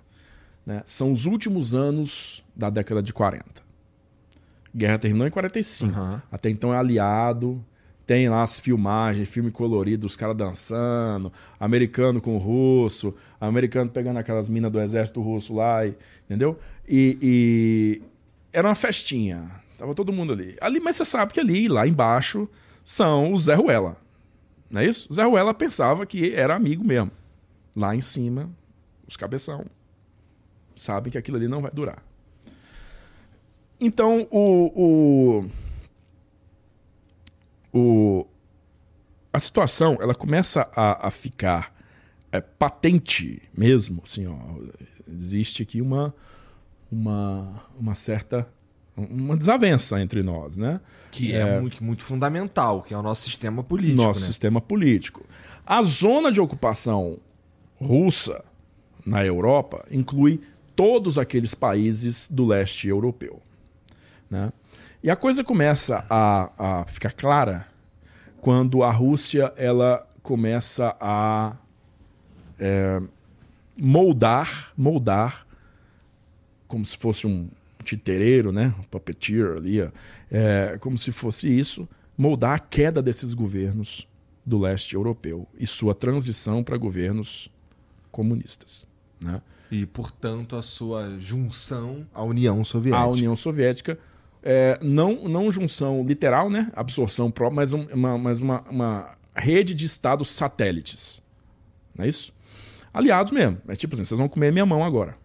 né, 0.66 0.82
são 0.86 1.14
os 1.14 1.26
últimos 1.26 1.76
anos 1.76 2.44
da 2.56 2.70
década 2.70 3.02
de 3.04 3.14
40. 3.14 3.44
A 3.46 4.78
guerra 4.78 4.98
terminou 4.98 5.28
em 5.28 5.32
45. 5.32 5.98
Uhum. 5.98 6.22
Até 6.32 6.50
então 6.50 6.74
é 6.74 6.78
aliado, 6.78 7.64
tem 8.06 8.30
lá 8.30 8.44
as 8.44 8.60
filmagens, 8.60 9.28
filme 9.28 9.50
colorido, 9.50 10.06
os 10.06 10.16
caras 10.16 10.38
dançando, 10.38 11.32
americano 11.60 12.22
com 12.22 12.38
russo, 12.38 13.14
americano 13.42 13.90
pegando 13.90 14.18
aquelas 14.18 14.48
minas 14.48 14.72
do 14.72 14.80
exército 14.80 15.22
russo 15.22 15.54
lá, 15.54 15.86
e, 15.86 15.98
entendeu? 16.26 16.58
E, 16.88 17.18
e, 17.22 18.04
era 18.54 18.68
uma 18.68 18.76
festinha, 18.76 19.50
tava 19.78 19.96
todo 19.96 20.14
mundo 20.14 20.34
ali. 20.34 20.56
Ali, 20.62 20.80
mas 20.80 20.98
você 20.98 21.06
sabe 21.06 21.34
que 21.34 21.40
ali, 21.40 21.68
lá 21.68 21.88
embaixo, 21.88 22.48
são 22.84 23.34
os 23.34 23.46
Zé 23.46 23.56
Ruela, 23.56 23.98
não 24.70 24.82
é 24.82 24.86
isso? 24.86 25.08
O 25.10 25.14
Zé 25.14 25.24
Ruela 25.24 25.54
pensava 25.54 26.06
que 26.06 26.34
era 26.34 26.56
amigo 26.56 26.84
mesmo. 26.84 27.12
Lá 27.76 27.96
em 27.96 28.02
cima, 28.02 28.50
os 29.08 29.18
cabeção 29.18 29.66
sabem 30.76 31.12
que 31.12 31.18
aquilo 31.18 31.38
ali 31.38 31.48
não 31.48 31.62
vai 31.62 31.72
durar. 31.72 32.04
Então, 33.80 34.28
o, 34.32 34.72
o 35.44 35.50
o, 37.76 38.26
a 39.34 39.40
situação 39.40 39.98
ela 40.00 40.16
começa 40.16 40.70
a, 40.74 41.08
a 41.08 41.12
ficar 41.12 41.76
é, 42.32 42.40
patente 42.40 43.42
mesmo. 43.56 44.02
Assim, 44.06 44.26
ó, 44.28 44.38
existe 45.06 45.62
aqui 45.62 45.82
uma, 45.82 46.16
uma, 46.90 47.64
uma 47.78 47.94
certa 47.94 48.48
uma 48.98 49.36
desavença 49.36 50.02
entre 50.02 50.24
nós, 50.24 50.58
né? 50.58 50.80
Que 51.12 51.34
é, 51.34 51.40
é 51.40 51.60
muito, 51.60 51.84
muito, 51.84 52.02
fundamental, 52.02 52.82
que 52.82 52.94
é 52.94 52.98
o 52.98 53.02
nosso 53.02 53.24
sistema 53.24 53.62
político. 53.62 54.02
Nosso 54.02 54.22
né? 54.22 54.26
sistema 54.26 54.62
político. 54.62 55.26
A 55.66 55.82
zona 55.84 56.32
de 56.32 56.40
ocupação 56.40 57.20
russa 57.78 58.42
na 59.06 59.26
Europa 59.26 59.86
inclui 59.92 60.40
todos 60.78 61.18
aqueles 61.18 61.54
países 61.54 62.30
do 62.32 62.46
leste 62.46 62.88
europeu. 62.88 63.42
Né? 64.30 64.54
E 65.06 65.12
a 65.12 65.16
coisa 65.16 65.44
começa 65.44 66.04
a, 66.10 66.80
a 66.80 66.86
ficar 66.86 67.12
clara 67.12 67.68
quando 68.42 68.82
a 68.82 68.90
Rússia 68.90 69.54
ela 69.56 70.04
começa 70.24 70.98
a 71.00 71.56
é, 72.58 73.00
moldar, 73.78 74.74
moldar 74.76 75.46
como 76.68 76.84
se 76.84 76.98
fosse 76.98 77.28
um 77.28 77.48
titereiro, 77.84 78.52
né? 78.52 78.74
Um 78.80 78.84
puppeteer 78.86 79.58
ali, 79.58 79.80
é, 80.32 80.80
como 80.80 80.98
se 80.98 81.12
fosse 81.12 81.48
isso, 81.56 81.88
moldar 82.18 82.56
a 82.56 82.60
queda 82.60 83.00
desses 83.00 83.36
governos 83.36 84.08
do 84.44 84.58
leste 84.58 84.96
europeu 84.96 85.48
e 85.56 85.68
sua 85.68 85.94
transição 85.94 86.64
para 86.64 86.78
governos 86.78 87.48
comunistas. 88.10 88.88
Né? 89.22 89.40
E, 89.70 89.86
portanto, 89.86 90.56
a 90.56 90.64
sua 90.64 91.16
junção 91.20 92.08
à 92.12 92.24
União 92.24 92.64
Soviética. 92.64 93.04
A 93.04 93.08
União 93.08 93.36
Soviética, 93.36 94.00
é, 94.46 94.78
não, 94.80 95.24
não 95.24 95.52
junção 95.52 96.04
literal, 96.06 96.52
né? 96.52 96.72
absorção 96.76 97.32
própria, 97.32 97.56
mas, 97.56 97.74
uma, 97.74 98.18
mas 98.18 98.40
uma, 98.40 98.62
uma 98.70 99.18
rede 99.36 99.74
de 99.74 99.86
estados 99.86 100.30
satélites. 100.30 101.22
Não 101.98 102.06
é 102.06 102.08
isso? 102.08 102.32
Aliados 102.94 103.32
mesmo. 103.32 103.58
É 103.68 103.76
tipo 103.76 103.96
assim, 103.96 104.06
vocês 104.06 104.20
vão 104.20 104.30
comer 104.30 104.54
minha 104.54 104.66
mão 104.66 104.84
agora. 104.84 105.18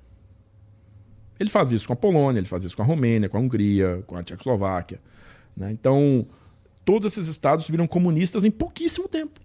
Ele 1.39 1.51
faz 1.51 1.71
isso 1.71 1.87
com 1.87 1.93
a 1.93 1.97
Polônia, 1.97 2.41
ele 2.41 2.49
faz 2.49 2.65
isso 2.65 2.75
com 2.75 2.83
a 2.83 2.87
Romênia, 2.87 3.29
com 3.29 3.37
a 3.37 3.41
Hungria, 3.41 4.03
com 4.07 4.17
a 4.17 4.23
Tchecoslováquia. 4.23 5.01
Né? 5.55 5.71
Então, 5.71 6.27
todos 6.85 7.13
esses 7.13 7.29
estados 7.29 7.69
viram 7.69 7.87
comunistas 7.87 8.43
em 8.43 8.51
pouquíssimo 8.51 9.07
tempo. 9.07 9.39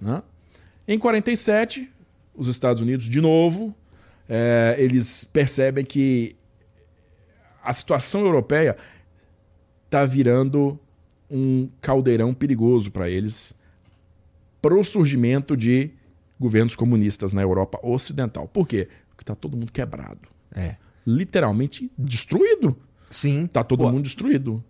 Né? 0.00 0.22
Em 0.88 0.98
47, 0.98 1.90
os 2.34 2.48
Estados 2.48 2.80
Unidos, 2.80 3.08
de 3.08 3.20
novo, 3.20 3.74
é, 4.28 4.74
eles 4.78 5.24
percebem 5.24 5.84
que 5.84 6.36
a 7.66 7.72
situação 7.72 8.20
europeia 8.22 8.76
está 9.84 10.04
virando 10.04 10.78
um 11.28 11.68
caldeirão 11.80 12.32
perigoso 12.32 12.90
para 12.90 13.10
eles 13.10 13.54
para 14.62 14.74
o 14.74 14.84
surgimento 14.84 15.56
de 15.56 15.90
governos 16.38 16.76
comunistas 16.76 17.32
na 17.32 17.42
Europa 17.42 17.78
Ocidental. 17.82 18.48
Por 18.48 18.66
quê? 18.66 18.88
Porque 19.10 19.22
está 19.22 19.34
todo 19.34 19.56
mundo 19.56 19.72
quebrado. 19.72 20.28
É. 20.54 20.76
Literalmente 21.06 21.90
destruído. 21.98 22.76
Sim. 23.10 23.44
Está 23.44 23.62
todo 23.62 23.80
Pô, 23.80 23.90
mundo 23.90 24.04
destruído. 24.04 24.62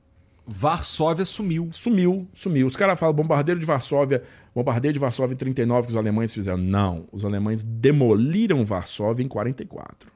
Varsóvia 0.46 1.24
sumiu. 1.24 1.68
Sumiu, 1.72 2.26
sumiu. 2.32 2.66
Os 2.66 2.76
caras 2.76 2.98
falam 3.00 3.14
bombardeiro 3.14 3.58
de 3.58 3.66
Varsóvia, 3.66 4.22
bombardeio 4.54 4.92
de 4.92 4.98
Varsóvia 4.98 5.34
em 5.34 5.38
39 5.38 5.86
que 5.86 5.92
os 5.92 5.96
alemães 5.96 6.32
fizeram. 6.32 6.58
Não, 6.58 7.06
os 7.10 7.24
alemães 7.24 7.64
demoliram 7.64 8.64
Varsóvia 8.64 9.24
em 9.24 9.28
44. 9.28 10.15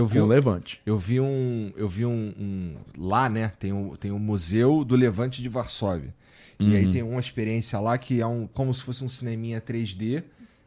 Eu 0.00 0.06
vi 0.06 0.20
um 0.20 0.26
levante. 0.26 0.80
Eu 0.84 0.98
vi 0.98 1.20
um, 1.20 1.72
eu 1.76 1.88
vi 1.88 2.06
um, 2.06 2.34
um 2.38 2.76
lá, 2.98 3.28
né? 3.28 3.52
Tem 3.58 3.72
um, 3.72 3.96
tem 3.96 4.10
um 4.10 4.18
museu 4.18 4.84
do 4.84 4.96
Levante 4.96 5.42
de 5.42 5.48
Varsóvia. 5.48 6.14
Uhum. 6.58 6.68
E 6.68 6.76
aí 6.76 6.86
uhum. 6.86 6.92
tem 6.92 7.02
uma 7.02 7.20
experiência 7.20 7.78
lá 7.78 7.96
que 7.96 8.20
é 8.20 8.26
um, 8.26 8.46
como 8.46 8.72
se 8.72 8.82
fosse 8.82 9.04
um 9.04 9.08
cineminha 9.08 9.60
3D. 9.60 10.22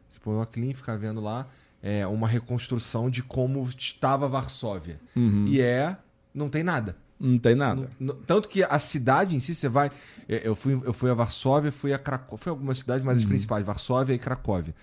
Você 0.08 0.20
põe 0.22 0.34
uma 0.34 0.46
clean, 0.46 0.74
fica 0.74 0.96
vendo 0.96 1.20
lá 1.20 1.48
é, 1.84 2.06
uma 2.06 2.26
reconstrução 2.26 3.10
de 3.10 3.22
como 3.22 3.62
estava 3.76 4.26
Varsóvia. 4.26 4.98
Uhum. 5.14 5.46
E 5.46 5.60
é. 5.60 5.94
Não 6.32 6.48
tem 6.48 6.64
nada. 6.64 6.96
Não 7.20 7.38
tem 7.38 7.54
nada. 7.54 7.90
tanto 8.26 8.48
que 8.48 8.64
a 8.64 8.78
cidade 8.78 9.36
em 9.36 9.40
si, 9.40 9.54
você 9.54 9.68
vai. 9.68 9.90
É, 10.28 10.48
eu 10.48 10.56
fui, 10.56 10.80
eu 10.82 10.92
fui 10.92 11.10
a 11.10 11.14
Varsóvia, 11.14 11.70
fui 11.70 11.92
a 11.92 11.98
Cracóvia. 11.98 12.38
Fui 12.38 12.50
a 12.50 12.52
algumas 12.52 12.78
cidades, 12.78 13.04
mas 13.04 13.18
uhum. 13.18 13.24
as 13.24 13.28
principais, 13.28 13.64
Varsóvia 13.64 14.14
e 14.14 14.18
Cracóvia. 14.18 14.74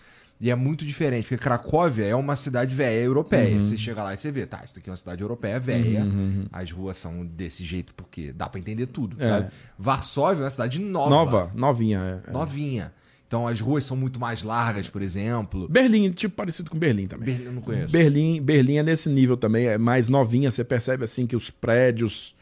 E 0.42 0.50
é 0.50 0.56
muito 0.56 0.84
diferente, 0.84 1.28
porque 1.28 1.38
Cracóvia 1.38 2.04
é 2.04 2.16
uma 2.16 2.36
cidade 2.36 2.74
velha 2.74 3.00
europeia. 3.00 3.56
Uhum. 3.56 3.62
Você 3.62 3.78
chega 3.78 4.02
lá 4.02 4.12
e 4.12 4.18
você 4.18 4.32
vê, 4.32 4.48
tá, 4.48 4.64
isso 4.66 4.80
aqui 4.80 4.90
é 4.90 4.92
uma 4.92 4.98
cidade 4.98 5.22
europeia 5.22 5.60
velha. 5.60 6.02
Uhum. 6.02 6.10
uhum. 6.10 6.46
As 6.52 6.72
ruas 6.72 6.98
são 6.98 7.24
desse 7.24 7.64
jeito 7.64 7.94
porque 7.94 8.34
dá 8.34 8.50
para 8.50 8.60
entender 8.60 8.88
tudo, 8.88 9.24
é. 9.24 9.28
sabe? 9.28 9.52
Varsóvia 9.78 10.42
é 10.42 10.46
uma 10.46 10.50
cidade 10.50 10.80
nova. 10.80 11.10
Nova, 11.12 11.52
novinha. 11.54 12.24
É. 12.26 12.30
é. 12.30 12.34
Novinha. 12.34 12.92
Então 13.28 13.48
as 13.48 13.62
ruas 13.62 13.86
são 13.86 13.96
muito 13.96 14.20
mais 14.20 14.42
largas, 14.42 14.90
por 14.90 15.04
exemplo. 15.04 15.70
Berlim, 15.70 16.10
tipo 16.10 16.36
parecido 16.36 16.72
com 16.72 16.78
Berlim 16.78 17.06
também. 17.06 17.28
Berlim 17.28 17.46
eu 17.46 17.52
não 17.54 17.62
conheço. 17.62 17.94
Berlim, 17.94 18.42
Berlim 18.42 18.78
é 18.78 18.84
nesse 18.84 19.10
nível 19.10 19.38
também, 19.38 19.68
é 19.68 19.78
mais 19.78 20.10
novinha, 20.10 20.50
você 20.50 20.64
percebe 20.64 21.04
assim 21.04 21.28
que 21.28 21.36
os 21.36 21.52
prédios 21.52 22.36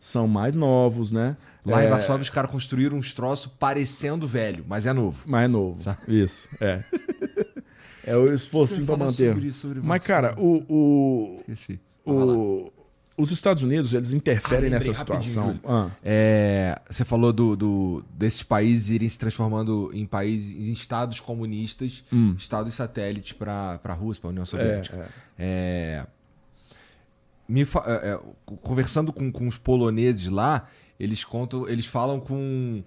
são 0.00 0.26
mais 0.26 0.56
novos, 0.56 1.12
né? 1.12 1.36
Lá 1.64 1.82
é... 1.82 1.86
em 1.86 1.90
Varsóvia 1.90 2.22
os 2.22 2.30
caras 2.30 2.50
construíram 2.50 2.98
uns 2.98 3.14
troços 3.14 3.46
parecendo 3.46 4.26
velho, 4.26 4.64
mas 4.68 4.84
é 4.84 4.92
novo. 4.92 5.22
Mas 5.26 5.44
é 5.44 5.48
novo. 5.48 5.80
Sabe? 5.80 5.98
Isso, 6.06 6.48
é. 6.60 6.82
é 8.06 8.16
o 8.16 8.32
esforço 8.32 8.82
para 8.84 8.96
manter. 8.96 9.34
Sobre, 9.34 9.52
sobre 9.52 9.80
mas, 9.80 10.00
cara, 10.02 10.34
o. 10.38 10.64
o, 10.68 11.40
Esqueci. 11.48 11.80
o 12.04 12.72
os 13.18 13.30
Estados 13.30 13.62
Unidos, 13.62 13.94
eles 13.94 14.12
interferem 14.12 14.68
ah, 14.68 14.72
nessa 14.72 14.92
situação. 14.92 15.58
Ah. 15.64 15.88
É, 16.04 16.78
você 16.88 17.02
falou 17.02 17.32
do, 17.32 17.56
do, 17.56 18.04
desses 18.12 18.42
países 18.42 18.90
irem 18.90 19.08
se 19.08 19.18
transformando 19.18 19.90
em 19.94 20.04
países, 20.04 20.54
em 20.54 20.70
estados 20.70 21.18
comunistas, 21.18 22.04
hum. 22.12 22.34
estados 22.36 22.74
satélites 22.74 23.32
para 23.32 23.80
a 23.82 23.92
Rússia, 23.94 24.20
para 24.20 24.28
a 24.28 24.32
União 24.32 24.44
Soviética. 24.44 24.96
É, 24.96 25.00
é. 25.38 26.02
é 26.02 26.06
me, 27.48 27.62
é, 27.62 27.64
é, 27.64 28.20
conversando 28.44 29.12
com, 29.12 29.30
com 29.30 29.46
os 29.46 29.56
poloneses 29.56 30.28
lá, 30.28 30.68
eles 30.98 31.24
contam, 31.24 31.68
eles 31.68 31.86
falam 31.86 32.20
com 32.20 32.82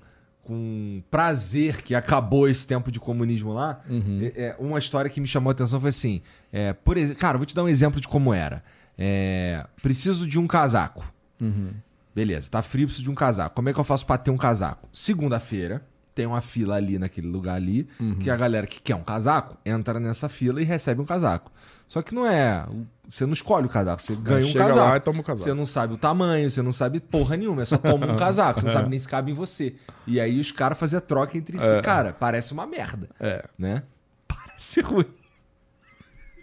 com 0.49 1.03
prazer 1.11 1.83
que 1.83 1.93
acabou 1.93 2.49
esse 2.49 2.65
tempo 2.65 2.91
de 2.91 2.99
comunismo 2.99 3.53
lá. 3.53 3.81
Uhum. 3.87 4.31
É, 4.35 4.55
uma 4.57 4.79
história 4.79 5.07
que 5.07 5.21
me 5.21 5.27
chamou 5.27 5.49
a 5.49 5.51
atenção 5.51 5.79
foi 5.79 5.91
assim: 5.91 6.23
é, 6.51 6.73
por, 6.73 6.97
cara, 7.15 7.37
vou 7.37 7.45
te 7.45 7.53
dar 7.53 7.63
um 7.63 7.69
exemplo 7.69 8.01
de 8.01 8.07
como 8.07 8.33
era. 8.33 8.63
É, 8.97 9.63
preciso 9.83 10.27
de 10.27 10.39
um 10.39 10.47
casaco. 10.47 11.13
Uhum. 11.39 11.69
Beleza, 12.15 12.49
tá 12.49 12.63
frio, 12.63 12.87
preciso 12.87 13.03
de 13.03 13.11
um 13.11 13.15
casaco. 13.15 13.55
Como 13.55 13.69
é 13.69 13.73
que 13.73 13.79
eu 13.79 13.83
faço 13.83 14.07
para 14.07 14.17
ter 14.17 14.31
um 14.31 14.37
casaco? 14.37 14.89
Segunda-feira, 14.91 15.85
tem 16.15 16.25
uma 16.25 16.41
fila 16.41 16.77
ali 16.77 16.97
naquele 16.97 17.27
lugar 17.27 17.55
ali, 17.55 17.87
uhum. 17.99 18.15
que 18.15 18.31
a 18.31 18.35
galera 18.35 18.65
que 18.65 18.81
quer 18.81 18.95
um 18.95 19.03
casaco 19.03 19.55
entra 19.63 19.99
nessa 19.99 20.27
fila 20.27 20.59
e 20.59 20.65
recebe 20.65 20.99
um 20.99 21.05
casaco. 21.05 21.51
Só 21.89 22.03
que 22.03 22.13
não 22.13 22.25
é. 22.25 22.65
Você 23.09 23.25
não 23.25 23.33
escolhe 23.33 23.65
o 23.65 23.69
casaco, 23.69 23.99
você 23.99 24.15
ganha 24.15 24.45
um 24.45 24.53
casaco. 24.53 24.79
Lá 24.79 24.97
e 24.97 24.99
toma 24.99 25.21
o 25.21 25.23
casaco. 25.23 25.43
Você 25.43 25.53
não 25.55 25.65
sabe 25.65 25.95
o 25.95 25.97
tamanho, 25.97 26.47
você 26.47 26.61
não 26.61 26.71
sabe 26.71 26.99
porra 26.99 27.35
nenhuma, 27.35 27.63
é 27.63 27.65
só 27.65 27.79
toma 27.79 28.05
um 28.05 28.15
casaco, 28.15 28.59
você 28.59 28.67
não 28.67 28.73
sabe 28.73 28.89
nem 28.89 28.99
se 28.99 29.07
cabe 29.07 29.31
em 29.31 29.33
você. 29.33 29.73
E 30.05 30.19
aí 30.21 30.39
os 30.39 30.51
caras 30.51 30.77
faziam 30.77 31.01
troca 31.01 31.35
entre 31.35 31.57
si. 31.57 31.65
É. 31.65 31.81
Cara, 31.81 32.13
parece 32.13 32.53
uma 32.53 32.67
merda. 32.67 33.09
É. 33.19 33.43
Né? 33.57 33.81
Parece 34.27 34.81
ruim. 34.81 35.05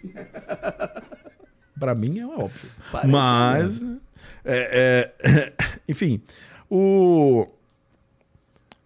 Para 1.79 1.95
mim 1.95 2.19
é 2.19 2.27
óbvio. 2.27 2.69
Parece 2.91 3.13
Mas, 3.13 3.83
é, 4.45 5.13
é, 5.23 5.53
enfim, 5.89 6.21
o, 6.69 7.47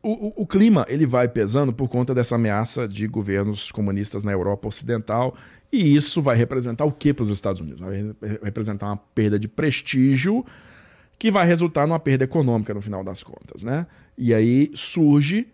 o, 0.03 0.43
o, 0.43 0.47
clima 0.47 0.85
ele 0.89 1.07
vai 1.07 1.27
pesando 1.27 1.73
por 1.73 1.89
conta 1.89 2.15
dessa 2.15 2.35
ameaça 2.35 2.87
de 2.87 3.07
governos 3.07 3.73
comunistas 3.73 4.25
na 4.25 4.33
Europa 4.33 4.69
Ocidental 4.69 5.35
e 5.73 5.95
isso 5.95 6.21
vai 6.21 6.37
representar 6.37 6.85
o 6.85 6.93
que 6.93 7.15
para 7.15 7.23
os 7.23 7.29
Estados 7.29 7.61
Unidos? 7.61 7.81
Vai 7.81 8.15
representar 8.43 8.87
uma 8.87 8.97
perda 8.97 9.39
de 9.39 9.47
prestígio 9.49 10.45
que 11.19 11.31
vai 11.31 11.47
resultar 11.47 11.87
numa 11.87 12.01
perda 12.01 12.25
econômica 12.25 12.73
no 12.73 12.81
final 12.81 13.05
das 13.05 13.23
contas, 13.23 13.63
né? 13.63 13.87
E 14.17 14.33
aí 14.35 14.71
surge 14.75 15.47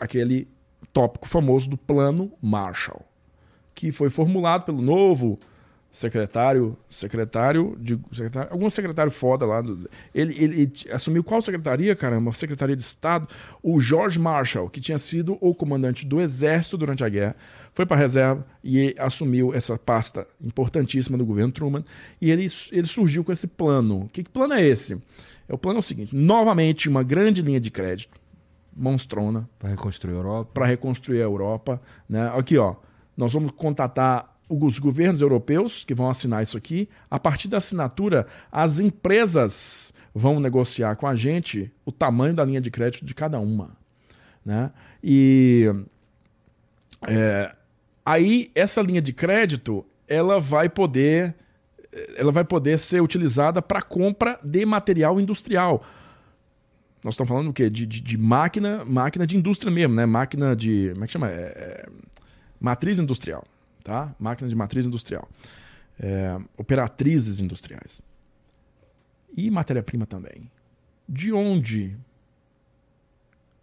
aquele 0.00 0.48
tópico 0.92 1.28
famoso 1.28 1.68
do 1.68 1.76
Plano 1.76 2.32
Marshall, 2.40 3.02
que 3.74 3.92
foi 3.92 4.10
formulado 4.10 4.64
pelo 4.64 4.82
novo 4.82 5.38
secretário, 5.94 6.76
secretário 6.90 7.76
de 7.78 7.96
secretário, 8.10 8.50
algum 8.50 8.68
secretário 8.68 9.12
foda 9.12 9.46
lá, 9.46 9.60
do, 9.60 9.88
ele, 10.12 10.34
ele, 10.42 10.62
ele, 10.62 10.72
assumiu 10.90 11.22
qual 11.22 11.40
secretaria, 11.40 11.94
caramba? 11.94 12.32
Secretaria 12.32 12.74
de 12.74 12.82
Estado, 12.82 13.28
o 13.62 13.80
George 13.80 14.18
Marshall, 14.18 14.68
que 14.68 14.80
tinha 14.80 14.98
sido 14.98 15.38
o 15.40 15.54
comandante 15.54 16.04
do 16.04 16.20
exército 16.20 16.76
durante 16.76 17.04
a 17.04 17.08
guerra, 17.08 17.36
foi 17.72 17.86
para 17.86 17.96
a 17.96 18.00
reserva 18.00 18.44
e 18.62 18.92
assumiu 18.98 19.54
essa 19.54 19.78
pasta 19.78 20.26
importantíssima 20.42 21.16
do 21.16 21.24
governo 21.24 21.52
Truman, 21.52 21.84
e 22.20 22.28
ele, 22.28 22.48
ele 22.72 22.86
surgiu 22.88 23.22
com 23.22 23.30
esse 23.30 23.46
plano. 23.46 24.10
Que, 24.12 24.24
que 24.24 24.30
plano 24.30 24.54
é 24.54 24.66
esse? 24.66 25.00
É 25.48 25.54
o 25.54 25.58
plano 25.58 25.78
é 25.78 25.80
o 25.80 25.82
seguinte, 25.82 26.16
novamente 26.16 26.88
uma 26.88 27.04
grande 27.04 27.40
linha 27.40 27.60
de 27.60 27.70
crédito, 27.70 28.18
monstrona, 28.76 29.48
para 29.60 29.68
reconstruir 29.68 30.14
a 30.14 30.16
Europa. 30.16 30.50
Para 30.52 30.66
reconstruir 30.66 31.20
a 31.20 31.24
Europa, 31.24 31.80
né? 32.08 32.32
Aqui, 32.36 32.58
ó, 32.58 32.74
nós 33.16 33.32
vamos 33.32 33.52
contatar 33.52 34.33
os 34.48 34.78
governos 34.78 35.20
europeus 35.20 35.84
que 35.84 35.94
vão 35.94 36.08
assinar 36.08 36.42
isso 36.42 36.56
aqui. 36.56 36.88
A 37.10 37.18
partir 37.18 37.48
da 37.48 37.58
assinatura, 37.58 38.26
as 38.50 38.78
empresas 38.78 39.92
vão 40.14 40.38
negociar 40.38 40.96
com 40.96 41.06
a 41.06 41.16
gente 41.16 41.72
o 41.84 41.90
tamanho 41.90 42.34
da 42.34 42.44
linha 42.44 42.60
de 42.60 42.70
crédito 42.70 43.04
de 43.04 43.14
cada 43.14 43.40
uma. 43.40 43.76
Né? 44.44 44.70
E 45.02 45.70
é, 47.08 47.54
aí 48.04 48.50
essa 48.54 48.80
linha 48.82 49.00
de 49.00 49.12
crédito 49.12 49.84
ela 50.06 50.38
vai 50.38 50.68
poder 50.68 51.34
ela 52.16 52.32
vai 52.32 52.44
poder 52.44 52.78
ser 52.78 53.00
utilizada 53.00 53.62
para 53.62 53.80
compra 53.80 54.38
de 54.42 54.66
material 54.66 55.20
industrial. 55.20 55.84
Nós 57.04 57.14
estamos 57.14 57.28
falando 57.28 57.50
o 57.50 57.52
quê? 57.52 57.68
De, 57.68 57.86
de, 57.86 58.00
de, 58.00 58.18
máquina, 58.18 58.84
máquina 58.84 59.26
de 59.26 59.36
indústria 59.36 59.70
mesmo, 59.70 59.94
né? 59.94 60.06
Máquina 60.06 60.56
de. 60.56 60.90
Como 60.92 61.04
é 61.04 61.06
que 61.06 61.12
chama? 61.12 61.28
É, 61.28 61.32
é, 61.32 61.86
matriz 62.58 62.98
industrial. 62.98 63.44
Tá? 63.84 64.14
Máquina 64.18 64.48
de 64.48 64.56
matriz 64.56 64.86
industrial. 64.86 65.28
É, 66.00 66.36
operatrizes 66.56 67.38
industriais. 67.38 68.02
E 69.36 69.50
matéria-prima 69.50 70.06
também. 70.06 70.50
De 71.08 71.32
onde? 71.32 71.96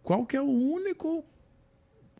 Qual 0.03 0.25
que 0.25 0.37
é 0.37 0.41
o 0.41 0.45
único 0.45 1.25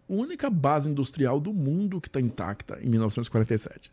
única 0.09 0.49
base 0.49 0.89
industrial 0.89 1.39
do 1.39 1.53
mundo 1.53 2.01
que 2.01 2.09
está 2.09 2.19
intacta 2.19 2.79
em 2.81 2.89
1947? 2.89 3.91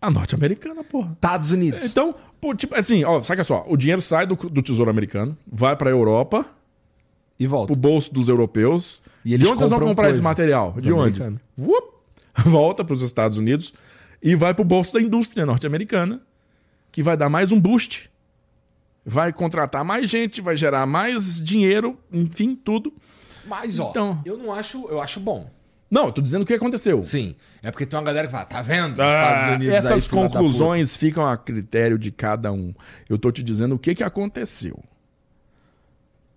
A 0.00 0.10
norte-americana, 0.10 0.82
porra. 0.82 1.12
Estados 1.12 1.50
Unidos. 1.50 1.84
Então, 1.84 2.14
pô, 2.40 2.54
tipo 2.54 2.74
assim, 2.74 3.04
ó, 3.04 3.20
saca 3.20 3.44
só, 3.44 3.64
o 3.68 3.76
dinheiro 3.76 4.00
sai 4.00 4.26
do, 4.26 4.34
do 4.34 4.62
Tesouro 4.62 4.88
Americano, 4.88 5.36
vai 5.46 5.76
para 5.76 5.90
a 5.90 5.92
Europa 5.92 6.46
e 7.38 7.46
volta 7.46 7.72
pro 7.72 7.80
bolso 7.80 8.12
dos 8.12 8.28
europeus. 8.28 9.02
E 9.24 9.36
de 9.36 9.46
onde 9.46 9.62
eles 9.62 9.70
vão 9.70 9.80
comprar 9.80 10.04
coisa. 10.04 10.20
esse 10.20 10.22
material? 10.22 10.74
Os 10.76 10.82
de 10.82 10.92
onde? 10.92 11.22
Uop, 11.58 11.94
volta 12.46 12.84
para 12.84 12.94
os 12.94 13.02
Estados 13.02 13.36
Unidos 13.36 13.74
e 14.22 14.34
vai 14.34 14.54
pro 14.54 14.64
bolso 14.64 14.94
da 14.94 15.00
indústria 15.00 15.46
norte-americana, 15.46 16.20
que 16.92 17.02
vai 17.02 17.16
dar 17.16 17.28
mais 17.28 17.50
um 17.52 17.60
boost. 17.60 18.10
Vai 19.04 19.32
contratar 19.32 19.84
mais 19.84 20.10
gente, 20.10 20.40
vai 20.40 20.56
gerar 20.56 20.86
mais 20.86 21.40
dinheiro, 21.40 21.98
enfim, 22.12 22.54
tudo. 22.54 22.92
Mas, 23.46 23.78
ó, 23.78 23.90
então, 23.90 24.20
eu 24.24 24.36
não 24.36 24.52
acho, 24.52 24.86
eu 24.88 25.00
acho 25.00 25.18
bom. 25.18 25.50
Não, 25.90 26.06
eu 26.06 26.12
tô 26.12 26.20
dizendo 26.20 26.42
o 26.42 26.46
que 26.46 26.54
aconteceu. 26.54 27.04
Sim. 27.04 27.34
É 27.62 27.70
porque 27.70 27.84
tem 27.84 27.98
uma 27.98 28.04
galera 28.04 28.28
que 28.28 28.32
fala, 28.32 28.44
tá 28.44 28.62
vendo? 28.62 29.00
Ah, 29.00 29.06
Estados 29.06 29.54
Unidos 29.56 29.74
essas 29.74 30.04
aí, 30.04 30.08
conclusões 30.08 30.96
ficam 30.96 31.28
a 31.28 31.36
critério 31.36 31.98
de 31.98 32.12
cada 32.12 32.52
um. 32.52 32.72
Eu 33.08 33.18
tô 33.18 33.32
te 33.32 33.42
dizendo 33.42 33.74
o 33.74 33.78
que, 33.78 33.94
que 33.94 34.04
aconteceu. 34.04 34.78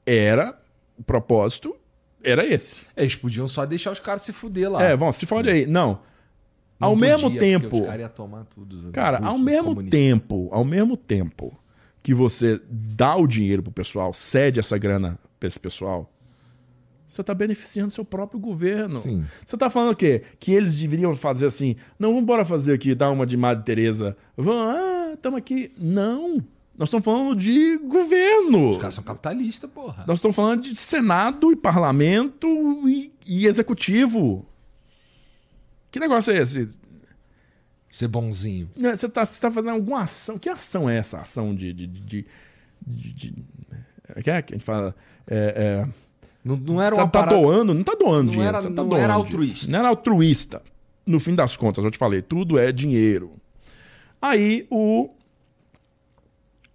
Era, 0.05 0.57
o 0.97 1.03
propósito 1.03 1.76
era 2.23 2.45
esse. 2.45 2.81
Eles 2.95 3.15
podiam 3.15 3.47
só 3.47 3.65
deixar 3.65 3.91
os 3.91 3.99
caras 3.99 4.21
se 4.21 4.33
fuder 4.33 4.71
lá. 4.71 4.83
É, 4.83 4.95
vão, 4.95 5.11
se 5.11 5.25
fode 5.25 5.49
aí. 5.49 5.65
Não. 5.65 5.99
Não 6.79 6.89
ao 6.89 6.93
podia, 6.95 7.17
mesmo 7.17 7.37
tempo. 7.37 7.81
Os 7.81 7.87
caras 7.87 8.11
tomar 8.13 8.45
tudo. 8.45 8.91
Cara, 8.91 9.19
ao 9.19 9.37
mesmo 9.37 9.69
comunistas. 9.69 9.99
tempo, 9.99 10.49
ao 10.51 10.65
mesmo 10.65 10.97
tempo 10.97 11.57
que 12.01 12.13
você 12.13 12.59
dá 12.69 13.15
o 13.15 13.25
dinheiro 13.25 13.63
pro 13.63 13.71
pessoal, 13.71 14.13
cede 14.13 14.59
essa 14.59 14.77
grana 14.77 15.17
pra 15.39 15.47
esse 15.47 15.59
pessoal, 15.59 16.11
você 17.07 17.21
está 17.21 17.33
beneficiando 17.33 17.91
seu 17.91 18.03
próprio 18.03 18.39
governo. 18.39 19.01
Sim. 19.01 19.23
Você 19.45 19.55
está 19.55 19.69
falando 19.69 19.91
o 19.91 19.95
quê? 19.95 20.23
Que 20.39 20.51
eles 20.51 20.77
deveriam 20.77 21.15
fazer 21.15 21.45
assim, 21.45 21.75
não, 21.97 22.09
vamos 22.09 22.23
embora 22.23 22.43
fazer 22.43 22.73
aqui, 22.73 22.93
dar 22.95 23.11
uma 23.11 23.25
de 23.25 23.37
Madre 23.37 23.63
Teresa. 23.63 24.17
Vamos, 24.35 24.75
ah, 24.75 25.11
estamos 25.13 25.37
aqui. 25.37 25.71
Não. 25.77 26.43
Nós 26.77 26.89
estamos 26.89 27.05
falando 27.05 27.35
de 27.35 27.77
governo. 27.77 28.71
Os 28.71 28.77
caras 28.77 28.95
são 28.95 29.03
capitalistas, 29.03 29.69
porra. 29.69 30.03
Nós 30.07 30.19
estamos 30.19 30.35
falando 30.35 30.61
de 30.61 30.75
Senado 30.75 31.51
e 31.51 31.55
parlamento 31.55 32.47
e, 32.87 33.13
e 33.27 33.45
executivo. 33.45 34.45
Que 35.91 35.99
negócio 35.99 36.33
é 36.33 36.41
esse? 36.41 36.79
Ser 37.91 38.07
bonzinho. 38.07 38.71
Você 38.75 39.05
está 39.05 39.23
tá 39.23 39.51
fazendo 39.51 39.75
alguma 39.75 40.01
ação. 40.01 40.39
Que 40.39 40.49
ação 40.49 40.89
é 40.89 40.97
essa 40.97 41.19
ação 41.19 41.53
de. 41.53 41.71
de, 41.71 41.85
de, 41.85 42.25
de, 42.81 43.13
de 43.13 43.45
é 44.15 44.21
que 44.23 44.31
a 44.31 44.57
gente 44.57 44.65
fala. 44.65 44.95
É, 45.27 45.85
é, 45.85 45.93
não, 46.43 46.57
não 46.57 46.81
era 46.81 46.93
uma 46.93 47.07
tá, 47.07 47.19
parada... 47.19 47.37
doando, 47.37 47.73
não 47.73 47.83
tá 47.83 47.95
doando 47.97 48.23
não 48.23 48.31
dinheiro. 48.31 48.49
Era, 48.49 48.63
tá 48.63 48.69
não 48.69 48.75
doando 48.89 49.03
era 49.03 49.13
altruísta. 49.13 49.71
Não 49.71 49.79
era 49.79 49.87
altruísta. 49.87 50.61
No 51.05 51.19
fim 51.19 51.35
das 51.35 51.55
contas, 51.55 51.83
eu 51.83 51.91
te 51.91 51.97
falei, 51.97 52.21
tudo 52.21 52.57
é 52.57 52.71
dinheiro. 52.71 53.33
Aí 54.21 54.65
o... 54.69 55.09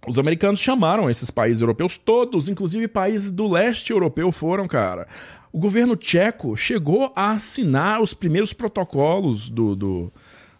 os 0.07 0.17
americanos 0.17 0.59
chamaram 0.59 1.09
esses 1.09 1.29
países 1.29 1.61
europeus 1.61 1.97
todos, 1.97 2.47
inclusive 2.47 2.87
países 2.87 3.31
do 3.31 3.47
leste 3.49 3.91
europeu 3.91 4.31
foram, 4.31 4.67
cara. 4.67 5.07
O 5.51 5.59
governo 5.59 5.95
tcheco 5.95 6.55
chegou 6.55 7.11
a 7.15 7.31
assinar 7.31 8.01
os 8.01 8.13
primeiros 8.13 8.53
protocolos 8.53 9.49
do, 9.49 9.75
do, 9.75 10.13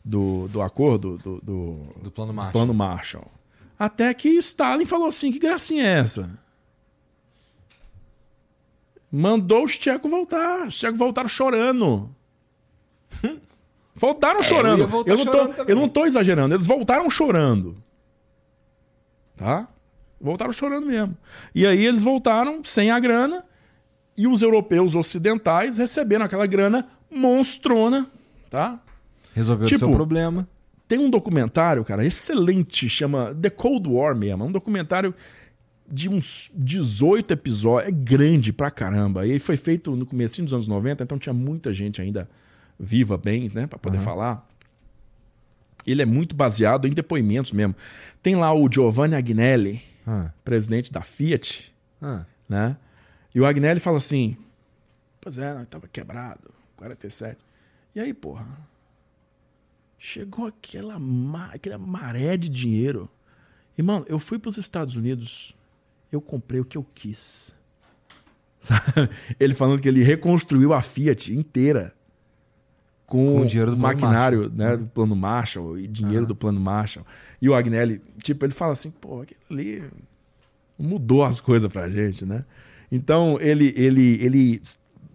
do, 0.03 0.47
do 0.47 0.61
acordo 0.61 1.17
do, 1.17 1.39
do, 1.41 1.87
do 2.03 2.11
plano 2.11 2.33
Marshall. 2.33 2.51
plano 2.51 2.73
Marshall. 2.73 3.31
Até 3.77 4.13
que 4.13 4.29
Stalin 4.39 4.85
falou 4.85 5.07
assim: 5.07 5.31
que 5.31 5.39
gracinha 5.39 5.83
é 5.83 5.99
essa? 5.99 6.29
mandou 9.11 9.63
os 9.63 9.77
tchecos 9.77 10.09
voltar. 10.09 10.67
Os 10.67 10.77
tchecos 10.77 10.99
voltaram 10.99 11.29
chorando. 11.29 12.09
Voltaram 13.95 14.39
é, 14.39 14.43
chorando. 14.43 14.83
Eu, 14.83 15.03
eu, 15.05 15.17
não 15.17 15.25
tô, 15.25 15.63
eu 15.63 15.75
não 15.75 15.89
tô 15.89 16.05
exagerando. 16.05 16.55
Eles 16.55 16.67
voltaram 16.67 17.09
chorando. 17.09 17.75
Tá? 19.39 19.69
Voltaram 20.19 20.51
chorando 20.51 20.85
mesmo. 20.85 21.17
E 21.55 21.65
aí 21.65 21.85
eles 21.85 22.03
voltaram 22.03 22.61
sem 22.61 22.91
a 22.91 22.99
grana 22.99 23.41
e 24.17 24.27
os 24.27 24.41
europeus 24.41 24.95
ocidentais 24.95 25.77
receberam 25.77 26.25
aquela 26.25 26.45
grana 26.45 26.85
monstrona, 27.09 28.11
tá? 28.49 28.81
Resolveu 29.33 29.65
tipo, 29.65 29.77
o 29.77 29.79
seu 29.79 29.91
problema. 29.91 30.45
Tem 30.89 30.99
um 30.99 31.09
documentário, 31.09 31.85
cara, 31.85 32.05
excelente, 32.05 32.89
chama 32.89 33.33
The 33.33 33.49
Cold 33.49 33.87
War 33.87 34.13
mesmo. 34.13 34.43
É 34.43 34.45
um 34.47 34.51
documentário 34.51 35.15
de 35.87 36.09
uns 36.09 36.51
18 36.53 37.31
episódios. 37.31 37.87
É 37.87 37.91
grande 37.95 38.51
pra 38.51 38.69
caramba. 38.69 39.25
E 39.25 39.39
foi 39.39 39.55
feito 39.55 39.95
no 39.95 40.05
começo 40.05 40.41
dos 40.41 40.53
anos 40.53 40.67
90, 40.67 41.01
então 41.01 41.17
tinha 41.17 41.33
muita 41.33 41.73
gente 41.73 42.01
ainda 42.01 42.29
viva 42.77 43.17
bem, 43.17 43.49
né, 43.53 43.67
para 43.67 43.79
poder 43.79 43.99
uhum. 43.99 44.03
falar. 44.03 44.48
Ele 45.91 46.01
é 46.01 46.05
muito 46.05 46.35
baseado 46.35 46.87
em 46.87 46.91
depoimentos 46.91 47.51
mesmo. 47.51 47.75
Tem 48.21 48.35
lá 48.35 48.53
o 48.53 48.71
Giovanni 48.71 49.15
Agnelli, 49.15 49.81
uhum. 50.05 50.29
presidente 50.43 50.91
da 50.91 51.01
Fiat, 51.01 51.73
uhum. 52.01 52.23
né? 52.47 52.77
E 53.33 53.39
o 53.39 53.45
Agnelli 53.45 53.79
fala 53.79 53.97
assim: 53.97 54.37
Pois 55.21 55.37
é, 55.37 55.53
nós 55.53 55.67
tava 55.67 55.87
quebrado, 55.87 56.51
47. 56.77 57.37
E 57.95 57.99
aí, 57.99 58.13
porra, 58.13 58.45
chegou 59.97 60.47
aquela, 60.47 60.99
aquela 61.51 61.77
maré 61.77 62.37
de 62.37 62.49
dinheiro. 62.49 63.09
E, 63.77 63.81
mano, 63.81 64.05
eu 64.09 64.19
fui 64.19 64.37
para 64.37 64.49
os 64.49 64.57
Estados 64.57 64.95
Unidos 64.95 65.55
eu 66.11 66.21
comprei 66.21 66.59
o 66.59 66.65
que 66.65 66.77
eu 66.77 66.85
quis. 66.93 67.55
Ele 69.39 69.55
falando 69.55 69.81
que 69.81 69.87
ele 69.87 70.03
reconstruiu 70.03 70.73
a 70.73 70.81
Fiat 70.81 71.33
inteira 71.33 71.93
com, 73.09 73.33
com 73.33 73.41
o 73.41 73.45
dinheiro 73.45 73.71
do 73.71 73.77
maquinário 73.77 74.51
né, 74.55 74.77
do 74.77 74.85
plano 74.85 75.15
Marshall 75.15 75.79
e 75.79 75.87
dinheiro 75.87 76.25
ah. 76.25 76.27
do 76.27 76.35
plano 76.35 76.59
Marshall. 76.59 77.05
E 77.41 77.49
o 77.49 77.55
Agnelli, 77.55 77.99
tipo, 78.21 78.45
ele 78.45 78.53
fala 78.53 78.73
assim, 78.73 78.91
pô, 78.91 79.21
aquilo 79.21 79.39
ali 79.49 79.83
mudou 80.77 81.23
as 81.23 81.41
coisas 81.41 81.71
pra 81.71 81.89
gente, 81.89 82.23
né? 82.23 82.45
Então, 82.91 83.37
ele, 83.41 83.73
ele, 83.75 84.23
ele, 84.23 84.61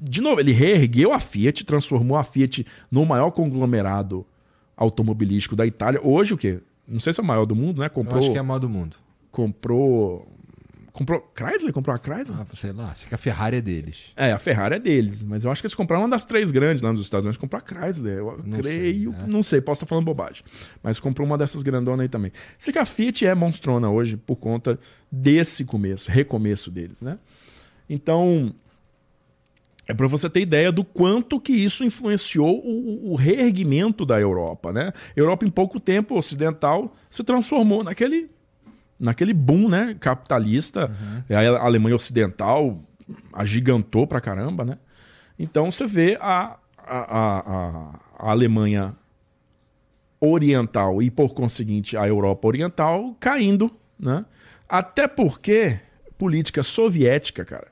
de 0.00 0.20
novo, 0.20 0.40
ele 0.40 0.50
reergueu 0.50 1.12
a 1.12 1.20
Fiat, 1.20 1.64
transformou 1.64 2.16
a 2.16 2.24
Fiat 2.24 2.66
no 2.90 3.06
maior 3.06 3.30
conglomerado 3.30 4.26
automobilístico 4.76 5.54
da 5.54 5.64
Itália. 5.64 6.00
Hoje, 6.02 6.34
o 6.34 6.36
quê? 6.36 6.60
Não 6.86 6.98
sei 6.98 7.12
se 7.12 7.20
é 7.20 7.22
o 7.22 7.26
maior 7.26 7.46
do 7.46 7.54
mundo, 7.54 7.80
né? 7.80 7.88
Comprou, 7.88 8.16
Eu 8.16 8.24
acho 8.24 8.32
que 8.32 8.38
é 8.38 8.42
o 8.42 8.44
maior 8.44 8.58
do 8.58 8.68
mundo. 8.68 8.96
Comprou 9.30 10.33
Comprou. 10.94 11.28
Chrysler? 11.34 11.72
Comprou 11.72 11.92
a 11.92 11.98
Chrysler? 11.98 12.38
Ah, 12.40 12.46
sei 12.54 12.70
lá, 12.70 12.94
sei 12.94 13.08
que 13.08 13.16
a 13.16 13.18
Ferrari 13.18 13.56
é 13.56 13.60
deles. 13.60 14.12
É, 14.14 14.30
a 14.30 14.38
Ferrari 14.38 14.76
é 14.76 14.78
deles. 14.78 15.24
Mas 15.24 15.42
eu 15.42 15.50
acho 15.50 15.60
que 15.60 15.66
eles 15.66 15.74
compraram 15.74 16.04
uma 16.04 16.10
das 16.10 16.24
três 16.24 16.52
grandes 16.52 16.84
lá 16.84 16.92
nos 16.92 17.00
Estados 17.00 17.24
Unidos. 17.24 17.36
Comprou 17.36 17.60
a 17.60 17.66
Chrysler. 17.66 18.18
Eu 18.18 18.40
não 18.44 18.58
creio. 18.58 19.10
Sei, 19.10 19.20
é. 19.20 19.26
Não 19.26 19.42
sei, 19.42 19.60
posso 19.60 19.80
estar 19.80 19.88
falando 19.88 20.04
bobagem. 20.04 20.44
Mas 20.84 21.00
comprou 21.00 21.26
uma 21.26 21.36
dessas 21.36 21.64
grandonas 21.64 22.04
aí 22.04 22.08
também. 22.08 22.30
Sei 22.56 22.72
que 22.72 22.78
a 22.78 22.84
Fiat 22.84 23.26
é 23.26 23.34
monstrona 23.34 23.90
hoje 23.90 24.16
por 24.16 24.36
conta 24.36 24.78
desse 25.10 25.64
começo, 25.64 26.08
recomeço 26.12 26.70
deles, 26.70 27.02
né? 27.02 27.18
Então. 27.90 28.54
É 29.86 29.92
para 29.92 30.06
você 30.06 30.30
ter 30.30 30.40
ideia 30.40 30.72
do 30.72 30.82
quanto 30.82 31.38
que 31.40 31.52
isso 31.52 31.84
influenciou 31.84 32.58
o, 32.64 33.10
o 33.12 33.16
reerguimento 33.16 34.06
da 34.06 34.18
Europa, 34.18 34.72
né? 34.72 34.92
A 34.94 35.20
Europa, 35.20 35.44
em 35.44 35.50
pouco 35.50 35.78
tempo 35.78 36.16
ocidental, 36.16 36.94
se 37.10 37.22
transformou 37.22 37.84
naquele 37.84 38.30
naquele 38.98 39.34
boom 39.34 39.68
né, 39.68 39.96
capitalista. 39.98 40.90
Uhum. 41.28 41.36
A 41.36 41.64
Alemanha 41.64 41.96
Ocidental 41.96 42.80
agigantou 43.32 44.06
pra 44.06 44.20
caramba, 44.20 44.64
né? 44.64 44.78
Então 45.38 45.70
você 45.70 45.86
vê 45.86 46.16
a, 46.20 46.56
a, 46.78 47.18
a, 47.18 48.00
a 48.18 48.30
Alemanha 48.30 48.94
Oriental 50.20 51.02
e, 51.02 51.10
por 51.10 51.34
conseguinte, 51.34 51.96
a 51.96 52.06
Europa 52.06 52.48
Oriental 52.48 53.14
caindo, 53.20 53.70
né? 53.98 54.24
Até 54.68 55.06
porque 55.06 55.78
política 56.16 56.62
soviética, 56.62 57.44
cara, 57.44 57.68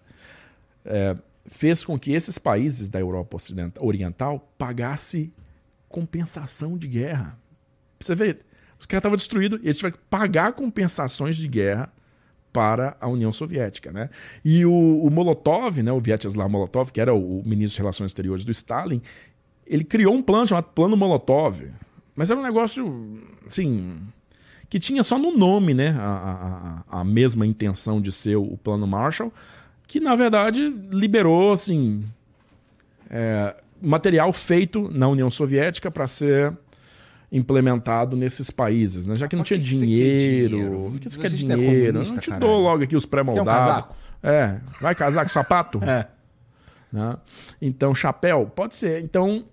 é, 0.84 1.16
fez 1.46 1.84
com 1.84 1.98
que 1.98 2.12
esses 2.12 2.38
países 2.38 2.90
da 2.90 3.00
Europa 3.00 3.36
Ocidental, 3.36 3.84
Oriental 3.84 4.52
pagassem 4.58 5.32
compensação 5.88 6.76
de 6.76 6.88
guerra. 6.88 7.38
Você 8.00 8.14
vê, 8.14 8.38
os 8.82 8.86
caras 8.86 9.00
estavam 9.00 9.16
destruídos 9.16 9.60
e 9.62 9.66
eles 9.66 9.76
tiveram 9.76 9.96
que 9.96 10.02
pagar 10.10 10.52
compensações 10.54 11.36
de 11.36 11.46
guerra 11.46 11.88
para 12.52 12.96
a 13.00 13.06
União 13.06 13.32
Soviética. 13.32 13.92
Né? 13.92 14.10
E 14.44 14.66
o, 14.66 14.72
o 14.72 15.08
Molotov, 15.08 15.80
né, 15.80 15.92
o 15.92 16.00
Vyacheslav 16.00 16.50
Molotov, 16.50 16.90
que 16.90 17.00
era 17.00 17.14
o, 17.14 17.38
o, 17.38 17.48
ministro 17.48 17.76
de 17.76 17.80
Relações 17.80 18.08
Exteriores 18.08 18.44
do 18.44 18.50
Stalin, 18.50 19.00
ele 19.64 19.84
criou 19.84 20.12
um 20.12 20.20
plano 20.20 20.48
chamado 20.48 20.64
Plano 20.74 20.96
Molotov. 20.96 21.62
Mas 22.16 22.28
era 22.28 22.40
um 22.40 22.42
negócio, 22.42 23.20
assim, 23.46 23.96
que 24.68 24.80
tinha 24.80 25.04
só 25.04 25.16
no 25.16 25.30
nome, 25.30 25.74
né? 25.74 25.96
A, 25.96 26.82
a, 26.90 27.00
a 27.00 27.04
mesma 27.04 27.46
intenção 27.46 28.00
de 28.00 28.10
ser 28.10 28.34
o 28.34 28.58
plano 28.64 28.84
Marshall, 28.84 29.32
que 29.86 30.00
na 30.00 30.16
verdade 30.16 30.68
liberou, 30.90 31.52
assim, 31.52 32.04
é, 33.08 33.56
material 33.80 34.32
feito 34.32 34.90
na 34.92 35.06
União 35.06 35.30
Soviética 35.30 35.88
para 35.88 36.08
ser 36.08 36.52
implementado 37.32 38.14
nesses 38.14 38.50
países, 38.50 39.06
né? 39.06 39.14
Já 39.14 39.26
que 39.26 39.34
não 39.34 39.42
tinha 39.42 39.58
que 39.58 39.64
dinheiro. 39.64 40.86
O 40.86 40.98
que 40.98 41.08
você 41.08 41.18
quer 41.18 41.30
dinheiro? 41.30 41.88
É 41.98 42.04
não 42.04 42.04
te 42.04 42.28
caralho. 42.28 42.46
dou 42.46 42.60
logo 42.60 42.84
aqui 42.84 42.94
os 42.94 43.06
pré-moldados. 43.06 43.90
Um 44.22 44.28
é, 44.28 44.60
vai 44.80 44.94
casar 44.94 45.22
com 45.22 45.30
sapato? 45.30 45.82
É. 45.82 46.06
Né? 46.92 47.16
Então, 47.60 47.94
chapéu, 47.94 48.50
pode 48.54 48.76
ser. 48.76 49.02
Então, 49.02 49.46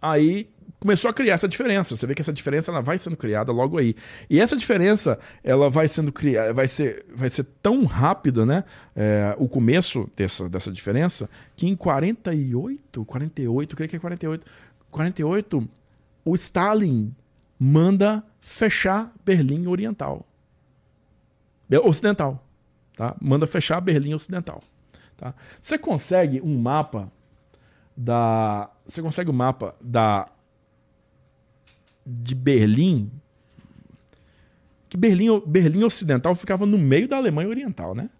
aí 0.00 0.46
começou 0.78 1.10
a 1.10 1.14
criar 1.14 1.34
essa 1.34 1.48
diferença. 1.48 1.96
Você 1.96 2.06
vê 2.06 2.14
que 2.14 2.20
essa 2.20 2.32
diferença 2.32 2.70
ela 2.70 2.82
vai 2.82 2.98
sendo 2.98 3.16
criada 3.16 3.50
logo 3.50 3.78
aí. 3.78 3.94
E 4.28 4.38
essa 4.38 4.54
diferença 4.54 5.18
ela 5.42 5.70
vai 5.70 5.88
sendo 5.88 6.12
criada, 6.12 6.52
vai 6.52 6.68
ser, 6.68 7.06
vai 7.14 7.30
ser 7.30 7.46
tão 7.62 7.84
rápida, 7.84 8.44
né? 8.44 8.62
É, 8.94 9.34
o 9.38 9.48
começo 9.48 10.10
dessa, 10.14 10.48
dessa 10.48 10.70
diferença, 10.70 11.30
que 11.56 11.66
em 11.66 11.74
48, 11.74 13.04
48, 13.04 13.76
creio 13.76 13.88
que 13.88 13.96
é 13.96 13.98
48, 13.98 14.44
48, 14.90 15.68
o 16.24 16.34
Stalin 16.34 17.14
manda 17.62 18.24
fechar 18.40 19.14
Berlim 19.24 19.68
Oriental. 19.68 20.26
Ocidental. 21.84 22.44
Tá? 22.96 23.14
Manda 23.20 23.46
fechar 23.46 23.80
Berlim 23.80 24.14
Ocidental. 24.14 24.60
Tá? 25.16 25.32
Você 25.60 25.78
consegue 25.78 26.40
um 26.42 26.58
mapa 26.58 27.10
da. 27.96 28.68
Você 28.84 29.00
consegue 29.00 29.30
um 29.30 29.34
mapa 29.34 29.74
da. 29.80 30.28
De 32.04 32.34
Berlim. 32.34 33.12
Que 34.88 34.96
Berlim, 34.96 35.40
Berlim 35.46 35.84
Ocidental 35.84 36.34
ficava 36.34 36.66
no 36.66 36.76
meio 36.76 37.06
da 37.06 37.16
Alemanha 37.16 37.48
Oriental, 37.48 37.94
né? 37.94 38.10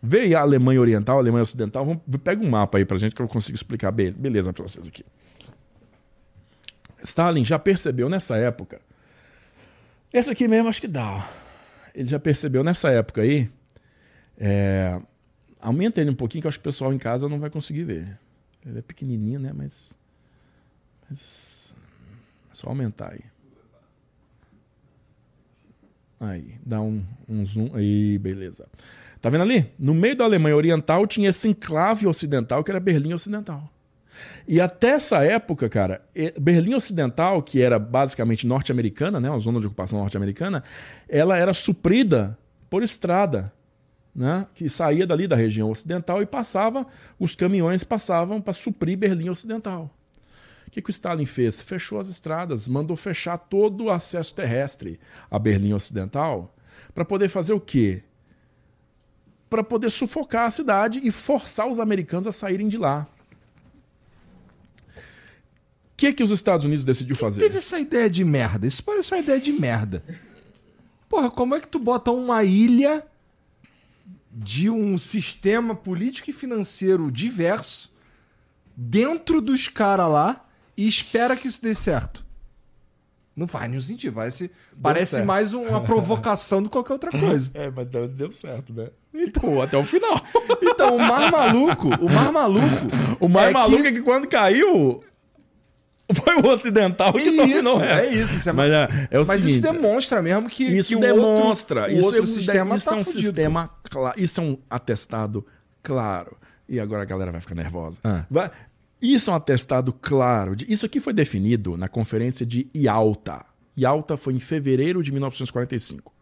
Veio 0.00 0.38
a 0.38 0.40
Alemanha 0.40 0.80
Oriental, 0.80 1.16
a 1.16 1.20
Alemanha 1.20 1.42
Ocidental. 1.42 1.84
Vamos, 1.84 2.02
pega 2.22 2.42
um 2.42 2.48
mapa 2.48 2.78
aí 2.78 2.84
pra 2.84 2.96
gente 2.96 3.12
que 3.12 3.20
eu 3.20 3.26
consigo 3.26 3.56
explicar 3.56 3.90
beleza 3.90 4.52
pra 4.52 4.62
vocês 4.62 4.86
aqui. 4.86 5.04
Stalin 7.08 7.44
já 7.44 7.58
percebeu 7.58 8.08
nessa 8.08 8.36
época. 8.36 8.80
Essa 10.12 10.32
aqui 10.32 10.48
mesmo 10.48 10.68
acho 10.68 10.80
que 10.80 10.88
dá. 10.88 11.28
Ele 11.94 12.08
já 12.08 12.18
percebeu 12.18 12.62
nessa 12.62 12.90
época 12.90 13.22
aí. 13.22 13.50
É, 14.36 15.00
aumenta 15.60 16.00
ele 16.00 16.10
um 16.10 16.14
pouquinho 16.14 16.42
que 16.42 16.46
eu 16.46 16.48
acho 16.48 16.58
que 16.58 16.62
o 16.62 16.70
pessoal 16.70 16.92
em 16.92 16.98
casa 16.98 17.28
não 17.28 17.40
vai 17.40 17.50
conseguir 17.50 17.84
ver. 17.84 18.18
Ele 18.64 18.78
é 18.78 18.82
pequenininho, 18.82 19.40
né? 19.40 19.52
Mas, 19.54 19.96
mas 21.08 21.74
é 22.50 22.54
só 22.54 22.68
aumentar 22.68 23.12
aí. 23.12 23.24
Aí, 26.20 26.54
dá 26.64 26.80
um, 26.80 27.04
um 27.28 27.46
zoom. 27.46 27.70
Aí, 27.74 28.18
beleza. 28.18 28.66
Tá 29.20 29.30
vendo 29.30 29.42
ali? 29.42 29.72
No 29.78 29.94
meio 29.94 30.16
da 30.16 30.24
Alemanha 30.24 30.56
Oriental 30.56 31.06
tinha 31.06 31.30
esse 31.30 31.48
enclave 31.48 32.06
ocidental 32.06 32.62
que 32.62 32.70
era 32.70 32.80
Berlim 32.80 33.12
Ocidental. 33.12 33.70
E 34.46 34.60
até 34.60 34.90
essa 34.90 35.22
época, 35.22 35.68
cara, 35.68 36.02
Berlim 36.40 36.74
Ocidental, 36.74 37.42
que 37.42 37.60
era 37.60 37.78
basicamente 37.78 38.46
norte-americana, 38.46 39.20
né, 39.20 39.28
uma 39.28 39.38
zona 39.38 39.60
de 39.60 39.66
ocupação 39.66 39.98
norte-americana, 39.98 40.62
ela 41.08 41.36
era 41.36 41.52
suprida 41.52 42.38
por 42.70 42.82
estrada, 42.82 43.52
né, 44.14 44.46
que 44.54 44.68
saía 44.68 45.06
dali 45.06 45.28
da 45.28 45.36
região 45.36 45.70
ocidental 45.70 46.22
e 46.22 46.26
passava, 46.26 46.86
os 47.18 47.36
caminhões 47.36 47.84
passavam 47.84 48.40
para 48.40 48.52
suprir 48.52 48.96
Berlim 48.96 49.28
Ocidental. 49.28 49.94
O 50.66 50.70
que, 50.70 50.82
que 50.82 50.90
o 50.90 50.92
Stalin 50.92 51.26
fez? 51.26 51.62
Fechou 51.62 51.98
as 51.98 52.08
estradas, 52.08 52.68
mandou 52.68 52.96
fechar 52.96 53.38
todo 53.38 53.84
o 53.84 53.90
acesso 53.90 54.34
terrestre 54.34 54.98
a 55.30 55.38
Berlim 55.38 55.72
Ocidental 55.72 56.54
para 56.94 57.04
poder 57.04 57.28
fazer 57.28 57.52
o 57.52 57.60
quê? 57.60 58.02
Para 59.48 59.62
poder 59.62 59.90
sufocar 59.90 60.46
a 60.46 60.50
cidade 60.50 61.00
e 61.02 61.10
forçar 61.10 61.68
os 61.68 61.80
americanos 61.80 62.26
a 62.26 62.32
saírem 62.32 62.68
de 62.68 62.76
lá 62.76 63.06
que, 65.98 66.12
que 66.12 66.22
os 66.22 66.30
Estados 66.30 66.64
Unidos 66.64 66.84
decidiu 66.84 67.16
Quem 67.16 67.24
fazer? 67.24 67.40
Teve 67.40 67.58
essa 67.58 67.78
ideia 67.78 68.08
de 68.08 68.24
merda. 68.24 68.68
Isso 68.68 68.82
parece 68.84 69.12
uma 69.12 69.18
ideia 69.18 69.40
de 69.40 69.52
merda. 69.52 70.02
Porra, 71.08 71.28
como 71.28 71.56
é 71.56 71.60
que 71.60 71.66
tu 71.66 71.80
bota 71.80 72.12
uma 72.12 72.44
ilha 72.44 73.04
de 74.30 74.70
um 74.70 74.96
sistema 74.96 75.74
político 75.74 76.30
e 76.30 76.32
financeiro 76.32 77.10
diverso 77.10 77.92
dentro 78.76 79.40
dos 79.40 79.66
caras 79.66 80.08
lá 80.08 80.46
e 80.76 80.86
espera 80.86 81.36
que 81.36 81.48
isso 81.48 81.60
dê 81.60 81.74
certo? 81.74 82.24
Não 83.34 83.48
faz 83.48 83.68
nenhum 83.68 83.80
sentido. 83.80 84.14
Parece, 84.14 84.52
parece 84.80 85.16
certo. 85.16 85.26
mais 85.26 85.52
uma 85.52 85.80
provocação 85.82 86.62
do 86.62 86.68
que 86.68 86.74
qualquer 86.74 86.92
outra 86.92 87.10
coisa. 87.10 87.50
É, 87.54 87.70
mas 87.70 87.88
deu 87.88 88.30
certo, 88.30 88.72
né? 88.72 88.90
Então, 89.12 89.60
até 89.60 89.76
o 89.76 89.84
final. 89.84 90.24
Então, 90.62 90.94
o 90.94 90.98
mar 90.98 91.30
maluco, 91.32 91.88
o 92.00 92.12
mar 92.12 92.30
maluco. 92.30 92.86
O 93.18 93.28
mar 93.28 93.48
é 93.48 93.52
maluco 93.52 93.82
que... 93.82 93.88
é 93.88 93.92
que 93.92 94.02
quando 94.02 94.28
caiu, 94.28 95.02
foi 96.14 96.36
o 96.36 96.46
ocidental 96.46 97.12
que 97.12 97.20
isso, 97.20 97.36
dominou 97.36 97.82
essa. 97.82 98.06
É 98.06 98.14
isso, 98.14 98.36
isso 98.36 98.48
é 98.48 98.52
mas, 98.52 98.72
é, 98.72 98.88
é 99.10 99.18
mas 99.18 99.40
seguinte, 99.40 99.50
isso 99.50 99.60
demonstra 99.60 100.22
mesmo 100.22 100.48
que, 100.48 100.64
isso 100.64 100.94
que 100.94 101.00
demonstra, 101.00 101.82
o 101.82 101.84
outro, 101.84 101.96
isso, 101.96 102.02
o 102.02 102.06
outro 102.06 102.24
é, 102.24 102.26
sistema 102.26 102.76
isso 102.76 102.88
tá 102.88 102.96
é 102.96 102.98
um 102.98 103.04
fudido. 103.04 103.22
sistema 103.22 103.70
claro, 103.90 104.22
isso 104.22 104.40
é 104.40 104.44
um 104.44 104.58
atestado 104.70 105.46
claro. 105.82 106.36
E 106.68 106.78
agora 106.78 107.02
a 107.02 107.06
galera 107.06 107.32
vai 107.32 107.40
ficar 107.40 107.54
nervosa. 107.54 108.00
Ah. 108.04 108.24
Vai, 108.30 108.50
isso 109.00 109.30
é 109.30 109.32
um 109.32 109.36
atestado 109.36 109.92
claro. 109.92 110.56
De, 110.56 110.70
isso 110.70 110.84
aqui 110.86 111.00
foi 111.00 111.12
definido 111.12 111.76
na 111.76 111.88
conferência 111.88 112.44
de 112.44 112.68
Yalta. 112.76 113.44
Yalta 113.78 114.16
foi 114.16 114.34
em 114.34 114.40
fevereiro 114.40 115.02
de 115.02 115.12
1945, 115.12 116.12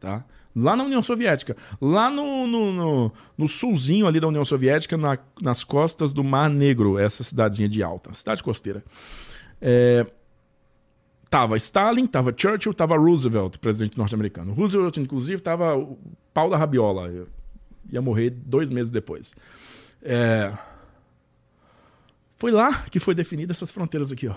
tá? 0.00 0.24
Lá 0.56 0.76
na 0.76 0.84
União 0.84 1.02
Soviética. 1.02 1.56
Lá 1.80 2.10
no, 2.10 2.46
no, 2.46 2.72
no, 2.72 3.12
no 3.36 3.48
sulzinho 3.48 4.06
ali 4.06 4.20
da 4.20 4.28
União 4.28 4.44
Soviética, 4.44 4.96
na, 4.96 5.18
nas 5.42 5.64
costas 5.64 6.12
do 6.12 6.22
Mar 6.22 6.48
Negro, 6.48 6.98
essa 6.98 7.24
cidadezinha 7.24 7.68
de 7.68 7.80
Yalta, 7.80 8.14
cidade 8.14 8.42
costeira. 8.42 8.84
É, 9.66 10.06
tava 11.30 11.56
Stalin, 11.56 12.06
tava 12.06 12.34
Churchill, 12.36 12.74
tava 12.74 12.98
Roosevelt, 12.98 13.58
presidente 13.58 13.96
norte-americano. 13.96 14.52
Roosevelt, 14.52 14.98
inclusive, 14.98 15.40
tava 15.40 15.74
o 15.74 15.98
pau 16.34 16.50
da 16.50 16.58
rabiola. 16.58 17.08
Eu 17.08 17.28
ia 17.90 18.02
morrer 18.02 18.28
dois 18.28 18.70
meses 18.70 18.90
depois. 18.90 19.34
É, 20.02 20.52
foi 22.36 22.50
lá 22.50 22.82
que 22.90 23.00
foi 23.00 23.14
definida 23.14 23.54
essas 23.54 23.70
fronteiras 23.70 24.12
aqui, 24.12 24.28
ó. 24.28 24.36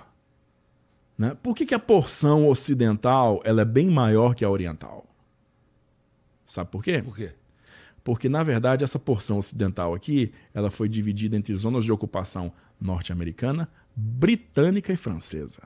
Né? 1.17 1.35
Por 1.43 1.53
que, 1.53 1.65
que 1.65 1.75
a 1.75 1.79
porção 1.79 2.47
ocidental 2.47 3.41
ela 3.43 3.63
é 3.63 3.65
bem 3.65 3.89
maior 3.89 4.33
que 4.33 4.45
a 4.45 4.49
oriental? 4.49 5.05
Sabe 6.45 6.69
por 6.71 6.81
quê? 6.81 7.01
Por 7.01 7.17
quê? 7.17 7.33
Porque, 8.07 8.29
na 8.29 8.41
verdade, 8.41 8.85
essa 8.85 8.97
porção 8.97 9.37
ocidental 9.37 9.93
aqui 9.93 10.31
ela 10.53 10.71
foi 10.71 10.87
dividida 10.87 11.35
entre 11.35 11.53
zonas 11.57 11.83
de 11.83 11.91
ocupação 11.91 12.53
norte-americana, 12.79 13.67
britânica 13.93 14.93
e 14.93 14.95
francesa. 14.95 15.63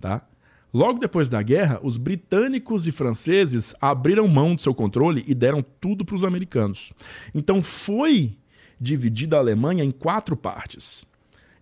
Tá? 0.00 0.24
Logo 0.72 1.00
depois 1.00 1.28
da 1.28 1.42
guerra, 1.42 1.80
os 1.82 1.96
britânicos 1.96 2.86
e 2.86 2.92
franceses 2.92 3.74
abriram 3.80 4.28
mão 4.28 4.54
do 4.54 4.60
seu 4.60 4.72
controle 4.72 5.24
e 5.26 5.34
deram 5.34 5.60
tudo 5.80 6.04
para 6.04 6.14
os 6.14 6.22
americanos. 6.22 6.92
Então 7.34 7.60
foi 7.64 8.38
dividida 8.80 9.34
a 9.34 9.40
Alemanha 9.40 9.82
em 9.82 9.90
quatro 9.90 10.36
partes. 10.36 11.04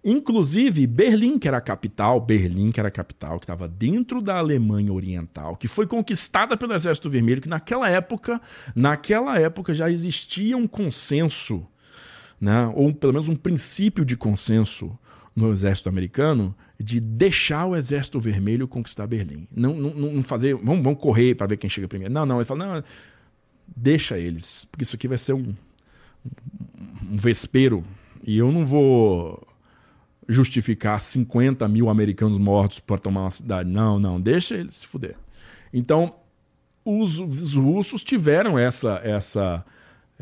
Inclusive 0.04 0.86
Berlim, 0.86 1.38
que 1.38 1.48
era 1.48 1.56
a 1.56 1.60
capital, 1.60 2.20
Berlim, 2.20 2.70
que 2.70 2.78
era 2.78 2.88
a 2.88 2.92
capital, 2.92 3.38
que 3.38 3.44
estava 3.44 3.66
dentro 3.66 4.22
da 4.22 4.38
Alemanha 4.38 4.92
Oriental, 4.92 5.56
que 5.56 5.66
foi 5.66 5.86
conquistada 5.86 6.56
pelo 6.56 6.74
Exército 6.74 7.10
Vermelho, 7.10 7.40
que 7.40 7.48
naquela 7.48 7.88
época, 7.88 8.40
naquela 8.74 9.38
época 9.38 9.74
já 9.74 9.90
existia 9.90 10.56
um 10.56 10.66
consenso, 10.66 11.66
né, 12.40 12.70
ou 12.74 12.92
pelo 12.94 13.14
menos 13.14 13.28
um 13.28 13.36
princípio 13.36 14.04
de 14.04 14.16
consenso 14.16 14.96
no 15.36 15.52
exército 15.52 15.90
americano 15.90 16.56
de 16.80 16.98
deixar 16.98 17.66
o 17.66 17.76
exército 17.76 18.18
vermelho 18.18 18.66
conquistar 18.66 19.06
Berlim. 19.06 19.46
Não, 19.54 19.74
não, 19.74 19.90
não 20.12 20.22
fazer, 20.22 20.54
vamos, 20.54 20.82
vamos 20.82 21.00
correr 21.00 21.34
para 21.34 21.46
ver 21.46 21.58
quem 21.58 21.68
chega 21.68 21.86
primeiro. 21.86 22.12
Não, 22.12 22.24
não, 22.24 22.36
ele 22.36 22.46
fala, 22.46 22.66
não, 22.66 22.84
deixa 23.76 24.18
eles, 24.18 24.66
porque 24.70 24.82
isso 24.82 24.96
aqui 24.96 25.06
vai 25.06 25.18
ser 25.18 25.34
um, 25.34 25.54
um 27.10 27.16
vespeiro 27.16 27.84
e 28.24 28.38
eu 28.38 28.50
não 28.50 28.64
vou 28.64 29.46
justificar 30.28 31.00
50 31.00 31.68
mil 31.68 31.88
americanos 31.88 32.38
mortos 32.38 32.80
para 32.80 32.98
tomar 32.98 33.22
uma 33.22 33.30
cidade. 33.30 33.70
Não, 33.70 33.98
não, 33.98 34.20
deixa 34.20 34.56
eles 34.56 34.76
se 34.76 34.86
fuder. 34.86 35.16
Então, 35.72 36.14
os, 36.84 37.18
os 37.18 37.54
russos 37.54 38.02
tiveram 38.02 38.58
essa, 38.58 39.00
essa 39.02 39.64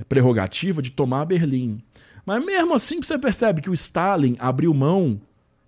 prerrogativa 0.09 0.83
de 0.83 0.91
tomar 0.91 1.25
Berlim. 1.25 1.83
Mas 2.25 2.45
mesmo 2.45 2.75
assim 2.75 3.01
você 3.01 3.19
percebe 3.19 3.61
que 3.61 3.71
o 3.71 3.75
Stalin 3.75 4.37
abriu 4.39 4.73
mão 4.73 5.21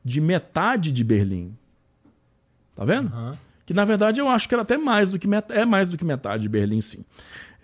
de 0.04 0.20
metade 0.20 0.90
de 0.90 1.04
Berlim. 1.04 1.56
Tá 2.74 2.84
vendo? 2.84 3.12
Uhum. 3.14 3.34
Que 3.64 3.74
na 3.74 3.84
verdade 3.84 4.20
eu 4.20 4.28
acho 4.28 4.48
que 4.48 4.54
era 4.54 4.62
até 4.62 4.78
mais 4.78 5.10
do 5.10 5.18
que 5.18 5.28
é 5.50 5.66
mais 5.66 5.90
do 5.90 5.98
que 5.98 6.04
metade 6.04 6.42
de 6.42 6.48
Berlim, 6.48 6.80
sim. 6.80 7.04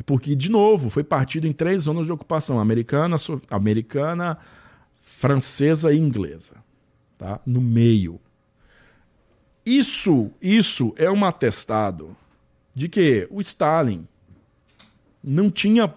Porque, 0.05 0.35
de 0.35 0.51
novo, 0.51 0.91
foi 0.91 1.05
partido 1.05 1.47
em 1.47 1.53
três 1.53 1.83
zonas 1.83 2.07
de 2.07 2.13
ocupação: 2.13 2.59
americana, 2.59 3.17
americana, 3.51 4.39
francesa 5.01 5.93
e 5.93 5.99
inglesa, 5.99 6.55
tá? 7.23 7.41
no 7.47 7.61
meio. 7.61 8.21
Isso, 9.65 10.33
isso 10.43 10.93
é 10.97 11.09
um 11.09 11.25
atestado 11.25 12.17
de 12.75 12.89
que 12.89 13.29
o 13.31 13.41
Stalin 13.41 14.07
não 15.23 15.49
tinha 15.49 15.95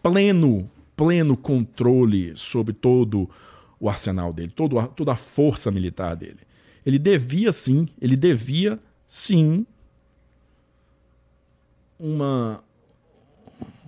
pleno, 0.00 0.70
pleno 0.94 1.36
controle 1.36 2.36
sobre 2.36 2.72
todo 2.72 3.28
o 3.80 3.88
arsenal 3.88 4.32
dele, 4.32 4.52
todo, 4.54 4.86
toda 4.88 5.12
a 5.12 5.16
força 5.16 5.72
militar 5.72 6.14
dele. 6.14 6.38
Ele 6.86 6.98
devia 6.98 7.52
sim, 7.52 7.88
ele 8.00 8.16
devia 8.16 8.78
sim 9.06 9.66
uma 11.98 12.62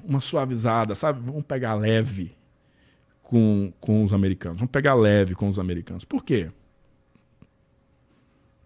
uma 0.05 0.19
suavizada, 0.19 0.97
sabe? 0.97 1.21
Vamos 1.25 1.45
pegar 1.45 1.75
leve 1.75 2.35
com, 3.23 3.73
com 3.81 4.05
os 4.05 4.13
americanos. 4.13 4.59
Vamos 4.59 4.73
pegar 4.73 4.95
leve 4.95 5.35
com 5.35 5.49
os 5.49 5.59
americanos. 5.59 6.05
Por 6.05 6.25
quê? 6.25 6.51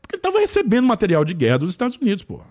Porque 0.00 0.16
ele 0.16 0.20
estava 0.20 0.38
recebendo 0.38 0.86
material 0.86 1.24
de 1.24 1.34
guerra 1.34 1.58
dos 1.58 1.70
Estados 1.70 1.96
Unidos, 1.96 2.24
porra. 2.24 2.46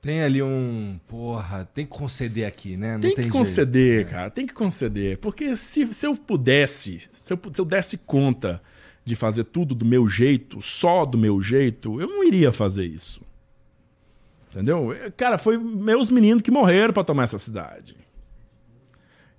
Tem 0.00 0.20
ali 0.20 0.42
um. 0.42 0.98
Porra, 1.06 1.64
tem 1.72 1.86
que 1.86 1.92
conceder 1.92 2.44
aqui, 2.44 2.76
né? 2.76 2.94
Não 2.94 3.00
tem, 3.00 3.14
tem 3.14 3.24
que 3.26 3.30
conceder, 3.30 3.94
jeito. 3.94 4.10
cara. 4.10 4.30
Tem 4.30 4.46
que 4.46 4.52
conceder. 4.52 5.18
Porque 5.18 5.56
se, 5.56 5.86
se 5.94 6.06
eu 6.06 6.16
pudesse, 6.16 7.02
se 7.12 7.32
eu, 7.32 7.40
se 7.52 7.60
eu 7.60 7.64
desse 7.64 7.96
conta 7.96 8.60
de 9.04 9.14
fazer 9.14 9.44
tudo 9.44 9.76
do 9.76 9.84
meu 9.84 10.08
jeito, 10.08 10.60
só 10.60 11.04
do 11.04 11.16
meu 11.16 11.40
jeito, 11.40 12.00
eu 12.00 12.08
não 12.08 12.24
iria 12.24 12.52
fazer 12.52 12.84
isso. 12.84 13.22
Entendeu? 14.50 14.88
Cara, 15.16 15.38
foi 15.38 15.56
meus 15.56 16.10
meninos 16.10 16.42
que 16.42 16.50
morreram 16.50 16.92
para 16.92 17.04
tomar 17.04 17.22
essa 17.22 17.38
cidade. 17.38 17.96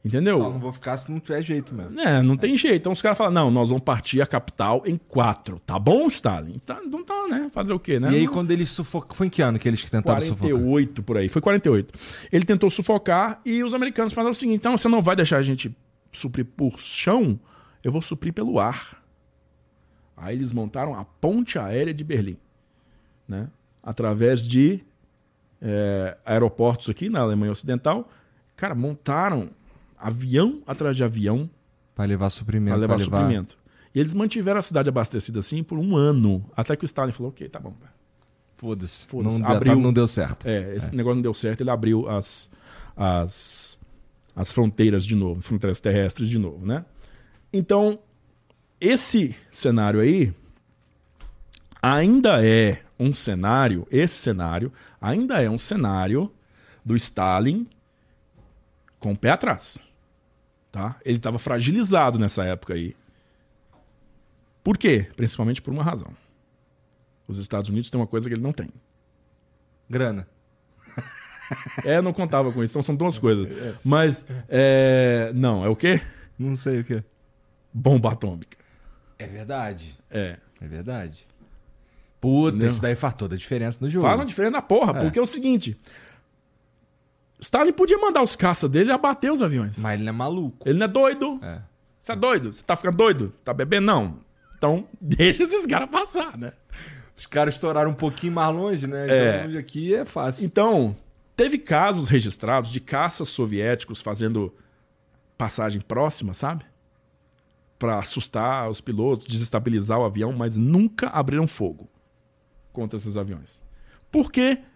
Entendeu? 0.05 0.37
Só 0.37 0.49
não 0.49 0.59
vou 0.59 0.73
ficar 0.73 0.97
se 0.97 1.09
não 1.09 1.17
tiver 1.17 1.41
jeito 1.41 1.73
mesmo. 1.73 1.97
É, 1.97 2.21
não 2.21 2.35
tem 2.35 2.57
jeito. 2.57 2.81
Então 2.81 2.91
os 2.91 3.01
caras 3.01 3.17
falam: 3.17 3.31
não, 3.31 3.49
nós 3.49 3.69
vamos 3.69 3.83
partir 3.83 4.21
a 4.21 4.25
capital 4.25 4.83
em 4.85 4.97
quatro. 4.97 5.61
Tá 5.65 5.79
bom, 5.79 6.07
Stalin? 6.07 6.57
Não 6.89 7.05
tá, 7.05 7.25
né? 7.29 7.47
Fazer 7.49 7.71
o 7.71 7.79
quê, 7.79 8.01
né? 8.01 8.11
E 8.11 8.15
aí, 8.15 8.25
não... 8.25 8.33
quando 8.33 8.51
eles 8.51 8.69
sufocam. 8.69 9.15
Foi 9.15 9.27
em 9.27 9.29
que 9.29 9.41
ano 9.41 9.57
que 9.57 9.65
eles 9.65 9.81
tentaram 9.81 10.19
48 10.19 10.27
sufocar? 10.27 10.59
48 10.59 11.03
por 11.03 11.17
aí. 11.17 11.29
Foi 11.29 11.41
48. 11.41 11.99
Ele 12.33 12.43
tentou 12.43 12.69
sufocar 12.69 13.39
e 13.45 13.63
os 13.63 13.73
americanos 13.73 14.11
falaram 14.11 14.31
o 14.31 14.35
seguinte: 14.35 14.57
então 14.57 14.77
você 14.77 14.89
não 14.89 15.01
vai 15.01 15.15
deixar 15.15 15.37
a 15.37 15.43
gente 15.43 15.73
suprir 16.11 16.45
por 16.45 16.81
chão, 16.81 17.39
eu 17.81 17.91
vou 17.91 18.01
suprir 18.01 18.33
pelo 18.33 18.59
ar. 18.59 19.01
Aí 20.17 20.35
eles 20.35 20.51
montaram 20.51 20.95
a 20.95 21.05
ponte 21.05 21.57
aérea 21.57 21.93
de 21.93 22.03
Berlim, 22.03 22.37
né? 23.25 23.49
Através 23.81 24.45
de 24.45 24.81
é, 25.61 26.17
aeroportos 26.25 26.89
aqui 26.89 27.09
na 27.09 27.21
Alemanha 27.21 27.53
Ocidental. 27.53 28.09
Cara, 28.55 28.75
montaram 28.75 29.49
avião 30.03 30.61
atrás 30.67 30.95
de 30.95 31.03
avião. 31.03 31.49
Para 31.95 32.05
levar 32.05 32.29
suprimento. 32.29 32.71
Para 32.71 32.81
levar, 32.81 32.97
levar 32.97 33.05
suprimento. 33.05 33.57
E 33.95 33.99
eles 33.99 34.13
mantiveram 34.13 34.59
a 34.59 34.61
cidade 34.61 34.89
abastecida 34.89 35.39
assim 35.39 35.63
por 35.63 35.77
um 35.77 35.95
ano. 35.95 36.43
Até 36.55 36.75
que 36.75 36.83
o 36.83 36.87
Stalin 36.87 37.11
falou: 37.11 37.29
ok, 37.29 37.47
tá 37.47 37.59
bom. 37.59 37.73
Foda-se. 38.57 39.05
Foda 39.07 39.29
não, 39.29 39.47
abriu, 39.47 39.79
não 39.79 39.93
deu 39.93 40.07
certo. 40.07 40.47
É, 40.47 40.75
esse 40.75 40.89
é. 40.89 40.95
negócio 40.95 41.15
não 41.15 41.21
deu 41.21 41.33
certo. 41.33 41.61
Ele 41.61 41.69
abriu 41.69 42.09
as, 42.09 42.49
as, 42.95 43.79
as 44.35 44.51
fronteiras 44.51 45.05
de 45.05 45.15
novo, 45.15 45.41
fronteiras 45.41 45.79
terrestres 45.79 46.27
de 46.27 46.39
novo, 46.39 46.65
né? 46.65 46.83
Então, 47.51 47.99
esse 48.81 49.35
cenário 49.51 49.99
aí 49.99 50.33
ainda 51.81 52.43
é 52.43 52.81
um 52.97 53.13
cenário, 53.13 53.85
esse 53.91 54.15
cenário 54.15 54.71
ainda 54.99 55.41
é 55.41 55.49
um 55.49 55.57
cenário 55.57 56.31
do 56.83 56.95
Stalin 56.95 57.67
com 58.99 59.11
o 59.11 59.17
pé 59.17 59.31
atrás. 59.31 59.79
Tá? 60.73 60.95
Ele 61.05 61.17
estava 61.17 61.37
fragilizado 61.37 62.17
nessa 62.17 62.43
época 62.43 62.73
aí. 62.73 62.95
Por 64.63 64.75
quê? 64.75 65.07
Principalmente 65.15 65.61
por 65.61 65.71
uma 65.71 65.83
razão. 65.83 66.11
Os 67.27 67.37
Estados 67.37 67.69
Unidos 67.69 67.91
têm 67.91 68.01
uma 68.01 68.07
coisa 68.07 68.27
que 68.27 68.33
ele 68.33 68.41
não 68.41 68.51
tem. 68.51 68.69
Grana. 69.87 70.27
É, 71.83 72.01
não 72.01 72.11
contava 72.11 72.51
com 72.51 72.63
isso. 72.63 72.71
Então 72.71 72.81
são 72.81 72.95
duas 72.95 73.19
coisas. 73.19 73.77
Mas, 73.83 74.25
é... 74.49 75.31
não, 75.35 75.63
é 75.63 75.69
o 75.69 75.75
quê? 75.75 76.01
Não 76.39 76.55
sei 76.55 76.79
o 76.79 76.83
quê. 76.83 77.03
Bomba 77.71 78.13
atômica. 78.13 78.57
É 79.19 79.27
verdade. 79.27 79.99
É. 80.09 80.39
É 80.59 80.67
verdade. 80.67 81.27
Puta, 82.19 82.57
não. 82.57 82.67
isso 82.67 82.81
daí 82.81 82.95
faz 82.95 83.13
toda 83.13 83.35
a 83.35 83.37
diferença 83.37 83.77
no 83.81 83.87
jogo. 83.89 84.07
Faz 84.07 84.17
uma 84.17 84.25
diferença 84.25 84.53
na 84.53 84.61
porra, 84.61 84.97
é. 84.97 85.01
porque 85.01 85.19
é 85.19 85.21
o 85.21 85.27
seguinte: 85.27 85.77
Stalin 87.43 87.73
podia 87.73 87.97
mandar 87.97 88.23
os 88.23 88.37
caças 88.37 88.69
dele 88.69 88.89
abater 88.91 89.31
os 89.31 89.41
aviões. 89.41 89.77
Mas 89.79 89.95
ele 89.95 90.03
não 90.03 90.09
é 90.11 90.15
maluco. 90.15 90.67
Ele 90.67 90.79
não 90.79 90.85
é 90.85 90.87
doido. 90.87 91.39
É. 91.43 91.61
Você 91.99 92.13
é 92.13 92.15
doido? 92.15 92.53
Você 92.53 92.63
tá 92.63 92.73
ficando 92.75 92.95
doido? 92.95 93.33
Tá 93.43 93.53
bebendo? 93.53 93.85
Não. 93.85 94.19
Então, 94.57 94.87
deixa 94.99 95.43
esses 95.43 95.65
caras 95.65 95.89
passar, 95.89 96.37
né? 96.37 96.53
Os 97.17 97.25
caras 97.25 97.55
estouraram 97.55 97.91
um 97.91 97.95
pouquinho 97.95 98.31
mais 98.31 98.55
longe, 98.55 98.87
né? 98.87 99.05
Então, 99.05 99.17
é. 99.17 99.43
longe 99.43 99.57
aqui 99.57 99.93
é 99.93 100.05
fácil. 100.05 100.45
Então, 100.45 100.95
teve 101.35 101.57
casos 101.57 102.07
registrados 102.07 102.71
de 102.71 102.79
caças 102.79 103.27
soviéticos 103.27 104.01
fazendo 104.01 104.53
passagem 105.37 105.81
próxima, 105.81 106.33
sabe? 106.33 106.63
Para 107.77 107.99
assustar 107.99 108.69
os 108.69 108.79
pilotos, 108.79 109.27
desestabilizar 109.27 109.99
o 109.99 110.05
avião, 110.05 110.31
mas 110.31 110.55
nunca 110.55 111.09
abriram 111.09 111.45
fogo 111.45 111.89
contra 112.71 112.95
esses 112.95 113.17
aviões. 113.17 113.61
Por 114.09 114.31
quê? 114.31 114.59
Porque 114.59 114.72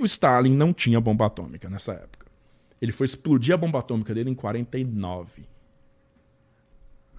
o 0.00 0.04
Stalin 0.04 0.54
não 0.54 0.72
tinha 0.72 1.00
bomba 1.00 1.26
atômica 1.26 1.68
nessa 1.68 1.92
época. 1.92 2.26
Ele 2.80 2.92
foi 2.92 3.06
explodir 3.06 3.54
a 3.54 3.56
bomba 3.56 3.78
atômica 3.78 4.14
dele 4.14 4.30
em 4.30 4.34
49. 4.34 5.44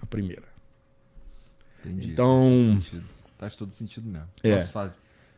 A 0.00 0.06
primeira. 0.06 0.46
Entendi. 1.80 2.12
Então. 2.12 2.80
Faz 3.38 3.56
todo 3.56 3.72
sentido 3.72 4.08
mesmo. 4.08 4.28
É. 4.42 4.64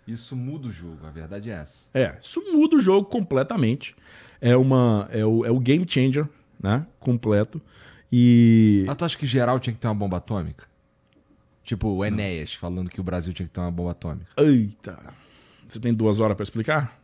Isso 0.06 0.34
muda 0.34 0.66
o 0.66 0.72
jogo, 0.72 1.06
a 1.06 1.10
verdade 1.10 1.50
é 1.50 1.54
essa. 1.54 1.84
É, 1.94 2.18
isso 2.20 2.42
muda 2.52 2.76
o 2.76 2.80
jogo 2.80 3.08
completamente. 3.08 3.94
É, 4.40 4.56
uma, 4.56 5.08
é, 5.12 5.24
o, 5.24 5.44
é 5.44 5.50
o 5.50 5.60
game 5.60 5.86
changer, 5.88 6.26
né? 6.60 6.86
Completo. 6.98 7.60
E. 8.10 8.84
Ah, 8.88 8.94
tu 8.94 9.04
acha 9.04 9.16
que 9.16 9.26
geral 9.26 9.60
tinha 9.60 9.72
que 9.72 9.78
ter 9.78 9.86
uma 9.86 9.94
bomba 9.94 10.16
atômica? 10.16 10.66
Tipo 11.62 11.88
o 11.88 12.04
Enéas 12.04 12.54
falando 12.54 12.90
que 12.90 13.00
o 13.00 13.04
Brasil 13.04 13.32
tinha 13.32 13.46
que 13.46 13.52
ter 13.52 13.60
uma 13.60 13.70
bomba 13.70 13.92
atômica. 13.92 14.26
Eita. 14.36 14.98
Você 15.70 15.78
tem 15.78 15.94
duas 15.94 16.18
horas 16.18 16.36
para 16.36 16.42
explicar? 16.42 16.98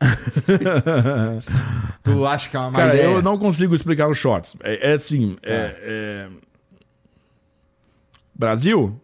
tu 2.02 2.26
acha 2.26 2.48
que 2.48 2.56
é 2.56 2.60
uma 2.60 2.72
Cara, 2.72 2.94
ideia? 2.94 3.06
eu 3.06 3.22
não 3.22 3.38
consigo 3.38 3.74
explicar 3.74 4.08
os 4.08 4.16
shorts. 4.16 4.56
É, 4.62 4.90
é 4.90 4.94
assim. 4.94 5.36
É. 5.42 5.52
É, 5.52 5.78
é... 5.82 6.30
Brasil 8.34 8.98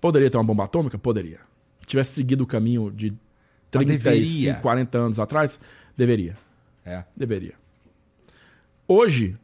poderia 0.00 0.30
ter 0.30 0.38
uma 0.38 0.44
bomba 0.44 0.64
atômica? 0.64 0.98
Poderia. 0.98 1.40
Se 1.80 1.86
tivesse 1.86 2.14
seguido 2.14 2.44
o 2.44 2.46
caminho 2.46 2.90
de 2.90 3.12
35, 3.70 4.62
40 4.62 4.98
anos 4.98 5.20
atrás, 5.20 5.60
deveria. 5.94 6.36
É. 6.84 7.04
Deveria. 7.14 7.54
Hoje. 8.88 9.36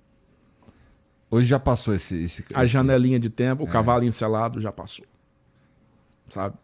Hoje 1.31 1.47
já 1.47 1.61
passou 1.61 1.95
esse. 1.95 2.25
esse 2.25 2.47
a 2.55 2.65
esse... 2.65 2.73
janelinha 2.73 3.21
de 3.21 3.29
tempo, 3.29 3.65
o 3.65 3.69
é. 3.69 3.71
cavalo 3.71 4.05
encelado 4.05 4.59
já 4.59 4.73
passou 4.73 5.05
sabe? 6.35 6.57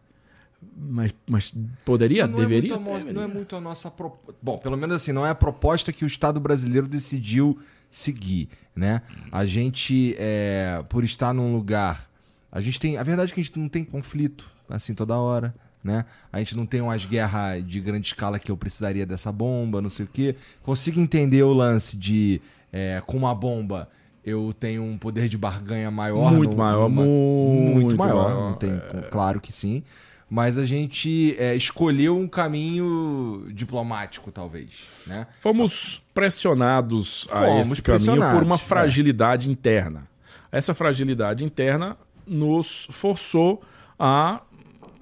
Mas, 0.77 1.15
mas 1.27 1.55
poderia, 1.85 2.27
não 2.27 2.39
deveria, 2.39 2.75
é 2.75 2.79
muito, 2.79 2.93
deveria. 2.99 3.13
Não 3.15 3.23
é 3.23 3.27
muito 3.27 3.57
a 3.57 3.61
nossa 3.61 3.91
proposta. 3.91 4.35
Bom, 4.43 4.59
pelo 4.59 4.77
menos 4.77 4.97
assim, 4.97 5.13
não 5.13 5.25
é 5.25 5.31
a 5.31 5.35
proposta 5.35 5.93
que 5.93 6.05
o 6.05 6.07
Estado 6.07 6.39
brasileiro 6.39 6.87
decidiu 6.87 7.59
seguir, 7.91 8.49
né? 8.77 9.01
A 9.33 9.47
gente, 9.47 10.15
é, 10.19 10.85
por 10.89 11.03
estar 11.03 11.33
num 11.33 11.55
lugar... 11.55 12.11
A 12.53 12.61
gente 12.61 12.81
tem... 12.81 12.99
A 12.99 13.03
verdade 13.03 13.31
é 13.31 13.35
que 13.35 13.41
a 13.41 13.45
gente 13.45 13.59
não 13.59 13.69
tem 13.69 13.85
conflito, 13.85 14.51
assim, 14.69 14.93
toda 14.93 15.17
hora, 15.17 15.55
né? 15.83 16.05
A 16.33 16.41
gente 16.41 16.57
não 16.57 16.67
tem 16.67 16.81
umas 16.81 17.07
guerras 17.07 17.65
de 17.65 17.81
grande 17.81 18.09
escala 18.09 18.39
que 18.39 18.51
eu 18.51 18.57
precisaria 18.57 19.07
dessa 19.07 19.31
bomba, 19.33 19.81
não 19.81 19.89
sei 19.89 20.05
o 20.05 20.09
quê. 20.09 20.35
Consigo 20.61 21.01
entender 21.01 21.43
o 21.45 21.55
lance 21.55 21.97
de, 21.97 22.43
é, 22.73 23.01
com 23.07 23.17
uma 23.17 23.35
bomba 23.35 23.89
eu 24.25 24.53
tenho 24.59 24.83
um 24.83 24.99
poder 24.99 25.29
de 25.29 25.39
barganha 25.39 25.91
maior. 25.91 26.33
Muito 26.33 26.57
no, 26.57 26.63
maior, 26.63 26.89
muito, 26.89 27.81
muito, 27.81 27.97
maior. 27.97 28.35
maior. 28.35 28.57
Tem, 28.57 28.71
é... 28.71 29.09
Claro 29.11 29.41
que 29.41 29.53
sim. 29.53 29.83
Mas 30.29 30.57
a 30.59 30.65
gente 30.65 31.35
é, 31.39 31.57
escolheu 31.57 32.17
um 32.17 32.29
caminho 32.29 33.49
diplomático, 33.53 34.31
talvez. 34.31 34.87
Né? 35.05 35.27
Fomos 35.41 36.01
pressionados 36.15 37.25
Fomos 37.25 37.43
a 37.43 37.61
esse 37.61 37.83
caminho 37.83 38.31
por 38.31 38.43
uma 38.45 38.55
é. 38.55 38.59
fragilidade 38.59 39.49
é. 39.49 39.53
interna. 39.53 40.09
Essa 40.53 40.73
fragilidade 40.73 41.45
interna 41.45 41.97
nos 42.25 42.87
forçou 42.93 43.61
a, 43.99 44.41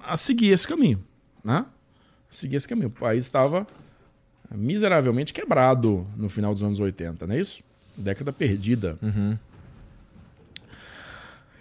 a 0.03 0.17
seguir 0.17 0.49
esse 0.49 0.67
caminho. 0.67 1.03
Né? 1.43 1.63
seguir 2.29 2.57
esse 2.57 2.67
caminho. 2.67 2.87
O 2.87 2.91
país 2.91 3.25
estava 3.25 3.67
miseravelmente 4.51 5.33
quebrado 5.33 6.07
no 6.15 6.29
final 6.29 6.53
dos 6.53 6.63
anos 6.63 6.79
80, 6.79 7.27
não 7.27 7.35
é 7.35 7.39
isso? 7.39 7.63
Década 7.99 8.31
perdida. 8.31 8.97
Uhum. 9.01 9.37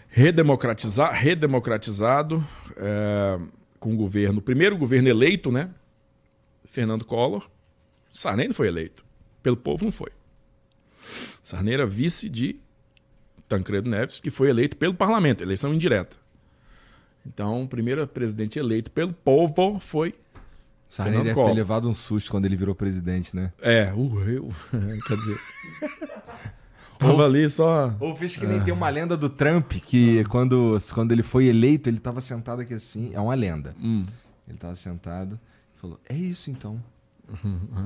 Redemocratizar, 0.09 1.13
redemocratizado 1.13 2.45
é, 2.77 3.39
com 3.79 3.93
o 3.93 3.97
governo, 3.97 4.41
primeiro 4.41 4.77
governo 4.77 5.09
eleito, 5.09 5.53
né? 5.53 5.71
Fernando 6.65 7.05
Collor. 7.05 7.49
Sarney 8.13 8.49
não 8.49 8.55
foi 8.55 8.69
eleito. 8.69 9.05
Pelo 9.43 9.57
povo 9.57 9.85
não 9.85 9.93
foi. 9.93 10.11
Sarney 11.43 11.75
era 11.75 11.87
vice 11.87 12.29
de 12.29 12.57
Tancredo 13.49 13.89
Neves, 13.89 14.21
que 14.21 14.31
foi 14.31 14.51
eleito 14.51 14.77
pelo 14.77 14.95
parlamento, 14.95 15.43
eleição 15.43 15.73
indireta. 15.73 16.17
Então, 17.27 17.63
o 17.63 17.69
primeiro 17.69 18.07
presidente 18.07 18.59
eleito 18.59 18.91
pelo 18.91 19.13
povo 19.13 19.79
foi. 19.81 20.15
Sarney 20.89 21.19
deve 21.23 21.35
Collor. 21.35 21.51
ter 21.51 21.55
levado 21.57 21.89
um 21.89 21.95
susto 21.95 22.31
quando 22.31 22.47
ele 22.47 22.57
virou 22.57 22.75
presidente, 22.75 23.37
né? 23.37 23.53
É, 23.61 23.93
o 23.95 24.21
eu. 24.23 24.51
Quer 25.07 25.17
dizer. 25.17 25.41
Tava 26.99 27.25
ali 27.25 27.49
só. 27.49 27.95
Ou 28.01 28.17
fez 28.17 28.37
que 28.37 28.47
nem 28.47 28.61
tem 28.61 28.73
uma 28.73 28.89
lenda 28.89 29.17
do 29.17 29.29
Trump, 29.29 29.73
que 29.73 30.25
quando, 30.25 30.77
quando 30.93 31.13
ele 31.13 31.23
foi 31.23 31.47
eleito, 31.47 31.89
ele 31.89 32.01
tava 32.01 32.21
sentado 32.21 32.63
aqui 32.63 32.75
assim. 32.75 33.13
É 33.15 33.21
uma 33.21 33.35
lenda. 33.35 33.75
Hum. 33.81 34.05
Ele 34.49 34.59
tava 34.59 34.75
sentado 34.75 35.39
e 35.77 35.81
falou: 35.81 36.01
É 36.09 36.15
isso 36.15 36.51
então. 36.51 36.83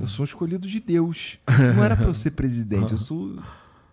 Eu 0.00 0.06
sou 0.06 0.22
um 0.22 0.24
escolhido 0.24 0.68
de 0.68 0.80
Deus. 0.80 1.38
Não 1.74 1.84
era 1.84 1.96
pra 1.96 2.06
eu 2.06 2.14
ser 2.14 2.30
presidente, 2.30 2.92
eu 2.92 2.98
sou 2.98 3.36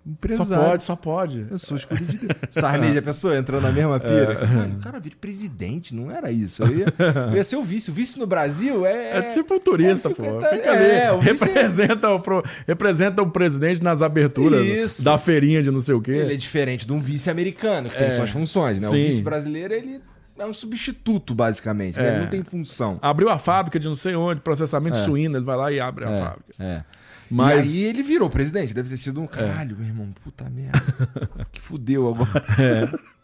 Só 0.05 0.11
empresário. 0.11 0.65
pode, 0.65 0.83
só 0.83 0.95
pode. 0.95 1.47
Eu 1.51 1.59
sou 1.59 1.77
escolhido 1.77 2.11
de 2.11 2.17
Deus. 2.19 2.33
Sarney 2.49 2.93
já 2.93 3.01
pensou? 3.01 3.35
Entrou 3.35 3.61
na 3.61 3.71
mesma 3.71 3.99
pira. 3.99 4.45
Mano, 4.47 4.79
cara, 4.79 4.99
vira 4.99 5.15
presidente, 5.19 5.93
não 5.93 6.09
era 6.09 6.31
isso. 6.31 6.63
Eu 6.63 6.79
ia, 6.79 6.85
eu 7.29 7.35
ia 7.35 7.43
ser 7.43 7.57
o 7.57 7.63
vice. 7.63 7.91
O 7.91 7.93
vice 7.93 8.17
no 8.17 8.25
Brasil 8.25 8.85
é. 8.85 9.17
É 9.17 9.21
tipo 9.23 9.53
um 9.53 9.59
turista, 9.59 10.07
é, 10.09 10.13
pô. 10.13 10.23
fica- 10.23 10.47
Fica 10.55 10.69
é, 10.71 11.07
ali. 11.07 11.17
o 11.17 11.21
vice- 11.21 11.45
representa, 11.45 12.09
o, 12.09 12.19
pro- 12.19 12.43
representa 12.65 13.21
o 13.21 13.29
presidente 13.29 13.83
nas 13.83 14.01
aberturas 14.01 14.65
Isso. 14.65 15.03
da 15.03 15.17
feirinha 15.17 15.61
de 15.61 15.69
não 15.69 15.79
sei 15.81 15.93
o 15.93 16.01
quê. 16.01 16.11
Ele 16.11 16.33
é 16.33 16.37
diferente 16.37 16.87
de 16.87 16.93
um 16.93 16.99
vice 16.99 17.29
americano, 17.29 17.89
que 17.89 17.97
tem 17.97 18.07
É. 18.07 18.09
suas 18.09 18.29
funções, 18.29 18.81
né? 18.81 18.87
O 18.87 18.91
Sim. 18.91 19.03
vice 19.05 19.21
brasileiro, 19.21 19.73
ele 19.73 20.01
é 20.39 20.45
um 20.45 20.53
substituto, 20.53 21.35
basicamente. 21.35 21.97
né? 21.99 22.05
É. 22.07 22.11
Ele 22.13 22.19
não 22.21 22.27
tem 22.27 22.41
função. 22.41 22.97
Abriu 23.01 23.29
a 23.29 23.37
fábrica 23.37 23.77
de 23.77 23.87
não 23.87 23.95
sei 23.95 24.15
onde, 24.15 24.39
processamento 24.41 24.97
É. 24.97 25.03
suíno, 25.03 25.37
ele 25.37 25.45
vai 25.45 25.57
lá 25.57 25.71
e 25.71 25.79
abre 25.79 26.05
a 26.05 26.09
É, 26.09 26.19
fábrica. 26.19 26.53
é. 26.57 26.83
Mas- 27.29 27.75
E 27.75 27.83
aí 27.83 27.89
ele 27.89 28.03
virou 28.03 28.29
presidente. 28.29 28.73
Deve 28.73 28.89
ter 28.89 28.97
sido 28.97 29.21
um 29.21 29.27
caralho, 29.27 29.75
meu 29.77 29.87
irmão. 29.87 30.09
Puta 30.23 30.49
merda. 30.49 30.79
que 31.51 31.61
fudeu 31.61 32.07
agora. 32.09 32.43
É. 32.59 33.19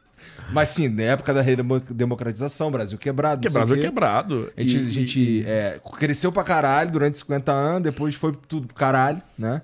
Mas 0.52 0.70
sim, 0.70 0.88
na 0.88 1.04
época 1.04 1.34
da 1.34 1.42
redemocratização, 1.42 2.70
Brasil 2.70 2.98
quebrado. 2.98 3.42
Que 3.48 3.52
Brasil 3.54 3.80
quebrado. 3.80 4.52
A 4.56 4.62
gente, 4.62 4.76
E- 4.78 4.88
a 4.88 4.92
gente, 4.92 5.20
e- 5.20 5.44
é, 5.46 5.80
cresceu 5.98 6.32
pra 6.32 6.44
caralho 6.44 6.92
durante 6.92 7.18
50 7.18 7.52
anos, 7.52 7.84
depois 7.84 8.14
foi 8.16 8.32
tudo 8.48 8.68
pro 8.68 8.76
caralho, 8.76 9.22
né? 9.38 9.62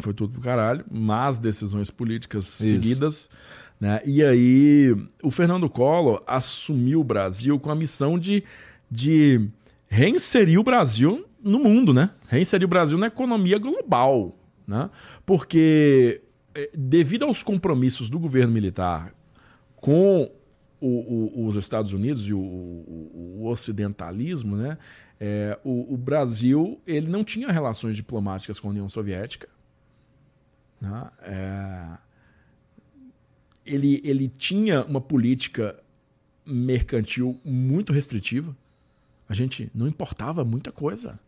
Foi 0.00 0.14
tudo 0.14 0.34
pro 0.34 0.40
caralho, 0.42 0.84
mas 0.88 1.38
decisões 1.40 1.90
políticas 1.90 2.46
Isso. 2.46 2.62
seguidas. 2.68 3.28
Né? 3.80 3.98
E 4.04 4.22
aí, 4.22 4.94
o 5.22 5.30
Fernando 5.30 5.68
Collor 5.68 6.22
assumiu 6.26 7.00
o 7.00 7.04
Brasil 7.04 7.58
com 7.58 7.70
a 7.70 7.74
missão 7.74 8.18
de, 8.18 8.44
de 8.90 9.48
reinserir 9.88 10.60
o 10.60 10.62
Brasil 10.62 11.24
no 11.42 11.58
mundo, 11.58 11.92
né? 11.94 12.10
Reinserir 12.28 12.64
o 12.66 12.68
Brasil 12.68 12.98
na 12.98 13.06
economia 13.06 13.58
global. 13.58 14.36
Né? 14.66 14.88
Porque, 15.26 16.22
eh, 16.54 16.70
devido 16.76 17.24
aos 17.24 17.42
compromissos 17.42 18.08
do 18.08 18.18
governo 18.18 18.52
militar 18.52 19.12
com 19.76 20.30
o- 20.80 21.42
o- 21.42 21.46
os 21.46 21.56
Estados 21.56 21.92
Unidos 21.92 22.26
e 22.28 22.32
o, 22.34 22.38
o- 22.40 23.46
ocidentalismo, 23.46 24.56
né? 24.56 24.78
É, 25.18 25.58
o, 25.64 25.92
o 25.94 25.96
Brasil 25.98 26.80
ele 26.86 27.08
não 27.10 27.22
tinha 27.24 27.50
relações 27.50 27.94
diplomáticas 27.96 28.58
com 28.58 28.68
a 28.68 28.70
União 28.70 28.88
Soviética. 28.88 29.48
né? 30.80 31.10
É, 31.22 31.98
ele, 33.66 34.00
ele 34.04 34.28
tinha 34.28 34.82
uma 34.84 35.00
política 35.00 35.78
mercantil 36.46 37.38
muito 37.44 37.92
restritiva. 37.92 38.56
A 39.28 39.34
gente 39.34 39.70
não 39.74 39.86
importava 39.86 40.44
muita 40.44 40.72
coisa. 40.72 41.20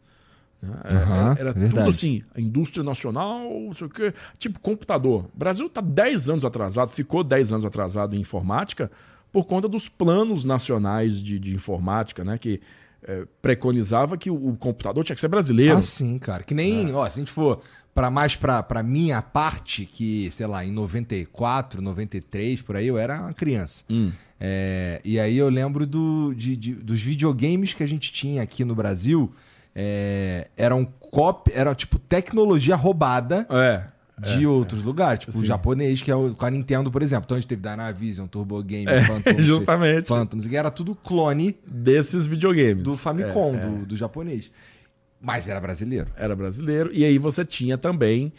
É, 0.84 0.94
Aham, 0.94 1.34
era 1.38 1.50
era 1.50 1.54
tudo 1.54 1.80
assim, 1.88 2.22
a 2.34 2.40
indústria 2.40 2.84
nacional, 2.84 3.40
não 3.66 3.74
sei 3.74 3.86
o 3.86 3.90
quê. 3.90 4.12
Tipo, 4.38 4.60
computador. 4.60 5.24
O 5.34 5.38
Brasil 5.38 5.66
está 5.66 5.80
10 5.80 6.28
anos 6.28 6.44
atrasado, 6.44 6.92
ficou 6.92 7.24
10 7.24 7.50
anos 7.52 7.64
atrasado 7.64 8.14
em 8.14 8.20
informática 8.20 8.90
por 9.32 9.44
conta 9.46 9.66
dos 9.68 9.88
planos 9.88 10.44
nacionais 10.44 11.20
de, 11.22 11.38
de 11.38 11.54
informática, 11.54 12.24
né? 12.24 12.38
Que 12.38 12.60
eh, 13.02 13.26
preconizava 13.40 14.16
que 14.16 14.30
o, 14.30 14.50
o 14.50 14.56
computador 14.56 15.02
tinha 15.02 15.14
que 15.14 15.20
ser 15.20 15.28
brasileiro. 15.28 15.78
Ah, 15.78 15.82
sim, 15.82 16.16
cara. 16.18 16.44
Que 16.44 16.54
nem, 16.54 16.94
ó, 16.94 17.08
se 17.10 17.18
a 17.18 17.22
gente 17.22 17.32
for 17.32 17.60
para 17.94 18.08
mais 18.10 18.36
pra, 18.36 18.62
pra 18.62 18.82
minha 18.82 19.20
parte, 19.20 19.84
que, 19.84 20.30
sei 20.30 20.46
lá, 20.46 20.64
em 20.64 20.70
94, 20.70 21.82
93, 21.82 22.62
por 22.62 22.76
aí, 22.76 22.86
eu 22.86 22.96
era 22.98 23.20
uma 23.20 23.32
criança. 23.32 23.84
Hum. 23.90 24.12
É, 24.40 25.00
e 25.04 25.18
aí 25.20 25.36
eu 25.36 25.48
lembro 25.48 25.86
do, 25.86 26.32
de- 26.34 26.56
de- 26.56 26.74
dos 26.74 27.00
videogames 27.00 27.72
que 27.74 27.82
a 27.82 27.86
gente 27.86 28.12
tinha 28.12 28.42
aqui 28.42 28.64
no 28.64 28.74
Brasil. 28.74 29.32
É, 29.74 30.48
eram 30.56 30.84
cop, 30.84 31.50
era 31.54 31.74
tipo 31.74 31.98
tecnologia 31.98 32.76
roubada 32.76 33.46
É. 33.50 33.84
de 34.20 34.46
outros 34.46 34.82
lugares, 34.82 35.20
tipo 35.20 35.32
o 35.32 35.40
Sim. 35.40 35.46
japonês, 35.46 36.02
que 36.02 36.10
é 36.10 36.14
o 36.14 36.34
com 36.34 36.44
a 36.44 36.50
Nintendo, 36.50 36.90
por 36.90 37.02
exemplo. 37.02 37.24
Então 37.24 37.36
a 37.36 37.40
gente 37.40 37.48
teve 37.48 37.62
Dynavision, 37.62 38.26
Turbo 38.26 38.62
Game, 38.62 38.86
É, 38.90 39.00
Phantom, 39.02 39.32
justamente. 39.40 40.08
Phantom, 40.08 40.38
o 40.38 40.54
era 40.54 40.70
tudo 40.70 40.94
clone 40.94 41.56
Desses 41.66 42.26
videogames. 42.26 42.84
do 42.84 42.96
Famicom, 42.96 43.54
É, 43.54 43.58
é. 43.58 43.66
Do, 43.66 43.86
do 43.86 43.96
japonês. 43.96 44.52
Mas 45.20 45.48
era 45.48 45.60
brasileiro. 45.60 46.10
era 46.16 46.34
brasileiro. 46.36 46.90
E 46.92 47.04
aí 47.04 47.16
você 47.16 47.44
tinha 47.44 47.78
também 47.78 48.32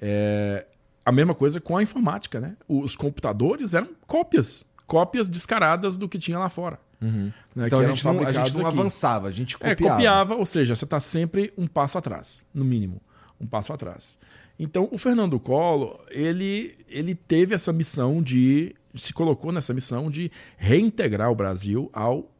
é, 0.00 0.66
a 1.04 1.12
mesma 1.12 1.34
coisa 1.34 1.60
com 1.60 1.76
a 1.76 1.82
informática, 1.82 2.40
né? 2.40 2.56
Os 2.68 2.96
computadores 2.96 3.72
eram 3.74 3.88
cópias. 4.06 4.64
Cópias 4.86 5.28
descaradas 5.28 5.96
do 5.96 6.08
que 6.08 6.18
tinha 6.18 6.38
lá 6.38 6.48
fora. 6.48 6.78
Né? 7.00 7.32
Então 7.66 7.78
a 7.80 7.86
gente, 7.86 8.04
não, 8.04 8.20
a 8.20 8.32
gente 8.32 8.54
não 8.58 8.66
aqui. 8.66 8.78
avançava, 8.78 9.28
a 9.28 9.30
gente 9.30 9.56
É, 9.60 9.70
copiava. 9.74 9.94
copiava, 9.96 10.34
ou 10.36 10.46
seja, 10.46 10.74
você 10.74 10.84
está 10.84 10.98
sempre 11.00 11.52
um 11.58 11.66
passo 11.66 11.98
atrás, 11.98 12.44
no 12.54 12.64
mínimo, 12.64 13.00
um 13.40 13.46
passo 13.46 13.72
atrás. 13.72 14.16
Então, 14.58 14.88
o 14.92 14.98
Fernando 14.98 15.38
Collor, 15.40 16.04
ele, 16.10 16.74
ele 16.88 17.14
teve 17.14 17.54
essa 17.54 17.72
missão 17.72 18.22
de, 18.22 18.74
se 18.94 19.12
colocou 19.12 19.50
nessa 19.50 19.74
missão 19.74 20.08
de 20.10 20.30
reintegrar 20.56 21.30
o 21.30 21.34
Brasil 21.34 21.90
ao, 21.92 22.30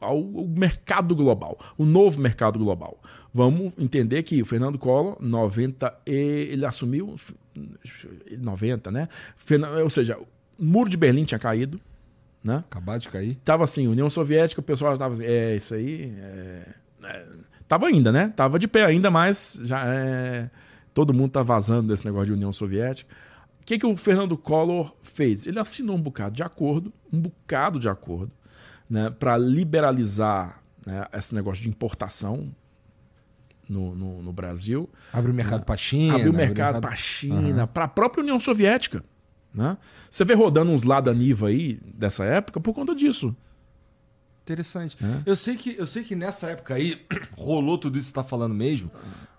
ao 0.00 0.22
mercado 0.48 1.14
global, 1.14 1.58
o 1.76 1.84
novo 1.84 2.18
mercado 2.22 2.58
global. 2.58 2.98
Vamos 3.34 3.72
entender 3.78 4.22
que 4.22 4.40
o 4.40 4.46
Fernando 4.46 4.78
Collor, 4.78 5.18
90, 5.20 5.94
e- 6.06 6.48
ele 6.50 6.64
assumiu, 6.64 7.14
90, 8.38 8.90
né? 8.90 9.08
Ou 9.82 9.90
seja, 9.90 10.18
o 10.18 10.64
muro 10.64 10.88
de 10.88 10.96
Berlim 10.96 11.24
tinha 11.24 11.38
caído, 11.38 11.78
né? 12.42 12.56
Acabar 12.70 12.98
de 12.98 13.08
cair. 13.08 13.36
Tava 13.44 13.64
assim, 13.64 13.86
União 13.86 14.10
Soviética, 14.10 14.60
o 14.60 14.64
pessoal 14.64 14.96
tava 14.98 15.14
assim, 15.14 15.24
é, 15.24 15.56
isso 15.56 15.74
aí. 15.74 16.14
É, 16.16 16.74
é, 17.04 17.26
tava 17.68 17.86
ainda, 17.86 18.10
né? 18.10 18.32
Tava 18.34 18.58
de 18.58 18.66
pé 18.66 18.84
ainda, 18.84 19.10
mas 19.10 19.60
já 19.62 19.84
é. 19.86 20.50
Todo 20.92 21.14
mundo 21.14 21.30
tá 21.30 21.42
vazando 21.42 21.88
desse 21.88 22.04
negócio 22.04 22.26
de 22.26 22.32
União 22.32 22.52
Soviética. 22.52 23.10
O 23.60 23.64
que, 23.64 23.78
que 23.78 23.86
o 23.86 23.96
Fernando 23.96 24.36
Collor 24.36 24.92
fez? 25.00 25.46
Ele 25.46 25.58
assinou 25.58 25.96
um 25.96 26.02
bocado 26.02 26.34
de 26.34 26.42
acordo, 26.42 26.92
um 27.12 27.20
bocado 27.20 27.78
de 27.78 27.88
acordo, 27.88 28.32
né, 28.90 29.08
para 29.08 29.38
liberalizar 29.38 30.60
né, 30.84 31.06
esse 31.14 31.34
negócio 31.34 31.62
de 31.62 31.68
importação 31.70 32.52
no, 33.68 33.94
no, 33.94 34.22
no 34.22 34.32
Brasil 34.32 34.90
Abre 35.12 35.30
o 35.30 35.34
mercado 35.34 35.64
pra 35.64 35.76
China. 35.76 36.14
abriu 36.14 36.32
o 36.32 36.34
abre 36.34 36.46
mercado 36.46 36.80
para 36.80 36.90
a 36.90 36.96
China, 36.96 37.66
para 37.66 37.84
a 37.84 37.88
própria 37.88 38.22
União 38.22 38.38
Soviética. 38.38 39.02
Né? 39.54 39.76
Você 40.10 40.24
vê 40.24 40.34
rodando 40.34 40.70
uns 40.70 40.82
Lada 40.82 41.12
Niva 41.12 41.48
aí 41.48 41.78
dessa 41.94 42.24
época 42.24 42.60
por 42.60 42.74
conta 42.74 42.94
disso. 42.94 43.34
Interessante. 44.42 44.96
É. 45.02 45.22
Eu, 45.24 45.36
sei 45.36 45.56
que, 45.56 45.76
eu 45.78 45.86
sei 45.86 46.02
que 46.02 46.16
nessa 46.16 46.48
época 46.50 46.74
aí 46.74 47.00
rolou 47.36 47.78
tudo 47.78 47.98
isso 47.98 48.08
que 48.08 48.10
você 48.10 48.14
tá 48.14 48.24
falando 48.24 48.54
mesmo, 48.54 48.90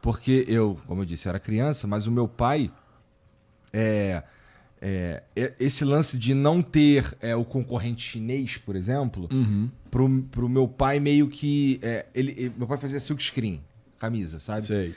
porque 0.01 0.45
eu, 0.47 0.79
como 0.87 1.01
eu 1.01 1.05
disse, 1.05 1.27
era 1.27 1.39
criança, 1.39 1.87
mas 1.87 2.07
o 2.07 2.11
meu 2.11 2.27
pai. 2.27 2.71
É, 3.71 4.23
é, 4.79 5.23
é- 5.35 5.53
esse 5.59 5.83
lance 5.83 6.17
de 6.19 6.33
não 6.33 6.61
ter 6.61 7.17
é, 7.19 7.35
o 7.35 7.43
concorrente 7.43 8.03
chinês, 8.03 8.57
por 8.57 8.75
exemplo, 8.75 9.27
Uhum. 9.31 9.69
pro, 9.89 10.23
pro 10.29 10.47
meu 10.47 10.67
pai 10.67 10.99
meio 10.99 11.27
que. 11.27 11.79
é, 11.81 12.05
ele, 12.13 12.31
ele- 12.37 12.53
meu 12.57 12.67
pai 12.67 12.77
fazia 12.77 12.99
silkscreen, 12.99 13.61
camisa, 13.99 14.39
sabe? 14.39 14.65
Sei. 14.65 14.95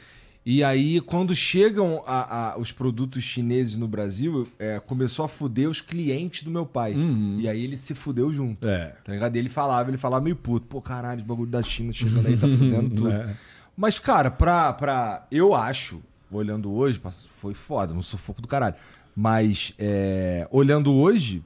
E 0.48 0.62
aí, 0.62 1.00
quando 1.00 1.34
chegam 1.34 2.04
a- 2.06 2.52
a- 2.52 2.58
os 2.58 2.70
produtos 2.70 3.24
chineses 3.24 3.76
no 3.76 3.88
Brasil, 3.88 4.46
é, 4.60 4.78
começou 4.78 5.24
a 5.24 5.28
fuder 5.28 5.68
os 5.68 5.80
clientes 5.80 6.44
do 6.44 6.52
meu 6.52 6.64
pai. 6.64 6.94
Uhum. 6.94 7.38
E 7.40 7.48
aí 7.48 7.64
ele 7.64 7.76
se 7.76 7.96
fudeu 7.96 8.32
junto. 8.32 8.64
É. 8.64 8.94
Tá 9.04 9.12
ligado? 9.12 9.34
Ele 9.34 9.48
falava, 9.48 9.90
ele 9.90 9.98
falava 9.98 10.22
meio 10.22 10.36
puto. 10.36 10.64
Pô, 10.68 10.80
caralho, 10.80 11.20
os 11.20 11.26
bagulho 11.26 11.50
da 11.50 11.60
China 11.64 11.92
chegando 11.92 12.28
aí, 12.28 12.34
tá 12.36 12.46
fudendo 12.46 12.90
tudo. 12.94 13.10
É. 13.10 13.36
Mas, 13.76 13.98
cara, 13.98 14.30
pra, 14.30 14.72
pra. 14.72 15.26
Eu 15.32 15.52
acho, 15.52 16.00
olhando 16.30 16.70
hoje, 16.72 17.00
foi 17.34 17.52
foda, 17.52 17.92
um 17.92 18.00
sufoco 18.00 18.40
do 18.40 18.46
caralho. 18.46 18.76
Mas, 19.16 19.72
é, 19.78 20.46
olhando 20.52 20.92
hoje, 20.92 21.42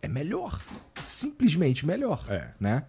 é 0.00 0.08
melhor. 0.08 0.58
Simplesmente 1.02 1.84
melhor. 1.86 2.24
É. 2.28 2.52
Né? 2.58 2.84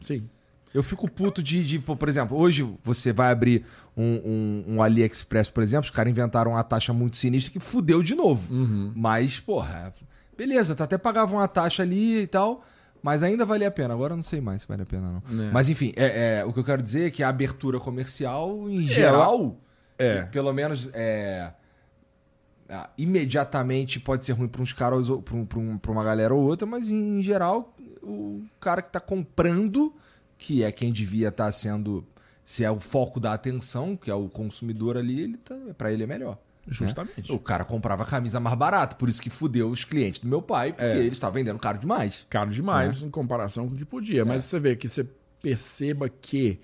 Sim. 0.00 0.26
Eu 0.74 0.82
fico 0.82 1.10
puto 1.10 1.42
de, 1.42 1.64
de 1.64 1.78
por 1.78 2.08
exemplo, 2.08 2.36
hoje 2.36 2.66
você 2.82 3.12
vai 3.12 3.30
abrir 3.30 3.64
um, 3.96 4.04
um, 4.04 4.64
um 4.74 4.82
AliExpress, 4.82 5.50
por 5.50 5.62
exemplo, 5.62 5.84
os 5.84 5.90
caras 5.90 6.10
inventaram 6.10 6.52
uma 6.52 6.62
taxa 6.64 6.92
muito 6.92 7.16
sinistra 7.16 7.52
que 7.52 7.60
fudeu 7.60 8.02
de 8.02 8.14
novo. 8.14 8.52
Uhum. 8.54 8.92
Mas, 8.96 9.38
porra, 9.38 9.92
beleza, 10.36 10.74
tu 10.74 10.82
até 10.82 10.96
pagava 10.96 11.34
uma 11.34 11.46
taxa 11.46 11.82
ali 11.82 12.22
e 12.22 12.26
tal, 12.26 12.64
mas 13.02 13.22
ainda 13.22 13.44
valia 13.44 13.68
a 13.68 13.70
pena. 13.70 13.92
Agora 13.92 14.14
eu 14.14 14.16
não 14.16 14.22
sei 14.24 14.40
mais 14.40 14.62
se 14.62 14.68
vale 14.68 14.82
a 14.82 14.86
pena, 14.86 15.20
não. 15.28 15.44
É. 15.44 15.50
Mas 15.50 15.68
enfim, 15.68 15.92
é, 15.94 16.38
é, 16.38 16.44
o 16.44 16.52
que 16.52 16.60
eu 16.60 16.64
quero 16.64 16.82
dizer 16.82 17.08
é 17.08 17.10
que 17.10 17.22
a 17.22 17.28
abertura 17.28 17.78
comercial, 17.78 18.70
em 18.70 18.82
geral, 18.82 19.58
É. 19.98 20.22
pelo 20.22 20.52
menos 20.54 20.88
é, 20.94 21.52
imediatamente 22.96 24.00
pode 24.00 24.24
ser 24.24 24.32
ruim 24.32 24.48
para 24.48 24.62
uns 24.62 24.72
caras, 24.72 25.06
para 25.80 25.90
uma 25.92 26.04
galera 26.04 26.34
ou 26.34 26.40
outra, 26.42 26.66
mas 26.66 26.90
em 26.90 27.22
geral, 27.22 27.74
o 28.02 28.42
cara 28.60 28.80
que 28.82 28.88
está 28.88 29.00
comprando, 29.00 29.94
que 30.42 30.64
é 30.64 30.72
quem 30.72 30.92
devia 30.92 31.28
estar 31.28 31.46
tá 31.46 31.52
sendo, 31.52 32.04
se 32.44 32.64
é 32.64 32.70
o 32.70 32.80
foco 32.80 33.20
da 33.20 33.32
atenção, 33.32 33.96
que 33.96 34.10
é 34.10 34.14
o 34.14 34.28
consumidor 34.28 34.96
ali, 34.96 35.20
ele 35.20 35.36
tá, 35.36 35.54
para 35.78 35.92
ele 35.92 36.02
é 36.02 36.06
melhor. 36.06 36.36
Né? 36.66 36.72
Justamente. 36.72 37.30
Né? 37.30 37.36
O 37.36 37.38
cara 37.38 37.64
comprava 37.64 38.04
camisa 38.04 38.40
mais 38.40 38.56
barata, 38.56 38.96
por 38.96 39.08
isso 39.08 39.22
que 39.22 39.30
fudeu 39.30 39.70
os 39.70 39.84
clientes 39.84 40.20
do 40.20 40.26
meu 40.26 40.42
pai, 40.42 40.72
porque 40.72 40.84
é. 40.84 40.98
ele 40.98 41.12
estava 41.12 41.34
vendendo 41.34 41.60
caro 41.60 41.78
demais. 41.78 42.26
Caro 42.28 42.50
demais 42.50 43.02
né? 43.02 43.06
em 43.06 43.10
comparação 43.10 43.68
com 43.68 43.74
o 43.74 43.78
que 43.78 43.84
podia. 43.84 44.24
Mas 44.24 44.38
é. 44.38 44.40
você 44.48 44.60
vê 44.60 44.76
que 44.76 44.88
você 44.88 45.06
perceba 45.40 46.08
que 46.08 46.58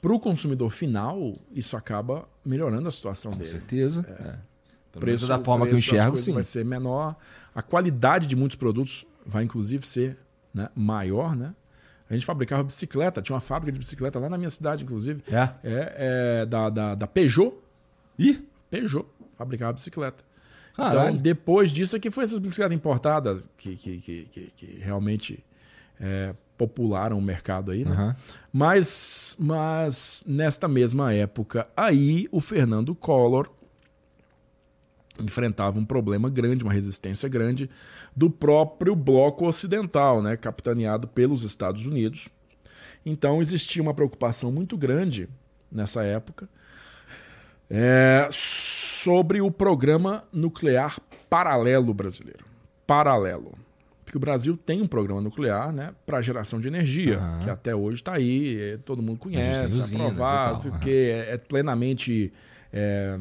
para 0.00 0.12
o 0.12 0.20
consumidor 0.20 0.70
final, 0.70 1.36
isso 1.52 1.76
acaba 1.76 2.28
melhorando 2.44 2.88
a 2.88 2.92
situação 2.92 3.32
com 3.32 3.38
dele. 3.38 3.50
Com 3.50 3.58
certeza. 3.58 4.06
É. 4.08 4.96
é. 4.96 5.00
preço 5.00 5.26
da 5.26 5.40
forma 5.40 5.66
que 5.66 5.72
eu 5.72 5.78
enxergo, 5.78 6.16
sim. 6.16 6.32
Vai 6.32 6.44
ser 6.44 6.64
menor. 6.64 7.16
A 7.52 7.62
qualidade 7.62 8.28
de 8.28 8.36
muitos 8.36 8.56
produtos 8.56 9.04
vai, 9.26 9.42
inclusive, 9.42 9.86
ser 9.86 10.18
né, 10.54 10.68
maior, 10.74 11.34
né? 11.34 11.52
A 12.08 12.14
gente 12.14 12.26
fabricava 12.26 12.62
bicicleta, 12.62 13.22
tinha 13.22 13.34
uma 13.34 13.40
fábrica 13.40 13.72
de 13.72 13.78
bicicleta 13.78 14.18
lá 14.18 14.28
na 14.28 14.36
minha 14.36 14.50
cidade, 14.50 14.84
inclusive. 14.84 15.22
É? 15.30 15.48
É, 15.64 15.94
é 16.42 16.46
da, 16.46 16.68
da, 16.68 16.94
da 16.94 17.06
Peugeot. 17.06 17.54
Ih? 18.18 18.46
Peugeot 18.70 19.06
fabricava 19.36 19.72
bicicleta. 19.72 20.22
Caralho. 20.74 21.10
Então, 21.10 21.22
depois 21.22 21.70
disso 21.70 21.96
é 21.96 21.98
que 21.98 22.10
foi 22.10 22.24
essas 22.24 22.38
bicicletas 22.38 22.74
importadas 22.74 23.46
que, 23.56 23.76
que, 23.76 23.98
que, 23.98 24.24
que, 24.24 24.52
que 24.56 24.78
realmente 24.80 25.44
é, 26.00 26.34
popularam 26.56 27.18
o 27.18 27.22
mercado 27.22 27.70
aí, 27.70 27.84
né? 27.84 27.96
Uhum. 27.96 28.14
Mas, 28.52 29.36
mas 29.38 30.24
nesta 30.26 30.68
mesma 30.68 31.12
época 31.12 31.68
aí, 31.76 32.28
o 32.30 32.40
Fernando 32.40 32.94
Collor 32.94 33.50
enfrentava 35.24 35.78
um 35.78 35.84
problema 35.84 36.28
grande, 36.28 36.64
uma 36.64 36.72
resistência 36.72 37.28
grande 37.28 37.68
do 38.14 38.30
próprio 38.30 38.94
bloco 38.94 39.46
ocidental, 39.46 40.22
né, 40.22 40.36
capitaneado 40.36 41.06
pelos 41.08 41.42
Estados 41.42 41.86
Unidos. 41.86 42.28
Então 43.04 43.42
existia 43.42 43.82
uma 43.82 43.94
preocupação 43.94 44.52
muito 44.52 44.76
grande 44.76 45.28
nessa 45.70 46.04
época 46.04 46.48
é, 47.68 48.28
sobre 48.30 49.40
o 49.40 49.50
programa 49.50 50.24
nuclear 50.32 50.98
paralelo 51.28 51.94
brasileiro. 51.94 52.44
Paralelo. 52.86 53.54
Porque 54.04 54.18
o 54.18 54.20
Brasil 54.20 54.58
tem 54.58 54.82
um 54.82 54.86
programa 54.86 55.22
nuclear 55.22 55.72
né, 55.72 55.94
para 56.04 56.20
geração 56.20 56.60
de 56.60 56.68
energia, 56.68 57.18
uhum. 57.18 57.38
que 57.38 57.48
até 57.48 57.74
hoje 57.74 57.96
está 57.96 58.14
aí, 58.14 58.60
é, 58.60 58.76
todo 58.76 59.00
mundo 59.00 59.18
conhece, 59.18 59.94
é 59.94 59.96
aprovado, 59.96 60.68
porque 60.68 60.90
uhum. 60.90 61.30
é, 61.30 61.34
é, 61.34 61.38
plenamente 61.38 62.30
é, 62.72 63.18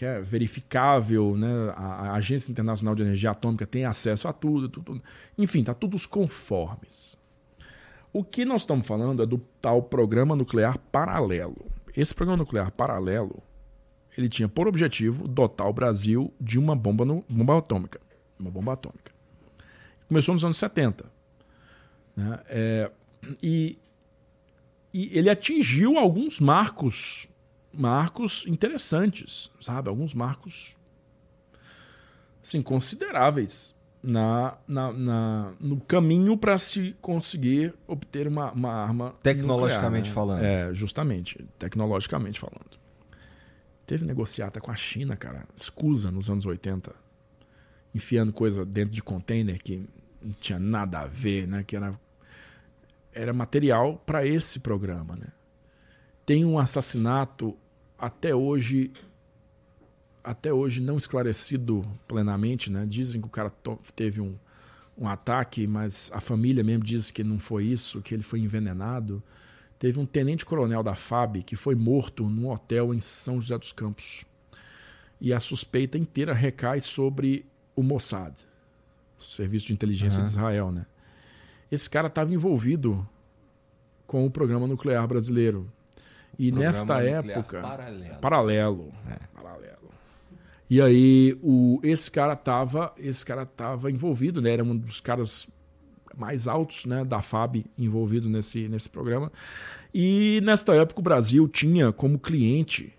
é, 0.00 0.20
verificável, 0.20 1.36
né? 1.36 1.74
A, 1.76 1.84
a, 1.84 2.14
Agência 2.14 2.50
Internacional 2.50 2.94
de 2.94 3.02
Energia 3.02 3.30
Atômica 3.30 3.66
tem 3.66 3.84
acesso 3.84 4.26
a 4.26 4.32
tudo, 4.32 4.68
tudo. 4.68 5.02
enfim, 5.36 5.60
está 5.60 5.74
tudo 5.74 5.96
conformes. 6.08 7.18
O 8.12 8.24
que 8.24 8.46
nós 8.46 8.62
estamos 8.62 8.86
falando 8.86 9.22
é 9.22 9.26
do 9.26 9.38
tal 9.60 9.82
programa 9.82 10.34
nuclear 10.34 10.78
paralelo. 10.90 11.66
Esse 11.94 12.14
programa 12.14 12.38
nuclear 12.38 12.70
paralelo 12.72 13.42
ele 14.16 14.28
tinha 14.28 14.48
por 14.48 14.66
objetivo 14.66 15.28
dotar 15.28 15.68
o 15.68 15.72
Brasil 15.72 16.32
de 16.40 16.58
uma 16.58 16.74
bomba, 16.74 17.04
no, 17.04 17.22
bomba 17.28 17.58
atômica. 17.58 18.00
Uma 18.38 18.50
bomba 18.50 18.72
atômica. 18.72 19.12
Começou 20.08 20.32
nos 20.34 20.44
anos 20.44 20.56
70. 20.56 21.04
Né? 22.16 22.40
É, 22.48 22.90
e, 23.42 23.78
e 24.94 25.18
ele 25.18 25.28
atingiu 25.28 25.98
alguns 25.98 26.40
marcos 26.40 27.28
marcos 27.76 28.44
interessantes, 28.46 29.50
sabe? 29.60 29.88
Alguns 29.88 30.14
marcos 30.14 30.76
assim, 32.42 32.62
consideráveis 32.62 33.74
na, 34.02 34.56
na, 34.68 34.92
na 34.92 35.52
no 35.58 35.80
caminho 35.80 36.36
para 36.36 36.56
se 36.58 36.94
conseguir 37.00 37.74
obter 37.88 38.28
uma, 38.28 38.52
uma 38.52 38.72
arma. 38.72 39.14
Tecnologicamente 39.22 40.10
nuclear, 40.10 40.38
né? 40.38 40.40
falando. 40.40 40.44
É, 40.44 40.74
justamente, 40.74 41.44
tecnologicamente 41.58 42.38
falando. 42.38 42.78
Teve 43.84 44.04
negociata 44.04 44.60
com 44.60 44.70
a 44.70 44.76
China, 44.76 45.16
cara, 45.16 45.46
escusa 45.54 46.10
nos 46.10 46.30
anos 46.30 46.46
80, 46.46 46.94
enfiando 47.94 48.32
coisa 48.32 48.64
dentro 48.64 48.92
de 48.92 49.02
container 49.02 49.60
que 49.60 49.88
não 50.22 50.32
tinha 50.32 50.58
nada 50.58 51.00
a 51.00 51.06
ver, 51.06 51.46
né? 51.48 51.64
Que 51.64 51.76
era, 51.76 51.98
era 53.12 53.32
material 53.32 54.00
para 54.06 54.24
esse 54.24 54.60
programa, 54.60 55.16
né? 55.16 55.28
Tem 56.24 56.44
um 56.44 56.58
assassinato 56.58 57.56
até 57.98 58.34
hoje 58.34 58.92
até 60.22 60.52
hoje 60.52 60.80
não 60.80 60.98
esclarecido 60.98 61.86
plenamente, 62.08 62.70
né? 62.70 62.84
Dizem 62.84 63.20
que 63.20 63.28
o 63.28 63.30
cara 63.30 63.48
teve 63.94 64.20
um, 64.20 64.36
um 64.98 65.08
ataque, 65.08 65.68
mas 65.68 66.10
a 66.12 66.20
família 66.20 66.64
mesmo 66.64 66.82
diz 66.82 67.12
que 67.12 67.22
não 67.22 67.38
foi 67.38 67.66
isso, 67.66 68.02
que 68.02 68.12
ele 68.12 68.24
foi 68.24 68.40
envenenado. 68.40 69.22
Teve 69.78 70.00
um 70.00 70.06
tenente-coronel 70.06 70.82
da 70.82 70.96
FAB 70.96 71.44
que 71.44 71.54
foi 71.54 71.76
morto 71.76 72.28
num 72.28 72.50
hotel 72.50 72.92
em 72.92 72.98
São 72.98 73.40
José 73.40 73.56
dos 73.56 73.72
Campos. 73.72 74.24
E 75.20 75.32
a 75.32 75.38
suspeita 75.38 75.96
inteira 75.96 76.34
recai 76.34 76.80
sobre 76.80 77.46
o 77.76 77.82
Mossad, 77.82 78.34
o 79.18 79.22
Serviço 79.22 79.66
de 79.66 79.74
Inteligência 79.74 80.18
uhum. 80.18 80.24
de 80.24 80.30
Israel. 80.30 80.72
Né? 80.72 80.86
Esse 81.70 81.88
cara 81.88 82.08
estava 82.08 82.34
envolvido 82.34 83.06
com 84.06 84.26
o 84.26 84.30
programa 84.30 84.66
nuclear 84.66 85.06
brasileiro. 85.06 85.70
E 86.38 86.50
programa 86.50 86.66
nesta 86.66 87.02
época. 87.02 87.60
Paralelo. 87.60 88.20
Paralelo. 88.20 88.92
É. 89.08 89.18
paralelo. 89.34 89.90
E 90.68 90.82
aí, 90.82 91.38
o, 91.42 91.80
esse 91.82 92.10
cara 92.10 92.32
estava 92.32 92.92
esse 92.98 93.24
cara 93.24 93.46
tava 93.46 93.90
envolvido, 93.90 94.42
né? 94.42 94.50
Era 94.50 94.64
um 94.64 94.76
dos 94.76 95.00
caras 95.00 95.48
mais 96.16 96.48
altos 96.48 96.86
né, 96.86 97.04
da 97.04 97.20
FAB 97.20 97.66
envolvido 97.78 98.28
nesse, 98.28 98.68
nesse 98.68 98.88
programa. 98.88 99.30
E 99.92 100.40
nesta 100.42 100.74
época 100.74 101.00
o 101.00 101.02
Brasil 101.02 101.46
tinha 101.46 101.92
como 101.92 102.18
cliente. 102.18 102.92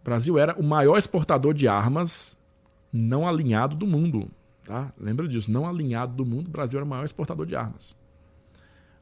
O 0.00 0.04
Brasil 0.04 0.38
era 0.38 0.54
o 0.58 0.62
maior 0.62 0.98
exportador 0.98 1.54
de 1.54 1.66
armas 1.66 2.38
não 2.92 3.26
alinhado 3.26 3.74
do 3.76 3.86
mundo. 3.86 4.30
Tá? 4.64 4.92
Lembra 4.98 5.26
disso? 5.26 5.50
Não 5.50 5.66
alinhado 5.66 6.14
do 6.14 6.24
mundo, 6.24 6.48
o 6.48 6.50
Brasil 6.50 6.78
era 6.78 6.84
o 6.84 6.88
maior 6.88 7.04
exportador 7.04 7.46
de 7.46 7.56
armas. 7.56 7.96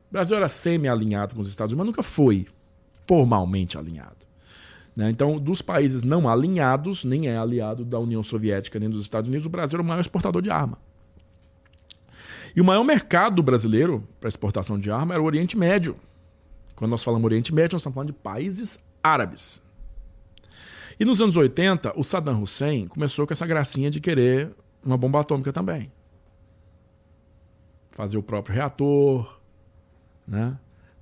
O 0.08 0.12
Brasil 0.12 0.36
era 0.36 0.48
semi-alinhado 0.48 1.34
com 1.34 1.40
os 1.40 1.48
Estados 1.48 1.72
Unidos, 1.72 1.86
mas 1.86 1.96
nunca 1.96 2.02
foi 2.02 2.46
formalmente 3.08 3.78
alinhado. 3.78 4.28
Né? 4.94 5.08
Então, 5.08 5.38
dos 5.38 5.62
países 5.62 6.02
não 6.02 6.28
alinhados, 6.28 7.04
nem 7.04 7.28
é 7.28 7.36
aliado 7.36 7.84
da 7.84 7.98
União 7.98 8.22
Soviética 8.22 8.78
nem 8.78 8.90
dos 8.90 9.00
Estados 9.00 9.28
Unidos, 9.28 9.46
o 9.46 9.50
Brasil 9.50 9.76
era 9.76 9.82
o 9.82 9.86
maior 9.86 10.00
exportador 10.00 10.42
de 10.42 10.50
arma. 10.50 10.78
E 12.54 12.60
o 12.60 12.64
maior 12.64 12.84
mercado 12.84 13.42
brasileiro 13.42 14.06
para 14.20 14.28
exportação 14.28 14.78
de 14.78 14.90
arma 14.90 15.14
era 15.14 15.22
o 15.22 15.26
Oriente 15.26 15.56
Médio. 15.56 15.96
Quando 16.74 16.90
nós 16.90 17.02
falamos 17.02 17.24
Oriente 17.24 17.54
Médio, 17.54 17.76
nós 17.76 17.82
estamos 17.82 17.94
falando 17.94 18.08
de 18.08 18.18
países 18.18 18.78
árabes. 19.02 19.62
E 21.00 21.04
nos 21.04 21.20
anos 21.20 21.36
80, 21.36 21.92
o 21.96 22.02
Saddam 22.02 22.42
Hussein 22.42 22.88
começou 22.88 23.26
com 23.26 23.32
essa 23.32 23.46
gracinha 23.46 23.90
de 23.90 24.00
querer 24.00 24.52
uma 24.84 24.96
bomba 24.96 25.20
atômica 25.20 25.52
também. 25.52 25.92
Fazer 27.92 28.16
o 28.16 28.22
próprio 28.22 28.56
reator, 28.56 29.40
né? 30.26 30.58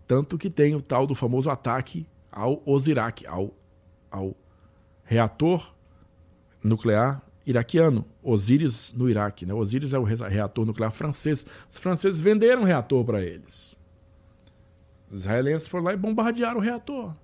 Tanto 0.07 0.39
que 0.39 0.49
tem 0.49 0.75
o 0.75 0.83
tal 0.83 1.07
do 1.07 1.15
famoso 1.15 1.51
ataque 1.51 2.07
ao 2.31 2.63
Osirak, 2.65 3.27
ao, 3.27 3.55
ao 4.11 4.37
reator 5.03 5.75
nuclear 6.63 7.23
iraquiano, 7.47 8.05
Osiris 8.23 8.93
no 8.93 9.09
Iraque. 9.09 9.47
Né? 9.47 9.55
Osiris 9.55 9.93
é 9.95 9.99
o 9.99 10.03
reator 10.03 10.67
nuclear 10.67 10.91
francês. 10.91 11.47
Os 11.71 11.79
franceses 11.79 12.21
venderam 12.21 12.63
o 12.63 12.65
reator 12.65 13.05
para 13.05 13.23
eles. 13.23 13.79
Os 15.09 15.21
israelenses 15.21 15.69
foram 15.69 15.85
lá 15.85 15.93
e 15.93 15.97
bombardearam 15.97 16.59
o 16.59 16.63
reator. 16.63 17.15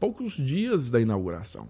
Poucos 0.00 0.32
dias 0.32 0.90
da 0.90 1.00
inauguração. 1.00 1.68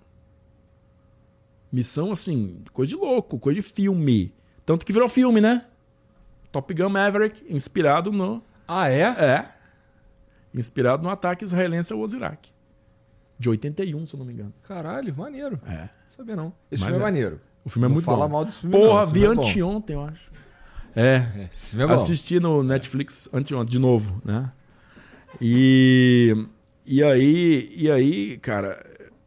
Missão, 1.70 2.12
assim, 2.12 2.62
coisa 2.72 2.90
de 2.90 2.96
louco, 2.96 3.38
coisa 3.38 3.60
de 3.60 3.66
filme. 3.66 4.34
Tanto 4.64 4.86
que 4.86 4.92
virou 4.92 5.08
filme, 5.08 5.40
né? 5.40 5.66
Top 6.50 6.72
Gun 6.72 6.88
Maverick, 6.88 7.44
inspirado 7.52 8.10
no. 8.10 8.42
Ah, 8.66 8.88
é? 8.88 9.02
É. 9.02 9.48
Inspirado 10.54 11.02
no 11.02 11.10
ataque 11.10 11.44
israelense 11.44 11.92
ao 11.92 12.00
Osirak. 12.00 12.50
De 13.38 13.48
81, 13.48 14.06
se 14.06 14.14
eu 14.14 14.18
não 14.18 14.26
me 14.26 14.32
engano. 14.32 14.52
Caralho, 14.62 15.14
maneiro. 15.14 15.60
É. 15.66 15.88
Sabia 16.08 16.34
não. 16.34 16.52
Esse 16.70 16.82
Mas 16.82 16.90
filme 16.90 16.94
é, 16.94 16.96
é, 16.96 17.02
maneiro. 17.02 17.40
O 17.64 17.68
filme 17.68 17.84
é 17.84 17.88
não 17.88 17.94
muito 17.94 18.04
fala 18.04 18.26
bom. 18.26 18.32
mal 18.32 18.44
desse 18.44 18.58
filme 18.60 18.76
Porra, 18.76 19.04
não. 19.04 19.12
vi 19.12 19.24
é 19.24 19.28
anteontem, 19.28 19.96
eu 19.96 20.02
acho. 20.02 20.30
É. 20.94 21.16
é 21.16 21.50
esse 21.54 21.76
filme 21.76 21.84
é 21.84 21.96
bom. 21.96 22.02
Assisti 22.02 22.40
no 22.40 22.62
Netflix 22.62 23.28
anteontem, 23.32 23.72
de 23.72 23.78
novo, 23.78 24.20
né? 24.24 24.50
E, 25.40 26.46
e 26.86 27.02
aí, 27.04 27.70
e 27.76 27.90
aí, 27.90 28.38
cara, 28.38 28.82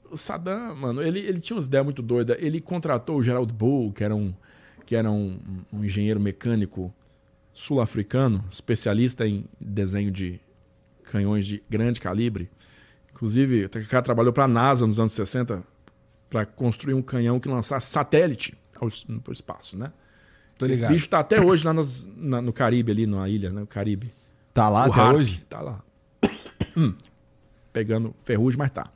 o 0.09 0.17
Saddam, 0.17 0.75
mano, 0.75 1.01
ele, 1.03 1.19
ele 1.19 1.39
tinha 1.39 1.55
umas 1.55 1.67
ideias 1.67 1.85
muito 1.85 2.01
doidas. 2.01 2.37
Ele 2.39 2.59
contratou 2.59 3.17
o 3.17 3.23
Gerald 3.23 3.53
Bull, 3.53 3.93
que 3.93 4.03
era 4.03 4.15
um, 4.15 4.33
que 4.85 4.95
era 4.95 5.11
um, 5.11 5.37
um 5.71 5.83
engenheiro 5.83 6.19
mecânico 6.19 6.91
sul-africano, 7.59 8.41
especialista 8.49 9.27
em 9.27 9.43
desenho 9.59 10.09
de 10.11 10.39
canhões 11.03 11.45
de 11.45 11.61
grande 11.69 11.99
calibre. 11.99 12.49
Inclusive, 13.11 13.65
o 13.65 13.69
cara 13.89 14.01
trabalhou 14.01 14.31
para 14.31 14.45
a 14.45 14.47
NASA 14.47 14.87
nos 14.87 14.97
anos 14.97 15.11
60, 15.11 15.61
para 16.29 16.45
construir 16.45 16.93
um 16.93 17.01
canhão 17.01 17.37
que 17.37 17.49
lançasse 17.49 17.91
satélite 17.91 18.57
ao, 18.79 18.87
o 18.87 19.31
espaço, 19.31 19.77
né? 19.77 19.91
Tô 20.57 20.65
Esse 20.67 20.75
ligado. 20.75 20.91
bicho 20.93 21.09
tá 21.09 21.19
até 21.19 21.41
hoje 21.43 21.65
lá 21.65 21.73
nas- 21.73 22.07
na- 22.15 22.41
no 22.41 22.53
Caribe, 22.53 22.91
ali 22.93 23.05
na 23.05 23.27
ilha, 23.27 23.51
né? 23.51 23.59
No 23.59 23.67
Caribe. 23.67 24.13
Tá 24.53 24.69
lá 24.69 24.87
o 24.87 24.91
até 24.91 25.01
Harp 25.01 25.15
hoje? 25.17 25.45
Tá 25.49 25.61
lá. 25.61 25.83
Hum. 26.77 26.93
Pegando 27.73 28.15
ferrugem, 28.23 28.57
mas 28.57 28.71
tá. 28.71 28.89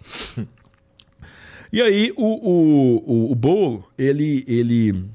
E 1.72 1.82
aí, 1.82 2.14
o, 2.16 2.24
o, 2.26 2.96
o, 3.28 3.32
o 3.32 3.36
Bowl, 3.36 3.86
ele, 3.98 4.44
ele 4.48 5.06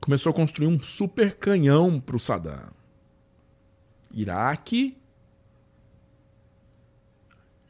começou 0.00 0.30
a 0.30 0.34
construir 0.34 0.66
um 0.68 0.78
super 0.78 1.34
canhão 1.34 1.98
pro 1.98 2.18
Saddam. 2.18 2.70
Iraque, 4.12 4.96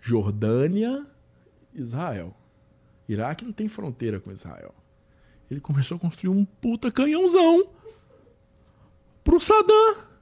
Jordânia, 0.01 1.07
Israel. 1.73 2.35
Iraque 3.09 3.45
não 3.45 3.53
tem 3.53 3.69
fronteira 3.69 4.19
com 4.19 4.33
Israel. 4.33 4.75
Ele 5.51 5.61
começou 5.61 5.97
a 5.97 6.01
construir 6.01 6.31
um 6.31 6.45
puta 6.45 6.91
canhãozão 6.91 7.69
pro 9.23 9.39
Saddam. 9.39 10.13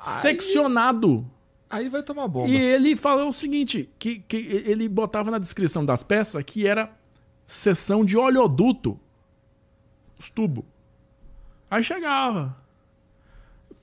Seccionado. 0.00 1.28
Aí 1.68 1.88
vai 1.88 2.02
tomar 2.02 2.28
bomba. 2.28 2.48
E 2.48 2.56
ele 2.56 2.96
falou 2.96 3.28
o 3.28 3.32
seguinte: 3.32 3.90
que, 3.98 4.20
que 4.20 4.36
ele 4.36 4.88
botava 4.88 5.30
na 5.30 5.38
descrição 5.38 5.84
das 5.84 6.02
peças 6.02 6.42
que 6.44 6.66
era 6.66 6.96
seção 7.46 8.04
de 8.04 8.16
oleoduto. 8.16 8.98
Os 10.18 10.30
tubos. 10.30 10.64
Aí 11.70 11.82
chegava. 11.82 12.56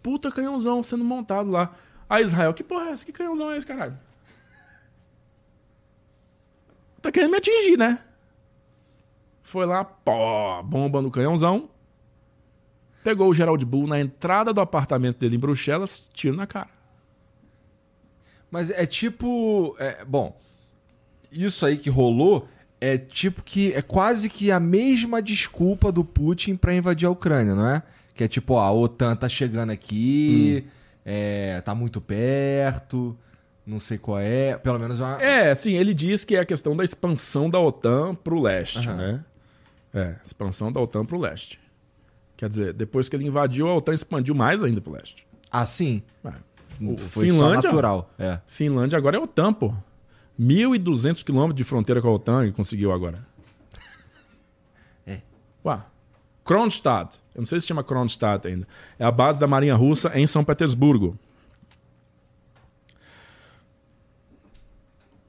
Puta 0.06 0.30
canhãozão 0.30 0.84
sendo 0.84 1.03
montado 1.03 1.50
lá. 1.50 1.74
Aí 2.08 2.24
Israel, 2.24 2.53
que 2.53 2.64
porra 2.64 2.90
é 2.90 2.92
essa? 2.92 3.03
Que 3.03 3.11
canhãozão 3.11 3.50
é 3.50 3.58
esse, 3.58 3.66
caralho? 3.66 3.98
Tá 7.01 7.11
querendo 7.11 7.32
me 7.32 7.38
atingir, 7.38 7.75
né? 7.75 7.98
Foi 9.42 9.66
lá, 9.66 9.84
pó, 9.84 10.61
bomba 10.61 11.01
no 11.01 11.09
canhãozão. 11.09 11.72
Pegou 13.03 13.27
o 13.30 13.34
Gerald 13.34 13.66
Bull 13.66 13.88
na 13.88 14.00
entrada 14.00 14.53
do 14.53 14.61
apartamento 14.61 15.17
dele 15.17 15.38
em 15.38 15.40
Bruxelas, 15.40 16.06
tiro 16.14 16.38
na 16.38 16.45
cara. 16.45 16.69
Mas 18.51 18.69
é 18.69 18.85
tipo. 18.85 19.75
é, 19.80 20.06
bom, 20.06 20.38
isso 21.32 21.66
aí 21.66 21.80
que 21.80 21.90
rolou 21.90 22.48
é 22.80 22.95
tipo 22.95 23.42
que. 23.42 23.74
É 23.74 23.82
quase 23.82 24.30
que 24.30 24.51
a 24.51 24.59
mesma 24.59 25.19
desculpa 25.19 25.92
do 25.92 26.06
Putin 26.06 26.56
pra 26.56 26.75
invadir 26.75 27.08
a 27.08 27.11
Ucrânia, 27.11 27.56
não 27.56 27.67
é? 27.67 27.82
Que 28.15 28.23
é 28.23 28.27
tipo, 28.27 28.53
ó, 28.55 28.61
a 28.61 28.71
OTAN 28.71 29.15
tá 29.15 29.27
chegando 29.29 29.69
aqui, 29.71 30.65
é, 31.05 31.59
tá 31.61 31.75
muito 31.75 31.99
perto, 32.01 33.15
não 33.65 33.77
sei 33.77 33.97
qual 33.97 34.19
é. 34.19 34.57
Pelo 34.57 34.79
menos 34.79 34.99
uma. 35.01 35.21
É, 35.21 35.53
sim, 35.53 35.73
ele 35.73 35.93
diz 35.93 36.23
que 36.25 36.35
é 36.35 36.39
a 36.39 36.45
questão 36.45 36.75
da 36.75 36.83
expansão 36.83 37.49
da 37.49 37.59
OTAN 37.59 38.15
pro 38.15 38.41
leste, 38.41 38.87
Aham. 38.87 38.95
né? 38.95 39.25
É, 39.93 40.15
expansão 40.25 40.71
da 40.71 40.79
OTAN 40.79 41.05
pro 41.05 41.19
leste. 41.19 41.59
Quer 42.37 42.49
dizer, 42.49 42.73
depois 42.73 43.07
que 43.09 43.15
ele 43.15 43.25
invadiu, 43.27 43.67
a 43.67 43.75
OTAN 43.75 43.93
expandiu 43.93 44.33
mais 44.33 44.63
ainda 44.63 44.79
pro 44.81 44.93
leste. 44.93 45.27
Ah, 45.51 45.65
sim. 45.65 46.01
É. 46.23 46.31
O 46.81 46.93
O 46.93 46.97
Foi 46.97 47.25
Finlândia- 47.27 47.69
natural. 47.69 48.09
É. 48.19 48.39
Finlândia 48.47 48.97
agora 48.97 49.15
é 49.17 49.19
OTAN, 49.19 49.53
pô. 49.53 49.73
1.200 50.39 51.23
quilômetros 51.23 51.55
de 51.55 51.63
fronteira 51.63 52.01
com 52.01 52.07
a 52.09 52.11
OTAN 52.11 52.43
ele 52.43 52.51
conseguiu 52.51 52.91
agora. 52.91 53.25
É. 55.07 55.21
Ué. 55.63 55.79
Kronstadt. 56.45 57.19
Eu 57.33 57.41
não 57.41 57.48
sei 57.48 57.59
se 57.59 57.67
chama 57.67 57.83
Kronstadt 57.83 58.48
ainda. 58.48 58.65
É 58.98 59.03
a 59.03 59.11
base 59.11 59.40
da 59.40 59.48
Marinha 59.48 59.75
Russa 59.75 60.11
em 60.17 60.25
São 60.25 60.43
Petersburgo. 60.45 61.17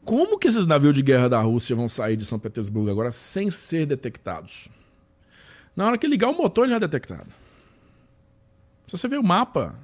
Como 0.05 0.39
que 0.39 0.47
esses 0.47 0.67
navios 0.67 0.95
de 0.95 1.03
guerra 1.03 1.28
da 1.28 1.41
Rússia 1.41 1.75
vão 1.75 1.89
sair 1.89 2.17
de 2.17 2.25
São 2.25 2.39
Petersburgo 2.39 2.91
agora 2.91 3.11
sem 3.11 3.51
ser 3.51 3.86
detectados? 3.86 4.69
Na 5.75 5.86
hora 5.86 5.99
que 5.99 6.07
ligar 6.07 6.28
o 6.31 6.36
motor 6.36 6.69
já 6.69 6.77
é 6.77 6.81
detectado. 6.81 7.27
Se 8.86 8.97
você 8.97 9.09
ver 9.09 9.19
o 9.19 9.23
mapa, 9.25 9.75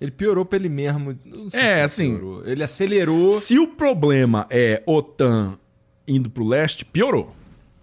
Ele 0.00 0.10
piorou 0.10 0.44
pra 0.44 0.56
ele 0.58 0.68
mesmo. 0.68 1.16
É, 1.52 1.82
assim- 1.82 2.16
piorou. 2.16 2.44
Ele 2.44 2.64
acelerou. 2.64 3.30
Se 3.30 3.56
o 3.56 3.68
problema 3.68 4.46
é 4.50 4.82
OTAN 4.84 5.56
indo 6.08 6.28
pro 6.28 6.44
leste, 6.44 6.84
piorou. 6.84 7.32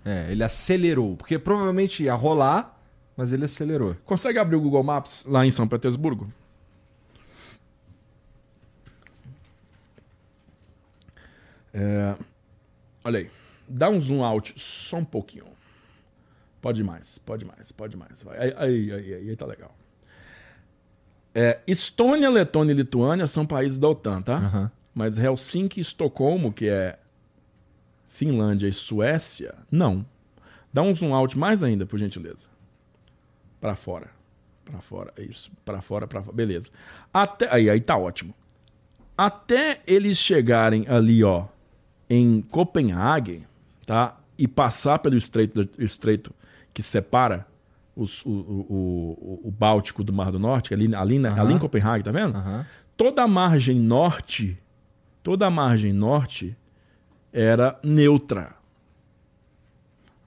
É, 0.05 0.31
ele 0.31 0.43
acelerou. 0.43 1.15
Porque 1.17 1.37
provavelmente 1.37 2.03
ia 2.03 2.13
rolar, 2.13 2.79
mas 3.15 3.33
ele 3.33 3.45
acelerou. 3.45 3.95
Consegue 4.05 4.39
abrir 4.39 4.55
o 4.55 4.61
Google 4.61 4.83
Maps 4.83 5.23
lá 5.27 5.45
em 5.45 5.51
São 5.51 5.67
Petersburgo? 5.67 6.31
É, 11.73 12.15
Olha 13.03 13.19
aí. 13.19 13.29
Dá 13.67 13.89
um 13.89 13.99
zoom 13.99 14.23
out 14.23 14.53
só 14.57 14.97
um 14.97 15.05
pouquinho. 15.05 15.45
Pode 16.61 16.83
mais, 16.83 17.17
pode 17.17 17.45
mais, 17.45 17.71
pode 17.71 17.95
mais. 17.95 18.21
Vai. 18.21 18.37
Aí, 18.37 18.53
aí, 18.57 18.91
aí, 18.91 19.13
aí, 19.13 19.35
tá 19.35 19.45
legal. 19.45 19.73
É, 21.33 21.59
Estônia, 21.67 22.29
Letônia 22.29 22.73
e 22.73 22.75
Lituânia 22.75 23.27
são 23.27 23.45
países 23.45 23.79
da 23.79 23.87
OTAN, 23.87 24.21
tá? 24.21 24.35
Aham. 24.35 24.71
Mas 24.93 25.17
Helsinki 25.17 25.79
e 25.79 25.81
Estocolmo, 25.81 26.51
que 26.51 26.67
é 26.67 26.99
Finlândia 28.23 28.67
e 28.67 28.73
Suécia, 28.73 29.53
não. 29.72 30.06
Dá 30.73 30.81
um 30.81 30.93
zoom 30.93 31.14
out 31.15 31.39
mais 31.39 31.64
ainda, 31.64 31.85
por 31.85 31.98
gentileza. 31.98 32.49
Pra 33.61 33.75
fora. 33.75 34.09
Pra 34.65 34.81
fora, 34.81 35.14
é 35.17 35.23
isso. 35.23 35.49
Pra 35.64 35.80
fora, 35.80 36.06
pra 36.06 36.22
fora. 36.22 36.35
Beleza. 36.35 36.69
Até 37.14 37.49
aí, 37.49 37.69
aí 37.69 37.80
tá 37.80 37.95
ótimo. 37.98 38.33
Até 39.17 39.80
eles 39.88 40.17
chegarem 40.17 40.85
ali, 40.89 41.23
ó, 41.23 41.45
em 42.09 42.41
Copenhague, 42.41 43.48
tá? 43.85 44.17
E 44.38 44.49
passar 44.49 44.99
pelo 44.99 45.15
estreito, 45.17 45.67
estreito 45.77 46.33
que 46.73 46.83
separa 46.83 47.48
os- 47.95 48.23
o, 48.25 48.30
o, 48.30 49.39
o, 49.43 49.48
o 49.48 49.51
Báltico 49.51 50.03
do 50.03 50.11
Mar 50.11 50.30
do 50.30 50.39
Norte, 50.39 50.73
ali, 50.73 50.93
ali, 50.93 51.25
ali 51.25 51.53
em 51.53 51.57
Copenhague, 51.59 52.03
tá 52.03 52.11
vendo? 52.11 52.38
Toda 52.98 53.23
a 53.23 53.27
margem 53.30 53.80
norte, 53.80 54.57
toda 55.23 55.48
a 55.48 55.49
margem 55.49 55.93
norte 55.93 56.56
era 57.32 57.80
neutra. 57.83 58.56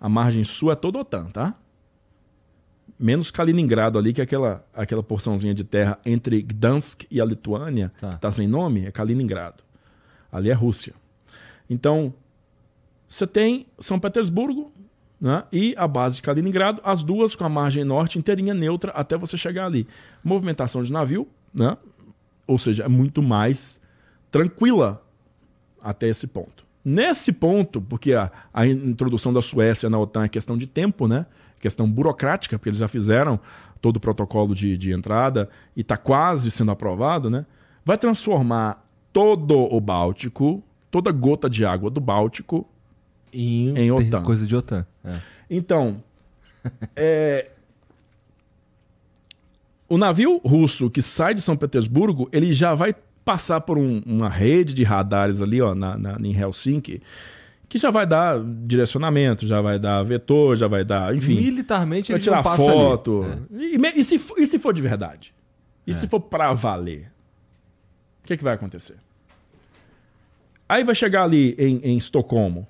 A 0.00 0.08
margem 0.08 0.44
sul 0.44 0.72
é 0.72 0.74
toda 0.74 0.98
OTAN, 0.98 1.26
tá? 1.26 1.54
Menos 2.98 3.30
Kaliningrado 3.30 3.98
ali, 3.98 4.12
que 4.12 4.20
é 4.20 4.24
aquela, 4.24 4.64
aquela 4.74 5.02
porçãozinha 5.02 5.54
de 5.54 5.64
terra 5.64 5.98
entre 6.04 6.40
Gdansk 6.42 7.04
e 7.10 7.20
a 7.20 7.24
Lituânia, 7.24 7.92
Tá. 8.00 8.14
que 8.14 8.20
tá 8.20 8.30
sem 8.30 8.46
nome, 8.46 8.86
é 8.86 8.90
Kaliningrado. 8.90 9.62
Ali 10.30 10.50
é 10.50 10.52
Rússia. 10.52 10.94
Então, 11.68 12.12
você 13.08 13.26
tem 13.26 13.66
São 13.78 13.98
Petersburgo 13.98 14.72
né, 15.20 15.44
e 15.52 15.74
a 15.76 15.86
base 15.86 16.16
de 16.16 16.22
Kaliningrado, 16.22 16.80
as 16.84 17.02
duas 17.02 17.36
com 17.36 17.44
a 17.44 17.48
margem 17.48 17.84
norte 17.84 18.18
inteirinha 18.18 18.54
neutra 18.54 18.90
até 18.92 19.16
você 19.16 19.36
chegar 19.36 19.66
ali. 19.66 19.86
Movimentação 20.22 20.82
de 20.82 20.92
navio, 20.92 21.28
né? 21.54 21.76
ou 22.46 22.58
seja, 22.58 22.84
é 22.84 22.88
muito 22.88 23.22
mais 23.22 23.80
tranquila 24.30 25.02
até 25.80 26.08
esse 26.08 26.26
ponto. 26.26 26.64
Nesse 26.84 27.32
ponto, 27.32 27.80
porque 27.80 28.12
a, 28.12 28.30
a 28.52 28.66
introdução 28.66 29.32
da 29.32 29.40
Suécia 29.40 29.88
na 29.88 29.98
OTAN 29.98 30.24
é 30.24 30.28
questão 30.28 30.56
de 30.56 30.66
tempo, 30.66 31.06
né? 31.06 31.26
Questão 31.60 31.88
burocrática, 31.88 32.58
porque 32.58 32.70
eles 32.70 32.80
já 32.80 32.88
fizeram 32.88 33.38
todo 33.80 33.96
o 33.96 34.00
protocolo 34.00 34.54
de, 34.54 34.76
de 34.76 34.92
entrada 34.92 35.48
e 35.76 35.82
está 35.82 35.96
quase 35.96 36.50
sendo 36.50 36.72
aprovado, 36.72 37.30
né? 37.30 37.46
Vai 37.84 37.96
transformar 37.96 38.84
todo 39.12 39.56
o 39.56 39.80
Báltico, 39.80 40.62
toda 40.90 41.12
gota 41.12 41.48
de 41.48 41.64
água 41.64 41.88
do 41.88 42.00
Báltico. 42.00 42.66
Em, 43.32 43.76
Em 43.78 43.90
OTAN. 43.92 44.22
Coisa 44.22 44.46
de 44.46 44.56
OTAN. 44.56 44.84
É. 45.04 45.16
Então, 45.48 46.02
é, 46.96 47.50
o 49.88 49.98
navio 49.98 50.40
russo 50.44 50.90
que 50.90 51.02
sai 51.02 51.34
de 51.34 51.42
São 51.42 51.56
Petersburgo, 51.56 52.28
ele 52.32 52.52
já 52.52 52.74
vai 52.74 52.94
passar 53.24 53.60
por 53.60 53.78
um- 53.78 54.02
uma 54.04 54.28
rede 54.28 54.74
de 54.74 54.82
radares 54.82 55.40
ali, 55.40 55.60
ó, 55.60 55.74
na, 55.74 55.96
na- 55.96 56.16
em 56.20 56.34
Helsinki, 56.36 57.00
que 57.68 57.78
já 57.78 57.90
vai 57.90 58.06
dar 58.06 58.38
direcionamento, 58.66 59.46
já 59.46 59.60
vai 59.60 59.78
dar 59.78 60.02
vetor, 60.02 60.56
já 60.56 60.66
vai 60.68 60.84
dar, 60.84 61.14
enfim, 61.14 61.36
Militarmente 61.36 62.10
vai 62.12 62.16
ele 62.18 62.24
tirar 62.24 62.42
foto. 62.42 63.22
ali. 63.50 63.74
É. 63.74 63.96
E, 63.96 64.00
e 64.00 64.04
se, 64.04 64.18
for- 64.18 64.38
e 64.38 64.46
se 64.46 64.58
for 64.58 64.74
de 64.74 64.82
verdade? 64.82 65.32
E 65.86 65.94
se 65.94 66.06
for 66.06 66.20
pra 66.20 66.52
valer? 66.52 67.10
O 68.22 68.26
que, 68.26 68.36
que 68.36 68.44
vai 68.44 68.54
acontecer? 68.54 68.96
Aí 70.68 70.84
vai 70.84 70.94
chegar 70.94 71.24
ali 71.24 71.54
em, 71.58 71.78
em 71.82 71.96
Estocolmo. 71.96 72.66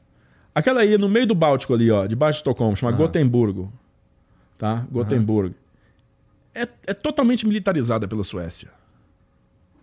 Aquela 0.54 0.84
ilha 0.84 0.98
no 0.98 1.08
meio 1.08 1.26
do 1.26 1.34
Báltico 1.34 1.72
ali, 1.74 1.90
ó, 1.90 2.06
debaixo 2.06 2.36
de 2.36 2.40
Estocolmo, 2.40 2.76
chama 2.76 2.92
Gotemburgo. 2.92 3.72
Tá? 4.58 4.86
Gotemburgo. 4.90 5.54
É, 6.54 6.68
é 6.86 6.94
totalmente 6.94 7.46
militarizada 7.46 8.06
pela 8.06 8.22
Suécia. 8.24 8.68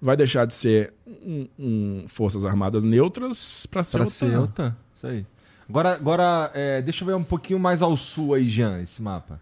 Vai 0.02 0.16
deixar 0.16 0.45
de 0.45 0.53
ser 0.53 0.94
um, 1.06 1.48
um 1.60 2.06
Forças 2.08 2.45
Armadas 2.45 2.84
neutras 2.84 3.66
para 3.66 3.84
ser 3.84 3.98
Pra 3.98 4.03
OTAN. 4.06 4.10
ser 4.11 4.38
OTAN. 4.38 4.76
Isso 4.95 5.08
aí. 5.08 5.26
Agora, 5.68 5.94
agora 5.94 6.52
é, 6.53 6.82
deixa 6.82 7.03
eu 7.03 7.08
ver 7.08 7.14
um 7.16 7.24
pouquinho 7.24 7.60
mais 7.60 7.82
ao 7.82 7.95
sul 7.98 8.34
aí, 8.34 8.48
Jean, 8.48 8.80
esse 8.82 9.02
mapa. 9.02 9.40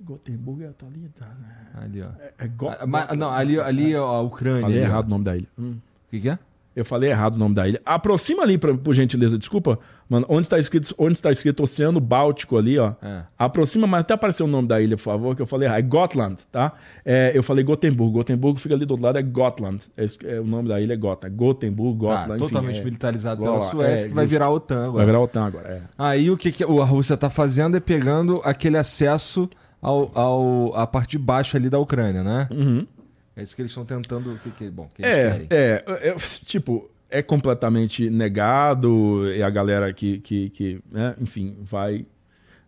Gotemburgo 0.00 0.72
tá 0.72 0.86
ali, 0.86 1.10
tá, 1.18 1.26
né? 1.26 1.56
Ali, 1.74 2.02
ó. 2.02 2.06
É, 2.20 2.32
é 2.38 2.48
Go- 2.48 2.68
Ah, 2.68 2.86
mas- 2.86 3.16
não, 3.16 3.30
ali, 3.30 3.58
ali 3.60 3.94
ó, 3.94 4.06
a 4.16 4.20
Ucrânia. 4.22 4.62
Falei 4.62 4.78
ali, 4.78 4.84
ó. 4.86 4.88
errado 4.88 5.06
o 5.06 5.10
nome 5.10 5.24
da 5.24 5.36
ilha. 5.36 5.48
Hum. 5.58 5.72
O 6.06 6.10
que, 6.10 6.20
que 6.20 6.28
é? 6.28 6.38
Eu 6.74 6.84
falei 6.84 7.10
errado 7.10 7.34
o 7.34 7.38
nome 7.38 7.54
da 7.54 7.68
ilha. 7.68 7.80
Aproxima 7.84 8.42
ali, 8.42 8.56
pra, 8.56 8.74
por 8.74 8.94
gentileza, 8.94 9.36
desculpa. 9.36 9.78
Mano, 10.08 10.26
onde 10.28 10.42
está 10.42 10.58
escrito, 10.58 10.94
onde 10.98 11.14
está 11.14 11.30
escrito 11.30 11.62
Oceano 11.62 12.00
Báltico 12.00 12.56
ali, 12.56 12.78
ó. 12.78 12.94
É. 13.02 13.24
Aproxima, 13.38 13.86
mas 13.86 14.00
até 14.00 14.14
apareceu 14.14 14.46
o 14.46 14.48
nome 14.48 14.68
da 14.68 14.80
ilha, 14.80 14.96
por 14.96 15.02
favor, 15.02 15.36
que 15.36 15.42
eu 15.42 15.46
falei 15.46 15.68
errado. 15.68 15.78
É 15.78 15.82
Gotland, 15.82 16.36
tá? 16.50 16.72
É, 17.04 17.32
eu 17.34 17.42
falei 17.42 17.62
Gotemburgo. 17.62 18.18
Gotemburgo 18.18 18.58
fica 18.58 18.74
ali 18.74 18.86
do 18.86 18.92
outro 18.92 19.04
lado, 19.04 19.18
é 19.18 19.22
Gotland. 19.22 19.84
É, 19.96 20.06
é 20.34 20.40
o 20.40 20.44
nome 20.44 20.68
da 20.68 20.80
ilha 20.80 20.94
é 20.94 20.96
Gotland. 20.96 21.34
Gotemburgo, 21.34 22.06
tá, 22.06 22.16
Gotland. 22.16 22.40
Tá, 22.40 22.46
totalmente 22.46 22.76
enfim, 22.76 22.84
militarizado 22.84 23.42
pela 23.42 23.60
Suécia, 23.60 24.08
que 24.08 24.14
vai 24.14 24.26
virar 24.26 24.50
OTAN 24.50 24.84
agora. 24.84 24.92
Vai 24.92 25.06
virar 25.06 25.20
OTAN 25.20 25.44
agora, 25.44 25.68
é. 25.68 25.82
Aí 25.98 26.30
o 26.30 26.36
que, 26.36 26.52
que 26.52 26.64
a 26.64 26.84
Rússia 26.84 27.14
está 27.14 27.28
fazendo 27.28 27.76
é 27.76 27.80
pegando 27.80 28.40
aquele 28.44 28.78
acesso 28.78 29.48
ao, 29.80 30.10
ao, 30.14 30.74
à 30.76 30.86
parte 30.86 31.12
de 31.12 31.18
baixo 31.18 31.56
ali 31.56 31.68
da 31.68 31.78
Ucrânia, 31.78 32.22
né? 32.22 32.48
Uhum. 32.50 32.86
É 33.34 33.42
isso 33.42 33.56
que 33.56 33.62
eles 33.62 33.72
estão 33.72 33.84
tentando. 33.84 34.38
Que, 34.42 34.50
que, 34.50 34.70
bom, 34.70 34.88
que 34.94 35.04
é, 35.04 35.46
é, 35.50 35.84
é, 35.86 36.14
tipo, 36.44 36.90
é 37.10 37.22
completamente 37.22 38.08
negado, 38.08 39.30
e 39.32 39.42
a 39.42 39.50
galera 39.50 39.92
que, 39.92 40.18
que, 40.20 40.50
que 40.50 40.82
né, 40.90 41.14
enfim, 41.20 41.56
vai, 41.60 42.06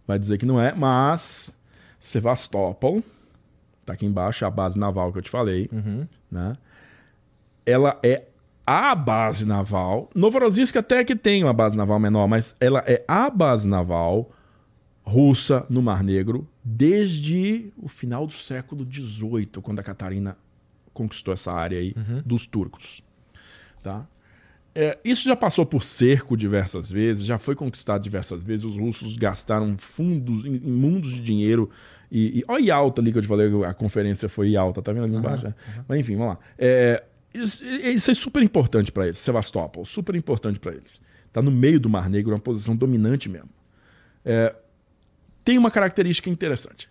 vai 0.07 0.19
dizer 0.19 0.39
que 0.39 0.47
não 0.47 0.61
é, 0.61 0.75
mas 0.75 1.55
Sevastopol, 1.99 3.03
tá 3.85 3.95
aqui 3.95 4.05
embaixo, 4.05 4.45
a 4.45 4.51
base 4.51 4.79
naval 4.79 5.13
que 5.13 5.19
eu 5.19 5.23
te 5.23 5.31
falei, 5.31 5.69
uhum. 5.73 6.07
né? 6.31 6.55
Ela 7.67 7.99
é 8.03 8.25
a 8.67 8.95
base 8.95 9.47
naval. 9.47 10.11
Novorossiysk 10.15 10.77
até 10.77 11.03
que 11.05 11.17
tem 11.17 11.43
uma 11.43 11.53
base 11.53 11.77
naval 11.77 11.99
menor, 11.99 12.27
mas 12.27 12.55
ela 12.61 12.85
é 12.87 13.03
a 13.09 13.31
base 13.31 13.67
naval 13.67 14.31
russa 15.03 15.67
no 15.69 15.83
Mar 15.83 16.03
Negro 16.03 16.47
desde 16.63 17.73
o 17.77 17.89
final 17.89 18.27
do 18.27 18.33
século 18.33 18.87
XVIII, 18.91 19.47
quando 19.63 19.81
a 19.81 19.83
Catarina 19.83 20.37
conquistou 20.95 21.35
essa 21.35 21.53
área 21.53 21.79
aí 21.79 21.95
uhum. 21.97 22.23
dos 22.25 22.47
turcos. 22.47 23.03
Tá? 23.83 24.07
É, 24.75 24.99
isso 25.05 25.29
já 25.29 25.37
passou 25.37 25.65
por 25.65 25.85
cerco 25.85 26.37
diversas 26.37 26.91
vezes, 26.91 27.25
já 27.25 27.39
foi 27.39 27.55
conquistado 27.55 28.03
diversas 28.03 28.43
vezes. 28.43 28.65
Os 28.65 28.77
russos 28.77 29.17
gastaram 29.17 29.77
fundos, 29.79 30.45
imundos 30.47 31.13
de 31.13 31.21
dinheiro. 31.21 31.71
E, 32.11 32.41
e 32.41 32.45
olha 32.49 32.75
alta 32.75 33.01
ali 33.01 33.13
que 33.13 33.19
eu 33.19 33.23
te 33.23 33.29
falei, 33.29 33.49
a 33.65 33.75
conferência 33.75 34.29
foi 34.29 34.57
alta, 34.57 34.83
tá 34.83 34.93
vendo 34.93 35.05
ali 35.05 35.15
embaixo? 35.15 35.47
Uhum. 35.47 35.85
Mas 35.87 36.01
enfim, 36.01 36.17
vamos 36.17 36.35
lá. 36.35 36.39
É, 36.59 37.05
isso, 37.33 37.65
isso, 37.65 38.11
é 38.11 38.15
super 38.15 38.43
importante 38.43 38.91
para 38.91 39.05
eles, 39.05 39.19
Sevastopol, 39.19 39.85
super 39.85 40.15
importante 40.17 40.59
para 40.59 40.73
eles. 40.73 41.01
Está 41.27 41.43
no 41.43 41.51
meio 41.51 41.79
do 41.79 41.89
Mar 41.89 42.09
Negro, 42.09 42.33
uma 42.33 42.41
posição 42.41 42.75
dominante 42.75 43.29
mesmo. 43.29 43.51
É, 44.25 44.55
tem 45.45 45.59
uma 45.59 45.71
característica 45.71 46.31
interessante. 46.31 46.89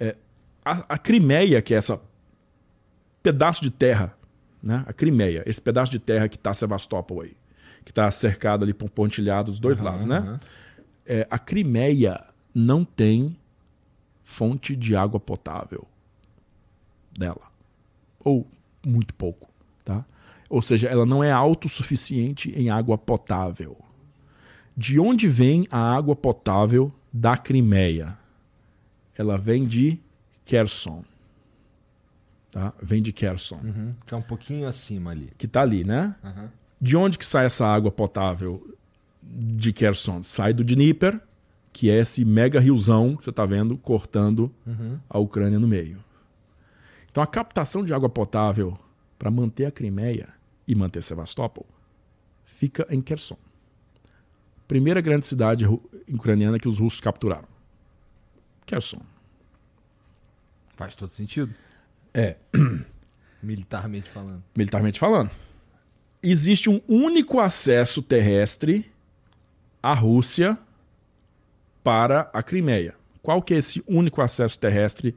É, 0.00 0.16
a, 0.64 0.94
a 0.94 0.98
Crimeia, 0.98 1.62
que 1.62 1.74
é 1.74 1.76
essa 1.76 2.00
pedaço 3.24 3.62
de 3.62 3.70
terra, 3.70 4.14
né? 4.62 4.84
a 4.86 4.92
Crimeia, 4.92 5.42
esse 5.46 5.60
pedaço 5.60 5.90
de 5.90 5.98
terra 5.98 6.28
que 6.28 6.36
está 6.36 6.52
Sevastopol 6.52 7.22
aí, 7.22 7.34
que 7.82 7.90
está 7.90 8.08
cercado 8.10 8.62
ali 8.62 8.74
por 8.74 8.90
pontilhado 8.90 9.50
dos 9.50 9.58
dois 9.58 9.78
uhum, 9.78 9.84
lados, 9.86 10.04
né? 10.04 10.20
Uhum. 10.20 10.36
É, 11.06 11.26
a 11.30 11.38
Crimeia 11.38 12.22
não 12.54 12.84
tem 12.84 13.34
fonte 14.22 14.76
de 14.76 14.94
água 14.94 15.18
potável 15.18 15.86
dela. 17.18 17.50
Ou 18.20 18.46
muito 18.86 19.14
pouco, 19.14 19.48
tá? 19.82 20.04
Ou 20.50 20.60
seja, 20.60 20.88
ela 20.88 21.06
não 21.06 21.24
é 21.24 21.32
autossuficiente 21.32 22.50
em 22.50 22.68
água 22.68 22.98
potável. 22.98 23.78
De 24.76 25.00
onde 25.00 25.28
vem 25.28 25.66
a 25.70 25.78
água 25.78 26.14
potável 26.14 26.92
da 27.10 27.38
Crimeia? 27.38 28.18
Ela 29.16 29.38
vem 29.38 29.64
de 29.64 29.98
Kherson. 30.44 31.04
Tá? 32.54 32.72
Vem 32.80 33.02
de 33.02 33.12
Kherson. 33.12 33.58
Uhum, 33.64 33.94
que 34.06 34.14
é 34.14 34.16
um 34.16 34.22
pouquinho 34.22 34.68
acima 34.68 35.10
ali. 35.10 35.28
Que 35.36 35.46
está 35.46 35.62
ali, 35.62 35.82
né? 35.82 36.14
Uhum. 36.22 36.48
De 36.80 36.96
onde 36.96 37.18
que 37.18 37.26
sai 37.26 37.46
essa 37.46 37.66
água 37.66 37.90
potável 37.90 38.64
de 39.20 39.72
Kherson? 39.72 40.22
Sai 40.22 40.52
do 40.52 40.62
Dnieper, 40.62 41.20
que 41.72 41.90
é 41.90 41.98
esse 41.98 42.24
mega 42.24 42.60
riozão 42.60 43.16
que 43.16 43.24
você 43.24 43.30
está 43.30 43.44
vendo 43.44 43.76
cortando 43.76 44.54
uhum. 44.64 45.00
a 45.10 45.18
Ucrânia 45.18 45.58
no 45.58 45.66
meio. 45.66 45.98
Então 47.10 47.20
a 47.20 47.26
captação 47.26 47.84
de 47.84 47.92
água 47.92 48.08
potável 48.08 48.78
para 49.18 49.32
manter 49.32 49.66
a 49.66 49.72
Crimeia 49.72 50.28
e 50.64 50.76
manter 50.76 51.02
Sevastopol 51.02 51.66
fica 52.44 52.86
em 52.88 53.00
Kherson. 53.00 53.36
Primeira 54.68 55.00
grande 55.00 55.26
cidade 55.26 55.66
ucraniana 56.08 56.60
que 56.60 56.68
os 56.68 56.78
russos 56.78 57.00
capturaram. 57.00 57.48
Kherson. 58.64 59.00
Faz 60.76 60.94
todo 60.94 61.10
sentido. 61.10 61.52
É. 62.14 62.36
Militarmente 63.42 64.08
falando. 64.08 64.42
Militarmente 64.56 64.98
falando. 64.98 65.30
Existe 66.22 66.70
um 66.70 66.80
único 66.88 67.40
acesso 67.40 68.00
terrestre 68.00 68.90
à 69.82 69.92
Rússia 69.92 70.56
para 71.82 72.30
a 72.32 72.42
Crimeia. 72.42 72.94
Qual 73.20 73.42
que 73.42 73.52
é 73.52 73.58
esse 73.58 73.84
único 73.86 74.22
acesso 74.22 74.58
terrestre 74.58 75.14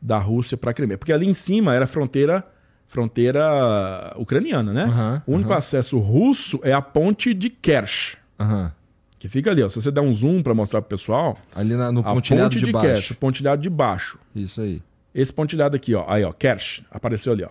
da 0.00 0.18
Rússia 0.18 0.56
para 0.56 0.70
a 0.70 0.74
Crimeia? 0.74 0.98
Porque 0.98 1.12
ali 1.12 1.26
em 1.26 1.34
cima 1.34 1.74
era 1.74 1.86
fronteira 1.86 2.46
fronteira 2.86 4.14
ucraniana, 4.16 4.72
né? 4.72 4.84
Uhum, 4.84 5.22
o 5.26 5.36
único 5.36 5.50
uhum. 5.50 5.56
acesso 5.56 5.98
russo 5.98 6.60
é 6.62 6.72
a 6.72 6.80
ponte 6.80 7.34
de 7.34 7.50
Kerch. 7.50 8.16
Uhum. 8.38 8.70
Que 9.18 9.28
fica 9.28 9.50
ali, 9.50 9.62
ó. 9.62 9.68
Se 9.68 9.80
você 9.80 9.90
der 9.90 10.02
um 10.02 10.14
zoom 10.14 10.42
para 10.42 10.54
mostrar 10.54 10.80
pro 10.82 10.90
pessoal. 10.90 11.36
Ali 11.54 11.74
na, 11.74 11.90
no 11.90 12.04
pontilhado 12.04 12.44
ponte 12.44 12.58
de, 12.60 12.66
de 12.66 12.72
baixo. 12.72 12.86
Kerch, 12.86 13.14
pontilhado 13.14 13.62
de 13.62 13.70
baixo. 13.70 14.18
Isso 14.34 14.60
aí. 14.60 14.80
Esse 15.16 15.32
pontilhado 15.32 15.74
aqui, 15.74 15.94
ó. 15.94 16.04
Aí, 16.06 16.22
ó, 16.22 16.30
Kersh, 16.30 16.82
apareceu 16.90 17.32
ali, 17.32 17.42
ó. 17.42 17.48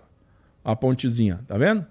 A 0.64 0.76
pontezinha, 0.76 1.44
tá 1.48 1.58
vendo? 1.58 1.84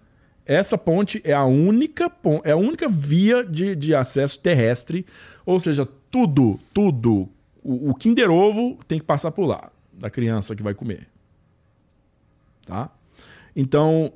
Essa 0.47 0.79
ponte 0.79 1.21
é 1.25 1.33
a 1.33 1.45
única, 1.45 2.13
é 2.45 2.53
a 2.53 2.57
única 2.57 2.89
via 2.89 3.43
de, 3.43 3.75
de 3.75 3.93
acesso 3.93 4.39
terrestre, 4.39 5.05
ou 5.45 5.59
seja, 5.59 5.85
tudo, 6.13 6.61
tudo, 6.73 7.29
o, 7.61 7.91
o 7.91 7.95
Kinder 7.95 8.31
Ovo 8.31 8.79
tem 8.87 9.01
que 9.01 9.05
passar 9.05 9.33
por 9.33 9.47
lá, 9.47 9.73
da 9.93 10.09
criança 10.09 10.55
que 10.55 10.63
vai 10.63 10.75
comer. 10.75 11.09
Tá? 12.67 12.89
Então, 13.57 14.13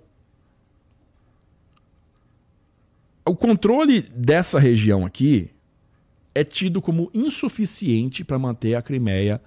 o 3.25 3.35
controle 3.35 4.03
dessa 4.03 4.61
região 4.61 5.05
aqui 5.05 5.51
é 6.35 6.45
tido 6.45 6.81
como 6.81 7.11
insuficiente 7.13 8.23
para 8.23 8.39
manter 8.39 8.77
a 8.77 8.83
Crimeia 8.83 9.41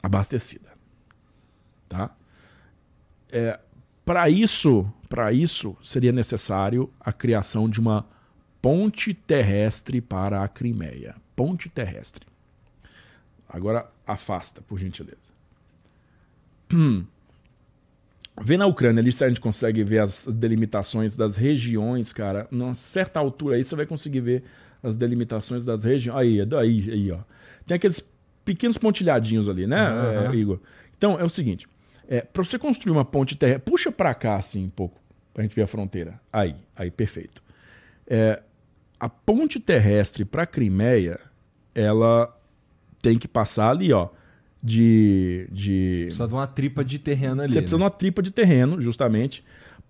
abastecida. 0.00 0.73
Tá? 1.88 2.14
É, 3.30 3.58
para 4.04 4.28
isso, 4.28 4.90
para 5.08 5.32
isso 5.32 5.76
seria 5.82 6.12
necessário 6.12 6.92
a 7.00 7.12
criação 7.12 7.68
de 7.68 7.80
uma 7.80 8.06
ponte 8.60 9.14
terrestre 9.14 10.00
para 10.00 10.42
a 10.42 10.48
Crimeia. 10.48 11.16
Ponte 11.34 11.68
terrestre. 11.68 12.26
Agora 13.48 13.90
afasta, 14.06 14.62
por 14.62 14.78
gentileza. 14.78 15.32
Hum. 16.72 17.04
Vê 18.42 18.56
na 18.56 18.66
Ucrânia 18.66 19.00
ali 19.00 19.12
se 19.12 19.24
a 19.24 19.28
gente 19.28 19.40
consegue 19.40 19.84
ver 19.84 20.00
as 20.00 20.26
delimitações 20.26 21.14
das 21.14 21.36
regiões, 21.36 22.12
cara. 22.12 22.48
Numa 22.50 22.74
certa 22.74 23.20
altura 23.20 23.54
aí 23.54 23.62
você 23.62 23.76
vai 23.76 23.86
conseguir 23.86 24.20
ver 24.20 24.44
as 24.82 24.96
delimitações 24.96 25.64
das 25.64 25.84
regiões. 25.84 26.18
Aí, 26.18 26.40
aí, 26.40 26.90
aí, 26.90 27.12
ó. 27.12 27.20
Tem 27.64 27.76
aqueles 27.76 28.04
pequenos 28.44 28.76
pontilhadinhos 28.76 29.48
ali, 29.48 29.66
né, 29.66 29.88
uhum. 29.88 30.32
é, 30.32 30.36
Igor? 30.36 30.60
Então, 30.96 31.18
é 31.18 31.24
o 31.24 31.28
seguinte. 31.28 31.68
É, 32.08 32.20
para 32.20 32.42
você 32.42 32.58
construir 32.58 32.92
uma 32.92 33.04
ponte 33.04 33.36
terrestre, 33.36 33.70
puxa 33.70 33.90
para 33.90 34.14
cá 34.14 34.36
assim 34.36 34.64
um 34.64 34.70
pouco, 34.70 35.00
para 35.32 35.42
a 35.42 35.46
gente 35.46 35.54
ver 35.54 35.62
a 35.62 35.66
fronteira. 35.66 36.20
Aí, 36.32 36.54
aí, 36.76 36.90
perfeito. 36.90 37.42
É, 38.06 38.42
a 38.98 39.08
ponte 39.08 39.58
terrestre 39.58 40.24
para 40.24 40.42
a 40.42 40.46
Crimeia, 40.46 41.18
ela 41.74 42.34
tem 43.00 43.18
que 43.18 43.28
passar 43.28 43.70
ali, 43.70 43.92
ó, 43.92 44.08
de, 44.62 45.46
de... 45.52 46.04
Precisa 46.06 46.28
de 46.28 46.34
uma 46.34 46.46
tripa 46.46 46.84
de 46.84 46.98
terreno 46.98 47.42
ali. 47.42 47.52
Você 47.52 47.60
precisa 47.60 47.76
né? 47.76 47.80
de 47.80 47.84
uma 47.84 47.90
tripa 47.90 48.22
de 48.22 48.30
terreno, 48.30 48.80
justamente, 48.80 49.44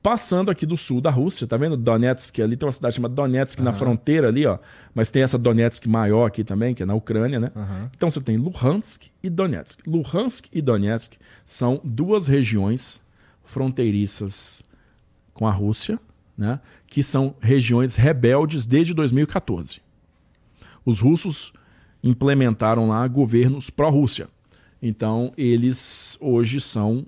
passando 0.05 0.50
aqui 0.50 0.66
do 0.66 0.76
sul 0.76 1.00
da 1.00 1.08
Rússia, 1.08 1.47
tá 1.47 1.57
vendo? 1.57 1.78
Donetsk, 1.78 2.39
ali 2.42 2.58
tem 2.58 2.66
uma 2.66 2.73
cidade 2.73 2.97
chamada 2.97 3.15
Donetsk 3.15 3.58
uhum. 3.58 3.65
na 3.65 3.73
fronteira 3.73 4.28
ali, 4.28 4.44
ó. 4.44 4.58
Mas 4.94 5.10
tem 5.10 5.23
essa 5.23 5.39
Donetsk 5.39 5.86
maior 5.86 6.26
aqui 6.26 6.44
também, 6.44 6.74
que 6.74 6.83
é 6.83 6.86
na 6.86 6.92
Ucrânia, 6.92 7.41
né? 7.41 7.50
Uhum. 7.57 7.89
Então 7.97 8.10
você 8.10 8.20
tem 8.20 8.36
Luhansk 8.36 9.05
e 9.23 9.31
Donetsk. 9.31 9.81
Luhansk 9.89 10.49
e 10.52 10.60
Donetsk 10.60 11.15
são 11.42 11.81
duas 11.83 12.26
regiões 12.26 13.00
fronteiriças 13.44 14.62
com 15.33 15.47
a 15.47 15.50
Rússia, 15.50 15.99
né? 16.36 16.60
Que 16.86 17.02
são 17.02 17.34
regiões 17.41 17.97
rebeldes 17.97 18.66
desde 18.66 18.92
2014. 18.92 19.81
Os 20.84 21.00
russos 21.00 21.50
implementaram 22.02 22.89
lá 22.89 23.08
governos 23.08 23.70
pró-Rússia. 23.70 24.28
Então, 24.83 25.33
eles 25.34 26.18
hoje 26.20 26.60
são 26.60 27.07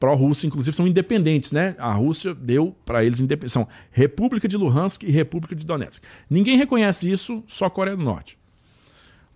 pró-Rússia, 0.00 0.46
inclusive 0.46 0.74
são 0.74 0.86
independentes, 0.86 1.52
né? 1.52 1.76
A 1.78 1.92
Rússia 1.92 2.34
deu 2.34 2.74
para 2.86 3.04
eles 3.04 3.20
independência. 3.20 3.60
São 3.60 3.68
República 3.92 4.48
de 4.48 4.56
Luhansk 4.56 5.02
e 5.02 5.10
República 5.10 5.54
de 5.54 5.66
Donetsk. 5.66 6.02
Ninguém 6.28 6.56
reconhece 6.56 7.08
isso, 7.08 7.44
só 7.46 7.66
a 7.66 7.70
Coreia 7.70 7.96
do 7.96 8.02
Norte. 8.02 8.38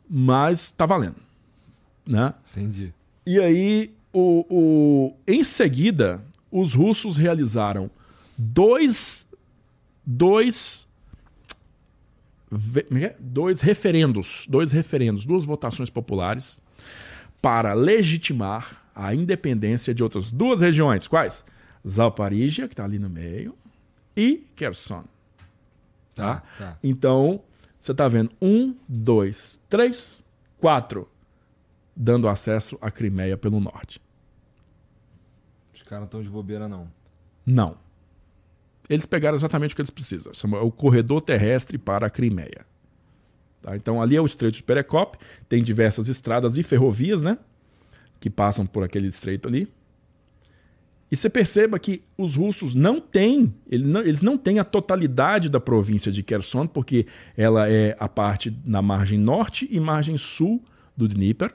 Mas 0.09 0.62
está 0.65 0.86
valendo. 0.86 1.17
Né? 2.07 2.33
Entendi. 2.51 2.94
E 3.26 3.39
aí, 3.39 3.93
o, 4.10 4.47
o, 4.49 5.17
em 5.26 5.44
seguida, 5.44 6.25
os 6.51 6.73
russos 6.73 7.18
realizaram 7.18 7.91
dois. 8.36 9.26
Dois. 10.07 10.89
é 12.51 13.05
é? 13.05 13.17
Dois 13.20 13.60
referendos. 13.60 14.47
Dois 14.49 14.73
referendos, 14.73 15.26
duas 15.26 15.44
votações 15.44 15.91
populares 15.91 16.59
para 17.43 17.75
legitimar 17.75 18.84
a 18.94 19.14
independência 19.14 19.94
de 19.94 20.02
outras 20.02 20.31
duas 20.31 20.60
regiões. 20.60 21.08
Quais? 21.08 21.44
Zaporizhia, 21.86 22.66
que 22.68 22.74
está 22.74 22.84
ali 22.84 22.98
no 22.98 23.10
meio, 23.10 23.55
e 24.16 24.47
Kherson. 24.56 25.05
Tá? 26.14 26.42
tá. 26.58 26.78
Então, 26.82 27.42
você 27.78 27.92
está 27.92 28.06
vendo 28.08 28.31
um, 28.40 28.74
dois, 28.89 29.60
três, 29.68 30.23
quatro, 30.58 31.08
dando 31.97 32.28
acesso 32.28 32.78
à 32.81 32.90
Crimeia 32.90 33.36
pelo 33.36 33.58
norte. 33.60 34.00
Os 35.74 35.82
caras 35.82 36.00
não 36.00 36.06
estão 36.06 36.23
de 36.23 36.28
bobeira, 36.28 36.68
não. 36.68 36.89
Não. 37.44 37.76
Eles 38.89 39.06
pegaram 39.06 39.36
exatamente 39.36 39.73
o 39.73 39.76
que 39.76 39.81
eles 39.82 39.90
precisam. 39.90 40.32
São- 40.32 40.55
É 40.56 40.60
o 40.60 40.70
corredor 40.70 41.20
terrestre 41.20 41.76
para 41.78 42.06
a 42.06 42.10
Crimeia. 42.10 42.64
Tá? 43.60 43.76
Então, 43.76 44.00
ali 44.00 44.14
é 44.16 44.20
o 44.20 44.26
Estreito 44.26 44.56
de 44.58 44.62
Perekop. 44.62 45.18
Tem 45.48 45.62
diversas 45.62 46.08
estradas 46.08 46.56
e 46.56 46.62
ferrovias, 46.62 47.23
né? 47.23 47.39
Que 48.25 48.31
passam 48.31 48.65
por 48.65 48.83
aquele 48.83 49.07
estreito 49.07 49.47
ali. 49.47 49.69
E 51.11 51.15
você 51.15 51.28
perceba 51.28 51.78
que 51.78 52.03
os 52.17 52.36
russos 52.36 52.75
não 52.75 52.99
têm, 52.99 53.55
eles 53.70 54.23
não 54.23 54.39
têm 54.39 54.59
a 54.59 54.65
totalidade 54.65 55.51
da 55.51 55.61
província 55.61 56.11
de 56.11 56.23
Kherson, 56.23 56.67
porque 56.67 57.07
ela 57.36 57.69
é 57.69 57.94
a 58.01 58.09
parte 58.09 58.59
na 58.65 58.81
margem 58.81 59.19
norte 59.19 59.69
e 59.70 59.78
margem 59.78 60.17
sul 60.17 60.65
do 60.97 61.07
Dnieper. 61.07 61.55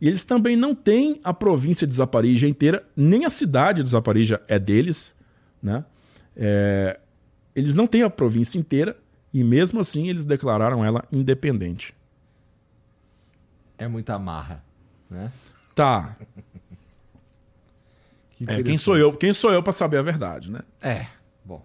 E 0.00 0.08
eles 0.08 0.24
também 0.24 0.56
não 0.56 0.74
têm 0.74 1.20
a 1.22 1.32
província 1.32 1.86
de 1.86 1.94
Zaporizhia 1.94 2.48
inteira, 2.48 2.84
nem 2.96 3.24
a 3.24 3.30
cidade 3.30 3.80
de 3.80 3.88
Zaporizhia 3.88 4.42
é 4.48 4.58
deles. 4.58 5.14
Né? 5.62 5.84
É, 6.36 6.98
eles 7.54 7.76
não 7.76 7.86
têm 7.86 8.02
a 8.02 8.10
província 8.10 8.58
inteira 8.58 8.96
e 9.32 9.44
mesmo 9.44 9.78
assim 9.78 10.08
eles 10.08 10.26
declararam 10.26 10.84
ela 10.84 11.04
independente. 11.12 11.94
É 13.78 13.86
muita 13.86 14.18
marra, 14.18 14.64
né? 15.08 15.30
Tá, 15.78 16.16
Que 18.32 18.44
é, 18.48 18.62
quem 18.64 18.76
sou 18.76 18.96
eu? 18.96 19.16
Quem 19.16 19.32
sou 19.32 19.52
eu 19.52 19.62
para 19.62 19.72
saber 19.72 19.98
a 19.98 20.02
verdade, 20.02 20.50
né? 20.50 20.60
É, 20.82 21.06
bom. 21.44 21.64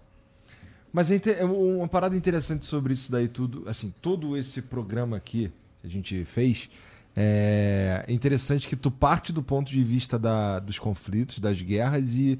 Mas 0.91 1.09
é 1.09 1.19
é 1.39 1.43
uma 1.43 1.87
parada 1.87 2.15
interessante 2.15 2.63
sobre 2.65 2.93
isso 2.93 3.11
daí 3.11 3.27
tudo, 3.27 3.67
assim, 3.67 3.91
todo 4.01 4.37
esse 4.37 4.61
programa 4.61 5.17
aqui 5.17 5.51
que 5.81 5.87
a 5.87 5.89
gente 5.89 6.23
fez, 6.25 6.69
é 7.15 8.05
interessante 8.07 8.67
que 8.67 8.75
tu 8.75 8.91
parte 8.91 9.33
do 9.33 9.41
ponto 9.41 9.71
de 9.71 9.83
vista 9.83 10.19
da, 10.19 10.59
dos 10.59 10.77
conflitos, 10.77 11.39
das 11.39 11.59
guerras 11.59 12.15
e 12.15 12.39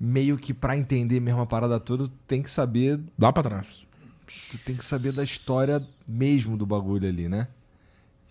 meio 0.00 0.38
que 0.38 0.54
pra 0.54 0.76
entender 0.78 1.20
mesmo 1.20 1.42
a 1.42 1.46
parada 1.46 1.78
toda, 1.78 2.04
tu 2.04 2.14
tem 2.26 2.42
que 2.42 2.50
saber, 2.50 2.98
Dá 3.18 3.30
para 3.30 3.42
trás. 3.50 3.82
tu 4.26 4.58
tem 4.64 4.76
que 4.76 4.84
saber 4.84 5.12
da 5.12 5.22
história 5.22 5.86
mesmo 6.08 6.56
do 6.56 6.64
bagulho 6.64 7.06
ali, 7.06 7.28
né? 7.28 7.48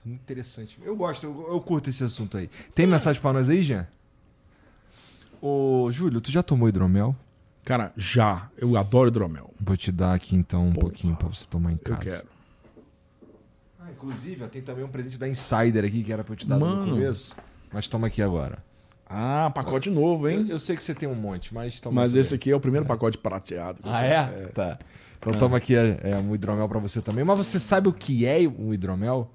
Muito 0.03 0.21
interessante. 0.21 0.79
Eu 0.83 0.95
gosto, 0.95 1.25
eu, 1.25 1.47
eu 1.51 1.61
curto 1.61 1.89
esse 1.89 2.03
assunto 2.03 2.37
aí. 2.37 2.49
Tem 2.73 2.87
mensagem 2.87 3.21
pra 3.21 3.33
nós 3.33 3.49
aí, 3.49 3.61
Jean? 3.63 3.87
Ô, 5.41 5.89
Júlio, 5.91 6.21
tu 6.21 6.31
já 6.31 6.43
tomou 6.43 6.67
hidromel? 6.69 7.15
Cara, 7.63 7.91
já. 7.95 8.49
Eu 8.57 8.75
adoro 8.77 9.09
hidromel. 9.09 9.51
Vou 9.59 9.77
te 9.77 9.91
dar 9.91 10.13
aqui 10.13 10.35
então 10.35 10.67
um 10.67 10.73
Porra. 10.73 10.87
pouquinho 10.87 11.15
pra 11.15 11.27
você 11.27 11.45
tomar 11.47 11.71
em 11.71 11.79
Eu 11.85 11.91
casa. 11.95 11.99
quero. 12.03 12.27
Ah, 13.79 13.91
inclusive, 13.91 14.43
ó, 14.43 14.47
tem 14.47 14.61
também 14.61 14.83
um 14.83 14.87
presente 14.89 15.17
da 15.17 15.27
Insider 15.27 15.85
aqui 15.85 16.03
que 16.03 16.11
era 16.13 16.23
pra 16.23 16.33
eu 16.33 16.37
te 16.37 16.47
dar 16.47 16.57
no 16.57 16.65
Mano. 16.65 16.91
começo. 16.93 17.35
Mas 17.71 17.87
toma 17.87 18.07
aqui 18.07 18.21
agora. 18.21 18.57
Ah, 19.07 19.51
pacote 19.53 19.89
novo, 19.89 20.27
Eu, 20.29 20.39
hein? 20.39 20.45
eu 20.49 20.57
sei 20.59 20.75
que 20.75 20.83
você 20.83 20.95
tem 20.95 21.07
um 21.07 21.15
monte, 21.15 21.53
mas 21.53 21.79
toma 21.79 22.01
Mas 22.01 22.13
esse 22.15 22.29
daí. 22.29 22.35
aqui 22.37 22.51
é 22.51 22.55
o 22.55 22.59
primeiro 22.59 22.85
pacote 22.85 23.17
prateado. 23.17 23.81
Ah, 23.83 24.01
é? 24.01 24.47
Tá. 24.47 24.79
Então 25.19 25.33
toma 25.33 25.57
aqui 25.57 25.75
é, 25.75 25.99
é, 26.03 26.17
um 26.17 26.33
hidromel 26.33 26.67
pra 26.67 26.79
você 26.79 27.01
também. 27.01 27.23
Mas 27.23 27.37
você 27.37 27.59
sabe 27.59 27.87
o 27.89 27.93
que 27.93 28.25
é 28.25 28.39
um 28.47 28.73
hidromel? 28.73 29.29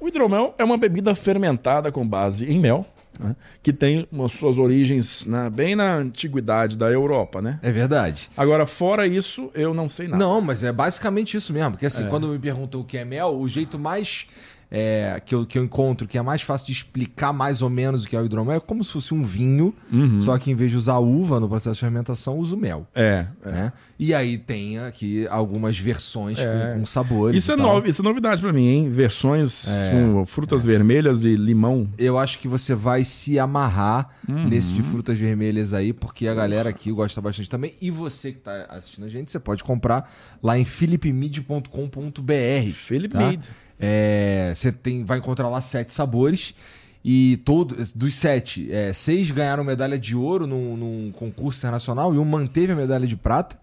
O 0.00 0.08
hidromel 0.08 0.54
é 0.58 0.64
uma 0.64 0.76
bebida 0.76 1.14
fermentada 1.14 1.90
com 1.90 2.06
base 2.06 2.44
em 2.50 2.58
mel, 2.60 2.86
né, 3.18 3.34
que 3.62 3.72
tem 3.72 4.06
as 4.24 4.32
suas 4.32 4.58
origens 4.58 5.26
na- 5.26 5.50
bem 5.50 5.74
na 5.74 5.96
antiguidade 5.96 6.78
da 6.78 6.88
Europa, 6.88 7.42
né? 7.42 7.58
É 7.62 7.72
verdade. 7.72 8.30
Agora, 8.36 8.64
fora 8.64 9.06
isso, 9.06 9.50
eu 9.54 9.74
não 9.74 9.88
sei 9.88 10.06
nada. 10.06 10.22
Não, 10.24 10.40
mas 10.40 10.62
é 10.62 10.70
basicamente 10.72 11.36
isso 11.36 11.52
mesmo. 11.52 11.72
Porque 11.72 11.86
assim, 11.86 12.06
quando 12.08 12.28
me 12.28 12.38
perguntam 12.38 12.80
o 12.80 12.84
que 12.84 12.96
é 12.96 13.04
mel, 13.04 13.36
o 13.38 13.48
jeito 13.48 13.76
mais 13.78 14.26
é, 14.70 15.20
que, 15.24 15.34
eu, 15.34 15.46
que 15.46 15.58
eu 15.58 15.64
encontro, 15.64 16.06
que 16.06 16.18
é 16.18 16.22
mais 16.22 16.42
fácil 16.42 16.66
de 16.66 16.72
explicar 16.72 17.32
mais 17.32 17.62
ou 17.62 17.70
menos 17.70 18.04
o 18.04 18.08
que 18.08 18.14
é 18.14 18.20
o 18.20 18.24
hidromel, 18.26 18.56
é 18.56 18.60
como 18.60 18.84
se 18.84 18.92
fosse 18.92 19.14
um 19.14 19.22
vinho, 19.22 19.74
só 20.20 20.36
que 20.38 20.50
em 20.50 20.54
vez 20.54 20.70
de 20.70 20.76
usar 20.76 20.98
uva 20.98 21.40
no 21.40 21.48
processo 21.48 21.74
de 21.74 21.80
fermentação, 21.80 22.36
uso 22.38 22.56
mel. 22.56 22.86
É, 22.94 23.26
é. 23.44 23.50
Né? 23.50 23.72
E 23.98 24.14
aí 24.14 24.36
tem 24.38 24.78
aqui 24.78 25.26
algumas 25.28 25.78
versões 25.78 26.38
É. 26.38 26.72
com, 26.74 26.80
com 26.80 26.86
sabores. 26.86 27.36
Isso 27.42 27.50
é, 27.52 27.56
novo, 27.56 27.88
isso 27.88 28.02
é 28.02 28.04
novidade 28.04 28.40
pra 28.40 28.52
mim, 28.52 28.66
hein? 28.68 28.90
Versões 28.90 29.66
É, 29.68 29.90
com 29.90 30.24
frutas 30.26 30.64
vermelhas 30.64 31.24
e 31.24 31.34
limão. 31.34 31.88
Eu 31.98 32.18
acho 32.18 32.38
que 32.38 32.46
você 32.46 32.74
vai 32.74 33.04
se 33.04 33.38
amarrar 33.38 34.10
Uhum. 34.28 34.46
nesse 34.48 34.74
de 34.74 34.82
frutas 34.82 35.18
vermelhas 35.18 35.72
aí, 35.72 35.90
porque 35.94 36.28
a 36.28 36.34
galera 36.34 36.68
aqui 36.68 36.92
gosta 36.92 37.18
bastante 37.18 37.48
também. 37.48 37.72
E 37.80 37.90
você 37.90 38.32
que 38.32 38.40
tá 38.40 38.66
assistindo 38.68 39.04
a 39.04 39.08
gente, 39.08 39.30
você 39.30 39.40
pode 39.40 39.64
comprar 39.64 40.10
lá 40.42 40.58
em 40.58 40.66
philipmid.com.br. 40.66 42.72
Philip 42.74 43.12
tá? 43.14 43.18
Mead. 43.18 43.48
É, 43.78 44.52
você 44.54 44.72
tem, 44.72 45.04
vai 45.04 45.18
encontrar 45.18 45.48
lá 45.48 45.60
sete 45.60 45.92
sabores. 45.92 46.54
E 47.04 47.38
todo, 47.44 47.76
dos 47.94 48.14
sete, 48.14 48.70
é, 48.72 48.92
seis 48.92 49.30
ganharam 49.30 49.62
medalha 49.64 49.98
de 49.98 50.16
ouro 50.16 50.46
num, 50.46 50.76
num 50.76 51.12
concurso 51.12 51.60
internacional 51.60 52.14
e 52.14 52.18
um 52.18 52.24
manteve 52.24 52.72
a 52.72 52.76
medalha 52.76 53.06
de 53.06 53.16
prata. 53.16 53.58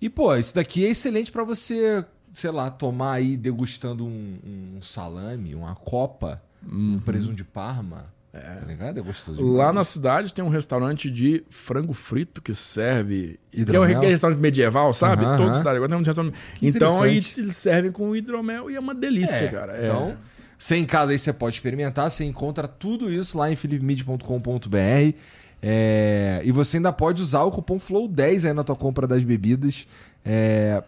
E, 0.00 0.10
pô, 0.10 0.34
isso 0.36 0.54
daqui 0.54 0.84
é 0.84 0.90
excelente 0.90 1.32
pra 1.32 1.44
você, 1.44 2.04
sei 2.32 2.50
lá, 2.50 2.70
tomar 2.70 3.12
aí 3.14 3.36
degustando 3.36 4.04
um, 4.04 4.38
um 4.76 4.82
salame, 4.82 5.54
uma 5.54 5.74
copa, 5.74 6.42
um 6.66 6.98
presunto 6.98 7.36
de 7.36 7.44
parma. 7.44 8.12
Tá 8.40 8.66
ligado? 8.66 8.98
É 8.98 9.02
gostoso. 9.02 9.40
Lá 9.40 9.46
demais. 9.68 9.74
na 9.74 9.84
cidade 9.84 10.34
tem 10.34 10.44
um 10.44 10.48
restaurante 10.48 11.10
de 11.10 11.44
frango 11.50 11.92
frito 11.94 12.42
que 12.42 12.52
serve. 12.54 13.38
Que 13.52 13.58
é 13.58 13.60
um 13.60 13.62
Hidromel? 13.84 14.00
restaurante 14.00 14.38
medieval, 14.40 14.92
sabe? 14.92 15.24
Aham, 15.24 15.36
Toda 15.36 15.50
aham. 15.50 15.54
cidade 15.58 15.76
agora 15.76 15.88
tem 15.90 15.98
um 15.98 16.02
restaurante. 16.02 16.34
Que 16.56 16.66
Então 16.68 17.02
aí 17.02 17.16
eles 17.16 17.56
servem 17.56 17.92
com 17.92 18.14
hidromel 18.16 18.70
e 18.70 18.74
é 18.76 18.80
uma 18.80 18.94
delícia, 18.94 19.44
É, 19.44 19.48
cara. 19.48 19.76
É. 19.76 19.84
Então, 19.84 20.16
você 20.58 20.76
em 20.76 20.84
casa 20.84 21.12
aí 21.12 21.18
você 21.18 21.32
pode 21.32 21.54
experimentar, 21.56 22.10
você 22.10 22.24
encontra 22.24 22.66
tudo 22.66 23.12
isso 23.12 23.38
lá 23.38 23.50
em 23.52 23.56
philipmid.com.br. 23.56 25.16
É, 25.62 26.42
e 26.44 26.52
você 26.52 26.76
ainda 26.76 26.92
pode 26.92 27.22
usar 27.22 27.42
o 27.44 27.50
cupom 27.50 27.78
FLOW10 27.78 28.46
aí 28.46 28.52
na 28.52 28.62
tua 28.62 28.76
compra 28.76 29.06
das 29.06 29.24
bebidas 29.24 29.86
é, 30.24 30.82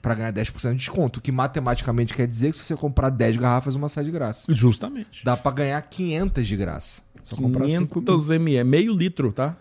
para 0.00 0.14
ganhar 0.14 0.32
10% 0.32 0.70
de 0.72 0.76
desconto. 0.76 1.18
O 1.18 1.22
que 1.22 1.30
matematicamente 1.32 2.14
quer 2.14 2.26
dizer 2.26 2.52
que 2.52 2.58
se 2.58 2.64
você 2.64 2.76
comprar 2.76 3.10
10 3.10 3.36
garrafas, 3.36 3.74
uma 3.74 3.88
sai 3.88 4.04
de 4.04 4.10
graça. 4.10 4.52
Justamente. 4.54 5.24
Dá 5.24 5.36
para 5.36 5.50
ganhar 5.52 5.82
500 5.82 6.46
de 6.46 6.56
graça. 6.56 7.02
Só 7.22 7.36
comprar 7.36 7.68
5 7.68 8.00
mil. 8.00 8.04
500 8.06 8.30
ml, 8.30 8.64
meio 8.68 8.94
litro, 8.94 9.32
tá? 9.32 9.56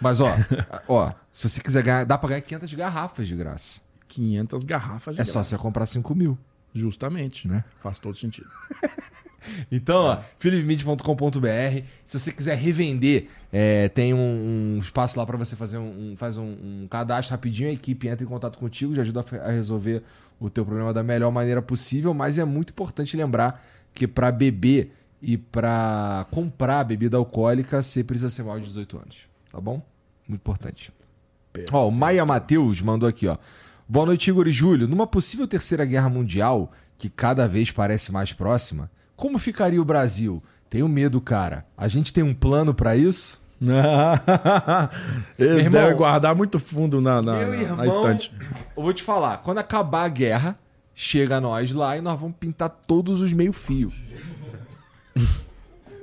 Mas 0.00 0.20
ó, 0.20 0.32
ó, 0.88 1.12
se 1.32 1.48
você 1.48 1.60
quiser 1.60 1.82
ganhar, 1.82 2.04
dá 2.04 2.16
para 2.16 2.30
ganhar 2.30 2.40
500 2.42 2.74
garrafas 2.74 3.28
de 3.28 3.36
graça. 3.36 3.80
500 4.08 4.64
garrafas 4.64 5.14
de 5.14 5.20
É 5.20 5.24
só 5.24 5.34
graça. 5.34 5.50
você 5.56 5.58
comprar 5.62 5.86
5 5.86 6.14
mil. 6.14 6.38
Justamente. 6.74 7.48
Né? 7.48 7.64
Faz 7.80 7.98
todo 7.98 8.16
sentido. 8.16 8.48
Então, 9.70 10.02
ó, 10.04 10.18
philipmid.com.br. 10.38 11.82
Se 12.04 12.18
você 12.18 12.32
quiser 12.32 12.56
revender, 12.56 13.28
é, 13.52 13.88
tem 13.88 14.12
um, 14.14 14.76
um 14.76 14.78
espaço 14.78 15.18
lá 15.18 15.26
para 15.26 15.36
você 15.36 15.56
fazer 15.56 15.78
um, 15.78 16.12
um- 16.12 16.16
faz 16.16 16.36
um, 16.36 16.44
um 16.44 16.86
cadastro 16.88 17.32
rapidinho, 17.34 17.68
a 17.68 17.72
equipe 17.72 18.08
entra 18.08 18.24
em 18.24 18.28
contato 18.28 18.58
contigo, 18.58 18.94
já 18.94 19.02
ajuda 19.02 19.24
a, 19.32 19.48
a 19.48 19.50
resolver 19.50 20.02
o 20.38 20.48
teu 20.48 20.64
problema 20.64 20.92
da 20.92 21.02
melhor 21.02 21.30
maneira 21.30 21.60
possível, 21.60 22.14
mas 22.14 22.38
é 22.38 22.44
muito 22.44 22.70
importante 22.70 23.16
lembrar 23.16 23.64
que 23.94 24.06
para 24.06 24.30
beber 24.32 24.94
e 25.20 25.36
para 25.36 26.26
comprar 26.30 26.82
bebida 26.84 27.16
alcoólica, 27.16 27.82
você 27.82 28.02
precisa 28.02 28.30
ser 28.30 28.42
maior 28.42 28.58
de 28.60 28.66
18 28.68 28.96
anos, 28.96 29.26
tá 29.52 29.60
bom? 29.60 29.82
Muito 30.26 30.40
importante. 30.40 30.92
Ó, 31.72 31.88
o 31.88 31.90
Maia 31.92 32.24
Matheus 32.24 32.80
mandou 32.80 33.08
aqui, 33.08 33.26
ó. 33.26 33.36
Boa 33.88 34.06
noite, 34.06 34.30
Igor 34.30 34.46
e 34.46 34.52
Júlio. 34.52 34.86
Numa 34.86 35.06
possível 35.06 35.46
terceira 35.48 35.84
guerra 35.84 36.08
mundial, 36.08 36.72
que 36.96 37.10
cada 37.10 37.48
vez 37.48 37.70
parece 37.72 38.12
mais 38.12 38.32
próxima, 38.32 38.88
como 39.20 39.38
ficaria 39.38 39.80
o 39.80 39.84
Brasil? 39.84 40.42
Tenho 40.70 40.88
medo, 40.88 41.20
cara. 41.20 41.66
A 41.76 41.86
gente 41.88 42.10
tem 42.10 42.24
um 42.24 42.32
plano 42.32 42.72
pra 42.72 42.96
isso? 42.96 43.38
Eles 45.38 45.66
irmão- 45.66 45.82
devem 45.82 45.94
guardar 45.94 46.34
muito 46.34 46.58
fundo 46.58 47.02
na, 47.02 47.20
na, 47.20 47.42
irmão, 47.42 47.76
na 47.76 47.86
estante. 47.86 48.32
eu 48.74 48.82
vou 48.82 48.94
te 48.94 49.02
falar, 49.02 49.42
quando 49.42 49.58
acabar 49.58 50.04
a 50.04 50.08
guerra, 50.08 50.58
chega 50.94 51.38
nós 51.38 51.74
lá 51.74 51.98
e 51.98 52.00
nós 52.00 52.18
vamos 52.18 52.34
pintar 52.40 52.70
todos 52.70 53.20
os 53.20 53.34
meio-fio. 53.34 53.92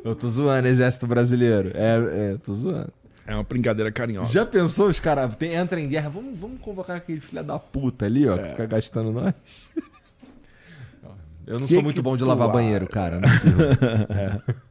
eu 0.06 0.14
tô 0.16 0.30
zoando, 0.30 0.68
exército 0.68 1.08
brasileiro. 1.08 1.72
É, 1.74 2.34
é, 2.34 2.38
tô 2.38 2.54
zoando. 2.54 2.94
É 3.26 3.34
uma 3.34 3.44
brincadeira 3.44 3.92
carinhosa. 3.92 4.32
Já 4.32 4.46
pensou 4.46 4.90
os 4.90 5.00
caras 5.00 5.36
entram 5.42 5.82
em 5.82 5.88
guerra? 5.88 6.10
Vamos, 6.10 6.38
vamos 6.38 6.62
convocar 6.62 6.98
aquele 6.98 7.20
filho 7.20 7.44
da 7.44 7.58
puta 7.58 8.06
ali, 8.06 8.28
ó, 8.30 8.38
que 8.38 8.50
fica 8.50 8.66
gastando 8.68 9.12
nós. 9.12 9.34
Eu 11.48 11.58
não 11.60 11.66
Que 11.66 11.74
sou 11.74 11.82
muito 11.82 12.04
bom 12.04 12.18
de 12.18 12.26
lavar 12.26 12.50
banheiro, 12.52 12.86
cara. 12.88 13.22
Não 13.22 13.30
sirvo. 13.30 13.58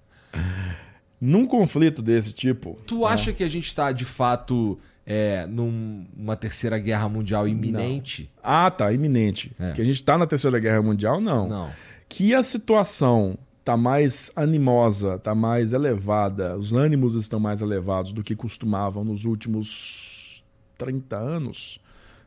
Num 1.18 1.46
conflito 1.46 2.02
desse 2.02 2.30
tipo, 2.32 2.76
tu 2.86 3.06
acha 3.06 3.32
que 3.32 3.42
a 3.42 3.48
gente 3.48 3.74
tá, 3.74 3.90
de 3.90 4.05
fato, 4.05 4.78
é, 5.06 5.46
numa 5.46 6.36
terceira 6.36 6.78
guerra 6.78 7.08
mundial 7.08 7.48
iminente? 7.48 8.30
Não. 8.36 8.42
Ah, 8.44 8.70
tá, 8.70 8.92
iminente. 8.92 9.50
É. 9.58 9.72
Que 9.72 9.80
a 9.80 9.84
gente 9.84 9.96
está 9.96 10.18
na 10.18 10.26
terceira 10.26 10.58
guerra 10.58 10.82
mundial, 10.82 11.18
não. 11.18 11.48
Não. 11.48 11.70
Que 12.06 12.34
a 12.34 12.42
situação 12.42 13.38
está 13.60 13.78
mais 13.78 14.30
animosa, 14.36 15.14
está 15.14 15.34
mais 15.34 15.72
elevada, 15.72 16.55
os 16.58 16.74
ânimos 16.74 17.14
estão 17.14 17.40
mais 17.40 17.62
elevados 17.62 18.12
do 18.12 18.22
que 18.22 18.36
costumavam 18.36 19.02
nos 19.02 19.24
últimos 19.24 20.44
30 20.76 21.16
anos? 21.16 21.80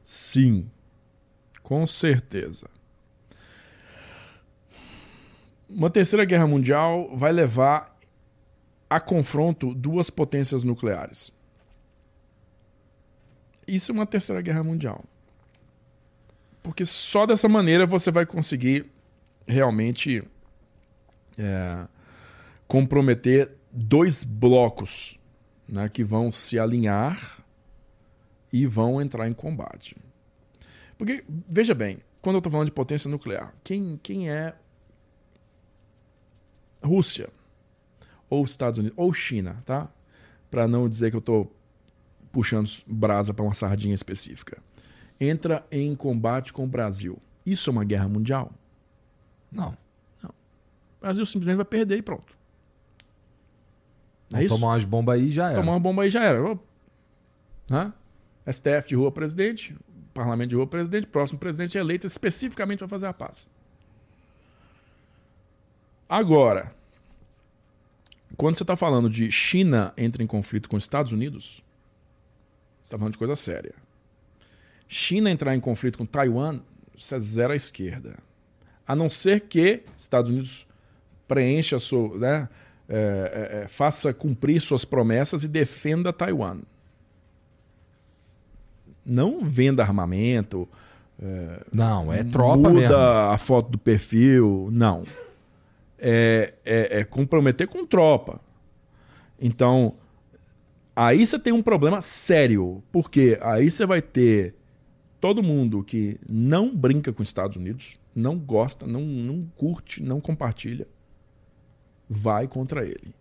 Sim, 0.03 0.65
com 1.61 1.85
certeza. 1.85 2.67
Uma 5.69 5.89
terceira 5.89 6.25
guerra 6.25 6.47
mundial 6.47 7.15
vai 7.15 7.31
levar 7.31 7.95
a 8.89 8.99
confronto 8.99 9.73
duas 9.73 10.09
potências 10.09 10.63
nucleares. 10.63 11.31
Isso 13.67 13.91
é 13.91 13.93
uma 13.93 14.05
terceira 14.05 14.41
guerra 14.41 14.63
mundial. 14.63 15.03
Porque 16.63 16.83
só 16.83 17.25
dessa 17.25 17.47
maneira 17.47 17.85
você 17.85 18.09
vai 18.09 18.25
conseguir 18.25 18.87
realmente 19.47 20.23
é, 21.37 21.87
comprometer 22.67 23.51
dois 23.71 24.23
blocos 24.23 25.19
né, 25.67 25.87
que 25.87 26.03
vão 26.03 26.31
se 26.31 26.57
alinhar 26.57 27.45
e 28.51 28.65
vão 28.65 28.99
entrar 28.99 29.27
em 29.27 29.33
combate. 29.33 29.95
Porque, 30.97 31.23
veja 31.47 31.73
bem, 31.73 31.99
quando 32.21 32.35
eu 32.35 32.39
estou 32.39 32.51
falando 32.51 32.67
de 32.67 32.73
potência 32.73 33.09
nuclear, 33.09 33.53
quem, 33.63 33.99
quem 34.01 34.29
é 34.29 34.53
Rússia, 36.83 37.29
ou 38.29 38.43
Estados 38.45 38.79
Unidos, 38.79 38.97
ou 38.97 39.13
China, 39.13 39.61
tá? 39.65 39.89
Para 40.49 40.67
não 40.67 40.87
dizer 40.87 41.09
que 41.09 41.15
eu 41.15 41.19
estou 41.19 41.51
puxando 42.31 42.69
brasa 42.87 43.33
para 43.33 43.43
uma 43.43 43.53
sardinha 43.53 43.95
específica. 43.95 44.61
Entra 45.19 45.65
em 45.71 45.95
combate 45.95 46.53
com 46.53 46.63
o 46.63 46.67
Brasil. 46.67 47.17
Isso 47.45 47.69
é 47.69 47.71
uma 47.71 47.83
guerra 47.83 48.07
mundial? 48.07 48.51
Não. 49.51 49.75
Não. 50.21 50.29
O 50.29 51.01
Brasil 51.01 51.25
simplesmente 51.25 51.57
vai 51.57 51.65
perder 51.65 51.97
e 51.97 52.01
pronto. 52.01 52.37
É 54.33 54.45
tomar 54.45 54.67
umas 54.69 54.85
bombas 54.85 55.15
aí 55.15 55.31
já 55.31 55.47
era. 55.47 55.55
Tomar 55.55 55.73
uma 55.73 55.79
bomba 55.79 56.03
aí 56.03 56.09
já 56.09 56.23
era. 56.23 56.57
Hã? 57.69 57.93
STF 58.51 58.87
de 58.87 58.95
rua 58.95 59.11
presidente, 59.11 59.75
parlamento 60.13 60.49
de 60.49 60.55
rua 60.55 60.67
presidente, 60.67 61.07
próximo 61.07 61.39
presidente 61.39 61.77
é 61.77 61.81
eleito 61.81 62.05
especificamente 62.05 62.79
para 62.79 62.87
fazer 62.87 63.07
a 63.07 63.13
paz. 63.13 63.49
Agora, 66.09 66.73
quando 68.35 68.57
você 68.57 68.63
está 68.63 68.75
falando 68.75 69.07
de 69.07 69.31
China 69.31 69.93
entra 69.95 70.23
em 70.23 70.27
conflito 70.27 70.67
com 70.67 70.75
os 70.75 70.83
Estados 70.83 71.11
Unidos, 71.11 71.63
você 72.77 72.87
está 72.87 72.97
falando 72.97 73.11
de 73.11 73.19
coisa 73.19 73.35
séria. 73.35 73.75
China 74.87 75.29
entrar 75.29 75.55
em 75.55 75.59
conflito 75.59 75.99
com 75.99 76.05
Taiwan, 76.07 76.61
isso 76.97 77.13
é 77.13 77.19
zero 77.19 77.53
à 77.53 77.55
esquerda. 77.55 78.17
A 78.87 78.95
não 78.95 79.07
ser 79.07 79.41
que 79.41 79.83
Estados 79.97 80.31
Unidos 80.31 80.65
preencha 81.27 81.75
a 81.75 81.79
sua. 81.79 82.17
Né, 82.17 82.49
é, 82.87 82.95
é, 82.95 83.63
é, 83.63 83.67
faça 83.67 84.11
cumprir 84.11 84.59
suas 84.59 84.83
promessas 84.83 85.43
e 85.43 85.47
defenda 85.47 86.11
Taiwan. 86.11 86.57
Não 89.05 89.45
venda 89.45 89.83
armamento. 89.83 90.67
É, 91.21 91.65
não, 91.71 92.11
é 92.11 92.23
tropa 92.23 92.69
muda 92.69 92.73
mesmo. 92.73 92.95
a 92.95 93.37
foto 93.37 93.69
do 93.69 93.77
perfil. 93.77 94.69
Não. 94.71 95.03
É, 96.01 96.53
é, 96.65 96.99
é 96.99 97.03
comprometer 97.03 97.67
com 97.67 97.85
tropa. 97.85 98.39
Então, 99.39 99.95
Aí 101.01 101.25
você 101.25 101.39
tem 101.39 101.53
um 101.53 101.63
problema 101.63 102.01
sério, 102.01 102.83
porque 102.91 103.39
aí 103.41 103.71
você 103.71 103.85
vai 103.85 104.01
ter 104.01 104.53
todo 105.21 105.41
mundo 105.41 105.81
que 105.81 106.19
não 106.27 106.75
brinca 106.75 107.13
com 107.13 107.23
os 107.23 107.29
Estados 107.29 107.55
Unidos, 107.55 107.97
não 108.13 108.37
gosta, 108.37 108.85
não, 108.85 108.99
não 108.99 109.49
curte, 109.55 110.03
não 110.03 110.19
compartilha, 110.19 110.85
vai 112.09 112.49
contra 112.49 112.83
ele. 112.83 113.15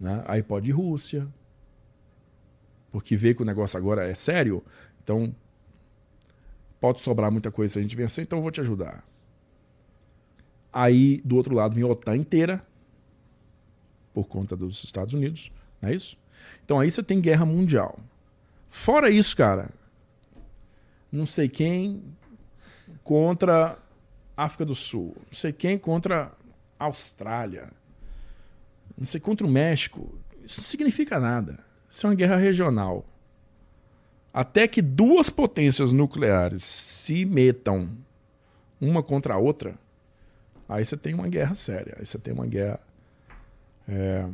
Né? 0.00 0.24
Aí 0.26 0.42
pode 0.42 0.70
ir 0.70 0.72
Rússia, 0.72 1.28
porque 2.90 3.14
vê 3.14 3.34
que 3.34 3.42
o 3.42 3.44
negócio 3.44 3.76
agora 3.76 4.08
é 4.08 4.14
sério, 4.14 4.64
então 5.04 5.34
pode 6.80 7.02
sobrar 7.02 7.30
muita 7.30 7.50
coisa 7.50 7.74
se 7.74 7.78
a 7.78 7.82
gente 7.82 7.94
vencer, 7.94 8.24
então 8.24 8.38
eu 8.38 8.42
vou 8.42 8.50
te 8.50 8.62
ajudar. 8.62 9.06
Aí, 10.72 11.20
do 11.24 11.36
outro 11.36 11.54
lado, 11.54 11.74
vem 11.74 11.84
a 11.84 11.88
OTAN 11.88 12.16
inteira, 12.16 12.64
por 14.12 14.26
conta 14.26 14.56
dos 14.56 14.84
Estados 14.84 15.14
Unidos. 15.14 15.50
Não 15.80 15.88
é 15.88 15.94
isso? 15.94 16.16
Então 16.64 16.78
aí 16.78 16.90
você 16.90 17.02
tem 17.02 17.20
guerra 17.20 17.44
mundial. 17.44 17.98
Fora 18.68 19.10
isso, 19.10 19.36
cara, 19.36 19.70
não 21.10 21.26
sei 21.26 21.48
quem 21.48 22.02
contra 23.02 23.76
África 24.36 24.64
do 24.64 24.74
Sul, 24.74 25.16
não 25.26 25.38
sei 25.38 25.52
quem 25.52 25.76
contra 25.76 26.32
Austrália, 26.78 27.70
não 28.96 29.06
sei 29.06 29.20
contra 29.20 29.46
o 29.46 29.50
México. 29.50 30.14
Isso 30.44 30.60
não 30.60 30.66
significa 30.66 31.18
nada. 31.18 31.64
Isso 31.88 32.06
é 32.06 32.10
uma 32.10 32.16
guerra 32.16 32.36
regional. 32.36 33.04
Até 34.32 34.68
que 34.68 34.80
duas 34.80 35.28
potências 35.28 35.92
nucleares 35.92 36.62
se 36.62 37.24
metam 37.24 37.90
uma 38.80 39.02
contra 39.02 39.34
a 39.34 39.38
outra, 39.38 39.76
aí 40.70 40.84
você 40.84 40.96
tem 40.96 41.14
uma 41.14 41.28
guerra 41.28 41.54
séria. 41.54 41.96
Aí 41.98 42.06
você 42.06 42.18
tem 42.18 42.32
uma 42.32 42.46
guerra. 42.46 42.80
É 43.88 44.26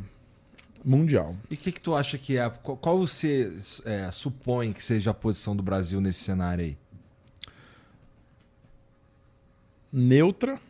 mundial. 0.87 1.35
E 1.51 1.55
o 1.55 1.57
que, 1.57 1.73
que 1.73 1.81
tu 1.81 1.97
acha 1.97 2.17
que 2.17 2.39
é? 2.39 2.49
Qual 2.49 2.99
você 2.99 3.53
é, 3.85 4.09
supõe 4.13 4.73
que 4.73 4.83
seja 4.83 5.11
a 5.11 5.15
posição 5.15 5.57
do 5.57 5.63
Brasil 5.63 6.01
nesse 6.01 6.21
cenário 6.23 6.65
aí? 6.65 6.79
Neutra. 9.93 10.61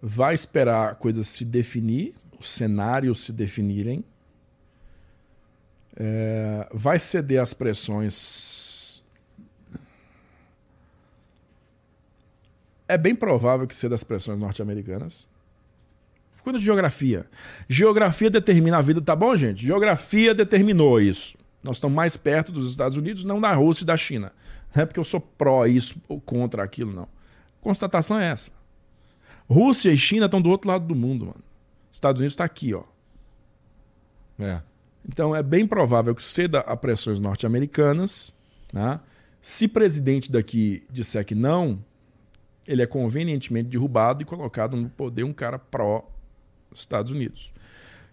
Vai 0.00 0.34
esperar 0.34 0.90
a 0.90 0.94
coisa 0.94 1.24
se 1.24 1.44
definir, 1.44 2.14
os 2.38 2.52
cenários 2.52 3.24
se 3.24 3.32
definirem. 3.32 4.04
É, 5.96 6.68
vai 6.72 7.00
ceder 7.00 7.40
às 7.40 7.54
pressões. 7.54 8.73
É 12.86 12.98
bem 12.98 13.14
provável 13.14 13.66
que 13.66 13.74
ceda 13.74 13.94
às 13.94 14.04
pressões 14.04 14.38
norte-americanas. 14.38 15.26
De 16.44 16.58
geografia. 16.58 17.26
Geografia 17.66 18.28
determina 18.28 18.76
a 18.76 18.82
vida, 18.82 19.00
tá 19.00 19.16
bom, 19.16 19.34
gente? 19.34 19.64
Geografia 19.64 20.34
determinou 20.34 21.00
isso. 21.00 21.38
Nós 21.62 21.78
estamos 21.78 21.96
mais 21.96 22.18
perto 22.18 22.52
dos 22.52 22.70
Estados 22.70 22.98
Unidos, 22.98 23.24
não 23.24 23.40
da 23.40 23.52
Rússia 23.54 23.82
e 23.82 23.86
da 23.86 23.96
China. 23.96 24.30
Não 24.74 24.82
é 24.82 24.86
porque 24.86 25.00
eu 25.00 25.04
sou 25.04 25.20
pró 25.20 25.64
isso 25.64 25.96
ou 26.06 26.20
contra 26.20 26.62
aquilo, 26.62 26.92
não. 26.92 27.08
Constatação 27.62 28.20
é 28.20 28.26
essa. 28.26 28.50
Rússia 29.48 29.90
e 29.90 29.96
China 29.96 30.26
estão 30.26 30.42
do 30.42 30.50
outro 30.50 30.68
lado 30.68 30.86
do 30.86 30.94
mundo, 30.94 31.26
mano. 31.26 31.42
Estados 31.90 32.20
Unidos 32.20 32.34
está 32.34 32.44
aqui, 32.44 32.74
ó. 32.74 32.82
É. 34.38 34.60
Então 35.08 35.34
é 35.34 35.42
bem 35.42 35.66
provável 35.66 36.14
que 36.14 36.22
ceda 36.22 36.60
a 36.60 36.76
pressões 36.76 37.18
norte-americanas. 37.18 38.34
Né? 38.72 39.00
Se 39.40 39.68
presidente 39.68 40.30
daqui 40.30 40.84
disser 40.90 41.24
que 41.24 41.34
não, 41.34 41.82
ele 42.66 42.82
é 42.82 42.86
convenientemente 42.86 43.68
derrubado 43.68 44.22
e 44.22 44.26
colocado 44.26 44.76
no 44.76 44.88
poder 44.88 45.24
um 45.24 45.32
cara 45.32 45.58
pró 45.58 46.08
Estados 46.74 47.12
Unidos. 47.12 47.52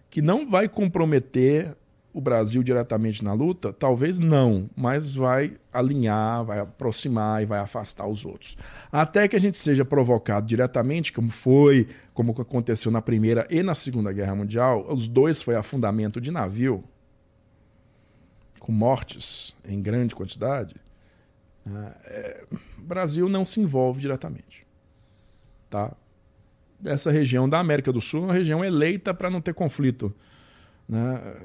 Que 0.08 0.22
não 0.22 0.48
vai 0.48 0.68
comprometer 0.68 1.76
o 2.12 2.20
Brasil 2.20 2.62
diretamente 2.62 3.24
na 3.24 3.32
luta? 3.32 3.72
Talvez 3.72 4.18
não, 4.18 4.68
mas 4.76 5.14
vai 5.14 5.56
alinhar, 5.72 6.44
vai 6.44 6.60
aproximar 6.60 7.42
e 7.42 7.46
vai 7.46 7.58
afastar 7.58 8.06
os 8.06 8.24
outros. 8.24 8.56
Até 8.90 9.26
que 9.26 9.34
a 9.34 9.40
gente 9.40 9.56
seja 9.56 9.84
provocado 9.84 10.46
diretamente, 10.46 11.12
como 11.12 11.30
foi, 11.30 11.88
como 12.12 12.32
aconteceu 12.32 12.92
na 12.92 13.00
Primeira 13.00 13.46
e 13.50 13.62
na 13.62 13.74
Segunda 13.74 14.12
Guerra 14.12 14.34
Mundial, 14.34 14.86
os 14.92 15.08
dois 15.08 15.40
foi 15.40 15.56
afundamento 15.56 16.20
de 16.20 16.30
navio, 16.30 16.84
com 18.60 18.70
mortes 18.70 19.56
em 19.64 19.80
grande 19.80 20.14
quantidade. 20.14 20.76
Né? 21.64 21.94
É, 22.04 22.46
Brasil 22.78 23.28
não 23.28 23.46
se 23.46 23.60
envolve 23.60 24.00
diretamente. 24.00 24.66
Tá? 25.70 25.96
dessa 26.82 27.12
região 27.12 27.48
da 27.48 27.60
América 27.60 27.92
do 27.92 28.00
Sul, 28.00 28.24
uma 28.24 28.32
região 28.32 28.64
eleita 28.64 29.14
para 29.14 29.30
não 29.30 29.40
ter 29.40 29.54
conflito. 29.54 30.12
Né? 30.88 31.00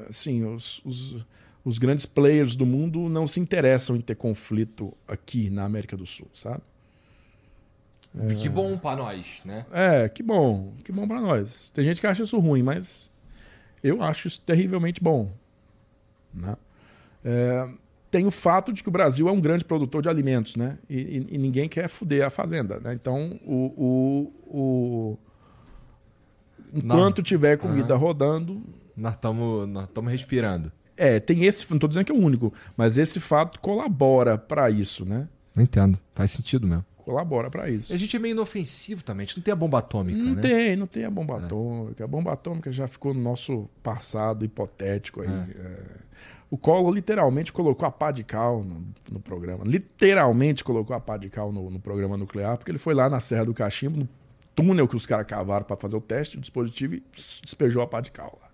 Assim, 0.09 0.43
os, 0.43 0.83
os, 0.83 1.25
os, 1.63 1.77
grandes 1.77 2.07
players 2.07 2.55
do 2.55 2.65
mundo 2.65 3.07
não 3.07 3.27
se 3.27 3.39
interessam 3.39 3.95
em 3.95 4.01
ter 4.01 4.15
conflito 4.15 4.97
aqui 5.07 5.51
na 5.51 5.63
América 5.63 5.95
do 5.95 6.07
Sul, 6.07 6.27
sabe? 6.33 6.61
É... 8.19 8.33
Que 8.33 8.49
bom 8.49 8.77
para 8.77 8.95
nós, 8.95 9.41
né? 9.45 9.63
É, 9.71 10.09
que 10.09 10.23
bom, 10.23 10.73
que 10.83 10.91
bom 10.91 11.07
para 11.07 11.21
nós. 11.21 11.69
Tem 11.69 11.85
gente 11.85 12.01
que 12.01 12.07
acha 12.07 12.23
isso 12.23 12.39
ruim, 12.39 12.63
mas 12.63 13.11
eu 13.83 14.01
acho 14.01 14.27
isso 14.27 14.41
terrivelmente 14.41 15.01
bom. 15.03 15.31
Né? 16.33 16.57
É, 17.23 17.69
tem 18.09 18.25
o 18.25 18.31
fato 18.31 18.71
de 18.71 18.81
que 18.81 18.89
o 18.89 18.91
Brasil 18.91 19.27
é 19.27 19.31
um 19.31 19.39
grande 19.39 19.65
produtor 19.65 20.01
de 20.01 20.09
alimentos, 20.09 20.55
né? 20.55 20.77
E, 20.89 20.97
e, 20.97 21.35
e 21.35 21.37
ninguém 21.37 21.67
quer 21.67 21.87
foder 21.89 22.25
a 22.25 22.29
fazenda, 22.29 22.79
né? 22.79 22.93
Então, 22.93 23.39
o, 23.45 23.73
o, 23.77 24.57
o 24.59 25.17
enquanto 26.73 27.21
tiver 27.21 27.57
comida 27.57 27.95
rodando. 27.95 28.61
Nós 28.95 29.13
estamos 29.13 29.69
nós 29.69 29.89
respirando. 30.07 30.71
É, 30.95 31.19
tem 31.19 31.45
esse, 31.45 31.69
não 31.69 31.77
estou 31.77 31.87
dizendo 31.87 32.05
que 32.05 32.11
é 32.11 32.15
o 32.15 32.17
único, 32.17 32.51
mas 32.75 32.97
esse 32.97 33.19
fato 33.19 33.59
colabora 33.59 34.37
para 34.37 34.69
isso, 34.71 35.05
né? 35.05 35.27
Entendo, 35.55 35.99
faz 36.15 36.31
sentido 36.31 36.65
mesmo. 36.65 36.83
Colabora 36.97 37.49
para 37.49 37.69
isso. 37.69 37.93
A 37.93 37.97
gente 37.97 38.15
é 38.15 38.19
meio 38.19 38.33
inofensivo 38.33 39.03
também, 39.03 39.23
a 39.23 39.27
gente 39.27 39.37
não 39.37 39.43
tem 39.43 39.51
a 39.51 39.55
bomba 39.55 39.77
atômica, 39.77 40.17
não 40.17 40.33
né? 40.33 40.41
tem, 40.41 40.75
não 40.75 40.87
tem 40.87 41.05
a 41.05 41.11
bomba 41.11 41.35
é. 41.35 41.37
atômica. 41.37 42.03
A 42.03 42.07
bomba 42.07 42.33
atômica 42.33 42.71
já 42.71 42.87
ficou 42.87 43.13
no 43.13 43.21
nosso 43.21 43.69
passado 43.83 44.43
hipotético 44.43 45.21
aí. 45.21 45.27
É. 45.27 45.31
É. 45.31 46.06
O 46.49 46.57
Collor 46.57 46.93
literalmente 46.93 47.51
colocou 47.51 47.85
a 47.85 47.91
pá 47.91 48.11
de 48.11 48.23
cal 48.23 48.63
no, 48.63 48.87
no 49.11 49.19
programa. 49.19 49.63
Literalmente 49.65 50.63
colocou 50.63 50.95
a 50.95 50.99
pá 50.99 51.17
de 51.17 51.29
cal 51.29 51.51
no, 51.51 51.69
no, 51.69 51.79
programa 51.79 52.15
nuclear, 52.15 52.57
porque 52.57 52.71
ele 52.71 52.77
foi 52.77 52.93
lá 52.93 53.09
na 53.09 53.19
Serra 53.19 53.45
do 53.45 53.53
Cachimbo, 53.53 53.99
no 53.99 54.09
túnel 54.55 54.87
que 54.87 54.95
os 54.95 55.05
caras 55.05 55.27
cavaram 55.27 55.65
para 55.65 55.75
fazer 55.75 55.97
o 55.97 56.01
teste 56.01 56.37
do 56.37 56.41
dispositivo 56.41 56.95
e 56.95 57.03
despejou 57.43 57.81
a 57.81 57.87
pá 57.87 57.99
de 57.99 58.11
cal 58.11 58.39
lá. 58.41 58.49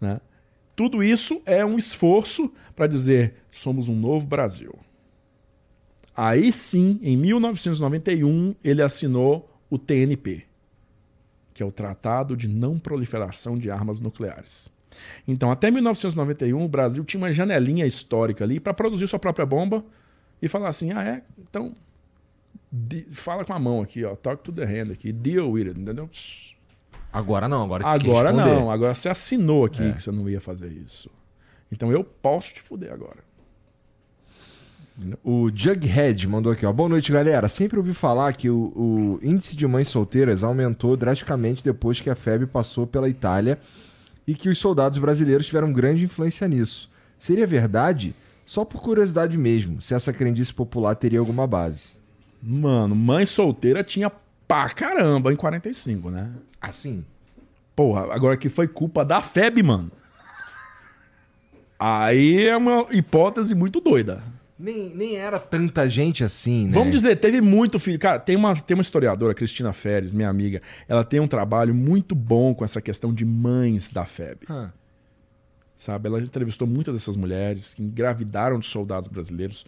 Né? 0.00 0.20
Tudo 0.74 1.02
isso 1.02 1.42
é 1.44 1.64
um 1.64 1.76
esforço 1.76 2.50
para 2.74 2.86
dizer: 2.86 3.34
somos 3.50 3.88
um 3.88 3.94
novo 3.94 4.26
Brasil. 4.26 4.74
Aí 6.16 6.50
sim, 6.52 6.98
em 7.02 7.16
1991, 7.16 8.54
ele 8.64 8.82
assinou 8.82 9.48
o 9.68 9.78
TNP, 9.78 10.46
que 11.52 11.62
é 11.62 11.66
o 11.66 11.70
Tratado 11.70 12.36
de 12.36 12.48
Não 12.48 12.78
Proliferação 12.78 13.58
de 13.58 13.70
Armas 13.70 14.00
Nucleares. 14.00 14.70
Então, 15.26 15.50
até 15.50 15.70
1991, 15.70 16.64
o 16.64 16.68
Brasil 16.68 17.04
tinha 17.04 17.20
uma 17.20 17.32
janelinha 17.32 17.86
histórica 17.86 18.44
ali 18.44 18.60
para 18.60 18.74
produzir 18.74 19.06
sua 19.06 19.18
própria 19.18 19.46
bomba 19.46 19.84
e 20.40 20.48
falar 20.48 20.68
assim: 20.68 20.92
ah, 20.92 21.02
é? 21.02 21.22
Então, 21.38 21.74
fala 23.10 23.44
com 23.44 23.52
a 23.52 23.58
mão 23.58 23.80
aqui, 23.80 24.04
ó, 24.04 24.14
talk 24.14 24.42
to 24.42 24.52
the 24.52 24.64
hand 24.64 24.92
aqui, 24.92 25.12
deal 25.12 25.50
with 25.50 25.68
it, 25.68 25.80
entendeu? 25.80 26.08
Agora 27.12 27.48
não, 27.48 27.64
agora 27.64 27.86
Agora 27.86 28.32
não, 28.32 28.70
agora 28.70 28.94
você 28.94 29.08
assinou 29.08 29.64
aqui 29.64 29.82
é. 29.82 29.92
que 29.92 30.02
você 30.02 30.10
não 30.10 30.28
ia 30.28 30.40
fazer 30.40 30.70
isso. 30.70 31.10
Então 31.72 31.90
eu 31.90 32.04
posso 32.04 32.54
te 32.54 32.60
fuder 32.60 32.92
agora. 32.92 33.28
O 35.22 35.48
Jughead 35.54 36.26
mandou 36.26 36.52
aqui, 36.52 36.66
ó. 36.66 36.72
Boa 36.72 36.88
noite, 36.88 37.12
galera. 37.12 37.48
Sempre 37.48 37.78
ouvi 37.78 37.94
falar 37.94 38.32
que 38.32 38.50
o, 38.50 38.72
o, 38.74 39.20
índice 39.22 39.56
de 39.56 39.64
mães 39.64 39.86
solteiras 39.88 40.42
aumentou 40.42 40.96
drasticamente 40.96 41.62
depois 41.62 42.00
que 42.00 42.10
a 42.10 42.16
FEB 42.16 42.46
passou 42.46 42.84
pela 42.84 43.08
Itália 43.08 43.60
e 44.28 44.34
que 44.34 44.50
os 44.50 44.58
soldados 44.58 44.98
brasileiros 44.98 45.46
tiveram 45.46 45.72
grande 45.72 46.04
influência 46.04 46.46
nisso. 46.46 46.90
Seria 47.18 47.46
verdade? 47.46 48.14
Só 48.44 48.62
por 48.62 48.82
curiosidade 48.82 49.38
mesmo, 49.38 49.80
se 49.80 49.94
essa 49.94 50.12
crendice 50.12 50.52
popular 50.52 50.94
teria 50.94 51.18
alguma 51.18 51.46
base. 51.46 51.96
Mano, 52.42 52.94
mãe 52.94 53.24
solteira 53.24 53.82
tinha 53.82 54.12
pra 54.46 54.68
caramba 54.68 55.32
em 55.32 55.36
45, 55.36 56.10
né? 56.10 56.30
Assim. 56.60 57.02
Porra, 57.74 58.12
agora 58.12 58.36
que 58.36 58.50
foi 58.50 58.68
culpa 58.68 59.02
da 59.02 59.22
FEB, 59.22 59.62
mano. 59.62 59.90
Aí 61.78 62.44
é 62.46 62.56
uma 62.56 62.86
hipótese 62.90 63.54
muito 63.54 63.80
doida. 63.80 64.22
Nem, 64.58 64.92
nem 64.92 65.16
era 65.16 65.38
tanta 65.38 65.88
gente 65.88 66.24
assim, 66.24 66.66
né? 66.66 66.72
Vamos 66.72 66.90
dizer, 66.90 67.14
teve 67.16 67.40
muito 67.40 67.78
filho. 67.78 67.98
Cara, 67.98 68.18
tem 68.18 68.34
uma, 68.34 68.56
tem 68.56 68.74
uma 68.74 68.82
historiadora, 68.82 69.32
Cristina 69.32 69.72
Férez, 69.72 70.12
minha 70.12 70.28
amiga. 70.28 70.60
Ela 70.88 71.04
tem 71.04 71.20
um 71.20 71.28
trabalho 71.28 71.72
muito 71.72 72.12
bom 72.12 72.52
com 72.52 72.64
essa 72.64 72.80
questão 72.80 73.14
de 73.14 73.24
mães 73.24 73.90
da 73.90 74.04
FEB. 74.04 74.46
Ah. 74.48 74.70
Sabe? 75.76 76.08
Ela 76.08 76.20
entrevistou 76.20 76.66
muitas 76.66 76.92
dessas 76.92 77.14
mulheres 77.14 77.72
que 77.72 77.84
engravidaram 77.84 78.58
de 78.58 78.66
soldados 78.66 79.06
brasileiros. 79.06 79.64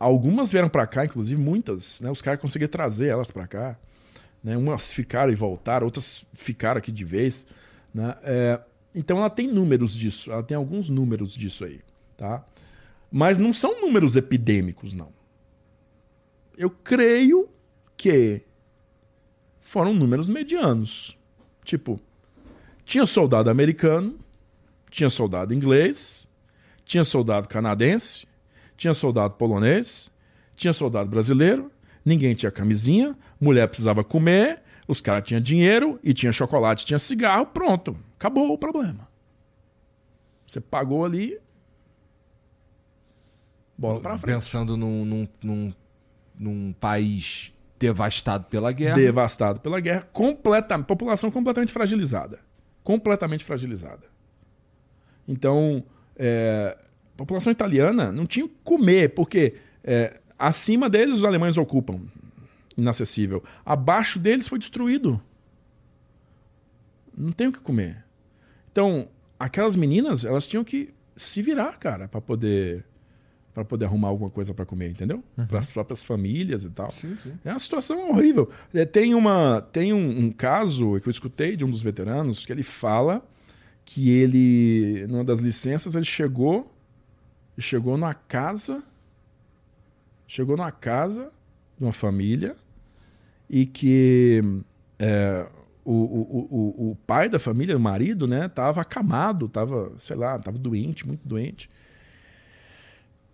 Algumas 0.00 0.50
vieram 0.50 0.68
para 0.68 0.84
cá, 0.84 1.04
inclusive 1.04 1.40
muitas, 1.40 2.00
né? 2.00 2.10
Os 2.10 2.20
caras 2.20 2.40
conseguiram 2.40 2.70
trazer 2.70 3.06
elas 3.06 3.30
para 3.30 3.46
cá. 3.46 3.78
Né? 4.42 4.56
Umas 4.56 4.92
ficaram 4.92 5.32
e 5.32 5.36
voltaram, 5.36 5.86
outras 5.86 6.24
ficaram 6.32 6.78
aqui 6.78 6.90
de 6.90 7.04
vez. 7.04 7.46
Né? 7.94 8.14
É, 8.24 8.60
então 8.92 9.18
ela 9.18 9.30
tem 9.30 9.46
números 9.46 9.94
disso, 9.94 10.32
ela 10.32 10.42
tem 10.42 10.56
alguns 10.56 10.88
números 10.88 11.32
disso 11.32 11.64
aí. 11.64 11.80
Tá? 12.16 12.44
Mas 13.16 13.38
não 13.38 13.52
são 13.52 13.80
números 13.80 14.16
epidêmicos, 14.16 14.92
não. 14.92 15.12
Eu 16.58 16.68
creio 16.68 17.48
que 17.96 18.42
foram 19.60 19.94
números 19.94 20.28
medianos. 20.28 21.16
Tipo, 21.64 22.00
tinha 22.84 23.06
soldado 23.06 23.48
americano, 23.48 24.18
tinha 24.90 25.08
soldado 25.08 25.54
inglês, 25.54 26.28
tinha 26.84 27.04
soldado 27.04 27.46
canadense, 27.46 28.26
tinha 28.76 28.92
soldado 28.92 29.34
polonês, 29.34 30.10
tinha 30.56 30.72
soldado 30.72 31.08
brasileiro, 31.08 31.70
ninguém 32.04 32.34
tinha 32.34 32.50
camisinha, 32.50 33.16
mulher 33.40 33.68
precisava 33.68 34.02
comer, 34.02 34.60
os 34.88 35.00
caras 35.00 35.22
tinham 35.22 35.40
dinheiro 35.40 36.00
e 36.02 36.12
tinha 36.12 36.32
chocolate, 36.32 36.84
tinha 36.84 36.98
cigarro, 36.98 37.46
pronto. 37.46 37.96
Acabou 38.18 38.52
o 38.52 38.58
problema. 38.58 39.06
Você 40.44 40.60
pagou 40.60 41.04
ali. 41.04 41.43
Bola 43.76 44.00
pra 44.00 44.18
frente. 44.18 44.34
Pensando 44.34 44.76
num, 44.76 45.04
num, 45.04 45.28
num, 45.42 45.72
num 46.38 46.72
país 46.72 47.52
devastado 47.78 48.46
pela 48.46 48.72
guerra. 48.72 48.96
Devastado 48.96 49.60
pela 49.60 49.80
guerra, 49.80 50.08
completamente, 50.12 50.86
população 50.86 51.30
completamente 51.30 51.72
fragilizada. 51.72 52.40
Completamente 52.82 53.44
fragilizada. 53.44 54.06
Então, 55.26 55.84
é, 56.16 56.76
a 57.12 57.16
população 57.16 57.50
italiana 57.50 58.12
não 58.12 58.26
tinha 58.26 58.46
o 58.46 58.48
que 58.48 58.56
comer, 58.62 59.14
porque 59.14 59.54
é, 59.82 60.20
Acima 60.38 60.90
deles, 60.90 61.16
os 61.16 61.24
alemães 61.24 61.56
ocupam. 61.56 62.00
Inacessível. 62.76 63.42
Abaixo 63.64 64.18
deles 64.18 64.48
foi 64.48 64.58
destruído. 64.58 65.20
Não 67.16 67.32
tem 67.32 67.46
o 67.46 67.52
que 67.52 67.60
comer. 67.60 68.04
Então, 68.70 69.08
aquelas 69.38 69.76
meninas, 69.76 70.24
elas 70.24 70.46
tinham 70.46 70.64
que 70.64 70.92
se 71.16 71.40
virar, 71.40 71.78
cara, 71.78 72.08
para 72.08 72.20
poder 72.20 72.84
para 73.54 73.64
poder 73.64 73.84
arrumar 73.84 74.08
alguma 74.08 74.28
coisa 74.28 74.52
para 74.52 74.66
comer, 74.66 74.90
entendeu? 74.90 75.22
Uhum. 75.38 75.46
Para 75.46 75.60
as 75.60 75.66
próprias 75.66 76.02
famílias 76.02 76.64
e 76.64 76.70
tal. 76.70 76.90
Sim, 76.90 77.16
sim. 77.22 77.32
É 77.44 77.50
uma 77.52 77.58
situação 77.58 78.10
horrível. 78.10 78.50
É, 78.74 78.84
tem 78.84 79.14
uma 79.14 79.62
tem 79.72 79.92
um, 79.92 80.24
um, 80.26 80.32
caso 80.32 80.98
que 81.00 81.08
eu 81.08 81.10
escutei 81.10 81.56
de 81.56 81.64
um 81.64 81.70
dos 81.70 81.80
veteranos 81.80 82.44
que 82.44 82.52
ele 82.52 82.64
fala 82.64 83.24
que 83.84 84.10
ele 84.10 85.06
numa 85.08 85.22
das 85.22 85.40
licenças 85.40 85.94
ele 85.94 86.04
chegou 86.04 86.74
chegou 87.58 87.96
na 87.96 88.12
casa 88.12 88.82
chegou 90.26 90.56
numa 90.56 90.72
casa 90.72 91.30
de 91.78 91.84
uma 91.84 91.92
família 91.92 92.56
e 93.48 93.66
que 93.66 94.42
é, 94.98 95.46
o, 95.84 95.92
o, 95.92 96.48
o, 96.50 96.90
o, 96.90 96.96
pai 97.06 97.28
da 97.28 97.38
família, 97.38 97.76
o 97.76 97.80
marido, 97.80 98.26
né, 98.26 98.48
tava 98.48 98.80
acamado, 98.80 99.48
tava, 99.48 99.92
sei 99.98 100.16
lá, 100.16 100.38
tava 100.38 100.56
doente, 100.58 101.06
muito 101.06 101.20
doente. 101.28 101.68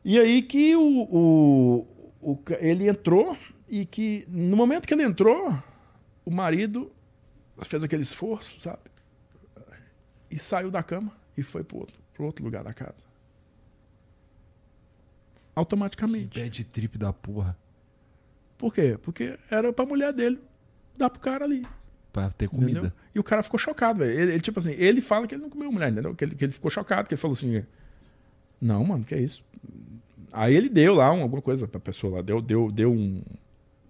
E 0.04 0.18
aí 0.18 0.42
que 0.42 0.74
o, 0.76 0.82
o, 0.82 2.32
o, 2.32 2.38
ele 2.58 2.88
entrou 2.88 3.36
e 3.68 3.84
que 3.84 4.24
no 4.28 4.56
momento 4.56 4.86
que 4.86 4.94
ele 4.94 5.02
entrou, 5.02 5.56
o 6.24 6.30
marido 6.30 6.90
fez 7.62 7.84
aquele 7.84 8.02
esforço, 8.02 8.60
sabe? 8.60 8.82
E 10.30 10.38
saiu 10.38 10.70
da 10.70 10.82
cama 10.82 11.12
e 11.36 11.42
foi 11.42 11.62
para 11.62 11.76
outro, 11.76 11.96
outro 12.18 12.44
lugar 12.44 12.64
da 12.64 12.72
casa 12.72 13.10
automaticamente. 15.60 16.28
Que 16.28 16.40
bad 16.40 16.64
trip 16.64 16.98
da 16.98 17.12
porra. 17.12 17.56
Por 18.58 18.74
quê? 18.74 18.98
Porque 19.00 19.38
era 19.50 19.72
pra 19.72 19.86
mulher 19.86 20.12
dele 20.12 20.40
dar 20.96 21.10
pro 21.10 21.20
cara 21.20 21.44
ali. 21.44 21.66
Pra 22.12 22.30
ter 22.30 22.48
comida. 22.48 22.70
Entendeu? 22.70 22.92
E 23.14 23.18
o 23.18 23.24
cara 23.24 23.42
ficou 23.42 23.58
chocado, 23.58 24.00
velho. 24.00 24.10
Ele, 24.10 24.32
ele, 24.32 24.40
tipo 24.40 24.58
assim, 24.58 24.72
ele 24.72 25.00
fala 25.00 25.26
que 25.26 25.34
ele 25.34 25.42
não 25.42 25.50
comeu 25.50 25.70
mulher, 25.70 25.90
entendeu? 25.90 26.14
Que 26.14 26.24
ele, 26.24 26.34
que 26.34 26.44
ele 26.44 26.52
ficou 26.52 26.70
chocado, 26.70 27.08
que 27.08 27.14
ele 27.14 27.20
falou 27.20 27.36
assim: 27.36 27.64
Não, 28.60 28.84
mano, 28.84 29.04
que 29.04 29.14
é 29.14 29.20
isso? 29.20 29.44
Aí 30.32 30.54
ele 30.54 30.68
deu 30.68 30.94
lá 30.94 31.12
um, 31.12 31.22
alguma 31.22 31.42
coisa 31.42 31.66
pra 31.66 31.80
pessoa 31.80 32.16
lá, 32.16 32.22
deu, 32.22 32.40
deu, 32.40 32.70
deu 32.70 32.92
um. 32.92 33.22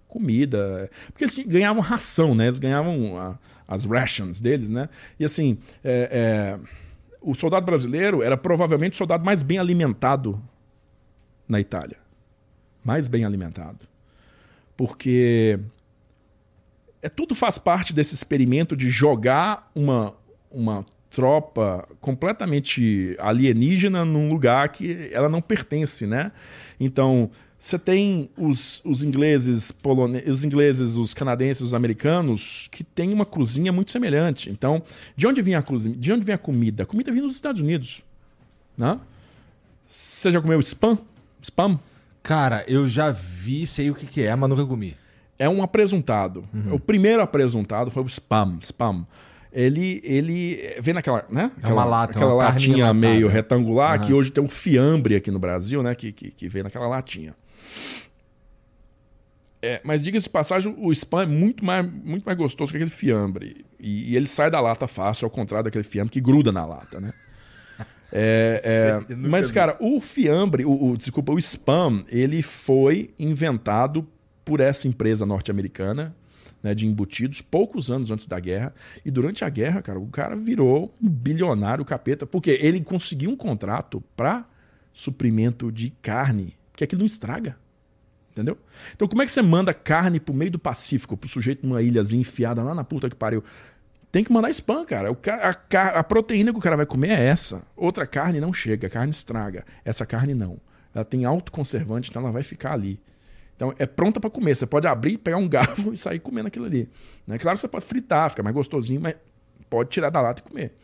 Comida. 0.06 0.90
Porque 1.06 1.22
eles 1.22 1.38
ganhavam 1.38 1.80
ração, 1.80 2.34
né? 2.34 2.46
Eles 2.46 2.58
ganhavam 2.58 3.16
a, 3.16 3.38
as 3.68 3.84
rations 3.84 4.40
deles, 4.40 4.68
né? 4.68 4.88
E 5.18 5.24
assim, 5.24 5.56
é, 5.84 6.58
é, 6.58 6.60
o 7.20 7.32
soldado 7.34 7.64
brasileiro 7.64 8.20
era 8.20 8.36
provavelmente 8.36 8.94
o 8.94 8.96
soldado 8.96 9.24
mais 9.24 9.44
bem 9.44 9.58
alimentado 9.58 10.42
na 11.48 11.60
Itália. 11.60 11.98
Mais 12.84 13.06
bem 13.06 13.24
alimentado. 13.24 13.86
Porque 14.76 15.60
é 17.02 17.08
tudo 17.08 17.34
faz 17.34 17.58
parte 17.58 17.94
desse 17.94 18.14
experimento 18.14 18.76
de 18.76 18.90
jogar 18.90 19.70
uma, 19.74 20.14
uma 20.50 20.84
tropa 21.10 21.86
completamente 22.00 23.16
alienígena 23.18 24.04
num 24.04 24.28
lugar 24.28 24.68
que 24.68 25.10
ela 25.12 25.28
não 25.28 25.42
pertence, 25.42 26.06
né? 26.06 26.30
Então, 26.78 27.30
você 27.58 27.78
tem 27.78 28.30
os, 28.38 28.80
os 28.84 29.02
ingleses, 29.02 29.70
polone... 29.70 30.22
os 30.26 30.44
ingleses, 30.44 30.96
os 30.96 31.12
canadenses, 31.12 31.60
os 31.60 31.74
americanos 31.74 32.68
que 32.70 32.82
têm 32.82 33.12
uma 33.12 33.26
cozinha 33.26 33.72
muito 33.72 33.90
semelhante. 33.90 34.48
Então, 34.48 34.82
de 35.14 35.26
onde 35.26 35.42
vinha 35.42 35.58
a 35.58 35.62
cozinha? 35.62 35.94
De 35.94 36.12
onde 36.12 36.24
vem 36.24 36.34
a 36.34 36.38
comida? 36.38 36.84
A 36.84 36.86
comida 36.86 37.12
vem 37.12 37.20
dos 37.20 37.34
Estados 37.34 37.60
Unidos, 37.60 38.02
né? 38.78 38.98
Você 39.84 40.30
já 40.30 40.40
comeu 40.40 40.60
spam? 40.60 40.96
Spam? 41.42 41.78
Cara, 42.22 42.64
eu 42.68 42.88
já 42.88 43.10
vi, 43.10 43.66
sei 43.66 43.90
o 43.90 43.94
que, 43.94 44.06
que 44.06 44.22
é, 44.22 44.34
mas 44.36 44.48
nunca 44.48 44.64
comi. 44.64 44.94
É 45.38 45.48
um 45.48 45.62
apresentado. 45.62 46.44
Uhum. 46.54 46.74
O 46.74 46.80
primeiro 46.80 47.20
apresentado 47.20 47.90
foi 47.90 48.02
o 48.02 48.06
spam. 48.06 48.58
Spam. 48.60 49.06
Ele, 49.52 50.00
ele 50.04 50.76
vem 50.80 50.94
naquela, 50.94 51.24
né? 51.30 51.50
É 51.62 51.72
uma 51.72 51.84
lata, 51.84 52.12
aquela 52.16 52.34
uma 52.34 52.44
latinha 52.44 52.86
latada. 52.86 52.94
meio 52.94 53.26
retangular, 53.28 53.96
Aham. 53.98 54.06
que 54.06 54.12
hoje 54.12 54.30
tem 54.30 54.42
um 54.42 54.48
fiambre 54.48 55.16
aqui 55.16 55.30
no 55.30 55.38
Brasil, 55.38 55.82
né? 55.82 55.94
Que, 55.94 56.12
que, 56.12 56.30
que 56.30 56.48
vem 56.48 56.62
naquela 56.62 56.86
latinha. 56.86 57.34
É, 59.62 59.80
mas 59.84 60.02
diga-se 60.02 60.24
de 60.24 60.30
passagem, 60.30 60.74
o 60.78 60.90
spam 60.92 61.22
é 61.22 61.26
muito 61.26 61.64
mais, 61.64 61.84
muito 61.84 62.24
mais 62.24 62.38
gostoso 62.38 62.70
que 62.72 62.78
aquele 62.78 62.90
fiambre. 62.90 63.64
E, 63.78 64.12
e 64.12 64.16
ele 64.16 64.26
sai 64.26 64.50
da 64.50 64.60
lata 64.60 64.88
fácil, 64.88 65.26
ao 65.26 65.30
contrário 65.30 65.64
daquele 65.64 65.84
fiambre 65.84 66.12
que 66.12 66.20
gruda 66.20 66.50
na 66.50 66.64
lata, 66.64 66.98
né? 67.00 67.12
É, 68.12 69.00
é, 69.10 69.14
mas, 69.14 69.50
cara, 69.50 69.76
o 69.78 70.00
fiambre, 70.00 70.64
o, 70.64 70.90
o- 70.92 70.96
desculpa, 70.96 71.32
o 71.32 71.38
spam, 71.38 72.02
ele 72.08 72.42
foi 72.42 73.10
inventado 73.18 74.06
por 74.44 74.60
essa 74.60 74.88
empresa 74.88 75.26
norte-americana 75.26 76.14
né, 76.62 76.74
de 76.74 76.86
embutidos 76.86 77.40
poucos 77.40 77.90
anos 77.90 78.10
antes 78.10 78.26
da 78.26 78.38
guerra. 78.38 78.74
E 79.04 79.10
durante 79.10 79.44
a 79.44 79.48
guerra, 79.48 79.82
cara, 79.82 79.98
o 79.98 80.06
cara 80.06 80.36
virou 80.36 80.94
um 81.02 81.08
bilionário 81.08 81.84
capeta, 81.84 82.26
porque 82.26 82.50
ele 82.60 82.80
conseguiu 82.80 83.30
um 83.30 83.36
contrato 83.36 84.02
para 84.16 84.46
suprimento 84.92 85.70
de 85.70 85.90
carne, 86.02 86.56
que 86.74 86.84
aquilo 86.84 87.00
não 87.00 87.06
estraga. 87.06 87.56
Entendeu? 88.32 88.56
Então, 88.94 89.08
como 89.08 89.22
é 89.22 89.26
que 89.26 89.32
você 89.32 89.42
manda 89.42 89.74
carne 89.74 90.20
pro 90.20 90.32
meio 90.32 90.52
do 90.52 90.58
Pacífico, 90.58 91.16
pro 91.16 91.28
sujeito 91.28 91.66
numa 91.66 91.82
ilhazinha 91.82 92.20
enfiada 92.20 92.62
lá 92.62 92.74
na 92.74 92.84
puta 92.84 93.08
que 93.08 93.16
pariu? 93.16 93.42
Tem 94.12 94.24
que 94.24 94.32
mandar 94.32 94.50
spam, 94.50 94.84
cara. 94.84 95.10
A, 95.10 95.98
a 95.98 96.04
proteína 96.04 96.52
que 96.52 96.58
o 96.58 96.62
cara 96.62 96.76
vai 96.76 96.86
comer 96.86 97.10
é 97.10 97.26
essa. 97.26 97.62
Outra 97.76 98.06
carne 98.06 98.40
não 98.40 98.52
chega, 98.52 98.86
a 98.86 98.90
carne 98.90 99.10
estraga. 99.10 99.64
Essa 99.84 100.04
carne 100.04 100.34
não. 100.34 100.58
Ela 100.94 101.04
tem 101.04 101.24
autoconservante, 101.24 102.10
então 102.10 102.22
ela 102.22 102.32
vai 102.32 102.42
ficar 102.42 102.72
ali. 102.72 103.00
Então 103.60 103.74
é 103.78 103.84
pronta 103.84 104.18
para 104.18 104.30
comer. 104.30 104.56
Você 104.56 104.64
pode 104.64 104.86
abrir, 104.86 105.18
pegar 105.18 105.36
um 105.36 105.46
garfo 105.46 105.92
e 105.92 105.98
sair 105.98 106.18
comendo 106.18 106.48
aquilo 106.48 106.64
ali. 106.64 106.88
Né? 107.26 107.36
Claro 107.36 107.58
que 107.58 107.60
você 107.60 107.68
pode 107.68 107.84
fritar, 107.84 108.30
fica 108.30 108.42
mais 108.42 108.56
gostosinho, 108.56 109.02
mas 109.02 109.18
pode 109.68 109.90
tirar 109.90 110.08
da 110.08 110.18
lata 110.18 110.40
e 110.40 110.48
comer. 110.48 110.74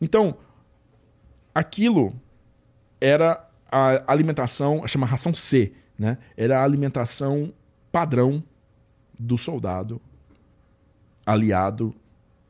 Então, 0.00 0.36
aquilo 1.52 2.14
era 3.00 3.44
a 3.68 4.12
alimentação, 4.12 4.86
chama 4.86 5.04
ração 5.04 5.34
C, 5.34 5.72
né? 5.98 6.16
Era 6.36 6.60
a 6.60 6.62
alimentação 6.64 7.52
padrão 7.90 8.40
do 9.18 9.36
soldado 9.36 10.00
aliado 11.24 11.92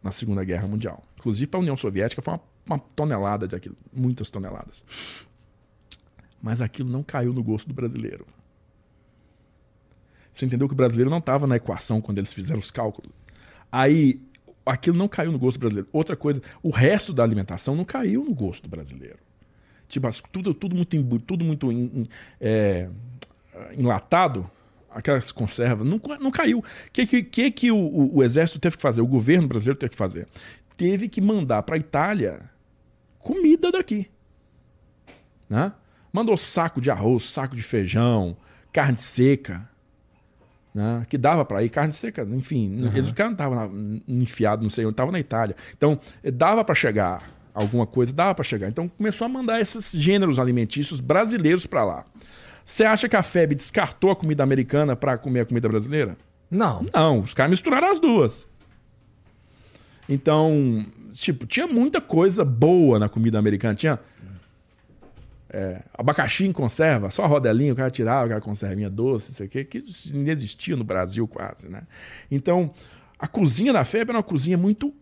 na 0.02 0.12
Segunda 0.12 0.44
Guerra 0.44 0.68
Mundial. 0.68 1.02
Inclusive 1.16 1.46
para 1.46 1.60
a 1.60 1.62
União 1.62 1.78
Soviética 1.78 2.20
foi 2.20 2.34
uma, 2.34 2.40
uma 2.66 2.78
tonelada 2.78 3.48
de 3.48 3.56
aquilo, 3.56 3.76
muitas 3.90 4.28
toneladas. 4.28 4.84
Mas 6.42 6.60
aquilo 6.60 6.90
não 6.90 7.02
caiu 7.02 7.32
no 7.32 7.42
gosto 7.42 7.66
do 7.68 7.74
brasileiro. 7.74 8.26
Você 10.36 10.44
entendeu 10.44 10.68
que 10.68 10.74
o 10.74 10.76
brasileiro 10.76 11.08
não 11.08 11.16
estava 11.16 11.46
na 11.46 11.56
equação 11.56 11.98
quando 11.98 12.18
eles 12.18 12.30
fizeram 12.30 12.60
os 12.60 12.70
cálculos. 12.70 13.10
Aí 13.72 14.20
aquilo 14.66 14.94
não 14.94 15.08
caiu 15.08 15.32
no 15.32 15.38
gosto 15.38 15.58
brasileiro. 15.58 15.88
Outra 15.90 16.14
coisa, 16.14 16.42
o 16.62 16.68
resto 16.68 17.10
da 17.14 17.22
alimentação 17.22 17.74
não 17.74 17.86
caiu 17.86 18.22
no 18.22 18.34
gosto 18.34 18.68
brasileiro. 18.68 19.16
Tipo, 19.88 20.06
tudo, 20.30 20.52
tudo 20.52 20.76
muito, 20.76 21.18
tudo 21.20 21.42
muito 21.42 21.72
em- 21.72 21.84
em- 22.02 22.08
é, 22.38 22.90
enlatado, 23.78 24.50
aquelas 24.90 25.32
conservas, 25.32 25.88
não, 25.88 25.98
não 26.20 26.30
caiu. 26.30 26.58
O 26.58 26.64
que, 26.92 27.06
que, 27.06 27.22
que, 27.22 27.50
que 27.50 27.70
o, 27.72 27.78
o- 27.78 28.16
o 28.18 28.22
exército 28.22 28.58
teve 28.60 28.76
que 28.76 28.82
fazer? 28.82 29.00
O 29.00 29.06
governo 29.06 29.48
brasileiro 29.48 29.78
teve 29.80 29.90
que 29.92 29.96
fazer? 29.96 30.28
Teve 30.76 31.08
que 31.08 31.22
mandar 31.22 31.62
para 31.62 31.76
a 31.76 31.78
Itália 31.78 32.42
comida 33.18 33.72
daqui. 33.72 34.10
Né? 35.48 35.72
Mandou 36.12 36.36
saco 36.36 36.78
de 36.78 36.90
arroz, 36.90 37.30
saco 37.30 37.56
de 37.56 37.62
feijão, 37.62 38.36
carne 38.70 38.98
seca. 38.98 39.66
Né? 40.76 41.06
Que 41.08 41.16
dava 41.16 41.42
para 41.42 41.62
ir, 41.62 41.70
carne 41.70 41.90
seca, 41.90 42.22
enfim. 42.30 42.82
Eles, 42.94 43.08
o 43.08 43.14
cara 43.14 43.30
não 43.30 43.34
estava 43.34 43.70
enfiado, 44.06 44.62
não 44.62 44.68
sei 44.68 44.84
onde, 44.84 44.92
estava 44.92 45.10
na 45.10 45.18
Itália. 45.18 45.56
Então, 45.74 45.98
eh, 46.22 46.30
dava 46.30 46.62
para 46.62 46.74
chegar 46.74 47.22
alguma 47.54 47.86
coisa, 47.86 48.12
dava 48.12 48.34
para 48.34 48.44
chegar. 48.44 48.68
Então, 48.68 48.86
começou 48.86 49.24
a 49.24 49.28
mandar 49.28 49.58
esses 49.58 49.92
gêneros 49.92 50.38
alimentícios 50.38 51.00
brasileiros 51.00 51.64
para 51.64 51.82
lá. 51.82 52.04
Você 52.62 52.84
acha 52.84 53.08
que 53.08 53.16
a 53.16 53.22
FEB 53.22 53.54
descartou 53.54 54.10
a 54.10 54.16
comida 54.16 54.42
americana 54.42 54.94
para 54.94 55.16
comer 55.16 55.40
a 55.40 55.46
comida 55.46 55.66
brasileira? 55.66 56.14
Não. 56.50 56.84
Não, 56.92 57.20
os 57.20 57.32
caras 57.32 57.48
misturaram 57.48 57.90
as 57.90 57.98
duas. 57.98 58.46
Então, 60.06 60.84
tipo, 61.12 61.46
tinha 61.46 61.66
muita 61.66 62.02
coisa 62.02 62.44
boa 62.44 62.98
na 62.98 63.08
comida 63.08 63.38
americana. 63.38 63.74
Tinha 63.74 63.98
é, 65.56 65.82
abacaxi 65.96 66.46
em 66.46 66.52
conserva, 66.52 67.10
só 67.10 67.26
rodelinha, 67.26 67.72
o 67.72 67.76
cara 67.76 67.90
tirava 67.90 68.26
aquela 68.26 68.40
conservinha 68.42 68.90
doce, 68.90 69.30
não 69.30 69.36
sei 69.36 69.46
o 69.46 69.48
quê, 69.48 69.64
que 69.64 69.80
não 70.12 70.30
existia 70.30 70.76
no 70.76 70.84
Brasil 70.84 71.26
quase, 71.26 71.66
né? 71.66 71.84
Então, 72.30 72.70
a 73.18 73.26
cozinha 73.26 73.72
da 73.72 73.82
FEB 73.82 74.10
era 74.10 74.18
uma 74.18 74.22
cozinha 74.22 74.58
muito 74.58 74.92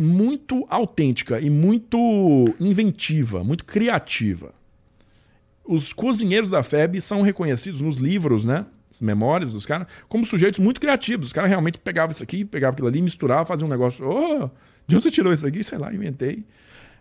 muito 0.00 0.64
autêntica 0.70 1.40
e 1.40 1.50
muito 1.50 1.98
inventiva, 2.60 3.42
muito 3.42 3.64
criativa. 3.64 4.54
Os 5.64 5.92
cozinheiros 5.92 6.50
da 6.50 6.62
FEB 6.62 7.00
são 7.00 7.20
reconhecidos 7.20 7.80
nos 7.80 7.96
livros, 7.96 8.44
né? 8.44 8.64
As 8.88 9.02
memórias 9.02 9.52
dos 9.52 9.66
caras, 9.66 9.88
como 10.08 10.24
sujeitos 10.24 10.60
muito 10.60 10.80
criativos. 10.80 11.26
Os 11.26 11.32
caras 11.32 11.50
realmente 11.50 11.78
pegavam 11.78 12.12
isso 12.12 12.22
aqui, 12.22 12.44
pegavam 12.44 12.74
aquilo 12.74 12.86
ali, 12.86 13.02
misturavam, 13.02 13.44
faziam 13.44 13.66
um 13.66 13.70
negócio. 13.70 14.08
Oh, 14.08 14.48
de 14.86 14.94
onde 14.94 15.02
você 15.02 15.10
tirou 15.10 15.32
isso 15.32 15.44
aqui? 15.44 15.64
Sei 15.64 15.76
lá, 15.76 15.92
inventei. 15.92 16.44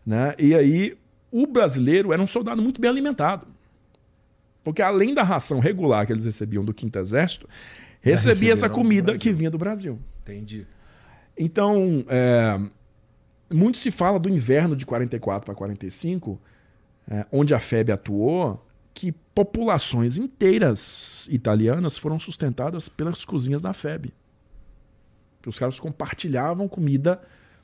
Né? 0.03 0.33
E 0.39 0.55
aí, 0.55 0.97
o 1.31 1.45
brasileiro 1.45 2.13
era 2.13 2.21
um 2.21 2.27
soldado 2.27 2.61
muito 2.61 2.79
bem 2.79 2.89
alimentado. 2.89 3.47
Porque 4.63 4.81
além 4.81 5.13
da 5.13 5.23
ração 5.23 5.59
regular 5.59 6.05
que 6.05 6.13
eles 6.13 6.25
recebiam 6.25 6.63
do 6.63 6.73
Quinto 6.73 6.99
Exército, 6.99 7.47
recebia 8.01 8.53
essa 8.53 8.69
comida 8.69 9.17
que 9.17 9.31
vinha 9.31 9.49
do 9.49 9.57
Brasil. 9.57 9.99
Entendi. 10.21 10.67
Então, 11.37 12.03
é, 12.09 12.59
muito 13.53 13.77
se 13.77 13.91
fala 13.91 14.19
do 14.19 14.29
inverno 14.29 14.75
de 14.75 14.85
44 14.85 15.45
para 15.45 15.55
45, 15.55 16.41
é, 17.09 17.25
onde 17.31 17.53
a 17.53 17.59
FEB 17.59 17.91
atuou, 17.91 18.65
que 18.93 19.11
populações 19.11 20.17
inteiras 20.17 21.27
italianas 21.31 21.97
foram 21.97 22.19
sustentadas 22.19 22.89
pelas 22.89 23.23
cozinhas 23.23 23.61
da 23.61 23.71
FEB. 23.71 24.11
Os 25.45 25.57
caras 25.57 25.79
compartilhavam 25.79 26.67
comida 26.67 27.21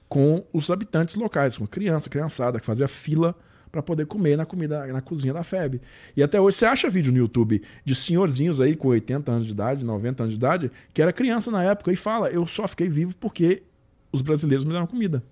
com 0.08 0.46
os 0.54 0.70
habitantes 0.70 1.16
locais, 1.16 1.58
com 1.58 1.68
criança, 1.68 2.10
criançada, 2.10 2.60
que 2.60 2.66
fazia 2.66 2.88
fila 2.88 3.36
para 3.74 3.82
poder 3.82 4.06
comer 4.06 4.38
na 4.38 4.46
comida 4.46 4.86
na 4.86 5.02
cozinha 5.02 5.34
da 5.34 5.44
FEB. 5.44 5.82
E 6.16 6.22
até 6.22 6.40
hoje 6.40 6.58
você 6.58 6.66
acha 6.68 6.88
vídeo 6.92 7.12
no 7.12 7.18
YouTube 7.18 7.60
de 7.84 7.96
senhorzinhos 7.96 8.62
aí 8.62 8.76
com 8.76 8.90
80 8.90 9.32
anos 9.32 9.48
de 9.48 9.52
idade, 9.52 9.84
90 9.84 10.24
anos 10.24 10.34
de 10.34 10.38
idade, 10.38 10.72
que 10.94 11.02
era 11.02 11.12
criança 11.12 11.50
na 11.50 11.64
época 11.64 11.92
e 11.92 11.96
fala: 11.96 12.30
"Eu 12.30 12.46
só 12.46 12.68
fiquei 12.68 12.88
vivo 12.88 13.16
porque 13.16 13.64
os 14.12 14.22
brasileiros 14.22 14.64
me 14.64 14.72
deram 14.72 14.86
comida". 14.86 15.24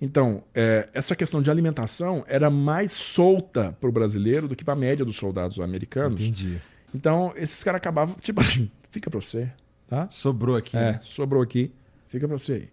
Então, 0.00 0.42
é, 0.52 0.88
essa 0.92 1.14
questão 1.14 1.40
de 1.40 1.48
alimentação 1.48 2.24
era 2.26 2.50
mais 2.50 2.92
solta 2.92 3.76
para 3.80 3.88
o 3.88 3.92
brasileiro 3.92 4.48
do 4.48 4.56
que 4.56 4.64
para 4.64 4.74
a 4.74 4.76
média 4.76 5.04
dos 5.04 5.14
soldados 5.14 5.60
americanos. 5.60 6.20
Entendi. 6.20 6.60
Então, 6.92 7.32
esses 7.36 7.62
caras 7.62 7.78
acabavam, 7.78 8.16
tipo 8.20 8.40
assim, 8.40 8.68
fica 8.90 9.08
para 9.08 9.20
você, 9.20 9.48
tá? 9.86 10.08
Sobrou 10.10 10.56
aqui. 10.56 10.76
É, 10.76 10.92
né? 10.92 11.00
sobrou 11.02 11.40
aqui, 11.40 11.72
fica 12.08 12.26
para 12.26 12.36
você 12.36 12.52
aí. 12.54 12.68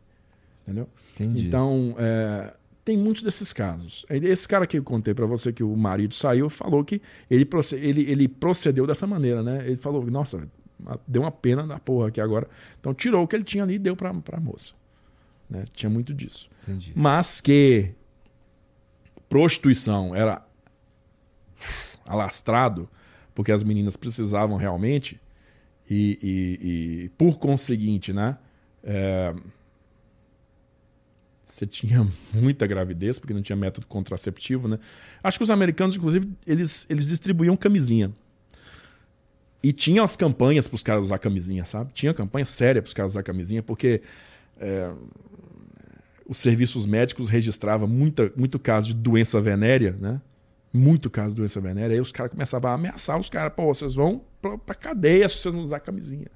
Entendeu? 0.64 0.90
Entendi. 1.14 1.48
Então, 1.48 1.96
é, 2.00 2.52
tem 2.86 2.96
muitos 2.98 3.24
desses 3.24 3.52
casos. 3.52 4.06
Esse 4.10 4.48
cara 4.48 4.68
que 4.68 4.78
eu 4.78 4.84
contei 4.84 5.14
para 5.14 5.26
você 5.26 5.52
que 5.52 5.64
o 5.64 5.76
marido 5.76 6.14
saiu, 6.14 6.50
falou 6.50 6.86
que 6.86 7.02
ele, 7.30 7.48
ele, 7.74 8.12
ele 8.12 8.28
procedeu 8.28 8.86
dessa 8.86 9.08
maneira, 9.08 9.42
né? 9.42 9.66
Ele 9.66 9.76
falou, 9.76 10.06
nossa, 10.06 10.48
deu 11.08 11.24
uma 11.24 11.32
pena 11.32 11.66
da 11.66 11.80
porra 11.80 12.10
aqui 12.10 12.22
agora. 12.22 12.48
Então, 12.80 12.94
tirou 12.94 13.24
o 13.24 13.28
que 13.28 13.36
ele 13.36 13.44
tinha 13.44 13.64
ali 13.64 13.74
e 13.74 13.80
deu 13.80 13.96
para 13.96 14.10
a 14.12 14.40
moça. 14.40 14.74
Né? 15.50 15.66
Tinha 15.74 15.90
muito 15.90 16.14
disso. 16.14 16.48
Entendi. 16.64 16.94
Mas 16.96 17.42
que 17.42 17.92
prostituição 19.28 20.16
era 20.16 20.46
alastrado, 22.06 22.88
porque 23.34 23.52
as 23.52 23.64
meninas 23.64 23.98
precisavam 23.98 24.58
realmente, 24.58 25.20
e, 25.90 26.20
e- 26.22 27.06
e, 27.06 27.10
por 27.18 27.38
conseguinte, 27.40 28.14
né? 28.14 28.38
é, 28.84 29.34
você 31.56 31.66
tinha 31.66 32.06
muita 32.34 32.68
gravidez, 32.68 33.18
porque 33.18 33.34
não 33.34 33.42
tinha 33.42 33.56
método 33.56 33.88
contraceptivo, 33.88 34.68
né? 34.68 34.78
Acho 35.24 35.40
que 35.40 35.44
os 35.44 35.50
americanos, 35.50 35.96
inclusive, 35.96 36.30
eles, 36.46 36.86
eles 36.90 37.08
distribuíam 37.08 37.56
camisinha. 37.56 38.12
E 39.64 39.72
tinha 39.72 40.04
as 40.04 40.18
campanhas 40.18 40.68
para 40.68 40.76
os 40.76 40.84
caras 40.84 41.06
usar 41.06 41.18
camisinha, 41.18 41.64
sabe? 41.64 41.94
Tinha 41.94 42.14
campanha 42.14 42.46
séria 42.46 42.82
para 42.82 42.90
os 42.90 42.94
caras 42.94 43.14
usar 43.14 43.24
camisinha, 43.24 43.64
porque 43.64 44.02
é, 44.60 44.92
os 46.28 46.40
serviços 46.40 46.86
médicos 46.86 47.30
registravam 47.30 47.88
muita, 47.88 48.34
muito 48.36 48.60
caso 48.60 48.88
de 48.90 48.94
doença 48.96 49.40
venérea, 49.40 49.96
né? 49.98 50.22
Muito 50.74 51.10
caso 51.10 51.30
de 51.30 51.38
doença 51.38 51.62
venérea. 51.62 51.96
Aí 51.96 52.02
os 52.02 52.12
caras 52.12 52.34
começavam 52.34 52.70
a 52.70 52.74
ameaçar 52.74 53.18
os 53.18 53.30
caras, 53.30 53.54
pô, 53.56 53.74
vocês 53.74 53.96
vão 53.96 54.22
pra 54.66 54.76
cadeia 54.76 55.30
se 55.30 55.38
vocês 55.38 55.56
não 55.56 55.64
usar 55.64 55.80
camisinha. 55.80 56.28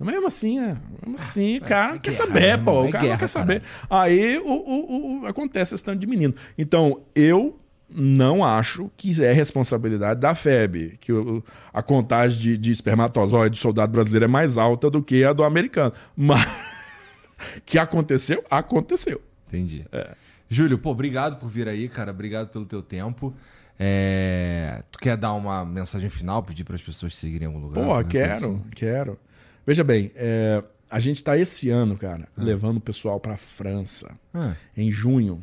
Mesmo 0.00 0.26
assim, 0.26 0.58
é, 0.58 0.76
mesmo 1.02 1.14
assim, 1.14 1.58
o 1.58 1.60
cara 1.62 1.94
é 1.94 1.98
quer 1.98 2.10
guerra, 2.10 2.26
saber, 2.26 2.40
né, 2.40 2.56
pô. 2.56 2.70
irmão? 2.72 2.82
O 2.84 2.86
É 2.88 2.90
cara 2.90 3.02
não 3.02 3.08
guerra, 3.08 3.18
quer 3.20 3.28
saber. 3.28 3.62
Aí 3.88 4.38
o, 4.38 4.44
o- 4.50 5.20
o- 5.22 5.26
acontece 5.26 5.74
esse 5.74 5.84
tanto 5.84 5.98
de 6.00 6.06
menino. 6.06 6.34
Então, 6.58 7.00
eu 7.14 7.58
não 7.94 8.44
acho 8.44 8.90
que 8.96 9.22
é 9.22 9.32
responsabilidade 9.32 10.18
da 10.20 10.34
FEB, 10.34 10.96
que 10.98 11.12
o- 11.12 11.44
a 11.72 11.82
contagem 11.82 12.40
de, 12.40 12.56
de 12.58 12.70
espermatozoide 12.72 13.50
do 13.50 13.60
soldado 13.60 13.92
brasileiro 13.92 14.24
é 14.24 14.28
mais 14.28 14.56
alta 14.58 14.88
do 14.90 15.02
que 15.02 15.22
a 15.24 15.32
do 15.32 15.44
americano. 15.44 15.92
Mas 16.16 16.44
Que 17.66 17.78
aconteceu, 17.78 18.42
aconteceu. 18.50 19.20
Entendi. 19.48 19.84
É. 19.92 20.14
Júlio, 20.48 20.78
pô, 20.78 20.90
obrigado 20.90 21.38
por 21.38 21.48
vir 21.48 21.68
aí, 21.68 21.88
cara. 21.88 22.10
Obrigado 22.12 22.48
pelo 22.48 22.64
teu 22.64 22.82
tempo. 22.82 23.34
É... 23.78 24.82
Tu 24.92 24.98
quer 24.98 25.16
dar 25.16 25.32
uma 25.32 25.64
mensagem 25.64 26.08
final, 26.08 26.42
pedir 26.42 26.62
para 26.64 26.76
as 26.76 26.82
pessoas 26.82 27.16
seguirem 27.16 27.48
em 27.48 27.52
algum 27.52 27.66
lugar? 27.66 27.84
Pô, 27.84 28.04
quero, 28.04 28.34
assim? 28.34 28.62
quero. 28.74 29.18
Veja 29.66 29.84
bem, 29.84 30.10
é... 30.14 30.62
a 30.90 30.98
gente 30.98 31.16
está 31.16 31.36
esse 31.36 31.70
ano, 31.70 31.96
cara, 31.96 32.28
ah. 32.36 32.42
levando 32.42 32.78
o 32.78 32.80
pessoal 32.80 33.20
para 33.20 33.34
a 33.34 33.38
França. 33.38 34.16
Ah. 34.34 34.54
Em 34.76 34.90
junho, 34.90 35.42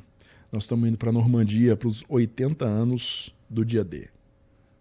nós 0.52 0.64
estamos 0.64 0.88
indo 0.88 0.98
para 0.98 1.12
Normandia 1.12 1.78
para 1.78 1.88
os 1.88 2.04
80 2.10 2.66
anos 2.66 3.34
do 3.50 3.64
dia 3.64 3.84
D. 3.84 4.08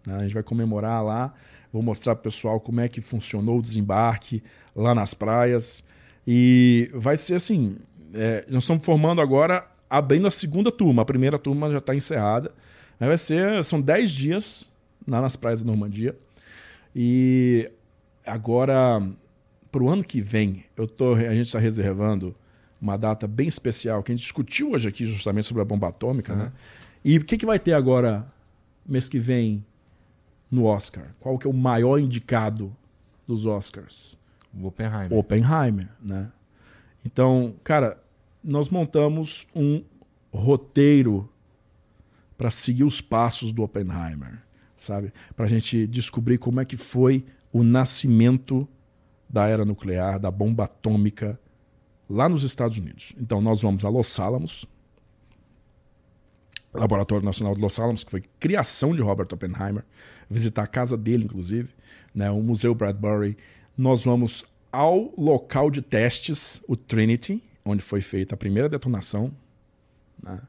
Né? 0.05 0.15
A 0.15 0.23
gente 0.23 0.33
vai 0.33 0.43
comemorar 0.43 1.03
lá, 1.03 1.33
vou 1.71 1.81
mostrar 1.81 2.15
para 2.15 2.21
o 2.21 2.23
pessoal 2.23 2.59
como 2.59 2.81
é 2.81 2.87
que 2.87 3.01
funcionou 3.01 3.59
o 3.59 3.61
desembarque 3.61 4.43
lá 4.75 4.93
nas 4.93 5.13
praias. 5.13 5.83
E 6.27 6.89
vai 6.93 7.17
ser 7.17 7.35
assim: 7.35 7.77
é... 8.13 8.45
nós 8.49 8.63
estamos 8.63 8.85
formando 8.85 9.21
agora 9.21 9.65
abrindo 9.89 10.27
a 10.27 10.31
segunda 10.31 10.71
turma. 10.71 11.01
A 11.01 11.05
primeira 11.05 11.39
turma 11.39 11.71
já 11.71 11.79
está 11.79 11.95
encerrada. 11.95 12.51
Vai 12.99 13.17
ser, 13.17 13.63
são 13.63 13.79
10 13.79 14.11
dias 14.11 14.69
lá 15.07 15.21
nas 15.21 15.35
praias 15.35 15.61
da 15.61 15.67
Normandia. 15.67 16.15
E 16.93 17.71
agora, 18.25 19.01
para 19.71 19.83
o 19.83 19.89
ano 19.89 20.03
que 20.03 20.21
vem, 20.21 20.65
eu 20.75 20.87
tô, 20.87 21.13
a 21.13 21.33
gente 21.33 21.47
está 21.47 21.59
reservando 21.59 22.35
uma 22.81 22.97
data 22.97 23.27
bem 23.27 23.47
especial 23.47 24.01
que 24.01 24.11
a 24.11 24.15
gente 24.15 24.23
discutiu 24.23 24.71
hoje 24.71 24.87
aqui 24.87 25.05
justamente 25.05 25.47
sobre 25.47 25.61
a 25.61 25.65
bomba 25.65 25.89
atômica. 25.89 26.33
Uhum. 26.33 26.39
Né? 26.39 26.51
E 27.03 27.17
o 27.17 27.25
que, 27.25 27.37
que 27.37 27.45
vai 27.45 27.59
ter 27.59 27.73
agora, 27.73 28.25
mês 28.85 29.07
que 29.07 29.19
vem, 29.19 29.65
no 30.49 30.65
Oscar? 30.65 31.13
Qual 31.19 31.37
que 31.37 31.45
é 31.45 31.49
o 31.49 31.53
maior 31.53 31.99
indicado 31.99 32.75
dos 33.27 33.45
Oscars? 33.45 34.17
O 34.53 34.67
Oppenheimer. 34.67 35.17
Oppenheimer, 35.17 35.89
né? 36.01 36.31
Então, 37.05 37.55
cara, 37.63 38.01
nós 38.43 38.69
montamos 38.69 39.45
um 39.55 39.83
roteiro 40.33 41.29
para 42.37 42.49
seguir 42.49 42.83
os 42.83 43.01
passos 43.01 43.51
do 43.51 43.63
Oppenheimer, 43.63 44.41
sabe? 44.77 45.13
Para 45.35 45.45
a 45.45 45.49
gente 45.49 45.85
descobrir 45.87 46.37
como 46.37 46.59
é 46.59 46.65
que 46.65 46.77
foi 46.77 47.25
o 47.51 47.63
nascimento 47.63 48.67
da 49.29 49.47
era 49.47 49.63
nuclear, 49.63 50.19
da 50.19 50.31
bomba 50.31 50.63
atômica 50.63 51.39
lá 52.09 52.27
nos 52.27 52.43
Estados 52.43 52.77
Unidos. 52.77 53.13
Então 53.19 53.39
nós 53.39 53.61
vamos 53.61 53.85
a 53.85 53.89
Los 53.89 54.19
Alamos, 54.19 54.65
Laboratório 56.73 57.25
Nacional 57.25 57.55
de 57.55 57.61
Los 57.61 57.79
Alamos, 57.79 58.03
que 58.03 58.11
foi 58.11 58.23
criação 58.39 58.95
de 58.95 59.01
Robert 59.01 59.27
Oppenheimer, 59.31 59.83
visitar 60.29 60.63
a 60.63 60.67
casa 60.67 60.97
dele, 60.97 61.25
inclusive, 61.25 61.69
né, 62.13 62.29
o 62.31 62.41
Museu 62.41 62.73
Bradbury. 62.73 63.37
Nós 63.77 64.03
vamos 64.03 64.45
ao 64.71 65.13
local 65.17 65.69
de 65.71 65.81
testes, 65.81 66.61
o 66.67 66.75
Trinity, 66.75 67.41
onde 67.65 67.81
foi 67.81 68.01
feita 68.01 68.35
a 68.35 68.37
primeira 68.37 68.69
detonação, 68.69 69.31
né? 70.21 70.41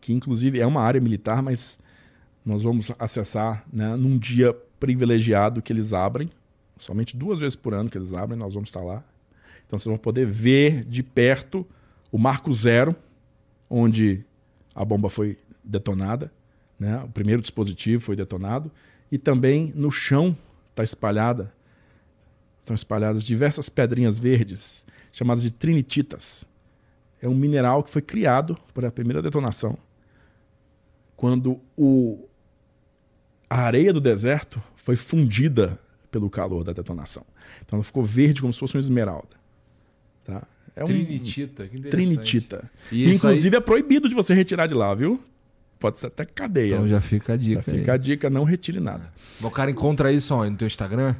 que 0.00 0.12
inclusive 0.12 0.60
é 0.60 0.66
uma 0.66 0.82
área 0.82 1.00
militar, 1.00 1.42
mas 1.42 1.78
nós 2.44 2.62
vamos 2.62 2.90
acessar 2.98 3.64
né, 3.72 3.94
num 3.96 4.18
dia 4.18 4.54
privilegiado 4.80 5.60
que 5.60 5.72
eles 5.72 5.92
abrem, 5.92 6.30
somente 6.78 7.16
duas 7.16 7.38
vezes 7.38 7.56
por 7.56 7.74
ano 7.74 7.90
que 7.90 7.98
eles 7.98 8.12
abrem, 8.12 8.38
nós 8.38 8.54
vamos 8.54 8.68
estar 8.68 8.82
lá. 8.82 9.04
Então 9.66 9.78
vocês 9.78 9.90
vão 9.90 9.98
poder 9.98 10.26
ver 10.26 10.84
de 10.84 11.02
perto 11.02 11.66
o 12.10 12.18
Marco 12.18 12.52
Zero, 12.52 12.96
onde 13.68 14.24
a 14.74 14.84
bomba 14.84 15.10
foi 15.10 15.36
detonada, 15.62 16.32
né? 16.78 17.02
o 17.04 17.08
primeiro 17.08 17.42
dispositivo 17.42 18.02
foi 18.02 18.16
detonado, 18.16 18.70
e 19.10 19.18
também 19.18 19.72
no 19.74 19.90
chão 19.90 20.36
está 20.70 20.82
espalhada, 20.82 21.52
estão 22.60 22.74
espalhadas 22.74 23.24
diversas 23.24 23.68
pedrinhas 23.68 24.18
verdes, 24.18 24.86
chamadas 25.12 25.42
de 25.42 25.50
trinititas 25.50 26.46
é 27.20 27.28
um 27.28 27.34
mineral 27.34 27.82
que 27.82 27.90
foi 27.90 28.02
criado 28.02 28.56
por 28.72 28.84
a 28.84 28.90
primeira 28.90 29.20
detonação. 29.20 29.76
Quando 31.16 31.60
o, 31.76 32.28
a 33.50 33.62
areia 33.62 33.92
do 33.92 34.00
deserto 34.00 34.62
foi 34.76 34.94
fundida 34.94 35.78
pelo 36.10 36.30
calor 36.30 36.64
da 36.64 36.72
detonação. 36.72 37.24
Então 37.64 37.76
ela 37.76 37.84
ficou 37.84 38.02
verde 38.02 38.40
como 38.40 38.52
se 38.52 38.58
fosse 38.58 38.74
uma 38.74 38.80
esmeralda. 38.80 39.36
Tá? 40.24 40.46
É 40.74 40.84
um 40.84 40.86
Trinitita, 40.86 41.66
que 41.66 41.80
Trinitita. 41.80 42.70
E 42.92 43.10
inclusive 43.10 43.56
aí... 43.56 43.58
é 43.58 43.64
proibido 43.64 44.08
de 44.08 44.14
você 44.14 44.32
retirar 44.34 44.66
de 44.66 44.74
lá, 44.74 44.94
viu? 44.94 45.20
Pode 45.78 45.98
ser 45.98 46.06
até 46.06 46.24
cadeia. 46.24 46.74
Então 46.74 46.88
já 46.88 47.00
fica 47.00 47.34
a 47.34 47.36
dica. 47.36 47.62
Já 47.62 47.62
fica 47.62 47.92
a 47.94 47.96
dica, 47.96 48.30
não 48.30 48.44
retire 48.44 48.80
nada. 48.80 49.12
O 49.42 49.50
cara 49.50 49.70
encontra 49.70 50.12
isso 50.12 50.34
onde? 50.34 50.50
No 50.50 50.56
teu 50.56 50.66
Instagram? 50.66 51.14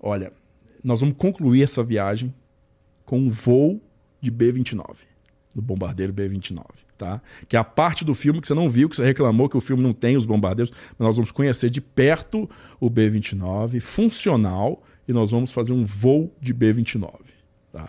Olha, 0.00 0.32
nós 0.82 1.00
vamos 1.00 1.16
concluir 1.16 1.62
essa 1.62 1.82
viagem 1.82 2.34
com 3.04 3.18
um 3.18 3.30
voo 3.30 3.80
de 4.20 4.30
B-29, 4.30 4.98
do 5.54 5.62
bombardeiro 5.62 6.12
B-29. 6.12 6.64
Tá? 7.00 7.20
Que 7.48 7.56
é 7.56 7.58
a 7.58 7.64
parte 7.64 8.04
do 8.04 8.12
filme 8.12 8.42
que 8.42 8.46
você 8.46 8.52
não 8.52 8.68
viu, 8.68 8.86
que 8.86 8.96
você 8.96 9.06
reclamou 9.06 9.48
que 9.48 9.56
o 9.56 9.60
filme 9.60 9.82
não 9.82 9.94
tem 9.94 10.18
os 10.18 10.26
bombardeiros, 10.26 10.70
mas 10.98 11.06
nós 11.06 11.16
vamos 11.16 11.32
conhecer 11.32 11.70
de 11.70 11.80
perto 11.80 12.46
o 12.78 12.90
B-29, 12.90 13.80
funcional, 13.80 14.82
e 15.08 15.12
nós 15.14 15.30
vamos 15.30 15.50
fazer 15.50 15.72
um 15.72 15.86
voo 15.86 16.30
de 16.38 16.52
B-29. 16.52 17.10
Tá? 17.72 17.88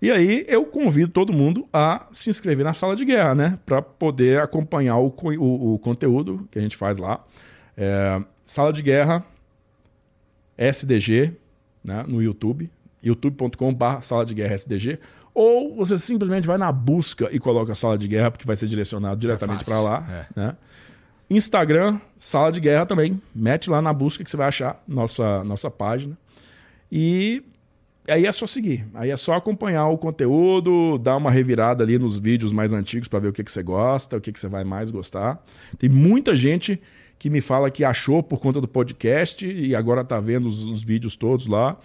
E 0.01 0.11
aí 0.11 0.47
eu 0.49 0.65
convido 0.65 1.13
todo 1.13 1.35
mundo 1.35 1.69
a 1.71 2.09
se 2.11 2.31
inscrever 2.31 2.65
na 2.65 2.73
sala 2.73 2.97
de 2.97 3.05
guerra, 3.05 3.35
né? 3.35 3.59
Para 3.67 3.83
poder 3.83 4.41
acompanhar 4.41 4.97
o, 4.97 5.09
o, 5.09 5.75
o, 5.75 5.79
conteúdo 5.79 6.49
que 6.51 6.59
a 6.59 6.63
gente 6.63 6.79
faz 6.79 6.99
lá. 6.99 7.23
É, 7.77 8.23
sala 8.43 8.73
de 8.73 8.81
guerra 8.81 9.23
SDG 10.61 11.33
né? 11.83 12.05
no 12.07 12.23
YouTube, 12.23 12.71
youtube.com.br 13.03 14.01
sala 14.03 14.25
de 14.25 14.35
guerra 14.35 14.55
SDG. 14.55 14.99
Ou 15.33 15.75
você 15.75 15.99
simplesmente 15.99 16.47
vai 16.47 16.59
na 16.59 16.71
busca 16.71 17.29
e 17.33 17.39
coloca 17.39 17.75
sala 17.75 17.97
de 17.97 18.07
guerra, 18.07 18.31
porque 18.31 18.47
vai 18.47 18.57
ser 18.57 18.67
direcionado 18.67 19.19
diretamente 19.19 19.63
é 19.63 19.65
para 19.65 19.81
lá. 19.81 20.29
É. 20.37 20.41
Né? 20.41 20.57
Instagram, 21.31 21.99
sala 22.17 22.53
de 22.53 22.61
guerra 22.61 22.85
também. 22.85 23.21
Mete 23.35 23.71
lá 23.71 23.81
na 23.81 23.93
busca 23.93 24.23
que 24.23 24.31
você 24.31 24.37
vai 24.37 24.49
achar 24.49 24.83
nossa, 24.87 25.43
nossa 25.45 25.71
página. 25.71 26.19
E 26.91 27.43
aí 28.09 28.27
é 28.27 28.33
só 28.33 28.47
seguir. 28.47 28.87
Aí 28.93 29.11
é 29.11 29.17
só 29.17 29.35
acompanhar 29.35 29.87
o 29.87 29.97
conteúdo, 29.97 30.99
dar 30.99 31.17
uma 31.17 31.31
revirada 31.31 31.85
ali 31.85 31.99
nos 31.99 32.19
vídeos 32.19 32.53
mais 32.53 32.73
antigos 32.73 33.09
para 33.09 33.21
ver 33.21 33.29
o 33.29 33.33
que, 33.33 33.45
que 33.45 33.51
você 33.51 33.63
gosta, 33.63 34.17
o 34.17 34.21
que, 34.21 34.33
que 34.33 34.41
você 34.41 34.49
vai 34.49 34.65
mais 34.65 34.91
gostar. 34.91 35.43
Tem 35.79 35.89
muita 35.89 36.35
gente 36.35 36.81
que 37.21 37.29
me 37.29 37.43
fala 37.43 37.71
que 37.71 37.85
achou 37.85 38.23
por 38.23 38.41
conta 38.41 38.63
do 38.63 38.67
podcast 38.67 39.47
e 39.47 39.77
agora 39.77 40.01
está 40.01 40.19
vendo 40.19 40.49
os, 40.49 40.63
os, 40.63 40.83
vídeos 40.83 41.15
todos 41.15 41.47
lá. 41.47 41.77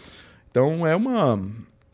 Então 0.49 0.87
é 0.87 0.95
uma 0.95 1.45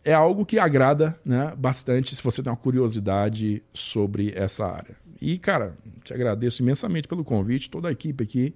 é 0.06 0.14
algo 0.14 0.46
que 0.46 0.60
agrada 0.60 1.18
né, 1.26 1.52
bastante 1.58 2.16
se 2.16 2.22
você 2.22 2.44
tem 2.44 2.52
uma 2.52 2.58
curiosidade 2.58 3.64
sobre 3.74 4.32
essa 4.36 4.68
área. 4.68 4.96
E, 5.20 5.40
cara, 5.40 5.76
te 6.04 6.14
agradeço 6.14 6.62
imensamente 6.62 7.08
pelo 7.08 7.24
convite, 7.24 7.68
toda 7.68 7.90
a 7.90 7.92
equipe 7.92 8.24
aqui. 8.24 8.54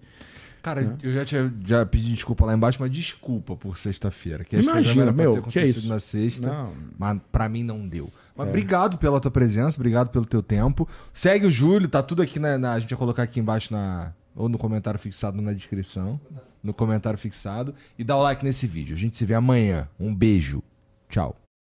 Cara, 0.61 0.81
é. 0.81 1.07
eu 1.07 1.11
já, 1.11 1.25
tinha, 1.25 1.51
já 1.65 1.83
pedi 1.83 2.13
desculpa 2.13 2.45
lá 2.45 2.53
embaixo, 2.53 2.77
mas 2.79 2.91
desculpa 2.91 3.55
por 3.55 3.79
sexta-feira. 3.79 4.43
Que 4.43 4.55
esse 4.55 4.69
Imagina, 4.69 4.93
programa 4.93 5.23
era 5.23 5.31
meu, 5.31 5.41
ter 5.41 5.49
que 5.51 5.59
é 5.59 5.63
isso? 5.63 5.89
na 5.89 5.99
sexta, 5.99 6.47
não. 6.47 6.73
mas 6.97 7.19
pra 7.31 7.49
mim 7.49 7.63
não 7.63 7.87
deu. 7.87 8.11
Mas 8.35 8.45
é. 8.45 8.49
obrigado 8.49 8.99
pela 8.99 9.19
tua 9.19 9.31
presença, 9.31 9.77
obrigado 9.77 10.09
pelo 10.09 10.25
teu 10.25 10.43
tempo. 10.43 10.87
Segue 11.11 11.47
o 11.47 11.51
Júlio, 11.51 11.87
tá 11.87 12.03
tudo 12.03 12.21
aqui 12.21 12.37
na, 12.37 12.57
na, 12.59 12.73
A 12.73 12.79
gente 12.79 12.89
vai 12.91 12.99
colocar 12.99 13.23
aqui 13.23 13.39
embaixo 13.39 13.73
na, 13.73 14.13
ou 14.35 14.49
no 14.49 14.57
comentário 14.57 14.99
fixado 14.99 15.41
na 15.41 15.53
descrição. 15.53 16.19
No 16.63 16.73
comentário 16.73 17.17
fixado. 17.17 17.73
E 17.97 18.03
dá 18.03 18.17
o 18.17 18.21
like 18.21 18.43
nesse 18.43 18.67
vídeo. 18.67 18.95
A 18.95 18.99
gente 18.99 19.15
se 19.15 19.25
vê 19.25 19.33
amanhã. 19.33 19.87
Um 19.99 20.13
beijo. 20.13 20.61
Tchau. 21.07 21.44